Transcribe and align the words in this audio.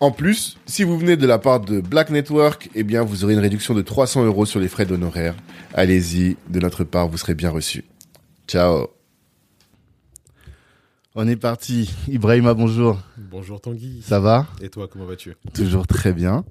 En 0.00 0.12
plus, 0.12 0.56
si 0.64 0.82
vous 0.82 0.98
venez 0.98 1.18
de 1.18 1.26
la 1.26 1.38
part 1.38 1.60
de 1.60 1.82
Black 1.82 2.08
Network, 2.08 2.70
eh 2.74 2.84
bien, 2.84 3.02
vous 3.02 3.22
aurez 3.22 3.34
une 3.34 3.40
réduction 3.40 3.74
de 3.74 3.82
300 3.82 4.24
euros 4.24 4.46
sur 4.46 4.58
les 4.58 4.68
frais 4.68 4.86
d'honoraires. 4.86 5.34
Allez-y, 5.74 6.38
de 6.48 6.58
notre 6.58 6.84
part, 6.84 7.06
vous 7.06 7.18
serez 7.18 7.34
bien 7.34 7.50
reçu. 7.50 7.84
Ciao. 8.48 8.88
On 11.14 11.28
est 11.28 11.36
parti. 11.36 11.92
Ibrahima, 12.08 12.54
bonjour. 12.54 12.98
Bonjour 13.18 13.60
Tanguy. 13.60 14.00
Ça 14.00 14.20
va? 14.20 14.46
Et 14.62 14.70
toi, 14.70 14.88
comment 14.90 15.04
vas-tu? 15.04 15.36
Toujours 15.52 15.86
très 15.86 16.14
bien. 16.14 16.46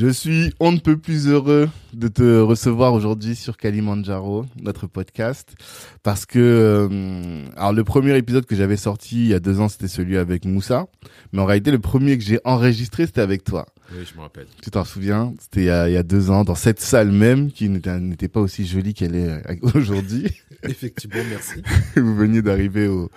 Je 0.00 0.06
suis 0.08 0.52
on 0.60 0.70
ne 0.70 0.78
peut 0.78 0.96
plus 0.96 1.26
heureux 1.26 1.68
de 1.92 2.06
te 2.06 2.40
recevoir 2.40 2.92
aujourd'hui 2.94 3.34
sur 3.34 3.56
Kalimandjaro, 3.56 4.46
notre 4.62 4.86
podcast, 4.86 5.56
parce 6.04 6.24
que 6.24 6.38
euh, 6.38 7.44
alors 7.56 7.72
le 7.72 7.82
premier 7.82 8.16
épisode 8.16 8.46
que 8.46 8.54
j'avais 8.54 8.76
sorti 8.76 9.16
il 9.22 9.26
y 9.28 9.34
a 9.34 9.40
deux 9.40 9.58
ans, 9.58 9.68
c'était 9.68 9.88
celui 9.88 10.16
avec 10.16 10.44
Moussa, 10.44 10.86
mais 11.32 11.40
en 11.40 11.46
réalité 11.46 11.72
le 11.72 11.80
premier 11.80 12.16
que 12.16 12.22
j'ai 12.22 12.38
enregistré, 12.44 13.06
c'était 13.06 13.22
avec 13.22 13.42
toi. 13.42 13.66
Oui, 13.92 14.04
je 14.08 14.14
me 14.16 14.20
rappelle. 14.20 14.46
Tu 14.62 14.70
t'en 14.70 14.84
souviens? 14.84 15.34
C'était 15.40 15.62
il, 15.62 15.66
y 15.66 15.70
a- 15.70 15.88
il 15.88 15.94
y 15.94 15.96
a 15.96 16.04
deux 16.04 16.30
ans, 16.30 16.44
dans 16.44 16.54
cette 16.54 16.80
salle 16.80 17.10
même, 17.10 17.50
qui 17.50 17.68
n'était 17.68 17.98
n'était 17.98 18.28
pas 18.28 18.40
aussi 18.40 18.66
jolie 18.66 18.94
qu'elle 18.94 19.16
est 19.16 19.28
euh, 19.28 19.40
aujourd'hui. 19.74 20.28
Effectivement, 20.62 21.22
merci. 21.28 21.60
Vous 21.96 22.14
veniez 22.14 22.42
d'arriver 22.42 22.86
au, 22.86 23.10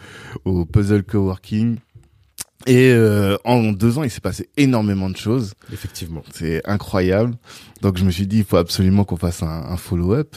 au 0.46 0.66
Puzzle 0.66 1.04
Coworking. 1.04 1.78
Et 2.68 2.92
euh, 2.92 3.38
en 3.44 3.72
deux 3.72 3.98
ans, 3.98 4.04
il 4.04 4.12
s'est 4.12 4.22
passé 4.22 4.50
énormément 4.58 5.10
de 5.10 5.18
choses. 5.18 5.54
Effectivement. 5.74 6.24
C'est 6.34 6.62
incroyable. 6.68 7.36
Donc 7.82 7.98
je 7.98 8.06
me 8.06 8.12
suis 8.12 8.28
dit, 8.28 8.40
il 8.40 8.44
faut 8.44 8.58
absolument 8.58 9.04
qu'on 9.04 9.18
fasse 9.18 9.44
un, 9.44 9.48
un 9.48 9.78
follow-up 9.78 10.36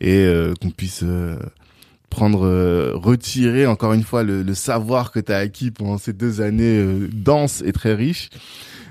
et 0.00 0.24
euh, 0.24 0.52
qu'on 0.60 0.70
puisse 0.70 1.02
euh, 1.02 1.38
prendre, 2.10 2.46
euh, 2.46 2.92
retirer 2.94 3.66
encore 3.66 3.94
une 3.94 4.02
fois 4.02 4.22
le, 4.22 4.42
le 4.42 4.54
savoir 4.54 5.10
que 5.10 5.20
tu 5.20 5.32
as 5.32 5.38
acquis 5.38 5.70
pendant 5.70 5.98
ces 5.98 6.12
deux 6.12 6.40
années 6.40 6.84
denses 7.12 7.62
et 7.64 7.72
très 7.72 7.94
riches. 7.94 8.28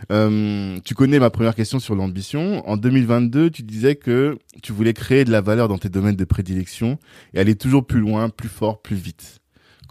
Tu 0.09 0.93
connais 0.93 1.19
ma 1.19 1.29
première 1.29 1.55
question 1.55 1.79
sur 1.79 1.95
l'ambition. 1.95 2.67
En 2.67 2.75
2022, 2.75 3.49
tu 3.49 3.63
disais 3.63 3.95
que 3.95 4.37
tu 4.61 4.73
voulais 4.73 4.93
créer 4.93 5.23
de 5.23 5.31
la 5.31 5.39
valeur 5.39 5.69
dans 5.69 5.77
tes 5.77 5.87
domaines 5.87 6.17
de 6.17 6.25
prédilection 6.25 6.99
et 7.33 7.39
aller 7.39 7.55
toujours 7.55 7.85
plus 7.85 8.01
loin, 8.01 8.27
plus 8.27 8.49
fort, 8.49 8.81
plus 8.81 8.97
vite. 8.97 9.40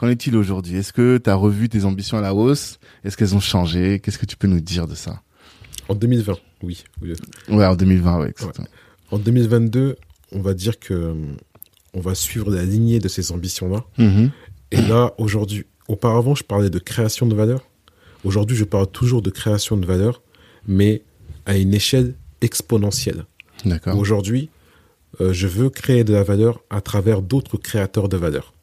Qu'en 0.01 0.09
est-il 0.09 0.35
aujourd'hui? 0.35 0.79
Est-ce 0.79 0.95
que 0.95 1.19
tu 1.19 1.29
as 1.29 1.35
revu 1.35 1.69
tes 1.69 1.85
ambitions 1.85 2.17
à 2.17 2.23
la 2.23 2.35
hausse? 2.35 2.79
Est-ce 3.05 3.19
qu'elles 3.19 3.35
ont 3.35 3.41
changé? 3.41 4.01
Qu'est-ce 4.01 4.17
que 4.17 4.25
tu 4.25 4.35
peux 4.35 4.47
nous 4.47 4.61
dire 4.61 4.87
de 4.87 4.95
ça? 4.95 5.21
En 5.91 5.95
2020, 5.95 6.39
oui. 6.63 6.85
oui. 7.03 7.13
Ouais, 7.51 7.67
en 7.67 7.77
2020, 7.77 8.21
ouais, 8.21 8.31
exactement. 8.31 8.67
En 9.11 9.19
2022, 9.19 9.97
on 10.33 10.41
va 10.41 10.55
dire 10.55 10.79
que 10.79 10.95
euh, 10.95 11.15
on 11.93 12.01
va 12.01 12.15
suivre 12.15 12.51
la 12.51 12.65
lignée 12.65 12.99
de 12.99 13.09
ces 13.09 13.31
ambitions-là. 13.31 13.85
Mhm. 13.99 14.31
Et 14.71 14.81
là, 14.81 15.13
aujourd'hui, 15.19 15.67
auparavant, 15.87 16.35
je 16.35 16.45
parlais 16.45 16.71
de 16.71 16.79
création 16.79 17.27
de 17.27 17.35
valeur. 17.35 17.69
Aujourd'hui, 18.25 18.57
je 18.57 18.65
parle 18.65 18.87
toujours 18.87 19.21
de 19.21 19.29
création 19.29 19.77
de 19.77 19.85
valeur, 19.85 20.23
mais 20.67 21.03
à 21.45 21.59
une 21.59 21.75
échelle 21.75 22.15
exponentielle. 22.41 23.27
D'accord. 23.67 23.99
Aujourd'hui, 23.99 24.49
euh, 25.21 25.35
je 25.35 25.47
veux 25.47 25.69
créer 25.69 26.05
de 26.05 26.15
la 26.15 26.23
valeur 26.23 26.63
à 26.71 26.81
travers 26.81 27.21
d'autres 27.21 27.59
créateurs 27.59 28.09
de 28.09 28.17
valeur. 28.17 28.55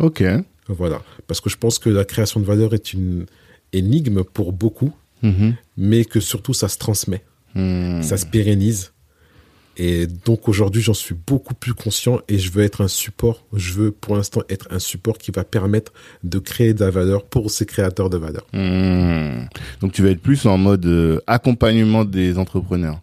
Ok. 0.00 0.24
Voilà. 0.68 1.02
Parce 1.26 1.40
que 1.40 1.50
je 1.50 1.56
pense 1.56 1.78
que 1.78 1.90
la 1.90 2.04
création 2.04 2.40
de 2.40 2.44
valeur 2.46 2.74
est 2.74 2.92
une 2.92 3.26
énigme 3.72 4.22
pour 4.24 4.52
beaucoup, 4.52 4.92
Mhm. 5.22 5.54
mais 5.76 6.04
que 6.04 6.20
surtout 6.20 6.54
ça 6.54 6.68
se 6.68 6.78
transmet, 6.78 7.22
Hmm. 7.54 8.02
ça 8.02 8.16
se 8.16 8.26
pérennise. 8.26 8.92
Et 9.76 10.06
donc 10.06 10.48
aujourd'hui, 10.48 10.82
j'en 10.82 10.94
suis 10.94 11.16
beaucoup 11.26 11.54
plus 11.54 11.74
conscient 11.74 12.20
et 12.28 12.38
je 12.38 12.50
veux 12.52 12.62
être 12.62 12.80
un 12.80 12.86
support. 12.88 13.44
Je 13.52 13.72
veux 13.72 13.90
pour 13.90 14.14
l'instant 14.16 14.42
être 14.48 14.68
un 14.70 14.78
support 14.78 15.18
qui 15.18 15.32
va 15.32 15.42
permettre 15.42 15.92
de 16.22 16.38
créer 16.38 16.74
de 16.74 16.84
la 16.84 16.90
valeur 16.90 17.24
pour 17.24 17.50
ces 17.50 17.66
créateurs 17.66 18.08
de 18.08 18.16
valeur. 18.16 18.46
Hmm. 18.52 19.46
Donc 19.80 19.92
tu 19.92 20.02
vas 20.02 20.10
être 20.10 20.20
plus 20.22 20.46
en 20.46 20.58
mode 20.58 20.86
euh, 20.86 21.20
accompagnement 21.26 22.04
des 22.04 22.38
entrepreneurs. 22.38 23.00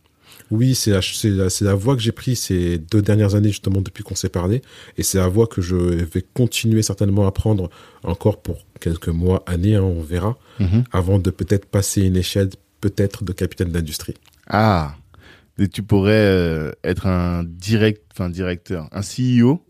Oui, 0.51 0.75
c'est 0.75 0.91
la, 0.91 1.47
la, 1.61 1.73
voie 1.73 1.95
que 1.95 2.01
j'ai 2.01 2.11
prise 2.11 2.39
ces 2.39 2.77
deux 2.77 3.01
dernières 3.01 3.35
années, 3.35 3.49
justement, 3.49 3.81
depuis 3.81 4.03
qu'on 4.03 4.15
s'est 4.15 4.29
parlé. 4.29 4.61
Et 4.97 5.03
c'est 5.03 5.17
la 5.17 5.29
voie 5.29 5.47
que 5.47 5.61
je 5.61 5.75
vais 5.75 6.23
continuer 6.33 6.81
certainement 6.81 7.25
à 7.25 7.31
prendre 7.31 7.69
encore 8.03 8.41
pour 8.41 8.65
quelques 8.79 9.07
mois, 9.07 9.43
années, 9.47 9.75
hein, 9.75 9.83
on 9.83 10.01
verra, 10.01 10.37
Mhm. 10.59 10.83
avant 10.91 11.19
de 11.19 11.29
peut-être 11.31 11.65
passer 11.65 12.01
une 12.01 12.17
échelle, 12.17 12.49
peut-être, 12.81 13.23
de 13.23 13.31
capitaine 13.31 13.71
d'industrie. 13.71 14.15
Ah. 14.47 14.95
Et 15.57 15.67
tu 15.67 15.83
pourrais 15.83 16.11
euh, 16.25 16.71
être 16.83 17.07
un 17.07 17.43
direct, 17.43 18.01
enfin 18.13 18.29
directeur, 18.29 18.89
un 18.91 19.01
CEO, 19.01 19.63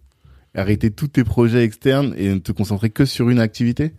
arrêter 0.55 0.89
tous 0.91 1.09
tes 1.09 1.23
projets 1.23 1.63
externes 1.63 2.13
et 2.17 2.29
ne 2.33 2.39
te 2.39 2.51
concentrer 2.51 2.89
que 2.89 3.05
sur 3.05 3.29
une 3.29 3.39
activité? 3.39 3.93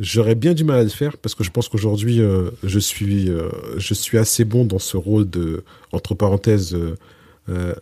J'aurais 0.00 0.34
bien 0.34 0.54
du 0.54 0.64
mal 0.64 0.78
à 0.80 0.82
le 0.82 0.88
faire 0.88 1.16
parce 1.18 1.34
que 1.34 1.44
je 1.44 1.50
pense 1.50 1.68
qu'aujourd'hui, 1.68 2.20
euh, 2.20 2.50
je, 2.62 2.78
suis, 2.78 3.28
euh, 3.28 3.48
je 3.76 3.94
suis 3.94 4.18
assez 4.18 4.44
bon 4.44 4.64
dans 4.64 4.78
ce 4.78 4.96
rôle 4.96 5.28
de, 5.28 5.62
entre 5.92 6.14
parenthèses, 6.14 6.76
euh, 7.48 7.74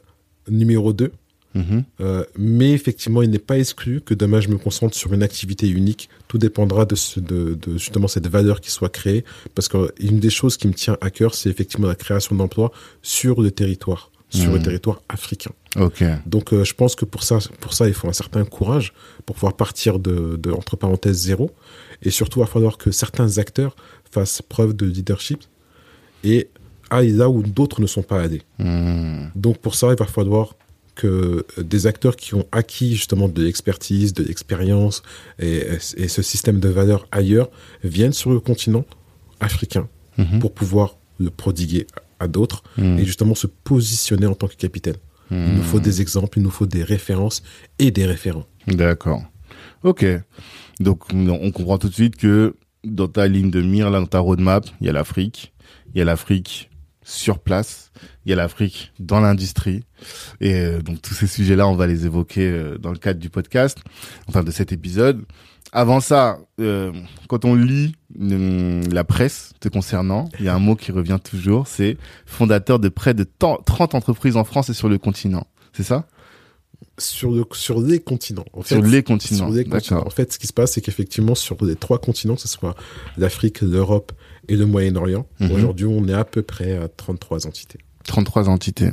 numéro 0.49 0.93
2. 0.93 1.13
Mhm. 1.55 1.85
Euh, 2.01 2.25
mais 2.37 2.73
effectivement, 2.73 3.23
il 3.23 3.31
n'est 3.31 3.39
pas 3.39 3.59
exclu 3.59 4.01
que 4.01 4.15
demain 4.15 4.41
je 4.41 4.49
me 4.49 4.59
concentre 4.59 4.95
sur 4.97 5.13
une 5.15 5.23
activité 5.23 5.69
unique. 5.69 6.09
Tout 6.29 6.39
dépendra 6.39 6.85
de, 6.85 6.95
ce, 6.95 7.21
de, 7.21 7.55
de 7.61 7.73
justement 7.79 8.09
cette 8.09 8.27
valeur 8.29 8.61
qui 8.61 8.71
soit 8.71 8.91
créée. 8.91 9.25
Parce 9.55 9.69
qu'une 9.69 10.21
des 10.21 10.31
choses 10.31 10.57
qui 10.57 10.69
me 10.69 10.75
tient 10.75 10.97
à 11.01 11.11
cœur, 11.11 11.35
c'est 11.35 11.49
effectivement 11.49 11.89
la 11.89 11.95
création 11.95 12.37
d'emplois 12.37 12.71
sur 13.03 13.41
le 13.41 13.51
territoire, 13.51 14.11
sur 14.29 14.53
le 14.53 14.59
Mhm. 14.59 14.65
territoire 14.65 15.03
africain. 15.09 15.53
Donc 16.27 16.53
euh, 16.53 16.65
je 16.65 16.75
pense 16.75 16.95
que 16.95 17.05
pour 17.05 17.23
ça, 17.23 17.39
pour 17.61 17.73
ça, 17.73 17.89
il 17.89 17.95
faut 17.95 18.09
un 18.09 18.13
certain 18.13 18.45
courage 18.45 18.93
pour 19.27 19.37
pouvoir 19.37 19.55
partir 19.57 19.99
de, 19.99 20.37
de 20.37 20.51
entre 20.51 20.77
parenthèses 20.77 21.17
zéro. 21.19 21.51
Et 22.03 22.11
surtout, 22.11 22.39
il 22.41 22.43
va 22.43 22.47
falloir 22.47 22.79
que 22.79 22.91
certains 22.91 23.39
acteurs 23.39 23.75
fassent 24.11 24.43
preuve 24.43 24.75
de 24.75 24.87
leadership 24.87 25.41
et 26.25 26.49
aillent 26.91 27.13
là 27.13 27.29
où 27.29 27.43
d'autres 27.43 27.81
ne 27.81 27.87
sont 27.87 28.03
pas 28.03 28.21
allés. 28.23 28.43
Hmm. 28.59 29.27
Donc 29.35 29.59
pour 29.59 29.75
ça, 29.75 29.89
il 29.91 29.97
va 29.99 30.07
falloir 30.07 30.55
que 30.95 31.45
des 31.59 31.87
acteurs 31.87 32.17
qui 32.17 32.35
ont 32.35 32.47
acquis 32.51 32.97
justement 32.97 33.29
de 33.29 33.43
l'expertise, 33.43 34.13
de 34.15 34.25
l'expérience 34.25 35.03
et, 35.39 35.65
et 35.97 36.09
ce 36.09 36.23
système 36.23 36.59
de 36.59 36.69
valeurs 36.69 37.07
ailleurs 37.13 37.51
viennent 37.85 38.13
sur 38.13 38.31
le 38.31 38.41
continent 38.41 38.85
africain 39.41 39.89
Mhm. 40.19 40.41
pour 40.41 40.53
pouvoir 40.53 40.97
le 41.21 41.31
prodiguer 41.31 41.87
à 42.19 42.27
d'autres 42.27 42.65
Hmm. 42.77 42.99
et 42.99 43.05
justement 43.05 43.37
se 43.37 43.47
positionner 43.47 44.27
en 44.27 44.35
tant 44.35 44.49
que 44.49 44.57
capitaine. 44.57 44.97
Il 45.31 45.55
nous 45.57 45.63
faut 45.63 45.79
des 45.79 46.01
exemples, 46.01 46.39
il 46.39 46.43
nous 46.43 46.51
faut 46.51 46.67
des 46.67 46.83
références 46.83 47.43
et 47.79 47.91
des 47.93 48.07
référents. 48.07 48.47
D'accord. 48.67 49.23
Ok. 49.85 50.05
Donc 50.81 51.05
on 51.13 51.51
comprend 51.53 51.79
tout 51.79 51.89
de 51.89 51.95
suite 51.95 52.17
que 52.17 52.57
dans 52.85 53.09
ta 53.09 53.27
ligne 53.27 53.51
de 53.51 53.61
mire, 53.61 53.91
là, 53.91 54.01
dans 54.01 54.07
ta 54.07 54.19
roadmap, 54.21 54.65
il 54.81 54.87
y 54.87 54.91
a 54.91 54.93
l'Afrique, 54.93 55.53
il 55.95 55.99
y 55.99 56.03
a 56.03 56.05
l'Afrique 56.05 56.71
sur 57.03 57.39
place, 57.39 57.91
il 58.25 58.31
y 58.31 58.33
a 58.33 58.37
l'Afrique 58.37 58.93
dans 59.01 59.21
l'industrie. 59.21 59.83
Et 60.41 60.55
euh, 60.55 60.83
donc 60.83 61.01
tous 61.03 61.15
ces 61.15 61.27
sujets-là, 61.27 61.67
on 61.67 61.75
va 61.75 61.87
les 61.87 62.07
évoquer 62.07 62.47
euh, 62.51 62.79
dans 62.79 62.93
le 62.93 62.99
cadre 62.99 63.19
du 63.19 63.31
podcast, 63.31 63.79
enfin 64.29 64.45
de 64.45 64.51
cet 64.51 64.73
épisode. 64.73 65.25
Avant 65.73 66.01
ça, 66.01 66.39
euh, 66.61 66.93
quand 67.29 67.45
on 67.45 67.55
lit 67.55 67.95
euh, 68.21 68.83
la 68.91 69.05
presse 69.05 69.53
te 69.61 69.69
concernant, 69.69 70.29
il 70.39 70.47
y 70.47 70.49
a 70.49 70.55
un 70.55 70.59
mot 70.59 70.77
qui 70.77 70.93
revient 70.93 71.19
toujours, 71.23 71.67
c'est 71.67 71.99
fondateur 72.27 72.79
de 72.79 72.89
près 72.89 73.13
de 73.15 73.25
tant- 73.25 73.59
30 73.65 73.95
entreprises 73.95 74.37
en 74.37 74.45
France 74.45 74.71
et 74.71 74.75
sur 74.75 74.89
le 74.89 74.97
continent. 74.99 75.47
C'est 75.75 75.83
ça? 75.83 76.07
Sur, 76.99 77.31
le, 77.31 77.45
sur 77.53 77.81
les 77.81 78.01
continents. 78.01 78.45
En 78.53 78.63
sur 78.63 78.83
les 78.83 79.03
continents. 79.03 79.49
Sur 79.49 79.57
les 79.57 79.65
continents. 79.65 80.07
En 80.07 80.11
fait, 80.11 80.33
ce 80.33 80.39
qui 80.39 80.47
se 80.47 80.53
passe, 80.53 80.73
c'est 80.73 80.81
qu'effectivement, 80.81 81.35
sur 81.35 81.63
les 81.65 81.77
trois 81.77 81.99
continents, 81.99 82.35
que 82.35 82.43
ce 82.43 82.49
soit 82.49 82.75
l'Afrique, 83.17 83.61
l'Europe 83.61 84.13
et 84.49 84.57
le 84.57 84.67
Moyen-Orient, 84.67 85.27
mhm. 85.41 85.53
aujourd'hui, 85.53 85.87
on 85.87 86.07
est 86.09 86.15
à 86.15 86.25
peu 86.25 86.43
près 86.43 86.77
à 86.77 86.89
33 86.89 87.47
entités. 87.47 87.79
33 88.05 88.49
entités. 88.49 88.91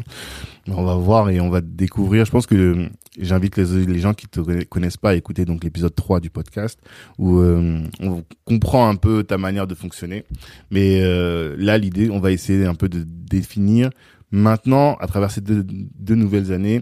On 0.68 0.84
va 0.84 0.96
voir 0.96 1.30
et 1.30 1.40
on 1.40 1.50
va 1.50 1.62
découvrir. 1.62 2.26
Je 2.26 2.32
pense 2.32 2.48
que 2.48 2.90
j'invite 3.18 3.58
les, 3.58 4.00
gens 4.00 4.14
qui 4.14 4.28
te 4.28 4.64
connaissent 4.66 4.98
pas 4.98 5.12
à 5.12 5.16
écouter 5.16 5.46
donc 5.46 5.64
l'épisode 5.64 5.94
3 5.94 6.20
du 6.20 6.30
podcast 6.30 6.80
où 7.18 7.40
euh, 7.40 7.80
on 8.02 8.24
comprend 8.46 8.90
un 8.90 8.96
peu 8.96 9.24
ta 9.24 9.38
manière 9.38 9.68
de 9.68 9.76
fonctionner. 9.76 10.26
Mais 10.72 11.02
euh, 11.02 11.56
là, 11.58 11.78
l'idée, 11.78 12.10
on 12.10 12.20
va 12.20 12.32
essayer 12.32 12.66
un 12.66 12.76
peu 12.76 12.90
de 12.90 13.04
définir 13.06 13.90
maintenant, 14.32 14.96
à 14.96 15.08
travers 15.08 15.32
ces 15.32 15.42
deux, 15.42 16.16
nouvelles 16.16 16.52
années, 16.52 16.82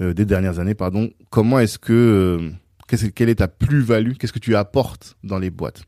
euh, 0.00 0.12
des 0.12 0.24
dernières 0.24 0.58
années, 0.58 0.74
pardon, 0.74 1.10
comment 1.30 1.58
est-ce 1.58 1.78
que 1.78 2.52
quelle 3.14 3.28
est 3.28 3.36
ta 3.36 3.48
plus-value? 3.48 4.12
Qu'est-ce 4.18 4.32
que 4.32 4.38
tu 4.38 4.56
apportes 4.56 5.16
dans 5.24 5.38
les 5.38 5.50
boîtes? 5.50 5.82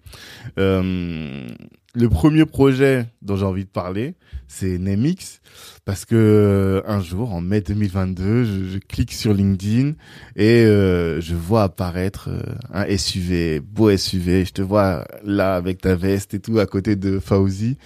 Euh, 0.59 1.47
Le 1.95 2.09
premier 2.11 2.45
projet 2.45 3.07
dont 3.23 3.37
j'ai 3.37 3.45
envie 3.45 3.65
de 3.65 3.71
parler, 3.71 4.17
c'est 4.49 4.79
Nemix, 4.79 5.41
parce 5.87 6.05
que 6.05 6.15
euh, 6.15 6.83
un 6.87 7.01
jour, 7.01 7.33
en 7.33 7.41
mai 7.41 7.63
2022, 7.63 8.45
je, 8.45 8.79
clique 8.79 9.15
sur 9.15 9.33
LinkedIn 9.33 9.93
et 10.37 10.65
euh, 10.65 11.21
je 11.23 11.35
vois 11.35 11.65
apparaître 11.65 12.29
un 12.73 12.85
SUV, 12.97 13.61
beau 13.61 13.97
SUV. 13.97 14.45
Je 14.45 14.53
te 14.53 14.63
vois 14.63 15.07
là 15.25 15.55
avec 15.55 15.81
ta 15.81 15.95
veste 15.95 16.35
et 16.35 16.41
tout 16.41 16.59
à 16.59 16.67
côté 16.67 16.97
de 16.97 17.19
Fauzi. 17.19 17.79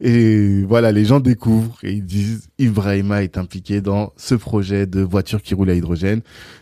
Et 0.00 0.62
voilà, 0.62 0.92
les 0.92 1.04
gens 1.04 1.20
découvrent 1.20 1.78
et 1.82 1.92
ils 1.92 2.04
disent 2.04 2.48
Ibrahima 2.58 3.22
est 3.22 3.38
impliqué 3.38 3.80
dans 3.80 4.12
ce 4.16 4.34
projet 4.34 4.86
de 4.86 5.00
voiture 5.00 5.42
qui 5.42 5.54
roule 5.54 5.70
à 5.70 5.74
hydrogène. 5.74 6.20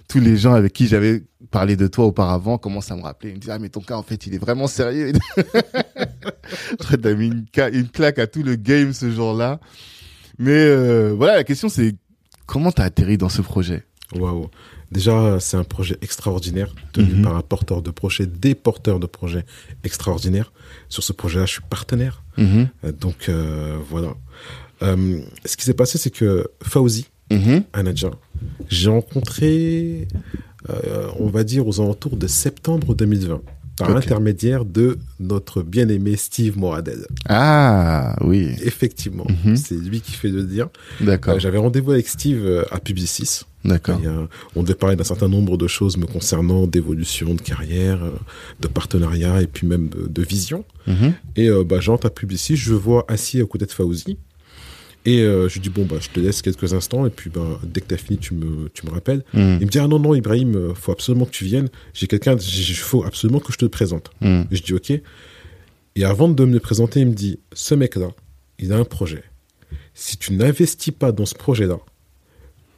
Tous 0.09 0.21
les 0.21 0.37
gens 0.37 0.55
avec 0.55 0.73
qui 0.73 0.87
j'avais 0.87 1.25
parlé 1.51 1.77
de 1.77 1.87
toi 1.87 2.05
auparavant 2.07 2.59
commencent 2.59 2.91
à 2.91 2.97
me 2.97 3.03
rappeler. 3.03 3.31
Ils 3.31 3.35
me 3.37 3.41
disent 3.41 3.51
ah 3.51 3.59
mais 3.59 3.69
ton 3.69 3.81
cas 3.81 3.97
en 3.97 4.03
fait 4.03 4.27
il 4.27 4.35
est 4.35 4.39
vraiment 4.39 4.67
sérieux. 4.67 5.13
T'as 7.03 7.15
mis 7.15 7.27
une, 7.27 7.47
une, 7.73 7.89
claque 7.89 8.19
à 8.19 8.27
tout 8.27 8.43
le 8.43 8.55
game 8.55 8.93
ce 8.93 9.11
jour-là. 9.11 9.61
Mais 10.39 10.53
euh, 10.53 11.15
voilà, 11.17 11.37
la 11.37 11.45
question 11.45 11.69
c'est 11.69 11.95
comment 12.47 12.73
t'as 12.73 12.85
atterri 12.85 13.19
dans 13.19 13.29
ce 13.29 13.43
projet? 13.43 13.85
Waouh. 14.15 14.49
Déjà, 14.93 15.41
c'est 15.41 15.57
un 15.57 15.65
projet 15.65 15.97
extraordinaire, 16.03 16.75
tenu 16.93 17.15
mhm. 17.15 17.23
par 17.23 17.37
un 17.37 17.43
porteur 17.43 17.83
de 17.83 17.91
projet, 17.91 18.27
des 18.27 18.55
porteurs 18.55 19.01
de 19.01 19.07
projets 19.07 19.45
extraordinaires. 19.83 20.53
Sur 20.89 21.03
ce 21.03 21.13
projet-là, 21.13 21.47
je 21.47 21.53
suis 21.53 21.63
partenaire. 21.69 22.23
Mhm. 22.37 22.69
Euh, 22.85 22.93
donc, 22.93 23.29
euh, 23.29 23.79
voilà. 23.89 24.15
Euh, 24.83 25.21
ce 25.45 25.57
qui 25.57 25.65
s'est 25.65 25.75
passé, 25.75 25.99
c'est 25.99 26.11
que 26.11 26.49
Fauzi, 26.63 27.09
mhm. 27.31 27.65
un 27.73 27.85
j'ai 28.69 28.91
rencontré, 28.91 30.09
on 31.19 31.29
va 31.29 31.45
dire, 31.45 31.67
aux 31.67 31.81
alentours 31.81 32.17
de 32.17 32.27
septembre 32.27 32.95
2020 32.95 33.41
par 33.77 33.91
l'intermédiaire 33.91 34.65
de 34.65 34.99
notre 35.21 35.63
bien-aimé 35.63 36.17
Steve 36.17 36.59
Moradel. 36.59 37.07
Ah, 37.29 38.17
oui. 38.21 38.51
Effectivement, 38.63 39.27
c'est 39.57 39.75
lui 39.75 40.01
qui 40.01 40.13
fait 40.13 40.29
le 40.29 40.45
dire. 40.45 40.69
D'accord. 41.01 41.39
J'avais 41.41 41.59
rendez-vous 41.59 41.93
avec 41.93 42.09
Steve 42.09 42.65
à 42.71 42.79
Publicis. 42.79 43.43
D'accord. 43.65 44.01
on 44.57 44.63
devait 44.63 44.75
parler 44.75 44.97
d'un 44.97 45.05
certain 45.05 45.29
nombre 45.29 45.57
de 45.57 45.67
choses 45.67 45.97
me 45.97 46.07
concernant, 46.07 46.67
d'évolution, 46.67 47.35
de 47.35 47.41
carrière, 47.41 48.05
euh, 48.05 48.11
de 48.61 48.69
partenariat 48.69 49.41
et 49.41 49.47
puis 49.47 49.67
même 49.67 49.89
de, 49.89 50.23
vision. 50.23 50.65
Mhm. 50.87 51.15
Et 51.37 51.49
euh, 51.49 51.65
bah, 51.65 51.81
j'entre 51.81 52.07
à 52.07 52.11
Publicis, 52.11 52.57
je 52.57 52.75
vois 52.75 53.05
assis 53.09 53.41
à 53.41 53.45
côté 53.47 53.65
de 53.65 53.73
Fauzi. 53.73 54.19
Et 55.07 55.21
euh, 55.21 55.49
je 55.49 55.55
lui 55.55 55.61
dis, 55.61 55.69
bon, 55.69 55.85
bah, 55.85 55.97
je 56.01 56.09
te 56.09 56.19
laisse 56.19 56.41
quelques 56.41 56.73
instants, 56.73 57.05
et 57.05 57.11
puis 57.11 57.29
bah, 57.29 57.61
dès 57.63 57.83
que 57.83 57.89
tu 57.89 57.95
as 57.95 57.99
fini, 57.99 58.19
tu 58.19 58.35
me, 58.35 58.69
tu 58.71 58.87
me 58.87 58.91
rappelles. 58.91 59.23
Mhm. 59.35 59.59
Il 59.61 59.67
me 59.67 59.71
dit, 59.71 59.79
ah 59.79 59.87
non, 59.87 59.99
non, 59.99 60.15
Ibrahim, 60.15 60.75
faut 60.75 60.93
absolument 60.93 61.27
que 61.27 61.31
tu 61.31 61.45
viennes. 61.45 61.69
J'ai 61.93 62.07
quelqu'un, 62.07 62.37
il 62.37 62.75
faut 62.75 63.05
absolument 63.05 63.41
que 63.41 63.53
je 63.53 63.59
te 63.59 63.65
le 63.65 63.71
présente. 63.71 64.11
Mhm. 64.21 64.47
je 64.51 64.63
dis, 64.63 64.73
ok. 64.73 64.93
Et 65.97 66.05
avant 66.05 66.29
de 66.29 66.45
me 66.45 66.53
le 66.53 66.61
présenter, 66.61 67.01
il 67.01 67.07
me 67.09 67.15
dit, 67.15 67.39
ce 67.53 67.75
mec-là, 67.75 68.09
il 68.59 68.73
a 68.73 68.77
un 68.77 68.85
projet. 68.85 69.25
Si 69.95 70.17
tu 70.17 70.33
n'investis 70.33 70.93
pas 70.93 71.13
dans 71.13 71.27
ce 71.27 71.35
projet-là, 71.35 71.79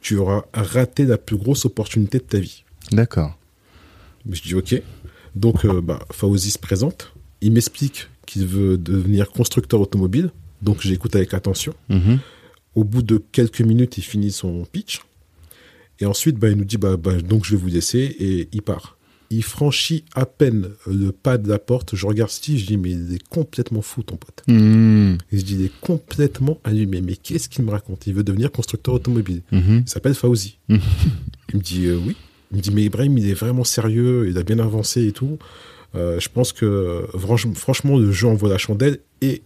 tu 0.01 0.17
auras 0.17 0.45
raté 0.53 1.05
la 1.05 1.17
plus 1.17 1.37
grosse 1.37 1.65
opportunité 1.65 2.19
de 2.19 2.23
ta 2.23 2.39
vie. 2.39 2.63
D'accord. 2.91 3.37
Je 4.29 4.41
dis 4.41 4.55
ok. 4.55 4.81
Donc, 5.35 5.65
euh, 5.65 5.81
bah, 5.81 5.99
Fauzi 6.11 6.51
se 6.51 6.59
présente. 6.59 7.13
Il 7.41 7.53
m'explique 7.53 8.07
qu'il 8.25 8.45
veut 8.45 8.77
devenir 8.77 9.29
constructeur 9.29 9.81
automobile. 9.81 10.31
Donc, 10.61 10.81
j'écoute 10.81 11.15
avec 11.15 11.33
attention. 11.33 11.73
Mhm. 11.89 12.19
Au 12.75 12.83
bout 12.83 13.01
de 13.01 13.21
quelques 13.31 13.61
minutes, 13.61 13.97
il 13.97 14.03
finit 14.03 14.31
son 14.31 14.65
pitch. 14.65 15.01
Et 15.99 16.05
ensuite, 16.05 16.37
bah, 16.37 16.49
il 16.49 16.57
nous 16.57 16.65
dit 16.65 16.77
bah, 16.77 16.95
bah, 16.95 17.19
donc 17.21 17.45
je 17.45 17.51
vais 17.51 17.57
vous 17.57 17.69
laisser 17.69 18.15
et 18.19 18.49
il 18.51 18.61
part 18.61 18.97
il 19.29 19.43
franchit 19.43 20.05
à 20.15 20.25
peine 20.25 20.69
le 20.85 21.11
pas 21.11 21.37
de 21.37 21.49
la 21.49 21.59
porte. 21.59 21.95
Je 21.95 22.05
regarde 22.05 22.29
Steve, 22.29 22.57
je 22.57 22.65
dis, 22.65 22.77
mais 22.77 22.91
il 22.91 23.13
est 23.13 23.27
complètement 23.27 23.81
fou, 23.81 24.03
ton 24.03 24.15
pote. 24.15 24.43
Et 24.47 25.37
je 25.37 25.43
dis, 25.43 25.55
il 25.55 25.65
est 25.65 25.79
complètement 25.81 26.59
allumé. 26.63 27.01
Mais 27.01 27.15
qu'est-ce 27.15 27.49
qu'il 27.49 27.65
me 27.65 27.71
raconte? 27.71 28.07
Il 28.07 28.13
veut 28.13 28.23
devenir 28.23 28.51
constructeur 28.51 28.93
automobile. 28.93 29.41
Hmm. 29.51 29.79
Il 29.85 29.89
s'appelle 29.89 30.15
Fauzi. 30.15 30.59
Il 30.69 31.57
me 31.57 31.61
dit, 31.61 31.85
euh, 31.85 31.97
oui. 32.05 32.15
Il 32.51 32.57
me 32.57 32.61
dit, 32.61 32.71
mais 32.71 32.83
Ibrahim, 32.83 33.17
il 33.17 33.29
est 33.29 33.33
vraiment 33.33 33.63
sérieux, 33.63 34.27
il 34.29 34.37
a 34.37 34.43
bien 34.43 34.59
avancé 34.59 35.05
et 35.05 35.11
tout. 35.11 35.37
Euh, 35.95 36.19
je 36.19 36.27
pense 36.29 36.53
que, 36.53 37.05
franchement, 37.55 37.97
le 37.97 38.11
jeu 38.11 38.27
envoie 38.27 38.49
la 38.49 38.57
chandelle. 38.57 38.99
Et 39.21 39.43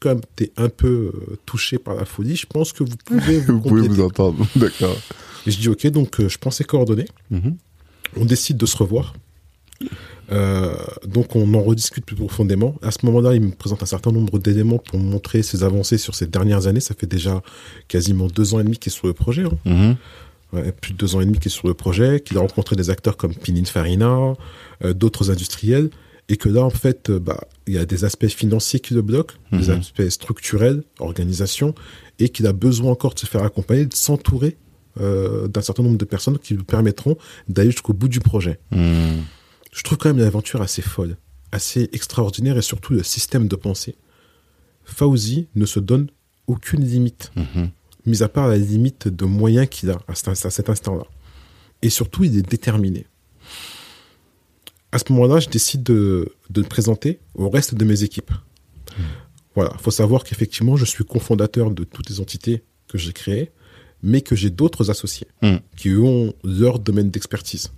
comme 0.00 0.20
tu 0.36 0.44
es 0.44 0.52
un 0.56 0.68
peu 0.68 1.12
euh, 1.14 1.38
touché 1.46 1.78
par 1.78 1.94
la 1.94 2.04
folie, 2.04 2.36
je 2.36 2.46
pense 2.46 2.72
que 2.72 2.82
vous 2.82 2.96
pouvez 3.04 3.38
vous, 3.40 3.54
vous 3.54 3.60
pouvez 3.60 3.86
vous 3.88 4.00
entendre. 4.02 4.46
D'accord. 4.56 4.96
Et 5.46 5.50
je 5.50 5.58
dis, 5.58 5.68
ok, 5.68 5.86
donc 5.88 6.26
je 6.26 6.38
prends 6.38 6.50
ses 6.50 6.64
coordonnées 6.64 7.06
on 8.16 8.24
décide 8.24 8.56
de 8.56 8.66
se 8.66 8.76
revoir. 8.76 9.14
Euh, 10.32 10.74
donc 11.06 11.34
on 11.34 11.54
en 11.54 11.62
rediscute 11.62 12.04
plus 12.04 12.16
profondément. 12.16 12.76
À 12.82 12.90
ce 12.90 12.98
moment-là, 13.06 13.34
il 13.34 13.40
me 13.40 13.50
présente 13.50 13.82
un 13.82 13.86
certain 13.86 14.12
nombre 14.12 14.38
d'éléments 14.38 14.78
pour 14.78 14.98
montrer 14.98 15.42
ses 15.42 15.64
avancées 15.64 15.98
sur 15.98 16.14
ces 16.14 16.26
dernières 16.26 16.66
années. 16.66 16.80
Ça 16.80 16.94
fait 16.96 17.06
déjà 17.06 17.42
quasiment 17.88 18.26
deux 18.26 18.54
ans 18.54 18.60
et 18.60 18.64
demi 18.64 18.78
qu'il 18.78 18.92
est 18.92 18.94
sur 18.94 19.06
le 19.06 19.14
projet. 19.14 19.44
Hein. 19.44 19.96
Mhm. 20.52 20.72
plus 20.80 20.92
de 20.92 20.98
deux 20.98 21.14
ans 21.14 21.20
et 21.20 21.26
demi 21.26 21.38
qu'il 21.38 21.48
est 21.48 21.54
sur 21.54 21.68
le 21.68 21.74
projet, 21.74 22.20
qu'il 22.20 22.36
a 22.36 22.40
rencontré 22.40 22.76
des 22.76 22.90
acteurs 22.90 23.16
comme 23.16 23.34
Pininfarina, 23.34 24.34
euh, 24.84 24.92
d'autres 24.92 25.30
industriels, 25.30 25.90
et 26.30 26.36
que 26.36 26.48
là, 26.48 26.62
en 26.62 26.70
fait, 26.70 27.10
euh, 27.10 27.18
bah, 27.18 27.40
il 27.66 27.74
y 27.74 27.78
a 27.78 27.84
des 27.84 28.04
aspects 28.04 28.28
financiers 28.28 28.78
qui 28.78 28.94
le 28.94 29.02
bloquent, 29.02 29.34
des 29.52 29.66
mhm. 29.66 29.80
aspects 29.80 30.08
structurels, 30.08 30.84
organisation, 31.00 31.74
et 32.20 32.28
qu'il 32.28 32.46
a 32.46 32.52
besoin 32.52 32.92
encore 32.92 33.14
de 33.14 33.18
se 33.18 33.26
faire 33.26 33.42
accompagner, 33.42 33.84
de 33.84 33.94
s'entourer 33.94 34.56
euh, 35.00 35.48
d'un 35.48 35.60
certain 35.60 35.82
nombre 35.82 35.98
de 35.98 36.04
personnes 36.04 36.38
qui 36.38 36.54
lui 36.54 36.62
permettront 36.62 37.16
d'aller 37.48 37.72
jusqu'au 37.72 37.94
bout 37.94 38.08
du 38.08 38.20
projet. 38.20 38.60
Hmm. 38.70 39.22
Je 39.72 39.82
trouve 39.82 39.98
quand 39.98 40.08
même 40.08 40.18
l'aventure 40.18 40.62
assez 40.62 40.82
folle, 40.82 41.16
assez 41.50 41.88
extraordinaire 41.92 42.56
et 42.56 42.62
surtout 42.62 42.92
le 42.92 43.02
système 43.02 43.48
de 43.48 43.56
pensée. 43.56 43.96
Fauzi 44.84 45.48
ne 45.56 45.66
se 45.66 45.80
donne 45.80 46.10
aucune 46.46 46.84
limite, 46.84 47.32
hmm. 47.34 47.66
mis 48.06 48.22
à 48.22 48.28
part 48.28 48.46
la 48.46 48.56
limite 48.56 49.08
de 49.08 49.24
moyens 49.24 49.68
qu'il 49.68 49.90
a 49.90 49.98
à 50.06 50.14
cet 50.14 50.70
instant-là. 50.70 51.06
Et 51.82 51.90
surtout, 51.90 52.22
il 52.22 52.36
est 52.38 52.48
déterminé. 52.48 53.06
À 54.92 54.98
ce 54.98 55.12
moment-là, 55.12 55.40
je 55.40 55.48
décide 55.48 55.82
de, 55.82 56.32
de 56.50 56.60
le 56.60 56.68
présenter 56.68 57.20
au 57.34 57.48
reste 57.48 57.74
de 57.74 57.84
mes 57.84 58.02
équipes. 58.02 58.32
Hmm. 58.98 59.02
Voilà, 59.54 59.72
il 59.74 59.80
faut 59.80 59.90
savoir 59.90 60.24
qu'effectivement, 60.24 60.76
je 60.76 60.84
suis 60.84 61.04
cofondateur 61.04 61.70
de 61.70 61.84
toutes 61.84 62.08
les 62.08 62.20
entités 62.20 62.62
que 62.88 62.98
j'ai 62.98 63.12
créées 63.12 63.52
mais 64.02 64.20
que 64.20 64.34
j'ai 64.34 64.50
d'autres 64.50 64.90
associés 64.90 65.26
hmm. 65.42 65.56
qui 65.76 65.94
ont 65.94 66.32
leur 66.44 66.78
domaine 66.78 67.10
d'expertise. 67.10 67.72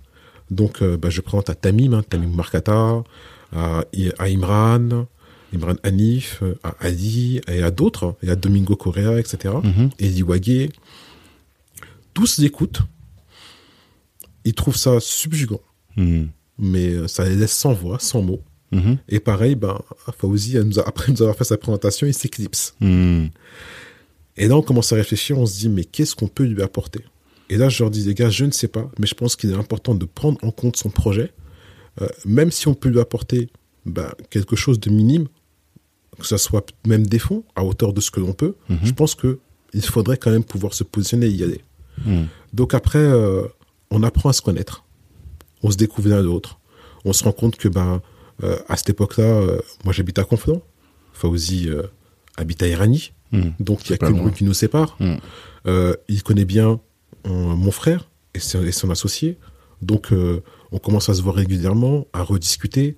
Donc, 0.51 0.81
euh, 0.81 0.97
bah, 0.97 1.09
je 1.09 1.21
présente 1.21 1.49
à 1.49 1.55
Tamim, 1.55 1.93
hein, 1.93 2.03
Tamim 2.07 2.33
Markata, 2.33 3.03
à, 3.51 3.83
Imran, 4.19 5.07
Imran 5.53 5.75
Hanif, 5.83 6.43
à 6.63 6.75
Ali 6.79 7.41
et 7.47 7.63
à 7.63 7.71
d'autres, 7.71 8.15
et 8.23 8.29
à 8.29 8.35
Domingo 8.35 8.75
Correa, 8.75 9.19
etc. 9.19 9.55
Mm 9.63 9.89
Eli 9.99 10.23
Tous 12.13 12.39
écoutent. 12.39 12.81
Ils 14.45 14.53
trouvent 14.53 14.77
ça 14.77 14.99
subjugant. 14.99 15.61
Hmm. 16.63 16.71
Mais 16.71 16.87
euh, 16.89 17.07
ça 17.07 17.27
les 17.27 17.35
laisse 17.35 17.51
sans 17.51 17.73
voix, 17.73 17.99
sans 17.99 18.21
mots. 18.21 18.41
Mhm. 18.71 18.97
Et 19.07 19.19
pareil, 19.19 19.55
ben, 19.55 19.79
Fauzi, 20.17 20.57
après 20.57 21.11
nous 21.11 21.21
avoir 21.21 21.35
fait 21.35 21.43
sa 21.43 21.57
présentation, 21.57 22.07
il 22.07 22.13
s'éclipse. 22.13 22.75
Hmm. 22.79 23.27
Et 24.35 24.47
là, 24.47 24.57
on 24.57 24.63
commence 24.63 24.91
à 24.91 24.95
réfléchir, 24.95 25.37
on 25.37 25.45
se 25.45 25.59
dit, 25.59 25.69
mais 25.69 25.83
qu'est-ce 25.83 26.15
qu'on 26.15 26.27
peut 26.27 26.43
lui 26.43 26.61
apporter? 26.63 27.01
Et 27.49 27.57
là, 27.57 27.69
je 27.69 27.83
leur 27.83 27.91
dis, 27.91 28.03
les 28.03 28.15
gars, 28.15 28.29
je 28.29 28.45
ne 28.45 28.51
sais 28.51 28.67
pas, 28.67 28.89
mais 28.97 29.05
je 29.05 29.13
pense 29.13 29.35
qu'il 29.35 29.51
est 29.51 29.55
important 29.55 29.93
de 29.93 30.05
prendre 30.05 30.43
en 30.43 30.49
compte 30.51 30.75
son 30.75 30.89
projet, 30.89 31.31
euh, 32.01 32.07
même 32.25 32.49
si 32.49 32.67
on 32.67 32.73
peut 32.73 32.89
lui 32.89 32.99
apporter 32.99 33.49
ben, 33.85 34.11
quelque 34.31 34.55
chose 34.55 34.79
de 34.79 34.89
minime, 34.89 35.27
que 36.19 36.25
ce 36.25 36.37
soit 36.37 36.73
même 36.87 37.05
des 37.05 37.19
fonds, 37.19 37.43
à 37.55 37.63
hauteur 37.63 37.93
de 37.93 38.01
ce 38.01 38.09
que 38.09 38.19
l'on 38.19 38.33
peut, 38.33 38.55
mhm. 38.69 38.79
je 38.83 38.91
pense 38.93 39.13
qu'il 39.15 39.85
faudrait 39.85 40.17
quand 40.17 40.31
même 40.31 40.43
pouvoir 40.43 40.73
se 40.73 40.83
positionner 40.83 41.27
et 41.27 41.31
y 41.31 41.43
aller. 41.43 41.61
Mhm. 42.05 42.27
Donc 42.53 42.73
après, 42.73 42.99
euh, 42.99 43.43
on 43.91 44.01
apprend 44.01 44.29
à 44.29 44.33
se 44.33 44.41
connaître, 44.41 44.82
on 45.63 45.71
se 45.71 45.77
découvre 45.77 46.09
l'un 46.09 46.21
l'autre, 46.21 46.59
on 47.05 47.13
se 47.13 47.23
rend 47.23 47.31
compte 47.31 47.57
que 47.57 47.67
ben, 47.67 48.01
euh, 48.43 48.57
à 48.67 48.77
cette 48.77 48.89
époque-là, 48.89 49.41
moi 49.83 49.93
j'habite 49.93 50.19
à 50.19 50.23
Conflans, 50.23 50.61
Fauzi 51.13 51.69
habite 52.37 52.63
à 52.63 52.67
Irani, 52.67 53.13
Hmm. 53.33 53.49
Donc 53.59 53.89
il 53.89 53.91
y 53.91 53.93
a 53.95 53.97
que 53.97 54.11
bruit 54.11 54.31
qui 54.31 54.45
nous 54.45 54.53
sépare. 54.53 54.97
Euh, 55.65 55.95
il 56.07 56.23
connaît 56.23 56.45
bien 56.45 56.79
euh, 57.25 57.29
mon 57.29 57.71
frère, 57.71 58.07
et, 58.35 58.39
son 58.39 58.89
associé. 58.89 59.37
Donc, 59.81 60.11
euh, 60.11 60.41
on 60.71 60.77
commence 60.77 61.09
à 61.09 61.13
se 61.13 61.21
voir 61.21 61.35
régulièrement, 61.35 62.07
à 62.13 62.23
rediscuter, 62.23 62.95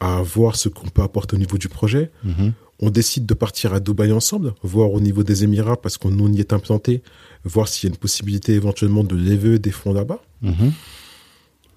à 0.00 0.22
voir 0.22 0.56
ce 0.56 0.68
qu'on 0.68 0.88
peut 0.88 1.02
apporter 1.02 1.36
au 1.36 1.38
niveau 1.38 1.58
du 1.58 1.68
projet. 1.68 2.10
Mhm. 2.24 2.52
On 2.80 2.90
décide 2.90 3.26
de 3.26 3.34
partir 3.34 3.74
à 3.74 3.80
Dubaï 3.80 4.12
ensemble, 4.12 4.54
voir 4.62 4.92
au 4.92 5.00
niveau 5.00 5.22
des 5.22 5.44
Émirats, 5.44 5.80
parce 5.80 5.98
qu'on 5.98 6.32
y 6.32 6.40
est 6.40 6.52
implanté, 6.52 7.02
voir 7.44 7.68
s'il 7.68 7.88
y 7.88 7.92
a 7.92 7.94
une 7.94 7.98
possibilité 7.98 8.54
éventuellement 8.54 9.04
de 9.04 9.14
lever 9.14 9.58
des 9.58 9.70
fonds 9.70 9.92
là-bas. 9.92 10.20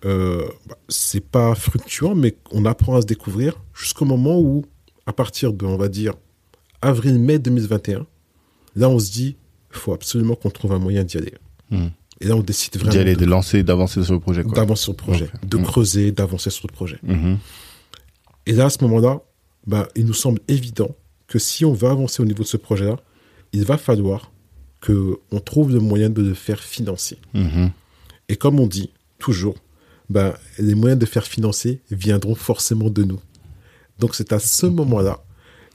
Euh, 0.06 0.48
bah, 0.68 0.78
c'est 0.88 1.20
pas 1.26 1.56
fructueux, 1.56 2.14
mais 2.16 2.36
on 2.52 2.66
apprend 2.66 2.96
à 2.96 3.02
se 3.02 3.06
découvrir 3.08 3.56
jusqu'au 3.74 4.06
moment 4.06 4.40
où, 4.40 4.64
à 5.06 5.14
partir 5.14 5.52
de, 5.54 5.66
on 5.66 5.78
va 5.78 5.88
dire, 5.88 6.14
avril-mai 6.82 7.40
2021, 7.40 8.06
là, 8.76 8.90
on 8.90 9.00
se 9.00 9.12
dit, 9.12 9.36
il 9.72 9.78
faut 9.78 9.94
absolument 9.94 10.36
qu'on 10.36 10.52
trouve 10.52 10.74
un 10.74 10.80
moyen 10.80 11.04
d'y 11.04 11.18
aller. 11.18 11.34
Mhm. 11.72 11.90
Et 12.22 12.28
là, 12.28 12.36
on 12.36 12.42
décide 12.42 12.76
vraiment 12.76 12.92
D'y 12.92 13.00
aller, 13.00 13.16
de- 13.16 13.22
de 13.22 13.26
lancer, 13.26 13.64
d'avancer 13.64 14.04
sur 14.04 14.14
le 14.14 14.20
projet. 14.20 14.44
d'avancer 14.44 14.84
sur 14.84 14.92
le 14.94 14.98
projet, 14.98 15.30
de 15.46 15.58
Mhm. 15.58 15.64
creuser, 15.66 16.12
d'avancer 16.12 16.50
sur 16.50 16.68
le 16.68 16.74
projet. 16.74 17.00
Mhm. 17.04 17.38
Et 18.46 18.54
là, 18.54 18.66
à 18.66 18.70
ce 18.70 18.78
moment-là, 18.84 19.22
bah, 19.66 19.88
il 19.96 20.06
nous 20.06 20.14
semble 20.14 20.40
évident 20.48 20.96
que 21.28 21.40
si 21.40 21.66
on 21.66 21.74
veut 21.74 21.90
avancer 21.90 22.22
au 22.22 22.26
niveau 22.26 22.44
de 22.44 22.48
ce 22.48 22.58
projet-là, 22.58 22.98
il 23.54 23.66
va 23.66 23.78
falloir 23.78 24.32
que 24.82 25.18
on 25.32 25.40
trouve 25.40 25.72
le 25.72 25.80
moyen 25.80 26.10
de 26.12 26.22
le 26.22 26.34
faire 26.36 26.62
financer. 26.62 27.18
Et 28.30 28.36
comme 28.36 28.60
on 28.60 28.68
dit 28.68 28.92
toujours, 29.18 29.56
bah, 30.10 30.38
les 30.60 30.76
moyens 30.76 31.00
de 31.00 31.06
faire 31.06 31.26
financer 31.26 31.82
viendront 31.92 32.36
forcément 32.36 32.90
de 32.90 33.04
nous. 33.04 33.20
Donc 34.00 34.16
c'est 34.16 34.34
à 34.34 34.40
ce 34.40 34.66
moment-là 34.66 35.24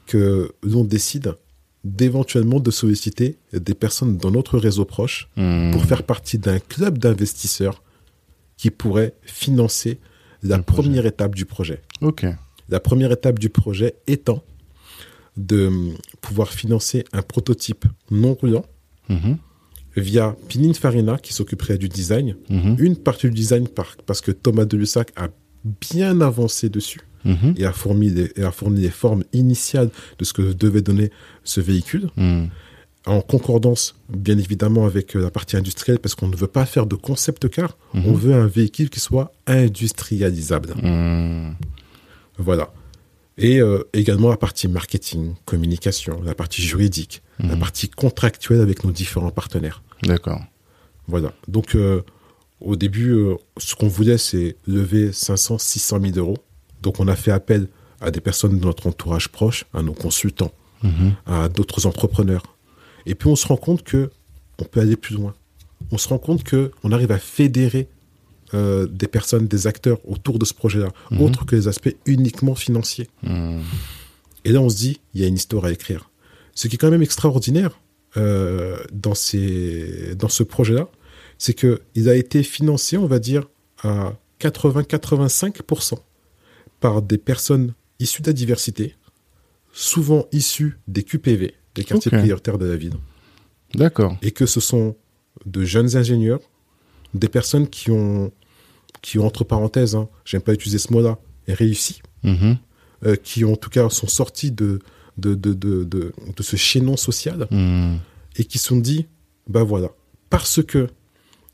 que 0.05 0.51
l'on 0.63 0.83
décide 0.83 1.35
d'éventuellement 1.83 2.59
de 2.59 2.69
solliciter 2.71 3.37
des 3.53 3.73
personnes 3.73 4.17
dans 4.17 4.29
notre 4.31 4.57
réseau 4.59 4.85
proche 4.85 5.29
Mhm. 5.37 5.71
pour 5.71 5.85
faire 5.85 6.03
partie 6.03 6.37
d'un 6.37 6.59
club 6.59 6.97
d'investisseurs 6.99 7.81
qui 8.57 8.69
pourrait 8.69 9.13
financer 9.23 9.99
la 10.43 10.57
Le 10.57 10.63
projet. 10.63 10.81
première 10.83 11.05
étape 11.07 11.33
du 11.35 11.45
projet. 11.45 11.81
Ok. 12.01 12.25
La 12.69 12.79
première 12.79 13.11
étape 13.11 13.39
du 13.39 13.49
projet 13.49 13.95
étant 14.07 14.43
de 15.37 15.71
pouvoir 16.21 16.49
financer 16.49 17.03
un 17.13 17.21
prototype 17.21 17.85
non 18.11 18.33
roulant 18.35 18.65
Mhm. 19.09 19.37
Via 19.95 20.35
Pininfarina 20.47 21.17
qui 21.17 21.33
s'occuperait 21.33 21.77
du 21.77 21.89
design. 21.89 22.35
Mhm. 22.49 22.75
Une 22.79 22.95
partie 22.95 23.27
du 23.27 23.33
design 23.33 23.67
par- 23.67 23.97
parce 24.05 24.21
que 24.21 24.31
Thomas 24.31 24.65
Delussac 24.65 25.11
a 25.15 25.27
bien 25.91 26.21
avancé 26.21 26.69
dessus 26.69 27.01
Mhm. 27.25 27.53
et 27.57 27.65
a 27.65 27.71
fourni, 27.71 28.09
les, 28.09 28.31
et 28.35 28.43
a 28.43 28.51
fourni 28.51 28.81
les 28.81 28.89
formes 28.89 29.23
initiales 29.33 29.89
de 30.17 30.25
ce 30.25 30.33
que 30.33 30.53
devait 30.53 30.81
donner 30.81 31.11
ce 31.43 31.61
véhicule, 31.61 32.09
Mhm. 32.17 32.49
en 33.05 33.21
concordance 33.21 33.95
bien 34.09 34.37
évidemment 34.37 34.85
avec 34.85 35.15
euh, 35.15 35.21
la 35.21 35.29
partie 35.31 35.55
industrielle 35.57 35.99
parce 35.99 36.15
qu'on 36.15 36.27
ne 36.29 36.35
veut 36.35 36.47
pas 36.47 36.65
faire 36.65 36.85
de 36.87 36.95
concept 36.95 37.47
car, 37.49 37.77
on 37.93 38.13
veut 38.13 38.33
un 38.33 38.47
véhicule 38.47 38.89
qui 38.89 38.99
soit 38.99 39.33
industrialisable. 39.45 40.73
Voilà. 42.37 42.73
Et 43.37 43.59
euh, 43.61 43.83
également 43.93 44.29
la 44.29 44.37
partie 44.37 44.67
marketing, 44.67 45.35
communication, 45.45 46.21
la 46.23 46.35
partie 46.35 46.61
juridique, 46.61 47.21
la 47.39 47.53
Mhm. 47.55 47.59
partie 47.59 47.89
contractuelle 47.89 48.61
avec 48.61 48.83
nos 48.83 48.91
différents 48.91 49.31
partenaires. 49.31 49.81
D'accord. 50.03 50.41
Voilà. 51.07 51.33
Donc, 51.47 51.75
euh, 51.75 52.01
au 52.59 52.75
début, 52.75 53.11
euh, 53.11 53.35
ce 53.57 53.73
qu'on 53.75 53.87
voulait, 53.87 54.17
c'est 54.17 54.57
lever 54.67 55.11
500, 55.13 55.57
600 55.57 55.99
000 56.01 56.17
euros. 56.17 56.37
Donc, 56.83 56.99
on 56.99 57.07
a 57.07 57.15
fait 57.15 57.31
appel 57.31 57.67
à 58.01 58.11
des 58.11 58.21
personnes 58.21 58.59
de 58.59 58.65
notre 58.65 58.87
entourage 58.87 59.29
proche, 59.29 59.65
à 59.73 59.81
nos 59.81 59.93
consultants, 59.93 60.51
Mhm. 60.83 61.13
à 61.25 61.49
d'autres 61.49 61.85
entrepreneurs. 61.87 62.43
Et 63.05 63.15
puis, 63.15 63.29
on 63.29 63.35
se 63.35 63.47
rend 63.47 63.57
compte 63.57 63.83
que 63.83 64.11
on 64.59 64.63
peut 64.65 64.79
aller 64.81 64.95
plus 64.95 65.15
loin. 65.15 65.33
On 65.91 65.97
se 65.97 66.07
rend 66.07 66.19
compte 66.19 66.43
que 66.43 66.71
on 66.83 66.91
arrive 66.91 67.11
à 67.11 67.17
fédérer 67.17 67.87
euh, 68.53 68.85
des 68.87 69.07
personnes, 69.07 69.47
des 69.47 69.67
acteurs 69.67 69.99
autour 70.09 70.37
de 70.39 70.45
ce 70.45 70.53
projet-là, 70.53 70.89
Mhm. 71.11 71.21
autre 71.21 71.45
que 71.45 71.55
les 71.55 71.67
aspects 71.67 71.95
uniquement 72.05 72.55
financiers. 72.55 73.07
Mhm. 73.23 73.61
Et 74.45 74.51
là, 74.51 74.59
on 74.61 74.69
se 74.69 74.75
dit, 74.77 74.99
il 75.13 75.21
y 75.21 75.23
a 75.23 75.27
une 75.27 75.35
histoire 75.35 75.65
à 75.65 75.71
écrire. 75.71 76.09
Ce 76.55 76.67
qui 76.67 76.75
est 76.75 76.77
quand 76.77 76.91
même 76.91 77.03
extraordinaire 77.03 77.79
euh, 78.17 78.77
dans, 78.91 79.15
ces, 79.15 80.15
dans 80.15 80.27
ce 80.29 80.43
projet-là, 80.43 80.89
c'est 81.37 81.53
qu'il 81.53 82.09
a 82.09 82.15
été 82.15 82.43
financé, 82.43 82.97
on 82.97 83.07
va 83.07 83.19
dire, 83.19 83.47
à 83.83 84.13
80-85% 84.41 85.99
par 86.79 87.01
des 87.01 87.17
personnes 87.17 87.73
issues 87.99 88.21
de 88.21 88.27
la 88.27 88.33
diversité, 88.33 88.95
souvent 89.71 90.25
issues 90.31 90.79
des 90.87 91.03
QPV, 91.03 91.53
des 91.75 91.83
quartiers 91.83 92.11
prioritaires 92.11 92.57
de 92.57 92.65
la 92.65 92.75
ville, 92.75 92.95
D'accord. 93.75 94.17
et 94.21 94.31
que 94.31 94.45
ce 94.45 94.59
sont 94.59 94.95
de 95.45 95.63
jeunes 95.63 95.95
ingénieurs, 95.95 96.41
des 97.13 97.27
personnes 97.29 97.67
qui 97.69 97.91
ont, 97.91 98.31
qui 99.01 99.17
ont 99.19 99.25
entre 99.25 99.43
parenthèses, 99.43 99.95
hein, 99.95 100.07
j'aime 100.25 100.41
pas 100.41 100.53
utiliser 100.53 100.77
ce 100.77 100.91
mot-là, 100.93 101.17
réussi, 101.47 102.01
Mhm. 102.23 102.57
euh, 103.05 103.15
qui 103.15 103.43
en 103.45 103.55
tout 103.55 103.69
cas 103.69 103.89
sont 103.89 104.07
sortis 104.07 104.51
de, 104.51 104.79
de, 105.17 105.33
de, 105.35 105.53
de, 105.53 105.83
de, 105.83 106.13
de 106.35 106.43
ce 106.43 106.55
chaînon 106.55 106.97
social 106.97 107.47
Mhm. 107.51 107.97
et 108.37 108.43
qui 108.45 108.57
se 108.59 108.67
sont 108.67 108.77
dit, 108.77 109.07
bah 109.47 109.63
voilà, 109.63 109.89
parce 110.29 110.61
que 110.63 110.87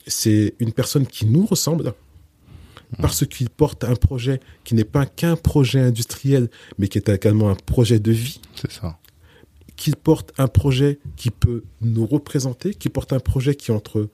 c'est 0.05 0.55
une 0.59 0.71
personne 0.73 1.07
qui 1.07 1.25
nous 1.25 1.45
ressemble, 1.45 1.93
parce 3.01 3.25
qu'il 3.25 3.49
porte 3.49 3.83
un 3.83 3.95
projet 3.95 4.39
qui 4.63 4.75
n'est 4.75 4.83
pas 4.85 5.05
qu'un 5.05 5.35
projet 5.35 5.79
industriel, 5.79 6.49
mais 6.77 6.87
qui 6.87 6.97
est 6.97 7.09
également 7.09 7.49
un 7.49 7.55
projet 7.55 7.99
de 7.99 8.11
vie, 8.11 8.39
C'est 8.55 8.71
ça. 8.71 8.97
qu'il 9.75 9.95
porte 9.95 10.31
un 10.37 10.47
projet 10.47 10.99
qui 11.17 11.29
peut 11.29 11.63
nous 11.81 12.05
représenter, 12.05 12.73
qui 12.73 12.89
porte 12.89 13.11
un 13.13 13.19
projet 13.19 13.55
qui 13.55 13.71
est 13.71 13.73
entre 13.73 14.09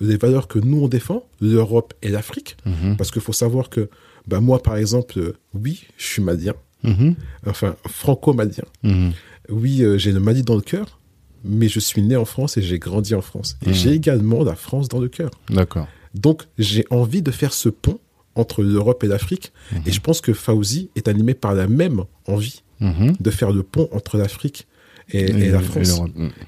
les 0.00 0.16
valeurs 0.16 0.48
que 0.48 0.58
nous 0.58 0.78
on 0.82 0.88
défend, 0.88 1.24
l'Europe 1.40 1.94
et 2.02 2.08
l'Afrique, 2.08 2.56
Mhm. 2.66 2.96
parce 2.96 3.10
qu'il 3.10 3.22
faut 3.22 3.32
savoir 3.32 3.68
que 3.70 3.88
bah 4.26 4.40
moi 4.40 4.62
par 4.62 4.76
exemple, 4.76 5.18
euh, 5.18 5.32
oui, 5.54 5.86
je 5.96 6.04
suis 6.06 6.22
malien, 6.22 6.54
Mhm. 6.84 7.14
enfin 7.46 7.76
franco-malien. 7.86 8.64
Mhm. 8.82 9.12
Oui, 9.50 9.82
euh, 9.82 9.98
j'ai 9.98 10.12
le 10.12 10.20
Mali 10.20 10.42
dans 10.42 10.54
le 10.56 10.60
cœur, 10.60 10.98
mais 11.44 11.68
je 11.68 11.80
suis 11.80 12.02
né 12.02 12.16
en 12.16 12.24
France 12.24 12.56
et 12.56 12.62
j'ai 12.62 12.78
grandi 12.78 13.14
en 13.14 13.20
France. 13.22 13.56
Et 13.66 13.72
j'ai 13.72 13.92
également 13.92 14.44
la 14.44 14.54
France 14.54 14.88
dans 14.88 15.00
le 15.00 15.08
cœur. 15.08 15.30
D'accord. 15.48 15.88
Donc, 16.14 16.42
j'ai 16.58 16.84
envie 16.90 17.22
de 17.22 17.30
faire 17.30 17.52
ce 17.52 17.68
pont 17.68 17.98
entre 18.34 18.62
l'Europe 18.62 19.02
et 19.04 19.06
l'Afrique. 19.08 19.52
Et 19.86 19.92
je 19.92 20.00
pense 20.00 20.20
que 20.20 20.32
Fauzi 20.32 20.90
est 20.96 21.08
animé 21.08 21.34
par 21.34 21.54
la 21.54 21.66
même 21.66 22.04
envie 22.26 22.62
de 22.80 23.30
faire 23.30 23.50
le 23.52 23.62
pont 23.62 23.88
entre 23.92 24.16
l'Afrique 24.18 24.66
et, 25.10 25.22
et 25.22 25.48
la 25.50 25.60
France. 25.60 26.00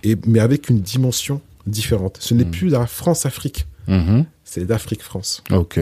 Et, 0.05 0.17
mais 0.27 0.39
avec 0.41 0.69
une 0.71 0.81
dimension 0.81 1.41
différente. 1.67 2.19
Ce 2.21 2.35
n'est 2.35 2.45
Mhm. 2.45 2.51
plus 2.51 2.69
la 2.69 2.87
France-Afrique, 2.87 3.67
Mhm. 3.89 4.25
c'est 4.45 4.69
l'Afrique-France. 4.69 5.43
Ok. 5.53 5.81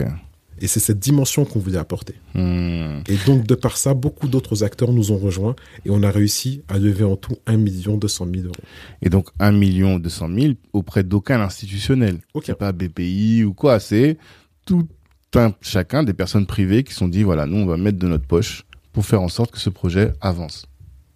Et 0.60 0.66
c'est 0.66 0.80
cette 0.80 0.98
dimension 0.98 1.44
qu'on 1.44 1.60
voulait 1.60 1.78
apporter. 1.78 2.14
Mhm. 2.34 3.04
Et 3.06 3.16
donc, 3.26 3.46
de 3.46 3.54
par 3.54 3.76
ça, 3.76 3.94
beaucoup 3.94 4.26
d'autres 4.26 4.64
acteurs 4.64 4.92
nous 4.92 5.12
ont 5.12 5.16
rejoints 5.18 5.54
et 5.86 5.90
on 5.90 6.02
a 6.02 6.10
réussi 6.10 6.62
à 6.66 6.78
lever 6.78 7.04
en 7.04 7.14
tout 7.16 7.36
1 7.46 7.56
200 7.96 8.26
000 8.26 8.46
euros. 8.46 8.54
Et 9.00 9.08
donc, 9.08 9.28
1 9.38 9.52
million 9.52 10.00
200 10.00 10.28
000 10.34 10.54
auprès 10.72 11.04
d'aucun 11.04 11.40
institutionnel. 11.40 12.18
Ok. 12.34 12.44
C'est 12.46 12.58
pas 12.58 12.72
BPI 12.72 13.44
ou 13.44 13.54
quoi. 13.54 13.78
C'est 13.78 14.18
tout 14.66 14.88
un, 15.36 15.52
chacun 15.60 16.02
des 16.02 16.14
personnes 16.14 16.46
privées 16.46 16.82
qui 16.82 16.92
se 16.92 16.98
sont 16.98 17.08
dit, 17.08 17.22
voilà, 17.22 17.46
nous, 17.46 17.58
on 17.58 17.66
va 17.66 17.76
mettre 17.76 17.98
de 17.98 18.08
notre 18.08 18.26
poche 18.26 18.64
pour 18.92 19.06
faire 19.06 19.22
en 19.22 19.28
sorte 19.28 19.52
que 19.52 19.58
ce 19.60 19.70
projet 19.70 20.12
avance. 20.20 20.66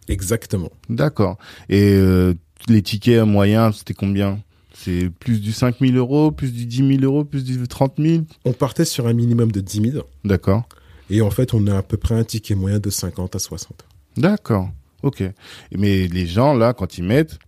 Exactement. 0.08 0.70
D'accord. 0.88 1.36
Et 1.68 1.94
euh, 1.94 2.34
les 2.68 2.82
tickets 2.82 3.24
moyens, 3.24 3.78
c'était 3.78 3.94
combien? 3.94 4.38
C'est 4.74 5.10
plus 5.10 5.40
du 5.40 5.52
5 5.52 5.76
000 5.80 5.92
euros, 5.94 6.30
plus 6.32 6.52
du 6.52 6.66
10 6.66 6.98
000 6.98 7.02
euros, 7.02 7.24
plus 7.24 7.44
du 7.44 7.66
30 7.66 7.94
000 7.98 8.24
On 8.44 8.52
partait 8.52 8.84
sur 8.84 9.06
un 9.06 9.12
minimum 9.12 9.52
de 9.52 9.60
10 9.60 9.92
000 9.92 10.04
D'accord. 10.24 10.66
et 11.10 11.20
en 11.20 11.30
fait, 11.30 11.54
on 11.54 11.66
a 11.66 11.78
à 11.78 11.82
peu 11.82 11.96
près 11.96 12.14
un 12.14 12.24
ticket 12.24 12.54
moyen 12.54 12.78
de 12.78 12.90
50 12.90 13.36
à 13.36 13.38
60. 13.38 13.84
D'accord. 14.16 14.70
Ok. 15.02 15.22
Mais 15.76 16.06
les 16.08 16.26
gens, 16.26 16.54
là, 16.54 16.72
quand 16.72 16.98
ils 16.98 17.04
mettent, 17.04 17.38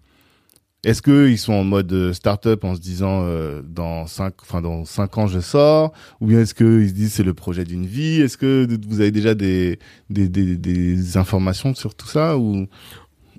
est-ce 0.84 1.00
qu'ils 1.00 1.38
sont 1.38 1.54
en 1.54 1.64
mode 1.64 1.90
euh, 1.92 2.12
start-up 2.12 2.62
en 2.64 2.74
se 2.74 2.80
disant 2.80 3.22
euh, 3.22 3.62
dans 3.66 4.06
cinq, 4.06 4.34
enfin 4.42 4.60
dans 4.60 4.84
cinq 4.84 5.16
ans 5.16 5.26
je 5.26 5.40
sors, 5.40 5.92
ou 6.20 6.26
bien 6.26 6.40
est-ce 6.40 6.54
qu'ils 6.54 6.88
se 6.90 6.92
disent 6.94 7.14
c'est 7.14 7.22
le 7.22 7.32
projet 7.32 7.64
d'une 7.64 7.86
vie? 7.86 8.20
Est-ce 8.20 8.36
que 8.36 8.68
vous 8.86 9.00
avez 9.00 9.10
déjà 9.10 9.34
des 9.34 9.78
des, 10.10 10.28
des, 10.28 10.56
des 10.56 11.16
informations 11.16 11.74
sur 11.74 11.94
tout 11.94 12.06
ça 12.06 12.36
ou 12.36 12.66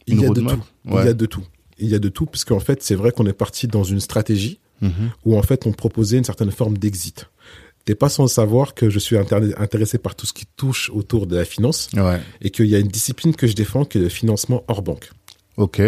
Il 0.08 0.20
y 0.20 0.26
a 0.26 0.30
de 0.30 0.42
tout. 0.42 0.64
Il 0.86 0.94
y 0.94 0.98
a 0.98 1.14
de 1.14 1.26
tout. 1.28 1.44
Il 1.80 1.90
y 1.90 1.96
a 1.96 2.00
de 2.00 2.10
tout, 2.10 2.26
parce 2.26 2.46
qu'en 2.46 2.60
fait, 2.60 2.82
c'est 2.84 2.96
vrai 2.96 3.12
qu'on 3.12 3.26
est 3.28 3.34
parti 3.34 3.68
dans 3.68 3.84
une 3.84 4.00
stratégie 4.00 4.60
où 5.26 5.38
en 5.38 5.42
fait, 5.42 5.66
on 5.66 5.72
proposait 5.72 6.18
une 6.18 6.24
certaine 6.24 6.52
forme 6.52 6.78
d'exit. 6.78 7.28
T'es 7.86 7.96
pas 7.96 8.10
sans 8.10 8.28
savoir 8.28 8.74
que 8.76 8.90
je 8.90 9.00
suis 9.00 9.16
intéressé 9.18 9.98
par 9.98 10.16
tout 10.16 10.26
ce 10.26 10.34
qui 10.34 10.46
touche 10.58 10.90
autour 10.94 11.28
de 11.28 11.36
la 11.36 11.46
finance 11.46 11.90
Ouais. 11.96 12.20
et 12.42 12.50
qu'il 12.52 12.66
y 12.68 12.76
a 12.76 12.80
une 12.80 12.88
discipline 12.88 13.36
que 13.36 13.48
je 13.48 13.54
défends 13.54 13.86
qui 13.86 13.98
est 13.98 14.02
le 14.02 14.10
financement 14.10 14.64
hors 14.68 14.82
banque. 14.82 15.10
Ok. 15.58 15.82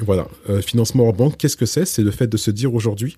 Voilà, 0.00 0.28
Euh, 0.48 0.62
financement 0.62 1.04
hors 1.06 1.12
banque, 1.14 1.36
qu'est-ce 1.36 1.56
que 1.56 1.66
c'est? 1.66 1.84
C'est 1.84 2.02
le 2.02 2.10
fait 2.12 2.26
de 2.28 2.36
se 2.36 2.50
dire 2.50 2.72
aujourd'hui, 2.74 3.16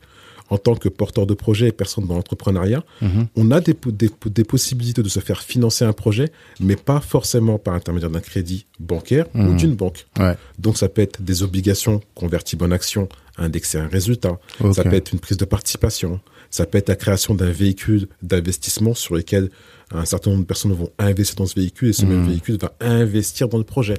en 0.50 0.58
tant 0.58 0.74
que 0.74 0.88
porteur 0.88 1.26
de 1.26 1.34
projet 1.34 1.68
et 1.68 1.72
personne 1.72 2.06
dans 2.06 2.14
l'entrepreneuriat, 2.14 2.84
Mhm. 3.00 3.28
on 3.36 3.50
a 3.52 3.60
des, 3.60 3.74
po- 3.74 3.90
des, 3.92 4.08
po- 4.08 4.28
des 4.28 4.44
possibilités 4.44 5.02
de 5.02 5.08
se 5.08 5.20
faire 5.20 5.40
financer 5.42 5.84
un 5.84 5.92
projet, 5.92 6.30
mais 6.60 6.76
pas 6.76 7.00
forcément 7.00 7.58
par 7.58 7.74
intermédiaire 7.74 8.10
d'un 8.10 8.20
crédit 8.20 8.66
bancaire 8.78 9.26
ou 9.34 9.38
Mhm. 9.42 9.56
d'une 9.56 9.74
banque. 9.76 10.06
Ouais. 10.18 10.36
Donc 10.58 10.76
ça 10.76 10.88
peut 10.88 11.02
être 11.02 11.22
des 11.22 11.42
obligations 11.42 12.00
convertibles 12.14 12.64
en 12.64 12.70
actions, 12.72 13.08
indexées 13.38 13.78
à 13.78 13.84
un 13.84 13.88
résultat. 13.88 14.38
Ça 14.74 14.82
peut 14.84 14.94
être 14.94 15.12
une 15.12 15.20
prise 15.20 15.38
de 15.38 15.44
participation. 15.44 16.20
Ça 16.50 16.66
peut 16.66 16.78
être 16.78 16.88
la 16.88 16.96
création 16.96 17.34
d'un 17.34 17.50
véhicule 17.52 18.08
d'investissement 18.22 18.94
sur 18.94 19.14
lequel 19.14 19.50
un 19.92 20.04
certain 20.04 20.30
nombre 20.30 20.42
de 20.42 20.46
personnes 20.46 20.72
vont 20.72 20.90
investir 20.98 21.36
dans 21.36 21.46
ce 21.46 21.54
véhicule 21.54 21.88
et 21.88 21.92
ce 21.92 22.04
même 22.04 22.22
Mhm. 22.22 22.28
véhicule 22.28 22.58
va 22.60 22.72
investir 22.80 23.48
dans 23.48 23.58
le 23.58 23.64
projet. 23.64 23.94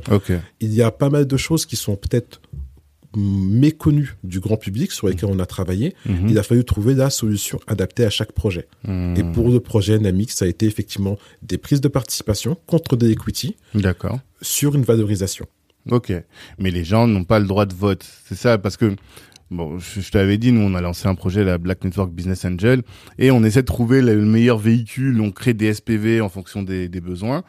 Il 0.59 0.73
y 0.73 0.81
a 0.81 0.91
pas 0.91 1.09
mal 1.09 1.25
de 1.25 1.37
choses 1.37 1.65
qui 1.65 1.75
sont 1.77 1.95
peut-être 1.95 2.41
mm, 3.15 3.59
méconnues 3.59 4.15
du 4.23 4.39
grand 4.39 4.57
public 4.57 4.91
sur 4.91 5.07
lesquelles 5.07 5.29
on 5.31 5.39
a 5.39 5.45
travaillé. 5.45 5.95
Mhm. 6.05 6.29
Il 6.29 6.39
a 6.39 6.43
fallu 6.43 6.63
trouver 6.63 6.93
la 6.93 7.09
solution 7.09 7.59
adaptée 7.67 8.05
à 8.05 8.09
chaque 8.09 8.31
projet. 8.31 8.67
Mhm. 8.87 9.15
Et 9.17 9.23
pour 9.23 9.49
le 9.49 9.59
projet 9.59 9.99
Namix, 9.99 10.35
ça 10.35 10.45
a 10.45 10.47
été 10.47 10.65
effectivement 10.65 11.17
des 11.41 11.57
prises 11.57 11.81
de 11.81 11.87
participation 11.87 12.57
contre 12.67 12.95
des 12.95 13.11
equity 13.11 13.55
sur 14.41 14.75
une 14.75 14.83
valorisation. 14.83 15.45
Ok. 15.89 16.13
Mais 16.59 16.71
les 16.71 16.83
gens 16.83 17.07
n'ont 17.07 17.23
pas 17.23 17.39
le 17.39 17.47
droit 17.47 17.65
de 17.65 17.73
vote. 17.73 18.05
C'est 18.27 18.35
ça, 18.35 18.57
parce 18.57 18.77
que, 18.77 18.95
bon, 19.51 19.77
je, 19.77 20.01
je 20.01 20.11
t'avais 20.11 20.37
dit, 20.37 20.51
nous, 20.51 20.61
on 20.61 20.73
a 20.73 20.81
lancé 20.81 21.07
un 21.07 21.15
projet, 21.15 21.43
la 21.43 21.57
Black 21.57 21.83
Network 21.83 22.11
Business 22.11 22.45
Angel, 22.45 22.81
et 23.19 23.29
on 23.31 23.43
essaie 23.43 23.61
de 23.61 23.67
trouver 23.67 24.01
le 24.01 24.15
meilleur 24.25 24.57
véhicule, 24.57 25.21
on 25.21 25.31
crée 25.31 25.53
des 25.53 25.73
SPV 25.73 26.21
en 26.21 26.29
fonction 26.29 26.63
des, 26.63 26.87
des 26.89 27.01
besoins, 27.01 27.43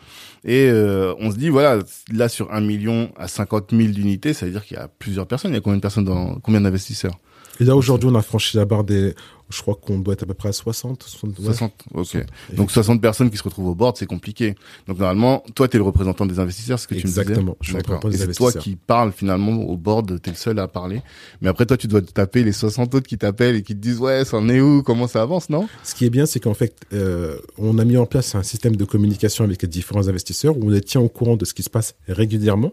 et 0.44 0.68
euh, 0.68 1.14
on 1.20 1.30
se 1.30 1.36
dit, 1.36 1.48
voilà, 1.48 1.78
là, 2.12 2.28
sur 2.28 2.52
1 2.52 2.60
million 2.60 3.10
à 3.16 3.28
50 3.28 3.70
000 3.72 3.92
d'unités, 3.92 4.34
ça 4.34 4.46
veut 4.46 4.52
dire 4.52 4.64
qu'il 4.64 4.76
y 4.76 4.80
a 4.80 4.88
plusieurs 4.88 5.26
personnes. 5.26 5.52
Il 5.52 5.54
y 5.54 5.58
a 5.58 5.60
combien 5.60 5.76
de 5.76 5.82
personnes 5.82 6.04
dans, 6.04 6.34
combien 6.40 6.60
d'investisseurs? 6.60 7.18
Et 7.60 7.64
là, 7.64 7.76
aujourd'hui, 7.76 8.08
on 8.10 8.14
a 8.14 8.22
franchi 8.22 8.56
la 8.56 8.64
barre 8.64 8.84
des, 8.84 9.14
je 9.52 9.60
crois 9.60 9.74
qu'on 9.74 9.98
doit 9.98 10.14
être 10.14 10.22
à 10.22 10.26
peu 10.26 10.34
près 10.34 10.48
à 10.48 10.52
60. 10.52 11.02
60, 11.02 11.38
ouais. 11.38 11.44
60. 11.44 11.72
Ok. 11.94 12.06
60. 12.06 12.26
Donc 12.54 12.70
60 12.70 13.00
personnes 13.00 13.30
qui 13.30 13.36
se 13.36 13.42
retrouvent 13.42 13.68
au 13.68 13.74
board, 13.74 13.96
c'est 13.96 14.06
compliqué. 14.06 14.54
Donc 14.88 14.98
normalement, 14.98 15.44
toi, 15.54 15.68
tu 15.68 15.76
es 15.76 15.78
le 15.78 15.84
représentant 15.84 16.26
des 16.26 16.38
investisseurs, 16.38 16.78
ce 16.78 16.86
que 16.86 16.94
tu 16.94 17.02
me 17.02 17.06
disais. 17.06 17.20
Exactement, 17.20 17.56
je 17.60 17.66
suis 17.68 17.76
le 17.76 17.82
D'accord. 17.82 17.96
représentant 17.96 18.24
des 18.24 18.30
Et 18.30 18.34
c'est 18.34 18.38
toi 18.38 18.52
qui 18.52 18.76
parles 18.76 19.12
finalement 19.12 19.52
au 19.52 19.76
board, 19.76 20.20
t'es 20.20 20.30
le 20.30 20.36
seul 20.36 20.58
à 20.58 20.68
parler. 20.68 21.02
Mais 21.40 21.48
après, 21.48 21.66
toi, 21.66 21.76
tu 21.76 21.86
dois 21.86 22.00
te 22.00 22.10
taper 22.10 22.42
les 22.42 22.52
60 22.52 22.94
autres 22.94 23.06
qui 23.06 23.18
t'appellent 23.18 23.56
et 23.56 23.62
qui 23.62 23.74
te 23.74 23.80
disent 23.80 23.98
ouais, 24.00 24.24
ça 24.24 24.38
en 24.38 24.48
est 24.48 24.60
où, 24.60 24.82
comment 24.82 25.06
ça 25.06 25.22
avance, 25.22 25.50
non? 25.50 25.68
Ce 25.84 25.94
qui 25.94 26.06
est 26.06 26.10
bien, 26.10 26.26
c'est 26.26 26.40
qu'en 26.40 26.54
fait, 26.54 26.74
euh, 26.92 27.36
on 27.58 27.78
a 27.78 27.84
mis 27.84 27.96
en 27.96 28.06
place 28.06 28.34
un 28.34 28.42
système 28.42 28.76
de 28.76 28.84
communication 28.84 29.44
avec 29.44 29.62
les 29.62 29.68
différents 29.68 30.08
investisseurs 30.08 30.56
où 30.56 30.66
on 30.66 30.70
les 30.70 30.80
tient 30.80 31.00
au 31.00 31.08
courant 31.08 31.36
de 31.36 31.44
ce 31.44 31.54
qui 31.54 31.62
se 31.62 31.70
passe 31.70 31.94
régulièrement. 32.08 32.72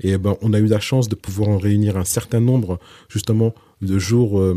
Et 0.00 0.16
ben, 0.18 0.36
on 0.42 0.52
a 0.52 0.58
eu 0.58 0.66
la 0.66 0.80
chance 0.80 1.08
de 1.08 1.14
pouvoir 1.14 1.48
en 1.48 1.58
réunir 1.58 1.96
un 1.96 2.04
certain 2.04 2.40
nombre, 2.40 2.78
justement, 3.08 3.54
le 3.82 3.98
jour 3.98 4.38
euh, 4.40 4.54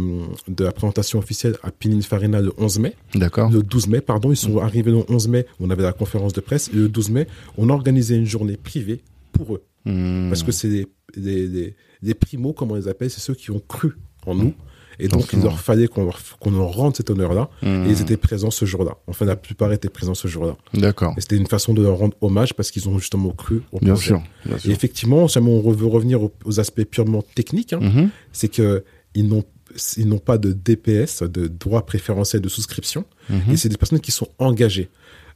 de 0.48 0.63
la 0.63 0.72
présentation 0.72 1.20
officielle 1.20 1.58
à 1.63 1.72
Pininfarina 1.72 2.39
le 2.41 2.53
11 2.58 2.79
mai. 2.79 2.94
D'accord. 3.15 3.50
Le 3.51 3.63
12 3.63 3.88
mai, 3.88 4.00
pardon, 4.01 4.32
ils 4.32 4.36
sont 4.38 4.60
arrivés 4.60 4.91
le 4.91 5.03
11 5.10 5.27
mai, 5.27 5.46
on 5.60 5.70
avait 5.72 5.84
la 5.84 5.94
conférence 5.94 6.32
de 6.34 6.41
presse, 6.41 6.70
et 6.74 6.75
le 6.77 6.88
12 6.89 7.10
mai, 7.10 7.27
on 7.58 7.70
a 7.70 7.74
organisé 7.74 8.15
une 8.15 8.25
journée 8.25 8.55
privée 8.55 9.01
pour 9.32 9.55
eux. 9.55 9.63
Hmm. 9.86 10.29
Parce 10.29 10.44
que 10.44 10.51
c'est 10.51 10.70
des, 10.70 10.88
des, 11.17 11.48
des, 11.48 11.75
des 12.03 12.13
primos, 12.13 12.53
comme 12.53 12.72
on 12.72 12.75
les 12.75 12.88
appelle, 12.88 13.10
c'est 13.10 13.20
ceux 13.20 13.34
qui 13.34 13.50
ont 13.51 13.62
cru 13.67 13.94
en 14.27 14.36
nous. 14.36 14.53
Et 14.98 15.10
donc, 15.10 15.34
il 15.34 15.41
leur 15.41 15.60
fallait 15.60 15.88
qu'on 15.88 16.05
leur, 16.05 16.17
leur 16.46 16.72
rende 16.72 16.96
cet 16.96 17.10
honneur-là. 17.10 17.50
Hmm. 17.62 17.84
Et 17.86 17.89
ils 17.89 18.01
étaient 18.01 18.15
présents 18.15 18.50
ce 18.50 18.63
jour-là. 18.63 18.96
Enfin, 19.08 19.25
la 19.25 19.36
plupart 19.36 19.74
étaient 19.74 19.89
présents 19.89 20.13
ce 20.13 20.29
jour-là. 20.29 20.55
D'accord. 20.74 21.13
Et 21.17 21.22
c'était 21.22 21.36
une 21.36 21.48
façon 21.48 21.74
de 21.74 21.82
leur 21.82 21.98
rendre 21.98 22.15
hommage 22.22 22.53
parce 22.53 22.72
qu'ils 22.72 22.88
ont 22.88 22.98
justement 22.98 23.32
cru 23.32 23.62
au 23.74 23.79
Bien 23.79 23.94
projet. 23.96 24.08
sûr. 24.08 24.24
Bien 24.46 24.55
Et 24.55 24.60
sûr. 24.60 24.72
effectivement, 24.72 25.27
jamais 25.27 25.51
on 25.51 25.70
veut 25.70 25.86
revenir 25.86 26.22
aux, 26.24 26.60
aspects 26.62 26.86
purement 26.86 27.24
techniques, 27.36 27.74
hein, 27.74 27.79
Mhm. 27.82 28.10
c'est 28.32 28.48
que 28.48 28.86
ils 29.15 29.27
n'ont 29.27 29.43
ils 29.98 30.07
n'ont 30.07 30.19
pas 30.19 30.38
de 30.38 30.53
DPS, 30.53 31.24
de 31.24 31.48
droit 31.48 31.86
préférentiel 31.86 32.41
de 32.41 32.48
souscription, 32.50 33.03
Mhm. 33.29 33.51
et 33.53 33.57
c'est 33.57 33.67
des 33.67 33.75
personnes 33.77 34.00
qui 34.00 34.12
sont 34.12 34.29
engagées. 34.39 34.89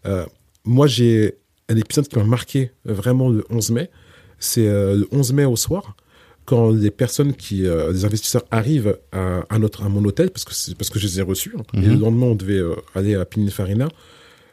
Euh, 0.06 0.26
moi, 0.64 0.88
j'ai 0.88 1.36
un 1.68 1.76
épisode 1.76 2.08
qui 2.08 2.18
m'a 2.18 2.24
marqué 2.24 2.72
vraiment 2.86 3.30
le 3.30 3.44
11 3.50 3.72
mai. 3.72 3.90
C'est 4.38 4.68
euh, 4.68 4.96
le 4.96 5.08
11 5.12 5.34
mai 5.34 5.44
au 5.46 5.58
soir, 5.58 5.98
quand 6.46 6.70
les 6.72 6.90
personnes 6.92 7.34
qui, 7.34 7.66
euh, 7.66 7.92
les 7.92 8.06
investisseurs 8.06 8.44
arrivent 8.50 8.98
à, 9.12 9.42
à 9.50 9.60
notre, 9.60 9.84
à 9.84 9.90
mon 9.90 10.06
hôtel, 10.06 10.30
parce 10.32 10.46
que 10.46 10.74
parce 10.76 10.90
que 10.90 11.00
je 11.00 11.08
les 11.08 11.20
ai 11.20 11.22
reçus, 11.24 11.54
hein, 11.58 11.64
et 11.74 11.78
Mhm. 11.80 11.90
le 11.96 12.00
lendemain 12.00 12.28
on 12.28 12.36
devait 12.36 12.60
euh, 12.60 12.76
aller 12.96 13.16
à 13.16 13.26
Pininfarina. 13.26 13.90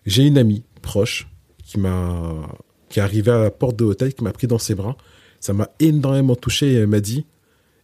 J'ai 0.04 0.24
une 0.26 0.38
amie 0.38 0.64
proche 0.82 1.28
qui 1.64 1.78
m'a, 1.78 2.48
qui 2.88 2.98
est 2.98 3.02
arrivée 3.02 3.30
à 3.30 3.42
la 3.42 3.50
porte 3.52 3.76
de 3.76 3.84
l'hôtel, 3.84 4.14
qui 4.14 4.24
m'a 4.24 4.32
pris 4.32 4.46
dans 4.48 4.58
ses 4.58 4.74
bras. 4.74 4.96
Ça 5.38 5.52
m'a 5.52 5.68
énormément 5.80 6.34
touché 6.34 6.72
et 6.72 6.74
elle 6.76 6.86
m'a 6.88 7.00
dit, 7.00 7.24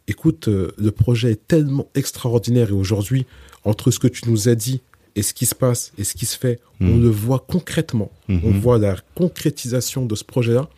écoute, 0.08 0.48
euh, 0.48 0.72
le 0.78 0.90
projet 0.90 1.32
est 1.32 1.46
tellement 1.48 1.88
extraordinaire 1.94 2.70
et 2.70 2.72
aujourd'hui, 2.72 3.26
entre 3.64 3.90
ce 3.90 3.98
que 3.98 4.08
tu 4.08 4.28
nous 4.28 4.48
as 4.48 4.54
dit 4.54 4.80
et 5.14 5.22
ce 5.22 5.34
qui 5.34 5.46
se 5.46 5.54
passe 5.54 5.92
et 5.98 6.04
ce 6.04 6.14
qui 6.14 6.26
se 6.26 6.38
fait, 6.38 6.58
on 6.80 6.86
Mhm. 6.86 7.02
le 7.02 7.08
voit 7.08 7.44
concrètement. 7.46 8.10
On 8.28 8.50
voit 8.50 8.78
la 8.78 8.96
concrétisation 9.14 10.06
de 10.06 10.14
ce 10.14 10.24
projet-là. 10.24 10.68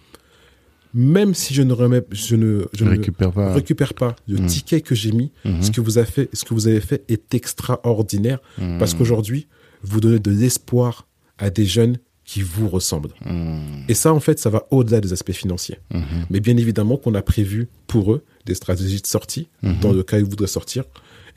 Même 0.93 1.35
si 1.35 1.55
je 1.55 1.63
ne 1.63 1.73
remets, 1.73 2.05
je 2.13 2.37
ne, 2.37 2.67
je 2.73 2.79
Je 2.79 2.85
ne 2.85 2.91
récupère 2.91 3.33
pas. 3.33 3.53
récupère 3.53 3.95
pas 3.95 4.15
le 4.29 4.39
Mhm. 4.39 4.47
ticket 4.47 4.81
que 4.81 4.95
j'ai 4.95 5.11
mis, 5.13 5.33
Mhm. 5.45 5.63
ce 5.63 5.71
que 5.73 5.81
vous 5.81 5.99
avez 5.99 6.07
fait, 6.07 6.29
ce 6.33 6.45
que 6.45 6.55
vous 6.55 6.69
avez 6.69 6.81
fait 6.81 7.03
est 7.09 7.35
extraordinaire 7.35 8.39
Mhm. 8.59 8.79
parce 8.79 8.95
qu'aujourd'hui, 8.95 9.49
vous 9.83 10.01
donnez 10.01 10.21
de 10.21 10.31
l'espoir 10.31 11.09
à 11.39 11.51
des 11.51 11.67
jeunes 11.67 11.99
qui 12.25 12.41
vous 12.43 12.69
ressemblent. 12.69 13.15
Mhm. 13.25 13.85
Et 13.89 13.95
ça, 13.95 14.13
en 14.15 14.21
fait, 14.21 14.39
ça 14.39 14.51
va 14.51 14.67
au-delà 14.71 15.01
des 15.01 15.13
aspects 15.13 15.33
financiers. 15.33 15.79
Mhm. 15.93 16.05
Mais 16.31 16.41
bien 16.41 16.57
évidemment 16.57 16.97
qu'on 16.97 17.15
a 17.15 17.23
prévu 17.23 17.69
pour 17.87 18.13
eux 18.13 18.25
des 18.47 18.55
stratégies 18.55 19.03
de 19.03 19.07
sortie 19.07 19.49
Mhm. 19.63 19.81
dans 19.81 19.93
le 19.93 20.03
cas 20.03 20.17
où 20.17 20.21
ils 20.21 20.27
voudraient 20.29 20.47
sortir 20.47 20.85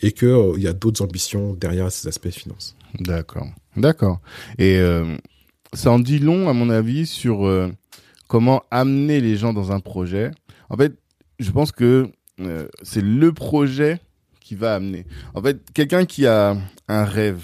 et 0.02 0.12
qu'il 0.12 0.30
il 0.58 0.63
y 0.63 0.67
a 0.67 0.73
d'autres 0.73 1.02
ambitions 1.04 1.54
derrière 1.54 1.91
ces 1.91 2.08
aspects 2.08 2.30
finances. 2.30 2.76
D'accord. 3.00 3.47
D'accord. 3.76 4.19
Et 4.58 4.78
euh, 4.78 5.15
ça 5.73 5.91
en 5.91 6.00
dit 6.00 6.19
long, 6.19 6.47
à 6.50 6.54
mon 6.54 6.69
avis, 6.69 7.06
sur 7.06 7.45
euh, 7.45 7.69
comment 8.28 8.63
amener 8.71 9.19
les 9.21 9.36
gens 9.38 9.54
dans 9.54 9.71
un 9.71 9.80
projet. 9.80 10.32
En 10.69 10.78
fait, 10.78 10.93
je 11.39 11.52
pense 11.52 11.71
que 11.71 12.10
euh, 12.39 12.67
c'est 12.82 13.04
le 13.04 13.34
projet 13.34 14.00
qui 14.39 14.56
va 14.56 14.76
amener. 14.76 15.06
En 15.34 15.41
fait, 15.41 15.60
quelqu'un 15.73 16.06
qui 16.06 16.26
a 16.26 16.56
un 16.88 17.04
rêve, 17.04 17.43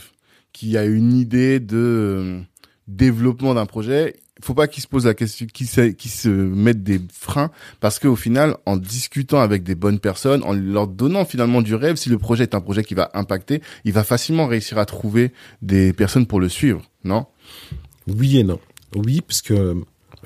qui 0.53 0.77
a 0.77 0.85
une 0.85 1.13
idée 1.13 1.59
de 1.59 1.77
euh, 1.77 2.39
développement 2.87 3.53
d'un 3.53 3.65
projet, 3.65 4.15
faut 4.41 4.53
pas 4.53 4.67
qu'il 4.67 4.83
se 4.83 4.87
pose 4.87 5.05
la 5.05 5.13
question, 5.13 5.45
qu'il 5.45 5.67
se, 5.67 5.81
qu'il 5.81 6.11
se 6.11 6.29
mette 6.29 6.83
des 6.83 6.99
freins, 7.11 7.51
parce 7.79 7.99
qu'au 7.99 8.15
final, 8.15 8.57
en 8.65 8.77
discutant 8.77 9.39
avec 9.39 9.63
des 9.63 9.75
bonnes 9.75 9.99
personnes, 9.99 10.43
en 10.43 10.53
leur 10.53 10.87
donnant 10.87 11.25
finalement 11.25 11.61
du 11.61 11.75
rêve, 11.75 11.95
si 11.95 12.09
le 12.09 12.17
projet 12.17 12.43
est 12.43 12.55
un 12.55 12.61
projet 12.61 12.83
qui 12.83 12.93
va 12.93 13.11
impacter, 13.13 13.61
il 13.85 13.93
va 13.93 14.03
facilement 14.03 14.47
réussir 14.47 14.77
à 14.77 14.85
trouver 14.85 15.31
des 15.61 15.93
personnes 15.93 16.25
pour 16.25 16.39
le 16.39 16.49
suivre, 16.49 16.81
non? 17.03 17.25
Oui 18.07 18.37
et 18.37 18.43
non. 18.43 18.59
Oui, 18.95 19.21
puisque 19.25 19.53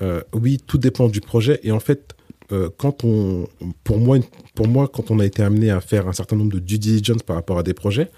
euh, 0.02 0.22
oui, 0.32 0.58
tout 0.66 0.78
dépend 0.78 1.08
du 1.08 1.20
projet. 1.20 1.60
Et 1.62 1.72
en 1.72 1.80
fait, 1.80 2.14
euh, 2.50 2.70
quand 2.76 3.04
on, 3.04 3.46
pour 3.84 3.98
moi, 3.98 4.18
pour 4.54 4.68
moi, 4.68 4.88
quand 4.88 5.10
on 5.10 5.18
a 5.20 5.26
été 5.26 5.42
amené 5.42 5.70
à 5.70 5.80
faire 5.80 6.08
un 6.08 6.12
certain 6.12 6.36
nombre 6.36 6.52
de 6.52 6.58
due 6.58 6.78
diligence 6.78 7.22
par 7.22 7.36
rapport 7.36 7.58
à 7.58 7.62
des 7.62 7.74
projets, 7.74 8.10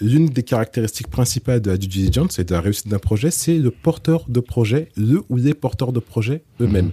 l'une 0.00 0.26
des 0.26 0.42
caractéristiques 0.42 1.08
principales 1.08 1.60
de 1.60 1.70
la 1.70 1.76
due 1.76 1.88
diligence 1.88 2.38
et 2.38 2.44
de 2.44 2.52
la 2.54 2.60
réussite 2.60 2.88
d'un 2.88 2.98
projet, 2.98 3.30
c'est 3.30 3.58
le 3.58 3.70
porteur 3.70 4.24
de 4.28 4.40
projet, 4.40 4.88
le 4.96 5.22
ou 5.28 5.36
les 5.36 5.54
porteurs 5.54 5.92
de 5.92 6.00
projet 6.00 6.42
eux-mêmes, 6.60 6.86
Mhm. 6.86 6.92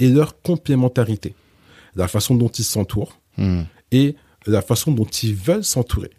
et 0.00 0.08
leur 0.08 0.40
complémentarité, 0.42 1.34
la 1.96 2.08
façon 2.08 2.34
dont 2.34 2.48
ils 2.48 2.64
s'entourent 2.64 3.20
Mhm. 3.36 3.66
et 3.92 4.16
la 4.46 4.62
façon 4.62 4.92
dont 4.92 5.04
ils 5.04 5.34
veulent 5.34 5.64
s'entourer. 5.64 6.10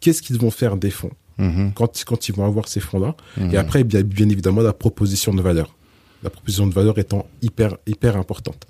Qu'est-ce 0.00 0.22
qu'ils 0.22 0.38
vont 0.38 0.50
faire 0.50 0.76
des 0.76 0.90
fonds 0.90 1.12
Mhm. 1.38 1.72
quand, 1.74 2.04
quand 2.04 2.28
ils 2.28 2.34
vont 2.34 2.44
avoir 2.46 2.66
ces 2.68 2.80
fonds-là. 2.80 3.14
Et 3.52 3.56
après, 3.56 3.84
bien, 3.84 4.02
bien 4.02 4.28
évidemment, 4.28 4.60
la 4.60 4.72
proposition 4.72 5.32
de 5.32 5.40
valeur. 5.40 5.76
La 6.24 6.30
proposition 6.30 6.66
de 6.66 6.74
valeur 6.74 6.98
étant 6.98 7.28
hyper, 7.42 7.76
hyper 7.86 8.16
importante. 8.16 8.66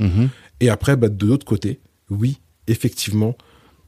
Et 0.61 0.69
après, 0.69 0.97
bah, 0.97 1.09
de 1.09 1.25
l'autre 1.27 1.47
côté, 1.47 1.81
oui, 2.11 2.41
effectivement, 2.67 3.37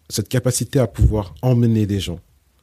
cette 0.08 0.28
capacité 0.30 0.78
à 0.78 0.86
pouvoir 0.86 1.34
emmener 1.42 1.84
les 1.84 2.00
gens, 2.00 2.20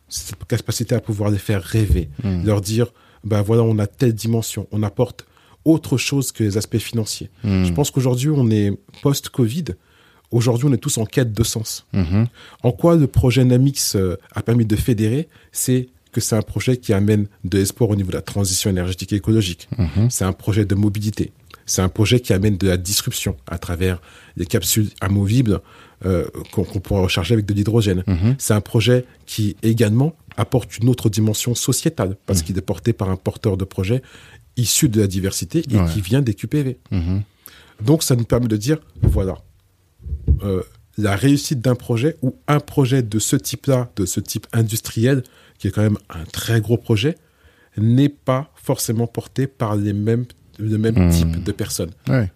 cette 0.10 0.44
capacité 0.46 0.96
à 0.96 1.00
pouvoir 1.02 1.30
les 1.32 1.38
faire 1.38 1.62
rêver, 1.64 2.10
Mhm. 2.24 2.46
leur 2.46 2.62
dire, 2.62 2.88
ben 3.24 3.42
voilà, 3.42 3.64
on 3.64 3.78
a 3.80 3.88
telle 3.88 4.14
dimension, 4.14 4.68
on 4.72 4.84
apporte 4.84 5.26
autre 5.66 5.98
chose 5.98 6.32
que 6.32 6.44
les 6.44 6.58
aspects 6.58 6.78
financiers. 6.78 7.30
Mhm. 7.44 7.66
Je 7.66 7.74
pense 7.74 7.92
qu'aujourd'hui, 7.92 8.30
on 8.30 8.50
est 8.50 8.72
post-Covid. 9.02 9.66
Aujourd'hui, 10.32 10.68
on 10.70 10.74
est 10.74 10.78
tous 10.78 10.98
en 10.98 11.06
quête 11.06 11.34
de 11.34 11.44
sens. 11.44 11.86
Mhm. 11.94 12.28
En 12.64 12.72
quoi 12.72 12.96
le 12.96 13.08
projet 13.08 13.44
Namix 13.46 13.96
euh, 13.96 14.16
a 14.34 14.42
permis 14.42 14.66
de 14.66 14.76
fédérer? 14.76 15.28
C'est 15.52 15.88
que 16.12 16.22
c'est 16.22 16.36
un 16.36 16.42
projet 16.42 16.78
qui 16.78 16.94
amène 16.94 17.28
de 17.44 17.58
l'espoir 17.58 17.90
au 17.90 17.96
niveau 17.96 18.10
de 18.12 18.16
la 18.16 18.22
transition 18.22 18.70
énergétique 18.70 19.14
et 19.14 19.18
écologique. 19.18 19.68
C'est 20.10 20.24
un 20.26 20.34
projet 20.34 20.66
de 20.66 20.74
mobilité. 20.74 21.32
C'est 21.66 21.82
un 21.82 21.90
projet 21.90 22.22
qui 22.22 22.32
amène 22.34 22.58
de 22.58 22.66
la 22.68 22.78
disruption 22.78 23.36
à 23.46 23.58
travers 23.58 24.02
les 24.38 24.46
capsules 24.46 24.90
amovibles 25.02 25.60
qu'on 26.52 26.64
qu'on 26.64 26.80
pourra 26.80 27.02
recharger 27.02 27.34
avec 27.34 27.46
de 27.46 27.54
l'hydrogène. 27.54 28.04
Mhm. 28.08 28.36
C'est 28.38 28.54
un 28.54 28.62
projet 28.62 29.06
qui 29.26 29.56
également 29.64 30.16
apporte 30.38 30.78
une 30.78 30.90
autre 30.90 31.10
dimension 31.10 31.56
sociétale 31.56 32.16
parce 32.28 32.44
qu'il 32.44 32.58
est 32.58 32.62
porté 32.62 32.94
par 32.94 33.10
un 33.10 33.16
porteur 33.16 33.58
de 33.58 33.66
projet 33.66 34.02
issu 34.58 34.90
de 34.90 35.02
la 35.02 35.08
diversité 35.08 35.64
et 35.70 35.76
Ouais. 35.78 35.86
qui 35.92 36.02
vient 36.02 36.22
des 36.22 36.34
QPV. 36.34 36.78
Mhm. 36.92 37.24
Donc 37.84 38.04
ça 38.04 38.16
nous 38.16 38.24
permet 38.26 38.48
de 38.48 38.58
dire, 38.58 38.78
voilà, 39.02 39.38
euh, 40.44 40.62
la 40.98 41.16
réussite 41.16 41.62
d'un 41.62 41.76
projet 41.76 42.18
ou 42.24 42.36
un 42.48 42.60
projet 42.60 43.02
de 43.04 43.20
ce 43.20 43.36
type-là, 43.36 43.90
de 43.96 44.06
ce 44.06 44.20
type 44.20 44.48
industriel, 44.54 45.22
qui 45.60 45.68
est 45.68 45.72
quand 45.72 45.84
même 45.84 45.98
un 46.10 46.24
très 46.26 46.60
gros 46.62 46.78
projet, 46.78 47.16
n'est 47.78 48.10
pas 48.10 48.52
forcément 48.56 49.06
porté 49.06 49.46
par 49.46 49.76
les 49.76 49.94
mêmes, 49.94 50.26
le 50.58 50.78
même 50.80 51.12
type 51.12 51.44
de 51.44 51.52
personnes. 51.52 51.92
Ouais. 52.08 52.32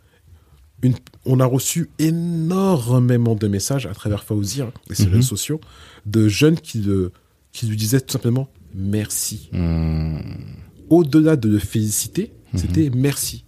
Une- 0.83 0.95
on 1.25 1.39
a 1.39 1.45
reçu 1.45 1.89
énormément 1.99 3.35
de 3.35 3.47
messages 3.47 3.85
à 3.85 3.93
travers 3.93 4.23
Fauzi 4.23 4.61
hein, 4.61 4.71
et 4.89 4.95
ses 4.95 5.05
Mhm. 5.07 5.13
réseaux 5.13 5.27
sociaux 5.35 5.61
de 6.05 6.27
jeunes 6.27 6.57
qui, 6.59 6.79
lui 6.79 7.75
disaient 7.77 8.01
tout 8.01 8.11
simplement 8.13 8.47
merci. 8.73 9.49
Hmm. 9.51 10.17
Au-delà 10.89 11.35
de 11.35 11.49
le 11.49 11.59
féliciter, 11.59 12.33
c'était 12.55 12.89
merci. 12.93 13.45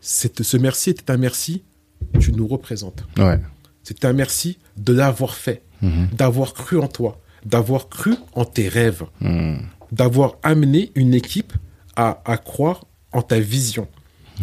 Ce 0.00 0.56
merci 0.56 0.90
était 0.90 1.10
un 1.10 1.16
merci, 1.16 1.62
tu 2.20 2.32
nous 2.32 2.46
représentes. 2.46 3.04
Ouais. 3.16 3.40
C'était 3.82 4.06
un 4.06 4.12
merci 4.12 4.58
de 4.76 4.92
l'avoir 4.92 5.34
fait, 5.34 5.62
Mhm. 5.82 6.08
d'avoir 6.16 6.52
cru 6.54 6.78
en 6.78 6.88
toi, 6.88 7.20
d'avoir 7.46 7.88
cru 7.88 8.14
en 8.34 8.44
tes 8.44 8.68
rêves, 8.68 9.04
Hmm. 9.20 9.56
d'avoir 9.92 10.36
amené 10.42 10.92
une 10.94 11.14
équipe 11.14 11.52
à, 11.96 12.20
à 12.24 12.36
croire 12.36 12.84
en 13.12 13.22
ta 13.22 13.38
vision. 13.40 13.88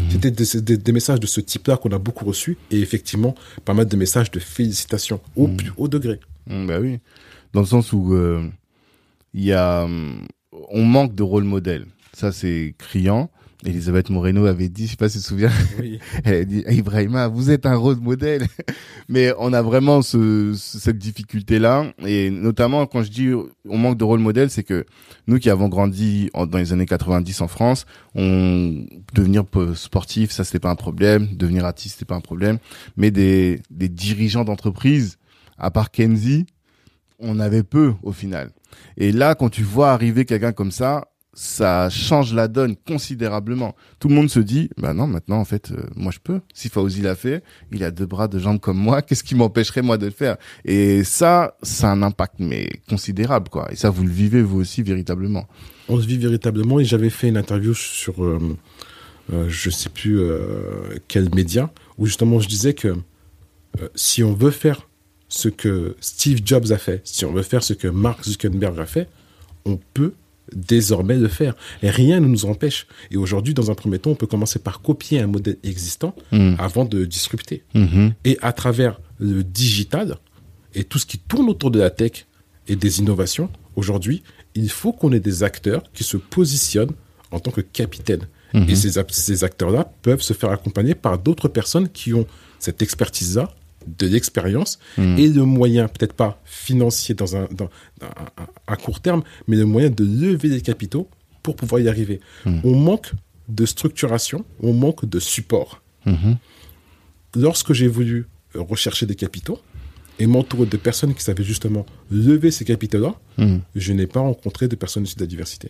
C'était 0.10 0.32
des, 0.32 0.46
des- 0.62 0.78
des 0.78 0.92
messages 0.94 1.20
de 1.20 1.28
ce 1.28 1.42
type-là 1.42 1.76
qu'on 1.78 1.92
a 1.92 1.98
beaucoup 2.00 2.24
reçus 2.26 2.58
et 2.72 2.80
effectivement 2.80 3.36
pas 3.66 3.74
mal 3.74 3.86
de 3.88 3.96
messages 3.98 4.32
de 4.32 4.40
félicitations 4.40 5.20
au 5.36 5.48
plus 5.50 5.72
haut 5.78 5.88
degré. 5.90 6.20
Mm, 6.48 6.66
bah 6.68 6.80
oui. 6.80 7.00
Dans 7.54 7.60
le 7.60 7.66
sens 7.66 7.92
où 7.92 8.14
euh, 8.14 8.48
il 9.34 9.44
y 9.44 9.52
a, 9.54 9.86
on 10.70 10.84
manque 10.86 11.14
de 11.16 11.24
rôle 11.24 11.44
modèle. 11.44 11.86
Ça, 12.14 12.32
c'est 12.32 12.74
criant. 12.78 13.30
Elisabeth 13.66 14.10
Moreno 14.10 14.46
avait 14.48 14.70
dit, 14.70 14.86
je 14.88 14.92
sais 14.92 14.98
pas 14.98 15.08
si 15.10 15.18
tu 15.20 15.24
te 15.24 15.28
souviens, 15.28 15.52
Oui. 15.80 16.00
elle 16.24 16.36
a 16.36 16.44
dit, 16.46 16.64
Ibrahima, 16.70 17.28
vous 17.28 17.52
êtes 17.52 17.66
un 17.68 17.76
rôle 17.76 17.98
modèle. 17.98 18.48
Mais 19.10 19.34
on 19.38 19.54
a 19.54 19.62
vraiment 19.62 20.02
ce, 20.02 20.54
ce- 20.58 20.80
cette 20.80 20.98
difficulté-là. 20.98 21.92
Et 22.06 22.32
notamment, 22.32 22.86
quand 22.88 23.04
je 23.04 23.12
dis 23.12 23.30
on 23.70 23.78
manque 23.78 23.98
de 23.98 24.04
rôle 24.04 24.20
modèle, 24.20 24.50
c'est 24.50 24.64
que 24.64 24.86
nous 25.28 25.38
qui 25.38 25.50
avons 25.50 25.68
grandi 25.70 26.30
en- 26.34 26.48
dans 26.48 26.58
les 26.58 26.74
années 26.74 26.86
90 26.88 27.42
en 27.42 27.48
France, 27.48 27.86
on, 28.16 28.86
devenir 29.14 29.46
po- 29.46 29.76
sportif, 29.76 30.32
ça 30.32 30.44
c'était 30.44 30.60
pas 30.60 30.72
un 30.72 30.76
problème. 30.76 31.28
Devenir 31.36 31.66
artiste, 31.66 31.96
c'était 31.96 32.06
pas 32.08 32.16
un 32.16 32.22
problème. 32.22 32.58
Mais 32.98 33.12
des, 33.12 33.62
des 33.70 33.90
dirigeants 33.90 34.44
d'entreprise, 34.44 35.18
à 35.60 35.70
part 35.70 35.92
Kenzie, 35.92 36.48
on 37.20 37.40
avait 37.40 37.64
peu 37.64 37.94
au 38.02 38.12
final. 38.12 38.50
Et 38.98 39.12
là, 39.12 39.36
quand 39.36 39.50
tu 39.50 39.62
vois 39.64 39.92
arriver 39.92 40.26
quelqu'un 40.26 40.54
comme 40.54 40.72
ça, 40.72 41.06
ça 41.34 41.90
change 41.90 42.34
la 42.34 42.48
donne 42.48 42.76
considérablement. 42.76 43.76
Tout 44.00 44.10
le 44.10 44.16
monde 44.16 44.30
se 44.30 44.40
dit, 44.40 44.70
bah 44.78 44.94
non, 44.94 45.08
maintenant 45.08 45.38
en 45.38 45.46
fait, 45.46 45.72
euh, 45.72 45.84
moi 45.96 46.12
je 46.12 46.20
peux. 46.20 46.42
Si 46.54 46.70
Fauzi 46.70 47.02
l'a 47.02 47.16
fait, 47.16 47.44
il 47.72 47.84
a 47.84 47.92
deux 47.92 48.06
bras, 48.06 48.28
deux 48.28 48.40
jambes 48.40 48.60
comme 48.60 48.78
moi. 48.78 49.02
Qu'est-ce 49.02 49.24
qui 49.24 49.36
m'empêcherait 49.36 49.82
moi 49.82 49.98
de 49.98 50.06
le 50.06 50.12
faire? 50.12 50.38
Et 50.66 51.04
ça, 51.04 51.56
ça 51.64 51.92
un 51.92 52.02
impact 52.04 52.36
mais 52.40 52.70
considérable 52.90 53.50
quoi. 53.50 53.72
Et 53.72 53.76
ça, 53.76 53.90
vous 53.90 54.04
le 54.04 54.12
vivez 54.12 54.42
vous 54.42 54.60
aussi 54.60 54.84
véritablement. 54.84 55.48
On 55.90 56.00
se 56.00 56.06
vit 56.06 56.18
véritablement 56.18 56.80
et 56.80 56.86
j'avais 56.86 57.10
fait 57.10 57.30
une 57.30 57.38
interview 57.38 57.74
sur 57.74 58.24
euh, 58.24 58.58
euh, 59.34 59.48
je 59.50 59.70
sais 59.70 59.90
plus 59.90 60.20
euh, 60.20 60.98
quel 61.08 61.34
média 61.34 61.72
où 61.98 62.06
justement 62.06 62.40
je 62.40 62.48
disais 62.48 62.74
que 62.74 62.90
euh, 62.90 63.88
si 63.96 64.24
on 64.24 64.34
veut 64.34 64.52
faire 64.52 64.90
ce 65.30 65.48
que 65.48 65.96
Steve 66.02 66.42
Jobs 66.44 66.72
a 66.72 66.78
fait, 66.78 67.02
si 67.06 67.24
on 67.24 67.32
veut 67.32 67.44
faire 67.44 67.64
ce 67.64 67.74
que 67.74 67.88
Mark 67.88 68.24
Zuckerberg 68.26 68.78
a 68.80 68.86
fait, 68.86 69.08
on 69.64 69.80
peut 69.94 70.14
désormais 70.56 71.18
le 71.18 71.28
faire. 71.28 71.56
Et 71.84 71.90
rien 71.90 72.20
ne 72.20 72.28
nous 72.28 72.46
empêche. 72.46 72.88
Et 73.12 73.18
aujourd'hui, 73.18 73.54
dans 73.54 73.72
un 73.72 73.76
premier 73.76 74.00
temps, 74.00 74.12
on 74.12 74.16
peut 74.16 74.28
commencer 74.28 74.60
par 74.60 74.82
copier 74.82 75.20
un 75.20 75.28
modèle 75.28 75.58
existant 75.64 76.16
Mm. 76.32 76.56
avant 76.60 76.86
de 76.86 77.06
disrupter. 77.06 77.64
Mhm. 77.74 78.14
Et 78.26 78.38
à 78.42 78.54
travers 78.54 79.00
le 79.20 79.44
digital 79.44 80.18
et 80.74 80.84
tout 80.84 81.00
ce 81.00 81.06
qui 81.06 81.18
tourne 81.18 81.50
autour 81.50 81.72
de 81.72 81.80
la 81.80 81.90
tech 81.90 82.26
et 82.68 82.76
des 82.76 83.00
innovations, 83.00 83.50
aujourd'hui, 83.76 84.24
il 84.56 84.70
faut 84.70 84.94
qu'on 84.94 85.12
ait 85.14 85.20
des 85.20 85.44
acteurs 85.44 85.84
qui 85.94 86.04
se 86.04 86.18
positionnent 86.18 86.92
en 87.32 87.40
tant 87.40 87.52
que 87.52 87.62
capitaines. 87.62 88.28
Mhm. 88.54 88.70
Et 88.70 88.76
ces, 88.76 88.98
ap- 88.98 89.12
ces 89.12 89.44
acteurs-là 89.46 89.92
peuvent 90.02 90.22
se 90.22 90.34
faire 90.34 90.50
accompagner 90.52 90.96
par 90.96 91.18
d'autres 91.18 91.48
personnes 91.48 91.88
qui 91.90 92.14
ont 92.14 92.28
cette 92.60 92.82
expertise-là, 92.82 93.50
de 93.88 94.08
l'expérience 94.08 94.80
Mhm. 94.98 95.18
et 95.20 95.28
le 95.28 95.44
moyen, 95.46 95.88
peut-être 95.88 96.14
pas 96.14 96.42
financier 96.46 97.16
dans 97.16 97.36
un, 97.36 97.48
dans, 97.52 97.70
un- 98.02 98.44
un- 98.44 98.48
à 98.68 98.76
court 98.76 99.00
terme, 99.02 99.24
mais 99.48 99.56
le 99.58 99.66
moyen 99.66 99.90
de 99.90 100.04
lever 100.04 100.50
des 100.50 100.62
capitaux 100.62 101.10
pour 101.44 101.56
pouvoir 101.56 101.82
y 101.82 101.88
arriver. 101.90 102.20
Mhm. 102.46 102.62
On 102.64 102.76
manque 102.76 103.12
de 103.50 103.66
structuration, 103.66 104.46
on 104.62 104.74
manque 104.74 105.06
de 105.06 105.20
support 105.20 105.82
Mhm. 106.06 106.38
lorsque 107.36 107.74
j'ai 107.74 107.88
voulu 107.88 108.28
rechercher 108.56 109.06
des 109.06 109.16
capitaux 109.16 109.60
et 110.20 110.28
m'entourer 110.28 110.66
de 110.68 110.78
personnes 110.78 111.14
qui 111.14 111.24
savaient 111.24 111.44
justement 111.44 111.86
lever 112.12 112.52
ces 112.52 112.66
capitaux-là, 112.66 113.16
Mhm. 113.38 113.62
je 113.76 113.94
n'ai 113.94 114.08
pas 114.08 114.20
rencontré 114.20 114.68
de 114.68 114.76
personnes 114.76 115.04
issues 115.04 115.16
de 115.16 115.22
la 115.22 115.28
diversité. 115.28 115.70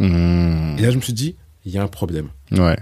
Et 0.00 0.82
là, 0.82 0.90
je 0.92 0.96
me 0.96 1.00
suis 1.02 1.12
dit, 1.12 1.34
il 1.64 1.72
y 1.72 1.78
a 1.78 1.82
un 1.82 1.88
problème. 1.88 2.28
Ouais. 2.52 2.76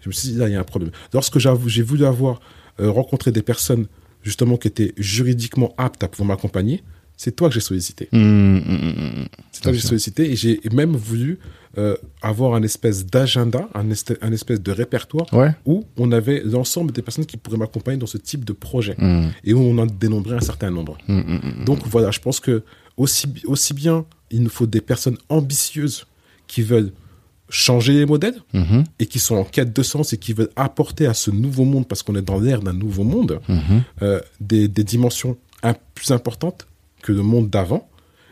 Je 0.00 0.08
me 0.08 0.12
suis 0.12 0.28
dit, 0.28 0.36
là, 0.36 0.48
il 0.48 0.52
y 0.52 0.54
a 0.54 0.60
un 0.60 0.64
problème. 0.64 0.92
Lorsque 1.12 1.38
j'ai 1.38 1.82
voulu 1.82 2.04
avoir 2.06 2.40
euh, 2.78 2.90
rencontré 2.90 3.30
des 3.32 3.42
personnes 3.42 3.86
justement 4.22 4.56
qui 4.56 4.68
étaient 4.68 4.92
juridiquement 4.96 5.74
aptes 5.78 6.02
à 6.04 6.08
pouvoir 6.08 6.28
m'accompagner, 6.28 6.82
c'est 7.16 7.36
toi 7.36 7.48
que 7.48 7.54
j'ai 7.54 7.60
sollicité. 7.60 8.08
Mhm. 8.12 8.20
Mhm. 8.66 9.26
C'est 9.52 9.60
toi 9.62 9.72
que 9.72 9.78
j'ai 9.78 9.86
sollicité 9.86 10.30
et 10.30 10.36
j'ai 10.36 10.60
même 10.72 10.96
voulu 10.96 11.38
euh, 11.78 11.94
avoir 12.22 12.54
un 12.54 12.62
espèce 12.62 13.04
d'agenda, 13.06 13.68
un, 13.74 13.90
espèce 13.90 14.60
de 14.60 14.72
répertoire 14.72 15.26
Ouais. 15.32 15.50
où 15.66 15.84
on 15.98 16.10
avait 16.12 16.42
l'ensemble 16.44 16.92
des 16.92 17.02
personnes 17.02 17.26
qui 17.26 17.36
pourraient 17.36 17.58
m'accompagner 17.58 17.98
dans 17.98 18.06
ce 18.06 18.18
type 18.18 18.44
de 18.44 18.52
projet 18.52 18.96
et 19.44 19.52
où 19.54 19.60
on 19.60 19.76
en 19.78 19.86
dénombrait 19.86 20.36
un 20.36 20.40
certain 20.40 20.70
nombre. 20.70 20.96
Donc 21.66 21.80
voilà, 21.86 22.10
je 22.10 22.20
pense 22.20 22.40
que 22.40 22.62
aussi, 22.96 23.26
aussi 23.44 23.74
bien 23.74 24.04
il 24.30 24.42
nous 24.42 24.50
faut 24.50 24.66
des 24.66 24.80
personnes 24.80 25.18
ambitieuses 25.28 26.06
qui 26.46 26.62
veulent 26.62 26.92
changer 27.50 27.92
les 27.94 28.06
modèles 28.06 28.40
Mhm. 28.54 28.84
et 28.98 29.06
qui 29.06 29.18
sont 29.18 29.34
en 29.36 29.44
quête 29.44 29.74
de 29.76 29.82
sens 29.82 30.12
et 30.12 30.18
qui 30.18 30.32
veulent 30.32 30.50
apporter 30.56 31.06
à 31.06 31.14
ce 31.14 31.30
nouveau 31.30 31.64
monde, 31.64 31.86
parce 31.86 32.02
qu'on 32.02 32.14
est 32.16 32.22
dans 32.22 32.38
l'ère 32.40 32.60
d'un 32.62 32.72
nouveau 32.72 33.04
monde, 33.04 33.40
Mhm. 33.48 33.82
euh, 34.02 34.20
des, 34.40 34.68
des 34.68 34.84
dimensions 34.84 35.36
plus 35.94 36.10
importantes 36.12 36.66
que 37.02 37.12
le 37.12 37.22
monde 37.22 37.50
d'avant, 37.50 37.88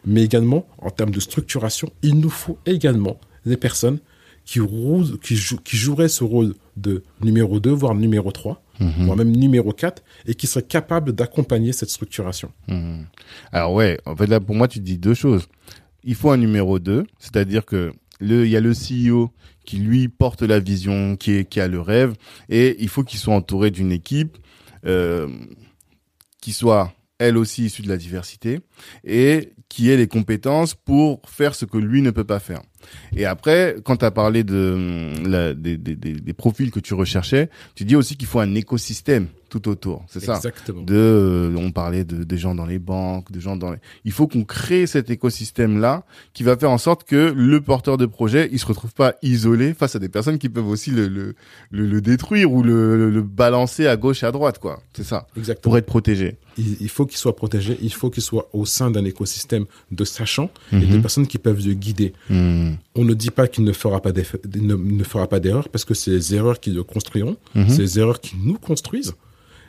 mais 0.07 0.23
également 0.23 0.67
en 0.79 0.91
termes 0.91 1.11
de 1.11 1.21
structuration, 1.21 1.91
il 2.03 2.19
nous 2.21 2.31
faut 2.31 2.59
également 2.65 3.19
des 3.45 3.57
personnes 3.59 3.99
qui, 4.47 4.61
roulent, 4.61 5.19
qui, 5.21 5.37
jou- 5.37 5.59
qui 5.63 5.77
joueraient 5.77 6.09
ce 6.09 6.25
rôle 6.25 6.55
de 6.79 7.03
numéro 7.21 7.61
2, 7.61 7.71
voire 7.71 7.95
numéro 7.95 8.31
3, 8.33 8.63
Mhm. 8.81 9.05
voire 9.05 9.17
même 9.19 9.33
numéro 9.37 9.73
4, 9.73 10.03
et 10.27 10.35
qui 10.35 10.47
seraient 10.47 10.65
capables 10.65 11.13
d'accompagner 11.13 11.73
cette 11.73 11.91
structuration. 11.91 12.51
Alors 13.53 13.73
ouais, 13.75 13.99
en 14.07 14.17
fait 14.17 14.27
là 14.27 14.41
pour 14.41 14.55
moi 14.55 14.69
tu 14.69 14.81
dis 14.81 14.97
deux 14.99 15.15
choses. 15.15 15.47
Il 16.05 16.15
faut 16.15 16.31
un 16.31 16.37
numéro 16.37 16.79
2, 16.79 17.05
c'est-à-dire 17.19 17.65
que 17.67 17.93
il 18.21 18.49
y 18.49 18.57
a 18.57 18.61
le 18.61 18.73
CEO 18.73 19.31
qui 19.65 19.77
lui 19.79 20.09
porte 20.09 20.43
la 20.43 20.61
vision, 20.61 21.17
qui 21.17 21.33
est 21.33 21.45
qui 21.49 21.61
a 21.61 21.69
le 21.69 21.81
rêve 21.81 22.15
et 22.49 22.77
il 22.81 22.89
faut 22.89 23.05
qu'il 23.05 23.19
soit 23.19 23.35
entouré 23.35 23.71
d'une 23.71 23.93
équipe 23.93 24.39
euh, 24.87 25.29
qui 26.41 26.53
soit 26.53 26.93
elle 27.19 27.37
aussi 27.37 27.65
issue 27.67 27.83
de 27.83 27.89
la 27.89 27.97
diversité 27.97 28.61
et 29.05 29.51
qui 29.69 29.91
ait 29.91 29.97
les 29.97 30.07
compétences 30.07 30.75
pour 30.75 31.21
faire 31.29 31.55
ce 31.55 31.65
que 31.65 31.77
lui 31.77 32.01
ne 32.01 32.11
peut 32.13 32.25
pas 32.25 32.39
faire. 32.39 32.63
Et 33.17 33.25
après, 33.27 33.77
quand 33.85 33.97
tu 33.99 34.05
as 34.05 34.13
parlé 34.13 34.45
de 34.45 34.73
hum, 35.19 35.29
la- 35.29 35.53
des, 35.53 35.77
des, 35.77 35.97
des 35.97 36.33
profils 36.33 36.71
que 36.71 36.81
tu 36.81 36.95
recherchais, 36.95 37.51
tu 37.75 37.85
dis 37.85 37.97
aussi 37.97 38.17
qu'il 38.17 38.29
faut 38.29 38.39
un 38.41 38.55
écosystème 38.55 39.27
tout 39.49 39.69
autour, 39.69 40.05
c'est 40.09 40.21
ça 40.21 40.37
Exactement. 40.37 40.83
de 40.83 40.95
euh, 40.95 41.55
on 41.57 41.71
parlait 41.71 42.05
de 42.05 42.23
des 42.25 42.39
gens 42.39 42.55
dans 42.55 42.67
les 42.67 42.79
banques 42.79 43.33
de 43.33 43.41
gens 43.41 43.57
dans 43.57 43.73
les... 43.73 43.79
il 44.05 44.13
faut 44.13 44.27
qu'on 44.27 44.45
crée 44.45 44.87
cet 44.87 45.11
écosystème 45.11 45.81
là 45.81 46.05
qui 46.35 46.43
va 46.43 46.57
faire 46.57 46.71
en 46.71 46.79
sorte 46.79 47.05
que 47.05 47.33
le 47.35 47.61
porteur 47.61 47.97
de 47.97 48.07
projet 48.07 48.49
il 48.53 48.59
se 48.59 48.67
retrouve 48.67 48.93
pas 48.95 49.15
isolé 49.23 49.75
face 49.75 49.97
à 49.97 49.99
des 49.99 50.09
personnes 50.09 50.39
qui 50.39 50.49
peuvent 50.49 50.69
aussi 50.69 50.91
le 50.91 51.09
le, 51.09 51.35
le, 51.71 51.87
le 51.87 52.01
détruire 52.01 52.53
ou 52.53 52.63
le, 52.63 53.11
le, 53.11 53.23
balancer 53.23 53.87
à 53.87 53.97
gauche 53.97 54.23
et 54.23 54.27
à 54.27 54.33
droite 54.33 54.59
quoi 54.59 54.81
c'est 54.93 55.05
ça 55.05 55.27
Exactement. 55.37 55.63
pour 55.63 55.79
être 55.79 55.87
protégé 55.87 56.37
il, 56.59 56.77
il 56.81 56.89
faut 56.89 57.07
qu'il 57.07 57.17
soit 57.19 57.37
protégé, 57.37 57.79
il 57.81 57.93
faut 57.93 58.11
qu'il 58.11 58.23
soit 58.23 58.49
au 58.53 58.65
sein 58.67 58.91
d'un 58.91 59.05
écosystème 59.05 59.65
de 59.93 60.05
sachants 60.05 60.51
et 60.73 60.77
Mhm. 60.77 60.91
de 60.97 60.99
personnes 60.99 61.27
qui 61.29 61.39
peuvent 61.39 61.65
le 61.65 61.75
guider. 61.75 62.13
Mhm. 62.31 62.77
On 62.97 63.05
ne 63.05 63.15
dit 63.15 63.31
pas 63.31 63.47
qu'il 63.47 63.63
ne 63.65 63.73
fera 63.73 64.01
pas 64.03 64.11
ne, 64.13 64.75
ne 64.75 65.05
fera 65.05 65.29
pas 65.29 65.39
d'erreurs 65.39 65.69
parce 65.69 65.85
que 65.85 65.95
c'est 65.95 66.11
les 66.11 66.35
erreurs 66.35 66.59
qui 66.59 66.71
le 66.73 66.83
construiront, 66.83 67.37
Mhm. 67.55 67.69
c'est 67.69 67.83
les 67.83 67.99
erreurs 68.01 68.21
qui 68.21 68.35
nous 68.43 68.59
construisent. 68.59 69.15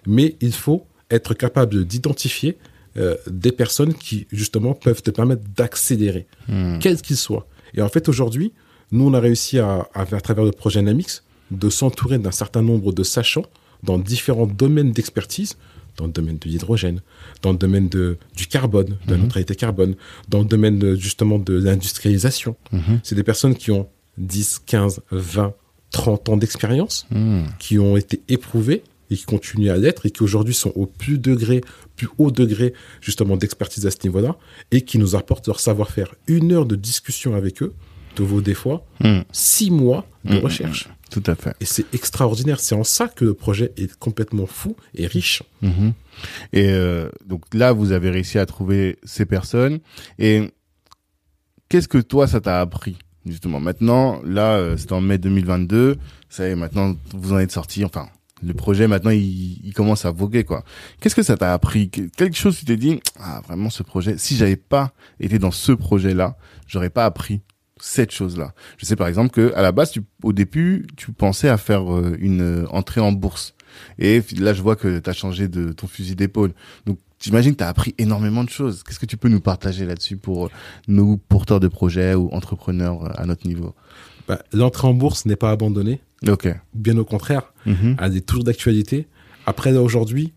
Mais 0.07 0.35
il 0.41 0.53
faut 0.53 0.85
être 1.11 1.33
capable 1.33 1.85
d'identifier 1.85 2.57
euh, 2.97 3.15
des 3.29 3.51
personnes 3.51 3.93
qui 3.93 4.27
justement 4.31 4.73
peuvent 4.73 5.01
te 5.01 5.11
permettre 5.11 5.43
d'accélérer, 5.55 6.25
Mhm. 6.47 6.79
quels 6.79 7.01
qu'ils 7.01 7.17
soient. 7.17 7.47
Et 7.75 7.81
en 7.81 7.89
fait 7.89 8.09
aujourd'hui, 8.09 8.51
nous 8.91 9.05
on 9.07 9.13
a 9.13 9.19
réussi 9.19 9.59
à, 9.59 9.87
à, 9.93 10.01
à 10.01 10.21
travers 10.21 10.43
le 10.43 10.51
projet 10.51 10.81
Namix 10.81 11.23
de 11.51 11.69
s'entourer 11.69 12.17
d'un 12.17 12.31
certain 12.31 12.61
nombre 12.63 12.91
de 12.93 13.03
sachants 13.03 13.45
dans 13.83 13.97
différents 13.99 14.47
domaines 14.47 14.91
d'expertise, 14.91 15.55
dans 15.97 16.05
le 16.07 16.11
domaine 16.11 16.37
de 16.37 16.47
l'hydrogène, 16.49 17.01
dans 17.41 17.51
le 17.51 17.57
domaine 17.57 17.89
de, 17.89 18.17
du 18.35 18.47
carbone, 18.47 18.97
de 19.05 19.11
la 19.11 19.17
Mhm. 19.17 19.23
neutralité 19.23 19.55
carbone, 19.55 19.95
dans 20.27 20.39
le 20.39 20.45
domaine 20.45 20.79
de, 20.79 20.95
justement 20.95 21.37
de 21.39 21.53
l'industrialisation. 21.61 22.55
Mhm. 22.71 22.99
C'est 23.03 23.15
des 23.15 23.23
personnes 23.23 23.55
qui 23.55 23.71
ont 23.71 23.87
10, 24.17 24.59
15, 24.65 25.01
20, 25.11 25.53
30 25.91 26.29
ans 26.29 26.37
d'expérience, 26.37 27.07
qui 27.59 27.79
ont 27.79 27.97
été 27.97 28.21
éprouvées 28.27 28.83
et 29.09 29.15
qui 29.15 29.23
continuent 29.25 29.69
à 29.71 29.77
l'être 29.77 30.05
et 30.05 30.11
qui 30.11 30.23
aujourd'hui 30.23 30.53
sont 30.53 30.71
au 30.75 30.85
plus 30.85 31.17
degré, 31.17 31.61
plus 31.95 32.07
haut 32.17 32.31
degré 32.31 32.73
justement 33.01 33.37
d'expertise 33.37 33.85
à 33.85 33.91
ce 33.91 33.97
niveau-là 34.03 34.37
et 34.71 34.81
qui 34.81 34.97
nous 34.99 35.15
apportent 35.15 35.47
leur 35.47 35.59
savoir-faire. 35.59 36.13
Une 36.27 36.51
heure 36.51 36.65
de 36.65 36.75
discussion 36.75 37.35
avec 37.35 37.61
eux 37.63 37.73
te 38.15 38.21
vaut 38.23 38.41
des 38.41 38.53
fois 38.53 38.85
Hmm. 39.03 39.21
six 39.31 39.71
mois 39.71 40.05
de 40.25 40.35
Hmm, 40.37 40.43
recherche. 40.43 40.89
Tout 41.09 41.23
à 41.25 41.35
fait. 41.35 41.55
Et 41.59 41.65
c'est 41.65 41.85
extraordinaire. 41.93 42.59
C'est 42.59 42.75
en 42.75 42.83
ça 42.83 43.07
que 43.07 43.25
le 43.25 43.33
projet 43.33 43.71
est 43.77 43.95
complètement 43.97 44.45
fou 44.45 44.75
et 44.93 45.07
riche. 45.07 45.41
Mhm. 45.61 45.93
Et 46.53 46.69
euh, 46.69 47.09
donc 47.25 47.43
là, 47.53 47.71
vous 47.71 47.91
avez 47.93 48.09
réussi 48.11 48.37
à 48.37 48.45
trouver 48.45 48.97
ces 49.03 49.25
personnes. 49.25 49.79
Et 50.19 50.51
qu'est-ce 51.67 51.87
que 51.87 51.97
toi, 51.97 52.27
ça 52.27 52.41
t'a 52.41 52.61
appris 52.61 52.97
justement? 53.25 53.59
Maintenant, 53.59 54.21
là, 54.23 54.57
euh, 54.57 54.75
c'est 54.77 54.91
en 54.91 55.01
mai 55.01 55.17
2022. 55.17 55.97
Ça 56.29 56.47
y 56.47 56.51
est, 56.51 56.55
maintenant, 56.55 56.95
vous 57.15 57.33
en 57.33 57.39
êtes 57.39 57.51
sorti. 57.51 57.83
Enfin, 57.85 58.07
le 58.43 58.53
projet 58.53 58.87
maintenant, 58.87 59.11
il, 59.11 59.59
il 59.65 59.73
commence 59.73 60.05
à 60.05 60.11
voguer 60.11 60.43
quoi. 60.43 60.63
Qu'est-ce 60.99 61.15
que 61.15 61.23
ça 61.23 61.37
t'a 61.37 61.53
appris? 61.53 61.89
Que- 61.89 62.01
Quelque 62.15 62.37
chose, 62.37 62.57
tu 62.57 62.65
t'es 62.65 62.77
dit, 62.77 62.99
ah 63.19 63.41
vraiment, 63.47 63.69
ce 63.69 63.83
projet. 63.83 64.17
Si 64.17 64.35
j'avais 64.35 64.55
pas 64.55 64.93
été 65.19 65.39
dans 65.39 65.51
ce 65.51 65.71
projet-là, 65.71 66.37
j'aurais 66.67 66.89
pas 66.89 67.05
appris 67.05 67.41
cette 67.81 68.11
chose-là. 68.11 68.53
Je 68.77 68.85
sais 68.85 68.95
par 68.95 69.07
exemple 69.07 69.29
que 69.31 69.53
à 69.55 69.61
la 69.61 69.71
base, 69.71 69.91
tu, 69.91 70.01
au 70.23 70.33
début, 70.33 70.85
tu 70.97 71.11
pensais 71.11 71.49
à 71.49 71.57
faire 71.57 71.93
euh, 71.93 72.15
une 72.19 72.41
euh, 72.41 72.65
entrée 72.71 73.01
en 73.01 73.11
bourse. 73.11 73.53
Et 73.99 74.21
là, 74.37 74.53
je 74.53 74.61
vois 74.61 74.75
que 74.75 74.99
tu 74.99 75.09
as 75.09 75.13
changé 75.13 75.47
de 75.47 75.71
ton 75.71 75.87
fusil 75.87 76.15
d'épaule. 76.15 76.53
Donc, 76.85 76.97
j'imagine 77.21 77.51
que 77.53 77.57
tu 77.59 77.63
as 77.63 77.69
appris 77.69 77.93
énormément 77.97 78.43
de 78.43 78.49
choses. 78.49 78.83
Qu'est-ce 78.83 78.99
que 78.99 79.05
tu 79.05 79.15
peux 79.15 79.29
nous 79.29 79.39
partager 79.41 79.85
là-dessus 79.85 80.17
pour 80.17 80.47
euh, 80.47 80.49
nous, 80.87 81.17
porteurs 81.17 81.59
de 81.59 81.67
projets 81.67 82.15
ou 82.15 82.29
entrepreneurs 82.33 83.17
à 83.19 83.25
notre 83.25 83.47
niveau? 83.47 83.75
Bah, 84.27 84.39
L'entrée 84.53 84.87
en 84.87 84.93
bourse 84.93 85.25
n'est 85.25 85.35
pas 85.37 85.51
abandonnée. 85.51 86.01
Bien 86.73 86.97
au 86.97 87.05
contraire. 87.05 87.53
Mhm. 87.65 87.95
elle 87.99 88.17
est 88.17 88.25
toujours 88.25 88.43
d'actualité. 88.43 89.07
Après, 89.45 89.75
aujourd'hui, 89.75 90.33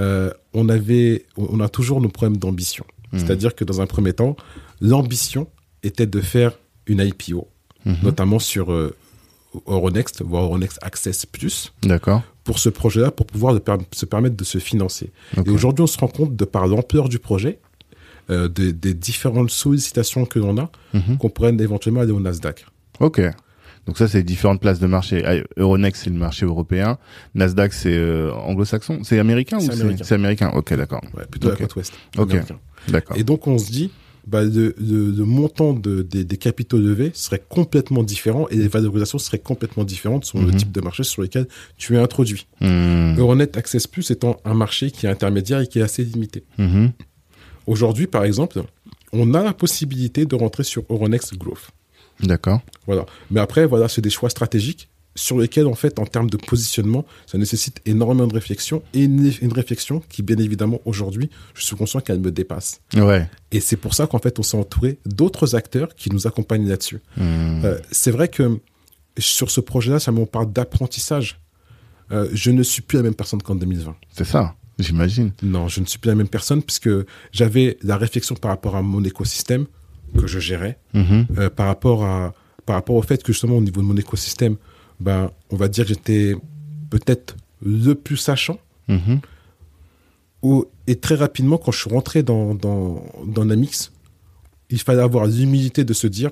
euh, 0.00 0.30
on 0.54 0.68
avait, 0.68 1.24
on 1.36 1.60
a 1.60 1.68
toujours 1.68 2.00
nos 2.00 2.08
problèmes 2.08 2.36
d'ambition. 2.38 2.84
Mhm. 3.12 3.18
C'est-à-dire 3.20 3.54
que 3.54 3.64
dans 3.64 3.80
un 3.80 3.86
premier 3.86 4.12
temps, 4.12 4.36
l'ambition 4.80 5.48
était 5.82 6.06
de 6.06 6.20
faire 6.20 6.52
une 6.86 7.00
IPO, 7.00 7.48
Mhm. 7.84 7.96
notamment 8.02 8.38
sur 8.38 8.72
euh, 8.72 8.94
Euronext, 9.66 10.22
voire 10.22 10.44
Euronext 10.44 10.78
Access 10.82 11.26
Plus, 11.26 11.72
D'accord. 11.82 12.22
pour 12.44 12.58
ce 12.58 12.68
projet-là, 12.70 13.10
pour 13.10 13.26
pouvoir 13.26 13.58
per- 13.60 13.76
se 13.92 14.06
permettre 14.06 14.36
de 14.36 14.44
se 14.44 14.58
financer. 14.58 15.10
Et 15.44 15.50
aujourd'hui, 15.50 15.82
on 15.82 15.86
se 15.86 15.98
rend 15.98 16.08
compte, 16.08 16.34
de 16.36 16.44
par 16.44 16.66
l'ampleur 16.66 17.08
du 17.08 17.18
projet, 17.18 17.58
euh, 18.30 18.48
des, 18.48 18.72
des 18.72 18.94
différentes 18.94 19.50
sollicitations 19.50 20.24
que 20.24 20.38
l'on 20.38 20.56
a, 20.58 20.70
Mhm. 20.94 21.18
qu'on 21.18 21.28
pourrait 21.28 21.54
éventuellement 21.58 22.00
aller 22.00 22.12
au 22.12 22.20
Nasdaq. 22.20 22.64
Ok. 23.00 23.20
Donc 23.86 23.98
ça, 23.98 24.06
c'est 24.06 24.22
différentes 24.22 24.60
places 24.60 24.78
de 24.78 24.86
marché. 24.86 25.22
Ah, 25.26 25.34
Euronext, 25.56 26.04
c'est 26.04 26.10
le 26.10 26.16
marché 26.16 26.46
européen. 26.46 26.98
Nasdaq, 27.34 27.72
c'est 27.72 27.92
euh, 27.96 28.32
anglo-saxon. 28.32 29.00
C'est 29.02 29.18
américain 29.18 29.56
ou 29.58 29.60
c'est 29.60 29.72
américain. 29.72 30.04
c'est 30.04 30.14
américain? 30.14 30.50
Ok, 30.54 30.72
d'accord. 30.74 31.00
Ouais, 31.16 31.24
plutôt 31.30 31.48
Ok. 31.48 31.58
la 31.58 31.66
côte 31.66 31.76
ouest. 31.76 31.92
Ok. 32.16 32.36
D'accord. 32.88 33.16
Et 33.16 33.24
donc, 33.24 33.46
on 33.48 33.58
se 33.58 33.70
dit, 33.72 33.90
bah, 34.24 34.44
le, 34.44 34.72
le- 34.78 35.10
le 35.10 35.24
montant 35.24 35.72
de, 35.72 36.02
des, 36.02 36.24
des 36.24 36.36
capitaux 36.36 36.78
levés 36.78 37.10
serait 37.12 37.42
complètement 37.48 38.04
différent 38.04 38.46
et 38.50 38.56
les 38.56 38.68
valorisations 38.68 39.18
seraient 39.18 39.40
complètement 39.40 39.82
différentes 39.82 40.26
selon 40.26 40.44
le 40.44 40.52
Mhm. 40.52 40.56
type 40.58 40.70
de 40.72 40.80
marché 40.80 41.02
sur 41.02 41.20
lequel 41.22 41.48
tu 41.76 41.96
es 41.96 41.98
introduit. 41.98 42.46
Mhm. 42.60 43.16
Euronet 43.18 43.56
Access 43.58 43.88
Plus 43.88 44.12
étant 44.12 44.36
un 44.44 44.54
marché 44.54 44.92
qui 44.92 45.06
est 45.06 45.08
intermédiaire 45.08 45.58
et 45.60 45.66
qui 45.66 45.80
est 45.80 45.82
assez 45.82 46.04
limité. 46.04 46.44
Mhm. 46.56 46.92
Aujourd'hui, 47.66 48.06
par 48.06 48.22
exemple, 48.24 48.62
on 49.12 49.34
a 49.34 49.42
la 49.42 49.52
possibilité 49.54 50.24
de 50.24 50.34
rentrer 50.36 50.62
sur 50.64 50.84
Euronext 50.88 51.36
Growth. 51.36 51.70
D'accord. 52.20 52.60
Voilà. 52.86 53.06
Mais 53.30 53.40
après, 53.40 53.66
voilà, 53.66 53.88
c'est 53.88 54.02
des 54.02 54.10
choix 54.10 54.30
stratégiques 54.30 54.88
sur 55.14 55.38
lesquels, 55.38 55.66
en 55.66 55.74
fait, 55.74 55.98
en 55.98 56.06
termes 56.06 56.30
de 56.30 56.36
positionnement, 56.36 57.04
ça 57.26 57.36
nécessite 57.36 57.80
énormément 57.84 58.26
de 58.26 58.34
réflexion 58.34 58.82
et 58.94 59.04
une, 59.04 59.30
une 59.42 59.52
réflexion 59.52 60.02
qui, 60.08 60.22
bien 60.22 60.38
évidemment, 60.38 60.80
aujourd'hui, 60.84 61.28
je 61.54 61.64
suis 61.64 61.76
conscient 61.76 62.00
qu'elle 62.00 62.20
me 62.20 62.30
dépasse. 62.30 62.80
Ouais. 62.96 63.28
Et 63.50 63.60
c'est 63.60 63.76
pour 63.76 63.94
ça 63.94 64.06
qu'en 64.06 64.18
fait, 64.18 64.38
on 64.38 64.42
s'est 64.42 64.56
entouré 64.56 64.98
d'autres 65.04 65.54
acteurs 65.54 65.94
qui 65.94 66.10
nous 66.10 66.26
accompagnent 66.26 66.66
là-dessus. 66.66 67.00
Mhm. 67.16 67.62
Euh, 67.64 67.78
c'est 67.90 68.10
vrai 68.10 68.28
que 68.28 68.58
sur 69.18 69.50
ce 69.50 69.60
projet-là, 69.60 69.98
ça 69.98 70.12
on 70.12 70.26
parle 70.26 70.52
d'apprentissage. 70.52 71.40
Euh, 72.10 72.28
je 72.32 72.50
ne 72.50 72.62
suis 72.62 72.82
plus 72.82 72.96
la 72.96 73.02
même 73.02 73.14
personne 73.14 73.42
qu'en 73.42 73.54
2020. 73.54 73.94
C'est 74.12 74.24
ça, 74.24 74.54
j'imagine. 74.78 75.32
Non, 75.42 75.68
je 75.68 75.80
ne 75.80 75.86
suis 75.86 75.98
plus 75.98 76.08
la 76.08 76.14
même 76.14 76.28
personne 76.28 76.62
puisque 76.62 76.90
j'avais 77.32 77.78
la 77.82 77.96
réflexion 77.96 78.34
par 78.34 78.50
rapport 78.50 78.76
à 78.76 78.82
mon 78.82 79.04
écosystème 79.04 79.66
que 80.18 80.26
je 80.26 80.38
gérais, 80.38 80.78
Mhm. 80.94 81.26
euh, 81.38 81.50
par 81.50 81.66
rapport 81.66 82.04
à 82.04 82.34
par 82.64 82.76
rapport 82.76 82.94
au 82.94 83.02
fait 83.02 83.22
que 83.24 83.32
justement 83.32 83.56
au 83.56 83.60
niveau 83.60 83.80
de 83.80 83.86
mon 83.86 83.96
écosystème, 83.96 84.56
ben 85.00 85.30
on 85.50 85.56
va 85.56 85.66
dire 85.66 85.84
que 85.84 85.88
j'étais 85.88 86.36
peut-être 86.90 87.34
le 87.60 87.94
plus 87.94 88.16
sachant. 88.16 88.58
Mhm. 88.86 89.20
Au- 90.42 90.70
et 90.86 90.96
très 90.96 91.14
rapidement, 91.16 91.58
quand 91.58 91.72
je 91.72 91.80
suis 91.80 91.90
rentré 91.90 92.22
dans, 92.22 92.54
dans, 92.54 93.04
dans 93.26 93.44
Namix, 93.44 93.92
il 94.70 94.78
fallait 94.80 95.02
avoir 95.02 95.26
l'humilité 95.26 95.84
de 95.84 95.92
se 95.92 96.06
dire 96.06 96.30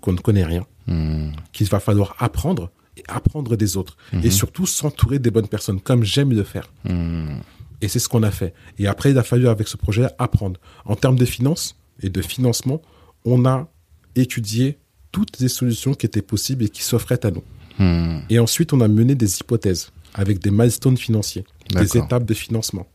qu'on 0.00 0.12
ne 0.12 0.18
connaît 0.18 0.44
rien, 0.44 0.66
Mhm. 0.88 1.32
qu'il 1.52 1.68
va 1.68 1.80
falloir 1.80 2.14
apprendre 2.18 2.70
et 2.96 3.02
apprendre 3.08 3.56
des 3.56 3.76
autres. 3.76 3.96
Et 4.22 4.30
surtout 4.30 4.66
s'entourer 4.66 5.18
des 5.18 5.30
bonnes 5.30 5.48
personnes, 5.48 5.80
comme 5.80 6.02
j'aime 6.04 6.32
le 6.32 6.44
faire. 6.44 6.72
Mhm. 6.84 7.40
Et 7.82 7.88
c'est 7.88 7.98
ce 7.98 8.08
qu'on 8.08 8.22
a 8.22 8.30
fait. 8.30 8.54
Et 8.78 8.86
après, 8.86 9.10
il 9.10 9.18
a 9.18 9.22
fallu, 9.22 9.48
avec 9.48 9.68
ce 9.68 9.76
projet, 9.76 10.06
apprendre. 10.18 10.58
En 10.86 10.96
termes 10.96 11.16
de 11.16 11.24
finances 11.26 11.76
et 12.02 12.08
de 12.10 12.22
financement, 12.22 12.80
on 13.24 13.44
a 13.46 13.68
étudié 14.14 14.78
toutes 15.12 15.38
les 15.40 15.48
solutions 15.48 15.94
qui 15.94 16.06
étaient 16.06 16.22
possibles 16.22 16.64
et 16.64 16.68
qui 16.68 16.82
s'offraient 16.82 17.24
à 17.24 17.30
nous. 17.30 17.42
Mhm. 17.78 18.22
Et 18.30 18.38
ensuite, 18.38 18.72
on 18.72 18.80
a 18.80 18.88
mené 18.88 19.14
des 19.14 19.40
hypothèses 19.40 19.90
avec 20.14 20.38
des 20.38 20.50
milestones 20.50 20.96
financiers, 20.96 21.44
des 21.70 21.96
étapes 21.98 22.24
de 22.24 22.34
financement. 22.34 22.86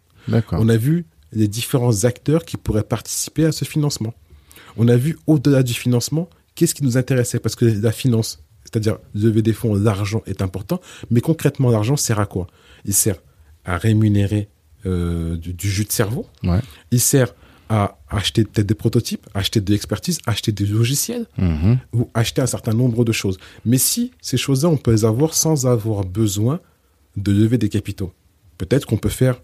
On 0.52 0.70
a 0.70 0.78
vu 0.78 1.06
les 1.34 1.48
différents 1.48 2.04
acteurs 2.06 2.46
qui 2.46 2.58
pourraient 2.58 2.84
participer 2.84 3.46
à 3.46 3.52
ce 3.52 3.66
financement. 3.66 4.14
On 4.78 4.88
a 4.88 4.96
vu 4.98 5.18
au-delà 5.28 5.64
du 5.64 5.74
financement, 5.74 6.30
qu'est-ce 6.56 6.74
qui 6.76 6.84
nous 6.84 6.98
intéressait? 6.98 7.40
Parce 7.40 7.56
que 7.56 7.66
la 7.66 7.92
finance, 7.92 8.44
c'est-à-dire 8.64 8.98
lever 9.16 9.42
des 9.42 9.54
fonds, 9.54 9.76
l'argent 9.76 10.24
est 10.26 10.42
important, 10.42 10.80
mais 11.10 11.22
concrètement, 11.22 11.70
l'argent 11.70 11.96
sert 11.96 12.20
à 12.20 12.26
quoi? 12.26 12.48
Il 12.86 12.94
sert 12.94 13.18
à 13.66 13.78
rémunérer 13.78 14.50
euh, 14.86 15.36
du, 15.38 15.54
du 15.54 15.70
jus 15.70 15.86
de 15.86 15.92
cerveau, 15.92 16.26
Ouais. 16.44 16.60
il 16.92 17.00
sert 17.00 17.34
à 17.74 17.98
acheter 18.10 18.44
peut-être 18.44 18.68
des 18.68 18.76
prototypes, 18.76 19.26
acheter 19.34 19.62
de 19.62 19.72
l'expertise, 19.72 20.18
acheter 20.26 20.52
des 20.52 20.66
logiciels 20.66 21.26
Mhm. 21.38 21.80
ou 21.94 22.10
acheter 22.14 22.42
un 22.42 22.46
certain 22.56 22.74
nombre 22.74 23.06
de 23.06 23.14
choses. 23.22 23.38
Mais 23.64 23.78
si 23.78 24.12
ces 24.22 24.36
choses-là, 24.36 24.68
on 24.70 24.76
peut 24.84 24.92
les 24.92 25.06
avoir 25.06 25.34
sans 25.34 25.66
avoir 25.66 26.04
besoin 26.04 26.60
de 27.16 27.32
lever 27.32 27.58
des 27.58 27.70
capitaux. 27.70 28.12
Peut-être 28.58 28.86
qu'on 28.88 28.98
peut 28.98 29.16
faire, 29.24 29.36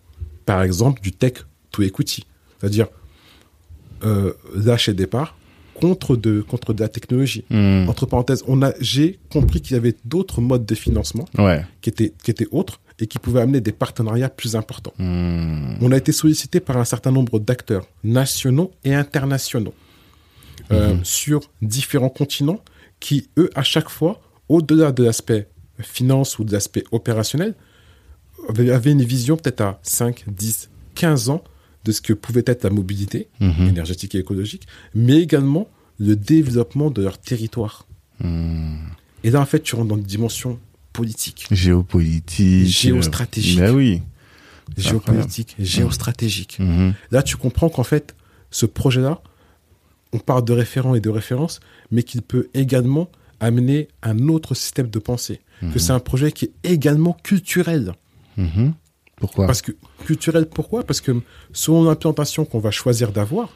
par 0.45 0.61
exemple, 0.61 1.01
du 1.01 1.11
tech 1.13 1.35
to 1.71 1.83
equity, 1.83 2.25
c'est-à-dire 2.59 2.87
euh, 4.03 4.33
l'achat 4.53 4.93
départ 4.93 5.35
contre 5.73 6.15
de, 6.17 6.41
contre 6.41 6.73
de 6.73 6.81
la 6.81 6.89
technologie. 6.89 7.45
Mhm. 7.49 7.87
Entre 7.87 8.05
parenthèses, 8.05 8.43
on 8.47 8.61
a, 8.61 8.73
j'ai 8.81 9.19
compris 9.29 9.61
qu'il 9.61 9.75
y 9.75 9.79
avait 9.79 9.95
d'autres 10.05 10.41
modes 10.41 10.65
de 10.65 10.75
financement 10.75 11.25
Ouais. 11.37 11.65
qui 11.81 11.89
étaient, 11.91 12.11
qui 12.23 12.31
étaient 12.31 12.47
autres 12.51 12.81
et 12.99 13.07
qui 13.07 13.19
pouvaient 13.19 13.41
amener 13.41 13.61
des 13.61 13.71
partenariats 13.71 14.29
plus 14.29 14.55
importants. 14.55 14.93
Mhm. 14.97 15.77
On 15.81 15.91
a 15.91 15.97
été 15.97 16.11
sollicité 16.11 16.59
par 16.59 16.77
un 16.77 16.85
certain 16.85 17.11
nombre 17.11 17.39
d'acteurs 17.39 17.87
nationaux 18.03 18.71
et 18.83 18.93
internationaux 18.95 19.73
euh, 20.71 20.95
sur 21.03 21.41
différents 21.61 22.09
continents 22.09 22.59
qui, 22.99 23.29
eux, 23.37 23.49
à 23.55 23.63
chaque 23.63 23.89
fois, 23.89 24.19
au-delà 24.49 24.91
de 24.91 25.03
l'aspect 25.03 25.47
finance 25.79 26.39
ou 26.39 26.43
de 26.43 26.51
l'aspect 26.51 26.83
opérationnel, 26.91 27.53
avaient 28.49 28.91
une 28.91 29.03
vision 29.03 29.37
peut-être 29.37 29.61
à 29.61 29.79
5, 29.83 30.23
10, 30.27 30.69
15 30.95 31.29
ans 31.29 31.43
de 31.85 31.91
ce 31.91 32.01
que 32.01 32.13
pouvait 32.13 32.43
être 32.47 32.63
la 32.63 32.69
mobilité 32.69 33.27
Mhm. 33.39 33.67
énergétique 33.69 34.15
et 34.15 34.19
écologique, 34.19 34.67
mais 34.95 35.21
également 35.21 35.67
le 35.99 36.15
développement 36.15 36.89
de 36.91 37.01
leur 37.03 37.17
territoire. 37.19 37.85
Et 39.23 39.29
là, 39.29 39.39
en 39.41 39.45
fait, 39.45 39.61
tu 39.61 39.75
rentres 39.75 39.87
dans 39.89 39.95
une 39.97 40.03
dimension 40.03 40.59
politique, 40.97 41.47
Géopolitique. 41.51 42.67
Géostratégique. 42.67 43.59
Ben 43.59 43.75
oui. 43.75 44.01
géopolitique, 44.75 45.55
géostratégique. 45.59 46.57
Mhm. 46.59 46.95
Là, 47.11 47.21
tu 47.21 47.37
comprends 47.37 47.69
qu'en 47.69 47.83
fait, 47.83 48.15
ce 48.49 48.65
projet-là, 48.65 49.21
on 50.11 50.17
parle 50.17 50.43
de 50.43 50.53
référent 50.53 50.95
et 50.95 50.99
de 50.99 51.09
référence, 51.11 51.59
mais 51.91 52.01
qu'il 52.01 52.23
peut 52.23 52.49
également 52.55 53.09
amener 53.39 53.89
un 54.01 54.27
autre 54.29 54.55
système 54.55 54.89
de 54.89 54.99
pensée. 54.99 55.39
Que 55.73 55.79
c'est 55.79 55.91
un 55.91 55.99
projet 55.99 56.31
qui 56.31 56.45
est 56.45 56.53
également 56.63 57.13
culturel. 57.23 57.93
Pourquoi? 59.17 59.45
Parce 59.47 59.61
que 59.61 59.71
culturel, 60.05 60.47
pourquoi? 60.47 60.83
Parce 60.83 61.01
que 61.01 61.11
selon 61.53 61.83
l'implantation 61.83 62.45
qu'on 62.45 62.59
va 62.59 62.71
choisir 62.71 63.11
d'avoir, 63.11 63.49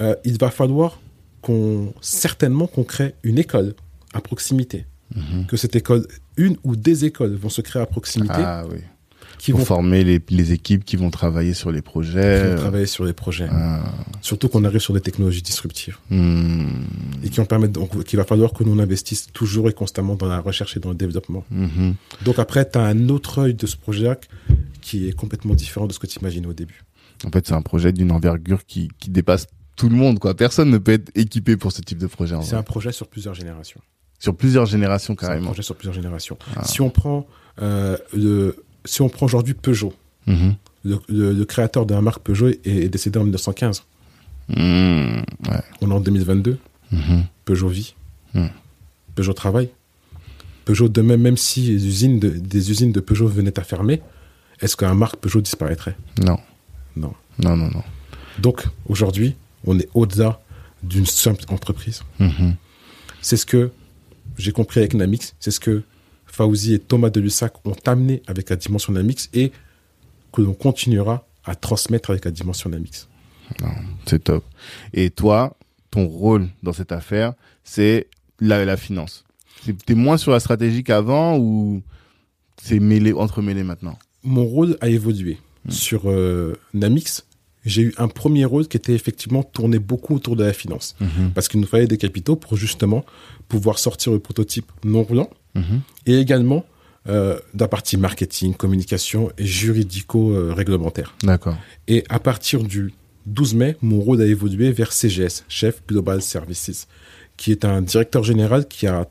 euh, 0.00 0.14
il 0.24 0.38
va 0.38 0.50
falloir 0.50 1.00
qu'on 1.42 1.92
certainement 2.00 2.66
qu'on 2.66 2.84
crée 2.84 3.14
une 3.22 3.38
école 3.38 3.74
à 4.14 4.20
proximité. 4.20 4.86
Mhm. 5.14 5.46
Que 5.46 5.56
cette 5.56 5.76
école, 5.76 6.06
une 6.36 6.56
ou 6.64 6.76
des 6.76 7.04
écoles 7.04 7.34
vont 7.36 7.48
se 7.48 7.60
créer 7.60 7.80
à 7.82 7.86
proximité 7.86 8.34
Ah 8.36 8.64
oui. 8.70 8.78
qui 9.38 9.52
Pour 9.52 9.60
vont 9.60 9.66
former 9.66 10.02
les, 10.04 10.20
les 10.30 10.52
équipes 10.52 10.84
qui 10.84 10.96
vont 10.96 11.10
travailler 11.10 11.54
sur 11.54 11.70
les 11.70 11.78
qui 11.80 11.82
projets. 11.82 12.50
vont 12.50 12.56
travailler 12.56 12.86
sur 12.86 13.04
les 13.04 13.12
projets. 13.12 13.46
Ah, 13.50 13.84
Surtout 14.22 14.48
qu'on 14.48 14.64
arrive 14.64 14.80
sur 14.80 14.94
des 14.94 15.00
technologies 15.00 15.42
disruptives 15.42 15.98
hmm, 16.10 16.66
et 17.22 17.28
qui 17.28 17.40
en 17.40 17.44
permettent 17.44 17.72
donc 17.72 18.02
qu'il 18.04 18.16
va 18.16 18.24
falloir 18.24 18.52
que 18.52 18.64
nous 18.64 18.80
investisse 18.80 19.28
toujours 19.32 19.68
et 19.68 19.72
constamment 19.72 20.14
dans 20.16 20.26
la 20.28 20.40
recherche 20.40 20.76
et 20.76 20.80
dans 20.80 20.90
le 20.90 20.94
développement. 20.96 21.44
mhm. 21.50 21.94
Donc 22.24 22.38
après, 22.38 22.68
tu 22.68 22.78
as 22.78 22.82
un 22.84 23.08
autre 23.08 23.38
œil 23.38 23.54
de 23.54 23.66
ce 23.66 23.76
projet 23.76 24.16
qui 24.80 25.08
est 25.08 25.12
complètement 25.12 25.54
différent 25.54 25.86
de 25.86 25.92
ce 25.92 25.98
que 25.98 26.06
tu 26.06 26.18
imaginais 26.20 26.46
au 26.48 26.52
début. 26.54 26.82
En 27.24 27.30
fait, 27.30 27.46
c'est 27.46 27.54
un 27.54 27.62
projet 27.62 27.92
d'une 27.92 28.10
envergure 28.12 28.66
qui, 28.66 28.88
qui 28.98 29.10
dépasse 29.10 29.46
tout 29.76 29.88
le 29.88 29.96
monde, 29.96 30.18
quoi. 30.18 30.34
Personne 30.34 30.70
ne 30.70 30.78
peut 30.78 30.92
être 30.92 31.10
équipé 31.14 31.56
pour 31.56 31.72
ce 31.72 31.80
type 31.82 31.98
de 31.98 32.06
projet, 32.06 32.34
C'est 32.42 32.54
un 32.56 32.62
projet 32.62 32.92
sur 32.92 33.06
plusieurs 33.08 33.34
générations. 33.34 33.80
Sur 34.18 34.34
plusieurs 34.36 34.66
générations, 34.66 35.14
C'est 35.18 35.24
un 35.26 35.28
carrément. 35.28 35.46
projet 35.46 35.62
sur 35.62 35.76
plusieurs 35.76 35.94
générations. 35.94 36.38
Ah. 36.56 36.64
Si 36.64 36.80
on 36.80 36.90
prend 36.90 37.26
euh, 37.62 37.96
le, 38.14 38.56
si 38.84 39.02
on 39.02 39.08
prend 39.08 39.26
aujourd'hui 39.26 39.54
Peugeot, 39.54 39.92
Mhm. 40.26 40.54
le, 40.84 40.98
le- 41.08 41.32
le 41.32 41.44
créateur 41.44 41.84
de 41.86 41.94
la 41.94 42.00
marque 42.00 42.22
Peugeot 42.22 42.48
est, 42.48 42.60
est 42.66 42.88
décédé 42.88 43.18
en 43.18 43.22
1915. 43.24 43.82
Hmm, 44.48 44.54
ouais. 45.48 45.62
On 45.80 45.90
est 45.90 45.94
en 45.94 46.00
2022. 46.00 46.58
Mhm. 46.92 47.24
Peugeot 47.44 47.68
vit. 47.68 47.94
Peugeot 49.14 49.32
travaille. 49.32 49.68
Peugeot 50.64 50.88
demain, 50.88 51.16
même 51.16 51.36
si 51.36 51.60
les 51.62 51.86
usines 51.86 52.18
de- 52.18 52.30
des 52.30 52.70
usines 52.70 52.90
de 52.92 53.00
Peugeot 53.00 53.28
venaient 53.28 53.58
à 53.58 53.62
fermer, 53.62 54.00
est-ce 54.60 54.76
qu'un 54.76 54.94
marque 54.94 55.16
Peugeot 55.16 55.40
disparaîtrait? 55.40 55.96
Non. 56.22 56.38
Non. 56.96 57.14
Non, 57.38 57.56
non, 57.56 57.70
non. 57.70 57.82
Donc 58.40 58.64
aujourd'hui, 58.88 59.34
on 59.66 59.78
est 59.78 59.88
au-delà 59.94 60.40
d'une 60.82 61.06
simple 61.06 61.44
entreprise. 61.48 62.02
Mhm. 62.18 62.54
C'est 63.20 63.36
ce 63.36 63.46
que 63.46 63.70
j'ai 64.38 64.52
compris 64.52 64.80
avec 64.80 64.94
Namix, 64.94 65.34
c'est 65.40 65.50
ce 65.50 65.60
que 65.60 65.82
Fauzi 66.26 66.74
et 66.74 66.78
Thomas 66.78 67.10
Delussac 67.10 67.54
ont 67.66 67.76
amené 67.86 68.22
avec 68.26 68.50
la 68.50 68.56
dimension 68.56 68.92
Namix 68.92 69.28
et 69.32 69.52
que 70.32 70.42
l'on 70.42 70.54
continuera 70.54 71.26
à 71.44 71.54
transmettre 71.54 72.10
avec 72.10 72.24
la 72.24 72.30
dimension 72.30 72.70
Namix. 72.70 73.08
C'est 74.06 74.24
top. 74.24 74.44
Et 74.92 75.10
toi, 75.10 75.56
ton 75.90 76.06
rôle 76.06 76.48
dans 76.62 76.72
cette 76.72 76.92
affaire, 76.92 77.34
c'est 77.62 78.08
la, 78.40 78.64
la 78.64 78.76
finance. 78.76 79.24
T'es 79.86 79.94
moins 79.94 80.16
sur 80.16 80.32
la 80.32 80.40
stratégie 80.40 80.82
qu'avant 80.82 81.38
ou 81.38 81.82
c'est 82.60 82.80
mêlé, 82.80 83.12
entremêlé 83.12 83.62
maintenant? 83.62 83.98
Mon 84.22 84.44
rôle 84.44 84.76
a 84.80 84.88
évolué. 84.88 85.38
Sur 85.68 86.10
euh, 86.10 86.58
Namix, 86.74 87.24
j'ai 87.64 87.82
eu 87.82 87.94
un 87.96 88.08
premier 88.08 88.44
rôle 88.44 88.68
qui 88.68 88.76
était 88.76 88.92
effectivement 88.92 89.42
tourné 89.42 89.78
beaucoup 89.78 90.16
autour 90.16 90.36
de 90.36 90.44
la 90.44 90.52
finance. 90.52 90.96
Parce 91.34 91.48
qu'il 91.48 91.60
nous 91.60 91.66
fallait 91.66 91.86
des 91.86 91.96
capitaux 91.96 92.36
pour 92.36 92.56
justement 92.56 93.04
pouvoir 93.48 93.78
sortir 93.78 94.12
le 94.12 94.18
prototype 94.18 94.70
non 94.84 95.02
roulant 95.02 95.30
Mhm. 95.54 95.80
et 96.06 96.18
également 96.18 96.64
euh, 97.06 97.38
partie 97.70 97.96
marketing, 97.98 98.54
communication 98.54 99.30
et 99.38 99.44
juridico-réglementaire. 99.44 101.14
D'accord. 101.22 101.56
Et 101.86 102.04
à 102.08 102.18
partir 102.18 102.62
du 102.64 102.92
12 103.26 103.54
mai, 103.54 103.76
mon 103.82 104.00
rôle 104.00 104.20
a 104.22 104.26
évolué 104.26 104.72
vers 104.72 104.92
CGS, 104.92 105.44
Chef 105.48 105.82
Global 105.86 106.22
Services, 106.22 106.88
qui 107.36 107.52
est 107.52 107.64
un 107.64 107.82
directeur 107.82 108.22
général 108.22 108.66
qui 108.68 108.86
a, 108.86 109.08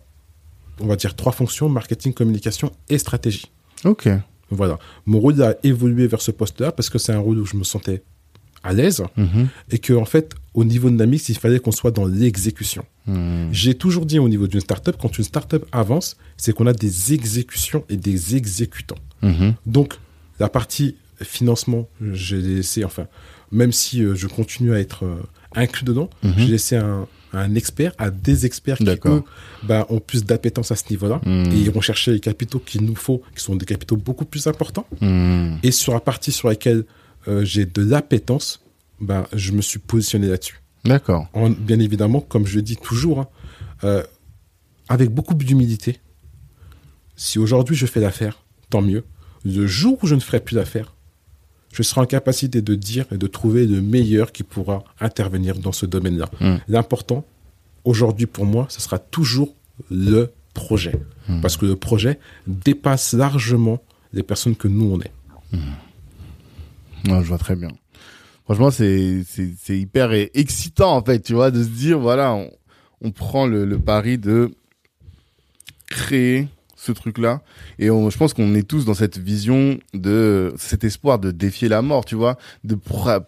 on 0.80 0.88
va 0.88 0.96
dire, 0.96 1.16
trois 1.16 1.32
fonctions, 1.32 1.70
marketing, 1.70 2.14
communication 2.14 2.72
et 2.90 2.98
stratégie. 2.98 3.52
Ok. 3.86 4.08
Voilà. 4.50 4.78
Mon 5.06 5.20
rôle 5.20 5.42
a 5.42 5.56
évolué 5.64 6.08
vers 6.08 6.22
ce 6.22 6.32
poste-là 6.32 6.72
parce 6.72 6.90
que 6.90 6.98
c'est 7.00 7.12
un 7.14 7.20
rôle 7.20 7.40
où 7.40 7.46
je 7.46 7.56
me 7.58 7.64
sentais 7.64 8.04
à 8.64 8.74
l'aise 8.74 9.04
Mhm. 9.18 9.48
et 9.72 9.80
que, 9.80 9.94
en 9.94 10.06
fait, 10.06 10.34
au 10.54 10.64
niveau 10.64 10.90
de 10.90 10.96
Namix, 10.96 11.30
il 11.30 11.38
fallait 11.38 11.60
qu'on 11.60 11.72
soit 11.72 11.92
dans 11.92 12.06
l'exécution. 12.06 12.86
Mhm. 13.08 13.50
J'ai 13.52 13.74
toujours 13.76 14.06
dit 14.06 14.20
au 14.20 14.30
niveau 14.30 14.48
d'une 14.48 14.60
startup, 14.62 14.96
quand 15.02 15.18
une 15.18 15.24
startup 15.24 15.66
avance, 15.72 16.16
c'est 16.38 16.54
qu'on 16.54 16.68
a 16.68 16.74
des 16.74 17.14
exécutions 17.14 17.84
et 17.90 17.98
des 17.98 18.36
exécutants. 18.36 19.00
Mhm. 19.22 19.56
Donc, 19.66 19.96
la 20.40 20.50
partie 20.50 20.96
financement, 21.22 21.88
j'ai 22.12 22.42
laissé, 22.42 22.84
enfin, 22.84 23.08
même 23.52 23.72
si 23.72 24.04
euh, 24.04 24.16
je 24.16 24.28
continue 24.28 24.74
à 24.74 24.80
être 24.80 25.06
euh, 25.06 25.16
inclus 25.56 25.86
dedans, 25.86 26.10
Mhm. 26.24 26.34
j'ai 26.38 26.48
laissé 26.48 26.76
un, 26.76 27.08
un 27.34 27.56
expert, 27.56 27.94
à 27.98 28.12
des 28.12 28.46
experts 28.46 28.78
qui, 28.78 28.86
eux, 29.06 29.24
bah, 29.64 29.86
ont 29.90 30.00
plus 30.00 30.24
d'appétence 30.24 30.72
à 30.72 30.76
ce 30.76 30.84
niveau-là. 30.90 31.20
Mhm. 31.26 31.52
Et 31.52 31.58
iront 31.62 31.82
chercher 31.82 32.12
les 32.12 32.20
capitaux 32.20 32.60
qu'il 32.60 32.82
nous 32.82 32.96
faut, 32.96 33.22
qui 33.36 33.44
sont 33.44 33.56
des 33.56 33.66
capitaux 33.66 33.98
beaucoup 33.98 34.26
plus 34.26 34.46
importants. 34.48 34.86
Mhm. 35.02 35.58
Et 35.64 35.72
sur 35.72 35.94
la 35.94 36.00
partie 36.00 36.32
sur 36.32 36.48
laquelle 36.48 36.84
euh, 37.28 37.44
j'ai 37.46 37.66
de 37.66 37.82
l'appétence, 37.84 38.60
bah, 39.04 39.28
je 39.34 39.52
me 39.52 39.62
suis 39.62 39.80
positionné 39.80 40.28
là-dessus. 40.28 40.62
D'accord. 40.86 41.28
En- 41.34 41.50
bien 41.50 41.80
évidemment, 41.80 42.20
comme 42.22 42.46
je 42.46 42.56
le 42.56 42.62
dis 42.62 42.78
toujours, 42.78 43.20
hein, 43.20 43.28
euh, 43.84 44.04
avec 44.90 45.10
beaucoup 45.12 45.34
d'humilité. 45.34 46.00
Si 47.16 47.40
aujourd'hui 47.40 47.76
je 47.76 47.86
fais 47.86 48.00
l'affaire, 48.00 48.44
tant 48.70 48.82
mieux. 48.82 49.04
Le 49.46 49.68
jour 49.68 50.00
où 50.02 50.08
je 50.08 50.16
ne 50.16 50.20
ferai 50.20 50.40
plus 50.40 50.56
l'affaire, 50.56 50.94
je 51.72 51.84
serai 51.84 52.02
en 52.02 52.06
capacité 52.06 52.62
de 52.62 52.76
dire 52.76 53.06
et 53.12 53.18
de 53.18 53.28
trouver 53.28 53.66
le 53.66 53.82
meilleur 53.82 54.32
qui 54.32 54.44
pourra 54.44 54.84
intervenir 55.00 55.58
dans 55.58 55.72
ce 55.72 55.86
domaine-là. 55.86 56.30
Mm. 56.40 56.56
L'important, 56.68 57.26
aujourd'hui 57.84 58.26
pour 58.26 58.46
moi, 58.46 58.68
ce 58.70 58.80
sera 58.82 59.00
toujours 59.00 59.56
le 59.90 60.32
projet. 60.54 60.94
Parce 61.42 61.58
que 61.58 61.66
le 61.66 61.76
projet 61.76 62.20
dépasse 62.48 63.14
largement 63.14 63.82
les 64.12 64.24
personnes 64.24 64.56
que 64.56 64.68
nous 64.68 64.92
on 64.92 65.00
est. 65.02 65.12
Non, 67.08 67.22
je 67.22 67.28
vois 67.28 67.38
très 67.38 67.56
bien. 67.56 67.70
Franchement, 68.46 68.72
c'est 68.72 69.24
c'est 69.26 69.78
hyper 69.78 70.12
excitant 70.12 70.96
en 70.96 71.04
fait, 71.04 71.22
tu 71.22 71.34
vois, 71.34 71.52
de 71.52 71.64
se 71.64 71.70
dire 71.70 72.00
voilà, 72.00 72.34
on, 72.34 72.52
on 73.02 73.12
prend 73.12 73.48
le, 73.48 73.66
le 73.66 73.80
pari 73.80 74.18
de 74.18 74.52
créer 75.88 76.48
ce 76.84 76.92
truc-là 76.92 77.42
et 77.80 77.90
on, 77.90 78.10
je 78.10 78.18
pense 78.18 78.34
qu'on 78.34 78.54
est 78.56 78.68
tous 78.68 78.84
dans 78.84 78.94
cette 78.94 79.18
vision 79.18 79.78
de 79.94 80.54
cet 80.58 80.84
espoir 80.84 81.18
de 81.20 81.32
défier 81.32 81.70
la 81.70 81.82
mort, 81.82 82.04
tu 82.04 82.16
vois, 82.16 82.38
de 82.64 82.76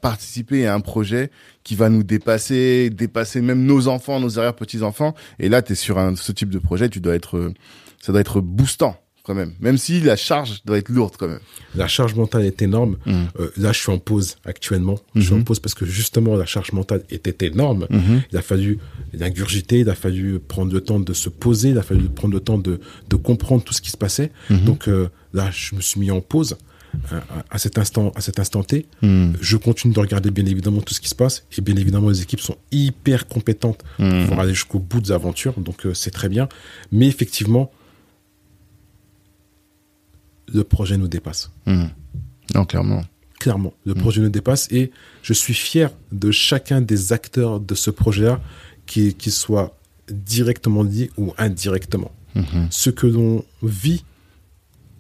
participer 0.02 0.68
à 0.68 0.74
un 0.74 0.82
projet 0.82 1.32
qui 1.64 1.76
va 1.76 1.90
nous 1.90 2.04
dépasser, 2.04 2.90
dépasser 2.90 3.42
même 3.42 3.64
nos 3.64 3.88
enfants, 3.88 4.20
nos 4.20 4.38
arrière 4.38 4.56
petits 4.56 4.84
enfants. 4.84 5.16
Et 5.40 5.48
là, 5.48 5.62
tu 5.62 5.72
es 5.72 5.76
sur 5.76 5.98
un, 5.98 6.16
ce 6.16 6.32
type 6.34 6.50
de 6.50 6.60
projet, 6.60 6.90
tu 6.90 7.00
dois 7.00 7.16
être, 7.16 7.54
ça 8.02 8.12
doit 8.12 8.22
être 8.22 8.42
boostant 8.42 8.98
quand 9.26 9.34
même, 9.36 9.54
même 9.60 9.78
si 9.78 10.00
la 10.00 10.16
charge 10.16 10.62
doit 10.66 10.78
être 10.78 10.90
lourde 10.90 11.16
quand 11.18 11.28
même. 11.28 11.40
La 11.76 11.88
charge 11.88 12.16
mentale 12.16 12.46
est 12.46 12.62
énorme. 12.62 12.98
Mm. 13.06 13.24
Euh, 13.40 13.50
là, 13.58 13.72
je 13.72 13.80
suis 13.80 13.92
en 13.92 13.98
pause 13.98 14.38
actuellement. 14.46 14.98
Je 15.16 15.22
suis 15.22 15.34
en 15.34 15.38
Mhm. 15.38 15.44
pause 15.44 15.60
parce 15.60 15.74
que 15.74 15.86
justement, 15.86 16.36
la 16.36 16.46
charge 16.46 16.72
mentale 16.72 17.04
était 17.10 17.48
énorme. 17.48 17.88
Mhm. 17.90 18.22
Il 18.32 18.38
a 18.38 18.42
fallu 18.42 18.80
ingurgiter, 19.20 19.80
il 19.80 19.90
a 19.90 19.96
fallu 19.96 20.40
prendre 20.40 20.74
le 20.74 20.82
temps 20.82 21.00
de 21.00 21.14
se 21.14 21.30
poser, 21.30 21.70
il 21.70 21.78
a 21.78 21.84
fallu 21.84 22.04
prendre 22.10 22.34
le 22.34 22.40
temps 22.40 22.58
de, 22.58 22.80
de 23.10 23.16
comprendre 23.16 23.64
tout 23.64 23.74
ce 23.74 23.82
qui 23.82 23.90
se 23.92 23.98
passait. 23.98 24.32
Mhm. 24.50 24.60
Donc 24.66 24.88
euh, 24.88 25.10
là, 25.34 25.50
je 25.52 25.76
me 25.76 25.82
suis 25.82 26.00
mis 26.00 26.12
en 26.12 26.22
pause 26.22 26.58
euh, 27.12 27.20
à, 27.50 27.56
à 27.56 27.58
cet 27.58 27.78
instant, 27.78 28.12
à 28.16 28.22
cet 28.22 28.40
instant 28.40 28.64
T. 28.64 28.86
Mm. 29.02 29.34
Je 29.42 29.58
continue 29.58 29.94
de 29.94 30.00
regarder 30.00 30.32
bien 30.32 30.46
évidemment 30.46 30.80
tout 30.82 30.94
ce 30.94 31.02
qui 31.02 31.10
se 31.10 31.16
passe 31.16 31.44
et 31.58 31.62
bien 31.62 31.76
évidemment 31.76 32.08
les 32.10 32.22
équipes 32.22 32.40
sont 32.40 32.56
hyper 32.72 33.28
compétentes 33.28 33.84
Mm. 34.00 34.28
pour 34.28 34.40
aller 34.40 34.54
jusqu'au 34.54 34.80
bout 34.80 35.02
des 35.02 35.12
aventures. 35.12 35.54
Donc 35.60 35.86
euh, 35.86 35.94
c'est 35.94 36.12
très 36.12 36.30
bien. 36.30 36.48
Mais 36.94 37.08
effectivement, 37.08 37.70
le 40.54 40.64
projet 40.64 40.98
nous 40.98 41.08
dépasse. 41.08 41.52
Mm. 41.66 41.86
Non, 42.54 42.66
clairement. 42.66 43.04
Clairement, 43.40 43.74
le 43.86 43.94
projet 43.96 44.22
nous 44.22 44.30
dépasse 44.30 44.68
et 44.72 44.92
je 45.22 45.34
suis 45.34 45.54
fier 45.54 45.92
de 46.12 46.32
chacun 46.32 46.82
des 46.82 47.12
acteurs 47.14 47.60
de 47.60 47.76
ce 47.76 47.92
projet-là, 47.92 48.40
qui, 48.86 49.14
qui 49.14 49.30
soit 49.32 49.78
directement 50.10 50.84
lié 50.84 51.10
ou 51.18 51.34
indirectement. 51.38 52.12
Mhm. 52.36 52.68
Ce 52.70 52.90
que 52.90 53.08
l'on 53.08 53.44
vit 53.64 54.04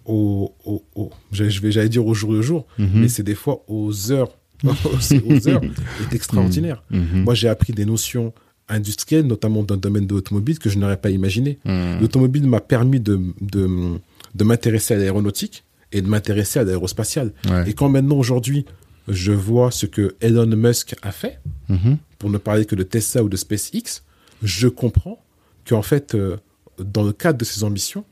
au, 0.05 0.53
au, 0.65 0.83
au- 0.95 1.11
j'allais- 1.31 1.49
je 1.49 1.61
vais, 1.61 1.71
j'allais 1.71 1.89
dire 1.89 2.05
au 2.05 2.13
jour 2.13 2.31
le 2.33 2.41
jour, 2.41 2.65
mais 2.77 3.07
c'est 3.09 3.23
des 3.23 3.35
fois 3.35 3.63
aux 3.67 4.11
heures, 4.11 4.29
aux 4.63 5.47
heures, 5.47 5.61
est 6.11 6.13
extraordinaire. 6.15 6.83
Moi, 6.89 7.33
j'ai 7.35 7.47
appris 7.47 7.73
des 7.73 7.85
notions 7.85 8.33
industrielles, 8.69 9.27
notamment 9.27 9.63
dans 9.63 9.75
le 9.75 9.81
domaine 9.81 10.07
de 10.07 10.13
l'automobile, 10.15 10.59
que 10.59 10.69
je 10.69 10.77
n'aurais 10.77 10.97
pas 10.97 11.09
imaginé. 11.09 11.57
L'automobile 12.01 12.47
m'a 12.47 12.59
permis 12.61 12.99
de, 12.99 13.19
de, 13.41 13.99
de 14.35 14.43
m'intéresser 14.43 14.93
à 14.93 14.97
l'aéronautique 14.97 15.63
et 15.91 16.01
de 16.01 16.07
m'intéresser 16.07 16.59
à 16.59 16.63
l'aérospatiale. 16.63 17.31
Ouais. 17.49 17.69
Et 17.69 17.73
quand 17.73 17.89
maintenant, 17.89 18.17
aujourd'hui, 18.17 18.65
je 19.07 19.31
vois 19.31 19.71
ce 19.71 19.85
que 19.85 20.15
Elon 20.21 20.47
Musk 20.47 20.95
a 21.01 21.11
fait, 21.11 21.39
Mhm. 21.69 21.97
pour 22.19 22.29
ne 22.29 22.37
parler 22.37 22.65
que 22.65 22.75
de 22.75 22.83
Tesla 22.83 23.23
ou 23.23 23.29
de 23.29 23.37
SpaceX, 23.37 24.03
je 24.43 24.67
comprends 24.67 25.19
qu'en 25.67 25.81
fait, 25.81 26.13
euh, 26.15 26.37
dans 26.79 27.03
le 27.03 27.13
cadre 27.13 27.37
de 27.39 27.45
ses 27.45 27.63
ambitions, 27.63 28.03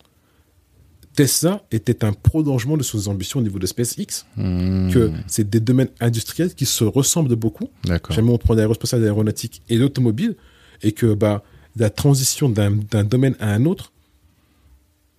Tesla 1.16 1.64
était 1.72 2.04
un 2.04 2.12
prolongement 2.14 2.76
de 2.76 2.82
ses 2.82 3.08
ambitions 3.08 3.40
au 3.40 3.44
niveau 3.44 3.60
de 3.60 3.68
SpaceX, 3.68 4.26
Mhm. 4.36 4.92
que 4.92 5.12
c'est 5.28 5.48
des 5.48 5.60
domaines 5.60 5.90
industriels 6.00 6.56
qui 6.56 6.66
se 6.66 6.84
ressemblent 6.84 7.36
beaucoup. 7.36 7.70
Jamais 8.10 8.32
on 8.32 8.38
prend 8.40 8.56
l'aérospatiale, 8.56 9.02
l'aéronautique 9.02 9.62
et 9.70 9.78
l'automobile, 9.78 10.36
et 10.82 10.92
que 10.92 11.14
bah, 11.14 11.44
la 11.76 11.90
transition 11.92 12.50
d'un 12.50 13.04
domaine 13.04 13.36
à 13.40 13.52
un 13.54 13.66
autre 13.66 13.92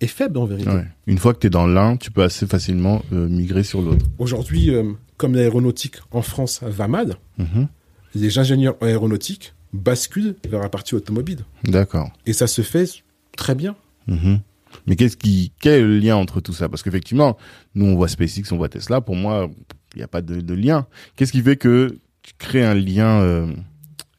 est 0.05 0.09
faible 0.09 0.39
en 0.39 0.45
vérité. 0.47 0.71
Ouais. 0.71 0.87
Une 1.07 1.19
fois 1.19 1.35
que 1.35 1.41
tu 1.41 1.47
es 1.49 1.51
dans 1.51 1.67
l'un, 1.67 1.97
tu 1.97 2.11
peux 2.11 2.23
assez 2.23 2.47
facilement 2.47 3.03
euh, 3.13 3.29
migrer 3.29 3.65
sur 3.65 3.83
l'autre. 3.83 4.07
Aujourd'hui, 4.19 4.71
euh, 4.71 4.93
comme 5.17 5.35
l'aéronautique 5.35 5.97
en 6.13 6.23
France 6.23 6.61
va 6.63 6.87
mal, 6.89 7.17
Mhm. 7.39 7.69
les 8.15 8.39
ingénieurs 8.39 8.77
aéronautiques 8.81 9.55
basculent 9.73 10.37
vers 10.49 10.61
la 10.61 10.69
partie 10.69 10.95
automobile. 10.95 11.41
D'accord. 11.65 12.11
Et 12.27 12.33
ça 12.33 12.47
se 12.47 12.63
fait 12.63 12.89
très 13.37 13.55
bien. 13.57 13.75
Mhm. 14.07 14.41
Mais 14.87 14.97
qu'est-ce 14.97 15.17
qui, 15.17 15.53
quel 15.61 15.73
est 15.73 15.83
le 15.83 15.99
lien 15.99 16.17
entre 16.17 16.41
tout 16.41 16.53
ça? 16.53 16.69
Parce 16.69 16.83
qu'effectivement, 16.83 17.37
nous 17.75 17.87
on 17.87 17.95
voit 17.97 18.09
SpaceX, 18.09 18.53
on 18.53 18.57
voit 18.57 18.69
Tesla. 18.69 19.01
Pour 19.01 19.17
moi, 19.17 19.49
il 19.95 19.99
n'y 19.99 20.03
a 20.05 20.09
pas 20.09 20.23
de, 20.23 20.41
de 20.41 20.55
lien. 20.55 20.87
Qu'est-ce 21.17 21.33
qui 21.33 21.43
fait 21.43 21.57
que 21.57 21.99
tu 22.23 22.33
crées 22.39 22.65
un 22.65 22.75
lien 22.75 23.21
euh, 23.21 23.47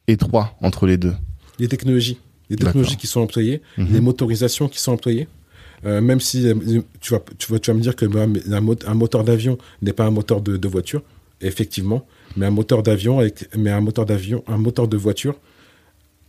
étroit 0.08 0.56
entre 0.62 0.86
les 0.86 0.96
deux? 0.96 1.14
Les 1.58 1.68
technologies, 1.68 2.18
les 2.50 2.56
technologies 2.56 2.96
qui 2.96 3.06
sont 3.06 3.20
employées, 3.20 3.60
Mhm. 3.78 3.88
les 3.92 4.00
motorisations 4.00 4.68
qui 4.68 4.78
sont 4.78 4.92
employées. 4.92 5.28
Euh, 5.84 6.00
même 6.00 6.20
si 6.20 6.48
euh, 6.48 6.54
tu 7.00 7.12
vas, 7.12 7.20
tu 7.38 7.52
vas, 7.52 7.58
tu 7.58 7.70
vas 7.70 7.76
me 7.76 7.82
dire 7.82 7.94
que 7.96 8.06
bah, 8.06 8.26
un, 8.50 8.60
mot- 8.60 8.76
un 8.86 8.94
moteur 8.94 9.24
d'avion 9.24 9.58
n'est 9.82 9.92
pas 9.92 10.04
un 10.06 10.10
moteur 10.10 10.40
de, 10.40 10.56
de 10.56 10.68
voiture, 10.68 11.02
effectivement, 11.40 12.06
mais 12.36 12.46
un 12.46 12.50
moteur 12.50 12.82
d'avion 12.82 13.20
mais 13.56 13.70
un 13.70 13.80
moteur 13.80 14.06
d'avion, 14.06 14.42
un 14.46 14.56
moteur 14.58 14.88
de 14.88 14.96
voiture 14.96 15.34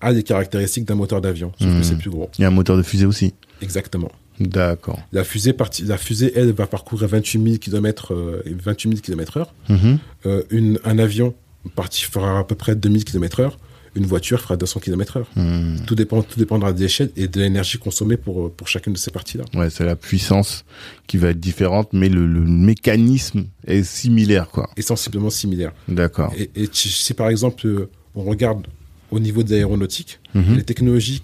a 0.02 0.12
les 0.12 0.22
caractéristiques 0.24 0.86
d'un 0.86 0.96
moteur 0.96 1.22
d'avion, 1.22 1.54
sauf 1.60 1.76
que 1.78 1.84
c'est 1.84 1.98
plus 1.98 2.10
gros. 2.12 2.30
Il 2.38 2.42
y 2.42 2.46
a 2.46 2.50
un 2.50 2.52
moteur 2.52 2.78
de 2.78 2.84
fusée 2.84 3.06
aussi. 3.06 3.34
Exactement. 3.62 4.12
D'accord. 4.40 5.00
La 5.12 5.24
fusée, 5.24 5.56
la 5.88 5.98
fusée, 5.98 6.32
elle, 6.36 6.52
va 6.52 6.68
parcourir 6.68 7.08
28 7.08 7.44
000 7.44 7.58
km, 7.58 8.14
euh, 8.14 8.44
28 8.46 8.90
000 8.90 9.02
km 9.02 9.38
heure. 9.38 9.54
Mhm. 9.70 9.98
Euh, 10.28 10.44
une, 10.52 10.80
un 10.86 11.00
avion 11.00 11.34
parti 11.76 12.04
fera 12.04 12.38
à 12.40 12.44
peu 12.44 12.54
près 12.54 12.76
2000 12.76 13.04
km 13.06 13.40
heure. 13.40 13.58
Une 13.98 14.06
voiture 14.06 14.40
fera 14.40 14.56
200 14.58 14.80
km 14.80 15.18
heure. 15.18 15.28
Mhm. 15.36 15.82
Tout, 15.88 15.96
dépend, 15.96 16.22
tout 16.22 16.38
dépendra 16.40 16.72
de 16.72 16.80
l'échelle 16.80 17.10
et 17.18 17.28
de 17.28 17.40
l'énergie 17.40 17.78
consommée 17.80 18.16
pour, 18.18 18.52
pour 18.54 18.68
chacune 18.68 18.94
de 18.94 18.98
ces 18.98 19.12
parties-là. 19.12 19.44
Ouais, 19.56 19.70
c'est 19.70 19.84
la 19.86 19.96
puissance 19.96 20.66
qui 21.08 21.18
va 21.18 21.30
être 21.30 21.40
différente, 21.40 21.90
mais 21.94 22.08
le, 22.10 22.28
le 22.28 22.42
mécanisme 22.42 23.46
est 23.66 23.84
similaire, 23.84 24.50
quoi. 24.50 24.70
Et 24.78 24.82
sensiblement 24.82 25.30
similaires. 25.30 25.72
D'accord. 25.88 26.34
Et, 26.38 26.50
et 26.56 26.70
si- 26.72 27.14
par 27.14 27.30
exemple, 27.30 27.66
euh, 27.66 27.90
on 28.16 28.24
regarde 28.24 28.68
au 29.12 29.20
niveau 29.20 29.42
de 29.44 29.50
l'aéronautique, 29.52 30.20
Mhm. 30.36 30.56
les 30.58 30.64
technologies 30.64 31.22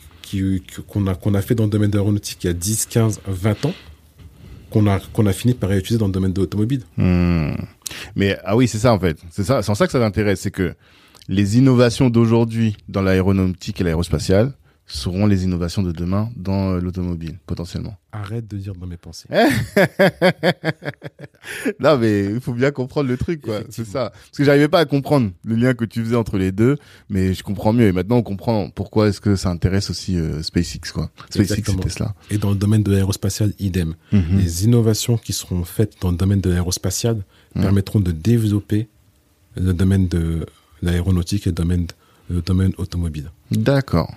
qu'on 0.87 1.05
a, 1.05 1.13
qu'on 1.13 1.33
a 1.35 1.41
fait 1.43 1.53
dans 1.53 1.65
le 1.65 1.69
domaine 1.69 1.91
de 1.91 1.97
l'aéronautique 1.97 2.43
il 2.43 2.47
y 2.47 2.49
a 2.49 2.53
10, 2.53 2.87
15, 2.87 3.21
20 3.27 3.65
ans, 3.65 3.73
qu'on 4.71 4.87
a, 4.87 4.99
qu'on 4.99 5.27
a 5.27 5.33
fini 5.33 5.53
par 5.53 5.69
réutiliser 5.69 5.99
dans 5.99 6.07
le 6.07 6.11
domaine 6.11 6.33
de 6.33 6.41
l'automobile. 6.41 6.81
Hmm. 6.97 7.53
Mais 8.15 8.37
ah 8.43 8.55
oui, 8.57 8.67
c'est 8.67 8.79
ça 8.79 8.93
en 8.93 8.99
fait. 8.99 9.17
C'est 9.31 9.43
ça, 9.43 9.61
c'est 9.61 9.69
en 9.69 9.75
ça 9.75 9.85
que 9.85 9.91
ça 9.91 9.99
t'intéresse, 9.99 10.39
c'est 10.41 10.49
que 10.51 10.73
les 11.27 11.57
innovations 11.57 12.09
d'aujourd'hui 12.09 12.75
dans 12.89 13.01
l'aéronautique 13.01 13.81
et 13.81 13.83
l'aérospatiale 13.83 14.53
seront 14.85 15.25
les 15.27 15.45
innovations 15.45 15.81
de 15.81 15.93
demain 15.93 16.29
dans 16.35 16.73
euh, 16.73 16.79
l'automobile 16.81 17.39
potentiellement. 17.47 17.95
Arrête 18.11 18.47
de 18.49 18.57
dire 18.57 18.73
dans 18.75 18.85
mes 18.85 18.97
pensées. 18.97 19.29
non 21.79 21.97
mais 21.97 22.25
il 22.25 22.39
faut 22.41 22.53
bien 22.53 22.71
comprendre 22.71 23.07
le 23.09 23.15
truc 23.17 23.41
quoi. 23.41 23.61
C'est 23.69 23.85
ça. 23.85 24.09
Parce 24.11 24.37
que 24.37 24.43
j'arrivais 24.43 24.67
pas 24.67 24.79
à 24.79 24.85
comprendre 24.85 25.31
le 25.45 25.55
lien 25.55 25.73
que 25.73 25.85
tu 25.85 26.03
faisais 26.03 26.15
entre 26.17 26.37
les 26.37 26.51
deux, 26.51 26.75
mais 27.09 27.33
je 27.33 27.43
comprends 27.43 27.71
mieux 27.73 27.87
et 27.87 27.91
maintenant 27.93 28.17
on 28.17 28.23
comprend 28.23 28.69
pourquoi 28.69 29.07
est-ce 29.07 29.21
que 29.21 29.35
ça 29.37 29.49
intéresse 29.49 29.89
aussi 29.89 30.17
euh, 30.17 30.43
SpaceX 30.43 30.91
quoi. 30.93 31.09
SpaceX 31.29 31.71
et. 31.71 31.75
Tesla. 31.77 32.13
Et 32.29 32.37
dans 32.37 32.49
le 32.49 32.57
domaine 32.57 32.83
de 32.83 32.91
l'aérospatial, 32.91 33.53
idem. 33.59 33.95
Mhm. 34.11 34.37
Les 34.37 34.65
innovations 34.65 35.17
qui 35.17 35.31
seront 35.33 35.63
faites 35.63 35.93
dans 36.01 36.11
le 36.11 36.17
domaine 36.17 36.41
de 36.41 36.49
l'aérospatial 36.49 37.23
Mhm. 37.55 37.61
permettront 37.61 37.99
de 37.99 38.11
développer 38.11 38.89
le 39.55 39.73
domaine 39.73 40.07
de 40.07 40.45
l'aéronautique 40.83 41.47
et 41.47 41.49
le 41.49 41.55
domaine, 41.55 41.87
le 42.29 42.41
domaine 42.41 42.73
automobile. 42.77 43.31
D'accord. 43.49 44.13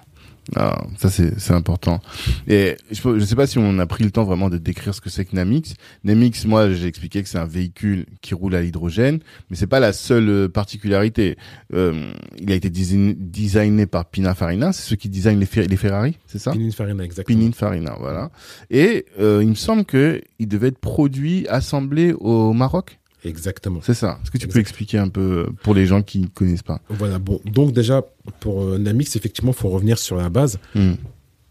Ah, 0.55 0.85
ça 0.97 1.11
c'est 1.11 1.41
c'est 1.41 1.55
important. 1.55 2.01
Et 2.47 2.77
je 2.93 3.09
ne 3.09 3.25
sais 3.25 3.35
pas 3.35 3.49
si 3.49 3.59
on 3.59 3.81
a 3.81 3.87
pris 3.87 4.05
le 4.05 4.13
temps 4.13 4.23
vraiment 4.23 4.49
de 4.49 4.59
décrire 4.59 4.95
ce 4.95 5.01
que 5.01 5.11
c'est 5.11 5.25
que 5.25 5.35
Namix. 5.35 5.75
Namix, 6.05 6.45
moi 6.45 6.71
j'ai 6.71 6.87
expliqué 6.87 7.21
que 7.25 7.29
c'est 7.29 7.39
un 7.39 7.47
véhicule 7.47 8.07
qui 8.21 8.33
roule 8.33 8.55
à 8.55 8.63
l'hydrogène, 8.63 9.19
mais 9.51 9.57
c'est 9.57 9.67
pas 9.67 9.81
la 9.81 9.93
seule 9.93 10.29
euh, 10.29 10.49
particularité. 10.49 11.37
Euh, 11.75 12.13
il 12.39 12.53
a 12.53 12.55
été 12.55 12.71
design- 12.71 13.17
designé 13.19 13.87
par 13.87 14.05
Pininfarina, 14.05 14.73
c'est 14.73 14.89
ceux 14.89 14.95
qui 14.95 15.09
designent 15.09 15.41
les, 15.41 15.47
Fer- 15.47 15.67
les 15.69 15.77
Ferrari, 15.77 16.17
c'est 16.29 16.39
ça? 16.39 16.53
Pininfarina, 16.53 17.03
exactement. 17.03 17.37
Pininfarina, 17.41 17.97
voilà. 17.99 18.31
Et 18.71 19.07
euh, 19.19 19.41
il 19.43 19.49
me 19.49 19.55
semble 19.57 19.85
que 19.85 20.23
il 20.39 20.47
devait 20.47 20.69
être 20.69 20.79
produit, 20.79 21.49
assemblé 21.49 22.13
au 22.13 22.53
Maroc? 22.53 23.01
Exactement. 23.27 23.81
C'est 23.83 23.95
ça. 23.95 24.19
Est-ce 24.23 24.31
que 24.31 24.39
tu 24.39 24.49
peux 24.49 24.61
expliquer 24.61 24.99
un 24.99 25.09
peu 25.09 25.47
euh, 25.49 25.53
pour 25.63 25.75
les 25.75 25.87
gens 25.87 26.03
qui 26.03 26.21
ne 26.21 26.27
connaissent 26.27 26.63
pas 26.63 26.81
Voilà, 26.89 27.19
bon. 27.19 27.41
Donc, 27.45 27.73
déjà, 27.73 28.03
pour 28.41 28.63
euh, 28.63 28.79
Namix, 28.79 29.17
effectivement, 29.17 29.53
il 29.53 29.57
faut 29.59 29.69
revenir 29.69 29.99
sur 29.99 30.17
la 30.17 30.29
base. 30.29 30.59
Hmm. 30.75 30.95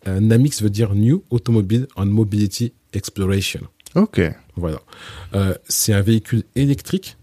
Euh, 0.07 0.19
Namix 0.19 0.61
veut 0.61 0.69
dire 0.69 0.93
New 0.95 1.23
Automobile 1.29 1.87
and 1.95 2.07
Mobility 2.07 2.73
Exploration. 2.93 3.61
Ok. 3.95 4.21
Voilà. 4.55 4.79
Euh, 5.33 5.53
c'est 5.67 5.93
un 5.93 6.01
véhicule 6.01 6.43
électrique 6.55 7.17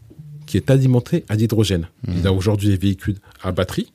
qui 0.47 0.57
est 0.57 0.71
alimenté 0.71 1.25
à 1.29 1.37
l'hydrogène. 1.37 1.89
Mhm. 2.07 2.15
Il 2.19 2.27
a 2.27 2.33
aujourd'hui 2.33 2.69
des 2.69 2.77
véhicules 2.77 3.17
à 3.43 3.53
batterie 3.53 3.93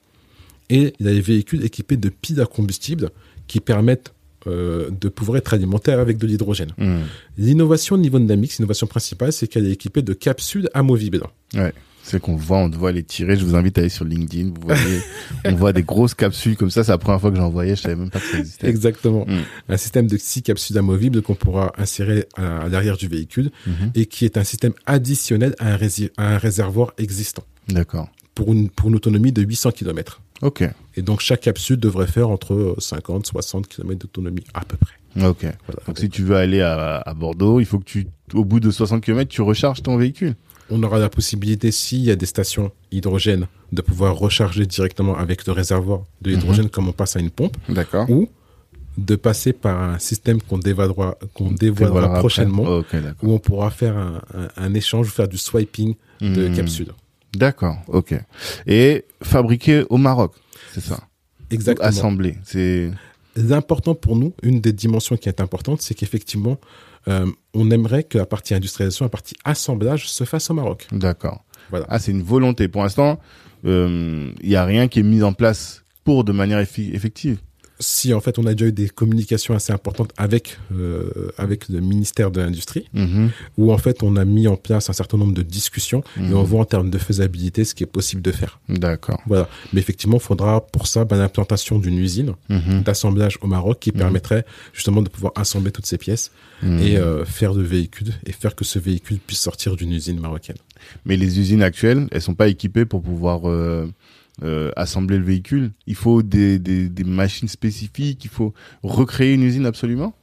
et 0.70 0.94
il 1.00 1.08
a 1.08 1.12
des 1.12 1.22
véhicules 1.22 1.64
équipés 1.66 1.98
de 1.98 2.10
piles 2.10 2.42
à 2.42 2.46
combustible 2.46 3.10
qui 3.48 3.60
permettent 3.60 4.14
euh, 4.48 4.90
de 4.90 5.10
pouvoir 5.10 5.38
être 5.38 5.54
alimentés 5.54 5.92
avec 5.92 6.18
de 6.18 6.26
l'hydrogène. 6.28 6.72
Hmm. 6.78 7.00
L'innovation 7.38 7.96
au 7.96 8.00
niveau 8.00 8.20
de 8.20 8.26
Namix, 8.26 8.58
l'innovation 8.60 8.88
principale, 8.88 9.32
c'est 9.34 9.48
qu'elle 9.48 9.68
est 9.68 9.72
équipée 9.72 10.02
de 10.02 10.14
capsules 10.14 10.70
amovibles. 10.74 11.24
Ouais. 11.54 11.74
C'est 12.04 12.22
qu'on 12.22 12.38
voit, 12.38 12.60
on 12.60 12.70
doit 12.70 12.94
les 12.94 13.04
tirer. 13.04 13.36
Je 13.36 13.44
vous 13.44 13.56
invite 13.56 13.78
à 13.78 13.82
aller 13.82 13.90
sur 13.90 14.06
LinkedIn. 14.06 14.54
Vous 14.56 14.62
voyez, 14.66 15.02
on 15.46 15.56
voit 15.56 15.74
des 15.74 15.84
grosses 15.84 16.14
capsules 16.14 16.56
comme 16.56 16.70
ça. 16.72 16.86
C'est 16.86 16.92
la 16.94 16.98
première 16.98 17.20
fois 17.20 17.32
que 17.32 17.36
j'en 17.36 17.50
voyais. 17.50 17.76
Je 17.76 17.82
savais 17.82 17.98
même 17.98 18.10
pas 18.10 18.20
que 18.22 18.26
ça 18.28 18.38
existait. 18.40 18.70
Exactement. 18.70 19.26
Mm. 19.28 19.40
Un 19.74 19.78
système 19.78 20.08
de 20.08 20.16
six 20.16 20.42
capsules 20.42 20.78
amovibles 20.78 21.22
qu'on 21.22 21.36
pourra 21.36 21.74
insérer 21.78 22.26
à, 22.38 22.60
à 22.60 22.70
l'arrière 22.70 22.96
du 22.96 23.10
véhicule 23.10 23.52
Mhm. 23.66 23.92
et 23.96 24.06
qui 24.06 24.24
est 24.24 24.38
un 24.38 24.46
système 24.46 24.72
additionnel 24.86 25.54
à 25.60 25.74
un, 25.74 25.76
rési- 25.78 26.10
à 26.16 26.36
un 26.36 26.38
réservoir 26.38 26.94
existant 26.98 27.44
D'accord. 27.68 28.08
pour 28.36 28.54
une, 28.54 28.70
pour 28.70 28.88
une 28.88 28.96
autonomie 28.96 29.34
de 29.34 29.42
800 29.42 29.72
km. 29.72 30.22
Ok. 30.42 30.64
Et 30.96 31.02
donc, 31.02 31.20
chaque 31.22 31.42
capsule 31.42 31.78
devrait 31.80 32.08
faire 32.08 32.30
entre 32.30 32.54
euh, 32.54 32.76
50 32.80 33.26
60 33.28 33.68
km 33.68 34.00
d'autonomie 34.02 34.44
à 34.54 34.62
peu 34.66 34.78
près. 34.78 34.96
Ok. 35.28 35.42
Voilà. 35.42 35.82
Donc 35.88 35.98
si 35.98 36.10
tu 36.10 36.22
veux 36.24 36.36
aller 36.36 36.62
à, 36.62 36.98
à 36.98 37.14
Bordeaux, 37.16 37.60
il 37.60 37.66
faut 37.66 37.80
que 37.80 37.86
tu, 37.86 38.08
au 38.34 38.46
bout 38.46 38.60
de 38.60 38.70
60 38.70 39.04
km, 39.04 39.28
tu 39.30 39.42
recharges 39.42 39.82
ton 39.82 39.98
véhicule. 39.98 40.36
On 40.70 40.84
aura 40.84 41.00
la 41.00 41.10
possibilité, 41.10 41.72
s'il 41.72 42.02
y 42.02 42.12
a 42.12 42.16
des 42.16 42.26
stations 42.28 42.72
hydrogène, 42.92 43.48
de 43.72 43.82
pouvoir 43.82 44.16
recharger 44.18 44.66
directement 44.66 45.16
avec 45.18 45.48
le 45.48 45.54
réservoir 45.54 46.02
de 46.22 46.30
l'hydrogène 46.32 46.70
comme 46.70 46.88
on 46.90 46.92
passe 46.92 47.16
à 47.16 47.20
une 47.20 47.32
pompe, 47.32 47.56
D'accord. 47.70 48.08
ou 48.10 48.30
de 48.98 49.16
passer 49.16 49.54
par 49.54 49.82
un 49.82 49.98
système 50.00 50.42
qu'on 50.42 50.58
dévoilera, 50.58 51.18
qu'on 51.34 51.52
dévoilera 51.52 52.20
prochainement, 52.20 52.64
où 53.24 53.32
on 53.32 53.40
pourra 53.40 53.70
faire 53.72 53.98
un, 53.98 54.22
un- 54.36 54.48
un 54.58 54.74
échange 54.74 55.08
ou 55.08 55.12
faire 55.12 55.28
du 55.28 55.38
swiping 55.38 55.96
de 56.22 56.48
Hmm. 56.50 56.54
capsules. 56.56 56.92
D'accord. 57.38 57.78
Ok. 57.88 58.14
Et 58.66 59.06
fabriqué 59.22 59.84
au 59.90 59.98
Maroc, 59.98 60.34
c'est 60.74 60.82
ça? 60.84 61.00
Exactement. 61.52 61.88
Assemblé. 61.88 62.38
C'est. 62.44 62.92
L'important 63.36 63.94
pour 63.94 64.16
nous, 64.16 64.34
une 64.42 64.60
des 64.62 64.74
dimensions 64.74 65.16
qui 65.16 65.30
est 65.30 65.40
importante, 65.40 65.82
c'est 65.82 65.94
qu'effectivement, 65.94 66.58
euh, 67.08 67.28
on 67.54 67.70
aimerait 67.70 68.04
que 68.04 68.18
la 68.18 68.26
partie 68.26 68.56
industrialisation, 68.56 69.06
la 69.06 69.10
partie 69.10 69.36
assemblage 69.46 70.10
se 70.10 70.24
fasse 70.24 70.50
au 70.50 70.56
Maroc. 70.56 70.88
D'accord. 70.92 71.44
Voilà. 71.70 71.86
Ah, 71.90 72.00
c'est 72.00 72.12
une 72.12 72.24
volonté. 72.24 72.68
Pour 72.68 72.82
l'instant, 72.84 73.20
il 73.64 74.34
y 74.44 74.56
a 74.56 74.66
rien 74.66 74.88
qui 74.88 75.00
est 75.00 75.04
mis 75.04 75.22
en 75.24 75.34
place 75.34 75.84
pour 76.04 76.24
de 76.24 76.32
manière 76.32 76.60
effi- 76.60 76.94
effective. 76.96 77.38
Si 77.80 78.14
en 78.14 78.22
fait 78.22 78.40
on 78.40 78.46
a 78.48 78.54
déjà 78.54 78.66
eu 78.70 78.72
des 78.72 78.90
communications 78.90 79.54
assez 79.54 79.72
importantes 79.72 80.12
avec 80.18 80.58
euh, 80.74 81.10
avec 81.38 81.70
le 81.70 81.80
ministère 81.80 82.32
de 82.32 82.42
l'industrie, 82.42 82.86
Mhm. 82.94 83.30
où 83.58 83.72
en 83.72 83.78
fait 83.78 84.02
on 84.04 84.16
a 84.16 84.26
mis 84.26 84.48
en 84.48 84.56
place 84.56 84.90
un 84.90 84.94
certain 84.94 85.18
nombre 85.18 85.34
de 85.34 85.44
discussions 85.44 86.04
et 86.18 86.22
Mhm. 86.22 86.34
on 86.36 86.44
voit 86.44 86.62
en 86.62 86.66
termes 86.66 86.90
de 86.90 86.98
faisabilité 86.98 87.66
ce 87.66 87.76
qui 87.76 87.84
est 87.84 87.88
possible 88.00 88.22
de 88.24 88.32
faire. 88.32 88.60
D'accord. 88.68 89.22
Voilà. 89.28 89.48
Mais 89.74 89.80
effectivement, 89.80 90.18
il 90.18 90.24
faudra 90.24 90.62
pour 90.66 90.88
ça 90.88 91.06
ben, 91.06 91.18
l'implantation 91.18 91.78
d'une 91.78 91.98
usine 92.00 92.34
Mhm. 92.50 92.82
d'assemblage 92.84 93.38
au 93.42 93.48
Maroc 93.48 93.78
qui 93.80 93.92
Mhm. 93.92 93.98
permettrait 93.98 94.46
justement 94.74 95.02
de 95.04 95.10
pouvoir 95.10 95.34
assembler 95.36 95.72
toutes 95.72 95.86
ces 95.86 95.98
pièces 96.00 96.32
Mhm. 96.64 96.80
et 96.82 96.98
euh, 96.98 97.26
faire 97.26 97.54
le 97.54 97.64
véhicule 97.64 98.14
et 98.26 98.32
faire 98.32 98.56
que 98.56 98.66
ce 98.66 98.80
véhicule 98.80 99.20
puisse 99.20 99.40
sortir 99.42 99.76
d'une 99.76 99.92
usine 99.92 100.20
marocaine. 100.20 100.58
Mais 101.06 101.16
les 101.18 101.40
usines 101.40 101.62
actuelles, 101.62 102.08
elles 102.12 102.22
sont 102.22 102.34
pas 102.36 102.48
équipées 102.48 102.86
pour 102.86 103.02
pouvoir 103.04 103.48
euh, 103.50 103.88
euh, 104.44 104.72
assembler 104.76 105.18
le 105.18 105.24
véhicule. 105.26 105.72
Il 105.88 105.96
faut 105.96 106.22
des, 106.24 106.60
des, 106.60 106.90
des 106.90 107.04
machines 107.04 107.48
spécifiques. 107.48 108.24
Il 108.26 108.30
faut 108.30 108.54
recréer 108.84 109.34
une 109.34 109.44
usine 109.44 109.66
absolument? 109.66 110.14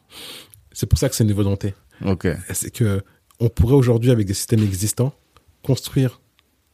C'est 0.73 0.87
pour 0.87 0.99
ça 0.99 1.09
que 1.09 1.15
c'est 1.15 1.25
une 1.25 1.33
volonté. 1.33 1.75
Ok. 2.05 2.27
C'est 2.53 2.71
que 2.73 3.03
on 3.41 3.49
pourrait 3.49 3.75
aujourd'hui, 3.75 4.11
avec 4.11 4.27
des 4.27 4.35
systèmes 4.35 4.63
existants, 4.63 5.13
construire 5.63 6.21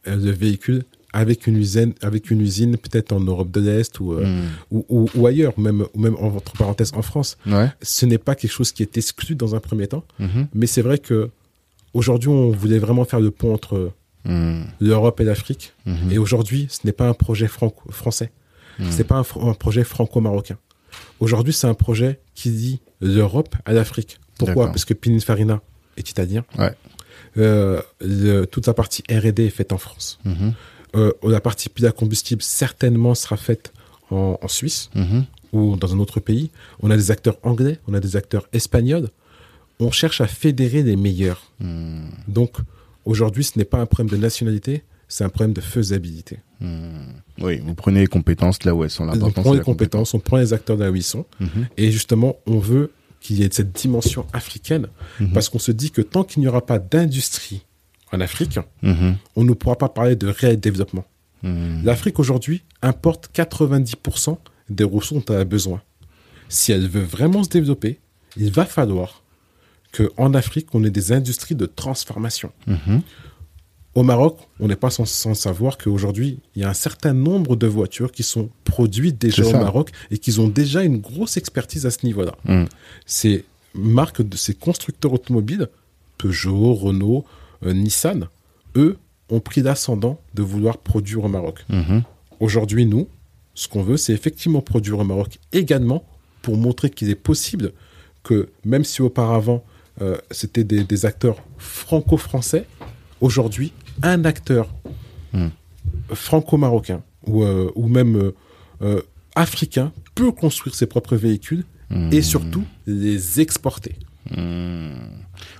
euh, 0.07 0.15
le 0.15 0.31
véhicule 0.31 0.83
avec 1.13 1.45
une 1.47 1.57
usine, 1.57 1.93
avec 2.01 2.31
une 2.31 2.39
usine 2.39 2.77
peut-être 2.77 3.11
en 3.11 3.19
Europe 3.19 3.51
de 3.51 3.59
l'Est 3.59 3.99
ou, 3.99 4.13
euh, 4.13 4.25
Mhm. 4.25 4.43
ou, 4.71 4.85
ou, 4.87 5.09
ou 5.15 5.27
ailleurs, 5.27 5.59
même, 5.59 5.85
ou 5.93 5.99
même 5.99 6.15
entre 6.15 6.53
parenthèses 6.53 6.93
en 6.95 7.01
France. 7.01 7.37
Ouais. 7.45 7.69
Ce 7.81 8.05
n'est 8.05 8.17
pas 8.17 8.33
quelque 8.35 8.51
chose 8.51 8.71
qui 8.71 8.81
est 8.83 8.95
exclu 8.97 9.35
dans 9.35 9.53
un 9.53 9.59
premier 9.59 9.87
temps, 9.87 10.05
Mhm. 10.19 10.47
mais 10.53 10.67
c'est 10.67 10.81
vrai 10.81 10.99
que 10.99 11.29
aujourd'hui, 11.93 12.29
on 12.29 12.51
voulait 12.51 12.79
vraiment 12.79 13.03
faire 13.03 13.19
le 13.19 13.29
pont 13.31 13.53
entre 13.53 13.91
Mhm. 14.25 14.65
l'Europe 14.79 15.19
et 15.19 15.23
l'Afrique. 15.23 15.73
Mhm. 15.85 16.11
Et 16.11 16.17
aujourd'hui, 16.17 16.67
ce 16.69 16.79
n'est 16.85 16.91
pas 16.93 17.07
un 17.07 17.13
projet 17.13 17.47
français. 17.47 18.31
Mhm. 18.79 18.87
C'est 18.91 19.03
pas 19.03 19.15
un, 19.15 19.53
projet 19.53 19.83
franco-marocain. 19.83 20.57
Aujourd'hui, 21.19 21.53
c'est 21.53 21.67
un 21.67 21.73
projet 21.73 22.19
qui 22.35 22.49
lie 22.49 22.79
l'Europe 22.99 23.55
à 23.65 23.73
l'Afrique. 23.73 24.19
Pourquoi? 24.37 24.67
Parce 24.67 24.85
que 24.85 24.93
Pininfarina 24.93 25.61
est 25.97 26.09
italien. 26.09 26.43
Ouais. 26.57 26.73
Euh, 27.37 27.81
le- 28.01 28.45
toute 28.45 28.67
la 28.67 28.73
partie 28.73 29.03
R&D 29.09 29.45
est 29.45 29.49
faite 29.49 29.71
en 29.71 29.77
France. 29.77 30.19
Mhm. 30.25 30.53
Euh, 30.95 31.13
la 31.23 31.39
partie 31.39 31.69
pile 31.69 31.85
à 31.85 31.91
combustible 31.91 32.41
certainement 32.41 33.15
sera 33.15 33.37
faite 33.37 33.71
en, 34.09 34.37
en 34.41 34.47
Suisse. 34.47 34.89
Mhm. 34.95 35.25
ou 35.53 35.75
dans 35.75 35.93
un 35.93 35.99
autre 35.99 36.21
pays, 36.21 36.49
on 36.81 36.89
a 36.91 36.95
des 36.95 37.11
acteurs 37.11 37.37
anglais, 37.43 37.79
on 37.85 37.93
a 37.93 37.99
des 37.99 38.15
acteurs 38.15 38.47
espagnols. 38.53 39.09
On 39.81 39.91
cherche 39.91 40.21
à 40.21 40.27
fédérer 40.27 40.81
les 40.81 40.95
meilleurs. 40.95 41.51
Hmm. 41.59 42.07
Donc 42.29 42.53
aujourd'hui, 43.05 43.43
ce 43.43 43.57
n'est 43.57 43.65
pas 43.65 43.79
un 43.79 43.85
problème 43.85 44.09
de 44.17 44.21
nationalité, 44.21 44.83
c'est 45.07 45.23
un 45.23 45.29
problème 45.29 45.53
de 45.53 45.61
faisabilité. 45.61 46.39
Hmm. 46.61 47.07
Oui, 47.41 47.59
vous 47.65 47.73
prenez 47.75 48.01
les 48.01 48.07
compétences 48.07 48.63
là 48.63 48.73
où 48.73 48.83
elles 48.83 48.89
sont. 48.89 49.07
On 49.09 49.31
prend 49.31 49.53
les 49.53 49.61
compétences, 49.61 50.13
on 50.13 50.19
prend 50.19 50.37
les 50.37 50.53
acteurs 50.53 50.77
là 50.77 50.89
où 50.91 50.95
ils 50.95 51.03
sont. 51.03 51.25
Mhm. 51.39 51.67
Et 51.77 51.91
justement, 51.91 52.37
on 52.45 52.59
veut 52.59 52.91
qu'il 53.19 53.39
y 53.39 53.43
ait 53.43 53.49
cette 53.51 53.71
dimension 53.73 54.25
africaine, 54.33 54.87
Mhm. 55.19 55.33
parce 55.33 55.49
qu'on 55.49 55.59
se 55.59 55.71
dit 55.71 55.91
que 55.91 56.01
tant 56.01 56.23
qu'il 56.23 56.41
n'y 56.41 56.47
aura 56.47 56.65
pas 56.65 56.79
d'industrie 56.79 57.65
en 58.11 58.21
Afrique, 58.21 58.59
Mhm. 58.83 59.15
on 59.35 59.43
ne 59.43 59.53
pourra 59.53 59.77
pas 59.77 59.89
parler 59.89 60.15
de 60.15 60.27
réel 60.27 60.59
développement. 60.59 61.05
Mhm. 61.43 61.81
L'Afrique 61.83 62.19
aujourd'hui 62.19 62.63
importe 62.81 63.29
90% 63.33 64.39
des 64.69 64.83
ressources 64.83 65.25
dont 65.25 65.33
elle 65.33 65.41
a 65.41 65.45
besoin. 65.45 65.81
Si 66.47 66.71
elle 66.71 66.87
veut 66.87 67.01
vraiment 67.03 67.43
se 67.43 67.49
développer, 67.49 67.99
il 68.37 68.51
va 68.51 68.65
falloir 68.65 69.23
qu'en 69.91 70.33
Afrique, 70.33 70.67
on 70.73 70.83
ait 70.83 70.89
des 70.89 71.11
industries 71.11 71.55
de 71.55 71.65
transformation. 71.65 72.51
Mhm. 72.67 73.01
Au 73.93 74.03
Maroc, 74.03 74.37
on 74.61 74.69
n'est 74.69 74.77
pas 74.77 74.89
sans, 74.89 75.03
sans 75.03 75.33
savoir 75.33 75.77
qu'aujourd'hui, 75.77 76.39
il 76.55 76.61
y 76.61 76.65
a 76.65 76.69
un 76.69 76.73
certain 76.73 77.13
nombre 77.13 77.57
de 77.57 77.67
voitures 77.67 78.13
qui 78.13 78.23
sont 78.23 78.49
produites 78.63 79.19
déjà 79.19 79.45
au. 79.45 79.51
Maroc 79.51 79.91
et 80.11 80.17
qui 80.17 80.39
ont 80.39 80.47
déjà 80.47 80.83
une 80.83 80.97
grosse 80.97 81.35
expertise 81.35 81.85
à 81.85 81.91
ce 81.91 82.05
niveau-là. 82.05 82.35
Mhm. 82.45 82.67
Ces 83.05 83.43
marques 83.73 84.21
de 84.21 84.37
ces 84.37 84.53
constructeurs 84.53 85.11
automobiles, 85.11 85.67
Peugeot, 86.17 86.73
Renault, 86.73 87.25
euh, 87.65 87.73
Nissan, 87.73 88.29
eux 88.77 88.97
ont 89.29 89.41
pris 89.41 89.61
l'ascendant 89.61 90.21
de 90.35 90.41
vouloir 90.41 90.77
produire 90.77 91.25
au 91.25 91.27
Maroc. 91.27 91.65
Mhm. 91.67 92.03
Aujourd'hui, 92.39 92.85
nous, 92.85 93.09
ce 93.55 93.67
qu'on 93.67 93.83
veut, 93.83 93.97
c'est 93.97 94.13
effectivement 94.13 94.61
produire 94.61 94.99
au 94.99 95.03
Maroc 95.03 95.37
également 95.51 96.05
pour 96.41 96.57
montrer 96.57 96.89
qu'il 96.89 97.09
est 97.09 97.15
possible 97.15 97.73
que, 98.23 98.49
même 98.63 98.85
si 98.85 99.01
auparavant 99.01 99.63
euh, 100.01 100.17
c'était 100.31 100.63
des, 100.63 100.83
des 100.83 101.05
acteurs 101.05 101.37
franco-français, 101.57 102.65
aujourd'hui, 103.19 103.73
un 104.03 104.25
acteur 104.25 104.69
Hmm. 105.33 105.47
franco-marocain 106.13 107.01
ou, 107.25 107.43
euh, 107.43 107.71
ou 107.75 107.87
même 107.87 108.31
euh, 108.81 109.01
africain 109.35 109.93
peut 110.13 110.31
construire 110.33 110.75
ses 110.75 110.87
propres 110.87 111.15
véhicules 111.15 111.63
Mhm. 111.89 112.13
et 112.13 112.21
surtout 112.21 112.63
les 112.87 113.39
exporter. 113.41 113.95
Hmm. 114.35 114.93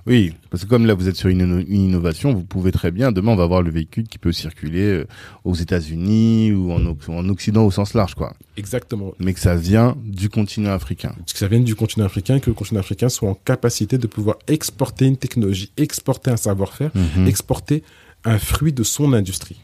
Oui, 0.08 0.34
parce 0.50 0.64
que 0.64 0.70
comme 0.70 0.86
là 0.86 0.94
vous 0.96 1.08
êtes 1.08 1.16
sur 1.16 1.30
une, 1.30 1.42
inno- 1.42 1.66
une 1.68 1.82
innovation, 1.90 2.34
vous 2.34 2.44
pouvez 2.44 2.72
très 2.72 2.92
bien, 2.92 3.12
demain 3.12 3.32
on 3.34 3.36
va 3.36 3.44
avoir 3.44 3.62
le 3.62 3.70
véhicule 3.72 4.08
qui 4.08 4.18
peut 4.18 4.32
circuler 4.32 4.82
euh, 4.82 5.08
aux 5.44 5.54
États-Unis 5.56 6.52
ou 6.54 6.72
en, 6.72 6.84
Oc- 6.86 7.08
en 7.10 7.28
Occident 7.30 7.64
au 7.66 7.72
sens 7.72 7.94
large, 7.94 8.16
quoi. 8.16 8.34
Exactement. 8.58 9.14
Mais 9.20 9.34
que 9.34 9.40
ça 9.40 9.56
vient 9.56 9.96
du 10.04 10.30
continent 10.30 10.72
africain. 10.72 11.14
que 11.32 11.38
ça 11.38 11.48
vienne 11.48 11.64
du 11.64 11.76
continent 11.76 12.06
africain, 12.06 12.40
que 12.40 12.50
le 12.50 12.54
continent 12.56 12.80
africain 12.80 13.10
soit 13.10 13.30
en 13.30 13.36
capacité 13.36 13.98
de 13.98 14.08
pouvoir 14.08 14.38
exporter 14.48 15.06
une 15.06 15.18
technologie, 15.18 15.72
exporter 15.78 16.32
un 16.32 16.38
savoir-faire, 16.38 16.92
Mhm. 16.96 17.28
exporter 17.28 17.84
un 18.26 18.38
fruit 18.40 18.74
de 18.74 18.84
son 18.84 19.14
industrie. 19.14 19.60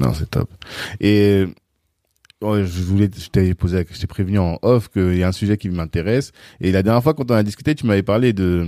Non, 0.00 0.12
c'est 0.14 0.30
top. 0.30 0.50
Et 1.00 1.46
ouais, 2.42 2.64
je 2.66 2.82
voulais, 2.82 3.08
je 3.16 3.28
t'avais 3.28 3.54
posé, 3.54 3.84
je 3.90 3.98
t'ai 4.00 4.06
prévenu 4.06 4.38
en 4.38 4.58
off 4.62 4.88
qu'il 4.88 5.16
y 5.16 5.22
a 5.22 5.28
un 5.28 5.32
sujet 5.32 5.56
qui 5.56 5.68
m'intéresse. 5.70 6.32
Et 6.60 6.70
la 6.72 6.82
dernière 6.82 7.02
fois, 7.02 7.14
quand 7.14 7.30
on 7.30 7.34
a 7.34 7.42
discuté, 7.42 7.74
tu 7.74 7.86
m'avais 7.86 8.02
parlé 8.02 8.32
de 8.32 8.66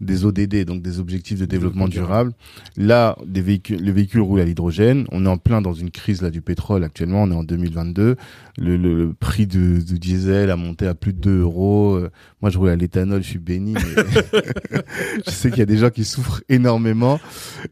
des 0.00 0.24
ODD, 0.24 0.64
donc 0.64 0.80
des 0.80 1.00
objectifs 1.00 1.40
de 1.40 1.44
développement 1.44 1.86
durable. 1.88 2.32
Là, 2.76 3.16
des 3.26 3.40
véhicules, 3.40 3.84
le 3.84 3.90
véhicule 3.90 4.20
roule 4.20 4.38
à 4.38 4.44
l'hydrogène. 4.44 5.06
On 5.10 5.26
est 5.26 5.28
en 5.28 5.38
plein 5.38 5.60
dans 5.60 5.72
une 5.74 5.90
crise 5.90 6.22
là 6.22 6.30
du 6.30 6.40
pétrole 6.40 6.84
actuellement. 6.84 7.24
On 7.24 7.30
est 7.32 7.34
en 7.34 7.42
2022. 7.42 8.14
Le, 8.58 8.76
le, 8.76 8.94
le 8.94 9.12
prix 9.12 9.48
du, 9.48 9.82
du 9.84 9.98
diesel 9.98 10.50
a 10.52 10.56
monté 10.56 10.86
à 10.86 10.94
plus 10.94 11.12
de 11.12 11.18
2 11.18 11.40
euros. 11.40 11.96
Euh, 11.96 12.10
Moi, 12.40 12.50
je 12.52 12.58
roule 12.58 12.68
à 12.68 12.76
l'éthanol, 12.76 13.24
je 13.24 13.28
suis 13.30 13.38
béni. 13.40 13.74
Mais 13.74 13.80
je 15.26 15.30
sais 15.32 15.50
qu'il 15.50 15.58
y 15.58 15.62
a 15.62 15.66
des 15.66 15.78
gens 15.78 15.90
qui 15.90 16.04
souffrent 16.04 16.42
énormément. 16.48 17.18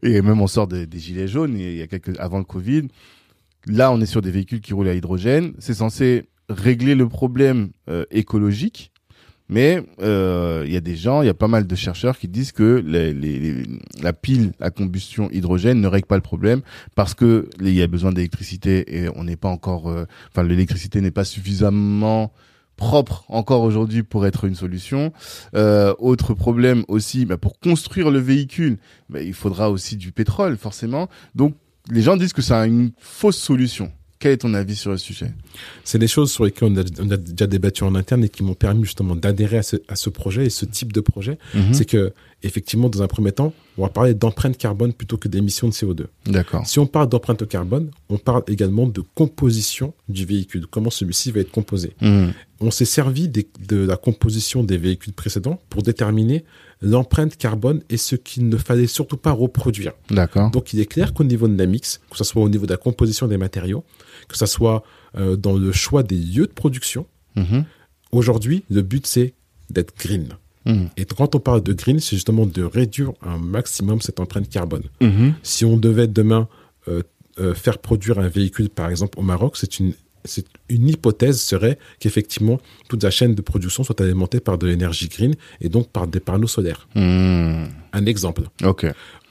Et 0.03 0.21
même 0.21 0.41
on 0.41 0.47
sort 0.47 0.67
des- 0.67 0.85
des 0.85 0.99
gilets 0.99 1.29
jaunes. 1.29 1.57
Il 1.57 1.77
y 1.77 1.81
a 1.81 1.87
quelques 1.87 2.19
avant 2.19 2.39
le 2.39 2.43
Covid. 2.43 2.89
Là, 3.65 3.91
on 3.91 3.99
est 3.99 4.05
sur 4.05 4.21
des 4.21 4.31
véhicules 4.31 4.61
qui 4.61 4.73
roulent 4.73 4.87
à 4.87 4.93
hydrogène. 4.93 5.53
C'est 5.59 5.73
censé 5.73 6.29
régler 6.49 6.95
le 6.95 7.09
problème 7.09 7.69
euh, 7.89 8.05
écologique. 8.11 8.91
Mais 9.49 9.81
euh, 10.01 10.63
il 10.67 10.73
y 10.73 10.75
a 10.75 10.81
des 10.81 10.97
gens, 10.97 11.21
il 11.21 11.25
y 11.25 11.29
a 11.29 11.33
pas 11.33 11.47
mal 11.47 11.67
de 11.67 11.75
chercheurs 11.75 12.17
qui 12.17 12.27
disent 12.27 12.51
que 12.51 12.83
les, 12.85 13.13
les- 13.13 13.39
les- 13.39 13.63
la 14.01 14.11
pile 14.11 14.51
à 14.59 14.71
combustion 14.71 15.29
hydrogène 15.31 15.79
ne 15.79 15.87
règle 15.87 16.05
pas 16.05 16.17
le 16.17 16.21
problème 16.21 16.61
parce 16.95 17.13
que 17.13 17.47
il 17.61 17.69
y 17.73 17.81
a 17.81 17.87
besoin 17.87 18.11
d'électricité 18.11 18.97
et 18.97 19.07
on 19.15 19.23
n'est 19.23 19.37
pas 19.37 19.47
encore, 19.47 19.89
euh, 19.89 20.03
enfin 20.29 20.43
l'électricité 20.43 20.99
n'est 20.99 21.11
pas 21.11 21.23
suffisamment 21.23 22.33
propre 22.75 23.23
encore 23.29 23.61
aujourd'hui 23.63 24.03
pour 24.03 24.25
être 24.27 24.43
une 24.43 24.55
solution. 24.55 25.13
Euh, 25.55 25.93
autre 25.97 26.33
problème 26.33 26.83
aussi, 26.89 27.25
bah, 27.25 27.37
pour 27.37 27.57
construire 27.59 28.11
le 28.11 28.19
véhicule, 28.19 28.77
bah, 29.09 29.21
il 29.21 29.33
faudra 29.33 29.71
aussi 29.71 29.95
du 29.95 30.11
pétrole 30.11 30.57
forcément. 30.57 31.07
Donc 31.35 31.55
les 31.91 32.01
gens 32.01 32.17
disent 32.17 32.33
que 32.33 32.41
c'est 32.41 32.53
une 32.67 32.91
fausse 32.99 33.37
solution. 33.37 33.91
Quel 34.19 34.31
est 34.31 34.37
ton 34.37 34.55
avis 34.55 34.75
sur 34.75 34.89
le 34.89 34.97
sujet? 34.97 35.31
C'est 35.83 35.99
des 35.99 36.07
choses 36.07 36.31
sur 36.31 36.43
lesquelles 36.43 36.69
on 36.71 36.77
a, 36.77 36.83
on 37.03 37.11
a 37.11 37.17
déjà 37.17 37.45
débattu 37.45 37.83
en 37.83 37.93
interne 37.93 38.23
et 38.23 38.29
qui 38.29 38.41
m'ont 38.41 38.55
permis 38.55 38.83
justement 38.83 39.15
d'adhérer 39.15 39.59
à 39.59 39.63
ce, 39.63 39.75
à 39.87 39.95
ce 39.95 40.09
projet 40.09 40.47
et 40.47 40.49
ce 40.49 40.65
type 40.65 40.91
de 40.91 41.01
projet. 41.01 41.37
Mhm. 41.53 41.75
C'est 41.75 41.85
que, 41.85 42.13
effectivement, 42.41 42.89
dans 42.89 43.03
un 43.03 43.07
premier 43.07 43.31
temps, 43.31 43.53
on 43.77 43.83
va 43.83 43.89
parler 43.89 44.15
d'empreinte 44.15 44.57
carbone 44.57 44.91
plutôt 44.91 45.17
que 45.17 45.27
d'émissions 45.27 45.67
de 45.67 45.73
CO2. 45.73 46.05
D'accord. 46.25 46.65
Si 46.65 46.79
on 46.79 46.87
parle 46.87 47.09
d'empreinte 47.09 47.47
carbone, 47.47 47.91
on 48.09 48.17
parle 48.17 48.41
également 48.47 48.87
de 48.87 49.03
composition 49.13 49.93
du 50.09 50.25
véhicule, 50.25 50.65
comment 50.65 50.89
celui-ci 50.89 51.31
va 51.31 51.41
être 51.41 51.51
composé. 51.51 51.91
Mhm. 52.01 52.33
On 52.59 52.71
s'est 52.71 52.85
servi 52.85 53.27
des- 53.27 53.47
de 53.67 53.77
la 53.77 53.97
composition 53.97 54.63
des 54.63 54.79
véhicules 54.79 55.13
précédents 55.13 55.61
pour 55.69 55.83
déterminer 55.83 56.43
l'empreinte 56.81 57.37
carbone 57.37 57.81
et 57.89 57.97
ce 57.97 58.15
qu'il 58.15 58.49
ne 58.49 58.57
fallait 58.57 58.87
surtout 58.87 59.17
pas 59.17 59.31
reproduire. 59.31 59.93
D'accord. 60.11 60.51
Donc 60.51 60.73
il 60.73 60.79
est 60.79 60.85
clair 60.85 61.13
qu'au 61.13 61.23
niveau 61.23 61.47
de 61.47 61.57
la 61.57 61.65
mix, 61.65 61.99
que 62.11 62.17
ce 62.17 62.23
soit 62.23 62.41
au 62.41 62.49
niveau 62.49 62.65
de 62.65 62.71
la 62.71 62.77
composition 62.77 63.27
des 63.27 63.37
matériaux, 63.37 63.83
que 64.27 64.37
ce 64.37 64.45
soit 64.45 64.83
euh, 65.17 65.35
dans 65.35 65.53
le 65.57 65.71
choix 65.71 66.03
des 66.03 66.17
lieux 66.17 66.45
de 66.47 66.51
production, 66.53 67.05
Mhm. 67.35 67.65
aujourd'hui 68.11 68.63
le 68.69 68.81
but 68.81 69.05
c'est 69.07 69.33
d'être 69.69 69.93
green. 69.97 70.29
Mhm. 70.65 70.89
Et 70.97 71.05
quand 71.05 71.33
on 71.35 71.39
parle 71.39 71.61
de 71.63 71.73
green, 71.73 71.99
c'est 71.99 72.15
justement 72.15 72.45
de 72.45 72.63
réduire 72.63 73.11
un 73.21 73.37
maximum 73.37 74.01
cette 74.01 74.19
empreinte 74.19 74.49
carbone. 74.49 74.83
Mhm. 75.01 75.33
Si 75.43 75.65
on 75.65 75.77
devait 75.77 76.07
demain 76.07 76.47
euh, 76.87 77.01
euh, 77.39 77.53
faire 77.53 77.77
produire 77.79 78.17
un 78.19 78.27
véhicule, 78.27 78.69
par 78.69 78.89
exemple, 78.89 79.19
au 79.19 79.21
Maroc, 79.21 79.55
c'est 79.57 79.79
une, 79.79 79.93
une 80.69 80.89
hypothèse 80.89 81.39
serait 81.41 81.77
qu'effectivement 81.99 82.59
toute 82.89 83.03
la 83.03 83.09
chaîne 83.11 83.35
de 83.35 83.41
production 83.41 83.83
soit 83.83 83.99
alimentée 84.01 84.39
par 84.39 84.57
de 84.57 84.67
l'énergie 84.67 85.07
green 85.07 85.33
et 85.61 85.69
donc 85.69 85.89
par 85.89 86.07
des 86.07 86.19
panneaux 86.19 86.47
solaires. 86.47 86.87
Mhm. 86.95 87.67
Un 87.93 88.05
exemple. 88.05 88.43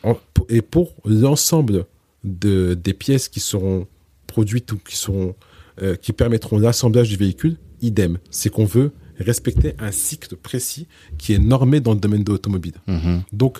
En- 0.03 0.17
et 0.49 0.63
pour 0.63 0.95
l'ensemble 1.05 1.87
de, 2.25 2.75
des 2.75 2.95
pièces 2.95 3.29
qui 3.29 3.41
seront 3.41 3.87
produites 4.27 4.73
ou 4.73 4.79
qui 4.79 4.97
seront 4.97 5.35
euh, 5.83 5.95
qui 5.95 6.13
permettront 6.13 6.59
l'assemblage 6.59 7.09
du 7.11 7.17
véhicule, 7.17 7.57
idem. 7.83 8.19
C'est 8.31 8.49
qu'on 8.51 8.65
veut 8.65 8.93
respecter 9.19 9.75
un 9.79 9.93
cycle 9.93 10.35
précis 10.37 10.87
qui 11.19 11.35
est 11.35 11.39
normé 11.39 11.81
dans 11.81 11.93
le 11.95 12.01
domaine 12.01 12.25
de 12.25 12.33
l'automobile. 12.33 12.75
Mhm. 12.87 13.23
Donc, 13.33 13.59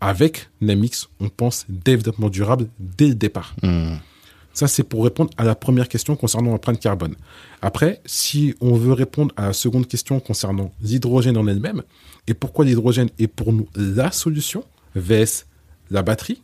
avec 0.00 0.48
Namix, 0.60 1.08
on 1.20 1.28
pense 1.28 1.64
développement 1.68 2.28
durable 2.28 2.66
dès 2.78 3.08
le 3.08 3.14
départ. 3.14 3.54
Mhm. 3.62 3.98
Ça, 4.54 4.68
c'est 4.68 4.84
pour 4.84 5.04
répondre 5.04 5.30
à 5.36 5.44
la 5.44 5.54
première 5.54 5.88
question 5.88 6.14
concernant 6.16 6.52
l'empreinte 6.52 6.80
carbone. 6.80 7.16
Après, 7.60 8.00
si 8.06 8.54
on 8.60 8.74
veut 8.74 8.92
répondre 8.92 9.34
à 9.36 9.48
la 9.48 9.52
seconde 9.52 9.88
question 9.88 10.20
concernant 10.20 10.72
l'hydrogène 10.80 11.36
en 11.36 11.46
elle-même, 11.46 11.82
et 12.28 12.34
pourquoi 12.34 12.64
l'hydrogène 12.64 13.10
est 13.18 13.26
pour 13.26 13.52
nous 13.52 13.68
la 13.74 14.12
solution, 14.12 14.64
VS 14.94 15.46
la 15.90 16.02
batterie, 16.02 16.40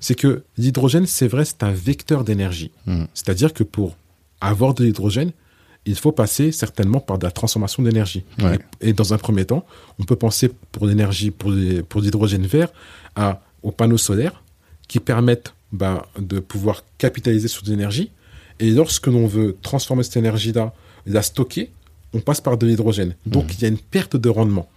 c'est 0.00 0.14
que 0.14 0.44
l'hydrogène, 0.58 1.06
c'est 1.06 1.28
vrai, 1.28 1.44
c'est 1.44 1.62
un 1.62 1.72
vecteur 1.72 2.24
d'énergie. 2.24 2.70
Mhm. 2.86 3.08
C'est-à-dire 3.14 3.52
que 3.52 3.64
pour 3.64 3.96
avoir 4.40 4.74
de 4.74 4.84
l'hydrogène, 4.84 5.32
il 5.86 5.96
faut 5.96 6.12
passer 6.12 6.52
certainement 6.52 7.00
par 7.00 7.18
de 7.18 7.24
la 7.24 7.30
transformation 7.30 7.82
d'énergie. 7.82 8.24
Ouais. 8.38 8.58
Et, 8.82 8.90
et 8.90 8.92
dans 8.92 9.14
un 9.14 9.18
premier 9.18 9.46
temps, 9.46 9.64
on 9.98 10.04
peut 10.04 10.16
penser 10.16 10.50
pour 10.72 10.86
l'énergie, 10.86 11.30
pour 11.30 11.50
l'hydrogène 11.50 12.46
vert, 12.46 12.68
à, 13.16 13.42
aux 13.62 13.72
panneaux 13.72 13.98
solaires 13.98 14.42
qui 14.88 15.00
permettent 15.00 15.54
bah, 15.72 16.06
de 16.18 16.40
pouvoir 16.40 16.84
capitaliser 16.98 17.48
sur 17.48 17.62
de 17.62 17.70
l'énergie. 17.70 18.10
Et 18.58 18.70
lorsque 18.70 19.06
l'on 19.06 19.26
veut 19.26 19.56
transformer 19.62 20.02
cette 20.02 20.16
énergie-là, 20.16 20.74
la 21.06 21.22
stocker, 21.22 21.70
on 22.12 22.20
passe 22.20 22.40
par 22.40 22.58
de 22.58 22.66
l'hydrogène. 22.66 23.14
Donc 23.26 23.54
il 23.54 23.62
y 23.62 23.64
a 23.64 23.68
une 23.68 23.78
perte 23.78 24.16
de 24.16 24.28
rendement. 24.28 24.68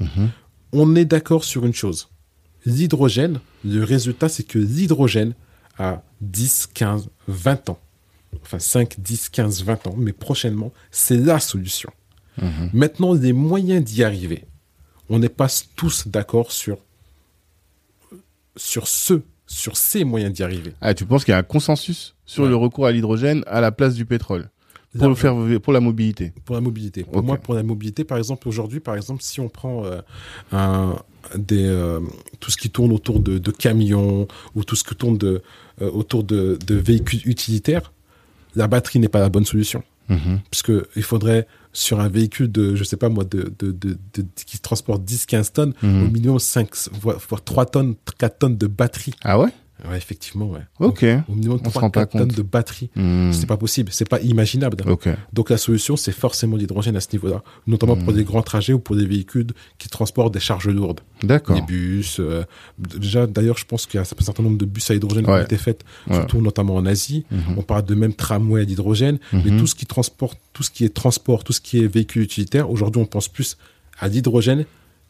Mhm. 0.00 0.30
On 0.72 0.96
est 0.96 1.04
d'accord 1.04 1.44
sur 1.44 1.66
une 1.66 1.74
chose. 1.74 2.08
L'hydrogène, 2.64 3.40
le 3.64 3.84
résultat, 3.84 4.28
c'est 4.28 4.42
que 4.42 4.58
l'hydrogène 4.58 5.34
a 5.78 6.02
10, 6.20 6.68
15, 6.74 7.08
20 7.28 7.70
ans. 7.70 7.78
Enfin 8.42 8.58
5, 8.58 8.96
10, 8.98 9.28
15, 9.28 9.64
20 9.64 9.86
ans. 9.86 9.94
Mais 9.96 10.12
prochainement, 10.12 10.72
c'est 10.90 11.16
la 11.16 11.40
solution. 11.40 11.90
Mhm. 12.40 12.70
Maintenant, 12.72 13.14
les 13.14 13.32
moyens 13.32 13.84
d'y 13.84 14.02
arriver. 14.02 14.44
On 15.08 15.18
n'est 15.18 15.28
pas 15.28 15.48
tous 15.76 16.08
d'accord 16.08 16.52
sur, 16.52 16.78
sur 18.56 18.88
ce, 18.88 19.20
sur 19.46 19.76
ces 19.76 20.04
moyens 20.04 20.32
d'y 20.32 20.42
arriver. 20.42 20.72
Ah, 20.80 20.94
tu 20.94 21.04
penses 21.06 21.24
qu'il 21.24 21.32
y 21.32 21.34
a 21.34 21.38
un 21.38 21.42
consensus 21.42 22.14
sur 22.24 22.42
Ouais. 22.44 22.48
le 22.48 22.56
recours 22.56 22.86
à 22.86 22.92
l'hydrogène 22.92 23.42
à 23.46 23.60
la 23.60 23.70
place 23.72 23.94
du 23.94 24.04
pétrole 24.04 24.50
Pour, 24.98 25.08
le 25.08 25.14
faire, 25.14 25.34
pour 25.62 25.72
la 25.72 25.80
mobilité? 25.80 26.32
Pour 26.44 26.54
la 26.54 26.60
mobilité. 26.60 27.04
Pour 27.04 27.22
moi, 27.22 27.36
pour 27.36 27.54
la 27.54 27.62
mobilité, 27.62 28.02
par 28.04 28.18
exemple, 28.18 28.48
aujourd'hui, 28.48 28.80
par 28.80 28.96
exemple, 28.96 29.22
si 29.22 29.40
on 29.40 29.48
prend 29.48 29.84
euh, 29.84 30.00
un, 30.52 30.96
des, 31.36 31.64
euh, 31.66 32.00
tout 32.40 32.50
ce 32.50 32.56
qui 32.56 32.70
tourne 32.70 32.92
autour 32.92 33.20
de, 33.20 33.38
de 33.38 33.50
camions 33.50 34.26
ou 34.54 34.64
tout 34.64 34.74
ce 34.74 34.84
qui 34.84 34.94
tourne 34.94 35.18
de, 35.18 35.42
euh, 35.82 35.90
autour 35.90 36.24
de, 36.24 36.58
de 36.66 36.74
véhicules 36.74 37.20
utilitaires, 37.26 37.92
la 38.54 38.68
batterie 38.68 38.98
n'est 38.98 39.08
pas 39.08 39.20
la 39.20 39.28
bonne 39.28 39.44
solution. 39.44 39.82
Mhm. 40.08 40.40
Puisque 40.50 40.72
il 40.96 41.02
faudrait, 41.02 41.46
sur 41.72 42.00
un 42.00 42.08
véhicule 42.08 42.50
de, 42.50 42.74
je 42.76 42.84
sais 42.84 42.96
pas 42.96 43.08
moi, 43.08 43.24
de, 43.24 43.52
de, 43.58 43.72
de, 43.72 43.96
de- 44.14 44.26
qui 44.46 44.58
transporte 44.58 45.02
10-15 45.04 45.52
tonnes, 45.52 45.74
Mhm. 45.82 46.04
au 46.04 46.10
minimum 46.10 46.38
5, 46.38 46.68
voire, 47.00 47.18
voire 47.28 47.42
3 47.44 47.66
tonnes, 47.66 47.94
4 48.18 48.38
tonnes 48.38 48.56
de 48.56 48.66
batterie. 48.66 49.14
Ah 49.24 49.38
ouais? 49.38 49.50
Ouais, 49.88 49.96
effectivement, 49.98 50.46
ouais. 50.46 50.60
Ok. 50.80 51.04
Au 51.28 51.34
minimum 51.34 51.60
On 51.62 51.68
se 51.70 51.78
rend 51.78 51.90
3 51.90 51.90
pas 51.90 52.00
4 52.06 52.12
tonnes 52.12 52.28
compte. 52.28 52.36
de 52.36 52.42
batterie. 52.42 52.88
Hmm. 52.96 53.30
C'est 53.32 53.46
pas 53.46 53.58
possible, 53.58 53.90
c'est 53.92 54.08
pas 54.08 54.20
imaginable. 54.20 54.78
Donc 55.34 55.50
la 55.50 55.58
solution, 55.58 55.96
c'est 55.96 56.12
forcément 56.12 56.56
l'hydrogène 56.56 56.96
à 56.96 57.00
ce 57.00 57.08
niveau-là, 57.12 57.42
notamment 57.66 57.94
pour 57.96 58.12
Hmm. 58.12 58.16
des 58.16 58.24
grands 58.24 58.42
trajets 58.42 58.72
ou 58.72 58.78
pour 58.78 58.96
des 58.96 59.04
véhicules 59.06 59.48
qui 59.78 59.88
transportent 59.88 60.32
des 60.32 60.40
charges 60.40 60.68
lourdes, 60.68 61.00
D'accord. 61.22 61.56
des 61.56 61.62
bus. 61.62 62.20
euh, 62.20 62.44
déjà, 62.78 63.26
d'ailleurs, 63.26 63.58
je 63.58 63.66
pense 63.66 63.84
qu'il 63.86 63.96
y 63.96 63.98
a 63.98 64.02
un 64.02 64.04
certain 64.04 64.42
nombre 64.42 64.56
de 64.58 64.64
bus 64.64 64.90
à 64.90 64.94
hydrogène 64.94 65.24
qui 65.24 65.30
ont 65.30 65.42
été 65.42 65.56
faits, 65.58 65.84
Ouais. 66.08 66.14
surtout 66.16 66.40
notamment 66.40 66.74
en 66.76 66.86
Asie. 66.86 67.26
Mhm. 67.30 67.58
On 67.58 67.62
parle 67.62 67.84
de 67.84 67.94
même 67.94 68.14
tramway 68.14 68.62
à 68.62 68.64
l'hydrogène, 68.64 69.18
mais 69.32 69.50
Mhm. 69.50 69.58
tout 69.58 69.66
ce 69.66 69.74
qui 69.74 69.84
transporte, 69.86 70.38
tout 70.54 70.62
ce 70.62 70.70
qui 70.70 70.84
est 70.84 70.94
transport, 70.94 71.44
tout 71.44 71.52
ce 71.52 71.60
qui 71.60 71.80
est 71.82 71.86
véhicule 71.86 72.22
utilitaire, 72.22 72.70
aujourd'hui, 72.70 73.02
on 73.02 73.06
pense 73.06 73.28
plus 73.28 73.58
à 73.98 74.08
l'hydrogène 74.08 74.64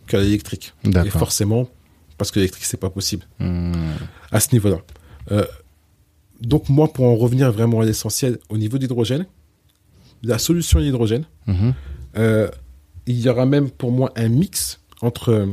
qu'à 0.08 0.20
l'électrique. 0.20 0.72
Et 0.84 1.10
forcément, 1.10 1.68
parce 2.18 2.30
que 2.30 2.38
l'électrique, 2.38 2.64
c'est 2.64 2.76
pas 2.80 2.90
possible 2.90 3.24
Hmm. 3.38 3.72
à 4.32 4.40
ce 4.40 4.52
niveau-là. 4.52 4.78
Euh, 5.32 5.44
donc 6.40 6.68
moi, 6.68 6.92
pour 6.92 7.04
en 7.06 7.16
revenir 7.16 7.50
vraiment 7.52 7.80
à 7.80 7.84
l'essentiel, 7.84 8.38
au 8.48 8.58
niveau 8.58 8.78
d'hydrogène, 8.78 9.26
la 10.22 10.38
solution 10.38 10.78
à 10.78 10.82
l'hydrogène, 10.82 11.24
Mhm. 11.46 11.74
euh, 12.18 12.48
il 13.06 13.20
y 13.20 13.28
aura 13.28 13.46
même 13.46 13.70
pour 13.70 13.92
moi 13.92 14.12
un 14.16 14.28
mix 14.28 14.80
entre 15.00 15.28
euh, 15.30 15.46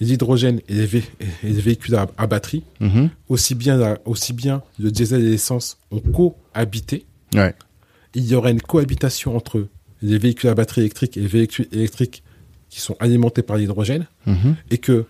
l'hydrogène 0.00 0.60
et 0.68 0.74
les, 0.74 0.86
vé- 0.86 1.04
et 1.42 1.48
les 1.52 1.60
véhicules 1.60 1.94
à, 1.96 2.06
à 2.16 2.26
batterie. 2.26 2.62
Mhm. 2.80 3.10
Aussi 3.28 3.54
bien, 3.54 3.76
la- 3.76 3.98
aussi 4.04 4.32
bien 4.32 4.62
le 4.78 4.90
diesel 4.90 5.24
et 5.24 5.30
l'essence 5.30 5.78
ont 5.90 6.00
cohabité. 6.00 7.04
Ouais. 7.34 7.54
Il 8.14 8.24
y 8.26 8.34
aura 8.34 8.50
une 8.50 8.60
cohabitation 8.60 9.36
entre 9.36 9.66
les 10.02 10.18
véhicules 10.18 10.50
à 10.50 10.54
batterie 10.54 10.82
électrique 10.82 11.16
et 11.16 11.20
les 11.20 11.26
véhicules 11.26 11.66
électriques 11.72 12.22
qui 12.70 12.80
sont 12.80 12.96
alimentés 13.00 13.42
par 13.42 13.56
l'hydrogène. 13.56 14.06
Mhm. 14.26 14.56
Et 14.70 14.78
que 14.78 15.06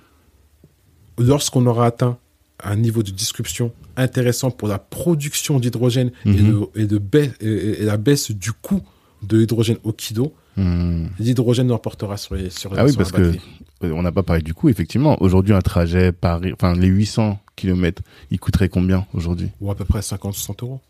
lorsqu'on 1.19 1.67
aura 1.67 1.87
atteint 1.87 2.19
un 2.63 2.77
niveau 2.77 3.03
de 3.03 3.11
disruption 3.11 3.73
intéressant 3.97 4.51
pour 4.51 4.69
la 4.69 4.79
production 4.79 5.61
d'hydrogène 5.61 6.11
et, 6.25 6.31
Mhm. 6.31 6.67
et, 6.75 6.87
de 6.87 6.99
baisse- 6.99 7.35
et- 7.41 7.83
et 7.83 7.85
la 7.85 7.97
baisse 7.97 8.31
du 8.33 8.53
coût 8.53 8.83
de 9.23 9.39
l'hydrogène 9.39 9.79
au 9.85 9.93
kilo, 9.93 10.35
Hmm. 10.57 11.07
l'hydrogène 11.21 11.69
l'emportera 11.69 12.17
sur, 12.17 12.35
les, 12.35 12.51
sur, 12.51 12.73
Ah 12.77 12.85
oui, 12.85 12.91
sur 12.91 12.99
parce 12.99 13.13
la 13.13 13.19
que 13.19 13.25
batterie. 13.31 13.93
on 13.93 14.03
n'a 14.03 14.11
pas 14.11 14.25
parlé 14.25 14.43
du 14.43 14.55
coût, 14.55 14.69
effectivement. 14.69 15.17
Aujourd'hui, 15.23 15.55
un 15.55 15.61
trajet 15.61 16.11
Paris, 16.11 16.53
enfin, 16.53 16.75
les 16.75 16.89
800 16.89 17.39
km, 17.55 18.03
il 18.33 18.41
coûterait 18.41 18.69
combien 18.69 19.07
aujourd'hui? 19.15 19.51
Ou 19.61 19.71
à 19.71 19.77
peu 19.77 19.85
près 19.85 20.03
50-60 20.03 20.63
euros. 20.65 20.81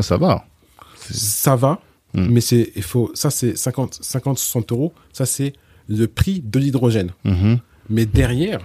Ça 0.00 0.16
va. 0.16 0.44
Ça 1.08 1.54
va, 1.54 1.80
Mm. 2.14 2.26
mais 2.30 2.40
c'est, 2.40 2.72
il 2.74 2.82
faut, 2.82 3.12
ça 3.14 3.30
c'est 3.30 3.56
50, 3.56 3.98
50-60 4.02 4.72
euros, 4.72 4.92
ça 5.12 5.24
c'est 5.24 5.52
le 5.88 6.06
prix 6.08 6.40
de 6.44 6.58
l'hydrogène. 6.58 7.12
Mais 7.88 8.06
derrière, 8.06 8.60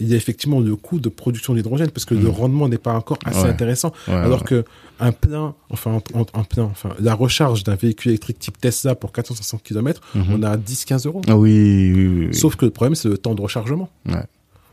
il 0.00 0.08
y 0.08 0.14
a 0.14 0.16
effectivement 0.16 0.60
le 0.60 0.74
coût 0.76 0.98
de 1.00 1.08
production 1.08 1.54
d'hydrogène 1.54 1.90
parce 1.90 2.04
que 2.04 2.14
le 2.14 2.28
rendement 2.28 2.68
n'est 2.68 2.78
pas 2.78 2.94
encore 2.94 3.18
assez. 3.24 3.42
Ouais. 3.42 3.48
intéressant. 3.48 3.92
Ouais, 4.08 4.14
Alors 4.14 4.40
ouais. 4.40 4.46
que 4.46 4.64
un 5.00 5.12
plein, 5.12 5.54
enfin, 5.70 6.00
un, 6.14 6.20
un 6.40 6.44
plein, 6.44 6.64
enfin, 6.64 6.90
la 7.00 7.14
recharge 7.14 7.62
d'un 7.64 7.76
véhicule 7.76 8.10
électrique 8.10 8.38
type 8.40 8.58
Tesla 8.60 8.94
pour 8.96 9.12
400-500 9.12 9.60
km, 9.62 10.00
Mhm. 10.14 10.24
on 10.32 10.42
a 10.42 10.56
10-15 10.56 11.06
euros. 11.06 11.22
Ah 11.28 11.36
oui, 11.36 11.92
oui, 11.94 12.06
oui, 12.08 12.26
oui. 12.28 12.34
Sauf 12.34 12.56
que 12.56 12.64
le 12.64 12.70
problème, 12.72 12.94
c'est 12.96 13.08
le 13.08 13.18
temps 13.18 13.34
de 13.34 13.40
rechargement. 13.42 13.88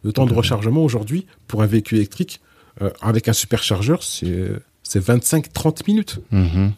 Le 0.03 0.11
temps 0.13 0.25
de 0.25 0.33
rechargement 0.33 0.83
aujourd'hui, 0.83 1.25
pour 1.47 1.61
un 1.63 1.65
véhicule 1.67 1.97
électrique, 1.99 2.39
euh, 2.81 2.89
avec 3.01 3.27
un 3.27 3.33
superchargeur, 3.33 4.03
c'est, 4.03 4.51
c'est 4.83 4.99
25-30 5.03 5.87
minutes. 5.87 6.19
Mhm. 6.31 6.71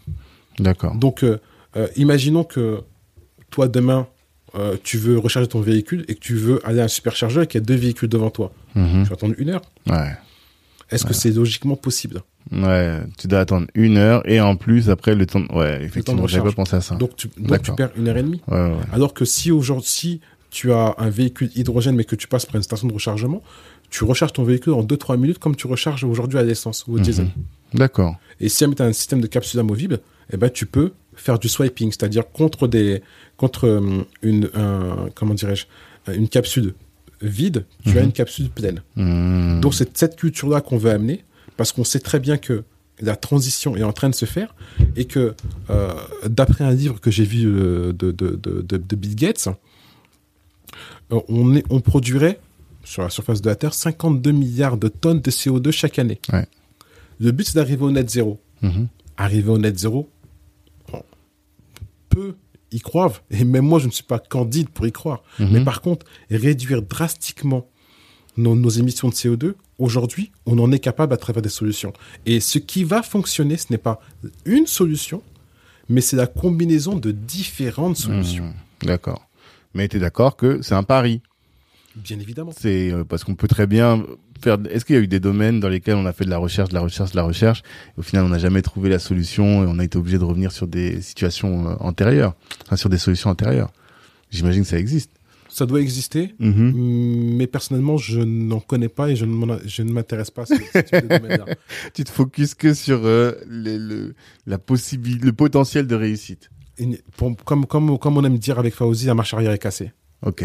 D'accord. 0.59 0.95
Donc, 0.95 1.23
euh, 1.23 1.39
euh, 1.75 1.87
imaginons 1.97 2.43
que 2.43 2.81
toi, 3.49 3.67
demain, 3.67 4.07
euh, 4.57 4.77
tu 4.83 4.97
veux 4.97 5.17
recharger 5.17 5.47
ton 5.47 5.61
véhicule 5.61 6.05
et 6.07 6.15
que 6.15 6.19
tu 6.19 6.35
veux 6.35 6.59
aller 6.67 6.79
à 6.79 6.85
un 6.85 6.87
superchargeur 6.87 7.43
et 7.43 7.47
qu'il 7.47 7.59
y 7.61 7.63
a 7.63 7.65
deux 7.65 7.75
véhicules 7.75 8.09
devant 8.09 8.29
toi. 8.29 8.51
Mhm. 8.75 9.03
Tu 9.03 9.09
vas 9.09 9.13
attendre 9.13 9.35
une 9.37 9.49
heure. 9.49 9.61
Ouais. 9.87 10.11
Est-ce 10.89 11.05
que 11.05 11.13
c'est 11.13 11.31
logiquement 11.31 11.75
possible? 11.75 12.21
Ouais, 12.51 13.01
tu 13.17 13.27
dois 13.27 13.39
attendre 13.39 13.67
une 13.75 13.97
heure 13.97 14.21
et 14.29 14.39
en 14.39 14.55
plus 14.55 14.89
après 14.89 15.15
le 15.15 15.25
temps. 15.25 15.43
Ouais, 15.53 15.83
effectivement, 15.83 16.25
j'avais 16.27 16.43
pas 16.43 16.49
recharge. 16.49 16.55
pensé 16.55 16.75
à 16.77 16.81
ça. 16.81 16.95
Donc, 16.95 17.15
tu, 17.17 17.27
donc 17.27 17.35
tu 17.37 17.43
D'accord. 17.51 17.75
perds 17.75 17.91
une 17.97 18.07
heure 18.07 18.15
et 18.17 18.23
demie. 18.23 18.41
Ouais, 18.47 18.57
ouais. 18.57 18.75
Alors 18.93 19.13
que 19.13 19.25
si 19.25 19.51
aujourd'hui, 19.51 19.87
si 19.89 20.21
tu 20.49 20.71
as 20.71 20.95
un 20.97 21.09
véhicule 21.09 21.49
hydrogène 21.55 21.95
mais 21.95 22.05
que 22.05 22.15
tu 22.15 22.27
passes 22.27 22.45
par 22.45 22.55
une 22.55 22.63
station 22.63 22.87
de 22.87 22.93
rechargement, 22.93 23.43
tu 23.89 24.05
recharges 24.05 24.31
ton 24.31 24.43
véhicule 24.43 24.73
en 24.73 24.83
2-3 24.83 25.17
minutes 25.17 25.39
comme 25.39 25.57
tu 25.57 25.67
recharges 25.67 26.05
aujourd'hui 26.05 26.39
à 26.39 26.43
l'essence 26.43 26.85
ou 26.87 26.93
au 26.95 26.99
diesel. 26.99 27.25
Mhm. 27.25 27.79
D'accord. 27.79 28.15
Et 28.39 28.47
si 28.47 28.65
tu 28.65 28.81
as 28.81 28.85
un 28.85 28.93
système 28.93 29.19
de 29.19 29.27
capsule 29.27 29.59
amovible, 29.59 29.99
eh 30.31 30.37
ben, 30.37 30.49
tu 30.49 30.65
peux 30.65 30.93
faire 31.17 31.37
du 31.39 31.49
swiping, 31.49 31.89
c'est-à-dire 31.91 32.31
contre 32.31 32.67
des, 32.67 33.01
contre 33.35 33.67
euh, 33.67 34.03
une, 34.21 34.49
un- 34.53 35.09
comment 35.15 35.33
dirais-je, 35.33 35.65
une 36.13 36.29
capsule 36.29 36.73
vide, 37.21 37.65
tu 37.83 37.89
Mhm. 37.89 37.97
as 37.97 38.01
une 38.03 38.11
capsule 38.13 38.49
pleine. 38.49 38.81
Mhm. 38.95 39.59
Donc 39.61 39.73
c'est 39.73 39.97
cette 39.97 40.15
culture-là 40.15 40.61
qu'on 40.61 40.77
veut 40.77 40.91
amener, 40.91 41.25
parce 41.57 41.71
qu'on 41.73 41.83
sait 41.83 41.99
très 41.99 42.19
bien 42.19 42.37
que 42.37 42.63
la 42.99 43.15
transition 43.15 43.75
est 43.75 43.83
en 43.83 43.93
train 43.93 44.09
de 44.09 44.15
se 44.15 44.25
faire, 44.25 44.55
et 44.95 45.05
que 45.05 45.33
euh, 45.69 45.93
d'après 46.27 46.63
un 46.63 46.71
livre 46.71 46.99
que 47.01 47.11
j'ai 47.11 47.25
vu 47.25 47.45
euh, 47.47 47.91
de, 47.93 48.11
de, 48.11 48.35
de, 48.41 48.61
de- 48.77 48.95
Bill 48.95 49.15
Gates, 49.15 49.49
euh, 51.11 51.19
on, 51.27 51.55
est, 51.55 51.63
on 51.69 51.79
produirait 51.79 52.39
sur 52.83 53.01
la 53.03 53.09
surface 53.09 53.41
de 53.41 53.49
la 53.49 53.55
Terre 53.55 53.73
52 53.73 54.31
milliards 54.31 54.77
de 54.77 54.87
tonnes 54.87 55.21
de 55.21 55.31
CO2 55.31 55.71
chaque 55.71 55.99
année. 55.99 56.19
Ouais. 56.31 56.45
Le 57.19 57.31
but 57.31 57.45
c'est 57.47 57.55
d'arriver 57.55 57.83
au 57.83 57.91
net 57.91 58.09
zéro. 58.09 58.39
Mhm. 58.61 58.87
Arriver 59.17 59.49
au 59.49 59.57
net 59.57 59.77
zéro, 59.77 60.09
peu 62.17 62.35
y 62.71 62.79
croient, 62.79 63.13
et 63.31 63.43
même 63.43 63.65
moi 63.65 63.79
je 63.79 63.87
ne 63.87 63.91
suis 63.91 64.03
pas 64.03 64.19
candide 64.19 64.69
pour 64.69 64.87
y 64.87 64.91
croire. 64.91 65.21
Mhm. 65.39 65.49
Mais 65.51 65.63
par 65.63 65.81
contre, 65.81 66.05
réduire 66.29 66.81
drastiquement 66.81 67.69
nos, 68.35 68.55
nos 68.55 68.69
émissions 68.69 69.09
de 69.09 69.13
CO2, 69.13 69.53
aujourd'hui, 69.77 70.31
on 70.45 70.57
en 70.59 70.71
est 70.71 70.79
capable 70.79 71.13
à 71.13 71.17
travers 71.17 71.41
des 71.41 71.49
solutions. 71.49 71.93
Et 72.25 72.39
ce 72.39 72.59
qui 72.59 72.83
va 72.83 73.03
fonctionner, 73.03 73.57
ce 73.57 73.67
n'est 73.69 73.77
pas 73.77 73.99
une 74.45 74.67
solution, 74.67 75.21
mais 75.89 76.01
c'est 76.01 76.17
la 76.17 76.27
combinaison 76.27 76.95
de 76.95 77.11
différentes 77.11 77.97
solutions. 77.97 78.45
Mhm. 78.45 78.87
D'accord. 78.87 79.29
Mais 79.73 79.87
tu 79.87 79.97
es 79.97 79.99
d'accord 79.99 80.35
que 80.35 80.61
c'est 80.61 80.75
un 80.75 80.83
pari? 80.83 81.21
Bien 81.95 82.19
évidemment. 82.19 82.51
C'est 82.55 82.91
euh, 82.91 83.03
parce 83.03 83.23
qu'on 83.23 83.35
peut 83.35 83.47
très 83.47 83.67
bien 83.67 84.03
faire. 84.41 84.57
Est-ce 84.69 84.85
qu'il 84.85 84.95
y 84.95 84.99
a 84.99 85.01
eu 85.01 85.07
des 85.07 85.19
domaines 85.19 85.59
dans 85.59 85.69
lesquels 85.69 85.95
on 85.95 86.05
a 86.05 86.13
fait 86.13 86.25
de 86.25 86.29
la 86.29 86.37
recherche, 86.37 86.69
de 86.69 86.73
la 86.75 86.81
recherche, 86.81 87.11
de 87.11 87.15
la 87.17 87.23
recherche, 87.23 87.61
et 87.95 87.99
au 87.99 88.01
final 88.03 88.25
on 88.25 88.29
n'a 88.29 88.37
jamais 88.39 88.61
trouvé 88.61 88.89
la 88.89 88.99
solution 88.99 89.63
et 89.63 89.67
on 89.67 89.79
a 89.79 89.83
été 89.83 89.97
obligé 89.97 90.17
de 90.17 90.23
revenir 90.23 90.51
sur 90.51 90.67
des 90.67 91.01
situations 91.01 91.69
euh, 91.69 91.75
antérieures, 91.79 92.35
enfin, 92.65 92.75
sur 92.75 92.89
des 92.89 92.97
solutions 92.97 93.29
antérieures. 93.29 93.71
J'imagine 94.31 94.63
que 94.63 94.67
ça 94.69 94.77
existe. 94.79 95.11
Ça 95.49 95.65
doit 95.65 95.81
exister, 95.81 96.35
Mhm. 96.39 96.73
mais 97.37 97.47
personnellement, 97.47 97.97
je 97.97 98.19
n'en 98.19 98.59
connais 98.59 98.89
pas 98.89 99.09
et 99.09 99.15
je 99.15 99.25
ne, 99.25 99.31
m'en- 99.33 99.57
je 99.65 99.81
ne 99.81 99.91
m'intéresse 99.91 100.29
pas 100.29 100.43
à 100.43 100.45
ce, 100.45 100.53
ce 100.55 100.79
type 100.79 101.07
de 101.09 101.17
domaine-là. 101.17 101.45
Tu 101.95 102.03
te 102.03 102.11
focuses 102.11 102.53
que 102.53 102.73
sur 102.73 102.99
euh, 103.05 103.31
les- 103.49 103.79
le, 103.79 104.13
la 104.45 104.57
possibilité, 104.59 105.25
le 105.25 105.33
potentiel 105.33 105.87
de 105.87 105.95
réussite. 105.95 106.51
Et 106.77 107.01
pour- 107.15 107.35
comme, 107.43 107.65
comme, 107.65 107.97
comme 107.97 108.17
on 108.17 108.23
aime 108.25 108.37
dire 108.37 108.59
avec 108.59 108.75
Fauzi, 108.75 109.07
la 109.07 109.15
marche 109.15 109.33
arrière 109.33 109.51
est 109.51 109.57
cassée. 109.57 109.93
Ok. 110.23 110.43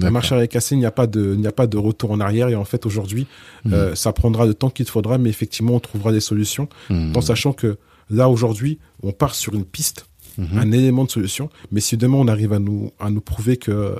La 0.00 0.10
marche 0.10 0.32
arrière 0.32 0.44
est 0.44 0.48
cassée, 0.48 0.74
il 0.74 0.78
n'y 0.78 0.86
a 0.86 0.90
pas 0.90 1.06
de, 1.06 1.32
il 1.34 1.40
n'y 1.40 1.46
a 1.46 1.52
pas 1.52 1.66
de 1.66 1.76
retour 1.76 2.10
en 2.10 2.20
arrière. 2.20 2.48
Et 2.48 2.54
en 2.54 2.64
fait, 2.64 2.86
aujourd'hui, 2.86 3.26
Mhm. 3.64 3.72
euh, 3.74 3.94
ça 3.94 4.12
prendra 4.12 4.46
le 4.46 4.54
temps 4.54 4.70
qu'il 4.70 4.86
faudra, 4.86 5.18
mais 5.18 5.30
effectivement, 5.30 5.74
on 5.74 5.80
trouvera 5.80 6.12
des 6.12 6.20
solutions. 6.20 6.68
Mhm. 6.90 7.16
En 7.16 7.20
sachant 7.20 7.52
que 7.52 7.76
là, 8.10 8.28
aujourd'hui, 8.28 8.78
on 9.02 9.12
part 9.12 9.34
sur 9.34 9.54
une 9.54 9.64
piste, 9.64 10.06
Mhm. 10.38 10.58
un 10.58 10.72
élément 10.72 11.04
de 11.04 11.10
solution. 11.10 11.48
Mais 11.72 11.80
si 11.80 11.96
demain, 11.96 12.18
on 12.18 12.28
arrive 12.28 12.52
à 12.52 12.58
nous, 12.58 12.90
à 13.00 13.10
nous 13.10 13.20
prouver 13.22 13.56
que, 13.56 13.96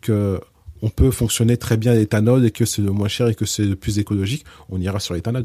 que 0.00 0.40
on 0.82 0.90
peut 0.90 1.10
fonctionner 1.10 1.56
très 1.56 1.78
bien 1.78 1.92
à 1.92 1.94
l'éthanol 1.94 2.44
et 2.44 2.50
que 2.50 2.66
c'est 2.66 2.82
le 2.82 2.90
moins 2.92 3.08
cher 3.08 3.28
et 3.28 3.34
que 3.34 3.46
c'est 3.46 3.64
le 3.64 3.76
plus 3.76 3.98
écologique, 3.98 4.44
on 4.68 4.78
ira 4.78 5.00
sur 5.00 5.14
l'éthanol. 5.14 5.44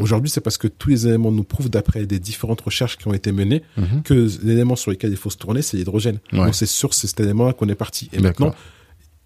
Aujourd'hui, 0.00 0.28
c'est 0.28 0.40
parce 0.40 0.58
que 0.58 0.66
tous 0.66 0.88
les 0.90 1.06
éléments 1.06 1.30
nous 1.30 1.44
prouvent, 1.44 1.70
d'après 1.70 2.04
des 2.04 2.18
différentes 2.18 2.60
recherches 2.62 2.96
qui 2.98 3.06
ont 3.06 3.12
été 3.14 3.30
menées, 3.30 3.62
que 4.04 4.28
l'élément 4.44 4.74
sur 4.74 4.90
lequel 4.90 5.12
il 5.12 5.16
faut 5.16 5.30
se 5.30 5.36
tourner, 5.36 5.62
c'est 5.62 5.76
l'hydrogène. 5.76 6.18
Ouais. 6.32 6.40
Donc 6.46 6.54
c'est 6.56 6.66
sur 6.66 6.94
cet 6.94 7.20
élément-là 7.20 7.52
qu'on 7.52 7.68
est 7.68 7.76
parti. 7.76 8.10
Et 8.12 8.18
maintenant, 8.18 8.54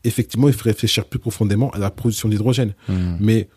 effectivement, 0.04 0.48
il 0.48 0.54
faut 0.54 0.64
réfléchir 0.64 1.04
plus 1.04 1.18
profondément 1.18 1.70
à 1.70 1.78
la 1.78 1.90
production 1.90 2.28
d'hydrogène. 2.28 2.74
Mhm. 2.88 3.18
Mais 3.20 3.48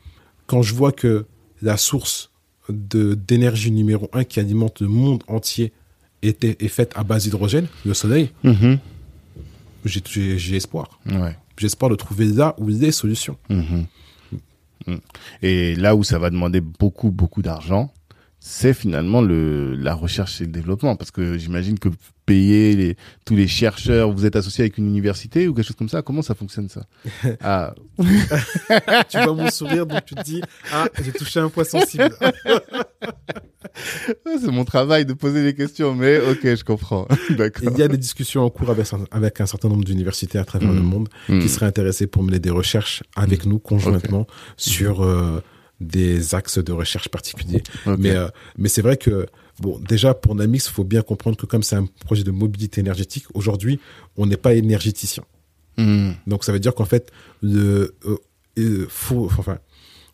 quand 0.47 0.61
je 0.61 0.73
vois 0.73 0.91
que 0.91 1.25
la 1.61 1.77
source 1.77 2.31
d'énergie 2.69 3.71
numéro 3.71 4.09
un 4.13 4.23
qui 4.23 4.39
alimente 4.39 4.81
le 4.81 4.87
monde 4.87 5.23
entier 5.27 5.71
était, 6.21 6.55
est 6.59 6.67
faite 6.69 6.91
à 6.95 7.03
base 7.03 7.23
d'hydrogène, 7.23 7.67
le 7.85 7.93
soleil, 7.93 8.31
Mhm. 8.43 8.79
j'ai- 9.85 10.55
espoir. 10.55 10.99
Ouais. 11.05 11.35
Espoir 11.61 11.89
de 11.91 11.95
trouver 11.95 12.25
là 12.25 12.55
où 12.57 12.67
les 12.67 12.91
solutions. 12.91 13.37
Mhm. 13.49 13.85
Mhm. 14.87 14.99
Et 15.41 15.75
là 15.75 15.95
où 15.95 16.03
ça 16.03 16.19
va 16.19 16.29
demander 16.29 16.59
beaucoup, 16.61 17.11
beaucoup 17.11 17.41
d'argent, 17.41 17.93
c'est 18.45 18.73
finalement 18.73 19.21
le 19.21 19.73
la 19.73 19.93
recherche 19.93 20.41
et 20.41 20.43
le 20.43 20.51
développement 20.51 20.97
parce 20.97 21.11
que 21.11 21.37
j'imagine 21.37 21.79
que 21.79 21.87
payer 22.25 22.75
les, 22.75 22.97
tous 23.25 23.37
les 23.37 23.47
chercheurs, 23.47 24.11
vous 24.11 24.25
êtes 24.25 24.35
associé 24.35 24.63
avec 24.63 24.77
une 24.77 24.85
université 24.87 25.47
ou 25.47 25.53
quelque 25.53 25.65
chose 25.65 25.77
comme 25.77 25.87
ça 25.87 26.01
Comment 26.01 26.21
ça 26.21 26.35
fonctionne 26.35 26.67
ça 26.67 26.85
Ah, 27.41 27.73
tu 29.09 29.17
vois 29.17 29.33
mon 29.33 29.49
sourire 29.49 29.85
donc 29.85 30.03
tu 30.05 30.15
te 30.15 30.23
dis 30.23 30.41
ah 30.73 30.89
j'ai 31.01 31.13
touché 31.13 31.39
un 31.39 31.47
point 31.47 31.63
sensible. 31.63 32.09
c'est 34.25 34.51
mon 34.51 34.65
travail 34.65 35.05
de 35.05 35.13
poser 35.13 35.41
des 35.41 35.53
questions, 35.53 35.95
mais 35.95 36.19
ok, 36.19 36.41
je 36.43 36.63
comprends. 36.65 37.07
D'accord. 37.29 37.71
Il 37.71 37.79
y 37.79 37.81
a 37.81 37.87
des 37.87 37.97
discussions 37.97 38.43
en 38.43 38.49
cours 38.49 38.69
avec, 38.69 38.87
avec 39.11 39.39
un 39.39 39.45
certain 39.45 39.69
nombre 39.69 39.85
d'universités 39.85 40.37
à 40.37 40.43
travers 40.43 40.73
le 40.73 40.81
mmh. 40.81 40.83
monde 40.83 41.07
qui 41.27 41.33
mmh. 41.33 41.47
seraient 41.47 41.67
intéressés 41.67 42.07
pour 42.07 42.23
mener 42.23 42.39
des 42.39 42.49
recherches 42.49 43.03
avec 43.15 43.45
nous 43.45 43.59
conjointement 43.59 44.27
sur 44.57 45.01
euh, 45.01 45.41
des 45.84 46.36
axes 46.36 46.57
de 46.57 46.71
recherche 46.71 47.09
particuliers. 47.09 47.63
Mais, 47.97 48.11
euh, 48.11 48.27
mais 48.57 48.69
c'est 48.69 48.81
vrai 48.81 48.97
que, 48.97 49.27
bon, 49.59 49.79
déjà, 49.79 50.13
pour 50.13 50.36
Namix, 50.36 50.67
il 50.67 50.71
faut 50.71 50.84
bien 50.84 51.01
comprendre 51.01 51.38
que 51.38 51.45
comme 51.45 51.63
c'est 51.63 51.75
un 51.75 51.86
projet 52.05 52.23
de 52.23 52.31
mobilité 52.31 52.81
énergétique, 52.81 53.25
aujourd'hui, 53.34 53.79
on 54.17 54.25
n'est 54.25 54.38
pas 54.38 54.53
énergéticien. 54.53 55.23
Hmm. 55.77 56.11
Donc, 56.27 56.43
ça 56.43 56.51
veut 56.51 56.59
dire 56.59 56.73
qu'en 56.73 56.86
fait, 56.86 57.11
le, 57.41 57.95
euh, 58.57 58.86
faut, 58.89 59.25
enfin, 59.25 59.59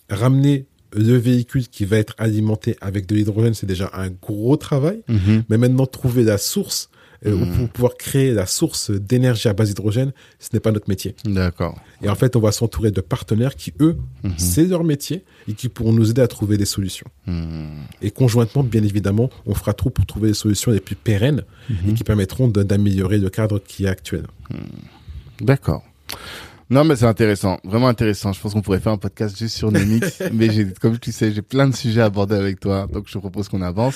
ramener 0.10 0.66
le 0.94 1.18
véhicule 1.18 1.68
qui 1.68 1.86
va 1.86 1.98
être 1.98 2.16
alimenté 2.18 2.76
avec 2.82 3.06
de 3.06 3.16
l'hydrogène, 3.16 3.54
c'est 3.54 3.68
déjà 3.68 3.92
un 3.94 4.10
gros 4.10 4.58
travail. 4.58 5.04
Mhm. 5.08 5.44
Mais 5.50 5.58
maintenant, 5.58 5.86
trouver 5.86 6.24
la 6.24 6.38
source 6.38 6.90
euh, 7.26 7.38
pour 7.38 7.66
hmm. 7.66 7.68
pouvoir 7.68 7.98
créer 7.98 8.32
la 8.32 8.46
source 8.46 8.92
d'énergie 8.92 9.48
à 9.48 9.54
base 9.54 9.70
d'hydrogène, 9.70 10.14
ce 10.40 10.50
n'est 10.54 10.60
pas 10.60 10.72
notre 10.72 10.90
métier. 10.90 11.16
D'accord. 11.26 11.78
Et 12.02 12.10
en 12.10 12.16
fait, 12.16 12.36
on 12.36 12.40
va 12.40 12.52
s'entourer 12.52 12.92
de 12.92 13.02
partenaires 13.02 13.56
qui, 13.56 13.74
eux, 13.82 13.98
hmm. 14.24 14.30
c'est 14.38 14.66
leur 14.66 14.84
métier 14.84 15.24
et 15.48 15.54
qui 15.54 15.70
pourront 15.70 15.92
nous 15.94 16.10
aider 16.10 16.22
à 16.22 16.28
trouver 16.28 16.58
des 16.58 16.66
solutions. 16.66 17.08
Hmm. 17.28 17.82
Et 18.02 18.12
conjointement, 18.12 18.64
bien 18.64 18.84
évidemment, 18.84 19.30
on 19.46 19.54
fera 19.54 19.74
tout 19.74 19.90
pour 19.90 20.06
trouver 20.06 20.30
les 20.30 20.34
solutions 20.34 20.72
les 20.72 20.80
plus 20.80 20.96
pérennes 20.96 21.44
et 21.88 21.94
qui 21.94 22.04
permettront 22.04 22.48
d'améliorer 22.48 23.18
le 23.18 23.30
cadre 23.30 23.60
qui 23.60 23.86
est 23.86 23.90
actuel. 23.90 24.26
D'accord. 25.42 25.84
Non, 26.72 26.84
mais 26.84 26.96
c'est 26.96 27.06
intéressant, 27.06 27.58
vraiment 27.64 27.88
intéressant. 27.88 28.32
Je 28.32 28.40
pense 28.40 28.54
qu'on 28.54 28.62
pourrait 28.62 28.80
faire 28.80 28.92
un 28.92 28.98
podcast 28.98 29.36
juste 29.36 29.56
sur 29.56 29.72
Nemix, 29.72 30.22
mais 30.34 30.52
j'ai, 30.52 30.68
comme 30.80 31.00
tu 31.00 31.12
sais, 31.12 31.32
j'ai 31.32 31.42
plein 31.42 31.68
de 31.68 31.74
sujets 31.74 32.02
à 32.02 32.06
aborder 32.06 32.36
avec 32.36 32.60
toi, 32.60 32.86
donc 32.92 33.08
je 33.08 33.14
te 33.14 33.18
propose 33.18 33.50
qu'on 33.50 33.64
avance. 33.64 33.96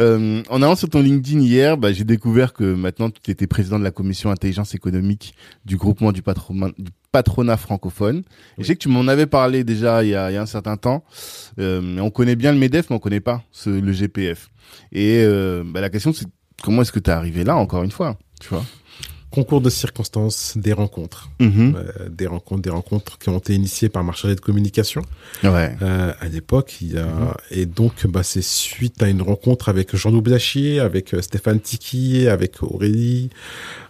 Euh, 0.00 0.42
en 0.48 0.60
allant 0.60 0.74
sur 0.74 0.88
ton 0.88 1.02
LinkedIn 1.02 1.38
hier, 1.40 1.76
bah, 1.78 1.92
j'ai 1.92 2.02
découvert 2.02 2.52
que 2.52 2.64
maintenant 2.74 3.10
tu 3.10 3.30
étais 3.30 3.46
président 3.46 3.78
de 3.78 3.84
la 3.84 3.92
commission 3.92 4.30
intelligence 4.30 4.74
économique 4.74 5.34
du 5.64 5.76
groupement 5.76 6.10
du 6.10 6.20
patronat, 6.20 6.70
du 6.78 6.90
patronat 7.12 7.56
francophone. 7.56 8.22
je 8.58 8.64
sais 8.64 8.74
que 8.74 8.80
tu 8.80 8.88
m'en 8.88 9.06
avais 9.06 9.26
parlé 9.26 9.62
déjà 9.62 10.02
il 10.02 10.10
y 10.10 10.14
a, 10.16 10.32
il 10.32 10.34
y 10.34 10.36
a 10.36 10.42
un 10.42 10.46
certain 10.46 10.76
temps. 10.76 11.04
Euh, 11.60 11.98
on 12.00 12.10
connaît 12.10 12.36
bien 12.36 12.50
le 12.50 12.58
Medef, 12.58 12.90
mais 12.90 12.96
on 12.96 13.00
connaît 13.00 13.20
pas 13.20 13.44
ce, 13.52 13.70
le 13.70 13.92
GPF. 13.92 14.50
Et 14.90 15.22
euh, 15.22 15.62
bah, 15.64 15.80
la 15.80 15.90
question 15.90 16.12
c'est 16.12 16.26
comment 16.60 16.82
est-ce 16.82 16.92
que 16.92 16.98
tu 16.98 17.10
es 17.10 17.12
arrivé 17.12 17.44
là 17.44 17.54
encore 17.54 17.84
une 17.84 17.92
fois, 17.92 18.18
tu 18.40 18.48
vois? 18.48 18.64
Concours 19.30 19.60
de 19.60 19.70
circonstances, 19.70 20.54
des 20.56 20.72
rencontres, 20.72 21.30
mhm. 21.38 21.76
euh, 21.76 22.08
des 22.08 22.26
rencontres, 22.26 22.62
des 22.62 22.70
rencontres 22.70 23.18
qui 23.18 23.28
ont 23.28 23.38
été 23.38 23.54
initiées 23.54 23.88
par 23.88 24.02
ma 24.02 24.12
chargée 24.12 24.34
de 24.34 24.40
communication. 24.40 25.02
Ouais. 25.44 25.76
Euh, 25.82 26.12
à 26.18 26.28
l'époque, 26.28 26.78
il 26.80 26.94
y 26.94 26.98
a 26.98 27.06
mhm. 27.06 27.32
et 27.50 27.66
donc 27.66 28.06
bah 28.08 28.22
c'est 28.24 28.42
suite 28.42 29.02
à 29.02 29.08
une 29.08 29.22
rencontre 29.22 29.68
avec 29.68 29.94
Jean-Loup 29.94 30.22
Blachier, 30.22 30.80
avec 30.80 31.14
euh, 31.14 31.22
Stéphane 31.22 31.60
Tiki, 31.60 32.26
avec 32.26 32.62
Aurélie. 32.62 33.30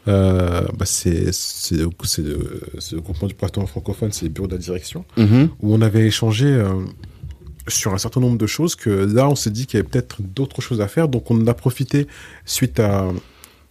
Euh, 0.09 0.63
bah 0.77 0.87
c'est 0.87 1.33
c'est 1.33 1.77
c'est 2.05 2.23
le, 2.23 2.63
le, 2.93 3.01
groupement 3.01 3.29
du 3.29 3.35
printemps 3.35 3.67
francophone, 3.67 4.13
c'est 4.13 4.27
le 4.27 4.31
bureau 4.31 4.47
de 4.47 4.53
la 4.53 4.59
direction 4.59 5.05
mhm. 5.17 5.49
où 5.61 5.75
on 5.75 5.81
avait 5.81 6.07
échangé. 6.07 6.63
Sur 7.69 7.93
un 7.93 7.99
certain 7.99 8.21
nombre 8.21 8.39
de 8.39 8.47
choses 8.47 8.75
que 8.75 8.91
là 8.91 9.29
on 9.29 9.37
s'est 9.37 9.51
dit 9.51 9.67
qu'il 9.67 9.79
y 9.79 9.81
avait 9.81 9.89
peut-être 9.89 10.23
d'autres 10.23 10.61
choses 10.61 10.81
à 10.81 10.89
faire 10.89 11.09
donc 11.09 11.31
on 11.31 11.47
a 11.47 11.55
profité 11.55 12.09
suite 12.45 12.81
à 12.81 13.07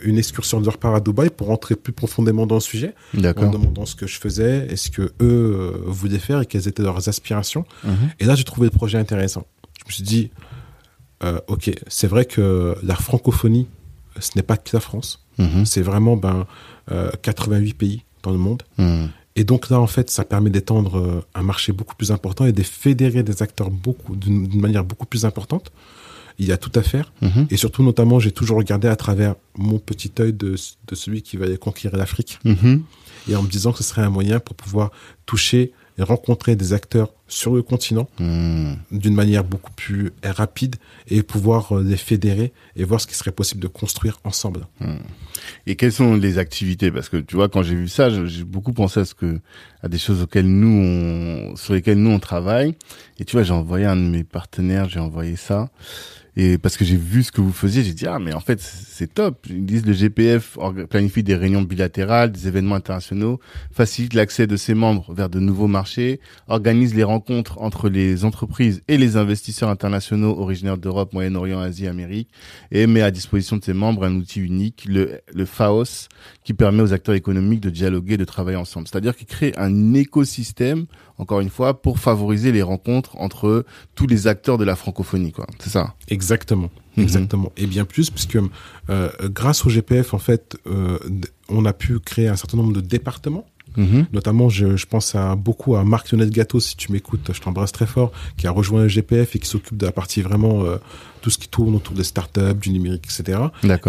une 0.04 0.18
excursion 0.18 0.60
de 0.60 0.66
leur 0.66 0.78
part 0.78 0.96
à 0.96 1.00
Dubaï 1.00 1.30
pour 1.30 1.48
rentrer 1.48 1.76
plus 1.76 1.94
profondément 1.94 2.46
dans 2.46 2.56
le 2.56 2.62
sujet, 2.62 2.96
en 3.16 3.50
demandant 3.50 3.86
ce 3.86 3.96
que 3.96 4.08
je 4.08 4.20
faisais 4.20 4.68
et 4.70 4.76
ce 4.76 4.90
que 4.90 5.02
eux 5.02 5.14
euh, 5.22 5.72
voulaient 5.86 6.20
faire 6.20 6.42
et 6.42 6.46
quelles 6.46 6.68
étaient 6.68 6.84
leurs 6.84 7.10
aspirations. 7.10 7.66
Mhm. 7.84 8.10
Et 8.20 8.26
là, 8.26 8.36
j'ai 8.36 8.44
trouvé 8.44 8.68
le 8.68 8.76
projet 8.76 8.98
intéressant. 8.98 9.46
Je 9.80 9.86
me 9.88 9.92
suis 9.92 10.04
dit, 10.04 10.32
euh, 11.24 11.40
ok, 11.48 11.72
c'est 11.88 12.08
vrai 12.08 12.26
que 12.26 12.76
la 12.84 12.96
francophonie, 12.96 13.68
ce 14.20 14.32
n'est 14.36 14.44
pas 14.44 14.58
que 14.58 14.70
la 14.74 14.80
France. 14.80 15.26
Mhm. 15.38 15.66
C'est 15.66 15.82
vraiment 15.82 16.18
ben, 16.18 16.46
88 17.22 17.70
euh, 17.70 17.74
pays 17.78 18.04
dans 18.24 18.32
le 18.32 18.38
monde. 18.38 18.64
Mhm. 18.78 19.10
Et 19.36 19.44
donc 19.44 19.70
là, 19.70 19.80
en 19.80 19.88
fait, 19.88 20.10
ça 20.10 20.26
permet 20.26 20.50
d'étendre 20.50 21.24
un 21.34 21.44
marché 21.44 21.72
beaucoup 21.72 21.96
plus 21.96 22.12
important 22.12 22.46
et 22.46 22.52
de 22.52 22.64
fédérer 22.64 23.24
des 23.24 23.42
acteurs 23.42 23.70
beaucoup 23.70 24.18
d'une 24.18 24.60
manière 24.60 24.84
beaucoup 24.84 25.06
plus 25.06 25.24
importante 25.24 25.72
il 26.40 26.48
y 26.48 26.52
a 26.52 26.58
tout 26.58 26.72
à 26.74 26.82
faire. 26.82 27.12
Mhm. 27.22 27.48
Et 27.52 27.58
surtout, 27.58 27.84
notamment, 27.84 28.20
j'ai 28.20 28.32
toujours 28.32 28.58
regardé 28.58 28.88
à 28.88 28.96
travers 28.96 29.36
mon 29.58 29.78
petit 29.78 30.12
œil 30.20 30.34
de, 30.34 30.56
celui 30.94 31.22
qui 31.22 31.38
va 31.38 31.46
conquérir 31.58 31.98
l'Afrique. 31.98 32.40
Mhm. 32.46 32.84
Et 33.30 33.36
en 33.36 33.44
me 33.44 33.50
disant 33.50 33.74
que 33.74 33.80
ce 33.80 33.84
serait 33.84 34.02
un 34.02 34.10
moyen 34.10 34.40
pour 34.40 34.56
pouvoir 34.56 34.92
toucher 35.26 35.74
et 35.98 36.04
rencontrer 36.04 36.56
des 36.56 36.72
acteurs 36.72 37.14
sur 37.28 37.54
le 37.54 37.62
continent 37.62 38.10
mhm. 38.20 38.78
d'une 38.92 39.14
manière 39.14 39.44
beaucoup 39.44 39.74
plus 39.74 40.12
rapide 40.24 40.78
et 41.10 41.22
pouvoir 41.24 41.78
euh, 41.78 41.84
les 41.84 41.98
fédérer 41.98 42.54
et 42.78 42.86
voir 42.86 43.02
ce 43.02 43.06
qui 43.06 43.16
serait 43.16 43.34
possible 43.34 43.62
de 43.62 43.68
construire 43.68 44.18
ensemble. 44.24 44.66
Et 45.68 45.76
quelles 45.76 45.92
sont 45.92 46.16
les 46.16 46.38
activités? 46.38 46.90
Parce 46.90 47.10
que 47.10 47.18
tu 47.18 47.36
vois, 47.36 47.50
quand 47.50 47.64
j'ai 47.64 47.76
vu 47.76 47.90
ça, 47.90 48.10
j'ai 48.26 48.46
beaucoup 48.46 48.72
pensé 48.72 49.02
à 49.02 49.06
ce 49.06 49.14
que 49.14 49.42
à 49.84 49.90
des 49.90 49.98
choses 49.98 50.22
auxquelles 50.22 50.48
nous 50.48 51.52
on, 51.52 51.56
sur 51.58 51.74
lesquelles 51.74 52.02
nous 52.02 52.12
on 52.12 52.20
travaille. 52.20 52.76
Et 53.20 53.26
tu 53.26 53.36
vois, 53.36 53.44
j'ai 53.44 53.54
envoyé 53.54 53.86
un 53.86 53.98
de 53.98 54.02
mes 54.02 54.24
partenaires, 54.24 54.88
j'ai 54.88 55.00
envoyé 55.02 55.36
ça. 55.36 55.70
Et 56.36 56.58
parce 56.58 56.78
que 56.78 56.86
j'ai 56.86 56.98
vu 56.98 57.24
ce 57.24 57.32
que 57.32 57.42
vous 57.42 57.52
faisiez, 57.52 57.84
j'ai 57.84 57.94
dit 57.94 58.08
ah 58.08 58.20
mais 58.20 58.34
en 58.34 58.40
fait 58.40 58.62
c'est 58.62 59.14
top. 59.14 59.46
Ils 59.50 59.66
disent 59.66 59.86
le 59.86 59.94
GPF 59.94 60.58
planifie 60.90 61.24
des 61.24 61.36
réunions 61.36 61.62
bilatérales, 61.62 62.32
des 62.32 62.48
événements 62.48 62.76
internationaux, 62.76 63.40
facilite 63.72 64.14
l'accès 64.14 64.48
de 64.48 64.56
ses 64.58 64.74
membres 64.74 65.14
vers 65.14 65.30
de 65.30 65.40
nouveaux 65.40 65.68
marchés, 65.68 66.20
organise 66.48 66.96
les 66.96 67.04
rencontres 67.04 67.60
entre 67.62 67.90
les 67.90 68.26
entreprises 68.26 68.82
et 68.88 68.98
les 68.98 69.18
investisseurs 69.18 69.70
internationaux 69.70 70.38
originaires 70.40 70.78
d'Europe, 70.78 71.14
Moyen-Orient, 71.14 71.60
Asie, 71.60 71.88
Amérique, 71.88 72.30
et 72.72 72.88
met 72.88 73.02
à 73.02 73.12
disposition 73.12 73.58
de 73.58 73.64
ses 73.64 73.74
membres 73.74 74.06
un 74.06 74.16
outil 74.16 74.42
unique, 74.42 74.86
le, 74.88 75.22
le 75.34 75.46
FAOS, 75.46 76.08
qui 76.44 76.54
permet 76.54 76.82
aux 76.82 76.94
acteurs 76.94 77.16
économiques 77.16 77.62
de 77.62 77.70
dialoguer, 77.70 78.18
de 78.18 78.26
travailler 78.26 78.58
ensemble. 78.58 78.88
C'est-à-dire 78.88 79.16
qu'il 79.16 79.28
crée 79.28 79.54
un 79.58 79.94
écosystème, 79.94 80.86
encore 81.20 81.42
une 81.42 81.50
fois, 81.50 81.82
pour 81.82 82.00
favoriser 82.00 82.52
les 82.52 82.62
rencontres 82.64 83.16
entre 83.18 83.66
tous 83.94 84.08
les 84.08 84.26
acteurs 84.26 84.58
de 84.58 84.64
la 84.64 84.76
francophonie, 84.76 85.32
quoi. 85.32 85.46
C'est 85.60 85.70
ça. 85.70 85.94
Exactement. 86.08 86.72
Mhm. 86.96 87.04
Exactement. 87.04 87.52
Et 87.58 87.68
bien 87.68 87.86
plus, 87.86 88.10
puisque 88.10 88.38
euh, 88.90 89.10
grâce 89.26 89.66
au 89.66 89.70
GPF, 89.70 90.14
en 90.14 90.18
fait, 90.18 90.58
euh, 90.66 90.98
on 91.50 91.66
a 91.66 91.74
pu 91.74 92.00
créer 92.00 92.30
un 92.30 92.36
certain 92.36 92.58
nombre 92.58 92.74
de 92.74 92.82
départements. 92.82 93.46
Mhm. 93.78 94.08
Notamment, 94.14 94.50
je, 94.50 94.78
je, 94.78 94.86
pense 94.86 95.14
à 95.14 95.36
beaucoup 95.36 95.76
à 95.76 95.84
Marc 95.84 96.12
Lionel 96.12 96.32
Gâteau, 96.32 96.60
si 96.60 96.76
tu 96.76 96.92
m'écoutes, 96.92 97.32
je 97.34 97.40
t'embrasse 97.40 97.72
très 97.72 97.86
fort, 97.86 98.12
qui 98.38 98.48
a 98.48 98.52
rejoint 98.52 98.84
le 98.84 98.88
GPF 98.88 99.36
et 99.36 99.40
qui 99.40 99.48
s'occupe 99.48 99.78
de 99.78 99.86
la 99.86 99.92
partie 99.92 100.22
vraiment 100.22 100.64
euh, 100.64 100.78
tout 101.22 101.30
ce 101.30 101.38
qui 101.38 101.48
tourne 101.48 101.76
autour 101.76 101.96
des 101.96 102.04
startups, 102.04 102.56
du 102.60 102.72
numérique, 102.72 103.06
etc. 103.06 103.40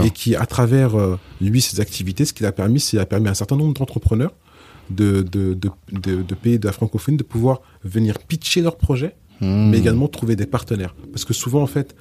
Et 0.02 0.10
qui, 0.10 0.36
à 0.36 0.46
travers 0.46 0.98
euh, 0.98 1.18
lui 1.40 1.60
ses 1.60 1.80
activités, 1.80 2.24
ce 2.24 2.32
qu'il 2.32 2.46
a 2.46 2.52
permis, 2.52 2.80
c'est 2.80 2.98
a 2.98 3.06
permis 3.06 3.28
à 3.28 3.30
un 3.30 3.34
certain 3.34 3.56
nombre 3.56 3.74
d'entrepreneurs 3.74 4.32
de, 4.90 5.22
de, 5.22 5.54
de, 5.54 5.70
de, 5.92 6.22
de 6.22 6.34
pays 6.34 6.58
de 6.58 6.66
la 6.66 6.72
francophonie 6.72 7.16
de 7.16 7.22
pouvoir 7.22 7.60
venir 7.84 8.18
pitcher 8.18 8.60
leurs 8.60 8.76
projets, 8.76 9.14
mhm. 9.40 9.70
mais 9.70 9.78
également 9.78 10.08
trouver 10.08 10.36
des 10.36 10.46
partenaires. 10.46 10.94
Parce 11.12 11.24
que 11.24 11.32
souvent, 11.32 11.62
en 11.62 11.66
fait, 11.66 11.94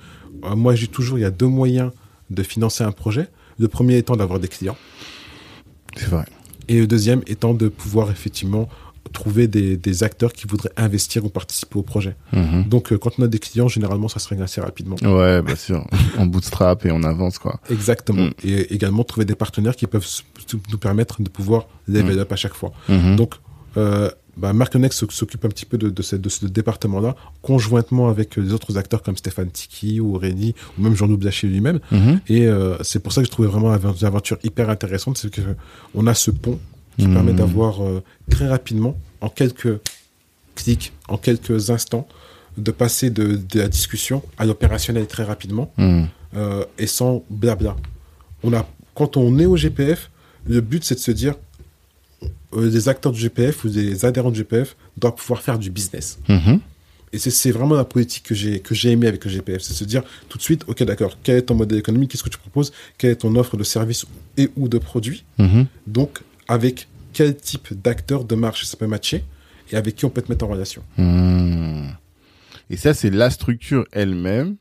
euh, 0.44 0.56
moi, 0.56 0.76
j'ai 0.76 0.88
toujours, 0.88 1.18
il 1.18 1.22
y 1.22 1.26
a 1.26 1.32
deux 1.32 1.48
moyens 1.48 1.92
de 2.30 2.44
financer 2.44 2.84
un 2.84 2.92
projet. 2.92 3.28
Le 3.58 3.68
premier 3.68 3.98
étant 3.98 4.16
d'avoir 4.16 4.40
des 4.40 4.48
clients. 4.48 4.78
C'est 5.96 6.08
vrai. 6.08 6.26
Et 6.68 6.80
le 6.80 6.88
deuxième 6.88 7.22
étant 7.28 7.54
de 7.54 7.68
pouvoir 7.68 8.12
effectivement 8.12 8.70
trouver 9.12 9.48
des, 9.48 9.78
des, 9.78 10.04
acteurs 10.04 10.34
qui 10.34 10.48
voudraient 10.48 10.72
investir 10.78 11.26
ou 11.26 11.30
participer 11.30 11.78
au 11.78 11.82
projet. 11.82 12.16
Mhm. 12.34 12.66
Donc, 12.66 12.92
euh, 12.92 12.98
quand 12.98 13.12
on 13.20 13.24
a 13.24 13.28
des 13.28 13.40
clients, 13.40 13.68
généralement, 13.68 14.08
ça 14.08 14.20
se 14.20 14.28
règle 14.28 14.44
assez 14.44 14.62
rapidement. 14.62 14.96
Ouais, 15.02 15.42
bien 15.42 15.56
sûr. 15.56 15.86
on 16.18 16.26
bootstrap 16.26 16.86
et 16.86 16.92
on 16.92 17.04
avance, 17.04 17.40
quoi. 17.40 17.60
Exactement. 17.70 18.24
Mm. 18.24 18.34
Et 18.44 18.74
également 18.74 19.04
trouver 19.04 19.26
des 19.26 19.36
partenaires 19.36 19.76
qui 19.76 19.88
peuvent 19.88 20.08
nous 20.72 20.78
permettre 20.78 21.22
de 21.22 21.30
pouvoir 21.30 21.68
level 21.88 22.18
mm. 22.18 22.20
up 22.20 22.32
à 22.32 22.36
chaque 22.36 22.54
fois. 22.54 22.72
Mhm. 22.88 23.16
Donc, 23.16 23.36
euh, 23.78 24.10
bah, 24.38 24.54
Marconex 24.54 25.06
s'occupe 25.10 25.44
un 25.44 25.50
petit 25.50 25.66
peu 25.66 25.78
de, 25.78 25.90
de, 25.90 26.02
ce, 26.02 26.16
de 26.16 26.30
ce 26.30 26.46
département-là, 26.46 27.16
conjointement 27.42 28.08
avec 28.10 28.38
les 28.38 28.54
autres 28.54 28.78
acteurs 28.78 29.04
comme 29.04 29.18
Stéphane 29.18 29.52
Tiki 29.52 30.00
ou 30.00 30.16
Aurélie, 30.16 30.56
ou 30.78 30.84
même 30.84 30.96
Jean-Loup 30.96 31.20
lui-même. 31.44 31.80
Mhm. 31.92 32.22
Et 32.30 32.48
euh, 32.48 32.78
c'est 32.82 33.00
pour 33.00 33.12
ça 33.12 33.22
que 33.22 33.28
je 33.28 33.32
trouvais 33.32 33.50
vraiment 33.50 33.70
l'aventure 34.02 34.38
hyper 34.44 34.70
intéressante, 34.70 35.18
c'est 35.18 35.30
que 35.30 35.42
on 35.94 36.08
a 36.08 36.14
ce 36.14 36.32
pont 36.32 36.58
qui 37.00 37.08
mhm. 37.08 37.14
permet 37.14 37.34
d'avoir 37.34 37.84
euh, 37.84 38.04
très 38.30 38.48
rapidement, 38.48 38.98
en 39.22 39.30
quelques 39.30 39.80
clics, 40.56 40.92
en 41.08 41.18
quelques 41.18 41.70
instants, 41.70 42.08
de 42.58 42.72
passer 42.72 43.10
de, 43.10 43.38
de 43.38 43.60
la 43.60 43.70
discussion 43.70 44.22
à 44.38 44.46
l'opérationnel 44.46 45.08
très 45.08 45.24
rapidement 45.24 45.72
mhm. 45.78 46.08
euh, 46.36 46.66
et 46.78 46.88
sans 46.88 47.24
blabla. 47.30 47.76
On 48.44 48.54
a, 48.54 48.68
quand 48.94 49.18
on 49.18 49.40
est 49.40 49.46
au 49.46 49.56
GPF, 49.56 50.12
le 50.46 50.62
but 50.62 50.84
c'est 50.84 50.96
de 50.96 51.00
se 51.00 51.12
dire 51.12 51.36
euh, 52.54 52.70
des 52.70 52.90
acteurs 52.90 53.14
du 53.14 53.22
GPF 53.22 53.64
ou 53.64 53.70
des 53.70 54.04
adhérents 54.06 54.32
du 54.32 54.40
GPF 54.40 54.76
doivent 54.98 55.16
pouvoir 55.16 55.42
faire 55.42 55.58
du 55.58 55.72
business. 55.72 56.20
Mhm. 56.28 56.60
Et 57.12 57.18
c'est- 57.18 57.52
vraiment 57.52 57.74
la 57.74 57.86
politique 57.86 58.24
que 58.24 58.36
j'ai 58.36 58.60
que 58.60 58.76
j'ai 58.76 58.92
aimé 58.92 59.08
avec 59.08 59.26
le 59.26 59.32
GPF, 59.32 59.64
c'est 59.64 59.74
se 59.74 59.84
dire 59.84 60.04
tout 60.28 60.38
de 60.38 60.44
suite, 60.44 60.64
ok 60.68 60.84
d'accord, 60.84 61.18
quel 61.24 61.38
est 61.38 61.42
ton 61.44 61.56
modèle 61.56 61.80
économique, 61.80 62.12
qu'est-ce 62.12 62.24
que 62.24 62.30
tu 62.30 62.38
proposes, 62.38 62.72
quelle 63.00 63.12
est 63.12 63.16
ton 63.16 63.36
offre 63.36 63.58
de 63.58 63.64
service 63.64 64.06
et 64.38 64.52
ou 64.56 64.68
de 64.68 64.78
produit, 64.78 65.24
donc 65.88 66.22
avec 66.50 66.88
quel 67.14 67.36
type 67.38 67.74
d'acteur 67.82 68.26
de 68.26 68.36
marché 68.36 68.66
ça 68.66 68.76
peut 68.76 68.88
matcher 68.88 69.24
et 69.72 69.78
avec 69.78 69.96
qui 69.96 70.04
on 70.06 70.10
peut 70.10 70.22
te 70.22 70.32
mettre 70.32 70.44
en 70.46 70.50
relation. 70.50 70.84
Hmm. 70.98 71.90
Et 72.70 72.76
ça, 72.78 72.94
c'est 72.94 73.10
la 73.10 73.30
structure 73.30 73.86
elle-même 73.92 74.56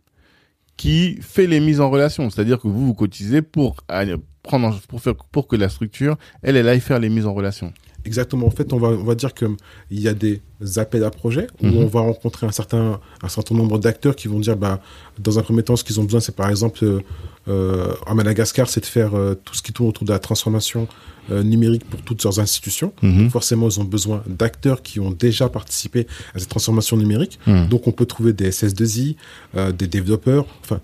qui 0.76 1.18
fait 1.20 1.46
les 1.46 1.60
mises 1.60 1.80
en 1.80 1.90
relation. 1.90 2.30
C'est-à-dire 2.30 2.60
que 2.60 2.68
vous, 2.68 2.86
vous 2.86 2.94
cotisez 2.94 3.42
pour 3.42 3.76
aller 3.88 4.14
prendre, 4.42 4.68
en- 4.68 4.78
pour 4.88 5.00
faire, 5.00 5.14
pour 5.16 5.48
que 5.48 5.56
la 5.56 5.68
structure, 5.68 6.16
elle, 6.42 6.56
elle 6.56 6.68
aille 6.68 6.80
faire 6.80 7.00
les 7.00 7.08
mises 7.08 7.26
en 7.26 7.34
relation. 7.34 7.72
Exactement. 8.08 8.46
En 8.46 8.50
fait, 8.58 8.72
on 8.72 8.78
va, 8.78 8.88
on 8.88 9.04
va 9.04 9.14
dire 9.14 9.32
qu'il 9.34 9.48
y 9.90 10.08
a 10.08 10.14
des 10.14 10.40
appels 10.76 11.04
à 11.04 11.10
projets 11.10 11.46
où 11.62 11.66
Mhm. 11.66 11.76
on 11.84 11.86
va 11.86 12.00
rencontrer 12.00 12.46
un 12.46 12.52
certain, 12.60 13.00
un 13.22 13.28
certain 13.28 13.54
nombre 13.54 13.78
d'acteurs 13.78 14.16
qui 14.16 14.28
vont 14.28 14.40
dire, 14.40 14.56
bah, 14.56 14.80
dans 15.18 15.38
un 15.38 15.42
premier 15.42 15.62
temps, 15.62 15.76
ce 15.76 15.84
qu'ils 15.84 16.00
ont 16.00 16.04
besoin, 16.04 16.20
c'est 16.20 16.34
par 16.34 16.48
exemple, 16.48 16.78
euh, 16.84 17.00
euh, 17.48 17.92
à 18.06 18.14
Madagascar, 18.14 18.66
c'est 18.72 18.80
de 18.80 18.86
faire 18.98 19.12
euh, 19.14 19.34
tout 19.44 19.54
ce 19.54 19.62
qui 19.62 19.72
tourne 19.74 19.88
autour 19.90 20.04
de 20.06 20.12
la 20.12 20.18
transformation 20.18 20.88
euh, 21.30 21.42
numérique 21.42 21.84
pour 21.90 22.00
toutes 22.00 22.22
leurs 22.24 22.40
institutions. 22.40 22.90
Mhm. 23.02 23.28
Forcément, 23.30 23.68
ils 23.68 23.78
ont 23.78 23.84
besoin 23.84 24.22
d'acteurs 24.26 24.80
qui 24.82 24.98
ont 25.00 25.10
déjà 25.10 25.50
participé 25.50 26.06
à 26.34 26.38
cette 26.38 26.48
transformation 26.48 26.96
numérique. 26.96 27.38
Mhm. 27.46 27.68
Donc, 27.68 27.86
on 27.86 27.92
peut 27.92 28.06
trouver 28.06 28.32
des 28.32 28.48
SS2I, 28.50 29.16
euh, 29.54 29.70
des 29.72 29.86
développeurs, 29.86 30.46
enfin, 30.64 30.80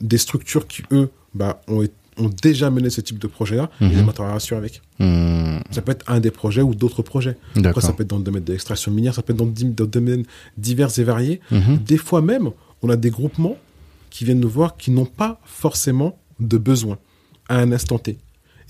des 0.00 0.18
structures 0.18 0.66
qui, 0.68 0.82
eux, 0.92 1.10
bah, 1.34 1.60
ont, 1.66 1.82
ont 2.18 2.30
déjà 2.42 2.70
mené 2.70 2.90
ce 2.90 3.00
type 3.00 3.18
de 3.18 3.26
projet-là 3.26 3.70
et 3.80 3.84
Mhm. 3.84 3.90
les 3.92 4.02
relation 4.02 4.56
avec. 4.56 4.82
Hmm. 4.98 5.58
Ça 5.70 5.82
peut 5.82 5.92
être 5.92 6.04
un 6.10 6.20
des 6.20 6.30
projets 6.30 6.62
ou 6.62 6.74
d'autres 6.74 7.02
projets. 7.02 7.36
Après, 7.50 7.62
D'accord. 7.62 7.82
ça 7.82 7.92
peut 7.92 8.02
être 8.02 8.08
dans 8.10 8.18
le 8.18 8.24
domaine 8.24 8.44
de 8.44 8.52
l'extraction 8.52 8.90
minière, 8.92 9.14
ça 9.14 9.22
peut 9.22 9.32
être 9.32 9.38
dans 9.38 9.46
dans 9.46 9.52
des 9.84 9.86
domaines 9.86 10.24
divers 10.56 10.96
et 10.98 11.04
variés. 11.04 11.40
Mhm. 11.50 11.78
Des 11.84 11.96
fois 11.98 12.22
même, 12.22 12.50
on 12.82 12.90
a 12.90 12.96
des 12.96 13.10
groupements 13.10 13.56
qui 14.10 14.24
viennent 14.24 14.40
nous 14.40 14.48
voir 14.48 14.76
qui 14.76 14.90
n'ont 14.90 15.04
pas 15.06 15.40
forcément 15.44 16.18
de 16.40 16.56
besoin 16.58 16.98
à 17.48 17.58
un 17.58 17.72
instant 17.72 17.98
T. 17.98 18.18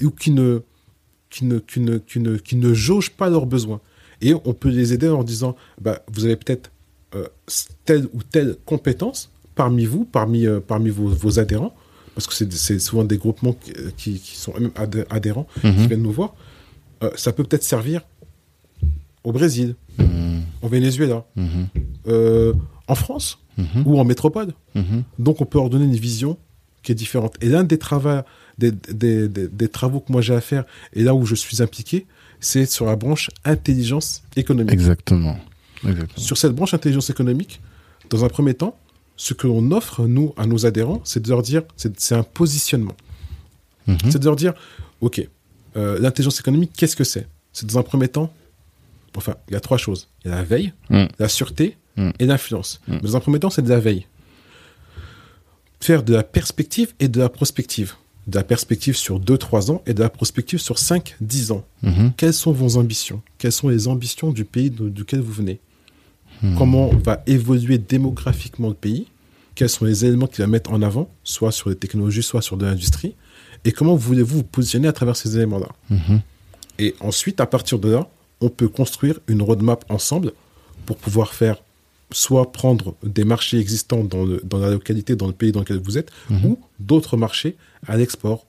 Et 0.00 0.04
ou 0.04 0.10
qui 0.10 0.30
ne, 0.30 0.60
qui 1.30 1.44
ne, 1.44 1.58
qui 1.58 1.80
ne, 1.80 1.98
qui 1.98 2.20
ne, 2.20 2.36
qui 2.36 2.56
ne 2.56 2.72
jaugent 2.74 3.10
pas 3.10 3.28
leurs 3.28 3.46
besoins. 3.46 3.80
Et 4.20 4.34
on 4.44 4.52
peut 4.52 4.68
les 4.68 4.92
aider 4.92 5.08
en 5.08 5.22
disant, 5.22 5.54
bah, 5.80 6.02
vous 6.12 6.24
avez 6.24 6.36
peut-être 6.36 6.70
euh, 7.14 7.26
telle 7.84 8.06
ou 8.12 8.22
telle 8.22 8.56
compétence 8.64 9.30
parmi 9.54 9.84
vous, 9.86 10.04
parmi, 10.04 10.46
euh, 10.46 10.60
parmi 10.60 10.90
vos, 10.90 11.08
vos 11.08 11.38
adhérents, 11.38 11.74
parce 12.18 12.26
que 12.26 12.50
c'est 12.50 12.80
souvent 12.80 13.04
des 13.04 13.16
groupements 13.16 13.54
qui, 13.96 14.20
sont 14.34 14.52
adhé- 14.74 15.04
adhérents 15.08 15.46
qui 15.60 15.68
Mhm. 15.68 15.86
viennent 15.86 16.02
nous 16.02 16.10
voir. 16.10 16.34
Euh, 17.04 17.10
ça 17.14 17.32
peut 17.32 17.44
peut-être 17.44 17.62
servir 17.62 18.00
au 19.22 19.30
Brésil, 19.30 19.76
Hmm. 19.98 20.40
au 20.62 20.68
Venezuela, 20.68 21.24
Mhm. 21.36 21.66
euh, 22.08 22.52
en 22.88 22.96
France 22.96 23.38
Mhm. 23.56 23.82
ou 23.86 24.00
en 24.00 24.04
métropole. 24.04 24.50
Mhm. 24.74 25.04
Donc 25.20 25.40
on 25.40 25.44
peut 25.44 25.58
leur 25.58 25.70
donner 25.70 25.84
une 25.84 25.94
vision 25.94 26.36
qui 26.82 26.90
est 26.90 26.96
différente. 26.96 27.34
Et 27.40 27.48
l'un 27.48 27.62
des, 27.62 27.78
travaux, 27.78 28.22
des, 28.58 28.72
des, 28.72 29.28
des, 29.28 29.46
des 29.46 29.68
travaux 29.68 30.00
que 30.00 30.10
moi 30.10 30.20
j'ai 30.20 30.34
à 30.34 30.40
faire, 30.40 30.64
et 30.94 31.04
là 31.04 31.14
où 31.14 31.24
je 31.24 31.36
suis 31.36 31.62
impliqué, 31.62 32.06
c'est 32.40 32.66
sur 32.66 32.84
la 32.86 32.96
branche 32.96 33.30
intelligence 33.44 34.22
économique. 34.34 34.72
Exactement. 34.72 35.36
Exactement. 35.86 36.08
Sur 36.28 36.36
cette 36.36 36.52
branche 36.52 36.74
intelligence 36.74 37.10
économique, 37.10 37.60
dans 38.10 38.24
un 38.24 38.28
premier 38.28 38.54
temps, 38.54 38.76
ce 39.18 39.34
que 39.34 39.46
l'on 39.46 39.70
offre, 39.72 40.06
nous, 40.06 40.32
à 40.38 40.46
nos 40.46 40.64
adhérents, 40.64 41.02
c'est 41.04 41.20
de 41.22 41.28
leur 41.28 41.42
dire, 41.42 41.62
c'est 41.76 42.14
un 42.14 42.22
positionnement. 42.22 42.96
Mhm. 43.86 43.98
C'est 44.10 44.18
de 44.20 44.24
leur 44.24 44.36
dire, 44.36 44.54
OK, 45.02 45.20
euh, 45.76 45.98
l'intelligence 45.98 46.38
économique, 46.40 46.70
qu'est-ce 46.74 46.96
que 46.96 47.04
c'est? 47.04 47.26
C'est 47.52 47.66
dans 47.66 47.78
un 47.78 47.82
premier 47.82 48.08
temps, 48.08 48.32
enfin, 49.16 49.34
il 49.48 49.54
y 49.54 49.56
a 49.56 49.60
trois 49.60 49.76
choses. 49.78 50.08
Il 50.24 50.30
y 50.30 50.32
a 50.32 50.36
la 50.36 50.44
veille, 50.44 50.72
Mm. 50.88 51.06
la 51.18 51.28
sûreté 51.28 51.76
Mm. 51.96 52.10
et 52.20 52.26
l'influence. 52.26 52.80
Mm. 52.86 52.98
Dans 53.00 53.16
un 53.16 53.20
premier 53.20 53.40
temps, 53.40 53.50
c'est 53.50 53.62
de 53.62 53.68
la 53.68 53.80
veille. 53.80 54.06
Faire 55.80 56.02
de 56.02 56.14
la 56.14 56.22
perspective 56.22 56.94
et 57.00 57.08
de 57.08 57.18
la 57.20 57.28
prospective. 57.28 57.94
De 58.26 58.36
la 58.36 58.44
perspective 58.44 58.94
sur 58.96 59.18
2-3 59.20 59.70
ans 59.70 59.82
et 59.86 59.94
de 59.94 60.00
la 60.00 60.10
prospective 60.10 60.58
sur 60.60 60.76
5-10 60.78 61.50
ans. 61.50 61.64
Mhm. 61.82 62.12
Quelles 62.16 62.34
sont 62.34 62.52
vos 62.52 62.76
ambitions? 62.76 63.22
Quelles 63.38 63.52
sont 63.52 63.68
les 63.68 63.88
ambitions 63.88 64.32
du 64.32 64.44
pays 64.44 64.70
duquel 64.70 65.20
vous 65.20 65.32
venez? 65.32 65.60
Hmm. 66.42 66.56
Comment 66.56 66.90
va 67.04 67.22
évoluer 67.26 67.78
démographiquement 67.78 68.68
le 68.68 68.74
pays 68.74 69.06
Quels 69.54 69.68
sont 69.68 69.84
les 69.84 70.04
éléments 70.04 70.26
qu'il 70.28 70.44
va 70.44 70.46
mettre 70.46 70.70
en 70.72 70.82
avant, 70.82 71.10
soit 71.24 71.50
sur 71.52 71.68
les 71.68 71.76
technologies, 71.76 72.22
soit 72.22 72.42
sur 72.42 72.56
de 72.56 72.64
l'industrie 72.66 73.14
Et 73.64 73.72
comment 73.72 73.96
voulez-vous 73.96 74.36
vous 74.38 74.42
positionner 74.44 74.86
à 74.88 74.92
travers 74.92 75.16
ces 75.16 75.36
éléments-là 75.36 75.68
Mhm. 75.90 76.20
Et 76.78 76.94
ensuite, 77.00 77.40
à 77.40 77.46
partir 77.46 77.78
de 77.80 77.90
là, 77.90 78.06
on 78.40 78.50
peut 78.50 78.68
construire 78.68 79.18
une 79.26 79.42
roadmap 79.42 79.84
ensemble 79.88 80.30
pour 80.86 80.96
pouvoir 80.96 81.34
faire 81.34 81.56
soit 82.12 82.52
prendre 82.52 82.94
des 83.02 83.24
marchés 83.24 83.58
existants 83.58 84.04
dans, 84.04 84.24
le- 84.24 84.40
dans 84.44 84.58
la 84.58 84.70
localité, 84.70 85.16
dans 85.16 85.26
le 85.26 85.32
pays 85.32 85.50
dans 85.52 85.60
lequel 85.60 85.78
vous 85.78 85.98
êtes, 85.98 86.10
Mhm. 86.30 86.44
ou 86.46 86.58
d'autres 86.78 87.16
marchés 87.16 87.56
à 87.86 87.96
l'export, 87.96 88.46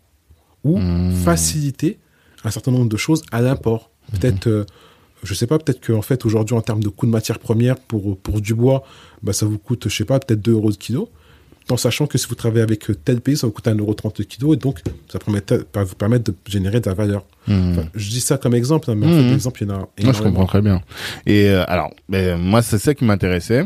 ou 0.63 0.77
faciliter 1.25 1.97
un 2.43 2.51
certain 2.51 2.71
nombre 2.71 2.87
de 2.89 2.97
choses 2.97 3.23
à 3.31 3.41
l'import. 3.41 3.89
Peut-être, 4.13 4.47
euh, 4.47 4.65
je 5.23 5.33
sais 5.33 5.47
pas, 5.47 5.57
peut-être 5.57 5.85
qu'en 5.85 6.01
fait, 6.01 6.25
aujourd'hui, 6.25 6.55
en 6.55 6.61
termes 6.61 6.83
de 6.83 6.89
coût 6.89 7.05
de 7.05 7.11
matière 7.11 7.39
première 7.39 7.77
pour, 7.77 8.17
pour 8.17 8.41
du 8.41 8.53
bois, 8.53 8.83
bah, 9.21 9.33
ça 9.33 9.45
vous 9.45 9.57
coûte, 9.57 9.87
je 9.89 9.95
sais 9.95 10.05
pas, 10.05 10.19
peut-être 10.19 10.41
2 10.41 10.53
euros 10.53 10.69
le 10.69 10.75
kilo. 10.75 11.09
En 11.71 11.77
sachant 11.77 12.07
que 12.07 12.17
si 12.17 12.27
vous 12.27 12.33
travaillez 12.33 12.63
avec 12.63 12.89
euh, 12.89 12.95
tel 12.95 13.21
pays, 13.21 13.37
ça 13.37 13.45
vous 13.45 13.53
coûte 13.53 13.67
1,30€ 13.67 14.13
le 14.17 14.23
kilo, 14.23 14.53
et 14.55 14.57
donc 14.57 14.81
ça 15.07 15.19
va 15.73 15.83
vous 15.83 15.95
permettre 15.95 16.31
de 16.31 16.35
générer 16.47 16.79
de 16.79 16.89
la 16.89 16.95
valeur. 16.95 17.25
Enfin, 17.47 17.83
je 17.93 18.09
dis 18.09 18.21
ça 18.21 18.37
comme 18.37 18.55
exemple, 18.55 18.89
hein, 18.89 18.95
mais 18.95 19.05
en 19.05 19.09
fait, 19.09 19.29
l'exemple, 19.29 19.63
il 19.63 19.69
y 19.69 19.71
en 19.71 19.75
a 19.75 19.89
Moi, 20.03 20.13
je 20.13 20.21
comprends 20.21 20.45
très 20.45 20.61
bien. 20.61 20.81
Et 21.25 21.49
euh, 21.49 21.63
alors, 21.67 21.91
ben, 22.07 22.39
moi, 22.39 22.61
c'est 22.61 22.79
ça 22.79 22.95
qui 22.95 23.05
m'intéressait, 23.05 23.65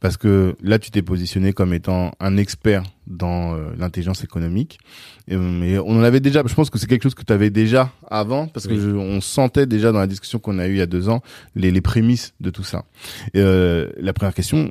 parce 0.00 0.16
que 0.16 0.56
là, 0.62 0.78
tu 0.78 0.90
t'es 0.90 1.02
positionné 1.02 1.52
comme 1.52 1.72
étant 1.74 2.12
un 2.18 2.36
expert 2.36 2.82
dans 3.06 3.54
euh, 3.54 3.70
l'intelligence 3.78 4.24
économique. 4.24 4.78
Et, 5.26 5.36
mais 5.36 5.78
on 5.78 5.98
en 5.98 6.02
avait 6.02 6.20
déjà, 6.20 6.42
je 6.46 6.54
pense 6.54 6.68
que 6.70 6.78
c'est 6.78 6.86
quelque 6.86 7.02
chose 7.04 7.14
que 7.14 7.22
tu 7.24 7.32
avais 7.32 7.50
déjà 7.50 7.90
avant, 8.10 8.46
parce 8.46 8.66
que 8.66 8.72
Oui. 8.74 8.80
je, 8.80 8.90
on 8.90 9.20
sentait 9.20 9.66
déjà 9.66 9.90
dans 9.92 9.98
la 10.00 10.06
discussion 10.06 10.38
qu'on 10.38 10.58
a 10.58 10.66
eue 10.68 10.72
il 10.74 10.78
y 10.78 10.82
a 10.82 10.86
deux 10.86 11.08
ans 11.08 11.22
les, 11.54 11.70
les 11.70 11.80
prémices 11.80 12.34
de 12.40 12.50
tout 12.50 12.64
ça. 12.64 12.84
Et, 13.32 13.40
euh, 13.40 13.88
la 13.96 14.12
première 14.12 14.34
question, 14.34 14.70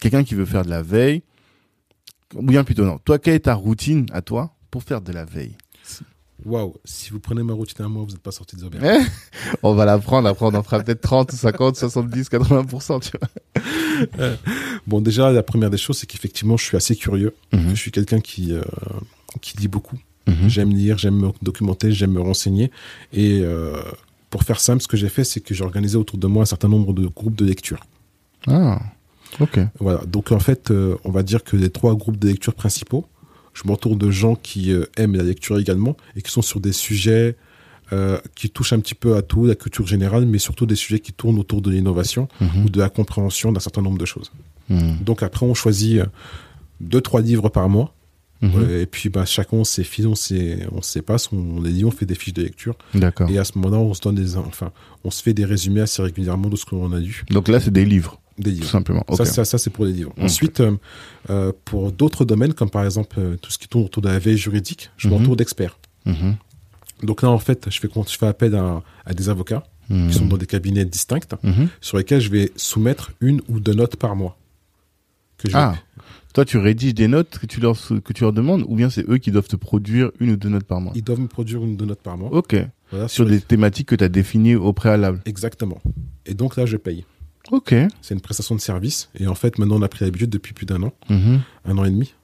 quelqu'un 0.00 0.22
qui 0.24 0.34
veut 0.34 0.44
faire 0.44 0.64
de 0.64 0.70
la 0.70 0.82
veille, 0.82 1.22
ou 2.34 2.42
bien 2.42 2.64
plutôt 2.64 2.84
non, 2.84 2.98
toi, 2.98 3.18
quelle 3.18 3.34
est 3.34 3.40
ta 3.40 3.54
routine 3.54 4.06
à 4.12 4.20
toi 4.20 4.54
pour 4.70 4.82
faire 4.82 5.00
de 5.00 5.12
la 5.12 5.24
veille? 5.24 5.56
Waouh, 6.44 6.74
si 6.84 7.08
vous 7.10 7.20
prenez 7.20 7.42
ma 7.42 7.54
routine 7.54 7.82
à 7.86 7.88
moi, 7.88 8.02
vous 8.04 8.10
n'êtes 8.10 8.20
pas 8.20 8.32
sorti 8.32 8.56
de 8.56 8.64
auberge. 8.64 8.84
Eh? 8.84 9.02
On 9.62 9.72
va 9.74 9.86
la 9.86 9.96
prendre, 9.98 10.28
après 10.28 10.44
on 10.44 10.52
en 10.54 10.62
fera 10.62 10.80
peut-être 10.80 11.00
30, 11.00 11.30
50, 11.32 11.76
70, 11.76 12.28
80%, 12.28 13.00
tu 13.00 13.12
vois. 14.18 14.28
Bon, 14.86 15.00
déjà, 15.00 15.30
la 15.32 15.42
première 15.42 15.70
des 15.70 15.78
choses, 15.78 15.96
c'est 15.98 16.06
qu'effectivement, 16.06 16.56
je 16.58 16.64
suis 16.64 16.76
assez 16.76 16.96
curieux. 16.96 17.34
Mhm. 17.52 17.70
Je 17.70 17.74
suis 17.76 17.90
quelqu'un 17.92 18.20
qui, 18.20 18.52
euh, 18.52 18.60
qui 19.40 19.56
lit 19.58 19.68
beaucoup. 19.68 19.98
Mhm. 20.26 20.48
J'aime 20.48 20.70
lire, 20.70 20.96
j'aime 20.98 21.16
me 21.16 21.28
documenter, 21.42 21.92
j'aime 21.92 22.12
me 22.12 22.20
renseigner. 22.20 22.70
Et 23.12 23.40
euh, 23.42 23.76
pour 24.30 24.42
faire 24.42 24.58
simple, 24.60 24.82
ce 24.82 24.88
que 24.88 24.96
j'ai 24.96 25.08
fait, 25.10 25.24
c'est 25.24 25.40
que 25.40 25.54
j'ai 25.54 25.62
organisé 25.64 25.96
autour 25.96 26.18
de 26.18 26.26
moi 26.26 26.42
un 26.42 26.46
certain 26.46 26.68
nombre 26.68 26.92
de 26.94 27.06
groupes 27.06 27.36
de 27.36 27.44
lecture. 27.44 27.80
Ah, 28.46 28.80
ok. 29.40 29.60
Voilà. 29.80 30.00
Donc 30.06 30.32
en 30.32 30.38
fait, 30.38 30.70
euh, 30.70 30.96
on 31.04 31.10
va 31.10 31.22
dire 31.22 31.44
que 31.44 31.56
les 31.56 31.70
trois 31.70 31.94
groupes 31.94 32.18
de 32.18 32.28
lecture 32.28 32.54
principaux, 32.54 33.04
je 33.52 33.62
m'entoure 33.66 33.96
de 33.96 34.10
gens 34.10 34.34
qui 34.34 34.72
euh, 34.72 34.86
aiment 34.96 35.14
la 35.16 35.22
lecture 35.22 35.58
également 35.58 35.96
et 36.16 36.22
qui 36.22 36.30
sont 36.30 36.42
sur 36.42 36.60
des 36.60 36.72
sujets 36.72 37.36
qui 38.34 38.50
touchent 38.50 38.72
un 38.72 38.80
petit 38.80 38.96
peu 38.96 39.14
à 39.14 39.22
tout, 39.22 39.46
la 39.46 39.54
culture 39.54 39.86
générale, 39.86 40.26
mais 40.26 40.38
surtout 40.38 40.66
des 40.66 40.74
sujets 40.74 40.98
qui 40.98 41.12
tournent 41.12 41.38
autour 41.38 41.62
de 41.62 41.70
l'innovation 41.70 42.26
Mhm. 42.40 42.64
ou 42.64 42.68
de 42.68 42.80
la 42.80 42.88
compréhension 42.88 43.52
d'un 43.52 43.60
certain 43.60 43.82
nombre 43.82 43.98
de 43.98 44.04
choses. 44.04 44.32
Mhm. 44.68 44.96
Donc 45.04 45.22
après, 45.22 45.46
on 45.46 45.54
choisit 45.54 46.02
deux, 46.80 47.00
trois 47.00 47.20
livres 47.20 47.50
par 47.50 47.68
mois. 47.68 47.93
Mhm. 48.48 48.70
Et 48.80 48.86
puis 48.86 49.08
bah, 49.08 49.24
chacun 49.24 49.58
on 49.58 49.64
ses 49.64 49.84
fiches, 49.84 50.06
on 50.06 50.14
sait, 50.14 50.66
on 50.72 50.82
sait 50.82 51.02
pas, 51.02 51.16
on 51.32 51.60
les 51.62 51.70
lit, 51.70 51.84
on 51.84 51.90
fait 51.90 52.06
des 52.06 52.14
fiches 52.14 52.34
de 52.34 52.42
lecture. 52.42 52.74
D'accord. 52.94 53.30
Et 53.30 53.38
à 53.38 53.44
ce 53.44 53.52
moment-là, 53.58 53.78
on 53.80 53.94
se 53.94 54.00
donne 54.00 54.16
des, 54.16 54.36
enfin, 54.36 54.70
on 55.04 55.10
se 55.10 55.22
fait 55.22 55.32
des 55.34 55.44
résumés 55.44 55.80
assez 55.82 56.02
régulièrement 56.02 56.48
de 56.48 56.56
ce 56.56 56.64
qu'on 56.66 56.92
a 56.92 56.98
lu, 57.00 57.24
Donc 57.30 57.48
là, 57.48 57.60
c'est 57.60 57.70
des 57.72 57.84
livres, 57.84 58.20
des 58.38 58.50
tout 58.50 58.56
livres. 58.56 58.70
simplement. 58.70 59.04
Ok. 59.08 59.16
Ça, 59.18 59.24
ça, 59.24 59.44
ça, 59.44 59.58
c'est 59.58 59.70
pour 59.70 59.84
les 59.84 59.92
livres. 59.92 60.12
Ensuite, 60.20 60.60
euh, 60.60 60.76
euh, 61.30 61.52
pour 61.64 61.92
d'autres 61.92 62.24
domaines, 62.24 62.52
comme 62.54 62.70
par 62.70 62.84
exemple 62.84 63.16
euh, 63.18 63.36
tout 63.36 63.50
ce 63.50 63.58
qui 63.58 63.68
tourne 63.68 63.84
autour 63.84 64.02
de 64.02 64.08
la 64.08 64.18
veille 64.18 64.36
juridique, 64.38 64.90
je 64.96 65.08
Mhm. 65.08 65.14
m'entoure 65.18 65.36
d'experts. 65.36 65.78
Mhm. 66.04 66.36
Donc 67.02 67.22
là, 67.22 67.30
en 67.30 67.38
fait, 67.38 67.68
je 67.70 67.80
fais, 67.80 67.88
je 68.08 68.16
fais 68.18 68.26
appel 68.26 68.54
à, 68.54 68.82
à 69.06 69.14
des 69.14 69.28
avocats 69.28 69.64
qui 69.88 70.14
sont 70.14 70.24
dans 70.24 70.38
des 70.38 70.46
cabinets 70.46 70.86
distincts, 70.86 71.36
sur 71.82 71.98
lesquels 71.98 72.20
je 72.20 72.30
vais 72.30 72.50
soumettre 72.56 73.12
une 73.20 73.42
ou 73.48 73.60
deux 73.60 73.74
notes 73.74 73.96
par 73.96 74.16
mois. 74.16 74.36
Que 75.36 75.48
je 75.48 75.52
vais- 75.52 75.58
Ah, 75.62 75.74
toi, 76.34 76.44
tu 76.44 76.58
rédiges 76.58 76.94
des 76.94 77.08
notes 77.08 77.38
que 77.38 77.46
tu 77.46 77.60
leur 77.60 77.76
que 77.78 78.12
tu 78.12 78.22
leur 78.22 78.32
demandes, 78.34 78.64
ou 78.68 78.76
bien 78.76 78.90
c'est 78.90 79.08
eux 79.08 79.16
qui 79.18 79.30
doivent 79.30 79.48
te 79.48 79.56
produire 79.56 80.10
une 80.20 80.32
ou 80.32 80.36
deux 80.36 80.50
notes 80.50 80.64
par 80.64 80.80
mois. 80.80 80.92
Ils 80.94 81.02
doivent 81.02 81.20
me 81.20 81.28
produire 81.28 81.62
une 81.64 81.72
ou 81.72 81.76
deux 81.76 81.86
notes 81.86 82.02
par 82.02 82.18
mois. 82.18 82.28
Ok. 82.32 82.56
Voilà, 82.90 83.08
Sur 83.08 83.24
des 83.24 83.40
thématiques 83.40 83.88
que 83.88 83.94
tu 83.94 84.04
as 84.04 84.08
définies 84.10 84.54
au 84.56 84.72
préalable. 84.72 85.20
Exactement. 85.24 85.80
Et 86.26 86.34
donc 86.34 86.56
là, 86.56 86.66
je 86.66 86.76
paye. 86.76 87.04
Ok. 87.50 87.74
C'est 88.02 88.14
une 88.14 88.20
prestation 88.20 88.54
de 88.54 88.60
service. 88.60 89.08
Et 89.18 89.26
en 89.26 89.34
fait, 89.34 89.58
maintenant, 89.58 89.76
on 89.78 89.82
a 89.82 89.88
pris 89.88 90.04
l'habitude 90.04 90.30
depuis 90.30 90.52
plus 90.54 90.66
d'un 90.66 90.82
an, 90.82 90.92
Mhm. 91.10 91.40
un 91.66 91.78
an 91.78 91.84
et 91.84 91.90
demi, 91.90 92.14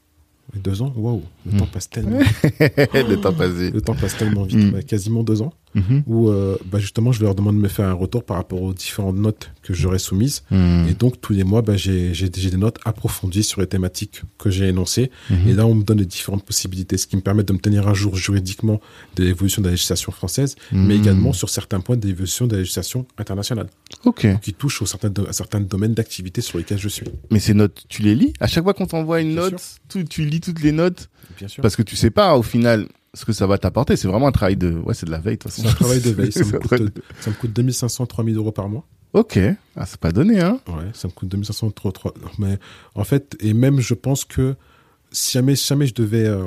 deux 0.64 0.82
ans? 0.82 0.92
Waouh, 0.96 1.22
le 1.46 1.52
Mm. 1.52 1.56
temps 1.58 1.66
passe 1.66 1.88
tellement, 1.90 2.18
Le 2.58 3.14
temps 3.16 3.32
passé. 3.32 3.70
le 3.70 3.80
temps 3.80 3.94
passe 3.94 4.16
tellement 4.16 4.42
vite. 4.44 4.58
Mm. 4.70 4.74
Ouais, 4.74 4.82
quasiment 4.82 5.22
deux 5.22 5.42
ans. 5.42 5.52
Mhm. 5.74 6.02
où 6.06 6.28
euh, 6.30 6.56
bah, 6.66 6.78
justement 6.80 7.12
je 7.12 7.22
leur 7.22 7.34
demande 7.36 7.54
de 7.56 7.60
me 7.60 7.68
faire 7.68 7.86
un 7.88 7.92
retour 7.92 8.24
par 8.24 8.36
rapport 8.36 8.60
aux 8.60 8.74
différentes 8.74 9.16
notes 9.16 9.50
que 9.62 9.72
j'aurais 9.72 9.98
soumises. 10.00 10.42
Mhm. 10.50 10.88
Et 10.90 10.94
donc 10.94 11.20
tous 11.20 11.32
les 11.32 11.44
mois, 11.44 11.62
bah, 11.62 11.76
j'ai 11.76 12.10
des 12.28 12.56
notes 12.56 12.78
approfondies 12.84 13.44
sur 13.44 13.60
les 13.60 13.66
thématiques 13.68 14.22
que 14.38 14.50
j'ai 14.50 14.66
énoncées. 14.68 15.10
Mhm. 15.30 15.48
Et 15.48 15.52
là, 15.52 15.66
on 15.66 15.74
me 15.76 15.82
donne 15.84 15.98
les 15.98 16.06
différentes 16.06 16.44
possibilités, 16.44 16.96
ce 16.96 17.06
qui 17.06 17.14
me 17.16 17.20
permet 17.22 17.44
de 17.44 17.52
me 17.52 17.58
tenir 17.58 17.86
à 17.88 17.94
jour 17.94 18.16
juridiquement 18.16 18.80
de 19.16 19.24
l'évolution 19.24 19.62
de 19.62 19.66
la 19.66 19.72
législation 19.72 20.10
française, 20.12 20.56
mais 20.72 20.94
Mhm. 20.96 21.00
également 21.02 21.32
sur 21.32 21.48
certains 21.48 21.80
points 21.80 21.96
de 21.96 22.06
l'évolution 22.06 22.46
de 22.46 22.52
la 22.54 22.58
législation 22.58 23.06
internationale, 23.18 23.68
Ok. 24.04 24.26
qui 24.42 24.52
touche 24.54 24.82
aux 24.82 24.86
certains, 24.86 25.12
à 25.28 25.32
certains 25.32 25.60
domaines 25.60 25.94
d'activité 25.94 26.40
sur 26.40 26.58
lesquels 26.58 26.78
je 26.78 26.88
suis. 26.88 27.06
Mais 27.30 27.38
ces 27.38 27.54
notes, 27.54 27.84
tu 27.88 28.02
les 28.02 28.14
lis? 28.14 28.32
À 28.40 28.46
chaque 28.48 28.64
fois 28.64 28.74
qu'on 28.74 28.86
t'envoie 28.86 29.20
une 29.20 29.34
Bien 29.34 29.50
note, 29.50 29.62
tu 30.08 30.24
lis 30.24 30.40
toutes 30.40 30.62
les 30.62 30.72
notes? 30.72 31.08
Bien 31.38 31.46
sûr. 31.48 31.62
parce 31.62 31.76
que 31.76 31.82
tu 31.82 31.94
sais 31.96 32.10
pas 32.10 32.36
au 32.36 32.42
final 32.42 32.86
ce 33.14 33.24
que 33.24 33.32
ça 33.32 33.46
va 33.46 33.58
t'apporter. 33.58 33.96
C'est 33.96 34.08
vraiment 34.08 34.28
un 34.28 34.32
travail 34.32 34.56
de, 34.56 34.72
ouais, 34.72 34.94
c'est 34.94 35.06
de 35.06 35.10
la 35.10 35.18
veille. 35.18 35.38
C'est 35.48 35.66
un 35.66 35.72
travail 35.72 36.00
de 36.00 36.10
veille. 36.10 36.32
Ça 36.32 36.44
me, 36.44 36.58
coûte, 36.58 37.00
ça 37.20 37.30
me 37.30 37.34
coûte 37.36 37.52
2500, 37.52 38.06
3000 38.06 38.36
euros 38.36 38.52
par 38.52 38.68
mois. 38.68 38.86
Ok. 39.12 39.38
Ah, 39.76 39.86
c'est 39.86 39.98
pas 39.98 40.12
donné, 40.12 40.40
hein. 40.40 40.60
Ouais, 40.68 40.90
ça 40.92 41.08
me 41.08 41.12
coûte 41.12 41.28
2500, 41.28 41.70
3, 41.72 41.92
3. 41.92 42.14
Mais 42.38 42.58
en 42.94 43.02
fait, 43.04 43.36
et 43.40 43.52
même 43.54 43.80
je 43.80 43.94
pense 43.94 44.24
que 44.24 44.54
si 45.10 45.32
jamais, 45.32 45.56
jamais 45.56 45.86
je 45.88 45.94
devais 45.94 46.24
euh, 46.26 46.46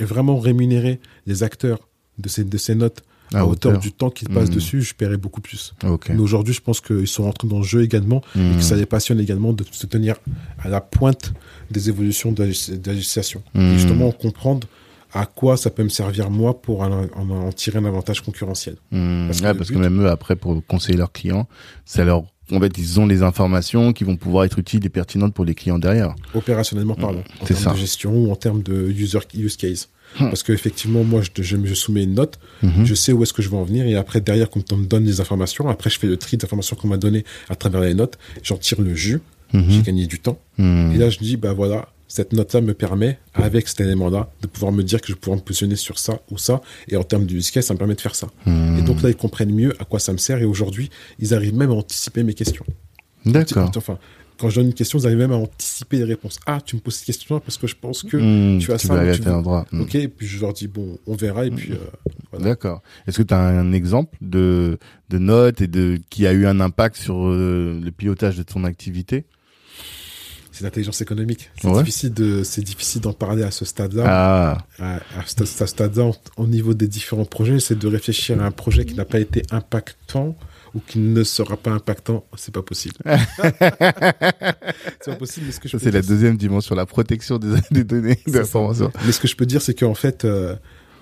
vraiment 0.00 0.38
rémunérer 0.38 1.00
les 1.26 1.42
acteurs 1.42 1.78
de 2.18 2.28
ces, 2.28 2.44
de 2.44 2.58
ces 2.58 2.74
notes 2.74 3.02
à, 3.34 3.44
hauteur. 3.44 3.78
du 3.80 3.90
temps 3.90 4.10
qu'ils 4.10 4.28
passent 4.28 4.50
Mhm. 4.50 4.54
dessus, 4.54 4.82
je 4.82 4.94
paierais 4.94 5.16
beaucoup 5.16 5.40
plus. 5.40 5.74
Mais 6.08 6.18
aujourd'hui, 6.18 6.54
je 6.54 6.60
pense 6.60 6.80
qu'ils 6.80 7.08
sont 7.08 7.24
rentrés 7.24 7.48
dans 7.48 7.58
le 7.58 7.64
jeu 7.64 7.82
également 7.82 8.22
et 8.36 8.54
que 8.56 8.62
ça 8.62 8.76
les 8.76 8.86
passionne 8.86 9.18
également 9.18 9.52
de 9.52 9.64
se 9.72 9.86
tenir 9.86 10.14
à 10.60 10.68
la 10.68 10.80
pointe 10.80 11.32
des 11.72 11.88
évolutions 11.88 12.30
de 12.30 12.44
la, 12.44 12.48
légis- 12.50 12.80
de 12.80 12.86
la 12.88 12.94
législation. 12.94 13.42
Et 13.56 13.72
justement, 13.74 14.12
comprendre 14.12 14.68
à 15.16 15.26
quoi 15.26 15.56
ça 15.56 15.70
peut 15.70 15.82
me 15.82 15.88
servir 15.88 16.30
moi 16.30 16.60
pour 16.60 16.80
en, 16.82 17.04
en- 17.14 17.30
en 17.30 17.52
tirer 17.52 17.78
un 17.78 17.84
avantage 17.84 18.20
concurrentiel. 18.22 18.76
Hmm, 18.90 19.26
Parce 19.26 19.40
que 19.40 19.46
ouais, 19.46 19.54
parce 19.54 19.68
but- 19.68 19.74
que 19.74 19.78
même 19.80 20.00
eux, 20.02 20.08
après, 20.10 20.36
pour 20.36 20.64
conseiller 20.66 20.98
leurs 20.98 21.12
clients, 21.12 21.48
ça 21.84 22.04
leur, 22.04 22.24
en 22.52 22.60
fait, 22.60 22.76
ils 22.78 23.00
ont 23.00 23.06
les 23.06 23.22
informations 23.22 23.92
qui 23.92 24.04
vont 24.04 24.16
pouvoir 24.16 24.44
être 24.44 24.58
utiles 24.58 24.84
et 24.84 24.88
pertinentes 24.88 25.34
pour 25.34 25.44
les 25.44 25.54
clients 25.54 25.78
derrière. 25.78 26.14
opérationnellement 26.34 26.94
parlant, 26.94 27.20
en 27.40 27.46
c'est 27.46 27.54
termes 27.54 27.64
ça. 27.64 27.72
de 27.72 27.76
gestion 27.78 28.12
ou 28.14 28.30
en 28.30 28.36
termes 28.36 28.62
de 28.62 28.88
user 28.90 29.18
use 29.34 29.56
case. 29.56 29.88
Hmm. 30.20 30.26
Parce 30.26 30.42
qu'effectivement, 30.44 31.02
moi, 31.02 31.20
je, 31.22 31.42
je, 31.42 31.56
je 31.64 31.74
soumets 31.74 32.04
une 32.04 32.14
note, 32.14 32.38
Mhm. 32.62 32.84
je 32.84 32.94
sais 32.94 33.12
où 33.12 33.22
est-ce 33.24 33.32
que 33.32 33.42
je 33.42 33.48
veux 33.48 33.56
en 33.56 33.64
venir, 33.64 33.86
et 33.86 33.96
après, 33.96 34.20
derrière, 34.20 34.48
quand 34.50 34.72
on 34.72 34.76
me 34.76 34.86
donne 34.86 35.04
les 35.04 35.20
informations, 35.20 35.68
après, 35.68 35.90
je 35.90 35.98
fais 35.98 36.06
le 36.06 36.16
tri 36.16 36.36
des 36.36 36.44
informations 36.44 36.76
qu'on 36.76 36.86
m'a 36.88 36.96
données 36.96 37.24
à 37.48 37.56
travers 37.56 37.80
les 37.80 37.94
notes, 37.94 38.16
j'en 38.44 38.56
tire 38.56 38.80
le 38.80 38.94
jus, 38.94 39.20
Mhm. 39.52 39.64
j'ai 39.68 39.82
gagné 39.82 40.06
du 40.06 40.20
temps, 40.20 40.38
Hmm. 40.58 40.92
et 40.94 40.98
là, 40.98 41.10
je 41.10 41.18
dis, 41.18 41.36
bah 41.36 41.52
voilà, 41.52 41.88
cette 42.08 42.32
note-là 42.32 42.60
me 42.60 42.74
permet, 42.74 43.18
avec 43.34 43.66
cet 43.68 43.80
élément-là, 43.80 44.30
de 44.42 44.46
pouvoir 44.46 44.72
me 44.72 44.82
dire 44.82 45.00
que 45.00 45.08
je 45.08 45.12
vais 45.14 45.18
pouvoir 45.18 45.38
me 45.38 45.42
positionner 45.42 45.76
sur 45.76 45.98
ça 45.98 46.20
ou 46.30 46.38
ça, 46.38 46.60
et 46.88 46.96
en 46.96 47.02
termes 47.04 47.26
de 47.26 47.34
use 47.34 47.50
case, 47.50 47.66
ça 47.66 47.74
me 47.74 47.78
permet 47.78 47.94
de 47.94 48.00
faire 48.00 48.14
ça. 48.14 48.28
Hmm. 48.46 48.76
Et 48.78 48.82
donc 48.82 49.02
là, 49.02 49.08
ils 49.10 49.16
comprennent 49.16 49.52
mieux 49.54 49.74
à 49.80 49.84
quoi 49.84 49.98
ça 49.98 50.12
me 50.12 50.18
sert, 50.18 50.38
et 50.38 50.44
aujourd'hui, 50.44 50.90
ils 51.18 51.34
arrivent 51.34 51.54
même 51.56 51.70
à 51.70 51.74
anticiper 51.74 52.22
mes 52.22 52.34
questions. 52.34 52.64
D'accord. 53.24 53.70
Enfin, 53.76 53.98
quand 54.38 54.50
je 54.50 54.56
donne 54.56 54.66
une 54.66 54.74
question, 54.74 54.98
ils 54.98 55.06
arrivent 55.06 55.18
même 55.18 55.32
à 55.32 55.36
anticiper 55.36 55.96
les 55.96 56.04
réponses. 56.04 56.38
Ah, 56.46 56.60
tu 56.64 56.76
me 56.76 56.80
poses 56.80 56.96
cette 56.96 57.06
question-là 57.06 57.40
parce 57.40 57.56
que 57.56 57.66
je 57.66 57.74
pense 57.74 58.02
que. 58.02 58.16
Hmm, 58.18 58.58
tu 58.58 58.70
as 58.72 58.76
tu 58.78 58.86
ça, 58.86 58.94
vas 58.94 59.12
tu 59.14 59.22
veux- 59.22 59.32
endroit. 59.32 59.66
Hmm. 59.72 59.80
Ok, 59.80 59.94
et 59.96 60.08
puis 60.08 60.26
je 60.26 60.40
leur 60.40 60.52
dis, 60.52 60.68
bon, 60.68 60.98
on 61.06 61.14
verra, 61.14 61.46
et 61.46 61.50
puis. 61.50 61.72
euh, 61.72 61.76
voilà. 62.30 62.44
D'accord. 62.50 62.82
Est-ce 63.06 63.18
que 63.18 63.22
tu 63.22 63.34
as 63.34 63.40
un 63.40 63.72
exemple 63.72 64.16
de, 64.20 64.78
de 65.08 65.18
notes 65.18 65.60
et 65.62 65.66
de 65.66 65.98
qui 66.10 66.26
a 66.26 66.32
eu 66.32 66.46
un 66.46 66.60
impact 66.60 66.96
sur 66.96 67.26
euh, 67.26 67.80
le 67.82 67.90
pilotage 67.90 68.36
de 68.36 68.42
ton 68.42 68.62
activité? 68.64 69.24
C'est 70.56 70.64
l'intelligence 70.64 71.02
économique. 71.02 71.50
C'est 71.60 71.68
Ouais. 71.68 71.80
difficile 71.82 72.14
de, 72.14 72.42
c'est 72.42 72.62
difficile 72.62 73.02
d'en 73.02 73.12
parler 73.12 73.42
à 73.42 73.50
ce 73.50 73.66
stade-là. 73.66 74.04
Ah, 74.06 74.58
À, 74.78 74.94
à 75.18 75.24
ce, 75.26 75.66
stade-là, 75.66 76.04
au- 76.04 76.14
au 76.42 76.46
niveau 76.46 76.72
des 76.72 76.88
différents 76.88 77.26
projets, 77.26 77.60
c'est 77.60 77.78
de 77.78 77.86
réfléchir 77.86 78.40
à 78.40 78.46
un 78.46 78.50
projet 78.50 78.86
qui 78.86 78.94
n'a 78.94 79.04
pas 79.04 79.20
été 79.20 79.42
impactant 79.50 80.34
ou 80.74 80.80
qui 80.80 80.98
ne 80.98 81.22
sera 81.24 81.58
pas 81.58 81.70
impactant. 81.72 82.24
C'est 82.36 82.54
pas 82.54 82.62
possible. 82.62 82.94
c'est 83.04 85.10
pas 85.10 85.16
possible, 85.18 85.46
mais 85.46 85.52
ce 85.52 85.60
que 85.60 85.68
je 85.68 85.72
ça 85.76 85.78
peux 85.78 85.84
c'est 85.84 85.90
la 85.90 86.00
deuxième 86.02 86.36
dimension, 86.38 86.74
la 86.74 86.86
protection 86.86 87.36
des, 87.38 87.48
des 87.70 87.84
données. 87.84 88.18
Mais 88.26 88.44
ce 89.12 89.20
que 89.20 89.28
je 89.28 89.36
peux 89.36 89.46
dire, 89.46 89.60
c'est 89.60 89.74
qu'en 89.74 89.94
fait, 89.94 90.24
euh, 90.24 90.56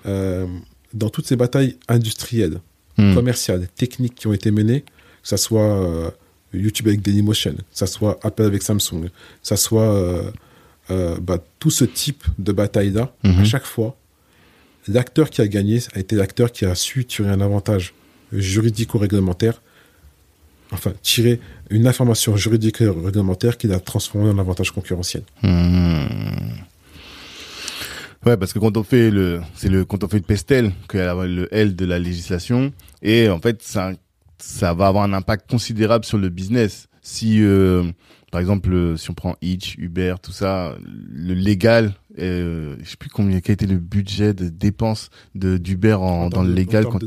euh, 0.05 0.45
dans 0.93 1.09
toutes 1.09 1.27
ces 1.27 1.37
batailles 1.37 1.77
industrielles, 1.87 2.59
Hmm. 2.97 3.13
commerciales, 3.13 3.67
techniques 3.75 4.15
qui 4.15 4.27
ont 4.27 4.31
été 4.31 4.51
menées, 4.51 4.83
que 4.83 5.27
ça 5.27 5.35
soit 5.35 5.63
euh, 5.63 6.09
YouTube 6.57 6.87
avec 6.87 7.01
Dailymotion, 7.01 7.53
que 7.53 7.61
ça 7.71 7.87
soit 7.87 8.19
Apple 8.23 8.43
avec 8.43 8.61
Samsung, 8.63 9.05
que 9.05 9.09
ça 9.41 9.57
soit 9.57 9.81
euh, 9.93 10.31
euh, 10.91 11.17
bah, 11.19 11.39
tout 11.59 11.71
ce 11.71 11.85
type 11.85 12.23
de 12.39 12.51
bataille-là, 12.51 13.11
Mhm. 13.23 13.39
à 13.39 13.43
chaque 13.43 13.65
fois, 13.65 13.95
l'acteur 14.87 15.29
qui 15.29 15.41
a 15.41 15.47
gagné 15.47 15.79
a 15.93 15.99
été 15.99 16.15
l'acteur 16.15 16.51
qui 16.51 16.65
a 16.65 16.75
su 16.75 17.05
tirer 17.05 17.29
un 17.29 17.41
avantage 17.41 17.93
juridique 18.31 18.93
ou 18.93 18.97
réglementaire, 18.99 19.61
enfin, 20.71 20.93
tirer 21.01 21.39
une 21.69 21.87
information 21.87 22.35
juridique 22.37 22.81
ou 22.81 23.03
réglementaire 23.03 23.57
qui 23.57 23.67
l'a 23.67 23.79
transformé 23.79 24.29
en 24.29 24.37
avantage 24.37 24.71
concurrentiel. 24.71 25.23
Hmm. 25.41 26.05
Ouais, 28.25 28.37
parce 28.37 28.53
que 28.53 28.59
quand 28.59 28.75
on 28.75 28.83
fait 28.83 29.11
le, 29.11 29.41
c'est 29.55 29.69
le, 29.69 29.85
quand 29.85 30.03
on 30.03 30.07
fait 30.07 30.17
le 30.17 30.23
pestel, 30.23 30.71
qu'il 30.89 30.99
y 30.99 31.03
a 31.03 31.13
le 31.25 31.47
L 31.53 31.75
de 31.75 31.85
la 31.85 31.99
législation, 31.99 32.73
et 33.03 33.29
en 33.29 33.39
fait, 33.39 33.61
ça, 33.61 33.91
ça 34.37 34.73
va 34.73 34.87
avoir 34.87 35.03
un 35.03 35.13
impact 35.13 35.49
considérable 35.49 36.05
sur 36.05 36.17
le 36.17 36.29
business. 36.29 36.87
Si, 37.01 37.41
euh, 37.41 37.83
par 38.31 38.41
exemple, 38.41 38.73
euh, 38.73 38.97
si 38.97 39.09
on 39.11 39.13
prend 39.13 39.35
Hitch, 39.41 39.75
Uber, 39.77 40.15
tout 40.21 40.31
ça, 40.31 40.75
le 40.83 41.33
légal, 41.33 41.93
euh, 42.19 42.75
je 42.81 42.89
sais 42.89 42.97
plus 42.97 43.09
combien, 43.09 43.39
quel 43.41 43.53
était 43.53 43.67
le 43.67 43.77
budget 43.77 44.33
de 44.33 44.49
dépenses 44.49 45.09
de 45.35 45.57
d'Uber 45.57 45.93
en, 45.93 46.29
dans 46.29 46.43
le 46.43 46.53
légal 46.53 46.85
quand, 46.85 47.01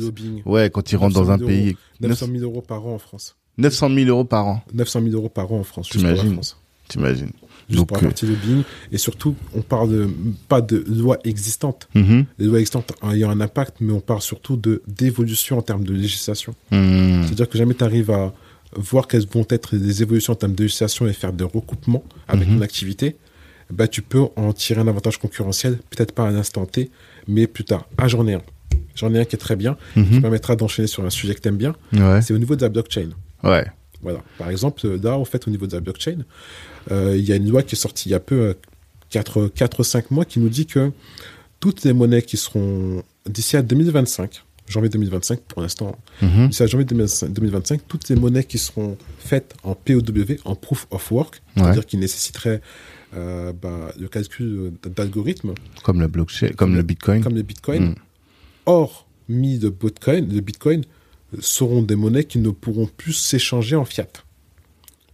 ouais, 0.47 0.71
quand 0.71 0.93
ils 0.93 0.97
rentrent 0.97 1.15
dans 1.15 1.31
un 1.31 1.39
900 1.39 1.49
000 1.49 1.49
pays. 1.49 1.77
900 2.01 2.27
000 2.27 2.39
euros 2.39 2.63
par 2.63 2.87
an 2.87 2.95
en 2.95 2.99
France. 2.99 3.37
900 3.59 3.89
000 3.93 4.09
euros 4.09 4.25
par 4.25 4.47
an, 4.47 4.63
900 4.73 5.01
000 5.03 5.15
euros 5.15 5.29
par 5.29 5.53
an 5.53 5.59
en 5.59 5.65
France, 5.65 5.89
T'imagines 5.89 6.41
t'imagines. 6.89 7.33
Juste 7.69 7.79
Donc, 7.81 7.89
pour 7.89 7.97
la 7.99 8.03
euh, 8.05 8.07
partie 8.07 8.27
lobbying. 8.27 8.63
Et 8.93 8.99
surtout, 8.99 9.35
on 9.55 9.61
parle 9.61 9.91
de, 9.91 10.09
pas 10.49 10.61
de 10.63 10.85
lois 10.89 11.19
existantes. 11.25 11.89
mhm, 11.95 12.25
Les 12.39 12.47
lois 12.47 12.59
existantes 12.61 12.93
ayant 13.13 13.31
un 13.31 13.41
impact, 13.41 13.77
mais 13.81 13.93
on 13.93 14.01
parle 14.01 14.23
surtout 14.23 14.57
de 14.57 14.83
d'évolution 14.87 15.59
en 15.59 15.63
termes 15.63 15.85
de 15.85 15.93
législation. 15.93 16.55
mhm, 16.71 17.25
C'est-à-dire 17.25 17.49
que 17.49 17.59
jamais 17.59 17.75
tu 17.75 17.85
arrives 17.85 18.11
à 18.11 18.33
voir 18.75 19.07
quelles 19.09 19.27
vont 19.27 19.47
être 19.51 19.77
les 19.77 20.03
évolutions 20.03 20.33
en 20.33 20.37
termes 20.37 20.55
de 20.55 20.63
législation 20.63 21.07
et 21.07 21.13
faire 21.13 21.33
des 21.33 21.45
recoupements 21.45 22.05
avec 22.27 22.49
Mhm. 22.49 22.57
ton 22.57 22.63
activité, 22.63 23.17
bah, 23.71 23.87
tu 23.87 24.01
peux 24.03 24.25
en 24.37 24.53
tirer 24.55 24.81
un 24.81 24.89
avantage 24.89 25.19
concurrentiel, 25.19 25.79
peut-être 25.91 26.13
pas 26.13 26.27
à 26.27 26.31
l'instant 26.31 26.65
T, 26.65 26.91
mais 27.27 27.47
plus 27.47 27.65
tard. 27.65 27.87
Ah, 27.99 28.09
j'en 28.09 28.27
ai 28.27 28.35
un. 28.35 28.43
J'en 28.95 29.13
ai 29.15 29.21
un 29.21 29.25
qui 29.25 29.37
est 29.37 29.39
très 29.39 29.57
bien, 29.57 29.77
qui 29.93 30.01
mhm. 30.01 30.23
permettra 30.23 30.57
d'enchaîner 30.57 30.89
sur 30.89 31.05
un 31.05 31.11
sujet 31.11 31.35
que 31.35 31.41
tu 31.41 31.49
aimes 31.49 31.57
bien. 31.59 31.75
Ouais, 31.93 32.23
C'est 32.23 32.33
au 32.33 32.39
niveau 32.39 32.57
de 32.57 32.63
la 32.63 32.71
blockchain. 32.71 33.11
ouais. 33.45 33.67
Voilà. 34.01 34.21
Par 34.39 34.49
exemple, 34.49 34.87
là, 35.03 35.19
en 35.19 35.25
fait, 35.25 35.49
au 35.49 35.51
niveau 35.51 35.67
de 35.67 35.73
la 35.75 35.81
blockchain, 35.81 36.19
il 36.91 37.21
y 37.25 37.33
a 37.33 37.37
une 37.37 37.49
loi 37.51 37.63
qui 37.63 37.75
est 37.75 37.79
sortie 37.79 38.09
il 38.09 38.13
y 38.13 38.15
a 38.15 38.21
peu, 38.21 38.55
4-5 39.13 40.05
mois, 40.11 40.25
qui 40.25 40.39
nous 40.41 40.49
dit 40.49 40.67
que 40.67 40.91
toutes 41.61 41.85
les 41.85 41.93
monnaies 41.93 42.23
qui 42.23 42.37
seront 42.37 43.03
d'ici 43.29 43.57
à 43.57 43.63
2025, 43.63 44.43
janvier 44.69 44.89
2025 44.91 45.41
pour 45.41 45.63
l'instant, 45.63 45.97
Mhm. 46.23 46.49
d'ici 46.49 46.63
à 46.63 46.67
janvier 46.67 46.85
2025, 46.85 47.29
2025, 47.33 47.81
toutes 47.89 48.09
les 48.09 48.17
monnaies 48.17 48.45
qui 48.45 48.59
seront 48.59 48.97
faites 49.19 49.55
en 49.63 49.75
POW, 49.75 50.37
en 50.45 50.55
Proof 50.55 50.87
of 50.91 51.11
Work, 51.11 51.37
Ouais. 51.57 51.63
c'est-à-dire 51.63 51.87
qui 51.87 51.97
nécessiteraient 51.97 52.61
euh, 53.15 53.55
bah, 53.55 53.91
le 53.99 54.07
calcul 54.09 54.71
d'algorithmes, 54.95 55.55
Comme 55.83 55.99
le 55.99 56.09
blockchain, 56.09 56.51
comme 56.55 56.75
le 56.77 56.83
bitcoin. 56.83 57.23
comme 57.23 57.37
les 57.37 57.43
bitcoins, 57.43 57.91
Mm. 57.93 57.95
hors 58.67 59.07
mis 59.31 59.59
de 59.59 59.71
bitcoin, 59.71 60.27
de 60.29 60.41
bitcoin, 60.41 60.83
euh, 61.35 61.39
seront 61.41 61.81
des 61.81 61.97
monnaies 61.97 62.25
qui 62.25 62.39
ne 62.39 62.51
pourront 62.51 62.87
plus 62.87 63.15
s'échanger 63.15 63.77
en 63.77 63.87
fiat. 63.87 64.09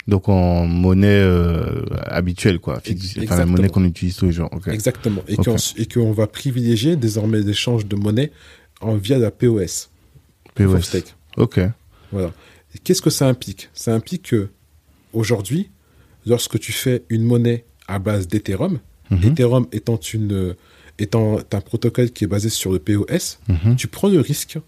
Donc 0.06 0.28
en 0.28 0.66
monnaie 0.66 1.06
euh, 1.08 1.82
habituelle, 2.06 2.58
quoi. 2.58 2.80
Fixe, 2.80 3.16
enfin, 3.22 3.38
la 3.38 3.46
monnaie 3.46 3.68
qu'on 3.70 3.84
utilise 3.84 4.16
tous 4.16 4.26
les 4.26 4.32
jours. 4.32 4.50
Exactement. 4.66 5.22
Et 5.28 5.36
qu'on 5.36 5.56
et 5.76 5.86
qu'on 5.86 6.12
va 6.12 6.26
privilégier 6.26 6.96
désormais 6.96 7.40
l'échange 7.40 7.86
de 7.86 7.96
monnaie 7.96 8.30
en, 8.82 8.96
via 8.96 9.18
la 9.18 9.30
POS. 9.30 9.88
POS. 10.54 10.82
Stake. 10.82 11.14
Ok. 11.38 11.60
Voilà. 12.12 12.32
Qu'est-ce 12.84 13.00
que 13.02 13.10
ça 13.10 13.26
implique? 13.28 13.70
Ça 13.72 13.94
implique 13.94 14.22
que 14.30 14.48
aujourd'hui, 15.12 15.70
lorsque 16.26 16.58
tu 16.58 16.72
fais 16.72 17.02
une 17.08 17.22
monnaie 17.22 17.64
à 17.88 17.98
base 17.98 18.28
d'Ethereum, 18.28 18.78
Mhm. 19.10 19.24
Ethereum 19.32 19.66
étant, 19.72 19.96
une, 19.96 20.54
étant 20.98 21.38
un 21.52 21.60
protocole 21.60 22.10
qui 22.10 22.24
est 22.24 22.26
basé 22.26 22.48
sur 22.48 22.72
le 22.72 22.78
POS, 22.78 23.38
Mhm. 23.48 23.76
tu 23.76 23.86
prends 23.86 24.08
le 24.08 24.20
risque 24.20 24.58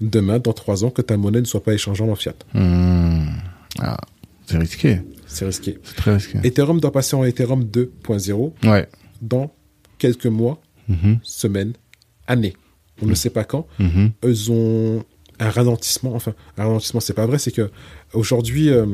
demain, 0.00 0.38
dans 0.38 0.52
trois 0.52 0.84
ans, 0.84 0.90
que 0.90 1.02
ta 1.02 1.16
monnaie 1.16 1.40
ne 1.40 1.46
soit 1.46 1.62
pas 1.62 1.72
échangeable 1.74 2.10
en 2.10 2.14
fiat. 2.14 2.34
Hmm. 2.54 3.26
Ah, 3.78 3.96
c'est 4.50 4.58
risqué. 4.58 5.00
C'est 5.26 5.44
risqué. 5.44 5.78
C'est 5.82 5.96
très 5.96 6.14
risqué. 6.14 6.38
Ethereum 6.44 6.80
doit 6.80 6.92
passer 6.92 7.14
en 7.16 7.24
Ethereum 7.24 7.64
2.0 7.64 8.52
Ouais. 8.64 8.88
dans 9.22 9.52
quelques 9.98 10.26
mois, 10.26 10.60
Mhm. 10.88 11.18
semaines, 11.22 11.72
années. 12.26 12.54
On 13.02 13.06
ne 13.06 13.14
sait 13.14 13.30
pas 13.30 13.44
quand. 13.44 13.66
Mhm. 13.78 14.10
Ils 14.24 14.50
ont 14.52 15.04
un 15.38 15.50
ralentissement. 15.50 16.14
Enfin, 16.14 16.34
un 16.58 16.64
ralentissement, 16.64 17.00
c'est 17.00 17.14
pas 17.14 17.26
vrai. 17.26 17.38
C'est 17.38 17.52
que 17.52 17.70
aujourd'hui, 18.12 18.68
euh, 18.70 18.86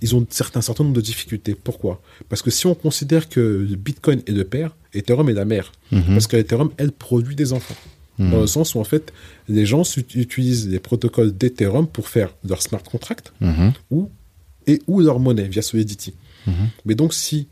ils 0.00 0.14
ont 0.14 0.24
certains 0.30 0.60
certain 0.62 0.84
nombre 0.84 0.96
de 0.96 1.00
difficultés. 1.02 1.54
Pourquoi? 1.54 2.00
Parce 2.28 2.40
que 2.40 2.50
si 2.50 2.66
on 2.66 2.74
considère 2.74 3.28
que 3.28 3.66
Bitcoin 3.76 4.22
est 4.26 4.32
le 4.32 4.44
père, 4.44 4.74
Ethereum 4.94 5.28
est 5.28 5.34
la 5.34 5.44
mère. 5.44 5.72
Mhm. 5.92 6.02
Parce 6.08 6.26
que 6.26 6.36
Ethereum, 6.36 6.70
elle 6.78 6.92
produit 6.92 7.34
des 7.36 7.52
enfants. 7.52 7.76
dans 8.18 8.40
le 8.42 8.46
sens 8.46 8.74
où 8.74 8.80
en 8.80 8.84
fait 8.84 9.14
les 9.48 9.64
gens 9.64 9.82
utilisent 10.14 10.68
les 10.68 10.78
protocoles 10.78 11.32
d'Ethereum 11.34 11.86
pour 11.86 12.06
faire 12.06 12.34
leur 12.46 12.60
smart 12.60 12.82
contract 12.82 13.32
Mhm. 13.40 13.72
ou 13.90 14.10
et 14.70 14.82
ou 14.86 15.00
leur 15.00 15.18
monnaie 15.20 15.48
via 15.48 15.62
Solidity. 15.62 16.14
Mhm. 16.46 16.54
Mais 16.84 16.94
donc 16.94 17.12
si 17.14 17.48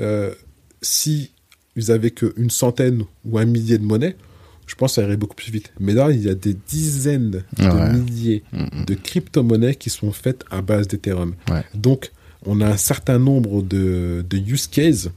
euh, 0.00 0.34
si 0.82 1.30
ils 1.76 1.90
avaient 1.90 2.10
qu'une 2.10 2.50
centaine 2.50 3.02
ou 3.24 3.38
un 3.38 3.44
millier 3.44 3.78
de 3.78 3.84
monnaies, 3.84 4.16
je 4.66 4.74
pense 4.74 4.92
que 4.92 4.94
ça 4.96 5.02
irait 5.02 5.16
beaucoup 5.16 5.34
plus 5.36 5.52
vite. 5.52 5.72
Mais 5.78 5.92
là, 5.94 6.10
il 6.10 6.22
y 6.22 6.28
a 6.28 6.34
des 6.34 6.54
dizaines 6.68 7.42
de 7.58 7.62
Ouais. 7.62 7.92
milliers 7.92 8.42
Mhm. 8.52 8.84
de 8.86 8.94
crypto-monnaies 8.94 9.74
qui 9.76 9.90
sont 9.90 10.12
faites 10.12 10.44
à 10.50 10.60
base 10.62 10.88
d'Ethereum. 10.88 11.34
Ouais. 11.50 11.64
Donc, 11.74 12.12
on 12.44 12.60
a 12.60 12.66
un 12.66 12.76
certain 12.76 13.18
nombre 13.18 13.62
de, 13.62 14.24
de 14.28 14.36
use 14.38 14.66
cases 14.66 15.08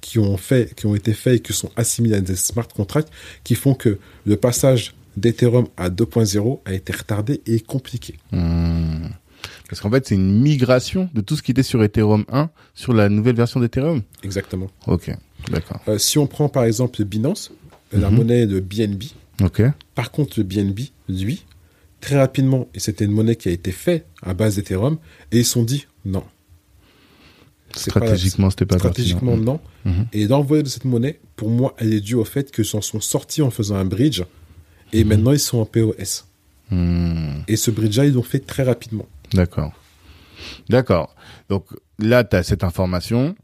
qui 0.00 0.18
ont, 0.18 0.36
fait, 0.36 0.74
qui 0.74 0.86
ont 0.86 0.94
été 0.94 1.12
faits 1.14 1.34
et 1.36 1.40
qui 1.40 1.52
sont 1.52 1.70
assimilés 1.76 2.16
à 2.16 2.20
des 2.20 2.36
smart 2.36 2.68
contracts 2.68 3.10
qui 3.42 3.54
font 3.54 3.74
que 3.74 3.98
le 4.26 4.36
passage 4.36 4.94
d'Ethereum 5.16 5.66
à 5.76 5.88
2.0 5.90 6.60
a 6.64 6.72
été 6.74 6.92
retardé 6.92 7.40
et 7.46 7.60
compliqué. 7.60 8.14
Hmm. 8.32 9.06
Parce 9.74 9.80
qu'en 9.82 9.90
fait, 9.90 10.06
c'est 10.06 10.14
une 10.14 10.40
migration 10.40 11.10
de 11.14 11.20
tout 11.20 11.34
ce 11.34 11.42
qui 11.42 11.50
était 11.50 11.64
sur 11.64 11.82
Ethereum 11.82 12.24
1 12.30 12.48
sur 12.74 12.92
la 12.92 13.08
nouvelle 13.08 13.34
version 13.34 13.58
d'Ethereum. 13.58 14.02
Exactement. 14.22 14.68
Ok, 14.86 15.10
d'accord. 15.50 15.80
Euh, 15.88 15.98
si 15.98 16.16
on 16.16 16.28
prend 16.28 16.48
par 16.48 16.62
exemple 16.62 17.02
Binance, 17.04 17.50
la 17.92 18.08
Mhm. 18.08 18.16
monnaie 18.16 18.46
de 18.46 18.60
BNB, 18.60 19.02
Ok. 19.42 19.62
par 19.96 20.12
contre 20.12 20.38
le 20.38 20.44
BNB, 20.44 20.78
lui, 21.08 21.44
très 22.00 22.16
rapidement, 22.20 22.68
et 22.72 22.78
c'était 22.78 23.04
une 23.04 23.10
monnaie 23.10 23.34
qui 23.34 23.48
a 23.48 23.50
été 23.50 23.72
faite 23.72 24.06
à 24.22 24.32
base 24.32 24.54
d'Ethereum, 24.54 24.96
et 25.32 25.38
ils 25.40 25.44
se 25.44 25.50
sont 25.54 25.64
dit 25.64 25.86
non. 26.04 26.22
Stratégiquement, 27.74 28.50
c'était 28.50 28.66
pas 28.66 28.78
Stratégiquement, 28.78 29.32
pertinent. 29.32 29.60
non. 29.84 29.90
Mhm. 29.90 30.06
Et 30.12 30.28
l'envoi 30.28 30.62
de 30.62 30.68
cette 30.68 30.84
monnaie, 30.84 31.18
pour 31.34 31.50
moi, 31.50 31.74
elle 31.78 31.92
est 31.92 32.00
due 32.00 32.14
au 32.14 32.24
fait 32.24 32.52
qu'ils 32.52 32.64
s'en 32.64 32.80
sont 32.80 33.00
sortis 33.00 33.42
en 33.42 33.50
faisant 33.50 33.74
un 33.74 33.84
bridge. 33.84 34.22
Et 34.92 35.02
Mhm. 35.02 35.08
maintenant, 35.10 35.32
ils 35.32 35.40
sont 35.40 35.58
en 35.58 35.64
POS. 35.66 36.26
Hmm. 36.70 37.40
Et 37.48 37.56
ce 37.56 37.72
bridge-là, 37.72 38.06
ils 38.06 38.12
l'ont 38.14 38.22
fait 38.22 38.38
très 38.38 38.62
rapidement. 38.62 39.06
D'accord. 39.34 39.72
D'accord. 40.68 41.14
Donc 41.48 41.66
là, 41.98 42.24
tu 42.24 42.36
as 42.36 42.42
cette 42.42 42.64
information 42.64 43.34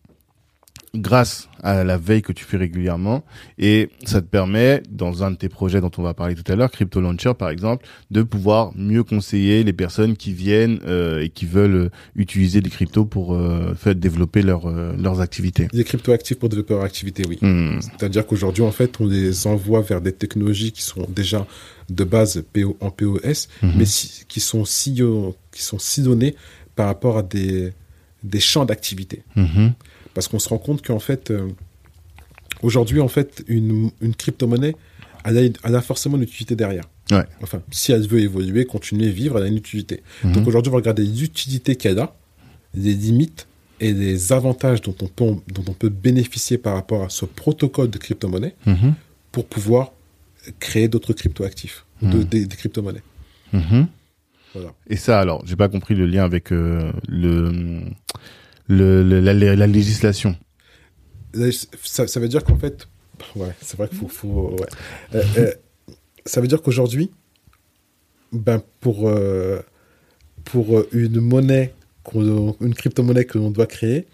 grâce 0.92 1.48
à 1.62 1.84
la 1.84 1.96
veille 1.98 2.20
que 2.22 2.32
tu 2.32 2.44
fais 2.44 2.56
régulièrement 2.56 3.22
et 3.58 3.90
ça 4.04 4.20
te 4.20 4.26
permet, 4.26 4.82
dans 4.90 5.22
un 5.22 5.30
de 5.30 5.36
tes 5.36 5.48
projets 5.48 5.80
dont 5.80 5.90
on 5.98 6.02
va 6.02 6.14
parler 6.14 6.34
tout 6.34 6.50
à 6.50 6.56
l'heure, 6.56 6.68
Crypto 6.72 7.00
Launcher 7.00 7.32
par 7.38 7.48
exemple, 7.50 7.86
de 8.10 8.22
pouvoir 8.24 8.72
mieux 8.74 9.04
conseiller 9.04 9.62
les 9.62 9.72
personnes 9.72 10.16
qui 10.16 10.32
viennent 10.32 10.80
euh, 10.88 11.20
et 11.22 11.28
qui 11.28 11.46
veulent 11.46 11.74
euh, 11.76 11.90
utiliser 12.16 12.60
des 12.60 12.70
cryptos 12.70 13.04
pour 13.04 13.34
euh, 13.36 13.72
faire 13.76 13.94
développer 13.94 14.42
leur, 14.42 14.66
euh, 14.66 14.92
leurs 14.98 15.20
activités. 15.20 15.68
Les 15.72 15.84
crypto-actifs 15.84 16.40
pour 16.40 16.48
développeurs 16.48 16.82
activité, 16.82 17.22
oui. 17.28 17.38
Hmm. 17.40 17.78
C'est-à-dire 17.80 18.26
qu'aujourd'hui, 18.26 18.64
en 18.64 18.72
fait, 18.72 19.00
on 19.00 19.06
les 19.06 19.46
envoie 19.46 19.82
vers 19.82 20.00
des 20.00 20.12
technologies 20.12 20.72
qui 20.72 20.82
sont 20.82 21.06
déjà 21.08 21.46
de 21.88 22.02
base 22.02 22.42
PO, 22.52 22.76
en 22.80 22.90
POS, 22.90 23.48
Mhm. 23.62 23.72
mais 23.76 23.84
si- 23.84 24.24
qui 24.26 24.40
sont 24.40 24.64
si, 24.64 25.00
qui 25.52 25.62
sont 25.62 25.78
sillonnés 25.78 26.34
par 26.76 26.86
rapport 26.86 27.18
à 27.18 27.22
des, 27.22 27.72
des 28.22 28.40
champs 28.40 28.64
d'activité. 28.64 29.22
Mhm. 29.36 29.72
Parce 30.14 30.28
qu'on 30.28 30.38
se 30.38 30.48
rend 30.48 30.58
compte 30.58 30.84
qu'en 30.84 30.98
fait, 30.98 31.30
euh, 31.30 31.48
aujourd'hui, 32.62 33.00
en 33.00 33.08
fait, 33.08 33.44
une, 33.48 33.90
une 34.00 34.14
crypto-monnaie, 34.14 34.74
elle 35.24 35.38
a, 35.38 35.42
elle 35.64 35.74
a 35.76 35.82
forcément 35.82 36.16
une 36.16 36.22
utilité 36.22 36.56
derrière. 36.56 36.84
Ouais. 37.10 37.24
Enfin, 37.42 37.60
si 37.70 37.92
elle 37.92 38.06
veut 38.06 38.20
évoluer, 38.20 38.64
continuer 38.64 39.08
à 39.08 39.12
vivre, 39.12 39.38
elle 39.38 39.44
a 39.44 39.48
une 39.48 39.56
utilité. 39.56 40.02
Mhm. 40.24 40.32
Donc 40.32 40.46
aujourd'hui, 40.48 40.70
on 40.70 40.72
va 40.72 40.78
regarder 40.78 41.02
les 41.04 41.22
utilités 41.24 41.76
qu'elle 41.76 41.98
a, 41.98 42.14
les 42.74 42.94
limites 42.94 43.46
et 43.80 43.92
les 43.92 44.32
avantages 44.32 44.80
dont 44.82 44.94
on 45.02 45.06
peut, 45.08 45.40
dont 45.48 45.64
on 45.68 45.72
peut 45.72 45.88
bénéficier 45.88 46.58
par 46.58 46.74
rapport 46.74 47.02
à 47.04 47.08
ce 47.08 47.24
protocole 47.24 47.90
de 47.90 47.98
crypto-monnaie 47.98 48.54
Mhm. 48.66 48.94
pour 49.32 49.46
pouvoir 49.46 49.92
créer 50.58 50.88
d'autres 50.88 51.12
crypto-actifs, 51.12 51.84
de- 52.02 52.22
des, 52.22 52.46
des 52.46 52.56
crypto-monnaies. 52.56 53.02
Voilà. 54.54 54.72
Et 54.88 54.96
ça, 54.96 55.20
alors, 55.20 55.42
j'ai 55.46 55.56
pas 55.56 55.68
compris 55.68 55.94
le 55.94 56.06
lien 56.06 56.24
avec 56.24 56.52
euh, 56.52 56.92
le, 57.08 57.50
le, 58.68 59.02
le- 59.02 59.20
la, 59.20 59.32
la 59.34 59.66
législation. 59.66 60.36
Ça, 61.84 62.06
ça 62.08 62.18
veut 62.20 62.28
dire 62.28 62.42
qu'en 62.42 62.56
fait, 62.56 62.88
ouais, 63.36 63.52
c'est 63.60 63.76
vrai 63.76 63.88
qu'il 63.88 63.98
faut, 63.98 64.08
faut- 64.08 64.50
ouais. 64.58 64.66
Euh, 65.14 65.22
euh, 65.38 65.52
ça 66.26 66.40
veut 66.40 66.48
dire 66.48 66.60
qu'aujourd'hui, 66.62 67.10
ben 68.32 68.62
pour 68.80 69.10
pour 70.44 70.84
une 70.92 71.20
monnaie, 71.20 71.74
une 72.14 72.74
crypto-monnaie 72.74 73.24
que 73.24 73.38
l'on 73.38 73.50
doit 73.50 73.66
créer, 73.66 74.06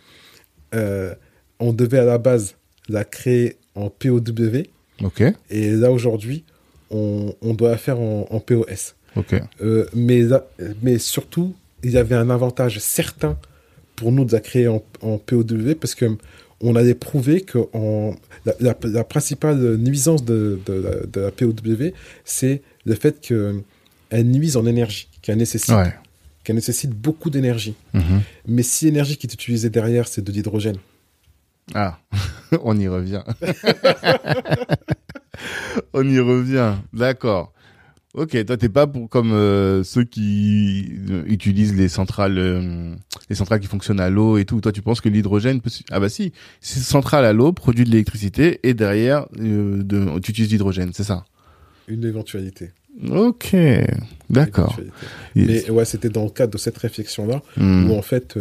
on 0.72 1.72
devait 1.72 1.98
à 1.98 2.04
la 2.04 2.18
base 2.18 2.56
la 2.88 3.04
créer 3.04 3.56
en 3.74 3.88
POW, 3.90 4.64
Ok. 5.02 5.22
et 5.50 5.70
là 5.70 5.90
aujourd'hui, 5.90 6.44
on, 6.90 7.34
on 7.42 7.54
doit 7.54 7.70
la 7.70 7.78
faire 7.78 7.98
en, 8.00 8.26
en 8.30 8.40
POS. 8.40 8.95
Euh, 9.62 9.86
mais, 9.94 10.22
là- 10.22 10.46
mais 10.82 10.98
surtout, 10.98 11.54
il 11.82 11.92
y 11.92 11.98
avait 11.98 12.14
un 12.14 12.30
avantage 12.30 12.78
certain 12.80 13.36
pour 13.96 14.12
nous 14.12 14.24
de 14.24 14.32
la 14.32 14.40
créer 14.40 14.68
en, 14.68 14.82
en 15.02 15.18
POW 15.18 15.74
parce 15.80 15.94
que 15.94 16.16
on 16.60 16.74
allait 16.74 16.94
prouver 16.94 17.42
que 17.42 17.58
la, 18.44 18.54
la- 18.60 18.76
la 18.82 19.04
principale 19.04 19.76
nuisance 19.76 20.24
de, 20.24 20.58
de 20.66 20.72
la, 20.72 21.06
de 21.06 21.20
la 21.20 21.30
POW, 21.30 21.52
c'est 22.24 22.62
le 22.84 22.94
fait 22.94 23.20
qu'elle 23.20 24.26
nuise 24.26 24.56
en 24.56 24.66
énergie, 24.66 25.08
qu'elle 25.22 25.36
nécessite, 25.38 25.74
Ouais. 25.74 25.92
qu'elle 26.44 26.56
nécessite 26.56 26.90
beaucoup 26.92 27.28
d'énergie. 27.30 27.74
Mhm. 27.94 28.20
Mais 28.48 28.62
si 28.62 28.86
l'énergie 28.86 29.16
qui 29.18 29.26
est 29.26 29.34
utilisée 29.34 29.68
derrière, 29.70 30.08
c'est 30.08 30.22
de 30.22 30.32
l'hydrogène, 30.32 30.76
Ah, 31.74 31.98
on 32.62 32.78
y 32.78 32.88
revient. 32.88 33.22
on 35.92 36.08
y 36.08 36.18
revient. 36.18 36.74
D'accord. 36.92 37.52
Ok, 38.16 38.44
toi 38.46 38.56
t'es 38.56 38.70
pas 38.70 38.86
pour 38.86 39.10
comme 39.10 39.32
euh, 39.32 39.84
ceux 39.84 40.04
qui 40.04 40.90
euh, 41.10 41.22
utilisent 41.26 41.76
les 41.76 41.88
centrales, 41.88 42.38
euh, 42.38 42.94
les 43.28 43.36
centrales 43.36 43.60
qui 43.60 43.66
fonctionnent 43.66 44.00
à 44.00 44.08
l'eau 44.08 44.38
et 44.38 44.46
tout. 44.46 44.60
Toi 44.62 44.72
tu 44.72 44.80
penses 44.80 45.02
que 45.02 45.10
l'hydrogène 45.10 45.60
peut... 45.60 45.70
Ah 45.90 46.00
bah 46.00 46.08
si, 46.08 46.32
c'est 46.62 46.80
centrale 46.80 47.26
à 47.26 47.34
l'eau, 47.34 47.52
produit 47.52 47.84
de 47.84 47.90
l'électricité 47.90 48.58
et 48.62 48.72
derrière 48.72 49.26
euh, 49.38 49.82
de... 49.82 50.18
tu 50.20 50.30
utilises 50.30 50.50
l'hydrogène, 50.50 50.90
c'est 50.94 51.04
ça? 51.04 51.24
une 51.88 52.04
éventualité. 52.04 52.70
Ok, 53.10 53.54
d'accord. 54.30 54.76
Yes. 55.36 55.66
Mais 55.66 55.70
ouais, 55.70 55.84
c'était 55.84 56.08
dans 56.08 56.24
le 56.24 56.30
cadre 56.30 56.54
de 56.54 56.58
cette 56.58 56.78
réflexion-là 56.78 57.42
Hmm. 57.56 57.90
où 57.90 57.94
en 57.94 58.02
fait, 58.02 58.36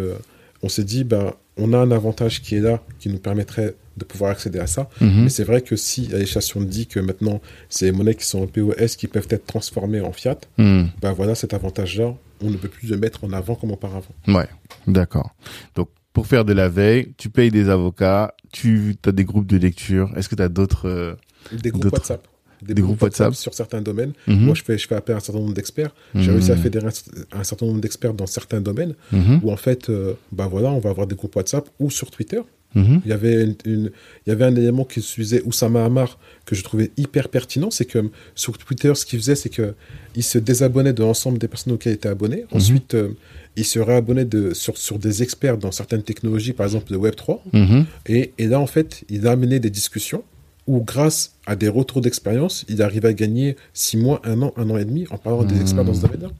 on 0.63 0.69
s'est 0.69 0.83
dit, 0.85 1.03
ben, 1.03 1.31
on 1.57 1.73
a 1.73 1.77
un 1.77 1.91
avantage 1.91 2.41
qui 2.41 2.55
est 2.55 2.59
là, 2.61 2.81
qui 2.97 3.09
nous 3.09 3.19
permettrait 3.19 3.75
de 3.97 4.03
pouvoir 4.05 4.31
accéder 4.31 4.59
à 4.59 4.67
ça. 4.67 4.89
Mhm. 5.01 5.23
Mais 5.23 5.29
c'est 5.29 5.43
vrai 5.43 5.61
que 5.61 5.75
si 5.75 6.07
la 6.07 6.17
législation 6.19 6.61
dit 6.61 6.87
que 6.87 6.99
maintenant, 6.99 7.41
c'est 7.69 7.85
les 7.85 7.91
monnaies 7.91 8.15
qui 8.15 8.25
sont 8.25 8.39
en 8.41 8.47
POS 8.47 8.95
qui 8.97 9.07
peuvent 9.07 9.27
être 9.29 9.45
transformées 9.45 10.01
en 10.01 10.11
fiat, 10.11 10.37
Hmm. 10.57 10.85
ben 11.01 11.13
voilà, 11.13 11.33
cet 11.35 11.53
avantage-là, 11.53 12.13
on 12.41 12.49
ne 12.49 12.57
peut 12.57 12.67
plus 12.67 12.89
le 12.89 12.97
mettre 12.97 13.23
en 13.23 13.31
avant 13.31 13.55
comme 13.55 13.71
auparavant. 13.71 14.13
Ouais, 14.27 14.47
d'accord. 14.87 15.33
Donc, 15.75 15.89
pour 16.13 16.27
faire 16.27 16.45
de 16.45 16.53
la 16.53 16.69
veille, 16.69 17.13
tu 17.17 17.29
payes 17.29 17.51
des 17.51 17.69
avocats, 17.69 18.33
tu 18.51 18.95
as 19.05 19.11
des 19.11 19.23
groupes 19.25 19.47
de 19.47 19.57
lecture. 19.57 20.11
Est-ce 20.17 20.29
que 20.29 20.35
tu 20.35 20.41
as 20.43 20.49
d'autres... 20.49 20.87
euh, 20.87 21.15
Des 21.51 21.71
groupes 21.71 21.91
WhatsApp. 21.91 22.27
Des 22.61 22.81
groupes 22.81 23.01
WhatsApp. 23.01 23.35
sur 23.35 23.53
certains 23.53 23.81
domaines. 23.81 24.13
mhm, 24.27 24.39
Moi, 24.45 24.55
je 24.55 24.63
fais, 24.63 24.77
je 24.77 24.87
fais 24.87 24.95
appel 24.95 25.13
à 25.15 25.17
un 25.17 25.21
certain 25.21 25.39
nombre 25.41 25.53
d'experts. 25.53 25.93
J'ai 26.15 26.27
Mhm. 26.29 26.35
réussi 26.37 26.51
à 26.51 26.55
fédérer 26.57 26.87
un, 26.87 27.39
un 27.39 27.43
certain 27.43 27.65
nombre 27.65 27.81
d'experts 27.81 28.13
dans 28.13 28.27
certains 28.27 28.61
domaines 28.61 28.95
mhm, 29.11 29.41
où, 29.43 29.51
en 29.51 29.57
fait, 29.57 29.89
euh, 29.89 30.13
ben 30.31 30.47
voilà, 30.47 30.69
on 30.71 30.79
va 30.79 30.89
avoir 30.89 31.05
des 31.05 31.15
groupes 31.15 31.35
WhatsApp 31.35 31.69
ou 31.79 31.89
sur 31.91 32.09
Twitter. 32.11 32.39
Mhm, 32.75 33.01
Il 33.05 33.09
y 33.09 33.13
avait, 33.13 33.43
une, 33.43 33.55
une- 33.65 33.91
il 34.25 34.29
y 34.29 34.31
avait 34.31 34.45
un 34.45 34.55
élément 34.55 34.83
qui 34.85 34.99
utilisait 34.99 35.41
Oussama 35.45 35.83
Hamar 35.85 36.19
que 36.45 36.55
je 36.55 36.63
trouvais 36.63 36.91
hyper 36.97 37.29
pertinent. 37.29 37.71
C'est 37.71 37.85
que 37.85 38.09
sur 38.35 38.57
Twitter, 38.57 38.93
ce 38.95 39.05
qu'il 39.05 39.19
faisait, 39.19 39.35
c'est 39.35 39.49
que 39.49 39.73
il 40.15 40.23
se 40.23 40.37
désabonnait 40.37 40.93
de 40.93 41.01
l'ensemble 41.03 41.37
des 41.39 41.47
personnes 41.47 41.73
auxquelles 41.73 41.93
il 41.93 41.95
était 41.95 42.09
abonné. 42.09 42.37
Mhm. 42.51 42.57
Ensuite, 42.57 42.93
euh, 42.95 43.09
il 43.57 43.65
se 43.65 43.79
réabonnait 43.79 44.25
de, 44.25 44.53
sur, 44.53 44.77
sur 44.77 44.99
des 44.99 45.23
experts 45.23 45.57
dans 45.57 45.71
certaines 45.71 46.03
technologies, 46.03 46.53
par 46.53 46.65
exemple 46.65 46.91
le 46.91 46.97
Web3. 46.99 47.39
mhm. 47.53 47.85
Et, 48.07 48.33
et 48.37 48.47
là, 48.47 48.59
en 48.59 48.67
fait, 48.67 49.03
il 49.09 49.25
a 49.27 49.31
amené 49.31 49.59
des 49.59 49.69
discussions 49.69 50.23
où, 50.67 50.81
grâce 50.83 51.33
à 51.45 51.55
des 51.55 51.69
retours 51.69 52.01
d'expérience, 52.01 52.65
il 52.67 52.81
arrivait 52.81 53.09
à 53.09 53.13
gagner 53.13 53.55
six 53.73 53.97
mois, 53.97 54.19
un 54.25 54.41
an, 54.41 54.51
un 54.57 54.69
an 54.71 54.77
et 54.77 54.85
demi 54.85 55.05
en 55.11 55.17
parlant 55.17 55.43
des 55.43 55.61
experts 55.61 55.85
dans 55.85 55.93
ce 55.93 56.01
domaine-là. 56.01 56.31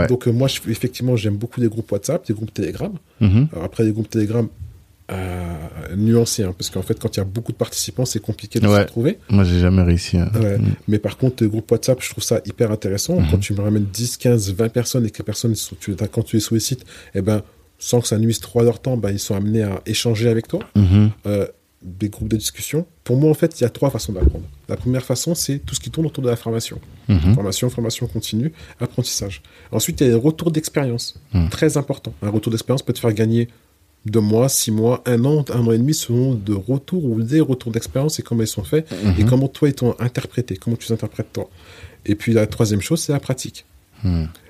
Ouais. 0.00 0.06
Donc, 0.08 0.26
euh, 0.28 0.32
moi, 0.32 0.48
je, 0.48 0.60
effectivement, 0.70 1.16
j'aime 1.16 1.36
beaucoup 1.36 1.60
les 1.60 1.68
groupes 1.68 1.90
WhatsApp, 1.92 2.26
les 2.28 2.34
groupes 2.34 2.52
Telegram. 2.52 2.92
Mhm. 3.20 3.48
Alors 3.52 3.64
après, 3.64 3.84
les 3.84 3.92
groupes 3.92 4.10
Telegram, 4.10 4.48
euh, 5.12 5.54
nuancés, 5.96 6.44
hein, 6.44 6.54
parce 6.56 6.70
qu'en 6.70 6.82
fait, 6.82 6.98
quand 6.98 7.16
il 7.16 7.18
y 7.18 7.20
a 7.20 7.24
beaucoup 7.24 7.50
de 7.52 7.56
participants, 7.56 8.04
c'est 8.04 8.20
compliqué 8.20 8.60
de 8.60 8.68
Ouais. 8.68 8.74
se 8.76 8.80
retrouver. 8.82 9.18
Moi, 9.28 9.42
j'ai 9.44 9.58
jamais 9.58 9.82
réussi. 9.82 10.18
hein. 10.18 10.30
Ouais. 10.40 10.58
Mm. 10.58 10.74
Mais 10.86 10.98
par 11.00 11.16
contre, 11.16 11.42
les 11.42 11.48
groupes 11.50 11.70
WhatsApp, 11.70 11.98
je 12.00 12.10
trouve 12.10 12.22
ça 12.22 12.40
hyper 12.46 12.70
intéressant. 12.70 13.18
Mhm. 13.20 13.26
Quand 13.30 13.38
tu 13.38 13.52
me 13.54 13.60
ramènes 13.60 13.86
10, 13.92 14.16
15, 14.18 14.52
20 14.52 14.68
personnes 14.68 15.04
et 15.06 15.10
que 15.10 15.18
les 15.18 15.24
personnes, 15.24 15.54
sont- 15.56 15.74
tu, 15.80 15.94
quand 15.96 16.22
tu 16.22 16.36
les 16.36 16.40
sollicites, 16.40 16.84
eh 17.14 17.22
ben, 17.22 17.42
sans 17.78 18.00
que 18.00 18.06
ça 18.08 18.18
nuise 18.18 18.38
trop 18.40 18.60
à 18.60 18.62
leur 18.62 18.78
temps, 18.80 18.96
ben, 18.96 19.10
ils 19.10 19.18
sont 19.18 19.34
amenés 19.34 19.62
à 19.62 19.80
échanger 19.86 20.28
avec 20.28 20.46
toi. 20.46 20.60
Mhm. 20.76 21.10
Euh, 21.26 21.46
des 21.82 22.08
groupes 22.10 22.28
de 22.28 22.36
discussion. 22.36 22.86
Pour 23.04 23.16
moi, 23.16 23.30
en 23.30 23.34
fait, 23.34 23.58
il 23.58 23.62
y 23.62 23.66
a 23.66 23.70
trois 23.70 23.88
façons 23.90 24.12
d'apprendre. 24.12 24.44
La 24.68 24.76
première 24.76 25.04
façon, 25.04 25.34
c'est 25.34 25.58
tout 25.60 25.74
ce 25.74 25.80
qui 25.80 25.90
tourne 25.90 26.06
autour 26.06 26.22
de 26.22 26.28
la 26.28 26.36
formation. 26.36 26.78
Mhm. 27.08 27.34
Formation, 27.34 27.70
formation 27.70 28.06
continue, 28.06 28.52
apprentissage. 28.80 29.40
Ensuite, 29.72 30.00
il 30.00 30.04
y 30.06 30.10
a 30.10 30.10
les 30.10 30.18
retours 30.18 30.50
d'expérience. 30.50 31.18
Mhm. 31.32 31.48
Très 31.48 31.76
important. 31.78 32.12
Un 32.22 32.28
retour 32.30 32.50
d'expérience 32.52 32.82
peut 32.82 32.92
te 32.92 32.98
faire 33.00 33.12
gagner 33.14 33.48
deux 34.06 34.20
mois, 34.20 34.48
six 34.48 34.70
mois, 34.70 35.02
un 35.06 35.24
an, 35.24 35.44
un 35.52 35.66
an 35.66 35.72
et 35.72 35.78
demi 35.78 35.94
selon 35.94 36.34
de 36.34 36.52
retours 36.54 37.04
ou 37.04 37.22
des 37.22 37.40
retours 37.40 37.70
d'expérience 37.72 38.18
et 38.18 38.22
comment 38.22 38.42
ils 38.42 38.46
sont 38.46 38.64
faits 38.64 38.90
et 39.18 39.22
Mhm. 39.22 39.28
comment 39.28 39.48
toi 39.48 39.68
ils 39.68 39.74
t'ont 39.74 39.94
interprété, 39.98 40.56
comment 40.56 40.76
tu 40.76 40.86
t'interprètes 40.88 41.32
toi. 41.32 41.48
Et 42.06 42.14
puis 42.14 42.32
la 42.32 42.46
troisième 42.46 42.80
chose, 42.80 43.00
c'est 43.00 43.12
la 43.12 43.20
pratique. 43.20 43.64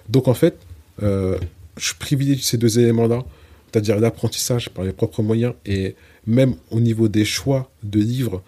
Donc 0.08 0.28
en 0.28 0.34
fait, 0.34 0.56
euh, 1.02 1.36
je 1.76 1.94
privilégie 1.98 2.42
ces 2.42 2.58
deux 2.58 2.78
éléments-là, 2.78 3.24
c'est-à-dire 3.72 3.98
l'apprentissage 3.98 4.68
par 4.70 4.84
les 4.84 4.92
propres 4.92 5.22
moyens 5.22 5.54
et 5.66 5.96
même 6.26 6.54
au 6.70 6.80
niveau 6.80 7.08
des 7.08 7.24
choix 7.24 7.70
de 7.82 7.98
livres, 8.00 8.42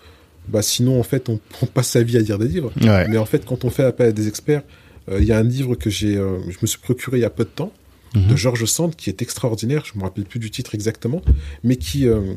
bah 0.49 0.62
sinon 0.62 0.99
en 0.99 1.03
fait 1.03 1.28
on, 1.28 1.39
on 1.62 1.66
passe 1.66 1.89
sa 1.89 2.03
vie 2.03 2.16
à 2.16 2.20
lire 2.20 2.39
des 2.39 2.49
livres. 2.49 2.73
Ouais. 2.81 3.07
Mais 3.09 3.19
en 3.19 3.24
fait, 3.27 3.44
quand 3.44 3.65
on 3.65 3.70
fait 3.70 3.85
appel 3.85 4.09
à 4.09 4.12
des 4.12 4.28
experts, 4.28 4.62
euh, 5.11 5.19
il 5.20 5.27
y 5.27 5.32
a 5.32 5.39
un 5.39 5.43
livre 5.43 5.74
que 5.74 5.90
j'ai, 5.90 6.16
euh, 6.16 6.39
je 6.51 6.59
me 6.62 6.66
suis 6.66 6.78
procuré 6.78 7.19
il 7.19 7.23
y 7.23 7.24
a 7.24 7.31
peu 7.31 7.44
de 7.44 7.49
temps, 7.51 7.73
Mhm. 8.15 8.27
de 8.28 8.36
Georges 8.36 8.65
Sand, 8.66 8.94
qui 8.94 9.09
est 9.09 9.23
extraordinaire, 9.23 9.85
je 9.90 9.99
me 9.99 10.05
rappelle 10.05 10.24
plus 10.24 10.39
du 10.39 10.51
titre 10.51 10.74
exactement, 10.74 11.23
mais 11.65 11.77
qui 11.77 12.07
euh, 12.07 12.35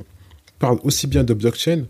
parle 0.58 0.80
aussi 0.84 1.06
bien 1.06 1.26
de 1.26 1.34
blockchain 1.34 1.84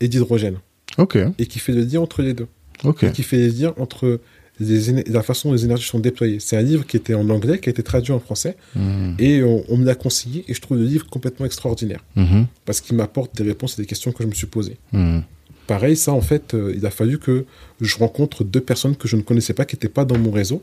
et 0.00 0.08
d'hydrogène, 0.08 0.58
Ok. 0.98 1.16
et 1.38 1.46
qui 1.46 1.58
fait 1.60 1.72
le 1.72 1.82
lien 1.82 2.00
entre 2.00 2.22
les 2.22 2.34
deux, 2.34 2.48
Ok. 2.84 3.04
et 3.04 3.12
qui 3.12 3.22
fait 3.22 3.36
le 3.38 3.46
lien 3.48 3.74
entre 3.78 4.20
les 4.60 5.02
la 5.04 5.22
façon 5.22 5.48
dont 5.48 5.54
les 5.54 5.64
énergies 5.64 5.86
sont 5.86 5.98
déployées. 5.98 6.38
C'est 6.40 6.56
un 6.56 6.62
livre 6.62 6.86
qui 6.86 6.96
était 6.96 7.14
en 7.14 7.28
anglais, 7.30 7.58
qui 7.60 7.68
a 7.68 7.72
été 7.72 7.82
traduit 7.82 8.12
en 8.12 8.20
français, 8.20 8.56
Hmm. 8.74 9.14
et 9.18 9.42
on, 9.42 9.64
on 9.68 9.76
me 9.76 9.84
l'a 9.84 9.94
conseillé, 9.94 10.44
et 10.48 10.54
je 10.54 10.60
trouve 10.60 10.78
le 10.78 10.84
livre 10.84 11.06
complètement 11.08 11.46
extraordinaire, 11.46 12.02
Mhm. 12.16 12.46
parce 12.64 12.80
qu'il 12.80 12.96
m'apporte 12.96 13.36
des 13.36 13.42
réponses 13.44 13.74
à 13.78 13.82
des 13.82 13.86
questions 13.86 14.12
que 14.12 14.22
je 14.22 14.28
me 14.28 14.34
suis 14.34 14.46
posées. 14.46 14.76
Hmm. 14.92 15.20
Pareil, 15.66 15.96
ça, 15.96 16.12
en 16.12 16.20
fait, 16.20 16.54
euh, 16.54 16.72
il 16.76 16.86
a 16.86 16.90
fallu 16.90 17.18
que 17.18 17.44
je 17.80 17.96
rencontre 17.98 18.44
deux 18.44 18.60
personnes 18.60 18.94
que 18.96 19.08
je 19.08 19.16
ne 19.16 19.22
connaissais 19.22 19.52
pas, 19.52 19.64
qui 19.64 19.74
n'étaient 19.74 19.88
pas 19.88 20.04
dans 20.04 20.16
mon 20.18 20.30
réseau, 20.30 20.62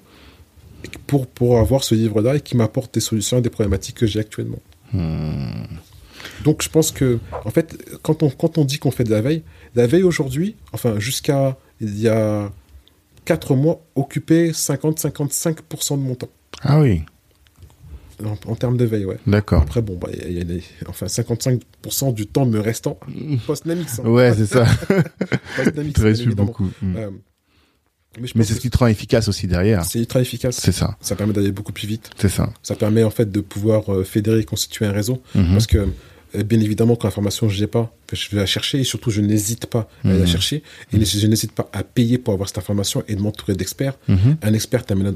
pour, 1.07 1.27
pour 1.27 1.59
avoir 1.59 1.83
ce 1.83 1.93
livre-là 1.95 2.35
et 2.37 2.41
qui 2.41 2.57
m'apporte 2.57 2.93
des 2.93 2.99
solutions 2.99 3.37
à 3.37 3.41
des 3.41 3.49
problématiques 3.49 3.95
que 3.95 4.05
j'ai 4.07 4.19
actuellement. 4.19 4.59
Hmm. 4.93 5.65
Donc, 6.45 6.61
je 6.63 6.69
pense 6.69 6.91
que, 6.91 7.19
en 7.45 7.51
fait, 7.51 7.77
quand 8.01 8.23
on, 8.23 8.29
quand 8.29 8.57
on 8.57 8.65
dit 8.65 8.79
qu'on 8.79 8.91
fait 8.91 9.03
de 9.03 9.11
la 9.11 9.21
veille, 9.21 9.43
la 9.75 9.87
veille 9.87 10.03
aujourd'hui, 10.03 10.55
enfin, 10.71 10.99
jusqu'à 10.99 11.57
il 11.81 11.99
y 11.99 12.07
a 12.07 12.51
quatre 13.25 13.55
mois, 13.55 13.81
occupait 13.95 14.51
50-55% 14.51 15.97
de 15.97 16.01
mon 16.03 16.15
temps. 16.15 16.29
Ah 16.61 16.79
oui. 16.79 17.01
En, 18.23 18.51
en 18.51 18.55
termes 18.55 18.77
de 18.77 18.85
veille, 18.85 19.05
ouais. 19.05 19.17
D'accord. 19.27 19.61
Après, 19.63 19.81
bon, 19.81 19.97
bah, 19.97 20.07
il 20.13 20.19
y 20.21 20.25
a- 20.25 20.29
y 20.29 20.41
a 20.41 20.43
des- 20.43 20.63
enfin, 20.87 21.07
55% 21.07 22.13
du 22.13 22.27
temps 22.27 22.45
me 22.45 22.59
restant 22.59 22.97
post-Namix. 23.47 23.99
hein. 23.99 24.03
Ouais, 24.07 24.33
c'est 24.35 24.45
ça. 24.45 24.65
Post-Namix, 25.57 25.99
Tu 26.21 26.29
beaucoup. 26.35 26.69
Euh, 26.83 27.09
mais 28.35 28.43
c'est 28.43 28.53
ce 28.53 28.59
qui 28.59 28.69
te 28.69 28.77
rend 28.77 28.85
efficace 28.87 29.27
aussi 29.27 29.47
derrière. 29.47 29.83
c'est 29.83 29.97
ultra 29.99 30.21
efficace. 30.21 30.57
C'est 30.61 30.71
ça. 30.71 30.95
Ça 31.01 31.15
permet 31.15 31.33
d'aller 31.33 31.51
beaucoup 31.51 31.71
plus 31.73 31.87
vite. 31.87 32.11
C'est 32.17 32.29
ça. 32.29 32.53
Ça 32.61 32.75
permet 32.75 33.03
en 33.03 33.09
fait 33.09 33.31
de 33.31 33.41
pouvoir 33.41 33.91
euh, 33.91 34.03
fédérer 34.03 34.39
et 34.39 34.43
constituer 34.45 34.85
un 34.85 34.91
réseau. 34.91 35.21
Mhm. 35.33 35.51
Parce 35.53 35.65
que, 35.67 35.89
euh, 36.35 36.43
bien 36.43 36.59
évidemment, 36.59 36.95
quand 36.95 37.07
l'information 37.07 37.49
je 37.49 37.59
l'ai 37.59 37.67
pas, 37.67 37.91
je 38.13 38.29
vais 38.31 38.37
la 38.37 38.45
chercher 38.45 38.79
et 38.79 38.83
surtout 38.83 39.09
je 39.11 39.21
n'hésite 39.21 39.65
pas 39.67 39.87
à 40.03 40.07
Mhm. 40.09 40.19
la 40.19 40.25
chercher. 40.25 40.63
Et 40.93 41.03
je 41.03 41.27
n'hésite 41.27 41.51
pas 41.51 41.69
à 41.73 41.83
payer 41.83 42.17
pour 42.17 42.33
avoir 42.33 42.47
cette 42.49 42.57
information 42.57 43.03
et 43.07 43.15
de 43.15 43.21
m'entourer 43.21 43.55
d'experts. 43.55 43.95
Mhm. 44.07 44.37
Un 44.41 44.53
expert 44.53 44.85
t'amène 44.85 45.13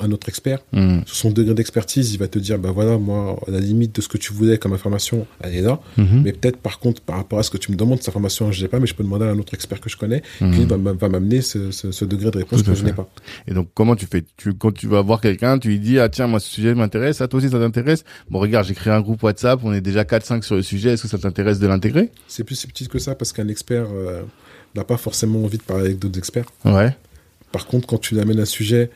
un 0.00 0.10
autre 0.12 0.28
expert. 0.28 0.60
Hmm. 0.72 1.00
Sur 1.06 1.16
son 1.16 1.30
degré 1.30 1.54
d'expertise, 1.54 2.12
il 2.12 2.18
va 2.18 2.28
te 2.28 2.38
dire, 2.38 2.58
bah 2.58 2.70
voilà, 2.72 2.98
moi, 2.98 3.38
à 3.46 3.50
la 3.50 3.60
limite 3.60 3.94
de 3.96 4.00
ce 4.00 4.08
que 4.08 4.18
tu 4.18 4.32
voulais 4.32 4.58
comme 4.58 4.72
information, 4.72 5.26
elle 5.42 5.54
est 5.54 5.62
là. 5.62 5.80
Mhm. 5.96 6.22
Mais 6.24 6.32
peut-être, 6.32 6.56
par 6.58 6.78
contre, 6.78 7.00
par 7.02 7.16
rapport 7.16 7.38
à 7.38 7.42
ce 7.42 7.50
que 7.50 7.58
tu 7.58 7.70
me 7.72 7.76
demandes, 7.76 7.98
cette 7.98 8.08
information, 8.08 8.50
je 8.52 8.60
l'ai 8.60 8.68
pas, 8.68 8.78
mais 8.80 8.86
je 8.86 8.94
peux 8.94 9.04
demander 9.04 9.24
à 9.26 9.28
un 9.30 9.38
autre 9.38 9.54
expert 9.54 9.80
que 9.80 9.88
je 9.90 9.96
connais, 9.96 10.22
Mhm. 10.40 10.54
qui 10.54 10.64
va, 10.64 10.76
va 10.76 11.08
m'amener 11.08 11.40
ce, 11.40 11.70
ce- 11.70 11.92
ce 11.92 12.04
degré 12.04 12.30
de 12.30 12.38
réponse 12.38 12.62
Tout 12.62 12.70
que 12.72 12.76
je 12.76 12.84
n'ai 12.84 12.92
pas. 12.92 13.08
Et 13.46 13.54
donc, 13.54 13.68
comment 13.74 13.96
tu 13.96 14.06
fais? 14.06 14.24
Tu, 14.36 14.52
Quand 14.54 14.72
tu 14.72 14.86
vas 14.88 15.02
voir 15.02 15.20
quelqu'un, 15.20 15.58
tu 15.58 15.68
lui 15.68 15.78
dis, 15.78 15.98
ah 15.98 16.08
tiens, 16.08 16.26
moi, 16.26 16.40
ce 16.40 16.48
sujet 16.50 16.74
m'intéresse, 16.74 17.20
ah 17.20 17.28
toi 17.28 17.38
aussi, 17.38 17.48
ça 17.50 17.58
t'intéresse? 17.58 18.04
Bon, 18.30 18.38
regarde, 18.38 18.66
j'ai 18.66 18.74
créé 18.74 18.92
un 18.92 19.00
groupe 19.00 19.22
WhatsApp, 19.22 19.60
on 19.62 19.72
est 19.72 19.80
déjà 19.80 20.04
4-5 20.04 20.42
sur 20.44 20.56
le 20.56 20.62
sujet, 20.62 20.90
est-ce 20.90 21.02
que 21.02 21.08
ça 21.08 21.18
t'intéresse 21.18 21.58
de 21.58 21.66
l'intégrer? 21.66 22.10
C'est 22.38 22.44
plus 22.44 22.54
subtil 22.54 22.86
que 22.86 23.00
ça 23.00 23.16
parce 23.16 23.32
qu'un 23.32 23.48
expert 23.48 23.86
euh, 23.92 24.22
n'a 24.76 24.84
pas 24.84 24.96
forcément 24.96 25.42
envie 25.42 25.58
de 25.58 25.62
parler 25.64 25.86
avec 25.86 25.98
d'autres 25.98 26.18
experts. 26.18 26.44
Ouais. 26.64 26.96
Par 27.50 27.66
contre, 27.66 27.88
quand 27.88 27.98
tu 27.98 28.20
amènes 28.20 28.38
un 28.38 28.44
sujet 28.44 28.92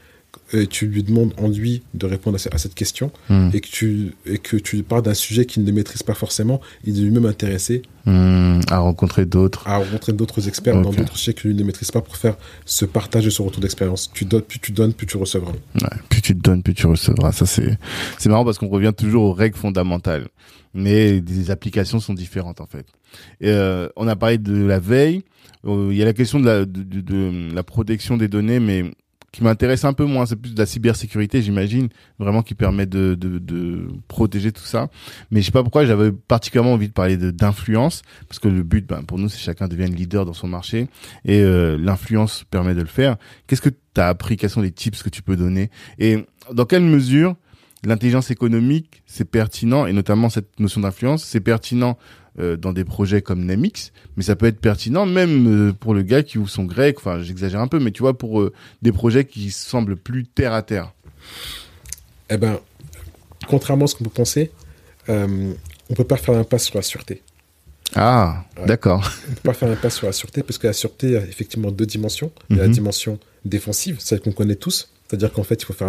et 0.52 0.66
tu 0.66 0.86
lui 0.86 1.02
demandes 1.02 1.32
en 1.38 1.48
lui 1.48 1.82
de 1.94 2.06
répondre 2.06 2.36
à, 2.36 2.38
ce- 2.38 2.48
à 2.52 2.58
cette 2.58 2.74
question 2.74 3.10
Hmm. 3.28 3.50
et 3.52 3.60
que 3.60 3.68
tu 3.68 4.12
et 4.26 4.38
que 4.38 4.56
tu 4.56 4.82
parles 4.82 5.02
d'un 5.02 5.14
sujet 5.14 5.46
qu'il 5.46 5.64
ne 5.64 5.72
maîtrise 5.72 6.02
pas 6.02 6.14
forcément, 6.14 6.60
il 6.84 6.98
est 6.98 7.02
lui-même 7.02 7.26
intéressé 7.26 7.82
Hmm. 8.04 8.60
À 8.68 8.78
rencontrer 8.78 9.26
d'autres. 9.26 9.66
à 9.68 9.76
rencontrer 9.78 10.12
d'autres 10.12 10.48
experts 10.48 10.80
dans 10.82 10.90
d'autres 10.90 11.16
sujets 11.16 11.34
que 11.34 11.46
lui 11.46 11.54
ne 11.54 11.62
maîtrise 11.62 11.90
pas 11.92 12.00
pour 12.00 12.16
faire 12.16 12.36
ce 12.66 12.84
partage 12.84 13.24
de 13.24 13.30
ce 13.30 13.40
retour 13.42 13.60
d'expérience. 13.62 14.10
Tu 14.12 14.24
donnes, 14.24 14.42
plus 14.42 14.58
tu 14.58 14.72
donnes, 14.72 14.92
plus 14.92 15.06
tu 15.06 15.16
recevras. 15.16 15.52
Ouais, 15.52 15.88
plus 16.08 16.20
tu 16.20 16.34
donnes, 16.34 16.62
plus 16.64 16.74
tu 16.74 16.86
recevras. 16.88 17.30
Ça, 17.32 17.46
c'est, 17.46 17.78
c'est 18.18 18.28
marrant 18.28 18.44
parce 18.44 18.58
qu'on 18.58 18.68
revient 18.68 18.92
toujours 18.96 19.22
aux 19.24 19.32
règles 19.32 19.56
fondamentales. 19.56 20.26
Mais 20.74 21.20
des 21.20 21.50
applications 21.50 22.00
sont 22.00 22.14
différentes, 22.14 22.60
en 22.60 22.66
fait. 22.66 22.86
Et, 23.40 23.50
euh, 23.50 23.88
on 23.96 24.08
a 24.08 24.16
parlé 24.16 24.38
de 24.38 24.56
la 24.64 24.80
veille. 24.80 25.22
Euh, 25.66 25.88
Il 25.92 25.96
y 25.96 26.02
a 26.02 26.06
la 26.06 26.12
question 26.14 26.40
de 26.40 26.46
la, 26.46 26.64
de, 26.64 26.82
de- 26.82 27.00
de 27.02 27.54
la 27.54 27.62
protection 27.62 28.16
des 28.16 28.26
données, 28.28 28.58
mais 28.58 28.90
qui 29.32 29.42
m'intéresse 29.42 29.84
un 29.84 29.94
peu 29.94 30.04
moins. 30.04 30.26
C'est 30.26 30.36
plus 30.36 30.54
de 30.54 30.58
la 30.58 30.66
cybersécurité, 30.66 31.42
j'imagine, 31.42 31.88
vraiment 32.18 32.42
qui 32.42 32.54
permet 32.54 32.86
de, 32.86 33.14
de, 33.14 33.38
de 33.38 33.88
protéger 34.06 34.52
tout 34.52 34.62
ça. 34.62 34.88
Mais 35.30 35.40
je 35.40 35.46
sais 35.46 35.52
pas 35.52 35.62
pourquoi 35.62 35.86
j'avais 35.86 36.12
particulièrement 36.12 36.74
envie 36.74 36.88
de 36.88 36.92
parler 36.92 37.16
d'influence, 37.16 38.02
parce 38.28 38.38
que 38.38 38.48
le 38.48 38.62
but, 38.62 38.86
ben, 38.86 39.02
pour 39.02 39.18
nous, 39.18 39.28
c'est 39.28 39.38
chacun 39.38 39.68
devienne 39.68 39.94
leader 39.94 40.26
dans 40.26 40.34
son 40.34 40.48
marché, 40.48 40.88
et 41.24 41.40
euh, 41.40 41.78
l'influence 41.78 42.44
permet 42.50 42.74
de 42.74 42.80
le 42.82 42.86
faire. 42.86 43.16
Qu'est-ce 43.46 43.62
que 43.62 43.70
tu 43.70 44.00
as 44.00 44.08
appris? 44.08 44.36
Quels 44.36 44.50
sont 44.50 44.60
les 44.60 44.70
tips 44.70 45.02
que 45.02 45.10
tu 45.10 45.22
peux 45.22 45.36
donner? 45.36 45.70
Et 45.98 46.26
dans 46.52 46.66
quelle 46.66 46.82
mesure 46.82 47.34
l'intelligence 47.84 48.30
économique, 48.30 49.02
c'est 49.06 49.24
pertinent, 49.24 49.86
et 49.86 49.92
notamment 49.92 50.28
cette 50.28 50.60
notion 50.60 50.82
d'influence, 50.82 51.24
c'est 51.24 51.40
pertinent 51.40 51.98
euh, 52.38 52.56
dans 52.56 52.72
des 52.72 52.84
projets 52.84 53.20
comme 53.22 53.44
Nemix, 53.44 53.92
mais 54.16 54.22
ça 54.22 54.36
peut 54.36 54.46
être 54.46 54.58
pertinent 54.60 55.04
même 55.06 55.68
euh, 55.68 55.72
pour 55.72 55.92
le 55.94 56.02
gars 56.02 56.22
qui 56.22 56.38
ouvre 56.38 56.48
son 56.50 56.64
grec, 56.64 56.96
enfin 56.98 57.22
j'exagère 57.22 57.60
un 57.60 57.68
peu, 57.68 57.78
mais 57.78 57.90
tu 57.90 58.00
vois, 58.02 58.16
pour 58.16 58.40
euh, 58.40 58.52
des 58.82 58.92
projets 58.92 59.24
qui 59.24 59.50
semblent 59.50 59.96
plus 59.96 60.24
terre 60.26 60.52
à 60.54 60.62
terre. 60.62 60.92
Eh 62.30 62.36
ben, 62.36 62.58
contrairement 63.48 63.84
à 63.84 63.88
ce 63.88 63.94
qu'on 63.96 64.04
peut 64.04 64.10
penser, 64.10 64.50
euh, 65.08 65.52
on 65.90 65.94
peut 65.94 66.04
pas 66.04 66.16
faire 66.16 66.34
l'impasse 66.34 66.64
sur 66.64 66.76
la 66.76 66.82
sûreté. 66.82 67.22
Ah, 67.94 68.44
Ouais. 68.58 68.66
d'accord. 68.66 69.06
On 69.28 69.34
peut 69.34 69.40
pas 69.44 69.52
faire 69.52 69.68
l'impasse 69.68 69.96
sur 69.96 70.06
la 70.06 70.12
sûreté 70.12 70.42
parce 70.42 70.56
que 70.58 70.66
la 70.66 70.72
sûreté 70.72 71.16
a 71.16 71.20
effectivement 71.20 71.70
deux 71.70 71.84
dimensions. 71.86 72.32
Il 72.48 72.56
y 72.56 72.58
a 72.60 72.62
la 72.62 72.68
Mhm. 72.68 72.74
dimension 72.74 73.18
défensive, 73.44 73.96
celle 73.98 74.20
qu'on 74.20 74.32
connaît 74.32 74.54
tous. 74.54 74.88
C'est-à-dire 75.08 75.30
qu'en 75.30 75.42
fait, 75.42 75.60
il 75.60 75.66
faut 75.66 75.74
faire 75.74 75.88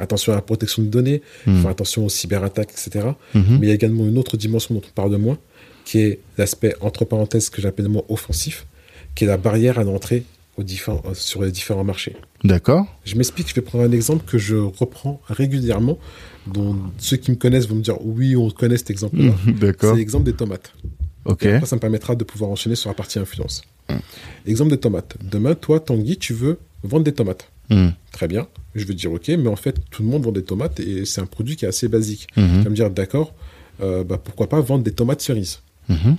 attention, 0.00 0.32
à 0.32 0.36
la 0.36 0.42
protection 0.42 0.82
de 0.82 0.88
données, 0.88 1.22
il 1.22 1.44
faut 1.44 1.50
Mhm. 1.50 1.62
faire 1.62 1.70
attention 1.70 2.04
aux 2.04 2.08
cyberattaques, 2.08 2.70
etc. 2.72 3.10
Mhm. 3.34 3.58
Mais 3.60 3.66
il 3.66 3.68
y 3.68 3.70
a 3.70 3.74
également 3.74 4.06
une 4.06 4.18
autre 4.18 4.36
dimension 4.36 4.74
dont 4.74 4.82
on 4.84 4.92
parle 4.92 5.12
de 5.12 5.16
moins, 5.18 5.38
qui 5.86 6.00
est 6.00 6.20
l'aspect, 6.36 6.74
entre 6.82 7.06
parenthèses, 7.06 7.48
que 7.48 7.62
j'appelle 7.62 7.88
moi 7.88 8.04
offensif, 8.08 8.66
qui 9.14 9.24
est 9.24 9.26
la 9.26 9.38
barrière 9.38 9.78
à 9.78 9.84
l'entrée 9.84 10.24
euh, 10.58 11.14
sur 11.14 11.42
les 11.42 11.52
différents 11.52 11.84
marchés. 11.84 12.16
D'accord. 12.44 12.86
Je 13.04 13.14
m'explique, 13.14 13.48
je 13.48 13.54
vais 13.54 13.62
prendre 13.62 13.84
un 13.84 13.92
exemple 13.92 14.24
que 14.26 14.36
je 14.36 14.56
reprends 14.56 15.22
régulièrement, 15.28 15.98
dont 16.46 16.76
ceux 16.98 17.16
qui 17.16 17.30
me 17.30 17.36
connaissent 17.36 17.68
vont 17.68 17.76
me 17.76 17.82
dire 17.82 17.96
oui, 18.04 18.36
on 18.36 18.50
connaît 18.50 18.76
cet 18.76 18.90
exemple-là. 18.90 19.32
C'est 19.46 19.58
D'accord. 19.58 19.94
l'exemple 19.94 20.24
des 20.24 20.32
tomates. 20.34 20.72
Ok. 21.24 21.46
Après, 21.46 21.66
ça 21.66 21.76
me 21.76 21.80
permettra 21.80 22.14
de 22.14 22.24
pouvoir 22.24 22.50
enchaîner 22.50 22.76
sur 22.76 22.90
la 22.90 22.94
partie 22.94 23.18
influence. 23.18 23.62
Mm. 23.88 23.94
Exemple 24.46 24.70
des 24.70 24.78
tomates. 24.80 25.16
Demain, 25.22 25.54
toi, 25.54 25.80
Tanguy, 25.80 26.18
tu 26.18 26.34
veux 26.34 26.58
vendre 26.82 27.04
des 27.04 27.12
tomates. 27.12 27.50
Mhm. 27.70 27.92
Très 28.12 28.28
bien. 28.28 28.46
Je 28.74 28.84
veux 28.84 28.94
dire 28.94 29.12
ok, 29.12 29.28
mais 29.28 29.48
en 29.48 29.56
fait, 29.56 29.76
tout 29.90 30.02
le 30.02 30.08
monde 30.08 30.24
vend 30.24 30.32
des 30.32 30.44
tomates 30.44 30.80
et 30.80 31.04
c'est 31.04 31.20
un 31.20 31.26
produit 31.26 31.56
qui 31.56 31.64
est 31.64 31.68
assez 31.68 31.88
basique. 31.88 32.28
Mhm. 32.36 32.58
Tu 32.58 32.64
vas 32.64 32.70
me 32.70 32.74
dire 32.74 32.90
d'accord, 32.90 33.34
euh, 33.80 34.04
bah, 34.04 34.20
pourquoi 34.22 34.48
pas 34.48 34.60
vendre 34.60 34.84
des 34.84 34.92
tomates 34.92 35.20
cerises 35.20 35.60
Mhm. 35.88 36.16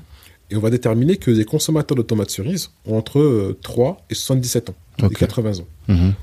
Et 0.50 0.56
on 0.56 0.60
va 0.62 0.70
déterminer 0.70 1.18
que 1.18 1.30
les 1.32 1.44
consommateurs 1.46 1.98
de 1.98 2.02
tomates 2.04 2.30
cerises 2.30 2.70
ont 2.86 2.98
entre 2.98 3.20
euh, 3.20 3.58
3 3.64 4.06
et 4.10 4.16
77 4.16 4.70
ans, 4.70 4.76
Ok. 5.04 5.12
et 5.12 5.16
80 5.16 5.60
ans. 5.60 5.68
Mhm. 5.88 6.14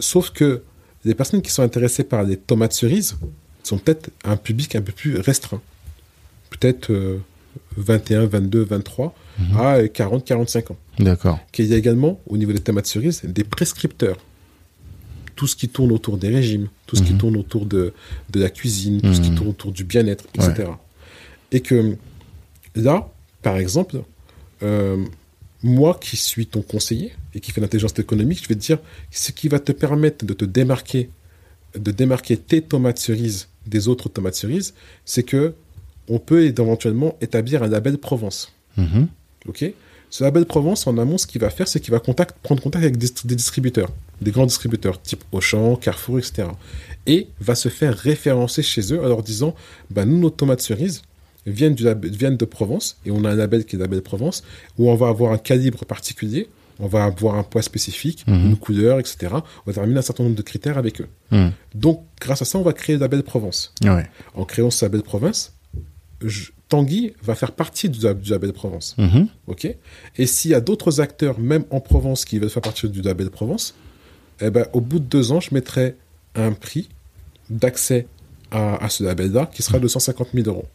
Sauf 0.00 0.30
que 0.30 0.62
les 1.04 1.14
personnes 1.14 1.40
qui 1.42 1.50
sont 1.50 1.62
intéressées 1.62 2.04
par 2.04 2.22
les 2.24 2.36
tomates 2.36 2.72
cerises 2.74 3.16
sont 3.62 3.78
peut-être 3.78 4.10
un 4.24 4.36
public 4.36 4.74
un 4.76 4.82
peu 4.82 4.92
plus 4.92 5.16
restreint. 5.18 5.62
Peut-être 6.50 6.90
euh, 6.92 7.18
21, 7.76 8.26
22, 8.26 8.62
23 8.64 9.14
Mhm. 9.38 9.56
à 9.58 9.88
40, 9.88 10.24
45 10.24 10.70
ans. 10.72 10.76
D'accord. 10.98 11.38
Qu'il 11.52 11.66
y 11.66 11.74
a 11.74 11.76
également, 11.76 12.20
au 12.26 12.36
niveau 12.36 12.52
des 12.52 12.58
tomates 12.60 12.86
cerises, 12.86 13.22
des 13.24 13.44
prescripteurs. 13.44 14.16
Tout 15.34 15.46
ce 15.46 15.54
qui 15.56 15.68
tourne 15.68 15.92
autour 15.92 16.16
des 16.16 16.28
régimes, 16.28 16.68
tout 16.86 16.96
ce 16.96 17.02
qui 17.02 17.12
Mhm. 17.12 17.18
tourne 17.18 17.36
autour 17.36 17.66
de, 17.66 17.92
de 18.30 18.40
la 18.40 18.48
cuisine, 18.50 19.00
tout 19.02 19.12
ce 19.14 19.20
qui 19.20 19.30
tourne 19.34 19.50
autour 19.50 19.72
du 19.72 19.84
bien-être, 19.84 20.24
etc. 20.34 20.70
Et 21.52 21.60
que 21.60 21.96
là, 22.76 23.10
par 23.42 23.56
exemple, 23.56 24.02
euh, 24.62 25.04
moi 25.62 25.98
qui 26.00 26.16
suis 26.16 26.46
ton 26.46 26.62
conseiller 26.62 27.12
et 27.34 27.40
qui 27.40 27.50
fais 27.50 27.60
l'intelligence 27.60 27.98
économique, 27.98 28.42
je 28.42 28.48
vais 28.48 28.54
te 28.54 28.60
dire 28.60 28.78
ce 29.10 29.32
qui 29.32 29.48
va 29.48 29.58
te 29.58 29.72
permettre 29.72 30.24
de 30.24 30.34
te 30.34 30.44
démarquer, 30.44 31.10
de 31.76 31.90
démarquer 31.90 32.36
tes 32.36 32.62
tomates 32.62 32.98
cerises 32.98 33.48
des 33.66 33.88
autres 33.88 34.08
tomates 34.08 34.36
cerises, 34.36 34.74
c'est 35.04 35.22
que 35.22 35.54
on 36.08 36.18
peut 36.18 36.44
éventuellement 36.44 37.16
établir 37.20 37.64
un 37.64 37.68
label 37.68 37.98
Provence. 37.98 38.52
Mhm. 38.76 39.08
Ok? 39.48 39.64
Ce 40.08 40.22
label 40.22 40.46
Provence, 40.46 40.86
en 40.86 40.98
amont, 40.98 41.18
ce 41.18 41.26
qu'il 41.26 41.40
va 41.40 41.50
faire, 41.50 41.66
c'est 41.66 41.80
qu'il 41.80 41.90
va 41.90 41.98
contact, 41.98 42.36
prendre 42.42 42.62
contact 42.62 42.84
avec 42.84 42.96
des, 42.96 43.08
des 43.24 43.34
distributeurs, 43.34 43.90
des 44.20 44.30
grands 44.30 44.46
distributeurs, 44.46 45.02
type 45.02 45.24
Auchan, 45.32 45.74
Carrefour, 45.76 46.18
etc. 46.20 46.48
et 47.06 47.26
va 47.40 47.56
se 47.56 47.68
faire 47.68 47.94
référencer 47.96 48.62
chez 48.62 48.92
eux 48.92 49.00
en 49.00 49.08
leur 49.08 49.22
disant 49.22 49.54
bah, 49.90 50.04
Nous, 50.04 50.18
nos 50.18 50.30
tomates 50.30 50.60
cerises 50.60 51.02
viennent, 51.46 51.74
du 51.74 51.86
viennent 52.02 52.36
de 52.36 52.44
Provence, 52.44 52.98
et 53.06 53.10
on 53.10 53.24
a 53.24 53.30
un 53.30 53.34
label 53.36 53.64
qui 53.64 53.76
est 53.76 53.78
label 53.78 54.02
Provence, 54.02 54.42
où 54.78 54.90
on 54.90 54.94
va 54.94 55.08
avoir 55.08 55.32
un 55.32 55.38
calibre 55.38 55.84
particulier, 55.84 56.48
on 56.78 56.88
va 56.88 57.04
avoir 57.04 57.36
un 57.36 57.42
poids 57.42 57.62
spécifique, 57.62 58.24
Mhm. 58.26 58.46
une 58.50 58.56
couleur, 58.56 58.98
etc. 59.00 59.28
On 59.32 59.40
va 59.66 59.72
terminer 59.72 59.98
un 59.98 60.02
certain 60.02 60.24
nombre 60.24 60.36
de 60.36 60.42
critères 60.42 60.76
avec 60.76 61.00
eux. 61.00 61.08
Hmm. 61.30 61.48
Donc, 61.74 62.02
grâce 62.20 62.42
à 62.42 62.44
ça, 62.44 62.58
on 62.58 62.62
va 62.62 62.72
créer 62.74 62.96
le 62.96 63.00
label 63.00 63.22
Provence. 63.22 63.72
Ouais. 63.82 64.06
En 64.34 64.44
créant 64.44 64.70
ce 64.70 64.84
label 64.84 65.02
Provence, 65.02 65.54
je- 66.22 66.50
Tanguy 66.68 67.12
va 67.22 67.36
faire 67.36 67.52
partie 67.52 67.88
du, 67.88 68.00
du 68.00 68.30
label 68.30 68.52
Provence. 68.52 68.96
Mhm. 68.98 69.28
Ok? 69.46 69.68
Et 70.18 70.26
s'il 70.26 70.50
y 70.50 70.54
a 70.54 70.60
d'autres 70.60 71.00
acteurs, 71.00 71.38
même 71.38 71.64
en 71.70 71.78
Provence, 71.80 72.24
qui 72.24 72.38
veulent 72.40 72.50
faire 72.50 72.60
partie 72.62 72.88
du 72.88 73.02
label 73.02 73.30
Provence, 73.30 73.74
eh 74.40 74.50
ben, 74.50 74.66
au 74.72 74.80
bout 74.80 74.98
de 74.98 75.04
deux 75.04 75.30
ans, 75.32 75.38
je 75.40 75.54
mettrai 75.54 75.94
un 76.34 76.50
prix 76.52 76.88
d'accès 77.48 78.06
à, 78.50 78.84
à 78.84 78.88
ce 78.88 79.02
label-là 79.04 79.48
qui 79.52 79.62
sera 79.62 79.78
de 79.78 79.86
150 79.88 80.28
000 80.34 80.46
euros. 80.48 80.66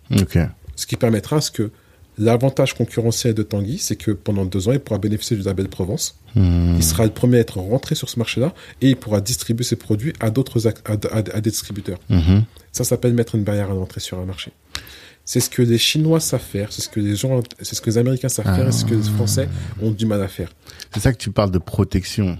Ce 0.75 0.85
qui 0.85 0.95
permettra 0.95 1.37
à 1.37 1.41
ce 1.41 1.51
que 1.51 1.71
l'avantage 2.17 2.73
concurrentiel 2.75 3.33
de 3.33 3.43
Tanguy, 3.43 3.77
c'est 3.77 3.95
que 3.95 4.11
pendant 4.11 4.45
deux 4.45 4.67
ans, 4.67 4.73
il 4.73 4.79
pourra 4.79 4.99
bénéficier 4.99 5.35
du 5.37 5.43
label 5.43 5.67
Provence. 5.69 6.17
Hmm. 6.35 6.75
Il 6.77 6.83
sera 6.83 7.05
le 7.05 7.11
premier 7.11 7.37
à 7.37 7.39
être 7.41 7.57
rentré 7.59 7.95
sur 7.95 8.09
ce 8.09 8.19
marché-là 8.19 8.53
et 8.81 8.89
il 8.89 8.95
pourra 8.95 9.21
distribuer 9.21 9.63
ses 9.63 9.75
produits 9.75 10.13
à 10.19 10.29
d'autres 10.29 10.67
à, 10.67 10.71
à- 10.91 11.17
à 11.17 11.41
des 11.41 11.49
distributeurs. 11.51 11.99
Mhm. 12.09 12.43
Ça 12.71 12.83
s'appelle 12.83 13.13
mettre 13.13 13.35
une 13.35 13.43
barrière 13.43 13.71
à 13.71 13.73
l'entrée 13.73 13.99
sur 14.01 14.19
un 14.19 14.25
marché. 14.25 14.51
C'est 15.23 15.39
ce 15.39 15.49
que 15.49 15.61
les 15.61 15.77
Chinois 15.77 16.19
savent 16.19 16.41
faire, 16.41 16.71
c'est 16.73 16.81
ce 16.81 16.89
que 16.89 16.99
les 16.99 17.15
gens, 17.15 17.41
c'est 17.61 17.75
ce 17.75 17.81
que 17.81 17.89
les 17.89 17.97
Américains 17.97 18.27
savent 18.29 18.53
faire, 18.55 18.67
et 18.67 18.71
ce 18.71 18.85
que 18.85 18.95
les 18.95 19.03
Français 19.03 19.47
ont 19.81 19.91
du 19.91 20.05
mal 20.05 20.21
à 20.21 20.27
faire. 20.27 20.49
C'est 20.93 20.99
ça 20.99 21.13
que 21.13 21.17
tu 21.17 21.31
parles 21.31 21.51
de 21.51 21.59
protection. 21.59 22.37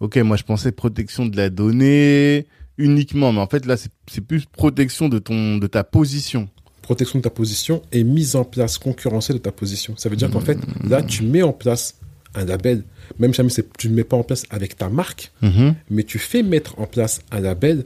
Ok, 0.00 0.16
moi 0.18 0.36
je 0.36 0.42
pensais 0.42 0.72
protection 0.72 1.26
de 1.26 1.36
la 1.36 1.50
donnée 1.50 2.46
uniquement, 2.78 3.32
mais 3.32 3.40
en 3.40 3.46
fait 3.46 3.66
là 3.66 3.76
c'est 3.76 3.90
c'est 4.10 4.20
plus 4.22 4.44
protection 4.46 5.08
de 5.08 5.18
ton 5.18 5.58
de 5.58 5.66
ta 5.66 5.84
position. 5.84 6.48
Protection 6.88 7.18
de 7.18 7.22
ta 7.24 7.28
position 7.30 7.82
et 7.92 8.02
mise 8.02 8.34
en 8.34 8.44
place 8.44 8.78
concurrentielle 8.78 9.36
de 9.36 9.42
ta 9.42 9.52
position. 9.52 9.94
Ça 9.98 10.08
veut 10.08 10.16
dire 10.16 10.30
qu'en 10.30 10.40
fait, 10.40 10.56
là, 10.88 11.02
tu 11.02 11.22
mets 11.22 11.42
en 11.42 11.52
place 11.52 11.96
un 12.34 12.46
label, 12.46 12.82
même 13.18 13.34
jamais 13.34 13.50
tu 13.78 13.90
ne 13.90 13.94
mets 13.94 14.04
pas 14.04 14.16
en 14.16 14.22
place 14.22 14.44
avec 14.48 14.76
ta 14.78 14.88
marque, 14.88 15.30
Mhm. 15.42 15.74
mais 15.90 16.02
tu 16.04 16.18
fais 16.18 16.42
mettre 16.42 16.78
en 16.80 16.86
place 16.86 17.20
un 17.30 17.40
label 17.40 17.84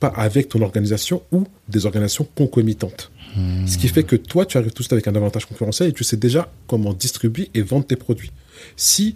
pas 0.00 0.08
avec 0.08 0.48
ton 0.48 0.62
organisation 0.62 1.20
ou 1.30 1.44
des 1.68 1.84
organisations 1.84 2.26
concomitantes. 2.34 3.10
Ce 3.66 3.76
qui 3.76 3.88
fait 3.88 4.02
que 4.04 4.16
toi, 4.16 4.46
tu 4.46 4.56
arrives 4.56 4.70
tout 4.72 4.78
de 4.78 4.84
suite 4.84 4.92
avec 4.94 5.06
un 5.08 5.14
avantage 5.14 5.44
concurrentiel 5.44 5.90
et 5.90 5.92
tu 5.92 6.02
sais 6.02 6.16
déjà 6.16 6.50
comment 6.68 6.94
distribuer 6.94 7.50
et 7.54 7.60
vendre 7.62 7.84
tes 7.86 7.96
produits. 7.96 8.32
Si, 8.76 9.14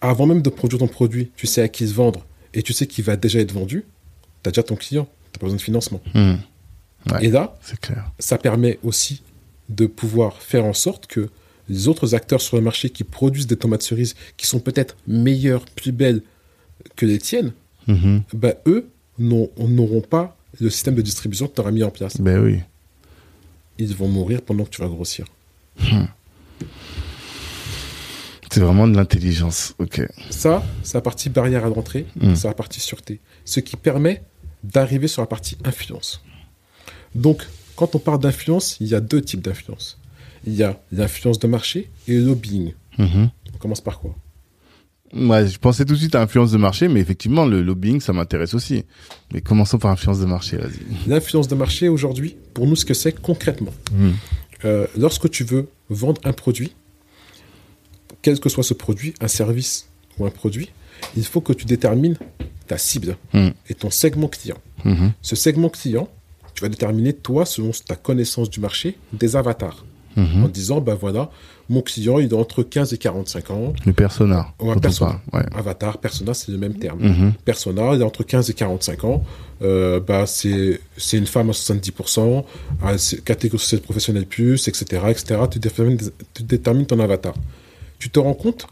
avant 0.00 0.26
même 0.26 0.42
de 0.42 0.50
produire 0.50 0.80
ton 0.80 0.88
produit, 0.88 1.30
tu 1.36 1.46
sais 1.46 1.62
à 1.62 1.68
qui 1.68 1.86
se 1.86 1.94
vendre 1.94 2.26
et 2.52 2.62
tu 2.62 2.72
sais 2.72 2.86
qu'il 2.88 3.04
va 3.04 3.16
déjà 3.16 3.38
être 3.38 3.52
vendu, 3.52 3.84
tu 4.42 4.48
as 4.48 4.50
déjà 4.50 4.62
ton 4.64 4.74
client, 4.76 5.06
tu 5.32 5.38
pas 5.38 5.46
besoin 5.46 5.56
de 5.56 5.62
financement. 5.62 6.00
Hmm. 6.14 6.34
Ouais. 7.10 7.26
Et 7.26 7.30
là, 7.30 7.56
clair. 7.80 8.10
ça 8.18 8.38
permet 8.38 8.78
aussi 8.82 9.22
de 9.68 9.86
pouvoir 9.86 10.40
faire 10.42 10.64
en 10.64 10.72
sorte 10.72 11.06
que 11.06 11.28
les 11.68 11.88
autres 11.88 12.14
acteurs 12.14 12.40
sur 12.40 12.56
le 12.56 12.62
marché 12.62 12.90
qui 12.90 13.04
produisent 13.04 13.46
des 13.46 13.56
tomates 13.56 13.82
cerises 13.82 14.14
qui 14.36 14.46
sont 14.46 14.60
peut-être 14.60 14.96
meilleures, 15.06 15.64
plus 15.64 15.92
belles 15.92 16.22
que 16.96 17.06
les 17.06 17.18
tiennes, 17.18 17.52
Mhm. 17.86 18.22
ben, 18.32 18.54
eux 18.66 18.88
n'auront 19.18 20.00
pas 20.00 20.36
le 20.60 20.70
système 20.70 20.94
de 20.94 21.02
distribution 21.02 21.46
que 21.48 21.54
tu 21.54 21.60
auras 21.60 21.70
mis 21.70 21.82
en 21.82 21.90
place. 21.90 22.20
Ben 22.20 22.38
oui. 22.42 22.60
Ils 23.78 23.94
vont 23.94 24.08
mourir 24.08 24.40
pendant 24.42 24.64
que 24.64 24.70
tu 24.70 24.80
vas 24.82 24.88
grossir. 24.88 25.26
C'est 28.50 28.60
vraiment 28.60 28.86
de 28.86 28.96
l'intelligence. 28.96 29.74
Ok. 29.78 30.00
Ça, 30.30 30.62
c'est 30.84 30.94
la 30.94 31.00
partie 31.00 31.28
barrière 31.28 31.64
à 31.64 31.68
l'entrée, 31.68 32.06
Mm. 32.16 32.34
c'est 32.36 32.46
la 32.46 32.54
partie 32.54 32.80
sûreté. 32.80 33.20
Ce 33.44 33.58
qui 33.60 33.76
permet 33.76 34.22
d'arriver 34.62 35.08
sur 35.08 35.22
la 35.22 35.26
partie 35.26 35.56
influence. 35.64 36.22
Donc, 37.14 37.42
quand 37.76 37.94
on 37.94 37.98
parle 37.98 38.20
d'influence, 38.20 38.76
il 38.80 38.88
y 38.88 38.94
a 38.94 39.00
deux 39.00 39.20
types 39.22 39.40
d'influence. 39.42 39.98
Il 40.46 40.54
y 40.54 40.62
a 40.62 40.78
l'influence 40.92 41.38
de 41.38 41.46
marché 41.46 41.90
et 42.08 42.14
le 42.18 42.24
lobbying. 42.26 42.72
Mhm. 42.98 43.30
On 43.54 43.58
commence 43.58 43.80
par 43.80 43.98
quoi? 44.00 44.14
Ouais, 45.14 45.46
je 45.46 45.58
pensais 45.58 45.84
tout 45.84 45.94
de 45.94 45.98
suite 45.98 46.14
à 46.16 46.20
influence 46.22 46.50
de 46.50 46.56
marché, 46.58 46.88
mais 46.88 46.98
effectivement 47.00 47.44
le 47.46 47.62
lobbying 47.62 48.00
ça 48.00 48.12
m'intéresse 48.12 48.52
aussi. 48.52 48.84
Mais 49.32 49.40
commençons 49.40 49.78
par 49.78 49.92
influence 49.92 50.18
de 50.18 50.26
marché, 50.26 50.56
vas-y. 50.56 51.08
L'influence 51.08 51.46
de 51.46 51.54
marché 51.54 51.88
aujourd'hui, 51.88 52.36
pour 52.52 52.66
nous, 52.66 52.74
ce 52.74 52.84
que 52.84 52.94
c'est 52.94 53.12
concrètement? 53.20 53.72
Hmm. 53.92 54.10
Euh, 54.64 54.86
lorsque 54.96 55.30
tu 55.30 55.44
veux 55.44 55.68
vendre 55.88 56.20
un 56.24 56.32
produit, 56.32 56.74
quel 58.22 58.40
que 58.40 58.48
soit 58.48 58.64
ce 58.64 58.74
produit, 58.74 59.14
un 59.20 59.28
service 59.28 59.88
ou 60.18 60.26
un 60.26 60.30
produit, 60.30 60.70
il 61.16 61.24
faut 61.24 61.40
que 61.40 61.52
tu 61.52 61.64
détermines 61.66 62.16
ta 62.66 62.78
cible 62.78 63.16
Hmm. 63.32 63.50
et 63.68 63.74
ton 63.74 63.90
segment 63.90 64.28
client. 64.28 64.58
Mhm. 64.84 65.12
Ce 65.22 65.36
segment 65.36 65.68
client, 65.68 66.08
tu 66.54 66.62
vas 66.62 66.68
déterminer, 66.68 67.12
toi, 67.12 67.44
selon 67.44 67.70
ta 67.86 67.96
connaissance 67.96 68.50
du 68.50 68.60
marché, 68.60 68.96
des 69.12 69.36
avatars. 69.36 69.84
Mhm. 70.16 70.44
En 70.44 70.48
disant, 70.48 70.80
ben 70.80 70.94
voilà, 70.94 71.30
mon 71.68 71.80
client, 71.80 72.18
il 72.18 72.26
est 72.30 72.34
entre 72.34 72.62
15 72.62 72.92
et 72.92 72.98
45 72.98 73.50
ans. 73.50 73.72
Le 73.84 73.92
persona. 73.92 74.46
Parle, 74.58 75.18
Ouais. 75.32 75.42
Avatar, 75.56 75.98
persona, 75.98 76.34
c'est 76.34 76.52
le 76.52 76.58
même 76.58 76.74
terme. 76.74 77.00
Mhm. 77.00 77.32
Persona, 77.44 77.94
il 77.94 78.00
est 78.00 78.04
entre 78.04 78.22
15 78.22 78.48
et 78.50 78.54
45 78.54 79.04
ans. 79.04 79.24
Euh, 79.62 79.98
bah, 79.98 80.26
c'est 80.26 80.80
c'est 80.96 81.16
une 81.16 81.26
femme 81.26 81.50
à 81.50 81.52
70%, 81.52 82.44
à 82.82 82.94
catégorie 83.24 83.60
sociale 83.60 83.80
professionnelle 83.80 84.26
plus, 84.26 84.68
etc. 84.68 85.02
etc. 85.08 85.40
Tu, 85.50 85.58
détermines, 85.58 85.98
tu 86.34 86.42
détermines 86.42 86.86
ton 86.86 87.00
avatar. 87.00 87.34
Tu 87.98 88.10
te 88.10 88.18
rends 88.18 88.34
compte, 88.34 88.66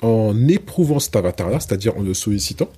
en 0.00 0.48
éprouvant 0.48 0.98
cet 0.98 1.14
avatar-là, 1.16 1.60
c'est-à-dire 1.60 1.96
en 1.96 2.02
le 2.02 2.14
sollicitant, 2.14 2.68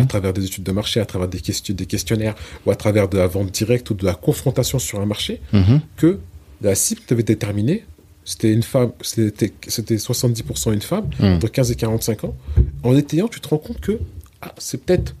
à 0.00 0.06
travers 0.06 0.32
des 0.32 0.44
études 0.44 0.64
de 0.64 0.72
marché, 0.72 1.00
à 1.00 1.06
travers 1.06 1.28
des, 1.28 1.40
question- 1.40 1.74
des 1.74 1.86
questionnaires, 1.86 2.34
ou 2.66 2.70
à 2.70 2.76
travers 2.76 3.08
de 3.08 3.18
la 3.18 3.26
vente 3.26 3.50
directe 3.50 3.90
ou 3.90 3.94
de 3.94 4.04
la 4.04 4.14
confrontation 4.14 4.78
sur 4.78 5.00
un 5.00 5.06
marché, 5.06 5.40
Mhm. 5.52 5.80
que 5.96 6.18
la 6.60 6.74
cible 6.74 7.00
que 7.02 7.06
tu 7.08 7.14
avais 7.14 7.22
déterminée, 7.22 7.84
c'était 8.24 8.52
une 8.52 8.62
femme, 8.62 8.92
c'était 9.02 9.52
c'était 9.66 9.96
70% 9.98 10.72
une 10.72 10.80
femme, 10.82 11.08
Mm. 11.18 11.24
entre 11.24 11.48
15 11.48 11.70
et 11.72 11.74
45 11.74 12.24
ans. 12.24 12.36
En 12.84 12.92
l'étayant, 12.92 13.26
tu 13.28 13.40
te 13.40 13.48
rends 13.48 13.58
compte 13.58 13.80
que 13.80 13.98
ah, 14.40 14.54
c'est 14.58 14.84
peut-être 14.84 15.14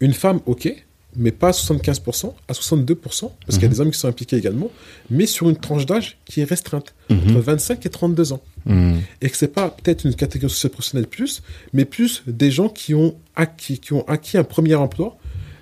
une 0.00 0.12
femme, 0.12 0.40
ok, 0.46 0.72
mais 1.16 1.32
pas 1.32 1.48
à 1.48 1.52
75%, 1.52 2.32
à 2.48 2.52
62%, 2.52 2.94
parce 2.96 3.58
qu'il 3.58 3.62
y 3.62 3.64
a 3.64 3.68
des 3.68 3.80
hommes 3.80 3.90
qui 3.90 3.98
sont 3.98 4.08
impliqués 4.08 4.36
également, 4.36 4.70
mais 5.10 5.26
sur 5.26 5.48
une 5.48 5.56
tranche 5.56 5.86
d'âge 5.86 6.18
qui 6.24 6.40
est 6.40 6.44
restreinte, 6.44 6.94
entre 7.10 7.40
25 7.40 7.84
et 7.84 7.88
32 7.88 8.32
ans. 8.32 8.42
Mhm. 8.66 9.00
Et 9.22 9.30
que 9.30 9.36
c'est 9.36 9.48
pas 9.48 9.70
peut-être 9.70 10.04
une 10.04 10.14
catégorie 10.14 10.52
sociale 10.52 10.72
professionnelle 10.72 11.08
plus, 11.08 11.42
mais 11.72 11.84
plus 11.84 12.22
des 12.26 12.50
gens 12.50 12.68
qui 12.68 12.94
ont 12.94 13.14
acquis, 13.34 13.78
qui 13.78 13.92
ont 13.92 14.06
acquis 14.08 14.36
un 14.38 14.44
premier 14.44 14.74
emploi 14.74 15.16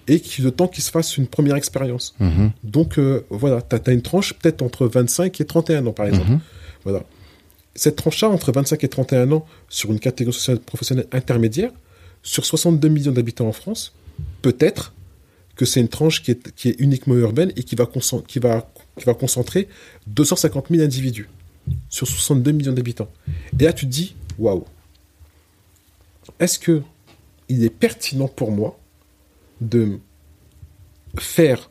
et 0.09 0.21
qui, 0.21 0.43
le 0.43 0.51
temps 0.51 0.69
qu'ils 0.69 0.85
se 0.85 0.91
fassent 0.91 1.17
une 1.17 1.27
première 1.27 1.57
expérience. 1.57 2.15
Mhm. 2.19 2.51
Donc 2.63 2.99
euh, 2.99 3.25
voilà, 3.31 3.63
tu 3.63 3.77
as, 3.77 3.93
une 3.93 4.03
tranche 4.03 4.35
peut-être 4.35 4.63
entre 4.63 4.87
25 4.87 5.41
et 5.41 5.45
31 5.45 5.87
ans, 5.87 5.93
par 5.93 6.07
exemple. 6.07 6.31
Mhm. 6.31 6.41
Voilà. 6.85 7.05
Cette 7.75 7.97
tranche-là, 7.97 8.29
entre 8.29 8.53
25 8.53 8.85
et 8.85 8.89
31 8.89 9.33
ans, 9.33 9.47
sur 9.69 9.91
une 9.91 9.99
catégorie 9.99 10.37
sociale 10.37 10.61
professionnelle 10.61 11.07
intermédiaire, 11.13 11.73
sur 12.23 12.45
62 12.45 12.89
millions 12.89 13.13
d'habitants 13.13 13.49
en 13.49 13.53
France, 13.53 13.93
peut-être 14.43 14.93
que 15.57 15.65
c'est 15.65 15.81
une 15.81 15.89
tranche 15.89 16.23
qui 16.23 16.31
est, 16.33 16.53
qui 16.55 16.69
est 16.71 16.77
uniquement 16.81 17.15
urbaine 17.15 17.53
et 17.57 17.63
qui 17.63 17.75
va, 17.77 17.85
concent- 17.87 18.23
qui, 18.27 18.39
va, 18.39 18.69
qui 18.99 19.05
va 19.05 19.15
concentrer 19.15 19.69
250 20.09 20.67
000 20.71 20.83
individus 20.83 21.29
sur 21.89 22.07
62 22.07 22.53
millions 22.53 22.73
d'habitants. 22.73 23.09
Et 23.59 23.65
là, 23.65 23.73
tu 23.73 23.87
te 23.87 23.91
dis, 23.91 24.15
waouh, 24.39 24.65
est-ce 26.41 26.59
que 26.59 26.83
il 27.49 27.63
est 27.65 27.71
pertinent 27.71 28.29
pour 28.29 28.51
moi 28.51 28.79
de 29.61 29.99
faire 31.19 31.71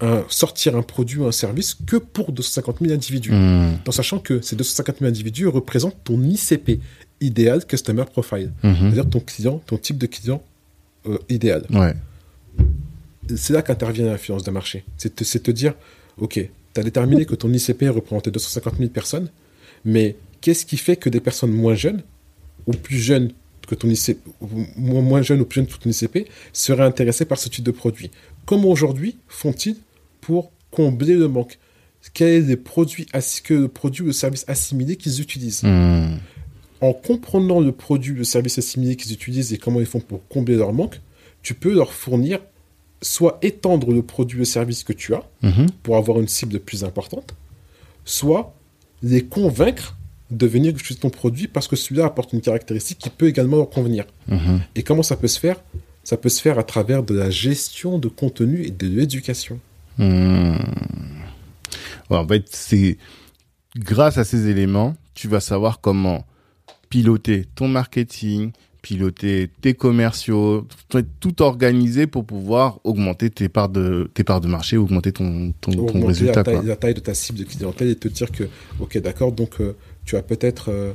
un, 0.00 0.24
sortir 0.28 0.76
un 0.76 0.82
produit 0.82 1.18
ou 1.18 1.26
un 1.26 1.32
service 1.32 1.74
que 1.86 1.96
pour 1.96 2.32
250 2.32 2.78
000 2.80 2.92
individus? 2.92 3.30
Mhm. 3.32 3.78
en 3.86 3.92
sachant 3.92 4.18
que 4.18 4.40
ces 4.42 4.56
250 4.56 4.98
000 4.98 5.08
individus 5.08 5.46
représentent 5.46 5.96
ton 6.04 6.20
ICP, 6.22 6.80
Ideal 7.20 7.64
Customer 7.64 8.04
Profile, 8.04 8.52
Mhm. 8.64 8.74
c'est-à-dire 8.80 9.08
ton 9.08 9.20
client, 9.20 9.62
ton 9.66 9.78
type 9.78 9.96
de 9.98 10.06
client 10.06 10.42
euh, 11.06 11.18
idéal. 11.28 11.64
Ouais. 11.70 11.94
C'est 13.36 13.52
là 13.52 13.62
qu'intervient 13.62 14.06
l'influence 14.06 14.42
de 14.42 14.50
marché. 14.50 14.84
C'est 14.96 15.14
te, 15.14 15.50
dire, 15.50 15.74
ok, 16.18 16.34
tu 16.34 16.80
as 16.80 16.82
déterminé 16.82 17.24
que 17.24 17.34
ton 17.34 17.52
ICP 17.52 17.84
représentait 17.88 18.30
250 18.30 18.78
000 18.78 18.90
personnes, 18.90 19.30
mais 19.84 20.16
qu'est-ce 20.40 20.66
qui 20.66 20.76
fait 20.76 20.96
que 20.96 21.08
des 21.08 21.20
personnes 21.20 21.52
moins 21.52 21.74
jeunes 21.74 22.02
ou 22.66 22.72
plus 22.72 22.98
jeunes 22.98 23.32
que 23.66 23.74
ton 23.74 23.88
ICP, 23.88 24.18
ou 24.40 24.46
moins, 24.80 25.22
jeunes 25.22 25.40
ou 25.40 25.44
plus 25.44 25.60
jeunes 25.60 25.66
que 25.66 25.74
ton 25.74 25.90
ICP 25.90 26.28
seraient 26.52 26.84
intéressés 26.84 27.24
par 27.24 27.38
ce 27.38 27.48
type 27.48 27.64
de 27.64 27.70
produit? 27.70 28.10
Comment 28.44 28.68
aujourd'hui 28.68 29.18
font-ils 29.28 29.76
pour 30.20 30.50
combler 30.70 31.14
le 31.14 31.28
manque? 31.28 31.58
Quels 32.14 32.42
sont 32.42 32.48
les 32.48 32.56
produits, 32.56 33.06
que 33.44 33.54
le 33.54 33.68
produit 33.68 34.02
ou 34.02 34.06
le 34.06 34.12
service 34.12 34.44
assimilé 34.48 34.96
qu'ils 34.96 35.20
utilisent? 35.20 35.62
Mhm. 35.62 36.18
en 36.80 36.92
comprenant 36.92 37.60
le 37.60 37.70
produit, 37.70 38.12
le 38.12 38.24
service 38.24 38.58
assimilé 38.58 38.96
qu'ils 38.96 39.12
utilisent 39.12 39.52
et 39.52 39.58
comment 39.58 39.78
ils 39.78 39.86
font 39.86 40.00
pour 40.00 40.26
combler 40.26 40.56
leur 40.56 40.72
manque, 40.72 41.00
tu 41.40 41.54
peux 41.54 41.72
leur 41.72 41.92
fournir 41.92 42.40
soit 43.02 43.38
étendre 43.42 43.92
le 43.92 44.02
produit, 44.02 44.38
le 44.38 44.44
service 44.44 44.84
que 44.84 44.92
tu 44.92 45.14
as 45.14 45.22
Mhm. 45.42 45.66
pour 45.82 45.96
avoir 45.96 46.20
une 46.20 46.28
cible 46.28 46.58
plus 46.60 46.84
importante, 46.84 47.34
soit 48.04 48.54
les 49.02 49.24
convaincre 49.24 49.96
de 50.30 50.46
venir 50.46 50.70
utiliser 50.70 51.00
ton 51.00 51.10
produit 51.10 51.46
parce 51.48 51.68
que 51.68 51.76
celui-là 51.76 52.06
apporte 52.06 52.32
une 52.32 52.40
caractéristique 52.40 52.98
qui 52.98 53.10
peut 53.10 53.28
également 53.28 53.58
leur 53.58 53.68
convenir. 53.68 54.04
Mhm. 54.28 54.60
Et 54.76 54.82
comment 54.82 55.02
ça 55.02 55.16
peut 55.16 55.28
se 55.28 55.38
faire? 55.38 55.56
Ça 56.04 56.16
peut 56.16 56.30
se 56.30 56.40
faire 56.40 56.58
à 56.58 56.62
travers 56.64 57.02
de 57.02 57.14
la 57.14 57.30
gestion 57.30 57.98
de 57.98 58.08
contenu 58.08 58.64
et 58.64 58.70
de 58.70 58.86
l'éducation. 58.86 59.60
Hmm. 59.98 60.56
Ouais, 62.10 62.16
en 62.16 62.26
fait, 62.26 62.44
c'est 62.50 62.96
grâce 63.76 64.18
à 64.18 64.24
ces 64.24 64.48
éléments, 64.48 64.96
tu 65.14 65.28
vas 65.28 65.40
savoir 65.40 65.80
comment 65.80 66.24
piloter 66.88 67.46
ton 67.54 67.68
marketing, 67.68 68.52
piloter 68.82 69.48
tes 69.60 69.74
commerciaux, 69.74 70.66
tout 71.20 71.42
organiser 71.42 72.08
pour 72.08 72.26
pouvoir 72.26 72.80
augmenter 72.84 73.30
tes 73.30 73.48
parts 73.48 73.68
de 73.68 74.10
tes 74.12 74.24
parts 74.24 74.40
de 74.40 74.48
marché, 74.48 74.76
augmenter 74.76 75.12
ton 75.12 75.52
ton, 75.60 75.72
Augmenter 75.72 75.92
ton 76.00 76.06
résultat. 76.06 76.34
la 76.34 76.44
taille, 76.44 76.54
quoi. 76.56 76.64
la 76.64 76.76
taille 76.76 76.94
de 76.94 77.00
ta 77.00 77.14
cible 77.14 77.38
de 77.38 77.44
clientèle 77.44 77.88
et 77.88 77.96
te 77.96 78.08
dire 78.08 78.30
que, 78.30 78.44
ok, 78.80 78.98
d'accord, 78.98 79.30
donc 79.32 79.60
euh, 79.60 79.76
tu 80.04 80.16
as 80.16 80.22
peut-être, 80.22 80.70
euh, 80.70 80.72
euh, 80.72 80.92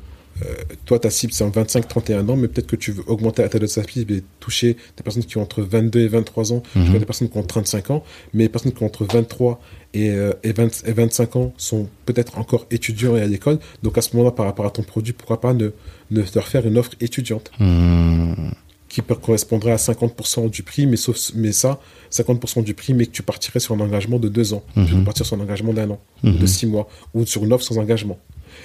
toi, 0.85 0.99
ta 0.99 1.09
cible 1.09 1.33
c'est 1.33 1.43
en 1.43 1.49
25-31 1.49 2.29
ans, 2.29 2.35
mais 2.35 2.47
peut-être 2.47 2.67
que 2.67 2.75
tu 2.75 2.91
veux 2.91 3.03
augmenter 3.07 3.41
la 3.41 3.49
taille 3.49 3.61
de 3.61 3.67
ta 3.67 3.83
cible 3.83 4.13
et 4.13 4.23
toucher 4.39 4.73
des 4.95 5.03
personnes 5.03 5.23
qui 5.23 5.37
ont 5.37 5.41
entre 5.41 5.61
22 5.61 5.99
et 6.01 6.07
23 6.07 6.53
ans, 6.53 6.63
Mhm. 6.75 6.99
des 6.99 7.05
personnes 7.05 7.29
qui 7.29 7.37
ont 7.37 7.43
35 7.43 7.91
ans, 7.91 8.03
mais 8.33 8.43
les 8.43 8.49
personnes 8.49 8.71
qui 8.71 8.83
ont 8.83 8.85
entre 8.85 9.05
23 9.05 9.59
et, 9.93 10.09
euh, 10.11 10.33
et, 10.43 10.51
20 10.53 10.83
et 10.85 10.91
25 10.93 11.35
ans 11.35 11.53
sont 11.57 11.87
peut-être 12.05 12.37
encore 12.37 12.67
étudiants 12.71 13.15
et 13.17 13.21
à 13.21 13.25
l'école. 13.27 13.59
Donc 13.83 13.97
à 13.97 14.01
ce 14.01 14.15
moment-là, 14.15 14.31
par 14.31 14.45
rapport 14.45 14.65
à 14.65 14.69
ton 14.71 14.83
produit, 14.83 15.13
pourquoi 15.13 15.41
pas 15.41 15.53
ne, 15.53 15.69
ne 16.11 16.23
leur 16.35 16.47
faire 16.47 16.65
une 16.67 16.77
offre 16.77 16.91
étudiante 17.01 17.51
Hmm. 17.59 18.51
qui 18.89 19.01
correspondrait 19.01 19.71
à 19.71 19.77
50% 19.77 20.47
du 20.49 20.63
prix, 20.63 20.87
mais, 20.87 20.95
sauf, 20.97 21.31
mais 21.35 21.51
ça, 21.51 21.79
50% 22.09 22.61
du 22.61 22.73
prix, 22.73 22.93
mais 22.93 23.05
que 23.05 23.11
tu 23.11 23.21
partirais 23.21 23.59
sur 23.59 23.75
un 23.75 23.79
engagement 23.81 24.17
de 24.17 24.29
deux 24.29 24.53
ans. 24.53 24.63
Tu 24.73 24.79
Mhm. 24.79 24.87
peux 24.99 25.03
partir 25.03 25.25
sur 25.25 25.35
un 25.37 25.41
engagement 25.41 25.73
d'un 25.73 25.89
an, 25.91 25.99
ou 26.23 26.29
de 26.29 26.37
Mhm. 26.39 26.47
six 26.47 26.65
mois, 26.67 26.87
ou 27.13 27.25
sur 27.25 27.43
une 27.43 27.51
offre 27.53 27.65
sans 27.65 27.77
engagement. 27.77 28.17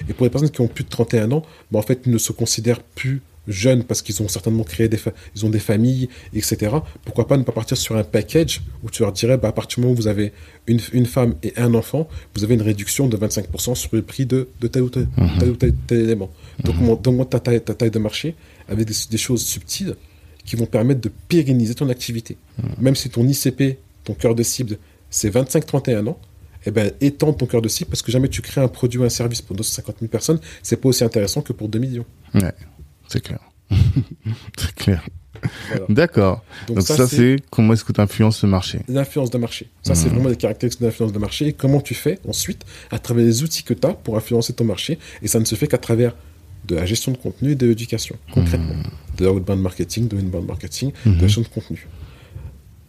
Et 0.09 0.13
pour 0.13 0.25
les 0.25 0.29
personnes 0.29 0.49
qui 0.49 0.61
ont 0.61 0.67
plus 0.67 0.83
de 0.83 0.89
31 0.89 1.31
ans, 1.31 1.43
bah, 1.71 1.79
en 1.79 1.81
fait, 1.81 2.01
ils 2.05 2.11
ne 2.11 2.17
se 2.17 2.31
considèrent 2.31 2.81
plus 2.81 3.21
jeunes 3.45 3.83
parce 3.83 4.01
qu'ils 4.01 4.21
ont 4.23 4.29
certainement 4.29 4.63
créé 4.63 4.87
des, 4.87 4.97
ils 5.35 5.45
ont 5.45 5.49
des 5.49 5.59
familles, 5.59 6.07
etc. 6.33 6.77
Pourquoi 7.03 7.27
pas 7.27 7.35
ne 7.35 7.43
pas 7.43 7.51
partir 7.51 7.75
sur 7.75 7.97
un 7.97 8.03
package 8.05 8.61
où 8.83 8.89
tu 8.89 9.01
leur 9.01 9.11
dirais, 9.11 9.37
bah, 9.37 9.49
à 9.49 9.51
partir 9.51 9.75
du 9.75 9.81
moment 9.81 9.93
où 9.93 9.97
vous 9.97 10.07
avez 10.07 10.31
une, 10.67 10.79
une 10.93 11.05
femme 11.05 11.35
et 11.43 11.51
un 11.57 11.73
enfant, 11.73 12.07
vous 12.35 12.43
avez 12.45 12.53
une 12.53 12.61
réduction 12.61 13.07
de 13.07 13.17
25% 13.17 13.75
sur 13.75 13.89
le 13.91 14.01
prix 14.01 14.25
de, 14.25 14.47
de 14.61 14.67
tel 14.67 14.83
ou 14.83 14.89
tel, 14.89 15.07
Mhm. 15.17 15.29
tel, 15.39 15.49
ou 15.49 15.55
tel, 15.57 15.73
tel 15.87 15.99
élément. 15.99 16.29
Donc, 16.63 16.75
on 16.81 16.91
augmente 16.93 17.31
ta 17.31 17.39
taille, 17.41 17.59
ta 17.61 17.73
taille 17.73 17.91
de 17.91 17.99
marché 17.99 18.35
avec 18.69 18.87
des, 18.87 18.93
des 19.11 19.17
choses 19.17 19.43
subtiles 19.45 19.95
qui 20.45 20.55
vont 20.55 20.65
permettre 20.65 21.01
de 21.01 21.11
pérenniser 21.27 21.75
ton 21.75 21.89
activité. 21.89 22.37
Même 22.79 22.95
si 22.95 23.09
ton 23.09 23.27
ICP, 23.27 23.77
ton 24.05 24.13
cœur 24.13 24.35
de 24.35 24.43
cible, 24.43 24.77
c'est 25.09 25.29
25-31 25.33 26.07
ans, 26.07 26.19
eh 26.65 26.71
ben, 26.71 26.91
étends 27.01 27.33
ton 27.33 27.45
cœur 27.45 27.61
de 27.61 27.67
cible 27.67 27.89
parce 27.89 28.01
que 28.01 28.11
jamais 28.11 28.29
tu 28.29 28.41
crées 28.41 28.61
un 28.61 28.67
produit 28.67 28.99
ou 28.99 29.03
un 29.03 29.09
service 29.09 29.41
pour 29.41 29.55
250 29.55 29.97
000 29.99 30.09
personnes, 30.09 30.39
c'est 30.61 30.77
pas 30.77 30.89
aussi 30.89 31.03
intéressant 31.03 31.41
que 31.41 31.53
pour 31.53 31.67
2 31.69 31.79
millions. 31.79 32.05
Ouais, 32.35 32.53
c'est 33.07 33.21
clair. 33.21 33.39
c'est 34.57 34.73
clair. 34.75 35.03
Voilà. 35.69 35.85
D'accord. 35.89 36.43
Donc, 36.67 36.77
Donc, 36.77 36.87
ça, 36.87 36.95
ça, 36.95 37.07
c'est 37.07 37.35
comment 37.49 37.73
est-ce 37.73 37.83
que 37.83 37.91
tu 37.91 37.99
influences 37.99 38.41
le 38.43 38.49
marché? 38.49 38.79
l'influence 38.87 39.29
de 39.29 39.37
marché. 39.37 39.67
Ça, 39.81 39.93
c'est 39.93 40.05
Mhm. 40.07 40.13
vraiment 40.13 40.29
les 40.29 40.37
caractéristiques 40.37 40.81
de 40.81 40.85
l'influence 40.87 41.11
de 41.11 41.19
marché 41.19 41.47
et 41.47 41.53
comment 41.53 41.81
tu 41.81 41.93
fais 41.93 42.19
ensuite 42.27 42.63
à 42.91 42.99
travers 42.99 43.25
les 43.25 43.43
outils 43.43 43.63
que 43.63 43.73
tu 43.73 43.85
as 43.85 43.93
pour 43.93 44.15
influencer 44.15 44.53
ton 44.53 44.63
marché. 44.63 44.99
Et 45.21 45.27
ça 45.27 45.39
ne 45.39 45.45
se 45.45 45.55
fait 45.55 45.67
qu'à 45.67 45.77
travers 45.79 46.15
de 46.65 46.75
la 46.75 46.85
gestion 46.85 47.11
de 47.11 47.17
contenu 47.17 47.51
et 47.51 47.55
de 47.55 47.67
l'éducation, 47.67 48.15
concrètement. 48.33 48.75
De 49.17 49.25
la 49.25 49.33
outbound 49.33 49.59
marketing, 49.61 50.07
de 50.07 50.15
l'inbound 50.15 50.47
marketing, 50.47 50.93
de 51.05 51.11
la 51.11 51.19
gestion 51.27 51.41
de 51.41 51.47
contenu. 51.47 51.87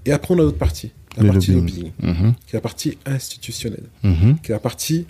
Et 0.07 0.13
après, 0.13 0.33
on 0.35 0.39
a 0.39 0.43
l'autre 0.43 0.59
partie, 0.59 0.93
la 1.17 1.23
Le 1.25 1.31
partie 1.33 1.53
lobbying. 1.53 1.91
lobbying, 2.01 2.23
Mhm. 2.23 2.35
qui 2.47 2.51
est 2.55 2.59
la 2.59 2.61
partie 2.61 2.99
institutionnelle. 3.07 3.85
Mhm. 4.03 4.39
qui 4.43 4.51
est 4.51 4.55
la 4.55 4.59
partie 4.61 5.07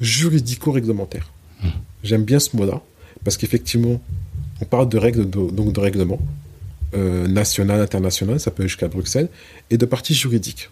juridico-réglementaire. 0.00 1.30
J'aime 2.04 2.24
bien 2.24 2.38
ce 2.38 2.56
mot-là, 2.56 2.80
parce 3.24 3.36
qu'effectivement, 3.36 4.00
on 4.60 4.64
parle 4.64 4.88
de 4.88 4.98
règles, 4.98 5.28
de- 5.28 5.50
donc 5.50 5.72
de 5.72 5.80
règlements, 5.80 6.20
euh, 6.94 7.26
national, 7.26 7.80
international, 7.80 8.38
ça 8.40 8.50
peut 8.50 8.62
aller 8.62 8.68
jusqu'à 8.68 8.88
Bruxelles, 8.88 9.28
et 9.70 9.76
de 9.76 9.86
partie 9.86 10.14
juridique. 10.14 10.70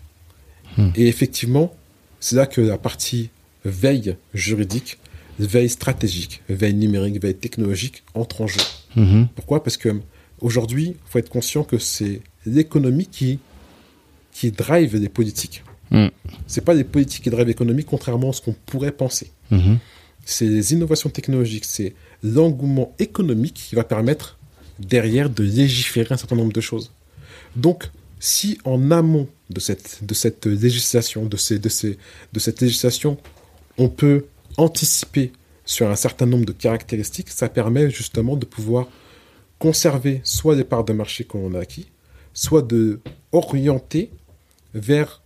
Et 0.94 1.09
effectivement, 1.09 1.74
c'est 2.20 2.36
là 2.36 2.44
que 2.47 2.61
la 2.61 2.77
partie 2.77 3.31
veille 3.65 4.16
juridique, 4.35 4.98
veille 5.39 5.70
stratégique, 5.70 6.43
veille 6.51 6.74
numérique, 6.74 7.20
veille 7.20 7.35
technologique 7.35 8.03
entre 8.15 8.43
en 8.43 8.47
jeu. 8.47 8.61
Mhm. 8.94 9.28
Pourquoi? 9.35 9.62
Parce 9.65 9.77
que 9.78 10.01
aujourd'hui, 10.40 10.85
il 10.90 10.97
faut 11.11 11.19
être 11.19 11.31
conscient 11.31 11.65
que 11.65 11.78
c'est 11.78 12.20
l'économie 12.44 13.07
qui, 13.07 13.39
qui 14.36 14.50
drive 14.50 14.94
les 14.96 15.08
politiques. 15.08 15.64
Mm. 15.90 16.08
C'est 16.46 16.60
pas 16.60 16.74
les 16.74 16.84
politiques 16.84 17.22
qui 17.24 17.30
drivent 17.30 17.46
l'économie, 17.46 17.84
contrairement 17.84 18.28
à 18.28 18.32
ce 18.34 18.42
qu'on 18.42 18.54
pourrait 18.66 18.92
penser. 18.92 19.30
Mhm. 19.50 19.78
C'est 20.26 20.46
les 20.46 20.74
innovations 20.74 21.08
technologiques, 21.08 21.64
c'est 21.64 21.94
l'engouement 22.22 22.94
économique 22.98 23.54
qui 23.54 23.74
va 23.74 23.84
permettre 23.84 24.38
derrière 24.78 25.30
de 25.30 25.42
légiférer 25.42 26.12
un 26.12 26.18
certain 26.18 26.36
nombre 26.36 26.52
de 26.52 26.60
choses. 26.60 26.92
Donc, 27.54 27.84
si 28.20 28.58
en 28.64 28.90
amont 28.90 29.26
de 29.48 29.60
cette, 29.60 30.00
de 30.02 30.12
cette 30.12 30.44
législation, 30.44 31.24
de, 31.24 31.38
ces, 31.38 31.58
de, 31.58 31.70
ces, 31.70 31.96
de 32.34 32.38
cette 32.38 32.60
législation, 32.60 33.16
on 33.78 33.88
peut 33.88 34.26
anticiper 34.58 35.32
sur 35.64 35.88
un 35.88 35.96
certain 35.96 36.26
nombre 36.26 36.44
de 36.44 36.52
caractéristiques, 36.52 37.30
ça 37.30 37.48
permet 37.48 37.88
justement 37.88 38.36
de 38.36 38.44
pouvoir 38.44 38.86
conserver 39.58 40.20
soit 40.24 40.56
les 40.56 40.64
parts 40.64 40.84
de 40.84 40.92
marché 40.92 41.24
qu'on 41.24 41.54
a 41.54 41.60
acquis, 41.60 41.86
soit 42.34 42.62
de 42.62 43.00
orienter 43.32 44.10
vers 44.77 45.23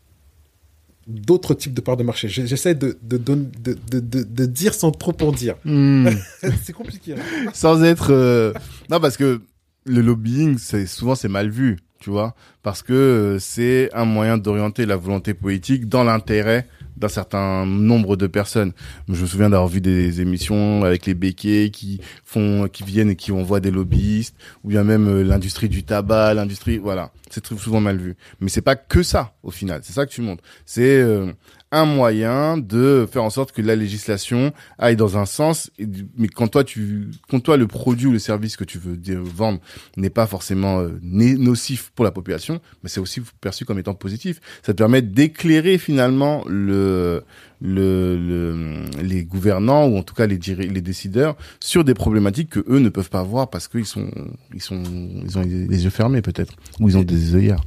d'autres 1.07 1.55
types 1.55 1.75
de 1.75 1.81
parts 1.81 1.97
de 1.97 2.03
marché. 2.05 2.29
J'essaie 2.29 2.75
de, 2.75 2.97
de, 3.03 3.17
donner- 3.17 3.49
de, 3.63 3.77
de, 3.91 4.01
de- 4.01 4.23
de 4.23 4.47
dire 4.47 4.75
sans 4.75 4.93
trop 4.93 5.17
en 5.23 5.33
dire. 5.33 5.57
Hmm. 5.65 6.09
c'est 6.63 6.73
compliqué. 6.73 7.15
hein. 7.15 7.51
Sans 7.53 7.83
être 7.83 8.13
euh, 8.13 8.53
non 8.91 9.01
parce 9.01 9.17
que 9.17 9.41
le 9.87 10.01
lobbying 10.03 10.57
c'est 10.59 10.87
souvent 10.87 11.15
c'est 11.15 11.29
mal 11.29 11.51
vu, 11.51 11.79
tu 11.99 12.11
vois, 12.11 12.35
parce 12.63 12.83
que 12.83 12.93
euh, 12.93 13.39
c'est 13.39 13.91
un 13.93 14.05
moyen 14.05 14.39
d'orienter 14.39 14.87
la 14.87 14.97
volonté 14.97 15.35
politique 15.35 15.89
dans 15.89 16.05
l'intérêt 16.05 16.69
d'un 16.97 17.09
certain 17.09 17.67
nombre 17.67 18.17
de 18.17 18.27
personnes. 18.27 18.73
Je 19.09 19.23
me 19.23 19.27
souviens 19.27 19.51
d'avoir 19.51 19.69
vu 19.69 19.81
des 19.81 20.21
émissions 20.21 20.85
avec 20.85 21.07
les 21.07 21.15
béquets 21.15 21.71
qui 21.71 22.01
font, 22.25 22.69
qui 22.69 22.85
viennent 22.85 23.11
et 23.11 23.17
qui 23.17 23.33
envoient 23.33 23.61
des 23.61 23.71
lobbyistes, 23.71 24.37
ou 24.65 24.69
bien 24.69 24.85
même 24.85 25.09
euh, 25.09 25.23
l'industrie 25.23 25.69
du 25.69 25.83
tabac, 25.83 26.35
l'industrie, 26.35 26.79
voilà, 26.79 27.13
c'est 27.31 27.45
souvent 27.47 27.81
mal 27.81 27.99
vu. 27.99 28.17
Mais 28.41 28.49
c'est 28.49 28.63
pas 28.63 28.77
que 28.77 29.03
ça 29.03 29.35
au 29.43 29.51
final, 29.51 29.81
c'est 29.83 29.93
ça 29.93 30.07
que 30.07 30.11
tu 30.13 30.21
montres. 30.23 30.43
C'est 30.67 31.01
euh, 31.01 31.33
un 31.73 31.85
moyen 31.85 32.59
de 32.59 33.07
faire 33.11 33.23
en 33.23 33.31
sorte 33.31 33.53
que 33.53 33.63
la 33.63 33.77
législation 33.77 34.53
aille 34.79 34.97
dans 34.97 35.17
un 35.17 35.25
sens, 35.27 35.71
mais 36.17 36.27
quand 36.29 36.49
toi 36.49 36.65
tu, 36.65 37.11
quand 37.29 37.39
toi 37.41 37.57
le 37.57 37.67
produit 37.69 38.07
ou 38.07 38.13
le 38.13 38.19
service 38.19 38.57
que 38.57 38.65
tu 38.65 38.79
veux 38.79 38.99
vendre 39.21 39.61
n'est 39.97 40.11
pas 40.11 40.27
forcément 40.27 40.81
euh, 40.81 40.99
nocif 41.03 41.93
pour 41.95 42.05
la 42.05 42.11
population, 42.11 42.61
mais 42.83 42.89
c'est 42.89 42.99
aussi 43.01 43.21
perçu 43.41 43.65
comme 43.65 43.79
étant 43.79 43.95
positif. 43.95 44.41
Ça 44.65 44.73
te 44.73 44.79
permet 44.79 45.01
d'éclairer 45.03 45.79
finalement 45.79 46.43
le, 46.49 47.23
le, 47.61 48.17
le- 48.19 49.03
les 49.03 49.25
gouvernants 49.25 49.87
ou 49.87 49.97
en 49.97 50.03
tout 50.03 50.15
cas 50.15 50.27
les, 50.27 50.39
décideurs 50.39 51.37
sur 51.61 51.85
des 51.85 51.95
problématiques 51.95 52.51
que 52.51 52.65
eux 52.69 52.81
ne 52.81 52.89
peuvent 52.89 53.11
pas 53.11 53.23
voir 53.23 53.49
parce 53.49 53.69
qu'ils 53.69 53.87
sont, 53.87 54.11
ils 54.55 54.63
sont, 54.63 54.83
ils 55.25 55.39
ont 55.39 55.43
les 55.43 55.85
yeux 55.85 55.91
fermés 55.91 56.23
peut-être 56.23 56.55
ou 56.81 56.89
ils 56.89 56.97
ont 56.99 57.03
des 57.03 57.35
œillères. 57.37 57.61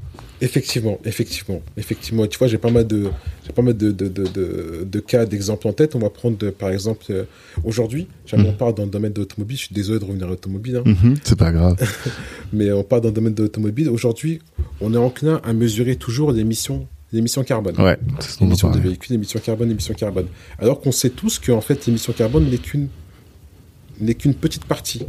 Effectivement, 0.44 1.00
effectivement, 1.06 1.62
effectivement. 1.78 2.28
Tu 2.28 2.38
vois, 2.38 2.48
j'ai 2.50 2.58
pas 2.58 2.70
mal 2.70 2.86
de, 2.86 3.10
j'ai 3.46 3.54
pas 3.54 3.62
mal 3.62 3.78
de, 3.78 3.92
de, 3.92 4.08
de, 4.10 4.84
de, 4.86 5.00
cas, 5.00 5.26
d'exemples 5.26 5.68
en 5.70 5.74
tête. 5.74 5.96
On 5.96 6.00
va 6.00 6.10
prendre, 6.10 6.38
de- 6.38 6.50
par 6.50 6.70
exemple, 6.70 7.06
euh, 7.12 7.24
aujourd'hui, 7.64 8.08
Mhm. 8.34 8.46
on 8.48 8.52
parle 8.52 8.76
dans 8.76 8.84
le 8.84 8.90
domaine 8.90 9.14
de 9.14 9.22
l'automobile. 9.22 9.56
Je 9.58 9.66
suis 9.68 9.74
désolé 9.76 10.00
de 10.00 10.06
revenir 10.06 10.28
à 10.28 10.30
l'automobile, 10.32 10.76
hein, 10.78 10.84
Mhm, 10.86 11.16
c'est 11.24 11.38
pas 11.40 11.52
grave. 11.54 11.78
mais 12.54 12.72
on 12.74 12.84
parle 12.84 13.02
dans 13.04 13.08
le 13.10 13.14
domaine 13.16 13.34
de 13.34 13.42
l'automobile. 13.44 13.88
Aujourd'hui, 13.90 14.42
on 14.82 14.94
est 14.94 14.98
enclin 14.98 15.40
à 15.46 15.54
mesurer 15.54 15.96
toujours 15.96 16.34
l'émission, 16.34 16.88
l'émission 17.14 17.44
carbone. 17.46 17.80
Ouais, 17.80 17.98
L'émission 18.42 18.70
des 18.72 18.80
véhicules, 18.82 19.16
émissions 19.16 19.40
carbone, 19.40 19.72
émissions 19.72 19.94
carbone. 19.94 20.28
Alors 20.60 20.82
qu'on 20.82 20.92
sait 20.92 21.10
tous 21.12 21.40
que 21.40 21.54
en 21.54 21.62
fait, 21.62 21.86
l'émission 21.86 22.12
carbone 22.12 22.50
n'est 22.50 22.58
qu'une 22.58 22.90
n'est 24.02 24.16
qu'une 24.16 24.34
petite 24.34 24.66
partie. 24.66 25.06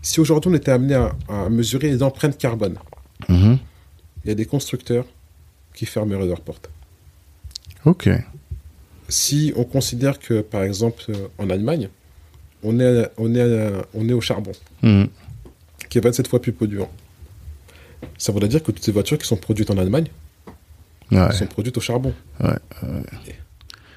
Si 0.00 0.20
aujourd'hui 0.20 0.50
on 0.50 0.54
était 0.54 0.70
amené 0.70 0.94
à, 0.94 1.14
à 1.28 1.48
mesurer 1.50 1.90
les 1.90 2.02
empreintes 2.02 2.38
carbone, 2.38 2.76
Mhm. 3.28 3.58
Il 4.28 4.32
y 4.32 4.32
a 4.32 4.34
des 4.34 4.44
constructeurs 4.44 5.06
qui 5.74 5.86
fermeraient 5.86 6.26
leurs 6.26 6.42
portes. 6.42 6.68
Ok. 7.86 8.10
Si 9.08 9.54
on 9.56 9.64
considère 9.64 10.18
que, 10.18 10.42
par 10.42 10.64
exemple, 10.64 11.02
euh, 11.08 11.28
en 11.38 11.48
Allemagne, 11.48 11.88
on 12.62 12.78
est, 12.78 13.04
à- 13.04 13.10
on 13.16 13.34
est, 13.34 13.40
à- 13.40 13.86
on 13.94 14.06
est 14.06 14.12
au 14.12 14.20
charbon, 14.20 14.52
Mhm. 14.82 15.08
qui 15.88 15.96
est 15.96 16.00
27 16.02 16.28
fois 16.28 16.42
plus 16.42 16.52
polluant, 16.52 16.90
ça 18.18 18.32
voudrait 18.32 18.50
dire 18.50 18.62
que 18.62 18.70
toutes 18.70 18.84
ces 18.84 18.92
voitures 18.92 19.16
qui 19.16 19.26
sont 19.26 19.38
produites 19.38 19.70
en 19.70 19.78
Allemagne 19.78 20.08
Ouais. 21.10 21.32
sont 21.32 21.46
produites 21.46 21.78
au 21.78 21.80
charbon. 21.80 22.12
Ouais, 22.40 22.58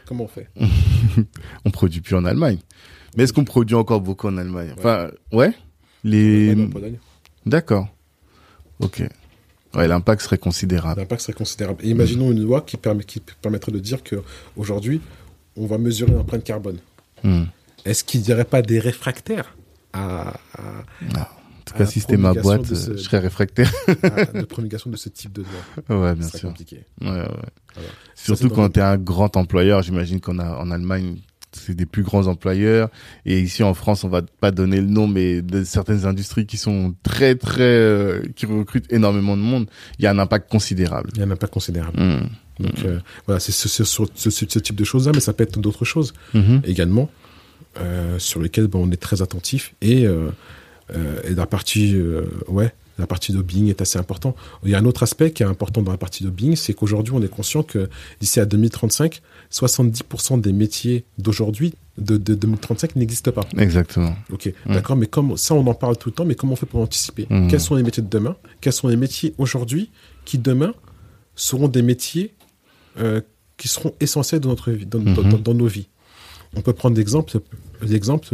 Comment 0.05 0.23
on 0.25 0.27
fait 0.29 0.47
On 1.65 1.71
produit 1.71 1.99
plus 1.99 2.15
en 2.15 2.23
Allemagne. 2.23 2.59
Mais 3.17 3.23
est-ce 3.23 3.33
qu'on 3.33 3.43
produit 3.43 3.75
encore 3.75 3.99
beaucoup 3.99 4.27
en 4.27 4.37
Allemagne? 4.37 4.73
Enfin, 4.77 5.09
ouais. 5.33 5.51
Les. 6.05 6.55
D'accord. 7.45 7.89
Ok. 8.79 9.03
Ouais, 9.73 9.88
l'impact 9.88 10.22
serait 10.22 10.38
considérable. 10.38 10.99
L'impact 10.99 11.22
serait 11.22 11.34
considérable. 11.34 11.80
Et 11.84 11.89
imaginons 11.89 12.31
une 12.31 12.43
loi 12.43 12.61
qui, 12.61 12.77
permet, 12.77 13.03
qui 13.03 13.19
permettrait 13.41 13.72
de 13.72 13.80
dire 13.80 14.03
que 14.03 14.18
aujourd'hui, 14.56 15.02
on 15.56 15.65
va 15.65 15.77
mesurer 15.77 16.11
l'empreinte 16.11 16.43
carbone. 16.43 16.77
Hmm. 17.23 17.43
Est-ce 17.85 18.03
qu'il 18.03 18.22
n'y 18.22 18.34
aurait 18.34 18.45
pas 18.45 18.61
des 18.61 18.80
réfractaires 18.80 19.56
à, 19.93 20.34
à- 20.57 20.84
En 21.19 21.64
tout 21.65 21.73
cas, 21.77 21.85
si 21.85 21.99
c'était 22.02 22.18
ma 22.18 22.34
boîte, 22.34 22.65
je 22.68 22.98
serais 22.98 23.19
réfractaire. 23.19 23.72
de 24.34 24.43
promulgation 24.43 24.89
de 24.89 24.98
ce 24.98 25.10
type 25.10 25.31
de 25.34 25.43
loi. 25.88 25.98
Ouais, 26.02 26.15
bien 26.15 26.27
sûr. 26.27 26.49
compliqué. 26.49 26.85
Ouais, 27.02 27.10
ouais. 27.10 27.27
Surtout 28.15 28.49
quand 28.49 28.69
tu 28.69 28.80
es 28.80 28.84
un 28.84 28.98
grand 28.98 29.35
employeur, 29.38 29.81
j'imagine 29.84 30.19
qu'en 30.19 30.38
en 30.39 30.69
Allemagne, 30.72 31.19
c'est 31.51 31.75
des 31.75 31.85
plus 31.85 32.03
grands 32.03 32.27
employeurs. 32.27 32.89
Et 33.25 33.39
ici 33.39 33.63
en 33.63 33.73
France, 33.73 34.03
on 34.03 34.09
va 34.09 34.21
pas 34.21 34.51
donner 34.51 34.77
le 34.81 34.87
nom, 34.87 35.07
mais 35.07 35.41
de 35.41 35.63
certaines 35.63 36.05
industries 36.05 36.45
qui 36.45 36.57
sont 36.57 36.95
très 37.03 37.35
très 37.35 37.61
euh, 37.61 38.21
qui 38.35 38.45
recrutent 38.45 38.91
énormément 38.91 39.37
de 39.37 39.41
monde, 39.41 39.67
il 39.99 40.03
y 40.03 40.07
a 40.07 40.11
un 40.11 40.19
impact 40.19 40.49
considérable. 40.49 41.09
Il 41.13 41.19
y 41.19 41.23
a 41.23 41.25
un 41.25 41.31
impact 41.31 41.53
considérable. 41.53 41.99
Mmh. 41.99 42.63
Donc 42.63 42.83
mmh. 42.83 42.87
Euh, 42.87 42.99
voilà, 43.25 43.39
c'est 43.39 43.51
ce, 43.51 43.67
ce, 43.67 43.83
ce, 43.83 44.29
ce, 44.29 44.59
type 44.59 44.75
de 44.75 44.83
choses 44.83 45.07
là, 45.07 45.11
mais 45.13 45.21
ça 45.21 45.33
peut 45.33 45.43
être 45.43 45.59
d'autres 45.59 45.85
choses 45.85 46.13
mmh. 46.33 46.57
également 46.65 47.09
euh, 47.79 48.19
sur 48.19 48.41
lesquelles 48.41 48.67
bon, 48.67 48.85
on 48.85 48.91
est 48.91 49.01
très 49.01 49.21
attentif 49.21 49.75
et 49.81 50.05
euh, 50.05 50.29
euh, 50.93 51.21
et 51.23 51.33
la 51.33 51.45
partie 51.45 51.95
ouais 52.49 52.73
la 53.01 53.07
partie 53.07 53.33
lobbying 53.33 53.67
est 53.67 53.81
assez 53.81 53.97
important. 53.97 54.35
Il 54.63 54.69
y 54.69 54.75
a 54.75 54.77
un 54.77 54.85
autre 54.85 55.01
aspect 55.01 55.31
qui 55.31 55.41
est 55.41 55.45
important 55.45 55.81
dans 55.81 55.91
la 55.91 55.97
partie 55.97 56.23
lobbying, 56.23 56.55
c'est 56.55 56.73
qu'aujourd'hui, 56.73 57.13
on 57.15 57.21
est 57.21 57.27
conscient 57.27 57.63
que 57.63 57.89
d'ici 58.19 58.39
à 58.39 58.45
2035, 58.45 59.21
70% 59.51 60.39
des 60.39 60.53
métiers 60.53 61.03
d'aujourd'hui, 61.17 61.73
de, 61.97 62.17
2035, 62.17 62.95
n'existent 62.95 63.31
pas. 63.31 63.43
Exactement. 63.57 64.15
Ok, 64.31 64.53
d'accord, 64.67 64.95
mais 64.95 65.07
comme 65.07 65.35
ça, 65.35 65.55
on 65.55 65.65
en 65.65 65.73
parle 65.73 65.97
tout 65.97 66.09
le 66.09 66.13
temps, 66.13 66.25
mais 66.25 66.35
comment 66.35 66.53
on 66.53 66.55
fait 66.55 66.67
pour 66.67 66.79
anticiper? 66.79 67.25
Mmh. 67.29 67.47
Quels 67.47 67.59
sont 67.59 67.75
les 67.75 67.83
métiers 67.83 68.03
de 68.03 68.09
demain? 68.09 68.35
Quels 68.61 68.73
sont 68.73 68.87
les 68.87 68.95
métiers 68.95 69.33
aujourd'hui 69.39 69.89
qui, 70.23 70.37
demain, 70.37 70.73
seront 71.35 71.67
des 71.67 71.81
métiers 71.81 72.35
euh, 72.99 73.19
qui 73.57 73.67
seront 73.67 73.95
essentiels 73.99 74.41
dans, 74.41 74.49
notre 74.49 74.71
vie, 74.71 74.85
dans, 74.85 74.99
mmh. 74.99 75.53
nos 75.53 75.67
vies? 75.67 75.87
On 76.55 76.61
peut 76.61 76.73
prendre 76.73 76.95
l'exemple, 76.97 77.39
l'exemple, 77.81 78.27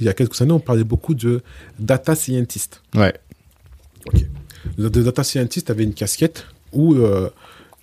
il 0.00 0.06
y 0.06 0.08
a 0.08 0.14
quelques 0.14 0.40
années, 0.40 0.52
on 0.52 0.60
parlait 0.60 0.84
beaucoup 0.84 1.14
de 1.14 1.42
data 1.78 2.14
scientist. 2.14 2.82
Ouais. 2.94 3.14
Ok. 4.06 4.26
Le 4.76 4.90
data 4.90 5.24
scientist 5.24 5.70
avait 5.70 5.84
une 5.84 5.94
casquette 5.94 6.46
où 6.72 6.94
euh, 6.94 7.30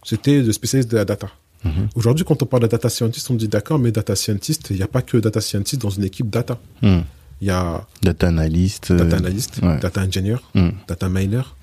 c'était 0.04 0.42
le 0.42 0.52
spécialiste 0.52 0.92
de 0.92 0.98
la 0.98 1.06
data. 1.06 1.30
Mhm. 1.64 1.90
Aujourd'hui, 1.96 2.26
quand 2.26 2.42
on 2.44 2.46
parle 2.46 2.64
de 2.64 2.68
data 2.68 2.90
scientist, 2.90 3.30
on 3.32 3.36
dit 3.36 3.48
d'accord, 3.48 3.80
mais 3.80 3.92
data 3.92 4.16
scientist, 4.16 4.68
il 4.70 4.78
n'y 4.78 4.82
a 4.82 4.88
pas 4.88 5.02
que 5.02 5.18
data 5.18 5.42
scientist 5.42 5.82
dans 5.82 5.90
une 5.90 6.04
équipe 6.04 6.30
data. 6.30 6.60
Mhm. 6.82 7.04
Il 7.42 7.48
y 7.48 7.52
a 7.52 7.86
data 8.02 8.28
analyst, 8.28 8.92
euh, 8.92 8.98
data 8.98 9.18
analyst, 9.18 9.60
data 9.62 10.02
engineer, 10.02 10.38
mhm. 10.56 10.74
data 10.88 11.10
miner. 11.10 11.56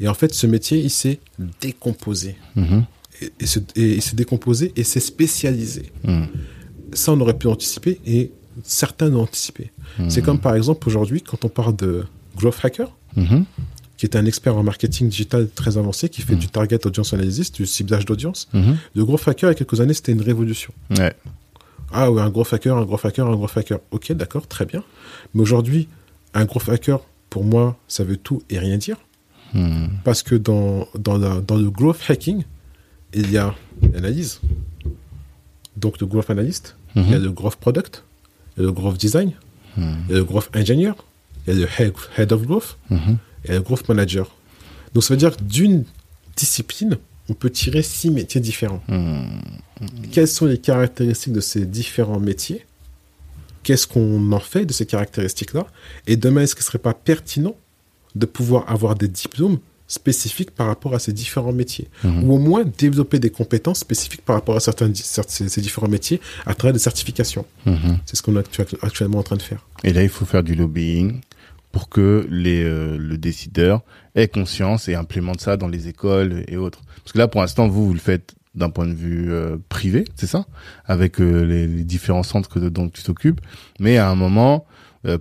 Et 0.00 0.08
en 0.08 0.14
fait, 0.14 0.32
ce 0.32 0.46
métier, 0.46 0.78
il 0.78 0.90
s'est 0.90 1.18
décomposé. 1.60 2.36
Et, 3.20 3.30
il 3.74 4.02
s'est 4.02 4.14
décomposé 4.14 4.72
et 4.76 4.84
s'est 4.84 5.00
spécialisé. 5.00 5.92
Ça, 6.92 7.12
on 7.12 7.20
aurait 7.20 7.36
pu 7.36 7.48
anticiper 7.48 8.00
et 8.06 8.32
certains 8.62 9.08
l'ont 9.08 9.22
anticipé. 9.22 9.72
C'est 10.08 10.22
comme 10.22 10.38
par 10.38 10.54
exemple 10.54 10.86
aujourd'hui, 10.88 11.20
quand 11.22 11.44
on 11.44 11.48
parle 11.48 11.74
de 11.74 12.04
growth 12.36 12.58
hacker, 12.62 12.92
qui 13.98 14.06
est 14.06 14.16
un 14.16 14.24
expert 14.24 14.56
en 14.56 14.62
marketing 14.62 15.08
digital 15.08 15.48
très 15.50 15.76
avancé, 15.76 16.08
qui 16.08 16.22
fait 16.22 16.36
mm. 16.36 16.38
du 16.38 16.48
target 16.48 16.86
audience 16.86 17.12
analysis, 17.12 17.52
du 17.52 17.66
ciblage 17.66 18.06
d'audience. 18.06 18.48
Mm-hmm. 18.54 18.76
Le 18.94 19.04
gros 19.04 19.18
hacker, 19.26 19.50
il 19.50 19.52
y 19.52 19.56
a 19.56 19.58
quelques 19.58 19.80
années, 19.80 19.92
c'était 19.92 20.12
une 20.12 20.22
révolution. 20.22 20.72
Ouais. 20.96 21.12
Ah 21.92 22.10
ouais, 22.10 22.22
un 22.22 22.30
gros 22.30 22.46
hacker, 22.50 22.76
un 22.76 22.84
gros 22.84 23.00
hacker, 23.02 23.26
un 23.26 23.34
gros 23.34 23.50
hacker. 23.54 23.80
Ok, 23.90 24.12
d'accord, 24.12 24.46
très 24.46 24.66
bien. 24.66 24.84
Mais 25.34 25.42
aujourd'hui, 25.42 25.88
un 26.32 26.44
gros 26.44 26.62
hacker, 26.70 27.00
pour 27.28 27.44
moi, 27.44 27.76
ça 27.88 28.04
veut 28.04 28.16
tout 28.16 28.40
et 28.48 28.58
rien 28.60 28.76
dire. 28.78 28.98
Mm. 29.52 29.86
Parce 30.04 30.22
que 30.22 30.36
dans, 30.36 30.86
dans, 30.96 31.18
dans 31.40 31.56
le 31.56 31.70
growth 31.70 32.00
hacking, 32.08 32.44
il 33.14 33.32
y 33.32 33.36
a 33.36 33.54
l'analyse. 33.82 34.40
Donc 35.76 36.00
le 36.00 36.06
growth 36.06 36.30
analyst, 36.30 36.76
il 36.94 37.02
y 37.02 37.14
a 37.14 37.18
mm-hmm. 37.18 37.22
le 37.22 37.30
growth 37.32 37.56
product, 37.56 38.04
il 38.56 38.60
y 38.60 38.62
a 38.62 38.66
le 38.66 38.72
growth 38.72 38.98
design, 38.98 39.32
mm. 39.76 39.94
il 40.08 40.12
y 40.12 40.14
a 40.14 40.18
le 40.18 40.24
growth 40.24 40.50
engineer, 40.54 40.92
il 41.48 41.54
y 41.54 41.64
a 41.64 41.66
le 41.66 41.68
head, 42.16 42.32
of 42.32 42.42
growth. 42.42 42.78
Et 43.48 43.54
un 43.54 43.60
growth 43.60 43.88
manager. 43.88 44.34
Donc 44.94 45.04
ça 45.04 45.14
veut 45.14 45.18
dire 45.18 45.36
que 45.36 45.42
d'une 45.42 45.84
discipline, 46.36 46.98
on 47.28 47.34
peut 47.34 47.50
tirer 47.50 47.82
six 47.82 48.10
métiers 48.10 48.40
différents. 48.40 48.82
Hmm. 48.88 49.40
Quelles 50.12 50.28
sont 50.28 50.46
les 50.46 50.58
caractéristiques 50.58 51.32
de 51.32 51.40
ces 51.40 51.66
différents 51.66 52.20
métiers? 52.20 52.64
Qu'est-ce 53.62 53.86
qu'on 53.86 54.32
en 54.32 54.40
fait 54.40 54.64
de 54.64 54.72
ces 54.72 54.86
caractéristiques-là? 54.86 55.66
Et 56.06 56.16
demain, 56.16 56.42
est-ce 56.42 56.54
qu'il 56.54 56.62
ne 56.62 56.66
serait 56.66 56.78
pas 56.78 56.94
pertinent 56.94 57.54
de 58.14 58.26
pouvoir 58.26 58.70
avoir 58.70 58.94
des 58.94 59.08
diplômes 59.08 59.58
spécifiques 59.86 60.50
par 60.50 60.66
rapport 60.68 60.94
à 60.94 60.98
ces 60.98 61.12
différents 61.12 61.52
métiers? 61.52 61.88
Hmm. 62.02 62.24
Ou 62.24 62.34
au 62.34 62.38
moins 62.38 62.64
développer 62.64 63.18
des 63.18 63.30
compétences 63.30 63.80
spécifiques 63.80 64.22
par 64.22 64.36
rapport 64.36 64.56
à 64.56 64.60
certains, 64.60 64.90
ces, 64.94 65.60
différents 65.60 65.88
métiers 65.88 66.20
à 66.46 66.54
travers 66.54 66.72
des 66.72 66.78
certifications. 66.78 67.44
Hmm. 67.66 67.96
C'est 68.06 68.16
ce 68.16 68.22
qu'on 68.22 68.36
est 68.36 68.60
actuellement 68.82 69.18
en 69.18 69.22
train 69.22 69.36
de 69.36 69.42
faire. 69.42 69.66
Et 69.84 69.92
là, 69.92 70.02
il 70.02 70.08
faut 70.08 70.24
faire 70.24 70.42
du 70.42 70.54
lobbying, 70.54 71.20
pour 71.72 71.88
que 71.88 72.26
les, 72.30 72.62
euh, 72.62 72.96
le 72.98 73.18
décideur 73.18 73.82
ait 74.14 74.28
conscience 74.28 74.88
et 74.88 74.94
implémente 74.94 75.40
ça 75.40 75.56
dans 75.56 75.68
les 75.68 75.88
écoles 75.88 76.44
et 76.48 76.56
autres. 76.56 76.80
Parce 77.04 77.12
que 77.12 77.18
là, 77.18 77.28
pour 77.28 77.40
l'instant, 77.40 77.68
vous, 77.68 77.86
vous 77.86 77.94
le 77.94 78.00
faites 78.00 78.34
d'un 78.54 78.70
point 78.70 78.86
de 78.86 78.94
vue 78.94 79.32
euh, 79.32 79.56
privé, 79.68 80.04
c'est 80.16 80.26
ça, 80.26 80.46
avec 80.86 81.20
euh, 81.20 81.44
les, 81.44 81.66
les, 81.66 81.84
différents 81.84 82.22
centres 82.22 82.48
que, 82.48 82.58
dont 82.58 82.88
tu 82.88 83.02
t'occupes. 83.02 83.40
Mais 83.78 83.98
à 83.98 84.08
un 84.08 84.14
moment, 84.14 84.66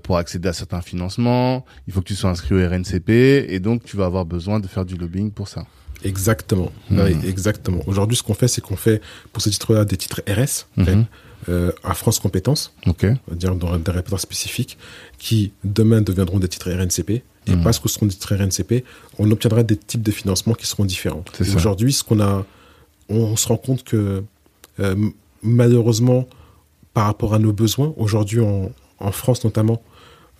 pour 0.04 0.18
accéder 0.18 0.50
à 0.50 0.54
certains 0.54 0.82
financements, 0.82 1.64
il 1.86 1.94
faut 1.94 2.02
que 2.02 2.08
tu 2.08 2.16
sois 2.16 2.32
inscrit 2.32 2.56
au 2.56 2.68
RNCP 2.68 3.10
et 3.48 3.60
donc 3.60 3.84
tu 3.84 3.96
vas 3.96 4.06
avoir 4.06 4.26
besoin 4.26 4.60
de 4.60 4.68
faire 4.68 4.86
du 4.86 4.96
lobbying 4.98 5.32
pour 5.32 5.48
ça. 5.48 5.66
Exactement, 6.04 6.72
hmm. 6.90 7.00
exactement. 7.24 7.82
Aujourd'hui, 7.86 8.18
ce 8.18 8.24
qu'on 8.24 8.34
fait, 8.34 8.48
c'est 8.48 8.62
qu'on 8.62 8.76
fait 8.76 9.02
pour 9.34 9.42
ces 9.42 9.52
titres-là 9.52 9.86
des 9.86 9.98
titres 9.98 10.22
RS. 10.28 10.68
Mhm. 10.78 11.06
Euh, 11.50 11.72
à 11.84 11.94
France 11.94 12.20
Compétences, 12.20 12.74
okay. 12.88 13.14
dire 13.32 13.56
dans 13.56 13.78
des 13.78 13.92
répertoires 13.92 14.20
spécifiques, 14.20 14.78
qui 15.18 15.54
demain 15.64 16.02
deviendront 16.02 16.40
des 16.40 16.48
titres 16.50 16.70
RNCP. 16.72 17.10
Et 17.50 17.56
mmh. 17.56 17.64
parce 17.64 17.80
que 17.80 17.88
ce 17.88 17.96
seront 17.96 18.08
des 18.08 18.14
titres 18.14 18.36
RNCP, 18.36 18.84
on 19.18 19.32
obtiendra 19.32 19.64
des 19.64 19.78
types 19.78 20.02
de 20.02 20.12
financement 20.12 20.54
qui 20.54 20.66
seront 20.66 20.84
différents. 20.84 21.24
Aujourd'hui, 21.56 21.94
ce 21.94 22.04
qu'on 22.04 22.20
a, 22.20 22.46
on, 23.08 23.38
se 23.38 23.48
rend 23.48 23.56
compte 23.56 23.86
que 23.86 24.24
euh, 24.82 24.96
malheureusement, 25.42 26.28
par 26.94 27.06
rapport 27.06 27.34
à 27.34 27.40
nos 27.40 27.54
besoins, 27.54 27.94
aujourd'hui 27.96 28.42
en, 28.42 28.72
en, 29.00 29.12
France 29.14 29.46
notamment, 29.46 29.82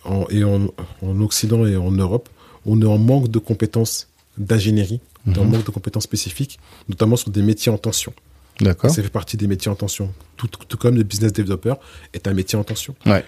en, 0.04 0.26
et 0.28 0.44
en, 0.44 0.66
en, 1.00 1.20
Occident 1.22 1.64
et 1.64 1.76
en 1.76 1.92
Europe, 1.92 2.28
on 2.66 2.82
est 2.82 2.86
en 2.86 2.98
manque 2.98 3.28
de 3.28 3.38
compétences 3.38 4.08
d'ingénierie, 4.36 5.00
mmh. 5.24 5.38
en 5.38 5.44
manque 5.44 5.64
de 5.64 5.70
compétences 5.70 6.04
spécifiques, 6.04 6.58
notamment 6.90 7.16
sur 7.16 7.30
des 7.30 7.42
métiers 7.42 7.72
en 7.72 7.78
tension. 7.78 8.12
D'accord. 8.60 8.90
Ça 8.90 9.02
fait 9.02 9.08
partie 9.08 9.36
des 9.36 9.46
métiers 9.46 9.70
en 9.70 9.74
tension. 9.74 10.12
Tout, 10.36 10.48
tout, 10.48 10.76
comme 10.76 10.96
le 10.96 11.02
business 11.02 11.32
développeur 11.32 11.78
est 12.12 12.26
un 12.26 12.34
métier 12.34 12.58
en 12.58 12.64
tension. 12.64 12.94
Ouais. 13.06 13.24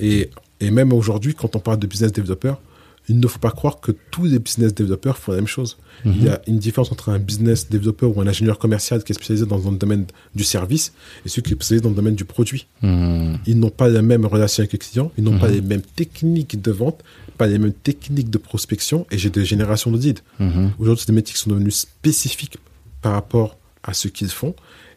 Et, 0.00 0.30
et 0.60 0.70
même 0.70 0.92
aujourd'hui, 0.92 1.34
quand 1.34 1.56
on 1.56 1.60
parle 1.60 1.78
de 1.78 1.86
business 1.86 2.12
développeur, 2.12 2.60
il 3.08 3.20
ne 3.20 3.26
faut 3.26 3.38
pas 3.38 3.50
croire 3.50 3.80
que 3.80 3.92
tous 4.10 4.24
les 4.24 4.38
business 4.38 4.72
développeurs 4.74 5.18
font 5.18 5.32
la 5.32 5.38
même 5.38 5.46
chose. 5.46 5.76
Il 6.06 6.22
y 6.22 6.28
a 6.28 6.40
une 6.46 6.58
différence 6.58 6.90
entre 6.92 7.10
un 7.10 7.18
business 7.18 7.68
développeur 7.68 8.16
ou 8.16 8.20
un 8.20 8.26
ingénieur 8.26 8.58
commercial 8.58 9.02
qui 9.04 9.12
est 9.12 9.14
spécialisé 9.14 9.46
dans 9.46 9.56
le 9.58 9.76
domaine 9.76 10.06
du 10.34 10.44
service 10.44 10.92
et 11.24 11.28
celui 11.28 11.42
qui 11.42 11.52
est 11.52 11.54
spécialisé 11.54 11.82
dans 11.82 11.90
le 11.90 11.94
domaine 11.94 12.14
du 12.14 12.24
produit. 12.24 12.66
Mhm. 12.82 13.38
Ils 13.46 13.58
n'ont 13.58 13.70
pas 13.70 13.88
la 13.88 14.02
même 14.02 14.24
relation 14.26 14.62
avec 14.62 14.72
les 14.72 14.78
clients, 14.78 15.12
ils 15.18 15.24
n'ont 15.24 15.38
pas 15.38 15.48
mhm. 15.48 15.54
les 15.54 15.60
mêmes 15.60 15.82
techniques 15.82 16.60
de 16.60 16.70
vente, 16.70 17.02
pas 17.38 17.46
les 17.46 17.58
mêmes 17.58 17.72
techniques 17.72 18.30
de 18.30 18.38
prospection 18.38 19.06
et 19.10 19.18
j'ai 19.18 19.30
des 19.30 19.44
générations 19.44 19.90
d'audits. 19.90 20.14
Mhm. 20.40 20.72
Aujourd'hui, 20.78 21.04
c'est 21.06 21.12
des 21.12 21.16
métiers 21.16 21.34
qui 21.34 21.40
sont 21.40 21.50
devenus 21.50 21.76
spécifiques 21.76 22.58
par 23.02 23.12
rapport 23.12 23.58
à 23.84 23.94
ce 23.94 24.08
qu'ils 24.08 24.30
font. 24.30 24.56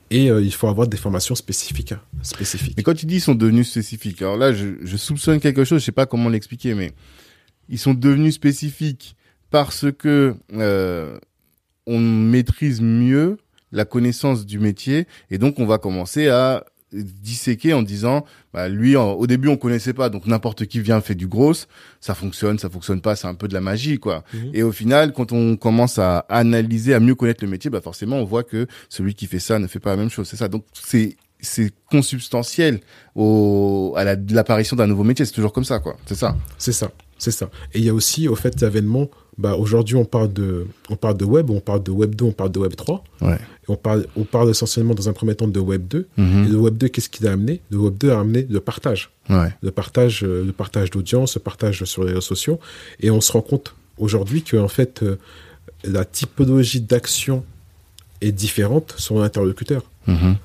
Et 0.09 0.31
euh, 0.31 0.41
il 0.41 0.53
faut 0.53 0.67
avoir 0.67 0.87
des 0.87 0.97
formations 0.97 1.35
spécifiques. 1.35 1.93
Spécifiques. 2.21 2.73
Mais 2.77 2.83
quand 2.83 2.95
tu 2.95 3.05
dis 3.05 3.15
ils 3.15 3.21
sont 3.21 3.35
devenus 3.35 3.69
spécifiques, 3.69 4.21
alors 4.21 4.37
là, 4.37 4.53
je, 4.53 4.67
je 4.81 4.97
soupçonne 4.97 5.39
quelque 5.39 5.65
chose, 5.65 5.81
je 5.81 5.85
sais 5.85 5.91
pas 5.91 6.05
comment 6.05 6.29
l'expliquer, 6.29 6.73
mais 6.73 6.93
ils 7.69 7.77
sont 7.77 7.93
devenus 7.93 8.35
spécifiques 8.35 9.15
parce 9.49 9.85
que 9.91 10.35
euh, 10.53 11.19
on 11.85 11.99
maîtrise 11.99 12.81
mieux 12.81 13.37
la 13.73 13.83
connaissance 13.83 14.45
du 14.45 14.59
métier 14.59 15.07
et 15.29 15.37
donc 15.37 15.59
on 15.59 15.65
va 15.65 15.77
commencer 15.77 16.29
à 16.29 16.65
disséquer 16.93 17.73
en 17.73 17.81
disant 17.83 18.25
bah 18.53 18.69
lui 18.69 18.95
au 18.95 19.27
début 19.27 19.49
on 19.49 19.57
connaissait 19.57 19.93
pas 19.93 20.09
donc 20.09 20.25
n'importe 20.25 20.65
qui 20.67 20.79
vient 20.79 21.01
fait 21.01 21.15
du 21.15 21.27
gros 21.27 21.51
ça 21.99 22.15
fonctionne 22.15 22.57
ça 22.59 22.69
fonctionne 22.69 23.01
pas 23.01 23.17
c'est 23.17 23.27
un 23.27 23.35
peu 23.35 23.49
de 23.49 23.53
la 23.53 23.59
magie 23.59 23.99
quoi. 23.99 24.23
Mhm. 24.33 24.51
et 24.53 24.63
au 24.63 24.71
final 24.71 25.11
quand 25.11 25.33
on 25.33 25.57
commence 25.57 25.99
à 25.99 26.19
analyser 26.29 26.93
à 26.93 27.01
mieux 27.01 27.15
connaître 27.15 27.43
le 27.43 27.49
métier 27.49 27.69
bah 27.69 27.81
forcément 27.81 28.17
on 28.17 28.23
voit 28.23 28.43
que 28.43 28.67
celui 28.87 29.15
qui 29.15 29.27
fait 29.27 29.39
ça 29.39 29.59
ne 29.59 29.67
fait 29.67 29.79
pas 29.79 29.91
la 29.91 29.97
même 29.97 30.09
chose 30.09 30.27
c'est 30.29 30.37
ça. 30.37 30.47
Donc 30.47 30.63
c'est 30.73 31.17
c'est 31.39 31.71
consubstantiel 31.91 32.79
au 33.15 33.93
à 33.95 34.03
l'apparition 34.03 34.75
d'un 34.75 34.87
nouveau 34.87 35.03
métier 35.03 35.25
c'est 35.25 35.33
toujours 35.33 35.53
comme 35.53 35.65
ça 35.65 35.79
quoi. 35.79 35.97
C'est 36.05 36.15
ça. 36.15 36.35
C'est 36.57 36.71
ça. 36.71 36.91
C'est 37.17 37.31
ça. 37.31 37.49
Et 37.73 37.79
il 37.79 37.85
y 37.85 37.89
a 37.89 37.93
aussi 37.93 38.27
au 38.27 38.35
fait 38.35 38.59
l'avènement 38.61 39.09
bah, 39.37 39.55
aujourd'hui, 39.55 39.95
on 39.95 40.05
parle 40.05 40.33
de, 40.33 40.65
on 40.89 40.95
parle 40.95 41.15
de 41.17 41.25
web, 41.25 41.49
on 41.51 41.59
parle 41.59 41.83
de 41.83 41.91
web 41.91 42.15
2, 42.15 42.25
on 42.25 42.31
parle 42.31 42.51
de 42.51 42.59
web 42.59 42.75
3. 42.75 43.03
Ouais. 43.21 43.35
Et 43.35 43.69
on 43.69 43.75
parle, 43.75 44.07
on 44.15 44.23
parle 44.23 44.49
essentiellement 44.49 44.95
dans 44.95 45.09
un 45.09 45.13
premier 45.13 45.35
temps 45.35 45.47
de 45.47 45.59
web 45.59 45.87
2. 45.87 46.07
Mhm. 46.17 46.45
Et 46.45 46.47
le 46.47 46.57
web 46.57 46.77
2, 46.77 46.87
qu'est-ce 46.87 47.09
qu'il 47.09 47.27
a 47.27 47.33
amené? 47.33 47.61
Le 47.69 47.77
web 47.77 47.95
2 47.99 48.11
a 48.11 48.19
amené 48.19 48.47
le 48.49 48.59
partage. 48.59 49.11
Ouais. 49.29 49.53
Le 49.61 49.69
partage, 49.71 50.23
euh, 50.23 50.43
le 50.43 50.53
partage 50.53 50.89
d'audience, 50.89 51.35
le 51.35 51.41
partage 51.41 51.83
sur 51.83 52.03
les 52.03 52.09
réseaux 52.09 52.21
sociaux. 52.21 52.59
Et 52.99 53.11
on 53.11 53.21
se 53.21 53.31
rend 53.31 53.41
compte 53.41 53.75
aujourd'hui 53.99 54.41
que, 54.43 54.57
en 54.57 54.67
fait, 54.67 55.03
euh, 55.03 55.17
la 55.83 56.03
typologie 56.03 56.81
d'action 56.81 57.43
est 58.21 58.31
différente 58.31 58.95
sur 58.97 59.19
l'interlocuteur. 59.19 59.83
Mhm. 60.07 60.35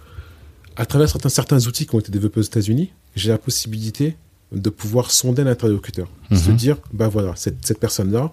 À 0.77 0.85
travers 0.87 1.09
certains, 1.09 1.29
certains 1.31 1.67
outils 1.67 1.87
qui 1.87 1.95
ont 1.95 2.01
été 2.01 2.13
développés 2.13 2.41
aux 2.41 2.45
États-Unis, 2.45 2.93
j'ai 3.17 3.31
la 3.31 3.39
possibilité 3.39 4.17
de 4.53 4.69
pouvoir 4.69 5.11
sonder 5.11 5.45
l'interlocuteur. 5.45 6.09
Se 6.31 6.51
Mhm. 6.51 6.57
dire, 6.57 6.77
bah 6.93 7.09
voilà, 7.09 7.33
cette, 7.37 7.65
cette 7.65 7.79
personne-là, 7.79 8.33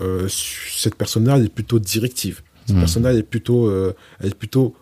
euh, 0.00 0.28
cette 0.28 0.94
personne-là, 0.94 1.36
elle 1.36 1.44
est 1.46 1.54
plutôt 1.54 1.78
directive. 1.78 2.42
Cette 2.66 2.76
Mhm. 2.76 2.82
personne-là, 2.82 3.10
elle 3.12 3.18
est 3.18 3.22
plutôt, 3.22 3.66
euh, 3.66 3.94
elle 4.20 4.30
est 4.30 4.34
plutôt 4.34 4.74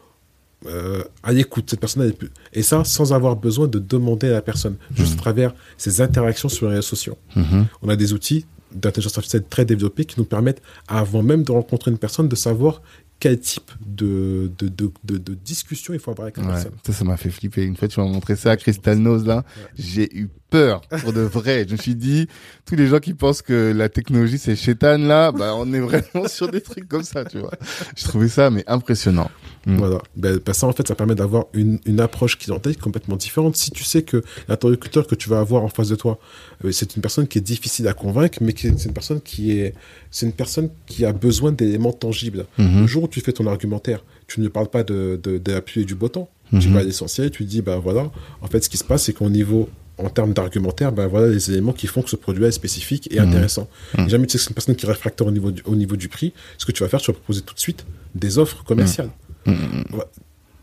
euh, 0.66 1.02
à 1.22 1.32
l'écoute. 1.32 1.70
Cette 1.70 1.80
personne, 1.80 2.02
elle 2.02 2.10
est 2.10 2.12
plus- 2.12 2.28
et 2.52 2.62
ça, 2.62 2.84
sans 2.84 3.14
avoir 3.14 3.34
besoin 3.34 3.66
de 3.66 3.78
demander 3.78 4.28
à 4.28 4.32
la 4.32 4.42
personne, 4.42 4.76
juste 4.94 5.14
à 5.14 5.16
travers 5.16 5.54
ses 5.78 6.02
interactions 6.02 6.50
sur 6.50 6.66
les 6.68 6.74
réseaux 6.74 6.82
sociaux. 6.88 7.16
Mhm. 7.34 7.66
On 7.80 7.88
a 7.88 7.96
des 7.96 8.12
outils 8.12 8.44
d'intelligence 8.70 9.16
artificielle 9.16 9.44
très 9.48 9.64
développés 9.64 10.04
qui 10.04 10.16
nous 10.20 10.26
permettent, 10.26 10.60
avant 10.86 11.22
même 11.22 11.44
de 11.44 11.52
rencontrer 11.52 11.90
une 11.90 11.96
personne, 11.96 12.28
de 12.28 12.36
savoir 12.36 12.82
quel 13.20 13.38
type 13.38 13.70
de, 13.86 14.50
de, 14.58 14.68
de, 14.68 14.90
de, 15.04 15.18
de 15.18 15.34
discussion 15.34 15.92
il 15.94 16.00
faut 16.00 16.10
avoir 16.10 16.24
avec 16.24 16.38
la 16.38 16.42
Ouais, 16.44 16.48
personne. 16.54 16.72
ça, 16.84 16.92
ça 16.92 17.04
m'a 17.04 17.16
fait 17.16 17.30
flipper. 17.30 17.62
Une 17.62 17.76
fois, 17.76 17.86
tu 17.86 18.00
m'as 18.00 18.06
montré 18.06 18.34
ça 18.34 18.50
à 18.52 18.56
Crystal 18.56 18.96
Nose, 18.98 19.24
là. 19.26 19.44
J'ai 19.78 20.08
eu 20.16 20.28
peur, 20.48 20.80
pour 21.02 21.12
de 21.12 21.20
vrai. 21.20 21.64
Je 21.68 21.74
me 21.74 21.78
suis 21.78 21.94
dit, 21.94 22.26
tous 22.64 22.74
les 22.74 22.86
gens 22.88 22.98
qui 22.98 23.14
pensent 23.14 23.40
que 23.42 23.72
la 23.76 23.88
technologie, 23.88 24.36
c'est 24.38 24.56
chétan, 24.56 24.98
là, 24.98 25.30
bah, 25.32 25.52
on 25.54 25.72
est 25.72 25.78
vraiment 25.80 26.26
sur 26.26 26.50
des 26.50 26.60
trucs 26.60 26.88
comme 26.88 27.04
ça, 27.04 27.24
tu 27.24 27.38
vois. 27.38 27.52
J'ai 27.94 28.04
trouvé 28.04 28.28
ça, 28.28 28.50
mais 28.50 28.64
impressionnant. 28.66 29.30
Mm. 29.66 29.76
Voilà. 29.76 29.98
Ben, 30.16 30.40
ben 30.44 30.52
ça, 30.52 30.66
en 30.66 30.72
fait, 30.72 30.88
ça 30.88 30.94
permet 30.96 31.14
d'avoir 31.14 31.44
une, 31.52 31.78
une 31.84 32.00
approche 32.00 32.36
clientèle 32.38 32.76
complètement 32.78 33.16
différente. 33.16 33.54
Si 33.56 33.70
tu 33.70 33.84
sais 33.84 34.02
que 34.02 34.22
l'interlocuteur 34.48 35.06
que 35.06 35.14
tu 35.14 35.28
vas 35.28 35.38
avoir 35.40 35.62
en 35.62 35.68
face 35.68 35.88
de 35.90 35.94
toi, 35.96 36.18
euh, 36.64 36.72
c'est 36.72 36.96
une 36.96 37.02
personne 37.02 37.28
qui 37.28 37.38
est 37.38 37.42
difficile 37.42 37.86
à 37.86 37.92
convaincre, 37.92 38.38
mais 38.40 38.54
qui 38.54 38.66
est- 38.68 38.78
c'est 38.78 38.88
une 38.88 38.94
personne 38.94 39.20
qui 39.20 39.52
est, 39.52 39.74
c'est 40.10 40.26
une 40.26 40.32
personne 40.32 40.70
qui 40.86 41.04
a 41.04 41.12
besoin 41.12 41.52
d'éléments 41.52 41.92
tangibles. 41.92 42.46
Le 42.58 42.86
jour 42.86 43.04
où 43.04 43.08
tu 43.10 43.20
fais 43.20 43.32
ton 43.32 43.46
argumentaire, 43.46 44.04
tu 44.26 44.40
ne 44.40 44.48
parles 44.48 44.68
pas 44.68 44.82
de, 44.84 45.18
de, 45.22 45.38
de 45.38 45.52
l'appuyer 45.52 45.84
du 45.86 45.94
botton. 45.94 46.28
Tu 46.58 46.68
Mhm. 46.68 46.74
vas 46.74 46.80
à 46.80 46.82
l'essentiel, 46.82 47.30
tu 47.30 47.44
dis, 47.44 47.62
ben 47.62 47.78
voilà, 47.78 48.10
en 48.42 48.46
fait, 48.48 48.64
ce 48.64 48.68
qui 48.68 48.76
se 48.76 48.82
passe, 48.84 49.04
c'est 49.04 49.12
qu'au 49.12 49.30
niveau, 49.30 49.68
en 49.98 50.08
termes 50.08 50.32
d'argumentaire, 50.32 50.90
ben 50.92 51.06
voilà 51.06 51.28
les 51.28 51.50
éléments 51.50 51.72
qui 51.72 51.86
font 51.86 52.02
que 52.02 52.10
ce 52.10 52.16
produit 52.16 52.42
est 52.44 52.50
spécifique 52.50 53.06
et 53.12 53.20
Mhm. 53.20 53.28
intéressant. 53.28 53.68
Mhm. 53.96 54.06
Et 54.06 54.08
jamais 54.08 54.26
tu 54.26 54.32
sais 54.32 54.38
que 54.38 54.44
c'est 54.44 54.50
une 54.50 54.54
personne 54.54 54.74
qui 54.76 54.84
est 54.86 54.88
réfractaire 54.88 55.26
au 55.26 55.30
niveau 55.30 55.50
du, 55.52 55.62
au 55.64 55.76
niveau 55.76 55.94
du 55.96 56.08
prix. 56.08 56.32
Ce 56.58 56.66
que 56.66 56.72
tu 56.72 56.82
vas 56.82 56.88
faire, 56.88 57.00
tu 57.00 57.10
vas 57.12 57.16
proposer 57.16 57.42
tout 57.42 57.54
de 57.54 57.60
suite 57.60 57.84
des 58.14 58.38
offres 58.38 58.64
commerciales. 58.64 59.10
Mhm. 59.46 59.84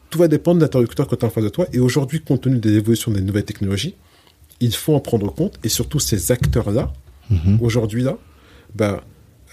Tout 0.10 0.20
va 0.20 0.28
dépendre 0.28 0.58
de 0.60 0.64
l'interlocuteur 0.66 1.08
que 1.08 1.16
tu 1.16 1.24
as 1.26 1.28
en 1.28 1.32
face 1.32 1.44
de 1.44 1.50
toi. 1.50 1.68
Et 1.74 1.80
aujourd'hui, 1.80 2.22
compte 2.22 2.42
tenu 2.42 2.60
de 2.60 2.70
l'évolution 2.70 3.12
des 3.12 3.22
nouvelles 3.22 3.44
technologies, 3.46 3.96
il 4.60 4.74
faut 4.74 4.94
en 4.96 5.00
prendre 5.00 5.34
compte. 5.34 5.60
Et 5.64 5.70
surtout, 5.70 6.00
ces 6.00 6.32
acteurs-là, 6.32 6.92
Mhm. 7.30 7.60
aujourd'hui-là, 7.62 8.18
ben, 8.74 9.02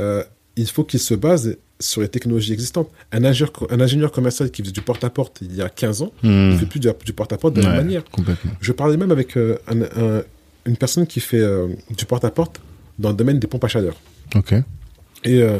euh, 0.00 0.22
il 0.56 0.66
faut 0.68 0.84
qu'ils 0.84 1.00
se 1.00 1.14
basent 1.14 1.56
sur 1.80 2.00
les 2.00 2.08
technologies 2.08 2.52
existantes. 2.52 2.88
Un 3.12 3.24
ingénieur, 3.24 3.52
un 3.70 3.80
ingénieur 3.80 4.12
commercial 4.12 4.50
qui 4.50 4.62
faisait 4.62 4.72
du 4.72 4.80
porte-à-porte 4.82 5.38
il 5.42 5.54
y 5.56 5.62
a 5.62 5.68
15 5.68 6.02
ans, 6.02 6.12
il 6.22 6.30
ne 6.30 6.56
fait 6.56 6.66
plus 6.66 6.80
du, 6.80 6.88
du 7.04 7.12
porte-à-porte 7.12 7.54
de 7.54 7.60
la 7.62 7.68
même 7.68 7.84
manière. 7.84 8.04
Je 8.60 8.72
parlais 8.72 8.96
même 8.96 9.10
avec 9.10 9.36
euh, 9.36 9.58
un- 9.68 9.82
un- 9.82 10.22
une 10.66 10.76
personne 10.76 11.06
qui 11.06 11.20
fait 11.20 11.40
euh, 11.40 11.68
du 11.96 12.04
porte-à-porte 12.06 12.60
dans 12.98 13.10
le 13.10 13.16
domaine 13.16 13.38
des 13.38 13.46
pompes 13.46 13.64
à 13.64 13.68
chaleur. 13.68 13.96
Et 15.24 15.42
euh, 15.42 15.58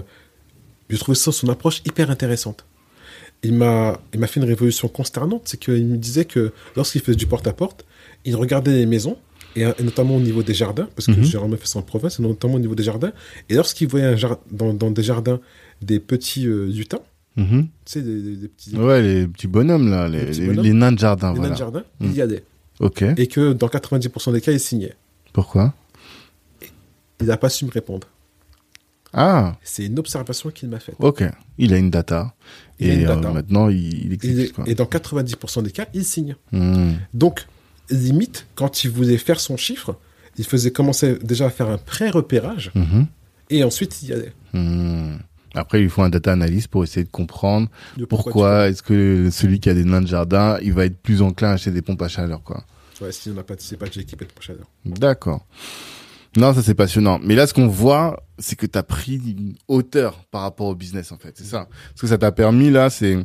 j'ai 0.89 0.99
trouvé 0.99 1.17
ça, 1.17 1.33
son 1.33 1.49
approche 1.49 1.83
hyper 1.85 2.11
intéressante. 2.11 2.65
Il 3.43 3.53
m'a, 3.55 3.99
fait 4.27 4.41
une 4.41 4.45
révolution 4.47 4.89
consternante, 4.89 5.43
c'est 5.47 5.59
qu'il 5.59 5.85
me 5.87 5.97
disait 5.97 6.25
que 6.25 6.53
lorsqu'il 6.77 7.01
faisait 7.03 7.17
du 7.17 7.27
porte-à-porte, 7.27 7.85
il 8.25 8.37
regardait 8.37 8.73
les 8.73 8.87
maisons, 8.87 9.19
et, 9.57 9.65
euh, 9.67 9.73
notamment 9.83 10.17
au 10.17 10.21
niveau 10.21 10.43
des 10.43 10.55
jardins, 10.55 10.89
parce 10.97 11.07
que 11.07 11.13
Mhm. 11.13 11.25
j'ai 11.25 11.39
fait 11.59 11.67
ça 11.67 11.79
en 11.79 11.83
province, 11.83 12.19
et 12.19 12.23
notamment 12.23 12.55
au 12.55 12.59
niveau 12.59 12.75
des 12.75 12.83
jardins, 12.85 13.13
et 13.51 13.55
lorsqu'il 13.55 13.89
voyait 13.89 14.07
un 14.07 14.17
jar- 14.17 14.39
dans, 14.51 14.73
dans 14.73 14.91
des 14.91 15.03
jardins 15.03 15.41
des 15.83 16.01
petits 16.01 16.47
euh, 16.47 16.67
lutins, 16.67 17.01
Mhm. 17.37 17.63
tu 17.85 17.93
sais, 17.93 18.03
des, 18.03 18.23
des- 18.23 18.37
des 18.37 18.49
petits, 18.49 18.77
Ouais, 18.77 19.03
les 19.03 19.27
petits 19.27 19.47
bonhommes, 19.49 19.91
là, 19.91 20.09
les, 20.09 20.25
Les 20.27 20.33
les- 20.33 20.47
bonhommes. 20.47 20.65
les 20.65 20.73
nains 20.73 20.93
de 20.93 20.99
jardin, 20.99 21.29
des 21.33 21.35
nains 21.35 21.41
voilà. 21.41 21.55
de 21.55 21.59
jardin, 21.59 21.85
Mhm. 22.01 22.11
il 22.11 22.17
y 22.17 22.21
allait. 22.23 22.45
Ok. 22.81 23.03
Et 23.17 23.27
que 23.27 23.53
dans 23.53 23.69
90% 23.69 24.33
des 24.33 24.41
cas, 24.41 24.53
il 24.53 24.61
signait. 24.61 24.95
Pourquoi? 25.33 25.75
Il 27.21 27.27
n'a 27.27 27.37
pas 27.37 27.49
su 27.49 27.65
me 27.65 27.71
répondre. 27.71 28.09
Ah, 29.13 29.57
C'est 29.63 29.87
une 29.87 29.99
observation 30.01 30.51
qu'il 30.51 30.69
m'a 30.69 30.81
faite. 30.81 30.97
ok. 30.99 31.23
Il 31.59 31.73
a 31.73 31.79
une 31.79 31.91
data. 31.91 32.35
Il 32.81 32.91
a 32.91 32.95
et 32.95 32.97
une 33.03 33.09
euh, 33.09 33.33
maintenant, 33.33 33.69
il, 33.69 34.13
exécute, 34.13 34.53
quoi. 34.55 34.65
et 34.67 34.75
dans 34.75 34.87
90% 34.87 35.63
des 35.63 35.71
cas, 35.71 35.87
il 35.95 36.05
signe. 36.05 36.35
Mhm. 36.51 36.97
Donc, 37.15 37.47
limite, 37.91 38.47
quand 38.57 38.83
il 38.83 38.91
voulait 38.91 39.19
faire 39.19 39.39
son 39.39 39.57
chiffre, 39.57 39.97
il 40.37 40.45
faisait 40.45 40.73
commencer 40.73 41.17
déjà 41.23 41.47
à 41.47 41.51
faire 41.51 41.69
un 41.69 41.79
pré-repérage 41.79 42.73
Mhm. 42.75 43.07
et 43.51 43.63
ensuite 43.63 44.03
il 44.03 44.09
y 44.09 44.13
allait. 44.13 44.33
Après, 45.55 45.83
il 45.83 45.89
faut 45.89 46.03
un 46.03 46.09
data 46.09 46.33
analyst 46.33 46.69
pour 46.69 46.83
essayer 46.85 47.05
de 47.05 47.11
comprendre 47.11 47.69
De 47.97 48.05
pourquoi 48.05 48.69
est-ce 48.69 48.83
que 48.83 49.29
celui 49.31 49.61
qui 49.61 49.69
a 49.71 49.75
des 49.75 49.85
nains 49.85 50.01
de 50.03 50.07
jardin, 50.09 50.59
il 50.63 50.73
va 50.73 50.85
être 50.87 50.99
plus 51.01 51.23
enclin 51.23 51.51
à 51.51 51.53
acheter 51.53 51.71
des 51.71 51.83
pompes 51.83 52.03
à 52.03 52.09
chaleur, 52.09 52.43
quoi. 52.43 52.65
Ouais, 53.01 53.13
si 53.13 53.31
on 53.31 53.35
n'a 53.35 53.43
pas, 53.43 53.55
c'est 53.59 53.77
pas 53.77 53.87
de 53.87 53.95
l'équipe 53.97 54.21
de 54.21 54.27
chaleur. 54.41 54.67
D'accord. 54.85 55.47
Non, 56.37 56.53
ça 56.53 56.63
c'est 56.63 56.75
passionnant. 56.75 57.21
Mais 57.23 57.35
là, 57.37 57.47
ce 57.47 57.55
qu'on 57.55 57.69
voit, 57.69 58.23
c'est 58.39 58.57
que 58.57 58.67
tu 58.67 58.77
as 58.79 58.83
pris 58.83 59.17
une 59.17 59.55
hauteur 59.69 60.25
par 60.31 60.43
rapport 60.43 60.67
au 60.67 60.75
business, 60.75 61.13
en 61.13 61.19
fait. 61.19 61.35
C'est 61.37 61.45
ça. 61.45 61.69
Ce 61.95 62.01
que 62.01 62.07
ça 62.09 62.19
t'a 62.19 62.33
permis, 62.33 62.71
là, 62.71 62.91
c'est 62.91 63.17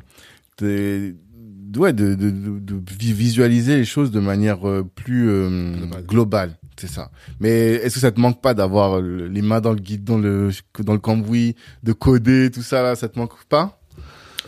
ouais, 0.61 1.93
de, 1.93 2.15
de, 2.15 2.29
de, 2.29 2.59
de 2.59 2.81
vi- 2.99 3.13
visualiser 3.13 3.77
les 3.77 3.85
choses 3.85 4.11
de 4.11 4.19
manière 4.19 4.67
euh, 4.67 4.83
plus 4.83 5.29
euh, 5.29 5.73
Globale. 5.75 6.05
globale. 6.05 6.57
C'est 6.79 6.87
ça. 6.89 7.11
Mais 7.39 7.73
est-ce 7.73 7.95
que 7.95 7.99
ça 7.99 8.11
te 8.11 8.19
manque 8.19 8.41
pas 8.41 8.53
d'avoir 8.53 9.01
les 9.01 9.41
mains 9.41 9.59
dans 9.61 9.73
le 9.73 9.79
guide, 9.79 10.03
dans 10.03 10.17
le, 10.17 10.49
dans 10.79 10.93
le 10.93 10.99
cambouis, 10.99 11.55
de 11.83 11.91
coder, 11.93 12.49
tout 12.51 12.61
ça, 12.61 12.81
là, 12.81 12.95
ça 12.95 13.09
te 13.09 13.19
manque 13.19 13.33
pas? 13.45 13.79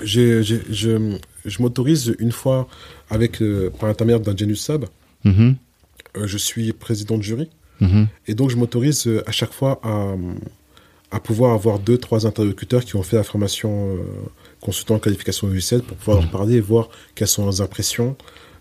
J'ai- 0.01 0.41
j'ai- 0.43 0.63
je 0.69 1.17
je 1.43 1.61
m'autorise 1.61 2.15
une 2.19 2.31
fois, 2.31 2.67
avec, 3.09 3.41
euh, 3.41 3.71
par 3.71 3.89
l'intermédiaire 3.89 4.19
d'un 4.21 4.37
Genius 4.37 4.63
Sub, 4.63 4.85
Mhm. 5.25 5.55
euh, 6.17 6.27
je 6.27 6.37
suis 6.37 6.71
président 6.71 7.17
de 7.17 7.23
jury, 7.23 7.49
Mhm. 7.79 8.07
et 8.27 8.35
donc 8.35 8.51
je 8.51 8.57
m'autorise 8.57 9.07
euh, 9.07 9.23
à 9.27 9.31
chaque 9.31 9.51
fois 9.51 9.79
à, 9.83 10.13
à 11.09 11.19
pouvoir 11.19 11.53
avoir 11.53 11.79
deux, 11.79 11.97
trois 11.97 12.27
interlocuteurs 12.27 12.85
qui 12.85 12.95
ont 12.95 13.01
fait 13.03 13.15
la 13.17 13.23
formation 13.23 13.97
consultant 14.61 14.95
en 14.95 14.99
qualification 14.99 15.47
logicielle 15.47 15.81
pour 15.81 15.97
pouvoir 15.97 16.21
leur 16.21 16.29
parler 16.31 16.55
et 16.57 16.61
voir 16.61 16.89
quelles 17.15 17.27
sont 17.27 17.43
leurs 17.43 17.61
impressions, 17.61 18.15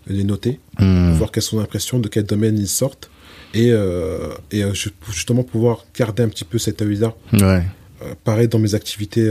les 0.07 0.23
noter. 0.23 0.59
Mhm. 0.79 1.13
voir 1.13 1.31
quelles 1.31 1.43
sont 1.43 1.57
les 1.57 1.63
impressions, 1.63 1.99
de 1.99 2.07
quel 2.09 2.23
domaine 2.23 2.57
ils 2.57 2.67
sortent, 2.67 3.09
et, 3.53 3.71
euh, 3.71 4.29
et 4.51 4.63
euh, 4.63 4.73
justement 5.11 5.43
pouvoir 5.43 5.85
garder 5.97 6.23
un 6.23 6.29
petit 6.29 6.45
peu 6.45 6.57
cet 6.57 6.81
œil-là. 6.81 7.13
Ouais. 7.33 7.63
Euh, 8.03 8.13
pareil 8.23 8.47
dans 8.47 8.59
mes 8.59 8.73
activités 8.75 9.29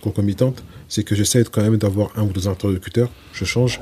concomitantes, 0.00 0.62
c'est 0.88 1.02
que 1.04 1.14
j'essaie 1.14 1.44
quand 1.44 1.62
même 1.62 1.76
d'avoir 1.76 2.10
un 2.16 2.22
ou 2.22 2.32
deux 2.32 2.48
interlocuteurs, 2.48 3.10
je 3.32 3.44
change 3.44 3.80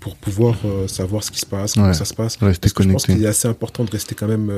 pour 0.00 0.16
pouvoir 0.16 0.56
savoir 0.88 1.22
ce 1.22 1.30
qui 1.30 1.38
se 1.38 1.46
passe, 1.46 1.74
comment 1.74 1.86
Ouais. 1.88 1.94
ça 1.94 2.04
se 2.04 2.14
passe. 2.14 2.36
Rester 2.36 2.60
Parce 2.60 2.72
que 2.72 2.82
je 2.82 2.88
pense 2.90 3.02
connecté. 3.06 3.12
qu'il 3.20 3.24
est 3.24 3.28
assez 3.28 3.46
important 3.48 3.84
de 3.84 3.90
rester 3.90 4.14
quand 4.14 4.26
même 4.26 4.52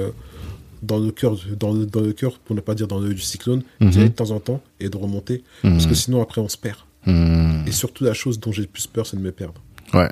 dans 0.83 0.99
le 0.99 1.11
cœur, 1.13 1.37
dans 1.59 1.73
le, 1.73 1.87
dans 1.87 2.01
le 2.01 2.13
cœur, 2.13 2.39
pour 2.39 2.55
ne 2.57 2.61
pas 2.61 2.75
dire 2.75 2.87
dans 2.87 2.99
l'œil 2.99 3.15
du 3.15 3.21
cyclone, 3.23 3.63
Mhm. 3.81 3.91
de 3.91 4.09
temps 4.09 4.31
en 4.31 4.41
temps 4.41 4.63
et 4.81 4.89
de 4.89 4.97
remonter, 4.97 5.43
parce 5.63 5.85
que 5.85 5.91
Mhm. 5.91 5.95
sinon 5.95 6.23
après 6.23 6.41
on 6.41 6.49
se 6.49 6.57
perd. 6.59 6.79
Mhm. 7.07 7.65
Et 7.67 7.73
surtout 7.73 8.05
la 8.05 8.15
chose 8.15 8.41
dont 8.41 8.53
j'ai 8.53 8.63
le 8.63 8.69
plus 8.69 8.87
peur, 8.87 9.07
c'est 9.07 9.17
de 9.17 9.23
me 9.23 9.33
perdre. 9.33 9.61
Ouais. 9.93 10.09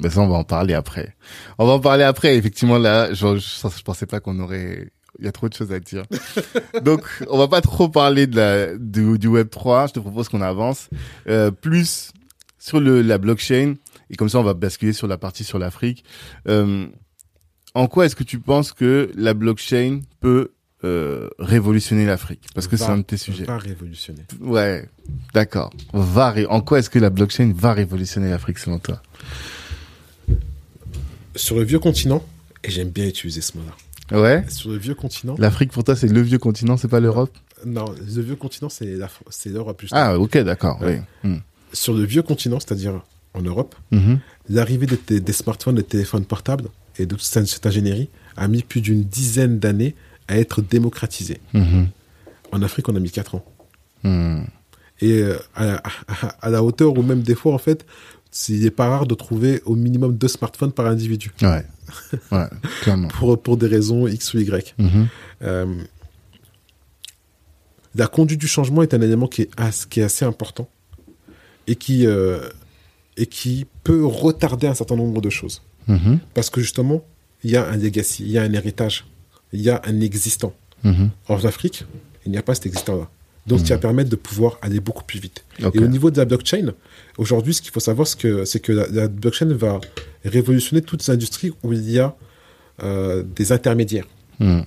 Bah 0.00 0.10
ça, 0.10 0.20
on 0.20 0.28
va 0.28 0.36
en 0.36 0.44
parler 0.44 0.74
après. 0.74 1.14
On 1.58 1.66
va 1.66 1.72
en 1.74 1.80
parler 1.80 2.04
après. 2.04 2.36
Effectivement, 2.36 2.78
là, 2.78 3.12
je, 3.12 3.36
je, 3.38 3.68
je 3.76 3.82
pensais 3.82 4.06
pas 4.06 4.20
qu'on 4.20 4.38
aurait. 4.40 4.90
Il 5.18 5.24
y 5.24 5.28
a 5.28 5.32
trop 5.32 5.48
de 5.48 5.54
choses 5.54 5.72
à 5.72 5.80
dire. 5.80 6.04
Donc, 6.82 7.02
on 7.28 7.36
va 7.36 7.48
pas 7.48 7.60
trop 7.60 7.88
parler 7.88 8.26
de 8.26 8.36
la, 8.36 8.76
du, 8.76 9.18
du 9.18 9.26
Web 9.26 9.50
3. 9.50 9.88
Je 9.88 9.92
te 9.94 10.00
propose 10.00 10.28
qu'on 10.28 10.40
avance 10.40 10.88
euh, 11.28 11.50
plus 11.50 12.12
sur 12.58 12.80
le, 12.80 13.02
la 13.02 13.18
blockchain. 13.18 13.74
Et 14.10 14.16
comme 14.16 14.28
ça, 14.28 14.38
on 14.38 14.42
va 14.42 14.54
basculer 14.54 14.92
sur 14.92 15.06
la 15.08 15.18
partie 15.18 15.44
sur 15.44 15.58
l'Afrique. 15.58 16.04
Euh, 16.48 16.86
en 17.74 17.86
quoi 17.86 18.06
est-ce 18.06 18.16
que 18.16 18.24
tu 18.24 18.38
penses 18.40 18.72
que 18.72 19.10
la 19.14 19.34
blockchain 19.34 20.00
peut 20.20 20.52
euh, 20.84 21.28
révolutionner 21.38 22.06
l'Afrique? 22.06 22.46
Parce 22.54 22.66
que 22.66 22.76
c'est 22.76 22.84
un 22.84 22.98
de 22.98 23.02
tes 23.02 23.16
sujets. 23.16 23.44
Va 23.44 23.58
révolutionner. 23.58 24.22
Ouais, 24.40 24.88
d'accord. 25.34 25.70
Va 25.92 26.34
en 26.48 26.60
quoi 26.60 26.78
est-ce 26.78 26.90
que 26.90 26.98
la 26.98 27.10
blockchain 27.10 27.52
va 27.54 27.72
révolutionner 27.72 28.30
l'Afrique 28.30 28.58
selon 28.58 28.78
toi? 28.78 29.02
Sur 31.40 31.56
le 31.56 31.64
vieux 31.64 31.78
continent, 31.78 32.22
et 32.64 32.70
j'aime 32.70 32.90
bien 32.90 33.06
utiliser 33.06 33.40
ce 33.40 33.56
mot-là. 33.56 34.18
Ouais. 34.20 34.44
Sur 34.48 34.70
le 34.70 34.76
vieux 34.76 34.94
continent, 34.94 35.36
L'Afrique 35.38 35.70
pour 35.72 35.84
toi 35.84 35.94
c'est 35.96 36.08
le 36.08 36.20
vieux 36.20 36.38
continent, 36.38 36.76
c'est 36.76 36.88
pas 36.88 37.00
l'Europe? 37.00 37.30
Non, 37.64 37.84
le 38.16 38.22
vieux 38.22 38.36
continent, 38.36 38.68
c'est 38.68 38.96
l'Europe. 39.46 39.82
Ah 39.92 40.18
ok 40.18 40.38
d'accord. 40.38 40.78
Oui. 40.82 40.96
Hmm. 41.22 41.36
Sur 41.72 41.94
le 41.94 42.04
vieux 42.04 42.22
continent, 42.22 42.58
c'est-à-dire 42.60 43.00
en 43.34 43.42
Europe, 43.42 43.74
Mhm. 43.92 44.18
l'arrivée 44.48 44.86
des, 45.08 45.32
smartphones, 45.32 45.76
des 45.76 45.84
téléphones 45.84 46.24
portables 46.24 46.68
et 46.98 47.06
de 47.06 47.14
toute 47.14 47.22
cette, 47.24 47.64
ingénierie 47.66 48.08
a 48.36 48.48
mis 48.48 48.62
plus 48.62 48.80
d'une 48.80 49.04
dizaine 49.04 49.58
d'années 49.60 49.94
à 50.26 50.38
être 50.38 50.62
démocratisée. 50.62 51.40
Mhm. 51.54 51.88
En 52.52 52.62
Afrique, 52.62 52.88
on 52.88 52.96
a 52.96 53.00
mis 53.00 53.10
4 53.10 53.36
ans. 53.36 53.44
Hmm. 54.02 54.42
Et 55.00 55.12
euh, 55.22 55.38
à, 55.54 55.76
à- 55.76 56.26
à 56.42 56.50
la 56.50 56.62
hauteur 56.64 56.96
où 56.98 57.02
même 57.02 57.22
des 57.22 57.34
fois, 57.36 57.54
en 57.54 57.58
fait, 57.58 57.86
il 58.48 58.60
n'est 58.62 58.70
pas 58.70 58.88
rare 58.88 59.06
de 59.06 59.14
trouver 59.14 59.60
au 59.64 59.74
minimum 59.74 60.16
deux 60.16 60.28
smartphones 60.28 60.72
par 60.72 60.86
individu. 60.86 61.32
Ouais. 61.42 61.64
Ouais, 62.30 62.46
clairement. 62.82 63.08
Pour, 63.18 63.40
pour 63.42 63.56
des 63.56 63.66
raisons 63.66 64.06
X 64.06 64.34
ou 64.34 64.38
Y. 64.38 64.74
Mhm. 64.78 65.08
Euh, 65.42 65.74
la 67.94 68.06
conduite 68.06 68.40
du 68.40 68.46
changement 68.46 68.82
est 68.82 68.94
un 68.94 69.00
élément 69.00 69.26
qui 69.26 69.42
est, 69.42 69.50
as- 69.56 69.86
qui 69.86 70.00
est 70.00 70.04
assez 70.04 70.24
important 70.24 70.68
et 71.66 71.74
qui, 71.74 72.06
euh, 72.06 72.48
et 73.16 73.26
qui 73.26 73.66
peut 73.82 74.04
retarder 74.06 74.66
un 74.68 74.74
certain 74.74 74.96
nombre 74.96 75.20
de 75.20 75.30
choses. 75.30 75.62
Mhm. 75.88 76.20
Parce 76.34 76.50
que 76.50 76.60
justement, 76.60 77.04
il 77.42 77.50
y 77.50 77.56
a 77.56 77.66
un 77.68 77.76
legacy, 77.76 78.22
il 78.24 78.30
y 78.30 78.38
a 78.38 78.42
un 78.42 78.52
héritage 78.52 79.06
il 79.52 79.62
y 79.62 79.70
a 79.70 79.82
un 79.84 80.00
existant. 80.00 80.54
Mhm. 80.84 81.10
En 81.28 81.44
Afrique, 81.44 81.84
il 82.24 82.30
n'y 82.30 82.38
a 82.38 82.42
pas 82.42 82.54
cet 82.54 82.66
existant-là. 82.66 83.10
Donc, 83.46 83.60
Mhm. 83.60 83.64
qui 83.64 83.70
va 83.72 83.78
permettre 83.78 84.10
de 84.10 84.16
pouvoir 84.16 84.58
aller 84.62 84.80
beaucoup 84.80 85.02
plus 85.04 85.18
vite. 85.18 85.44
Et 85.58 85.78
au 85.78 85.86
niveau 85.86 86.10
de 86.10 86.18
la 86.18 86.24
blockchain, 86.26 86.72
aujourd'hui, 87.18 87.54
ce 87.54 87.62
qu'il 87.62 87.72
faut 87.72 87.80
savoir, 87.80 88.06
c'est 88.06 88.18
que, 88.20 88.44
c'est 88.44 88.60
que 88.60 88.70
la, 88.72 88.86
la 88.88 89.08
blockchain 89.08 89.46
va 89.54 89.80
révolutionner 90.24 90.82
toutes 90.82 91.06
les 91.06 91.12
industries 91.14 91.52
où 91.62 91.72
il 91.72 91.90
y 91.90 91.98
a 91.98 92.14
euh, 92.82 93.22
des 93.22 93.52
intermédiaires. 93.52 94.06
Mhm. 94.40 94.64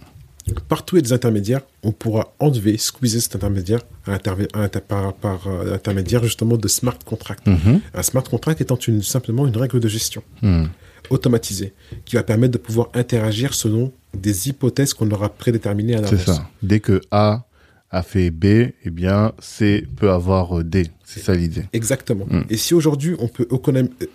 Partout 0.67 0.95
où 0.95 0.97
il 0.97 1.01
y 1.01 1.05
a 1.05 1.07
des 1.07 1.13
intermédiaires, 1.13 1.61
on 1.83 1.91
pourra 1.91 2.33
enlever, 2.39 2.77
squeezer 2.77 3.21
cet 3.21 3.35
intermédiaire 3.35 3.79
à 4.05 4.15
intervé- 4.15 4.47
à 4.53 4.59
inter- 4.63 4.81
par, 4.85 5.13
par, 5.13 5.47
euh, 5.47 5.63
l'intermédiaire 5.71 6.21
justement 6.23 6.57
de 6.57 6.67
smart 6.67 6.97
contract. 7.05 7.45
Mhm. 7.47 7.79
Un 7.93 8.03
smart 8.03 8.23
contract 8.23 8.59
étant 8.59 8.75
une, 8.75 9.01
simplement 9.03 9.47
une 9.47 9.55
règle 9.55 9.79
de 9.79 9.87
gestion 9.87 10.21
Mhm. 10.41 10.67
automatisée 11.09 11.73
qui 12.05 12.15
va 12.17 12.23
permettre 12.23 12.53
de 12.53 12.57
pouvoir 12.57 12.89
interagir 12.93 13.53
selon 13.53 13.93
des 14.13 14.49
hypothèses 14.49 14.93
qu'on 14.93 15.09
aura 15.11 15.29
prédéterminées 15.29 15.95
à 15.95 16.05
C'est 16.05 16.17
l'avance. 16.17 16.35
ça. 16.37 16.49
Dès 16.61 16.79
que 16.81 17.01
A 17.11 17.45
a 17.93 18.01
fait 18.03 18.29
B, 18.31 18.45
eh 18.83 18.89
bien, 18.89 19.31
C 19.39 19.85
peut 19.95 20.09
avoir 20.11 20.59
euh, 20.59 20.63
D. 20.63 20.87
C'est 21.05 21.19
ça 21.21 21.33
l'idée. 21.35 21.63
Exactement. 21.73 22.25
Mm. 22.29 22.41
Et 22.49 22.57
si 22.57 22.73
aujourd'hui 22.73 23.15
on 23.19 23.27
peut, 23.27 23.47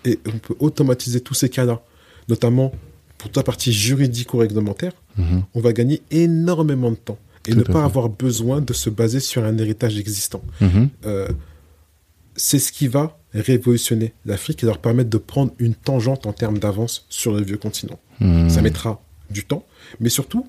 et 0.05 0.19
on 0.27 0.37
peut 0.37 0.55
automatiser 0.59 1.21
tous 1.21 1.33
ces 1.33 1.49
cas-là, 1.49 1.81
notamment 2.27 2.71
pour 3.17 3.31
la 3.35 3.43
partie 3.43 3.71
juridico-réglementaire, 3.73 4.91
Mhm. 5.17 5.43
on 5.53 5.59
va 5.61 5.73
gagner 5.73 6.01
énormément 6.11 6.91
de 6.91 6.95
temps 6.97 7.17
et 7.47 7.51
Tout 7.51 7.57
ne 7.57 7.63
pas 7.63 7.73
fait. 7.73 7.79
avoir 7.79 8.09
besoin 8.09 8.61
de 8.61 8.73
se 8.73 8.89
baser 8.89 9.19
sur 9.19 9.43
un 9.43 9.57
héritage 9.57 9.97
existant. 9.97 10.41
Mhm. 10.61 10.89
Euh, 11.05 11.27
c'est 12.35 12.59
ce 12.59 12.71
qui 12.71 12.87
va 12.87 13.17
révolutionner 13.33 14.13
l'Afrique 14.25 14.63
et 14.63 14.65
leur 14.65 14.77
permettre 14.79 15.09
de 15.09 15.17
prendre 15.17 15.51
une 15.59 15.75
tangente 15.75 16.25
en 16.25 16.33
termes 16.33 16.57
d'avance 16.59 17.05
sur 17.09 17.31
le 17.33 17.41
vieux 17.43 17.57
continent. 17.57 17.99
Mhm. 18.19 18.49
Ça 18.49 18.61
mettra 18.61 19.01
du 19.29 19.43
temps, 19.45 19.65
mais 19.99 20.09
surtout, 20.09 20.45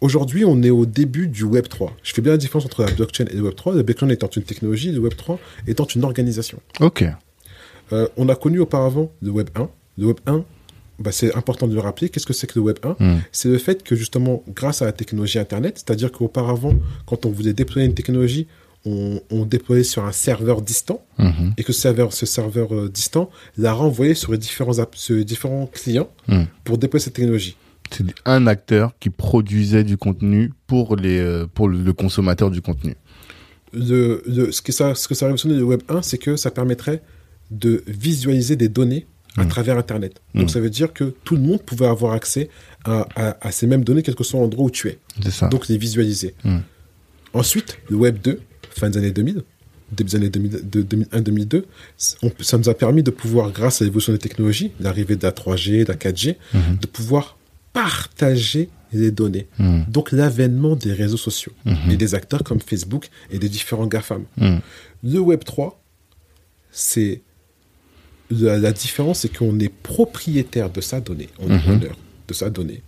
aujourd'hui, 0.00 0.44
on 0.44 0.62
est 0.62 0.70
au 0.70 0.86
début 0.86 1.28
du 1.28 1.44
Web 1.44 1.68
3. 1.68 1.94
Je 2.02 2.12
fais 2.12 2.22
bien 2.22 2.32
la 2.32 2.38
différence 2.38 2.64
entre 2.66 2.84
la 2.84 2.90
blockchain 2.92 3.24
et 3.30 3.34
le 3.36 3.42
Web 3.42 3.54
3. 3.54 3.74
La 3.74 3.82
blockchain 3.82 4.08
étant 4.08 4.28
une 4.28 4.42
technologie, 4.42 4.92
le 4.92 5.00
Web 5.00 5.14
3 5.16 5.38
étant 5.66 5.84
une 5.86 6.04
organisation. 6.04 6.60
Ok. 6.80 7.04
Euh, 7.92 8.08
on 8.16 8.28
a 8.28 8.34
connu 8.34 8.58
auparavant 8.58 9.12
le 9.22 9.30
Web 9.30 9.50
1. 9.54 9.68
Le 9.98 10.06
Web 10.06 10.16
1, 10.26 10.44
bah, 10.98 11.12
c'est 11.12 11.34
important 11.36 11.66
de 11.68 11.74
le 11.74 11.80
rappeler. 11.80 12.08
Qu'est-ce 12.08 12.26
que 12.26 12.32
c'est 12.32 12.46
que 12.46 12.58
le 12.58 12.62
Web 12.64 12.78
1 12.82 12.96
Mhm. 12.98 13.20
C'est 13.32 13.48
le 13.48 13.58
fait 13.58 13.82
que 13.82 13.94
justement, 13.94 14.42
grâce 14.54 14.82
à 14.82 14.86
la 14.86 14.92
technologie 14.92 15.38
Internet, 15.38 15.74
c'est-à-dire 15.84 16.10
qu'auparavant, 16.12 16.74
quand 17.06 17.26
on 17.26 17.30
voulait 17.30 17.52
déployer 17.52 17.86
une 17.86 17.94
technologie, 17.94 18.46
on, 18.88 19.20
on 19.30 19.44
déployait 19.44 19.82
sur 19.84 20.04
un 20.04 20.12
serveur 20.12 20.62
distant 20.62 21.04
Mhm. 21.18 21.54
et 21.58 21.64
que 21.64 21.72
ce 21.72 21.80
serveur, 21.80 22.12
ce 22.12 22.24
serveur 22.26 22.72
euh, 22.74 22.88
distant 22.88 23.30
l'a 23.58 23.72
renvoyé 23.72 24.14
sur 24.14 24.30
les 24.32 24.38
différents, 24.38 24.72
sur 24.94 25.14
les 25.16 25.24
différents 25.24 25.66
clients 25.66 26.08
Mhm. 26.28 26.46
pour 26.64 26.78
déployer 26.78 27.02
cette 27.04 27.14
technologie. 27.14 27.56
C'est 27.90 28.04
un 28.24 28.46
acteur 28.46 28.92
qui 29.00 29.10
produisait 29.10 29.84
du 29.84 29.96
contenu 29.96 30.52
pour 30.66 30.96
les 30.96 31.18
euh, 31.18 31.46
pour 31.52 31.68
le 31.68 31.92
consommateur 31.92 32.50
du 32.50 32.60
contenu. 32.60 32.94
Le, 33.72 34.22
le- 34.26 34.52
ce, 34.52 34.62
que 34.62 34.72
ça, 34.72 34.94
ce 34.94 35.08
que 35.08 35.14
ça 35.14 35.28
le 35.28 35.62
Web 35.62 35.82
1, 35.88 36.02
c'est 36.02 36.18
que 36.18 36.36
ça 36.36 36.50
permettrait 36.50 37.02
de 37.50 37.82
visualiser 37.86 38.56
des 38.56 38.68
données 38.68 39.06
à 39.36 39.44
Mm. 39.44 39.48
travers 39.48 39.76
Internet. 39.78 40.20
Donc 40.34 40.46
Mm. 40.46 40.48
ça 40.48 40.60
veut 40.60 40.70
dire 40.70 40.92
que 40.92 41.14
tout 41.24 41.36
le 41.36 41.42
monde 41.42 41.62
pouvait 41.62 41.86
avoir 41.86 42.12
accès 42.14 42.48
à, 42.84 43.06
à- 43.16 43.36
à 43.46 43.52
ces 43.52 43.66
mêmes 43.66 43.84
données, 43.84 44.02
quel 44.02 44.14
que 44.14 44.24
soit 44.24 44.40
l'endroit 44.40 44.64
où 44.66 44.70
tu 44.70 44.88
es. 44.88 44.98
Ça. 45.30 45.48
Donc 45.48 45.68
les 45.68 45.76
visualiser. 45.78 46.34
Mm. 46.44 46.58
Ensuite, 47.34 47.78
le 47.90 47.96
Web 47.96 48.18
2, 48.22 48.40
fin 48.70 48.88
des 48.88 48.98
années 48.98 49.10
2000, 49.10 49.42
début 49.92 50.10
des 50.10 50.16
années 50.16 50.30
2000 50.30 50.50
de 50.70 50.82
2001-2002, 50.82 51.64
on- 52.22 52.32
ça 52.40 52.56
nous 52.56 52.68
a 52.68 52.74
permis 52.74 53.02
de 53.02 53.10
pouvoir, 53.10 53.50
grâce 53.52 53.82
à 53.82 53.84
l'évolution 53.84 54.12
des 54.12 54.18
technologies, 54.18 54.72
l'arrivée 54.80 55.16
de 55.16 55.22
la 55.22 55.32
3G, 55.32 55.84
de 55.84 55.88
la 55.88 55.96
4G, 55.96 56.38
Mhm. 56.54 56.78
de 56.80 56.86
pouvoir 56.86 57.36
partager 57.80 58.68
les 58.92 59.10
données. 59.10 59.46
Mhm. 59.58 59.84
Donc 59.88 60.06
l'avènement 60.12 60.74
des 60.84 60.92
réseaux 61.02 61.22
sociaux 61.28 61.52
Mhm. 61.64 61.90
et 61.92 61.96
des 61.96 62.14
acteurs 62.14 62.42
comme 62.48 62.60
Facebook 62.60 63.04
et 63.32 63.38
des 63.38 63.48
différents 63.56 63.86
GAFAM. 63.94 64.24
Mhm. 64.38 64.60
Le 65.04 65.18
Web 65.20 65.42
3, 65.44 65.70
c'est 66.72 67.20
la, 68.30 68.58
la 68.58 68.72
différence, 68.72 69.20
c'est 69.20 69.36
qu'on 69.36 69.58
est 69.60 69.72
propriétaire 69.92 70.70
de 70.70 70.80
sa 70.80 71.00
donnée, 71.00 71.28
on 71.38 71.48
est 71.50 71.68
honneur 71.68 71.96
de 72.28 72.34
sa 72.34 72.48
donnée, 72.50 72.82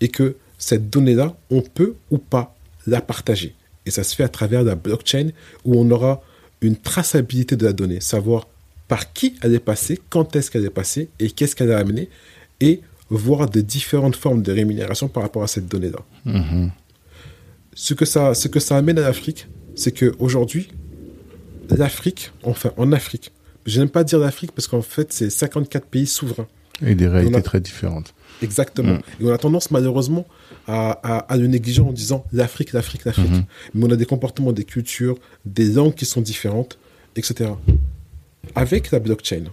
et 0.00 0.08
que 0.08 0.36
cette 0.58 0.88
donnée-là, 0.90 1.28
on 1.50 1.62
peut 1.62 1.94
ou 2.10 2.18
pas 2.18 2.46
la 2.86 3.00
partager. 3.00 3.54
Et 3.86 3.90
ça 3.90 4.04
se 4.04 4.14
fait 4.14 4.22
à 4.24 4.28
travers 4.28 4.62
la 4.62 4.76
blockchain 4.76 5.28
où 5.64 5.70
on 5.82 5.90
aura 5.90 6.22
une 6.60 6.76
traçabilité 6.76 7.56
de 7.56 7.64
la 7.64 7.72
donnée, 7.72 8.00
savoir 8.00 8.46
par 8.88 9.12
qui 9.12 9.34
elle 9.42 9.54
est 9.54 9.58
passée, 9.72 9.98
quand 10.10 10.36
est-ce 10.36 10.50
qu'elle 10.50 10.64
est 10.64 10.70
passée 10.82 11.08
et 11.18 11.30
qu'est-ce 11.30 11.54
qu'elle 11.56 11.72
a 11.72 11.78
amené, 11.78 12.08
et 12.60 12.80
voir 13.16 13.48
des 13.48 13.62
différentes 13.62 14.16
formes 14.16 14.42
de 14.42 14.52
rémunération 14.52 15.08
par 15.08 15.22
rapport 15.22 15.42
à 15.42 15.46
cette 15.48 15.68
donnée-là 15.68 16.00
Mhm. 16.24 16.70
ce 17.74 17.94
que 17.94 18.04
ça, 18.04 18.34
ce 18.34 18.48
que 18.48 18.60
ça 18.60 18.76
amène 18.76 18.98
à 18.98 19.02
l'Afrique, 19.02 19.46
c'est 19.74 19.92
que 19.92 20.14
aujourd'hui, 20.18 20.68
l'Afrique, 21.70 22.30
enfin 22.42 22.72
en 22.76 22.92
Afrique, 22.92 23.32
je 23.66 23.80
n'aime 23.80 23.88
pas 23.88 24.04
dire 24.04 24.18
l'Afrique 24.18 24.52
parce 24.52 24.68
qu'en 24.68 24.82
fait 24.82 25.12
c'est 25.12 25.30
54 25.30 25.86
pays 25.86 26.06
souverains, 26.06 26.46
Et 26.82 26.94
des 26.94 27.08
réalités 27.08 27.36
a- 27.36 27.42
très 27.42 27.60
différentes. 27.60 28.14
exactement. 28.42 28.94
Mm. 28.94 29.02
Et 29.20 29.24
on 29.26 29.32
a 29.32 29.38
tendance 29.38 29.70
malheureusement 29.70 30.26
à, 30.66 30.90
à, 31.02 31.18
à 31.32 31.36
le 31.36 31.46
négliger 31.46 31.80
en 31.82 31.92
disant 31.92 32.24
l'Afrique, 32.32 32.72
l'Afrique, 32.72 33.04
l'Afrique. 33.04 33.30
Mhm. 33.30 33.44
Mais 33.74 33.86
on 33.86 33.90
a 33.90 33.96
des 33.96 34.06
comportements, 34.06 34.52
des 34.52 34.64
cultures, 34.64 35.16
des 35.46 35.66
langues 35.66 35.94
qui 35.94 36.04
sont 36.06 36.20
différentes, 36.20 36.78
etc. 37.16 37.50
Avec 38.54 38.90
la 38.90 38.98
blockchain, 38.98 39.44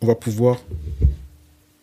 on 0.00 0.06
va 0.06 0.14
pouvoir 0.14 0.62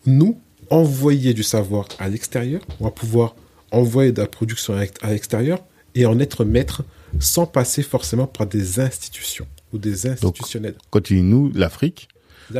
nous 0.05 0.39
envoyer 0.69 1.33
du 1.33 1.43
savoir 1.43 1.87
à 1.99 2.09
l'extérieur, 2.09 2.61
on 2.79 2.85
va 2.85 2.91
pouvoir 2.91 3.35
envoyer 3.71 4.11
de 4.11 4.21
la 4.21 4.27
production 4.27 4.75
à 4.75 4.81
l'ex- 4.81 4.99
à 5.03 5.11
l'extérieur 5.11 5.59
et 5.95 6.05
en 6.05 6.19
être 6.19 6.45
maître 6.45 6.83
sans 7.19 7.45
passer 7.45 7.83
forcément 7.83 8.27
par 8.27 8.47
des 8.47 8.79
institutions 8.79 9.47
ou 9.73 9.77
des 9.77 10.07
institutionnels. 10.07 10.75
Quand 10.89 11.01
tu 11.01 11.15
dis 11.15 11.21
nous, 11.21 11.51
l'Afrique, 11.53 12.09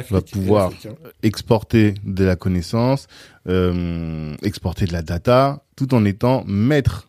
va 0.10 0.22
pouvoir 0.22 0.72
hein. 0.86 0.94
exporter 1.22 1.94
de 2.03 2.23
la 2.23 2.36
connaissance, 2.36 3.07
euh, 3.48 4.34
exporter 4.41 4.86
de 4.86 4.94
la 4.94 5.02
data, 5.02 5.64
tout 5.76 5.94
en 5.94 6.06
étant 6.06 6.44
maître. 6.48 7.07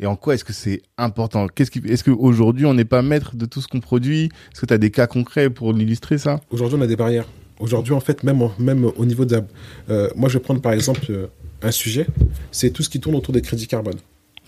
Et 0.00 0.06
en 0.06 0.16
quoi 0.16 0.34
est-ce 0.34 0.44
que 0.44 0.52
c'est 0.52 0.82
important? 0.96 1.48
Qu'est-ce 1.48 1.70
qui, 1.70 1.80
est-ce 1.86 2.04
qu'aujourd'hui 2.04 2.66
on 2.66 2.74
n'est 2.74 2.84
pas 2.84 3.02
maître 3.02 3.34
de 3.36 3.46
tout 3.46 3.60
ce 3.60 3.68
qu'on 3.68 3.80
produit? 3.80 4.30
Est-ce 4.52 4.60
que 4.60 4.66
tu 4.66 4.74
as 4.74 4.78
des 4.78 4.90
cas 4.90 5.06
concrets 5.06 5.50
pour 5.50 5.72
l'illustrer 5.72 6.18
ça? 6.18 6.40
Aujourd'hui, 6.50 6.78
on 6.78 6.82
a 6.82 6.86
des 6.86 6.96
barrières. 6.96 7.26
Aujourd'hui, 7.60 7.92
en 7.92 8.00
fait, 8.00 8.22
même, 8.22 8.40
même 8.58 8.84
au 8.96 9.04
niveau 9.04 9.24
de 9.24 9.36
la... 9.36 9.42
euh, 9.90 10.08
moi, 10.16 10.28
je 10.28 10.34
vais 10.38 10.42
prendre 10.44 10.60
par 10.60 10.72
exemple 10.72 11.06
euh, 11.10 11.26
un 11.62 11.70
sujet, 11.70 12.06
c'est 12.52 12.70
tout 12.70 12.82
ce 12.82 12.88
qui 12.88 13.00
tourne 13.00 13.16
autour 13.16 13.32
des 13.34 13.42
crédits 13.42 13.66
carbone. 13.66 13.96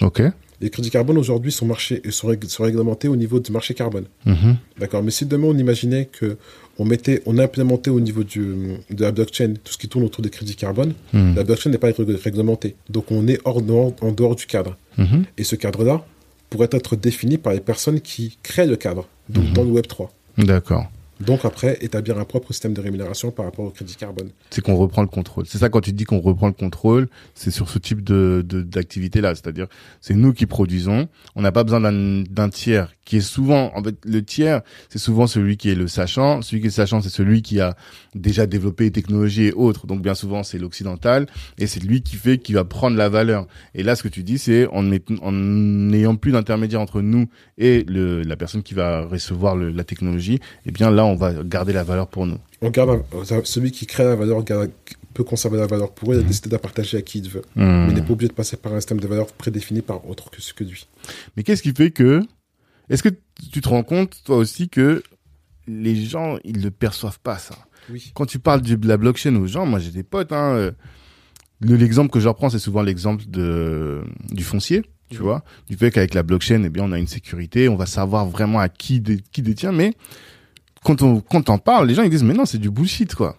Ok. 0.03 0.23
Les 0.61 0.69
crédits 0.71 0.91
carbone 0.91 1.17
aujourd'hui 1.19 1.51
sont, 1.53 1.65
marchés, 1.67 2.03
sont, 2.11 2.29
rég- 2.31 2.47
sont 2.49 2.63
réglementés 2.65 3.09
au 3.09 3.17
niveau 3.17 3.41
du 3.41 3.51
marché 3.51 3.73
carbone. 3.75 4.05
Mhm. 4.27 4.57
D'accord 4.79 5.03
Mais 5.03 5.11
si 5.11 5.25
demain 5.25 5.47
on 5.49 5.57
imaginait 5.57 6.05
que 6.05 6.37
on 6.79 6.85
mettait, 6.85 7.23
on 7.27 7.39
implémentait 7.39 7.91
au 7.91 7.99
niveau 8.01 8.25
du, 8.25 8.77
de 8.91 9.03
la 9.03 9.11
blockchain 9.11 9.55
tout 9.65 9.73
ce 9.73 9.79
qui 9.79 9.89
tourne 9.89 10.05
autour 10.05 10.23
des 10.23 10.31
crédits 10.31 10.57
carbone, 10.57 10.93
Mhm. 11.15 11.35
la 11.35 11.45
blockchain 11.45 11.71
n'est 11.71 11.79
pas 11.79 11.91
rég- 11.91 12.15
réglementée. 12.23 12.77
Donc 12.91 13.11
on 13.11 13.27
est 13.27 13.39
hors, 13.45 13.61
dehors- 13.63 13.95
en 14.03 14.13
dehors 14.13 14.37
du 14.37 14.47
cadre. 14.47 14.77
Mhm. 14.99 15.25
Et 15.39 15.45
ce 15.45 15.57
cadre-là 15.57 16.05
pourrait 16.51 16.69
être 16.73 16.95
défini 16.95 17.39
par 17.39 17.53
les 17.55 17.61
personnes 17.61 18.01
qui 18.01 18.37
créent 18.43 18.67
le 18.67 18.77
cadre, 18.77 19.09
donc 19.31 19.53
dans 19.55 19.63
le 19.65 19.71
Web 19.71 19.87
3. 19.87 20.13
D'accord. 20.37 20.91
Donc 21.21 21.45
après, 21.45 21.79
établir 21.83 22.19
un 22.19 22.25
propre 22.25 22.53
système 22.53 22.73
de 22.73 22.81
rémunération 22.81 23.31
par 23.31 23.45
rapport 23.45 23.67
au 23.67 23.71
crédit 23.71 23.95
carbone. 23.95 24.31
C'est 24.51 24.63
qu'on 24.63 24.77
reprend 24.77 25.03
le 25.03 25.09
contrôle. 25.09 25.47
C'est 25.47 25.59
ça 25.59 25.69
quand 25.69 25.81
tu 25.81 25.93
dis 25.93 26.05
qu'on 26.05 26.21
reprend 26.21 26.47
le 26.47 26.53
contrôle, 26.55 27.09
c'est 27.35 27.51
sur 27.51 27.69
ce 27.69 27.79
type 27.79 28.03
de 28.03 28.43
d'activité-là. 28.43 29.35
C'est-à-dire, 29.35 29.67
c'est 30.01 30.15
nous 30.15 30.33
qui 30.33 30.47
produisons. 30.47 31.09
On 31.37 31.43
n'a 31.43 31.53
pas 31.53 31.65
besoin 31.65 31.81
d'un 31.81 32.49
tiers 32.49 32.93
qui 33.11 33.17
est 33.17 33.21
souvent, 33.23 33.73
en 33.75 33.83
fait, 33.83 33.97
le 34.05 34.23
tiers, 34.23 34.61
c'est 34.89 35.01
souvent 35.01 35.27
celui 35.27 35.57
qui 35.57 35.69
est 35.69 35.75
le 35.75 35.89
sachant. 35.89 36.43
Celui 36.43 36.61
qui 36.63 36.69
est 36.69 36.71
sachant, 36.71 37.01
c'est 37.03 37.09
celui 37.11 37.43
qui 37.43 37.59
a 37.59 37.75
déjà 38.15 38.47
développé 38.47 38.85
les 38.85 38.93
technologies 38.93 39.47
et 39.47 39.53
autres. 39.53 39.89
Donc 39.89 40.01
bien 40.01 40.15
souvent, 40.15 40.45
c'est 40.45 40.59
l'occidental 40.59 41.27
et 41.59 41.67
c'est 41.67 41.81
lui 41.83 42.03
qui 42.03 42.15
fait, 42.15 42.39
qui 42.39 42.53
va 42.53 42.65
prendre 42.65 42.97
la 42.97 43.09
valeur. 43.09 43.49
Et 43.75 43.83
là, 43.83 43.97
ce 43.97 44.05
que 44.05 44.09
tu 44.09 44.23
dis, 44.23 44.39
c'est 44.39 44.69
en 44.69 44.93
est- 44.93 45.11
en 45.23 45.33
n'ayant 45.33 46.15
plus 46.15 46.31
d'intermédiaire 46.31 46.81
entre 46.81 47.01
nous 47.01 47.27
et 47.59 47.83
le 47.89 48.23
la 48.23 48.37
personne 48.37 48.63
qui 48.63 48.75
va 48.75 49.05
recevoir 49.07 49.57
le- 49.57 49.71
la 49.71 49.83
technologie, 49.83 50.39
eh 50.67 50.71
bien 50.71 50.93
là, 50.93 51.05
on 51.05 51.17
va 51.17 51.33
garder 51.43 51.73
la 51.73 51.83
valeur 51.83 52.07
pour 52.07 52.27
nous. 52.27 52.39
On 52.63 52.71
garde 52.71 53.03
celui 53.43 53.73
qui 53.73 53.87
crée 53.87 54.05
la 54.05 54.15
valeur 54.15 54.45
garde- 54.45 54.71
peut 55.15 55.25
conserver 55.25 55.59
la 55.59 55.67
valeur 55.67 55.91
pour 55.93 56.13
eux 56.13 56.17
et 56.17 56.21
Mhm. 56.21 56.27
décider 56.29 56.49
de 56.51 56.55
la 56.55 56.61
partager 56.61 56.97
à 56.99 57.03
qui 57.03 57.19
il 57.19 57.29
veut. 57.29 57.43
Hmm. 57.57 57.87
Mais 57.87 57.89
il 57.91 57.95
n'est 57.97 58.03
pas 58.03 58.13
obligé 58.13 58.29
de 58.29 58.33
passer 58.35 58.57
par 58.57 58.73
un 58.75 58.79
système 58.81 59.01
de 59.01 59.09
valeur 59.09 59.27
prédéfini 59.27 59.81
par 59.83 60.09
autre 60.09 60.31
que 60.31 60.41
ce 60.41 60.55
que 60.55 60.63
lui. 60.63 60.87
Mais 61.37 61.43
qu'est-ce 61.43 61.63
qui 61.65 61.73
fait 61.73 61.91
que 61.91 62.23
est-ce 62.91 63.03
que 63.03 63.09
tu 63.53 63.61
te 63.63 63.69
rends 63.69 63.83
compte 63.83 64.21
toi 64.25 64.37
aussi 64.37 64.69
que 64.69 65.03
les 65.67 65.97
gens 66.05 66.39
ils 66.45 66.63
le 66.63 66.71
perçoivent 66.71 67.21
pas 67.21 67.39
ça? 67.39 67.57
Oui. 67.91 68.13
Quand 68.15 68.27
tu 68.27 68.39
parles 68.39 68.61
de 68.63 68.87
la 68.89 68.97
blockchain 68.99 69.35
aux 69.37 69.47
gens, 69.47 69.65
moi 69.67 69.79
j'ai 69.79 69.91
des 69.91 70.03
potes 70.03 70.33
hein, 70.33 70.53
euh, 70.55 70.71
le- 71.61 71.77
l'exemple 71.77 72.11
que 72.11 72.21
je 72.21 72.29
reprends 72.29 72.51
c'est 72.51 72.59
souvent 72.59 72.83
l'exemple 72.83 73.25
de 73.27 74.03
du 74.31 74.45
foncier, 74.45 74.83
tu 75.11 75.19
vois, 75.19 75.43
du 75.69 75.77
fait 75.77 75.91
qu'avec 75.91 76.15
la 76.15 76.23
blockchain 76.23 76.63
eh 76.65 76.69
bien 76.69 76.85
on 76.85 76.93
a 76.93 76.99
une 76.99 77.07
sécurité, 77.09 77.69
on 77.69 77.77
va 77.77 77.87
savoir 77.87 78.27
vraiment 78.27 78.61
à 78.61 78.69
qui 78.69 79.01
dé- 79.01 79.23
qui 79.33 79.43
détient 79.43 79.73
mais 79.73 79.95
quand 80.85 81.03
on 81.03 81.21
quand 81.21 81.49
on 81.51 81.59
parle, 81.59 81.89
les 81.89 81.95
gens 81.95 82.03
ils 82.03 82.11
disent 82.11 82.23
mais 82.25 82.35
non, 82.35 82.45
c'est 82.47 82.59
du 82.59 82.71
bullshit 82.71 83.15
quoi. 83.15 83.37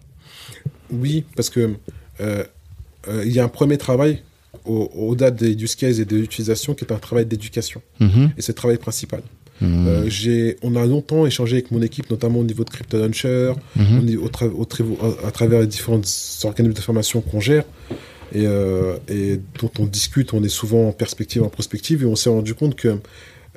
Oui, 0.90 1.24
parce 1.36 1.48
que 1.50 1.74
euh, 2.20 2.44
euh, 3.08 3.24
il 3.24 3.32
y 3.32 3.40
a 3.40 3.44
un 3.44 3.48
premier 3.48 3.78
travail 3.78 4.22
au- 4.66 4.90
au-delà 4.94 5.30
des 5.30 5.52
use 5.54 5.74
cases 5.74 5.98
et 5.98 6.04
de 6.04 6.16
l'utilisation, 6.16 6.74
qui 6.74 6.84
est 6.84 6.92
un 6.92 6.98
travail 6.98 7.24
d'éducation. 7.26 7.80
Mhm. 8.00 8.32
Et 8.36 8.42
c'est 8.42 8.52
le 8.52 8.56
travail 8.56 8.76
principal. 8.78 9.22
Mhm. 9.62 9.86
Euh, 9.86 10.04
j'ai, 10.08 10.56
on 10.62 10.74
a 10.76 10.84
longtemps 10.86 11.24
échangé 11.26 11.56
avec 11.56 11.70
mon 11.70 11.80
équipe, 11.82 12.10
notamment 12.10 12.40
au 12.40 12.44
niveau 12.44 12.64
de 12.64 12.70
Crypto 12.70 12.98
Launcher, 12.98 13.52
Mhm. 13.76 14.18
au 14.22 14.28
tra- 14.28 14.50
à, 15.24 15.28
à 15.28 15.30
travers 15.30 15.60
les 15.60 15.66
différents 15.66 16.00
organismes 16.44 16.74
de 16.74 16.80
formation 16.80 17.20
qu'on 17.20 17.40
gère 17.40 17.64
et, 18.34 18.46
euh, 18.46 18.96
et 19.08 19.38
dont 19.60 19.70
on 19.78 19.86
discute. 19.86 20.32
On 20.34 20.42
est 20.42 20.48
souvent 20.48 20.88
en 20.88 20.92
perspective, 20.92 21.42
en 21.42 21.48
prospective, 21.48 22.02
et 22.02 22.06
on 22.06 22.16
s'est 22.16 22.30
rendu 22.30 22.54
compte 22.54 22.74
que 22.74 22.98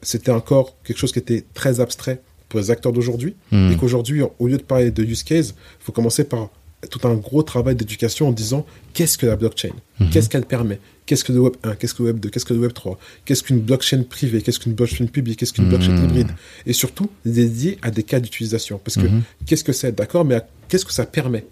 c'était 0.03 0.31
encore 0.31 0.75
quelque 0.83 0.97
chose 0.99 1.11
qui 1.11 1.19
était 1.19 1.43
très 1.53 1.79
abstrait 1.79 2.21
pour 2.49 2.59
les 2.59 2.69
acteurs 2.71 2.93
d'aujourd'hui, 2.93 3.35
Mhm. 3.51 3.71
et 3.71 3.75
qu'aujourd'hui, 3.77 4.21
au 4.39 4.47
lieu 4.47 4.57
de 4.57 4.63
parler 4.63 4.91
de 4.91 5.03
use 5.03 5.23
case, 5.23 5.55
il 5.81 5.83
faut 5.85 5.91
commencer 5.91 6.23
par 6.25 6.49
tout 6.89 7.07
un 7.07 7.13
gros 7.15 7.43
travail 7.43 7.75
d'éducation 7.75 8.27
en 8.27 8.31
disant 8.31 8.65
qu'est-ce 8.93 9.17
que 9.17 9.25
la 9.25 9.35
blockchain, 9.35 9.69
Mhm. 9.99 10.09
qu'est-ce 10.09 10.29
qu'elle 10.29 10.45
permet, 10.45 10.79
qu'est-ce 11.05 11.23
que 11.23 11.31
le 11.31 11.39
Web 11.39 11.53
1, 11.63 11.75
qu'est-ce 11.75 11.93
que 11.93 12.03
le 12.03 12.09
Web 12.09 12.19
2, 12.19 12.29
qu'est-ce 12.29 12.45
que 12.45 12.53
le 12.53 12.59
Web 12.59 12.73
3, 12.73 12.97
qu'est-ce 13.25 13.43
qu'une 13.43 13.59
blockchain 13.59 14.03
privée, 14.03 14.41
qu'est-ce 14.41 14.59
qu'une 14.59 14.73
blockchain 14.73 15.05
publique, 15.07 15.39
qu'est-ce 15.39 15.53
qu'une 15.53 15.67
blockchain 15.69 15.93
Mhm. 15.93 16.05
hybride, 16.05 16.31
et 16.65 16.73
surtout 16.73 17.09
dédié 17.25 17.77
à 17.81 17.91
des 17.91 18.03
cas 18.03 18.19
d'utilisation. 18.19 18.79
Parce 18.83 18.95
que 18.95 19.07
Mhm. 19.07 19.21
qu'est-ce 19.45 19.63
que 19.63 19.73
c'est, 19.73 19.91
d'accord, 19.93 20.25
mais 20.25 20.41
qu'est-ce 20.67 20.85
que 20.85 20.93
ça 20.93 21.05
permet? 21.05 21.45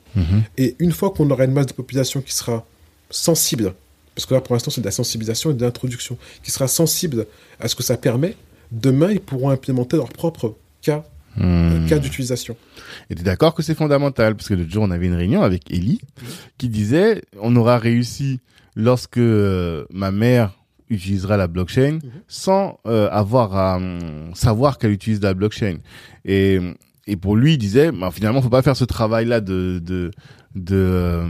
Et 0.57 0.75
une 0.79 0.91
fois 0.91 1.11
qu'on 1.11 1.29
aura 1.31 1.45
une 1.45 1.51
masse 1.53 1.67
de 1.67 1.73
population 1.73 2.21
qui 2.21 2.33
sera 2.33 2.65
sensible, 3.09 3.73
parce 4.15 4.25
que 4.25 4.33
là 4.33 4.41
pour 4.41 4.53
l'instant 4.55 4.71
c'est 4.71 4.81
de 4.81 4.85
la 4.85 4.91
sensibilisation 4.91 5.51
et 5.51 5.53
de 5.53 5.61
l'introduction, 5.63 6.17
qui 6.43 6.51
sera 6.51 6.67
sensible 6.67 7.25
à 7.59 7.67
ce 7.67 7.75
que 7.75 7.83
ça 7.83 7.97
permet, 7.97 8.35
demain 8.71 9.11
ils 9.11 9.19
pourront 9.19 9.49
implémenter 9.49 9.97
leur 9.97 10.09
propre 10.09 10.55
cas, 10.81 11.03
Mhm. 11.37 11.87
cas 11.87 11.99
d'utilisation. 11.99 12.55
Et 13.09 13.15
t'es 13.15 13.23
d'accord 13.23 13.53
que 13.53 13.63
c'est 13.63 13.75
fondamental? 13.75 14.35
Parce 14.35 14.47
que 14.47 14.53
l'autre 14.53 14.71
jour, 14.71 14.83
on 14.83 14.91
avait 14.91 15.07
une 15.07 15.15
réunion 15.15 15.41
avec 15.41 15.71
Ellie 15.71 15.99
qui 16.57 16.69
disait 16.69 17.23
on 17.41 17.55
aura 17.55 17.77
réussi 17.77 18.39
lorsque 18.75 19.17
euh, 19.17 19.85
ma 19.91 20.11
mère 20.11 20.51
utilisera 20.89 21.37
la 21.37 21.47
blockchain 21.47 21.99
sans 22.27 22.79
euh, 22.85 23.09
avoir 23.11 23.55
à 23.55 23.77
hum, 23.77 24.31
savoir 24.35 24.77
qu'elle 24.77 24.91
utilise 24.91 25.21
la 25.21 25.33
blockchain. 25.33 25.77
Et, 26.25 26.59
et 27.07 27.15
pour 27.15 27.35
lui, 27.35 27.53
il 27.53 27.57
disait 27.57 27.91
bah, 27.91 28.11
finalement, 28.11 28.41
faut 28.41 28.49
pas 28.49 28.61
faire 28.61 28.77
ce 28.77 28.85
travail-là 28.85 29.41
de 29.41 29.79
de 29.83 30.11
de 30.55 30.75
euh, 30.75 31.25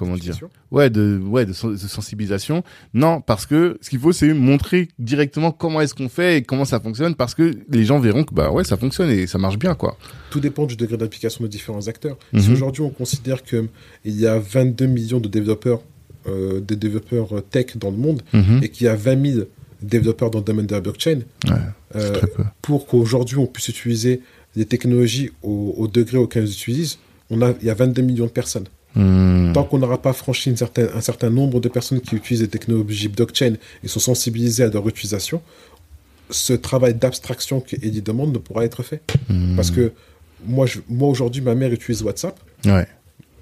comment 0.00 0.16
dire 0.16 0.36
ouais 0.72 0.88
de 0.90 1.20
ouais 1.24 1.44
de, 1.46 1.52
sen- 1.52 1.72
de 1.72 1.76
sensibilisation 1.76 2.64
non 2.94 3.20
parce 3.20 3.44
que 3.46 3.78
ce 3.80 3.90
qu'il 3.90 3.98
faut 4.00 4.12
c'est 4.12 4.32
montrer 4.34 4.88
directement 4.98 5.52
comment 5.52 5.80
est-ce 5.80 5.94
qu'on 5.94 6.08
fait 6.08 6.38
et 6.38 6.42
comment 6.42 6.64
ça 6.64 6.80
fonctionne 6.80 7.14
parce 7.14 7.34
que 7.34 7.54
les 7.68 7.84
gens 7.84 7.98
verront 8.00 8.24
que 8.24 8.34
bah 8.34 8.50
ouais 8.50 8.64
ça 8.64 8.76
fonctionne 8.76 9.10
et 9.10 9.26
ça 9.26 9.38
marche 9.38 9.58
bien 9.58 9.74
quoi 9.74 9.96
Tout 10.30 10.40
dépend 10.40 10.66
du 10.66 10.76
degré 10.76 10.96
d'application 10.96 11.44
de 11.44 11.48
différents 11.48 11.86
acteurs. 11.86 12.16
Mhm. 12.32 12.40
Si 12.40 12.50
aujourd'hui 12.52 12.82
on 12.82 12.90
considère 12.90 13.42
qu'il 13.42 13.68
y 14.04 14.26
a 14.26 14.38
22 14.38 14.86
millions 14.86 15.20
de 15.20 15.28
développeurs, 15.28 15.80
euh, 16.28 16.60
des 16.60 16.76
développeurs 16.76 17.36
euh, 17.36 17.40
tech 17.42 17.76
dans 17.76 17.90
le 17.90 17.96
monde, 17.96 18.22
Mhm. 18.32 18.60
et 18.62 18.68
qu'il 18.70 18.86
y 18.86 18.88
a 18.88 18.96
20 18.96 19.32
000 19.32 19.44
développeurs 19.82 20.30
dans 20.30 20.38
le 20.40 20.44
domaine 20.44 20.66
de 20.66 20.74
la 20.74 20.80
blockchain, 20.80 21.20
Ouais, 21.48 21.56
euh, 21.96 22.20
pour 22.62 22.86
qu'aujourd'hui 22.86 23.36
on 23.38 23.46
puisse 23.46 23.68
utiliser 23.68 24.20
les 24.56 24.64
technologies 24.66 25.30
au, 25.42 25.74
au 25.76 25.86
degré 25.88 26.18
auquel 26.18 26.44
ils 26.44 26.52
utilisent, 26.52 26.98
on 27.30 27.40
a, 27.42 27.52
il 27.60 27.66
y 27.66 27.70
a 27.70 27.74
22 27.74 28.02
millions 28.02 28.26
de 28.26 28.30
personnes. 28.30 28.66
Hmm. 28.96 29.52
Tant 29.52 29.64
qu'on 29.64 29.78
n'aura 29.78 30.02
pas 30.02 30.12
franchi 30.12 30.50
une 30.50 30.56
certaine- 30.56 30.88
un 30.94 31.00
certain 31.00 31.30
nombre 31.30 31.60
de 31.60 31.68
personnes 31.68 32.00
qui 32.00 32.16
utilisent 32.16 32.42
les 32.42 32.48
technologies 32.48 33.08
blockchain 33.08 33.54
et 33.84 33.88
sont 33.88 34.00
sensibilisées 34.00 34.64
à 34.64 34.68
leur 34.68 34.88
utilisation, 34.88 35.42
ce 36.30 36.52
travail 36.52 36.94
d'abstraction 36.94 37.60
qu'Eddie 37.60 38.02
demande 38.02 38.32
ne 38.32 38.38
pourra 38.38 38.64
être 38.64 38.82
fait. 38.82 39.00
Hmm. 39.28 39.56
Parce 39.56 39.70
que 39.70 39.92
moi, 40.44 40.66
je- 40.66 40.78
moi 40.88 41.08
aujourd'hui, 41.08 41.42
ma 41.42 41.54
mère 41.54 41.72
utilise 41.72 42.02
WhatsApp. 42.02 42.38
ouais 42.66 42.86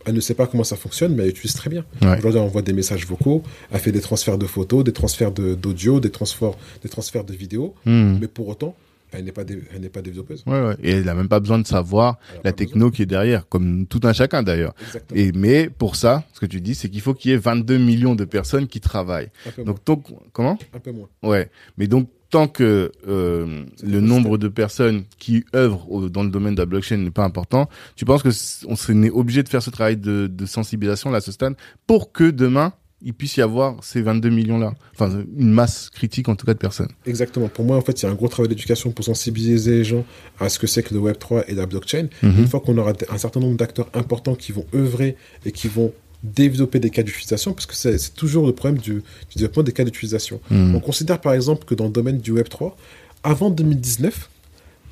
Elle 0.07 0.15
ne 0.15 0.21
sait 0.21 0.35
pas 0.35 0.47
comment 0.47 0.65
ça 0.65 0.77
fonctionne, 0.77 1.15
mais 1.15 1.25
elle 1.25 1.31
utilise 1.31 1.53
très 1.55 1.69
bien. 1.69 1.85
Ouais. 2.01 2.09
Aujourd'hui, 2.19 2.41
elle 2.41 2.47
envoie 2.47 2.63
des 2.63 2.73
messages 2.73 3.05
vocaux, 3.07 3.43
elle 3.71 3.79
fait 3.81 3.93
des 3.93 4.01
transferts 4.01 4.39
de 4.39 4.47
photos, 4.47 4.83
des 4.83 4.93
transferts 4.93 5.33
de- 5.33 5.55
d'audio, 5.55 6.01
des 6.01 6.11
transferts, 6.11 6.53
des 6.83 6.89
transferts 6.89 7.25
de 7.25 7.35
vidéos. 7.35 7.75
Hmm. 7.85 8.17
Mais 8.21 8.27
pour 8.27 8.49
autant, 8.49 8.75
elle 9.13 9.25
n'est 9.25 9.33
pas, 9.33 9.45
dé- 9.45 9.63
elle 9.75 9.81
n'est 9.81 9.89
pas 9.89 10.03
développeuse. 10.03 10.43
Ouais, 10.47 10.61
ouais. 10.61 10.77
Et 10.83 10.91
elle 10.93 11.09
a 11.09 11.15
même 11.15 11.29
pas 11.29 11.41
besoin 11.41 11.59
de 11.59 11.67
savoir 11.67 12.19
Elle 12.35 12.41
la 12.45 12.53
techno 12.53 12.91
qui 12.91 13.03
est 13.03 13.07
derrière, 13.07 13.49
comme 13.49 13.87
tout 13.87 14.01
un 14.05 14.13
chacun 14.13 14.43
d'ailleurs. 14.43 14.75
Et 15.15 15.33
mais 15.33 15.69
pour 15.71 15.97
ça, 15.97 16.25
ce 16.33 16.41
que 16.41 16.47
tu 16.47 16.61
dis, 16.61 16.75
c'est 16.75 16.89
qu'il 16.89 17.01
faut 17.01 17.15
qu'il 17.15 17.31
y 17.31 17.35
ait 17.35 17.39
22 17.39 17.79
millions 17.79 18.15
de 18.15 18.25
personnes 18.25 18.67
qui 18.69 18.81
travaillent. 18.81 19.31
Donc, 19.65 19.85
donc 19.85 20.05
comment 20.33 20.59
un 20.75 20.79
peu 20.79 20.93
moins. 20.93 21.09
Ouais. 21.23 21.51
Mais 21.77 21.87
donc 21.87 22.09
tant 22.31 22.47
que 22.47 22.93
euh, 23.09 23.65
le 23.83 24.01
nombre 24.01 24.37
de 24.37 24.49
personnes 24.49 25.05
qui 25.19 25.47
œuvrent 25.57 25.91
au- 25.91 26.09
dans 26.11 26.23
le 26.23 26.29
domaine 26.29 26.55
de 26.55 26.61
la 26.61 26.67
blockchain 26.67 26.99
n'est 26.99 27.11
pas 27.11 27.25
important, 27.25 27.71
tu 27.97 28.05
penses 28.05 28.23
que 28.23 28.29
on 28.67 28.77
serait 28.77 29.09
obligé 29.09 29.43
de 29.43 29.49
faire 29.49 29.63
ce 29.63 29.71
travail 29.71 29.97
de, 29.97 30.27
de 30.27 30.45
sensibilisation 30.47 31.11
là 31.11 31.19
à 31.19 31.21
ce 31.23 31.33
stade 31.33 31.55
pour 31.87 32.13
que 32.13 32.31
demain 32.31 32.75
il 33.03 33.15
puisse 33.15 33.37
y 33.37 33.43
avoir 33.43 33.77
ces 33.83 34.03
22 34.03 34.29
millions 34.29 34.59
là, 34.59 34.75
enfin 34.93 35.25
une 35.37 35.53
masse 35.53 35.89
critique 35.91 36.29
en 36.29 36.35
tout 36.35 36.47
cas 36.47 36.55
de 36.55 36.59
personnes. 36.59 36.89
Exactement. 37.07 37.49
Pour 37.49 37.65
moi, 37.65 37.77
en 37.77 37.81
fait, 37.81 38.03
il 38.03 38.07
y 38.07 38.09
a 38.09 38.11
un 38.11 38.15
gros 38.15 38.29
travail 38.29 38.49
d'éducation 38.49 38.91
pour 38.91 39.05
sensibiliser 39.05 39.79
les 39.79 39.85
gens 39.85 40.05
à 40.41 40.49
ce 40.49 40.59
que 40.59 40.67
c'est 40.67 40.83
que 40.83 40.95
le 40.95 41.01
Web3 41.01 41.45
et 41.47 41.55
la 41.55 41.67
blockchain. 41.67 42.09
Mhm. 42.23 42.39
Une 42.41 42.47
fois 42.49 42.61
qu'on 42.61 42.77
aura 42.77 42.93
un 43.09 43.19
certain 43.19 43.41
nombre 43.41 43.57
d'acteurs 43.57 43.89
importants 43.95 44.35
qui 44.35 44.53
vont 44.53 44.67
œuvrer 44.75 45.17
et 45.45 45.53
qui 45.53 45.69
vont 45.69 45.93
développer 46.25 46.81
des 46.81 46.91
cas 46.91 47.05
d'utilisation, 47.05 47.53
parce 47.53 47.67
que 47.67 47.77
c'est 47.77 48.15
toujours 48.15 48.45
le 48.45 48.53
problème 48.53 48.81
du, 48.81 48.95
du 48.95 49.37
développement 49.37 49.63
des 49.63 49.73
cas 49.73 49.85
d'utilisation. 49.85 50.41
Hmm. 50.51 50.75
On 50.75 50.81
considère 50.81 51.21
par 51.21 51.33
exemple 51.33 51.65
que 51.65 51.77
dans 51.77 51.85
le 51.85 51.93
domaine 51.93 52.19
du 52.19 52.33
Web3, 52.35 52.73
avant 53.23 53.51
2019, 53.51 54.29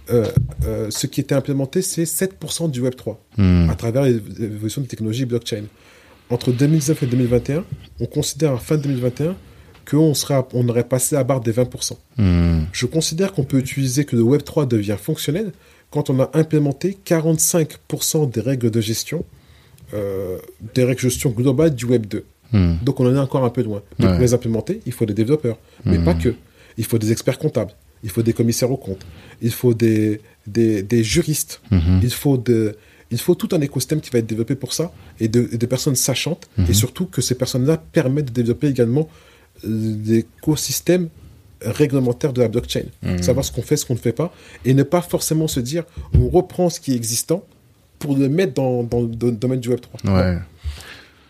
euh, 0.09 0.27
euh, 0.65 0.87
ce 0.91 1.09
qui 1.09 1.21
était 1.21 1.35
implémenté, 1.35 1.83
c'est 1.83 2.05
7% 2.05 2.71
du 2.71 2.81
Web3 2.81 3.17
Hmm. 3.39 3.69
à 3.69 3.75
travers 3.75 4.05
l'évolution 4.05 4.81
des 4.81 4.89
technologies 4.89 5.27
blockchain. 5.27 5.65
Entre 6.31 6.53
2019 6.53 7.03
et 7.03 7.07
2021, 7.07 7.65
on 8.01 8.07
considère 8.07 8.53
à 8.53 8.59
fin 8.59 8.77
2021 8.77 9.37
qu'on 9.89 10.13
on 10.53 10.69
aurait 10.69 10.85
passé 10.89 11.15
la 11.15 11.23
barre 11.23 11.41
des 11.41 11.53
20%. 11.53 11.93
Hmm. 12.19 12.65
Je 12.73 12.87
considère 12.87 13.33
qu'on 13.33 13.45
peut 13.45 13.59
utiliser 13.59 14.05
que 14.05 14.17
le 14.17 14.23
Web3 14.23 14.67
devient 14.67 14.97
fonctionnel 15.01 15.53
quand 15.91 16.11
on 16.11 16.21
a 16.21 16.31
implémenté 16.35 16.99
45% 17.07 18.31
des 18.31 18.41
règles 18.41 18.71
de 18.71 18.81
gestion, 18.81 19.25
euh, 19.95 20.39
des 20.75 20.83
règles 20.83 20.97
de 20.97 21.09
gestion 21.09 21.31
globales 21.31 21.75
du 21.75 21.87
Web2. 21.87 22.23
Hmm. 22.53 22.75
Donc 22.83 22.99
on 22.99 23.07
en 23.07 23.15
est 23.15 23.19
encore 23.19 23.45
un 23.45 23.51
peu 23.51 23.63
loin. 23.63 23.83
Ouais. 24.01 24.09
pour 24.09 24.19
les 24.19 24.35
implémenter, 24.35 24.81
il 24.87 24.93
faut 24.93 25.07
des 25.07 25.15
développeurs. 25.15 25.59
Mais 25.85 25.99
pas 25.99 26.15
que. 26.15 26.35
Il 26.79 26.85
faut 26.85 26.99
des 26.99 27.13
experts 27.13 27.39
comptables. 27.39 27.73
Il 28.03 28.11
faut 28.11 28.23
des 28.23 28.33
commissaires 28.33 28.71
aux 28.71 28.77
comptes. 28.77 29.07
Il 29.41 29.51
faut 29.53 29.75
des, 29.75 30.21
des, 30.47 30.83
des 30.83 31.03
juristes. 31.03 31.61
Il, 32.03 32.11
faut 32.11 32.37
de, 32.37 32.77
il 33.11 33.19
faut 33.19 33.35
tout 33.35 33.49
un 33.53 33.61
écosystème 33.61 34.01
qui 34.01 34.11
va 34.11 34.19
être 34.19 34.27
développé 34.27 34.55
pour 34.57 34.73
ça 34.73 34.93
et 35.21 35.29
de, 35.29 35.49
et 35.53 35.59
personnes 35.67 35.95
sachantes. 35.97 36.49
Mhm. 36.59 36.67
Et 36.71 36.75
surtout 36.75 37.07
que 37.07 37.21
ces 37.23 37.35
personnes-là 37.37 37.77
permettent 37.93 38.27
de 38.27 38.33
développer 38.33 38.67
également 38.69 39.09
euh, 39.65 39.97
l'écosystème 40.05 41.09
réglementaire 41.63 42.33
de 42.33 42.43
la 42.43 42.49
blockchain. 42.49 42.85
Mhm. 43.03 43.23
Savoir 43.23 43.45
ce 43.45 43.53
qu'on 43.53 43.63
fait, 43.63 43.77
ce 43.77 43.87
qu'on 43.87 43.95
ne 43.95 43.99
fait 43.99 44.13
pas. 44.13 44.33
Et 44.65 44.75
ne 44.75 44.83
pas 44.83 45.01
forcément 45.03 45.49
se 45.49 45.61
dire 45.61 45.85
on 46.19 46.29
reprend 46.29 46.69
ce 46.71 46.81
qui 46.81 46.93
est 46.93 46.97
existant 46.97 47.45
pour 47.99 48.17
le 48.17 48.29
mettre 48.29 48.55
dans, 48.55 48.83
dans 48.83 49.01
le 49.01 49.09
do- 49.09 49.31
domaine 49.31 49.61
du 49.61 49.71
Web3. 49.71 50.13
Ouais. 50.15 50.39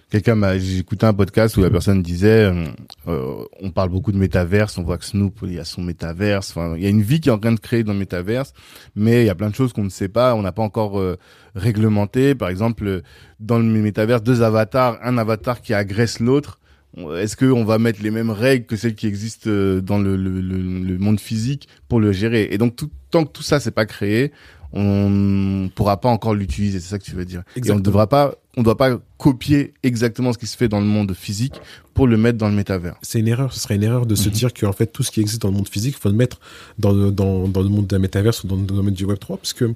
Quelqu'un 0.08 0.36
m'a, 0.36 0.54
écouté 0.54 1.04
un 1.04 1.12
podcast 1.12 1.56
où 1.56 1.62
la 1.62 1.70
personne 1.70 2.00
disait, 2.00 2.44
euh, 2.44 2.64
euh, 3.08 3.44
on 3.60 3.72
parle 3.72 3.90
beaucoup 3.90 4.12
de 4.12 4.16
métaverse, 4.16 4.78
on 4.78 4.84
voit 4.84 4.98
que 4.98 5.04
Snoop, 5.04 5.40
il 5.42 5.54
y 5.54 5.58
a 5.58 5.64
son 5.64 5.82
métaverse, 5.82 6.50
enfin, 6.50 6.76
il 6.76 6.82
y 6.84 6.86
a 6.86 6.90
une 6.90 7.02
vie 7.02 7.20
qui 7.20 7.28
est 7.28 7.32
en 7.32 7.38
train 7.38 7.50
de 7.50 7.58
créer 7.58 7.82
dans 7.82 7.92
le 7.92 7.98
métaverse, 7.98 8.52
mais 8.94 9.24
il 9.24 9.26
y 9.26 9.30
a 9.30 9.34
plein 9.34 9.50
de 9.50 9.54
choses 9.56 9.72
qu'on 9.72 9.82
ne 9.82 9.88
sait 9.90 10.08
pas, 10.08 10.36
on 10.36 10.42
n'a 10.42 10.52
pas 10.52 10.62
encore 10.62 11.00
euh, 11.00 11.18
réglementé. 11.56 12.36
Par 12.36 12.50
exemple, 12.50 13.02
dans 13.40 13.58
le 13.58 13.64
métaverse, 13.64 14.22
deux 14.22 14.42
avatars, 14.42 14.96
un 15.02 15.18
avatar 15.18 15.60
qui 15.60 15.74
agresse 15.74 16.20
l'autre. 16.20 16.60
Est-ce 16.96 17.36
qu'on 17.36 17.64
va 17.64 17.78
mettre 17.78 18.00
les 18.02 18.10
mêmes 18.10 18.30
règles 18.30 18.64
que 18.64 18.76
celles 18.76 18.94
qui 18.94 19.06
existent 19.08 19.50
euh, 19.50 19.80
dans 19.80 19.98
le, 19.98 20.16
le, 20.16 20.40
le, 20.40 20.56
le 20.56 20.98
monde 20.98 21.18
physique 21.18 21.68
pour 21.88 22.00
le 22.00 22.12
gérer? 22.12 22.48
Et 22.52 22.58
donc, 22.58 22.76
tout, 22.76 22.90
tant 23.10 23.24
que 23.24 23.32
tout 23.32 23.42
ça 23.42 23.60
c'est 23.60 23.70
pas 23.70 23.86
créé, 23.86 24.32
on 24.78 25.70
pourra 25.74 26.00
pas 26.00 26.08
encore 26.10 26.34
l'utiliser. 26.34 26.80
C'est 26.80 26.88
ça 26.90 26.98
que 26.98 27.04
tu 27.04 27.14
veux 27.14 27.24
dire. 27.24 27.42
Et 27.56 27.70
on 27.70 27.76
ne 27.76 27.80
devra 27.80 28.06
pas, 28.06 28.34
on 28.56 28.62
doit 28.62 28.76
pas 28.76 28.98
copier 29.16 29.72
exactement 29.82 30.32
ce 30.32 30.38
qui 30.38 30.46
se 30.46 30.56
fait 30.56 30.68
dans 30.68 30.80
le 30.80 30.86
monde 30.86 31.14
physique 31.14 31.54
pour 31.94 32.06
le 32.06 32.16
mettre 32.18 32.36
dans 32.36 32.48
le 32.48 32.54
métavers. 32.54 32.96
c'est 33.00 33.18
une 33.18 33.28
erreur. 33.28 33.52
Ce 33.54 33.60
serait 33.60 33.76
une 33.76 33.82
erreur 33.82 34.04
de 34.04 34.14
se 34.14 34.28
Mhm. 34.28 34.34
dire 34.34 34.54
qu'en 34.54 34.72
fait, 34.72 34.86
tout 34.88 35.02
ce 35.02 35.10
qui 35.10 35.20
existe 35.20 35.40
dans 35.40 35.48
le 35.48 35.54
monde 35.54 35.68
physique, 35.68 35.94
il 35.98 36.00
faut 36.00 36.10
le 36.10 36.14
mettre 36.14 36.38
dans 36.78 36.92
le, 36.92 37.10
dans, 37.10 37.48
dans 37.48 37.62
le 37.62 37.68
monde 37.70 37.86
de 37.86 37.94
la 37.94 37.98
métaverse 38.00 38.44
ou 38.44 38.46
dans 38.48 38.56
le 38.56 38.62
domaine 38.64 38.92
du 38.94 39.06
Web3, 39.06 39.38
parce 39.38 39.54
que 39.54 39.74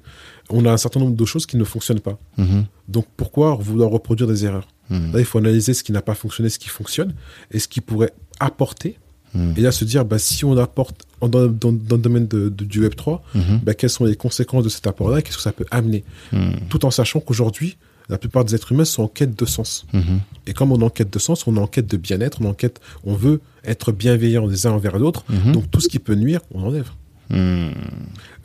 on 0.49 0.65
a 0.65 0.71
un 0.71 0.77
certain 0.77 0.99
nombre 0.99 1.15
de 1.15 1.25
choses 1.25 1.45
qui 1.47 1.57
ne 1.57 1.63
fonctionnent 1.63 1.99
pas. 2.01 2.19
Mhm. 2.37 2.65
Donc, 2.87 3.05
pourquoi 3.17 3.55
vouloir 3.55 3.89
reproduire 3.89 4.27
des 4.27 4.45
erreurs? 4.45 4.67
Mhm. 4.89 5.13
Là, 5.13 5.19
il 5.19 5.25
faut 5.25 5.39
analyser 5.39 5.73
ce 5.73 5.83
qui 5.83 5.91
n'a 5.93 6.01
pas 6.03 6.13
fonctionné, 6.15 6.49
ce 6.49 6.59
qui 6.59 6.69
fonctionne, 6.69 7.15
et 7.49 7.57
ce 7.59 7.67
qui 7.67 7.81
pourrait 7.81 8.13
apporter. 8.39 8.97
Mhm. 9.33 9.53
Et 9.57 9.61
là, 9.61 9.71
se 9.71 9.85
dire, 9.85 10.03
bah, 10.05 10.19
si 10.19 10.43
on 10.45 10.57
apporte 10.57 11.05
dans, 11.21 11.27
dans, 11.47 11.71
dans 11.71 11.95
le 11.95 12.01
domaine 12.01 12.27
de, 12.27 12.49
de- 12.49 12.65
du 12.65 12.81
Web3, 12.87 13.19
Mhm. 13.35 13.59
bah, 13.63 13.73
quelles 13.73 13.89
sont 13.89 14.05
les 14.05 14.15
conséquences 14.15 14.63
de 14.63 14.69
cet 14.69 14.87
apport-là 14.87 15.21
qu'est-ce 15.21 15.37
que 15.37 15.43
ça 15.43 15.51
peut 15.53 15.65
amener 15.71 16.03
Mhm. 16.33 16.53
Tout 16.69 16.85
en 16.85 16.91
sachant 16.91 17.19
qu'aujourd'hui, 17.19 17.77
la 18.09 18.17
plupart 18.17 18.43
des 18.43 18.55
êtres 18.55 18.71
humains 18.73 18.83
sont 18.85 19.03
en 19.03 19.07
quête 19.07 19.37
de 19.39 19.45
sens. 19.45 19.85
Mhm. 19.93 20.19
Et 20.47 20.53
comme 20.53 20.71
on 20.73 20.79
est 20.81 20.83
en 20.83 20.89
quête 20.89 21.13
de 21.13 21.19
sens, 21.19 21.47
on 21.47 21.55
est 21.55 21.59
en 21.59 21.67
quête 21.67 21.87
de 21.87 21.95
bien-être, 21.97 22.39
on 22.41 22.45
est 22.45 22.49
en 22.49 22.53
quête, 22.53 22.81
on 23.05 23.13
veut 23.13 23.39
être 23.63 23.91
bienveillant 23.93 24.45
les 24.47 24.65
uns 24.67 24.71
envers 24.71 24.97
l'autre. 24.99 25.23
Mhm. 25.29 25.53
Donc 25.53 25.71
tout 25.71 25.79
ce 25.79 25.87
qui 25.87 25.99
peut 25.99 26.15
nuire, 26.15 26.41
on 26.53 26.63
enlève. 26.63 26.89
Mhm. 27.29 27.71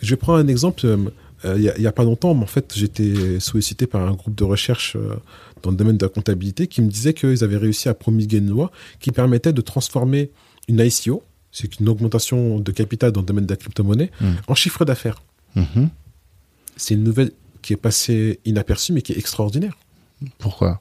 Je 0.01 0.15
prends 0.15 0.37
un 0.37 0.47
exemple. 0.49 0.87
euh, 0.87 0.99
il 1.59 1.81
n'y 1.81 1.87
a, 1.87 1.93
pas 1.93 2.03
longtemps, 2.03 2.35
mais 2.35 2.43
en 2.45 2.47
fait, 2.47 2.73
j'étais 2.75 3.39
sollicité 3.41 3.87
par 3.87 4.03
un 4.07 4.13
groupe 4.15 4.35
de 4.35 4.43
recherche 4.43 4.97
dans 5.63 5.71
le 5.71 5.77
domaine 5.77 5.97
de 5.99 6.05
la 6.05 6.09
comptabilité 6.09 6.67
qui 6.67 6.81
me 6.81 6.89
disait 6.89 7.13
qu'ils 7.13 7.45
avaient 7.45 7.59
réussi 7.59 7.89
à 7.89 7.95
promulguer 7.95 8.39
une 8.39 8.49
loi 8.49 8.71
qui 9.01 9.11
permettait 9.13 9.53
de 9.53 9.61
transformer 9.61 10.31
une 10.69 10.81
ICO, 10.81 11.23
c'est 11.53 11.81
une 11.81 11.89
augmentation 11.89 12.59
de 12.59 12.73
capital 12.73 13.13
dans 13.13 13.21
le 13.21 13.27
domaine 13.27 13.47
de 13.47 13.53
la 13.53 13.57
crypto-monnaie, 13.57 14.11
mmh. 14.21 14.27
en 14.49 14.55
chiffre 14.55 14.85
d'affaires. 14.85 15.23
Mmh. 15.55 15.87
C'est 16.77 16.95
une 16.95 17.05
nouvelle 17.05 17.33
qui 17.63 17.73
est 17.73 17.79
passée 17.79 18.41
inaperçue, 18.45 18.93
mais 18.93 19.03
qui 19.03 19.13
est 19.13 19.19
extraordinaire. 19.19 19.77
Pourquoi? 20.39 20.81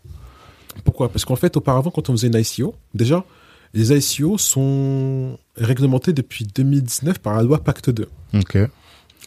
Pourquoi? 0.83 1.09
Parce 1.09 1.25
qu'en 1.25 1.35
fait, 1.35 1.55
auparavant, 1.57 1.91
quand 1.91 2.09
on 2.09 2.13
faisait 2.13 2.27
une 2.27 2.35
ICO, 2.35 2.75
déjà, 2.93 3.25
les 3.73 3.91
ICO 3.93 4.37
sont 4.37 5.37
réglementés 5.57 6.13
depuis 6.13 6.45
2019 6.45 7.19
par 7.19 7.35
la 7.35 7.43
loi 7.43 7.63
Pacte 7.63 7.89
2. 7.89 8.07
Ok. 8.33 8.57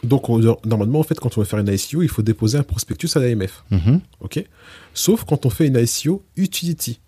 Donc, 0.03 0.29
normalement, 0.65 0.99
en 0.99 1.03
fait, 1.03 1.19
quand 1.19 1.37
on 1.37 1.41
va 1.41 1.45
faire 1.45 1.59
une 1.59 1.67
ICO, 1.67 2.01
il 2.01 2.09
faut 2.09 2.21
déposer 2.21 2.57
un 2.57 2.63
prospectus 2.63 3.15
à 3.15 3.19
l'AMF. 3.19 3.63
Mhm. 3.71 4.01
OK? 4.21 4.43
Sauf 4.93 5.23
quand 5.25 5.45
on 5.45 5.49
fait 5.49 5.67
une 5.67 5.77
ICO 5.77 6.23
utility. 6.37 6.99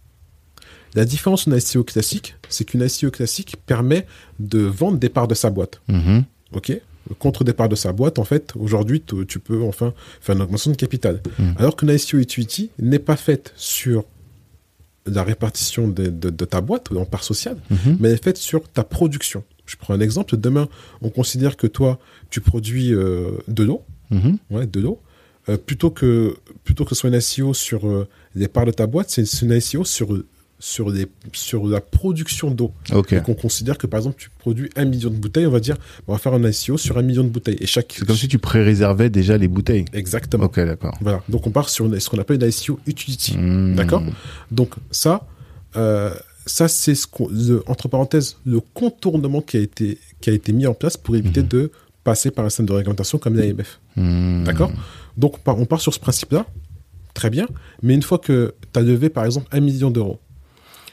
La 0.96 1.06
différence 1.06 1.48
d'une 1.48 1.58
ICO 1.58 1.84
classique, 1.84 2.36
c'est 2.50 2.66
qu'une 2.66 2.82
ICO 2.82 3.12
classique 3.12 3.56
permet 3.66 4.06
de 4.40 4.60
vendre 4.60 4.98
des 4.98 5.10
parts 5.10 5.28
de 5.28 5.36
sa 5.36 5.50
boîte. 5.50 5.82
Mhm. 5.88 6.24
OK? 6.54 6.74
Contre 7.18 7.44
des 7.44 7.54
parts 7.54 7.70
de 7.70 7.76
sa 7.76 7.94
boîte, 7.94 8.20
en 8.20 8.24
fait, 8.24 8.54
aujourd'hui, 8.56 9.02
tu 9.02 9.40
peux 9.40 9.64
enfin 9.64 9.94
faire 10.20 10.36
une 10.36 10.42
augmentation 10.42 10.72
de 10.72 10.76
capital. 10.76 11.22
Mhm. 11.40 11.56
Alors 11.58 11.76
qu'une 11.76 11.90
ICO 11.90 12.18
utility 12.18 12.72
n'est 12.80 13.00
pas 13.00 13.16
faite 13.16 13.54
sur 13.56 14.06
la 15.06 15.24
répartition 15.24 15.88
de, 15.88 16.30
ta 16.46 16.62
boîte 16.62 16.92
en 16.92 17.06
part 17.06 17.24
sociale, 17.24 17.58
mais 18.00 18.10
elle 18.10 18.16
est 18.16 18.24
faite 18.24 18.38
sur 18.38 18.68
ta 18.70 18.84
production. 18.84 19.44
Je 19.66 19.76
prends 19.78 19.94
un 19.94 20.00
exemple. 20.00 20.38
Demain, 20.38 20.68
on 21.02 21.10
considère 21.10 21.58
que 21.58 21.66
toi, 21.66 21.98
tu 22.30 22.42
produis 22.42 22.94
euh, 22.94 23.32
de 23.48 23.64
l'eau, 23.64 23.84
mhm. 24.10 24.38
ouais, 24.52 24.68
de 24.68 24.80
l'eau. 24.80 25.00
Euh, 25.50 25.58
plutôt 25.58 25.90
que 25.90 26.36
plutôt 26.64 26.84
que 26.84 26.94
ce 26.94 27.02
soit 27.02 27.10
une 27.10 27.20
SEO 27.20 27.54
sur 27.54 27.88
euh, 27.88 28.08
les 28.36 28.48
parts 28.48 28.66
de 28.66 28.72
ta 28.72 28.86
boîte, 28.86 29.10
c'est 29.10 29.24
une 29.42 29.60
SEO 29.60 29.86
sur 29.86 30.10
sur 30.62 30.90
les 30.90 31.08
sur 31.34 31.68
la 31.68 31.82
production 31.82 32.52
d'eau. 32.52 32.72
Donc 32.90 33.28
on 33.28 33.34
considère 33.34 33.78
que 33.78 33.88
par 33.88 33.98
exemple 33.98 34.16
tu 34.18 34.30
produis 34.40 34.70
un 34.78 34.86
million 34.86 35.10
de 35.10 35.16
bouteilles, 35.16 35.48
on 35.48 35.52
va 35.52 35.60
dire 35.60 35.76
on 36.08 36.14
va 36.14 36.20
faire 36.20 36.34
un 36.34 36.52
SEO 36.52 36.78
sur 36.78 36.98
un 36.98 37.02
million 37.02 37.24
de 37.24 37.30
bouteilles 37.30 37.58
et 37.60 37.66
chaque. 37.66 37.96
C'est 37.98 38.06
comme 38.06 38.16
si 38.16 38.30
tu 38.30 38.40
pré-réservais 38.40 39.10
déjà 39.10 39.38
les 39.38 39.50
bouteilles. 39.50 39.86
Exactement. 39.92 40.46
Ok 40.46 40.60
d'accord. 40.60 40.98
Voilà 41.02 41.22
donc 41.28 41.46
on 41.46 41.52
part 41.52 41.68
sur 41.68 41.90
ce 42.00 42.10
qu'on 42.10 42.20
appelle 42.20 42.42
une 42.42 42.52
SEO 42.52 42.80
utility. 42.88 43.38
Hmm. 43.38 43.76
D'accord? 43.76 44.04
Donc 44.52 44.76
ça 44.92 45.28
ça, 46.46 46.68
c'est 46.68 46.96
ce 46.96 47.08
entre 47.70 47.88
parenthèses, 47.88 48.38
le 48.46 48.60
contournement 48.60 49.42
qui 49.42 49.58
a 49.58 49.60
été, 49.60 49.98
qui 50.20 50.30
a 50.30 50.34
été 50.34 50.54
mis 50.54 50.68
en 50.68 50.74
place 50.74 50.98
pour 50.98 51.16
éviter 51.16 51.42
mhm. 51.42 51.48
de 51.48 51.72
passer 52.04 52.32
par 52.32 52.46
un 52.46 52.50
système 52.50 52.66
de 52.66 52.74
réglementation 52.74 53.18
comme 53.18 53.36
l'AMF. 53.36 53.80
Mhm. 53.96 54.44
D'accord? 54.46 54.72
Donc, 55.18 55.38
on 55.46 55.66
part, 55.66 55.82
sur 55.82 55.94
ce 55.94 56.00
principe-là. 56.00 56.46
Très 57.14 57.30
bien. 57.30 57.48
Mais 57.84 57.94
une 57.94 58.02
fois 58.02 58.18
que 58.18 58.56
tu 58.74 58.80
as 58.80 58.82
levé, 58.82 59.10
par 59.10 59.26
exemple, 59.26 59.48
un 59.52 59.60
million 59.60 59.92
d'euros, 59.92 60.20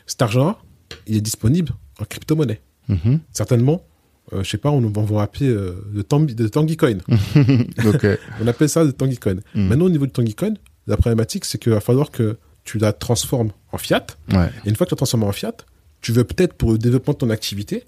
cet 0.09 0.23
argent-là, 0.23 0.59
il 1.07 1.17
est 1.17 1.21
disponible 1.21 1.73
en 2.01 2.05
crypto-monnaie. 2.05 2.61
Mhm. 2.89 3.21
Certainement, 3.33 3.85
euh, 4.33 4.43
je 4.43 4.51
sais 4.51 4.59
pas, 4.59 4.71
on 4.71 4.81
va 4.81 5.03
vous 5.03 5.15
rappeler 5.15 5.49
euh, 5.49 5.85
le, 5.93 6.03
Tangi, 6.03 6.35
Tangi 6.35 6.77
Coin. 6.77 6.99
on 8.41 8.47
appelle 8.47 8.69
ça 8.69 8.83
le 8.83 8.93
Tangi 8.93 9.19
Coin. 9.19 9.37
Maintenant, 9.55 9.87
au 9.87 9.91
niveau 9.91 10.07
du 10.07 10.13
Tangi 10.13 10.35
Coin, 10.35 10.55
la 10.87 10.97
problématique, 10.97 11.45
c'est 11.45 11.59
qu'il 11.59 11.73
va 11.73 11.81
falloir 11.81 12.11
que 12.11 12.39
tu 12.65 12.79
la 12.79 12.93
transformes 12.93 13.53
en 13.73 13.79
fiat. 13.79 14.07
Et 14.31 14.69
une 14.69 14.77
fois 14.77 14.87
que 14.87 14.91
tu 14.91 14.95
la 14.95 14.97
transformes 14.97 15.25
en 15.25 15.33
fiat, 15.33 15.55
tu 16.01 16.13
veux 16.13 16.25
peut-être 16.25 16.55
pour 16.55 16.73
le 16.73 16.79
développement 16.79 17.13
de 17.13 17.19
ton 17.19 17.31
activité, 17.31 17.85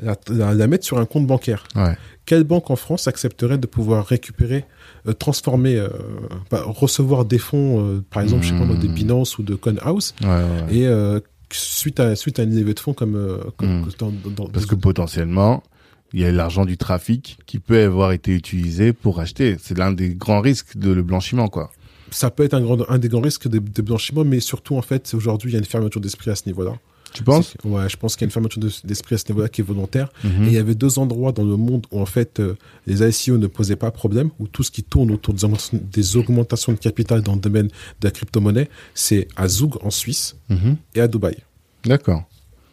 la, 0.00 0.66
mettre 0.66 0.84
sur 0.84 0.98
un 0.98 1.06
compte 1.06 1.26
bancaire. 1.26 1.64
Quelle 2.26 2.44
banque 2.44 2.70
en 2.70 2.76
France 2.76 3.06
accepterait 3.06 3.58
de 3.58 3.66
pouvoir 3.66 4.06
récupérer, 4.06 4.64
euh, 5.06 5.12
transformer, 5.12 5.76
euh, 5.76 5.88
bah, 6.50 6.62
recevoir 6.64 7.26
des 7.26 7.38
fonds, 7.38 7.84
euh, 7.84 8.04
par 8.10 8.22
exemple, 8.22 8.44
je 8.44 8.54
sais 8.54 8.58
pas 8.58 8.64
des 8.74 8.88
hmm. 8.88 8.94
Binance 8.94 9.38
ou 9.38 9.42
de 9.42 9.54
Conhouse, 9.54 10.14
et 10.70 10.86
suite 11.58 12.00
à 12.00 12.16
suite 12.16 12.38
à 12.38 12.42
une 12.42 12.54
levée 12.54 12.74
de 12.74 12.80
fonds 12.80 12.94
comme, 12.94 13.16
hmm. 13.60 13.86
parce 14.52 14.66
que 14.66 14.74
potentiellement 14.74 15.62
il 16.12 16.20
y 16.20 16.24
a 16.24 16.30
l'argent 16.30 16.64
du 16.64 16.76
trafic 16.76 17.38
qui 17.46 17.58
peut 17.58 17.82
avoir 17.82 18.12
été 18.12 18.32
utilisé 18.32 18.92
pour 18.92 19.18
acheter. 19.18 19.56
C'est 19.60 19.76
l'un 19.76 19.90
des 19.90 20.14
grands 20.14 20.40
risques 20.40 20.76
de 20.76 20.92
le 20.92 21.02
blanchiment, 21.02 21.48
quoi 21.48 21.72
ça 22.14 22.30
peut 22.30 22.44
être 22.44 22.54
un, 22.54 22.60
grand, 22.60 22.88
un 22.88 22.98
des 22.98 23.08
grands 23.08 23.20
risques 23.20 23.48
de, 23.48 23.82
blanchiment, 23.82 24.24
mais 24.24 24.40
surtout, 24.40 24.76
en 24.76 24.82
fait, 24.82 25.12
aujourd'hui, 25.14 25.50
il 25.50 25.54
y 25.54 25.56
a 25.56 25.58
une 25.58 25.64
fermeture 25.64 26.00
d'esprit 26.00 26.30
à 26.30 26.36
ce 26.36 26.46
niveau-là. 26.46 26.74
Tu 27.14 27.22
penses 27.22 27.56
Ouais, 27.64 27.88
je 27.88 27.96
pense 27.96 28.16
qu'il 28.16 28.22
y 28.22 28.24
a 28.24 28.26
une 28.26 28.32
fermeture 28.32 28.60
d'esprit 28.82 29.14
à 29.14 29.18
ce 29.18 29.24
niveau-là 29.28 29.48
qui 29.48 29.60
est 29.60 29.64
volontaire. 29.64 30.10
Mhm. 30.24 30.44
Et 30.44 30.46
il 30.48 30.52
y 30.52 30.58
avait 30.58 30.74
deux 30.74 30.98
endroits 30.98 31.30
dans 31.30 31.44
le 31.44 31.56
monde 31.56 31.86
où, 31.92 32.00
en 32.00 32.06
fait, 32.06 32.40
euh, 32.40 32.56
les 32.88 33.02
ICO 33.02 33.38
ne 33.38 33.46
posaient 33.46 33.76
pas 33.76 33.92
problème, 33.92 34.30
où 34.40 34.48
tout 34.48 34.64
ce 34.64 34.72
qui 34.72 34.82
tourne 34.82 35.12
autour 35.12 35.32
des 35.32 36.16
augmentations, 36.16 36.72
de 36.72 36.78
capital 36.78 37.22
dans 37.22 37.34
le 37.34 37.40
domaine 37.40 37.68
de 37.68 38.04
la 38.04 38.10
crypto-monnaie, 38.10 38.68
c'est 38.94 39.28
à 39.36 39.46
Zug 39.46 39.76
en 39.82 39.90
Suisse 39.90 40.36
mhm. 40.48 40.76
et 40.96 41.00
à 41.00 41.06
Dubaï. 41.06 41.36
D'accord. 41.84 42.24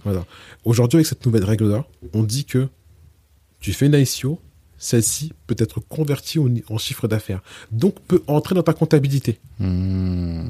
Voilà. 0.03 0.25
Aujourd'hui, 0.65 0.97
avec 0.97 1.05
cette 1.05 1.23
nouvelle 1.23 1.45
règle-là, 1.45 1.85
on 2.13 2.23
dit 2.23 2.45
que 2.45 2.67
tu 3.59 3.73
fais 3.73 3.85
une 3.85 3.93
ICO, 3.93 4.39
celle-ci 4.79 5.33
peut 5.45 5.55
être 5.59 5.79
convertie 5.79 6.39
en 6.39 6.77
chiffre 6.79 7.07
d'affaires. 7.07 7.43
Donc 7.71 7.99
peut 8.07 8.23
entrer 8.25 8.55
dans 8.55 8.63
ta 8.63 8.73
comptabilité. 8.73 9.39
Hmm. 9.59 10.49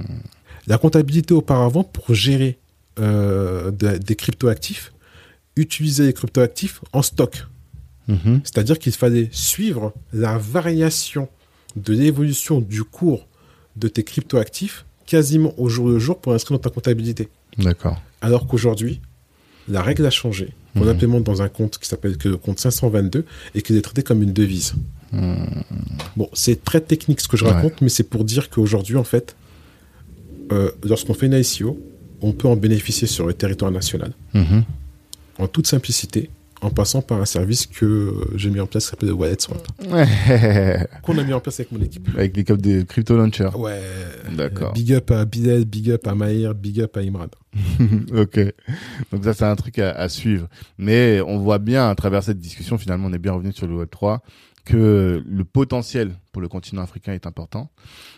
La 0.67 0.77
comptabilité 0.77 1.33
auparavant, 1.33 1.83
pour 1.83 2.15
gérer 2.15 2.57
euh, 2.99 3.71
des 3.71 4.15
cryptoactifs, 4.15 4.93
utiliser 5.55 6.05
les 6.05 6.13
cryptoactifs 6.13 6.81
en 6.93 7.01
stock. 7.01 7.45
Mhm. 8.07 8.41
C'est-à-dire 8.43 8.79
qu'il 8.79 8.91
fallait 8.93 9.29
suivre 9.31 9.93
la 10.11 10.37
variation 10.37 11.29
de 11.75 11.93
l'évolution 11.93 12.59
du 12.59 12.83
cours 12.83 13.27
de 13.77 13.87
tes 13.87 14.03
cryptoactifs 14.03 14.85
quasiment 15.05 15.53
au 15.57 15.69
jour 15.69 15.87
le 15.87 15.99
jour 15.99 16.19
pour 16.19 16.33
inscrire 16.33 16.57
dans 16.57 16.63
ta 16.63 16.69
comptabilité. 16.69 17.29
D'accord. 17.57 18.01
Alors 18.21 18.47
qu'aujourd'hui, 18.47 19.01
la 19.67 19.81
règle 19.81 20.05
a 20.05 20.09
changé. 20.09 20.53
On 20.75 20.85
mmh. 20.85 20.89
implémente 20.89 21.23
dans 21.23 21.41
un 21.41 21.49
compte 21.49 21.77
qui 21.77 21.87
s'appelle 21.87 22.15
le 22.23 22.37
compte 22.37 22.59
522 22.59 23.25
et 23.55 23.61
qui 23.61 23.75
est 23.75 23.81
traité 23.81 24.03
comme 24.03 24.23
une 24.23 24.33
devise. 24.33 24.73
Hmm. 25.11 25.43
Bon, 26.15 26.29
c'est 26.33 26.63
très 26.63 26.79
technique 26.79 27.19
ce 27.19 27.27
que 27.27 27.35
je 27.35 27.43
raconte, 27.43 27.81
mais 27.81 27.89
c'est 27.89 28.03
pour 28.03 28.23
dire 28.23 28.49
qu'aujourd'hui, 28.49 28.95
en 28.95 29.03
fait, 29.03 29.35
euh, 30.51 30.71
lorsqu'on 30.83 31.13
fait 31.13 31.25
une 31.25 31.33
ICO, 31.33 31.77
on 32.21 32.31
peut 32.33 32.47
en 32.47 32.55
bénéficier 32.55 33.07
sur 33.07 33.25
le 33.25 33.33
territoire 33.33 33.71
national. 33.71 34.13
Mhm. 34.33 34.63
En 35.39 35.47
toute 35.47 35.67
simplicité, 35.67 36.29
en 36.61 36.69
passant 36.69 37.01
par 37.01 37.19
un 37.19 37.25
service 37.25 37.65
que 37.65 38.13
j'ai 38.35 38.49
mis 38.51 38.59
en 38.59 38.67
place 38.67 38.85
qui 38.85 38.89
s'appelle 38.91 39.09
le 39.09 39.15
Wallet 39.15 39.37
Swap. 39.39 39.67
Qu'on 41.01 41.17
a 41.17 41.23
mis 41.23 41.33
en 41.33 41.39
place 41.39 41.59
avec 41.59 41.71
mon 41.71 41.81
équipe. 41.81 42.07
Avec 42.15 42.37
l'équipe 42.37 42.61
de 42.61 42.83
Crypto 42.83 43.17
Launcher. 43.17 43.49
Ouais. 43.55 43.81
D'accord. 44.31 44.73
Big 44.73 44.93
up 44.93 45.09
à 45.09 45.25
Bilal, 45.25 45.65
big 45.65 45.89
up 45.89 46.05
à 46.05 46.13
Maïr, 46.13 46.53
big 46.53 46.81
up 46.81 46.95
à 46.95 47.01
Imran. 47.01 47.27
ok. 48.15 48.39
Donc 49.11 49.23
ça, 49.23 49.33
c'est 49.33 49.45
un 49.45 49.55
truc 49.55 49.79
à, 49.79 50.07
suivre. 50.07 50.47
Mais 50.77 51.19
on 51.21 51.39
voit 51.39 51.59
bien 51.59 51.89
à 51.89 51.95
travers 51.95 52.23
cette 52.23 52.39
discussion, 52.39 52.77
finalement, 52.77 53.07
on 53.07 53.13
est 53.13 53.19
bien 53.19 53.33
revenu 53.33 53.51
sur 53.51 53.65
le 53.65 53.75
Web 53.75 53.89
3 53.89 54.21
que 54.63 55.23
le 55.25 55.43
potentiel 55.43 56.13
pour 56.31 56.41
le 56.41 56.47
continent 56.47 56.83
africain 56.83 57.13
est 57.13 57.25
important, 57.25 57.71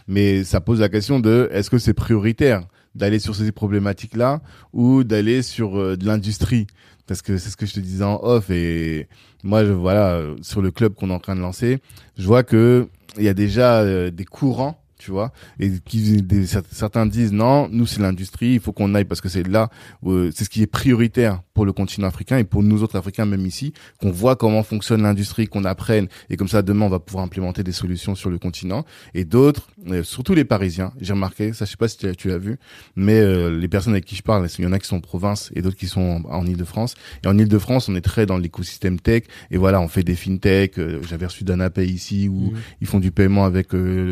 mais 0.10 0.44
ça 0.44 0.60
pose 0.60 0.82
la 0.82 0.90
question 0.90 1.22
de 1.22 1.50
est-ce 1.54 1.70
que 1.70 1.78
c'est 1.78 1.94
prioritaire 1.94 2.68
d'aller 2.96 3.20
sur 3.20 3.36
ces 3.36 3.52
problématiques-là 3.52 4.42
ou 4.72 5.04
d'aller 5.04 5.42
sur 5.42 5.80
euh, 5.80 5.98
de 5.98 6.06
l'industrie. 6.06 6.68
Parce 7.08 7.22
que 7.22 7.38
c'est 7.38 7.50
ce 7.50 7.58
que 7.58 7.66
je 7.66 7.74
te 7.74 7.80
disais 7.80 8.04
en 8.04 8.20
off 8.24 8.50
et 8.50 9.08
moi 9.44 9.66
je 9.66 9.72
voilà 9.72 10.22
sur 10.42 10.62
le 10.62 10.72
club 10.72 10.94
qu'on 10.94 11.10
est 11.10 11.14
en 11.14 11.20
train 11.20 11.36
de 11.36 11.42
lancer 11.42 11.80
je 12.18 12.26
vois 12.26 12.44
que 12.44 12.88
il 13.18 13.24
y 13.24 13.30
a 13.30 13.34
déjà 13.34 13.82
euh, 13.82 14.10
des 14.10 14.26
courants 14.26 14.83
tu 15.04 15.12
vois 15.12 15.34
et 15.60 15.70
qui 15.86 16.24
certains 16.72 17.06
disent 17.06 17.34
non 17.34 17.68
nous 17.70 17.86
c'est 17.86 18.02
l'industrie 18.02 18.54
il 18.54 18.60
faut 18.62 18.72
qu'on 18.72 18.96
aille 18.96 19.04
parce 19.04 19.20
que 19.20 19.28
c'est 19.28 19.46
là 19.46 19.70
euh, 20.06 20.32
c'est 20.34 20.46
ce 20.46 20.50
qui 20.50 20.62
est 20.62 20.68
prioritaire 20.68 21.42
pour 21.54 21.66
le 21.66 21.74
continent 21.74 22.08
africain 22.08 22.38
et 22.38 22.46
pour 22.46 22.64
nous 22.64 22.84
autres 22.84 22.98
africains 22.98 23.26
même 23.26 23.46
ici 23.46 23.74
qu'on 24.00 24.12
voit 24.12 24.36
comment 24.38 24.64
fonctionne 24.64 25.04
l'industrie 25.04 25.48
qu'on 25.48 25.66
apprenne. 25.66 26.08
Et 26.30 26.38
comme 26.38 26.48
ça 26.48 26.62
demain 26.62 26.86
on 26.86 26.90
va 26.90 27.00
pouvoir 27.00 27.26
implémenter 27.26 27.64
des 27.64 27.74
solutions 27.74 28.16
sur 28.16 28.30
le 28.30 28.40
continent. 28.40 28.86
Et 29.14 29.26
d'autres 29.26 29.68
euh, 29.90 30.04
surtout 30.04 30.34
les 30.36 30.46
parisiens 30.46 30.94
j'ai 31.02 31.12
remarqué 31.12 31.52
ça 31.52 31.66
je 31.66 31.72
sais 31.72 31.78
pas 31.78 31.90
si 31.90 31.98
tu 31.98 32.30
l'as 32.30 32.38
vu 32.38 32.58
mais 32.96 33.20
euh, 33.20 33.50
les 33.50 33.68
personnes 33.68 33.94
avec 33.94 34.06
qui 34.06 34.16
je 34.16 34.24
parle 34.24 34.48
il 34.58 34.64
y 34.64 34.68
en 34.68 34.72
a 34.72 34.80
qui 34.80 34.88
sont 34.88 34.98
en 34.98 35.02
province 35.02 35.52
et 35.54 35.62
d'autres 35.62 35.76
qui 35.76 35.88
sont 35.88 36.24
en, 36.30 36.46
Ile-de-France 36.46 36.96
et 37.24 37.28
en 37.28 37.38
Ile-de-France 37.38 37.90
on 37.90 37.96
est 37.96 38.02
très 38.02 38.26
dans 38.26 38.38
l'écosystème 38.38 39.02
tech. 39.02 39.24
Et 39.52 39.58
voilà 39.58 39.82
on 39.82 39.90
fait 39.90 40.04
des 40.04 40.16
fintech 40.16 40.80
j'avais 41.10 41.26
reçu 41.26 41.44
DanaPay 41.44 41.88
ici 41.88 42.30
où 42.30 42.52
mmh. 42.52 42.58
ils 42.82 42.88
font 42.88 43.00
du 43.02 43.12
paiement 43.12 43.44
avec 43.44 43.72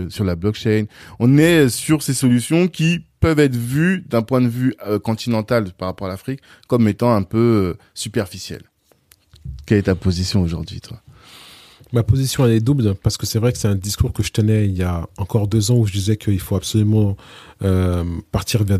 sur 0.09 0.25
la 0.25 0.35
blockchain 0.35 0.80
on 1.19 1.37
est 1.37 1.69
sur 1.69 2.03
ces 2.03 2.13
solutions 2.13 2.67
qui 2.67 3.05
peuvent 3.19 3.39
être 3.39 3.55
vues 3.55 4.03
d'un 4.09 4.21
point 4.21 4.41
de 4.41 4.47
vue 4.47 4.75
euh, 4.85 4.99
continental 4.99 5.71
par 5.77 5.87
rapport 5.87 6.07
à 6.07 6.09
l'Afrique 6.09 6.41
comme 6.67 6.87
étant 6.87 7.13
un 7.13 7.23
peu 7.23 7.37
euh, 7.77 7.77
superficielles. 7.93 8.63
Quelle 9.65 9.79
est 9.79 9.83
ta 9.83 9.95
position 9.95 10.41
aujourd'hui, 10.41 10.81
toi? 10.81 11.01
Ma 11.93 12.03
position 12.03 12.45
elle 12.45 12.53
est 12.53 12.61
double 12.61 12.95
parce 12.95 13.17
que 13.17 13.25
c'est 13.25 13.37
vrai 13.37 13.51
que 13.51 13.57
c'est 13.57 13.67
un 13.67 13.75
discours 13.75 14.13
que 14.13 14.23
je 14.23 14.31
tenais 14.31 14.65
il 14.65 14.77
y 14.77 14.83
a 14.83 15.09
encore 15.17 15.47
deux 15.47 15.71
ans 15.71 15.75
où 15.75 15.85
je 15.85 15.91
disais 15.91 16.15
qu'il 16.15 16.39
faut 16.39 16.55
absolument 16.55 17.17
euh, 17.63 18.05
partir 18.31 18.63
vers 18.63 18.79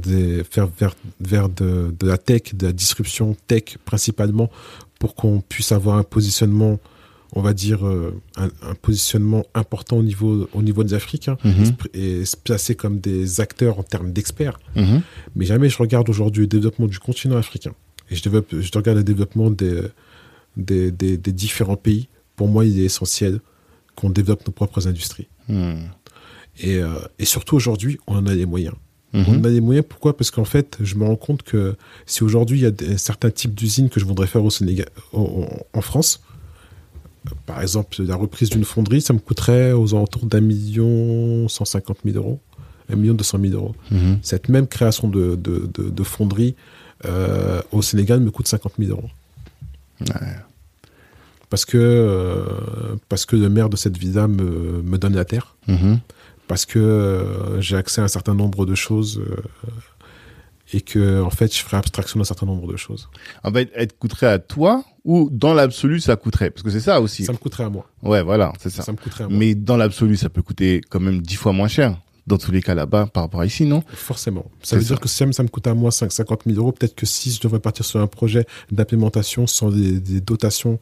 vers 0.80 0.96
vers 1.20 1.50
de, 1.50 1.94
de 2.00 2.08
la 2.08 2.18
tech, 2.18 2.54
de 2.54 2.68
la 2.68 2.72
disruption 2.72 3.36
tech 3.48 3.78
principalement 3.84 4.50
pour 4.98 5.16
qu'on 5.16 5.42
puisse 5.42 5.74
avoir 5.74 5.98
un 5.98 6.04
positionnement 6.04 6.80
on 7.34 7.42
va 7.42 7.54
dire, 7.54 7.86
euh, 7.88 8.14
un, 8.38 8.50
un 8.62 8.76
positionnement 8.82 9.46
important 9.54 9.98
au 9.98 10.04
niveau, 10.04 10.50
au 10.54 10.62
niveau 10.62 10.84
des 10.84 10.94
Africains 10.94 11.38
Mhm. 11.46 11.72
et 11.94 12.26
se 12.26 12.36
placer 12.36 12.76
comme 12.76 13.00
des 13.00 13.40
acteurs 13.40 13.80
en 13.80 13.84
termes 13.84 14.12
d'experts. 14.12 14.60
Mhm. 14.76 15.02
Mais 15.36 15.46
jamais 15.46 15.70
je 15.70 15.78
regarde 15.78 16.10
aujourd'hui 16.10 16.42
le 16.44 16.48
développement 16.48 16.88
du 16.88 17.00
continent 17.00 17.38
africain 17.38 17.74
et 18.10 18.16
je, 18.16 18.24
développe, 18.24 18.54
je 18.60 18.72
regarde 18.76 18.98
le 18.98 19.04
développement 19.06 19.50
des, 19.50 19.82
des, 20.58 20.92
des, 20.92 21.18
des 21.18 21.32
différents 21.32 21.78
pays. 21.78 22.10
Pour 22.36 22.48
moi, 22.50 22.66
il 22.66 22.78
est 22.80 22.84
essentiel 22.86 23.40
qu'on 23.96 24.10
développe 24.10 24.46
nos 24.46 24.52
propres 24.54 24.88
industries. 24.88 25.28
Et, 26.60 26.78
euh, 26.78 26.90
et 27.20 27.26
surtout 27.26 27.56
aujourd'hui, 27.56 27.98
on 28.08 28.16
en 28.16 28.28
a 28.28 28.34
les 28.34 28.46
moyens. 28.46 28.76
Mhm. 29.14 29.26
On 29.28 29.36
en 29.40 29.44
a 29.46 29.50
les 29.50 29.62
moyens, 29.62 29.86
pourquoi? 29.88 30.16
Parce 30.16 30.32
qu'en 30.32 30.46
fait, 30.46 30.78
je 30.82 30.96
me 30.96 31.06
rends 31.06 31.16
compte 31.16 31.44
que 31.44 31.76
si 32.06 32.24
aujourd'hui 32.24 32.60
il 32.60 32.64
y 32.64 32.66
a 32.94 32.98
certains 32.98 33.30
types 33.32 33.54
d'usines 33.54 33.90
que 33.90 34.00
je 34.00 34.06
voudrais 34.06 34.28
faire 34.28 34.44
au 34.44 34.50
Sénégal, 34.50 34.88
au- 35.14 35.46
en, 35.74 35.82
France, 35.82 36.22
par 37.46 37.62
exemple, 37.62 38.02
la 38.04 38.16
reprise 38.16 38.50
d'une 38.50 38.66
fonderie, 38.66 39.02
ça 39.02 39.14
me 39.14 39.20
coûterait 39.20 39.72
aux 39.74 39.94
alentours 39.94 40.26
d'un 40.26 40.42
million 40.42 41.48
cent 41.48 41.66
cinquante 41.66 42.04
mille 42.06 42.18
euros, 42.18 42.40
un 42.92 42.96
million 42.96 43.14
deux 43.14 43.24
cent 43.24 43.38
mille 43.38 43.54
euros. 43.54 43.76
Mhm. 43.92 44.20
Cette 44.24 44.50
même 44.50 44.68
création 44.68 45.08
de, 45.08 45.36
de, 45.36 45.70
de, 45.74 45.90
de 45.90 46.04
fonderie 46.04 46.56
euh, 47.06 47.62
au 47.72 47.82
Sénégal 47.82 48.20
me 48.20 48.30
coûte 48.32 48.48
50 48.48 48.74
000 48.78 48.92
euros. 48.92 49.10
Ouais. 50.02 50.36
Parce 51.50 51.66
que, 51.66 51.78
euh, 51.78 52.96
parce 53.10 53.26
que 53.26 53.36
le 53.36 53.50
maire 53.50 53.70
de 53.70 53.76
cette 53.76 53.98
villa 53.98 54.28
me, 54.28 54.82
me 54.84 54.98
donne 54.98 55.16
la 55.16 55.26
terre, 55.26 55.56
Mhm. 55.68 56.00
parce 56.48 56.66
que 56.66 56.78
euh, 56.80 57.60
j'ai 57.60 57.76
accès 57.76 58.02
à 58.02 58.04
un 58.04 58.08
certain 58.08 58.36
nombre 58.36 58.66
de 58.68 58.76
choses 58.76 59.22
et 60.74 60.82
que, 60.82 61.22
en 61.22 61.30
fait, 61.32 61.54
je 61.56 61.62
ferai 61.64 61.78
abstraction 61.78 62.20
d'un 62.20 62.24
certain 62.24 62.46
nombre 62.46 62.72
de 62.72 62.78
choses. 62.78 63.10
En 63.44 63.52
fait, 63.52 63.70
elle 63.76 63.88
te 63.88 63.94
coûterait 63.98 64.28
à 64.28 64.40
toi 64.40 64.84
ou 65.04 65.30
dans 65.32 65.54
l'absolu, 65.54 66.00
ça 66.00 66.16
coûterait 66.16 66.52
Parce 66.52 66.64
que 66.64 66.70
c'est 66.70 66.80
ça 66.80 67.02
aussi. 67.02 67.26
Ça 67.26 67.32
me 67.32 67.38
coûterait 67.38 67.64
à 67.64 67.70
moi. 67.70 67.88
Ouais, 68.04 68.22
voilà, 68.22 68.54
c'est 68.60 68.70
ça. 68.70 68.84
Ça 68.84 68.92
me 68.92 68.98
coûterait 68.98 69.24
à 69.26 69.28
moi. 69.28 69.38
Mais 69.38 69.56
dans 69.56 69.78
l'absolu, 69.78 70.18
ça 70.18 70.30
peut 70.30 70.42
coûter 70.42 70.82
quand 70.90 71.00
même 71.00 71.22
dix 71.22 71.36
fois 71.36 71.54
moins 71.54 71.68
cher. 71.68 71.98
Dans 72.28 72.38
tous 72.38 72.52
les 72.52 72.62
cas 72.62 72.76
là-bas, 72.76 73.08
par 73.08 73.24
rapport 73.24 73.42
à 73.42 73.48
ici, 73.48 73.66
non? 73.66 73.84
Forcément. 73.94 74.46
Ça 74.62 74.76
veut 74.76 74.84
ça. 74.84 74.90
dire 74.90 75.00
que 75.00 75.08
si 75.10 75.26
ça 75.34 75.44
me 75.44 75.48
coûte 75.48 75.66
à 75.66 75.74
moi 75.74 75.92
5, 75.92 76.12
50 76.12 76.44
000 76.46 76.60
euros, 76.60 76.72
peut-être 76.72 76.94
que 76.94 77.08
si 77.08 77.32
je 77.32 77.42
devrais 77.42 77.60
partir 77.60 77.84
sur 77.84 78.00
un 78.00 78.06
projet 78.06 78.46
d'implémentation 78.72 79.48
sans 79.48 79.72
des, 79.72 80.00
des 80.00 80.22
dotations, 80.22 80.80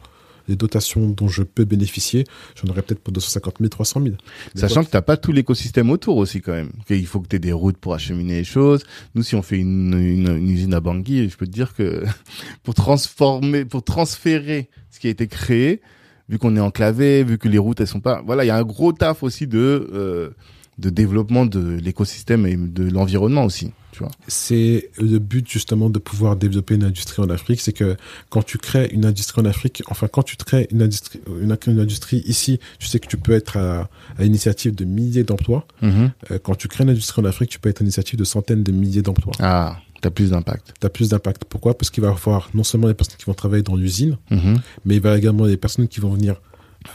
des 0.50 0.56
dotations 0.56 1.08
dont 1.08 1.28
je 1.28 1.44
peux 1.44 1.64
bénéficier, 1.64 2.26
j'en 2.56 2.70
aurais 2.72 2.82
peut-être 2.82 3.00
pour 3.00 3.14
250 3.14 3.56
000, 3.60 3.70
300 3.70 4.02
000. 4.02 4.16
Mais 4.56 4.62
Sachant 4.62 4.84
que 4.84 4.90
t'as 4.90 5.02
pas 5.02 5.16
tout 5.16 5.32
l'écosystème 5.32 5.92
autour 5.92 6.18
aussi 6.18 6.42
quand 6.42 6.52
même. 6.52 6.72
Il 6.90 7.06
faut 7.06 7.20
que 7.22 7.28
tu 7.28 7.36
aies 7.36 7.40
des 7.40 7.54
routes 7.54 7.78
pour 7.78 7.94
acheminer 7.94 8.40
les 8.40 8.44
choses. 8.44 8.84
Nous, 9.16 9.24
si 9.24 9.36
on 9.36 9.42
fait 9.42 9.58
une, 9.58 9.94
une, 9.94 10.36
une 10.36 10.50
usine 10.50 10.74
à 10.74 10.80
Bangui, 10.80 11.30
je 11.30 11.38
peux 11.38 11.46
te 11.46 11.52
dire 11.52 11.76
que 11.76 12.04
pour 12.64 12.74
transformer, 12.74 13.64
pour 13.64 13.84
transférer 13.84 14.70
ce 14.90 15.00
qui 15.00 15.08
a 15.08 15.12
été 15.12 15.28
créé, 15.28 15.82
vu 16.30 16.40
qu'on 16.40 16.56
est 16.56 16.62
enclavé, 16.62 17.24
vu 17.24 17.38
que 17.38 17.48
les 17.48 17.60
routes 17.60 17.80
elles 17.80 17.88
sont 17.88 18.02
pas, 18.02 18.22
voilà, 18.26 18.44
il 18.44 18.48
y 18.48 18.52
a 18.52 18.58
un 18.58 18.64
gros 18.64 18.92
taf 18.92 19.24
aussi 19.24 19.46
de 19.46 19.90
euh, 19.94 20.32
de 20.80 20.89
développement 20.89 21.45
de 21.45 21.77
l'écosystème 21.81 22.45
et 22.45 22.56
de 22.56 22.89
l'environnement 22.89 23.43
aussi. 23.45 23.72
Tu 23.91 24.03
c'est 24.27 24.89
le 24.99 25.19
but 25.19 25.49
justement 25.49 25.89
de 25.89 25.99
pouvoir 25.99 26.35
développer 26.35 26.76
une 26.76 26.84
industrie 26.84 27.22
en 27.22 27.30
Afrique, 27.30 27.60
c'est 27.60 27.73
que 27.73 27.97
quand 28.30 28.43
tu 28.43 28.57
crées 28.57 28.88
une 28.93 29.03
industrie 29.03 29.41
en 29.41 29.45
Afrique, 29.45 29.84
enfin 29.89 30.07
quand 30.07 30.23
tu 30.23 30.35
crées 30.38 30.68
une 30.72 30.81
industrie, 30.81 31.19
une, 31.41 31.57
une 31.68 31.80
industrie 31.80 32.23
ici, 32.26 32.60
tu 32.80 32.88
sais 32.88 32.99
que 32.99 33.07
tu 33.07 33.18
peux 33.18 33.34
être 33.34 33.57
à, 33.57 33.89
à 34.18 34.23
l'initiative 34.23 34.73
de 34.76 34.85
milliers 34.85 35.23
d'emplois. 35.23 35.65
Euh, 35.84 36.10
quand 36.41 36.56
tu 36.56 36.68
crées 36.68 36.84
une 36.85 36.91
industrie 36.91 37.22
en 37.22 37.26
Afrique, 37.26 37.49
tu 37.49 37.60
peux 37.60 37.69
être 37.69 37.81
à 37.81 37.84
l'initiative 37.84 38.18
de 38.18 38.23
centaines 38.23 38.64
de 38.64 38.72
milliers 38.72 39.01
d'emplois. 39.01 39.34
Ah, 39.39 39.77
t'as 40.01 40.11
plus 40.11 40.30
d'impact. 40.30 40.73
Tu 40.80 40.85
as 40.85 40.89
plus 40.89 41.10
d'impact. 41.10 41.43
Pourquoi? 41.45 41.77
Parce 41.77 41.89
qu'il 41.89 42.01
va 42.03 42.10
y 42.10 42.11
avoir 42.11 42.49
non 42.53 42.64
seulement 42.64 42.88
les 42.88 42.93
personnes 42.93 43.18
qui 43.18 43.26
vont 43.26 43.34
travailler 43.34 43.64
dans 43.64 43.76
l'usine, 43.76 44.18
Mhm. 44.31 44.61
mais 44.85 44.95
il 44.95 45.01
va 45.01 45.10
y 45.10 45.11
avoir 45.11 45.15
également 45.15 45.47
des 45.47 45.57
personnes 45.57 45.88
qui 45.89 45.99
vont 45.99 46.11
venir 46.14 46.39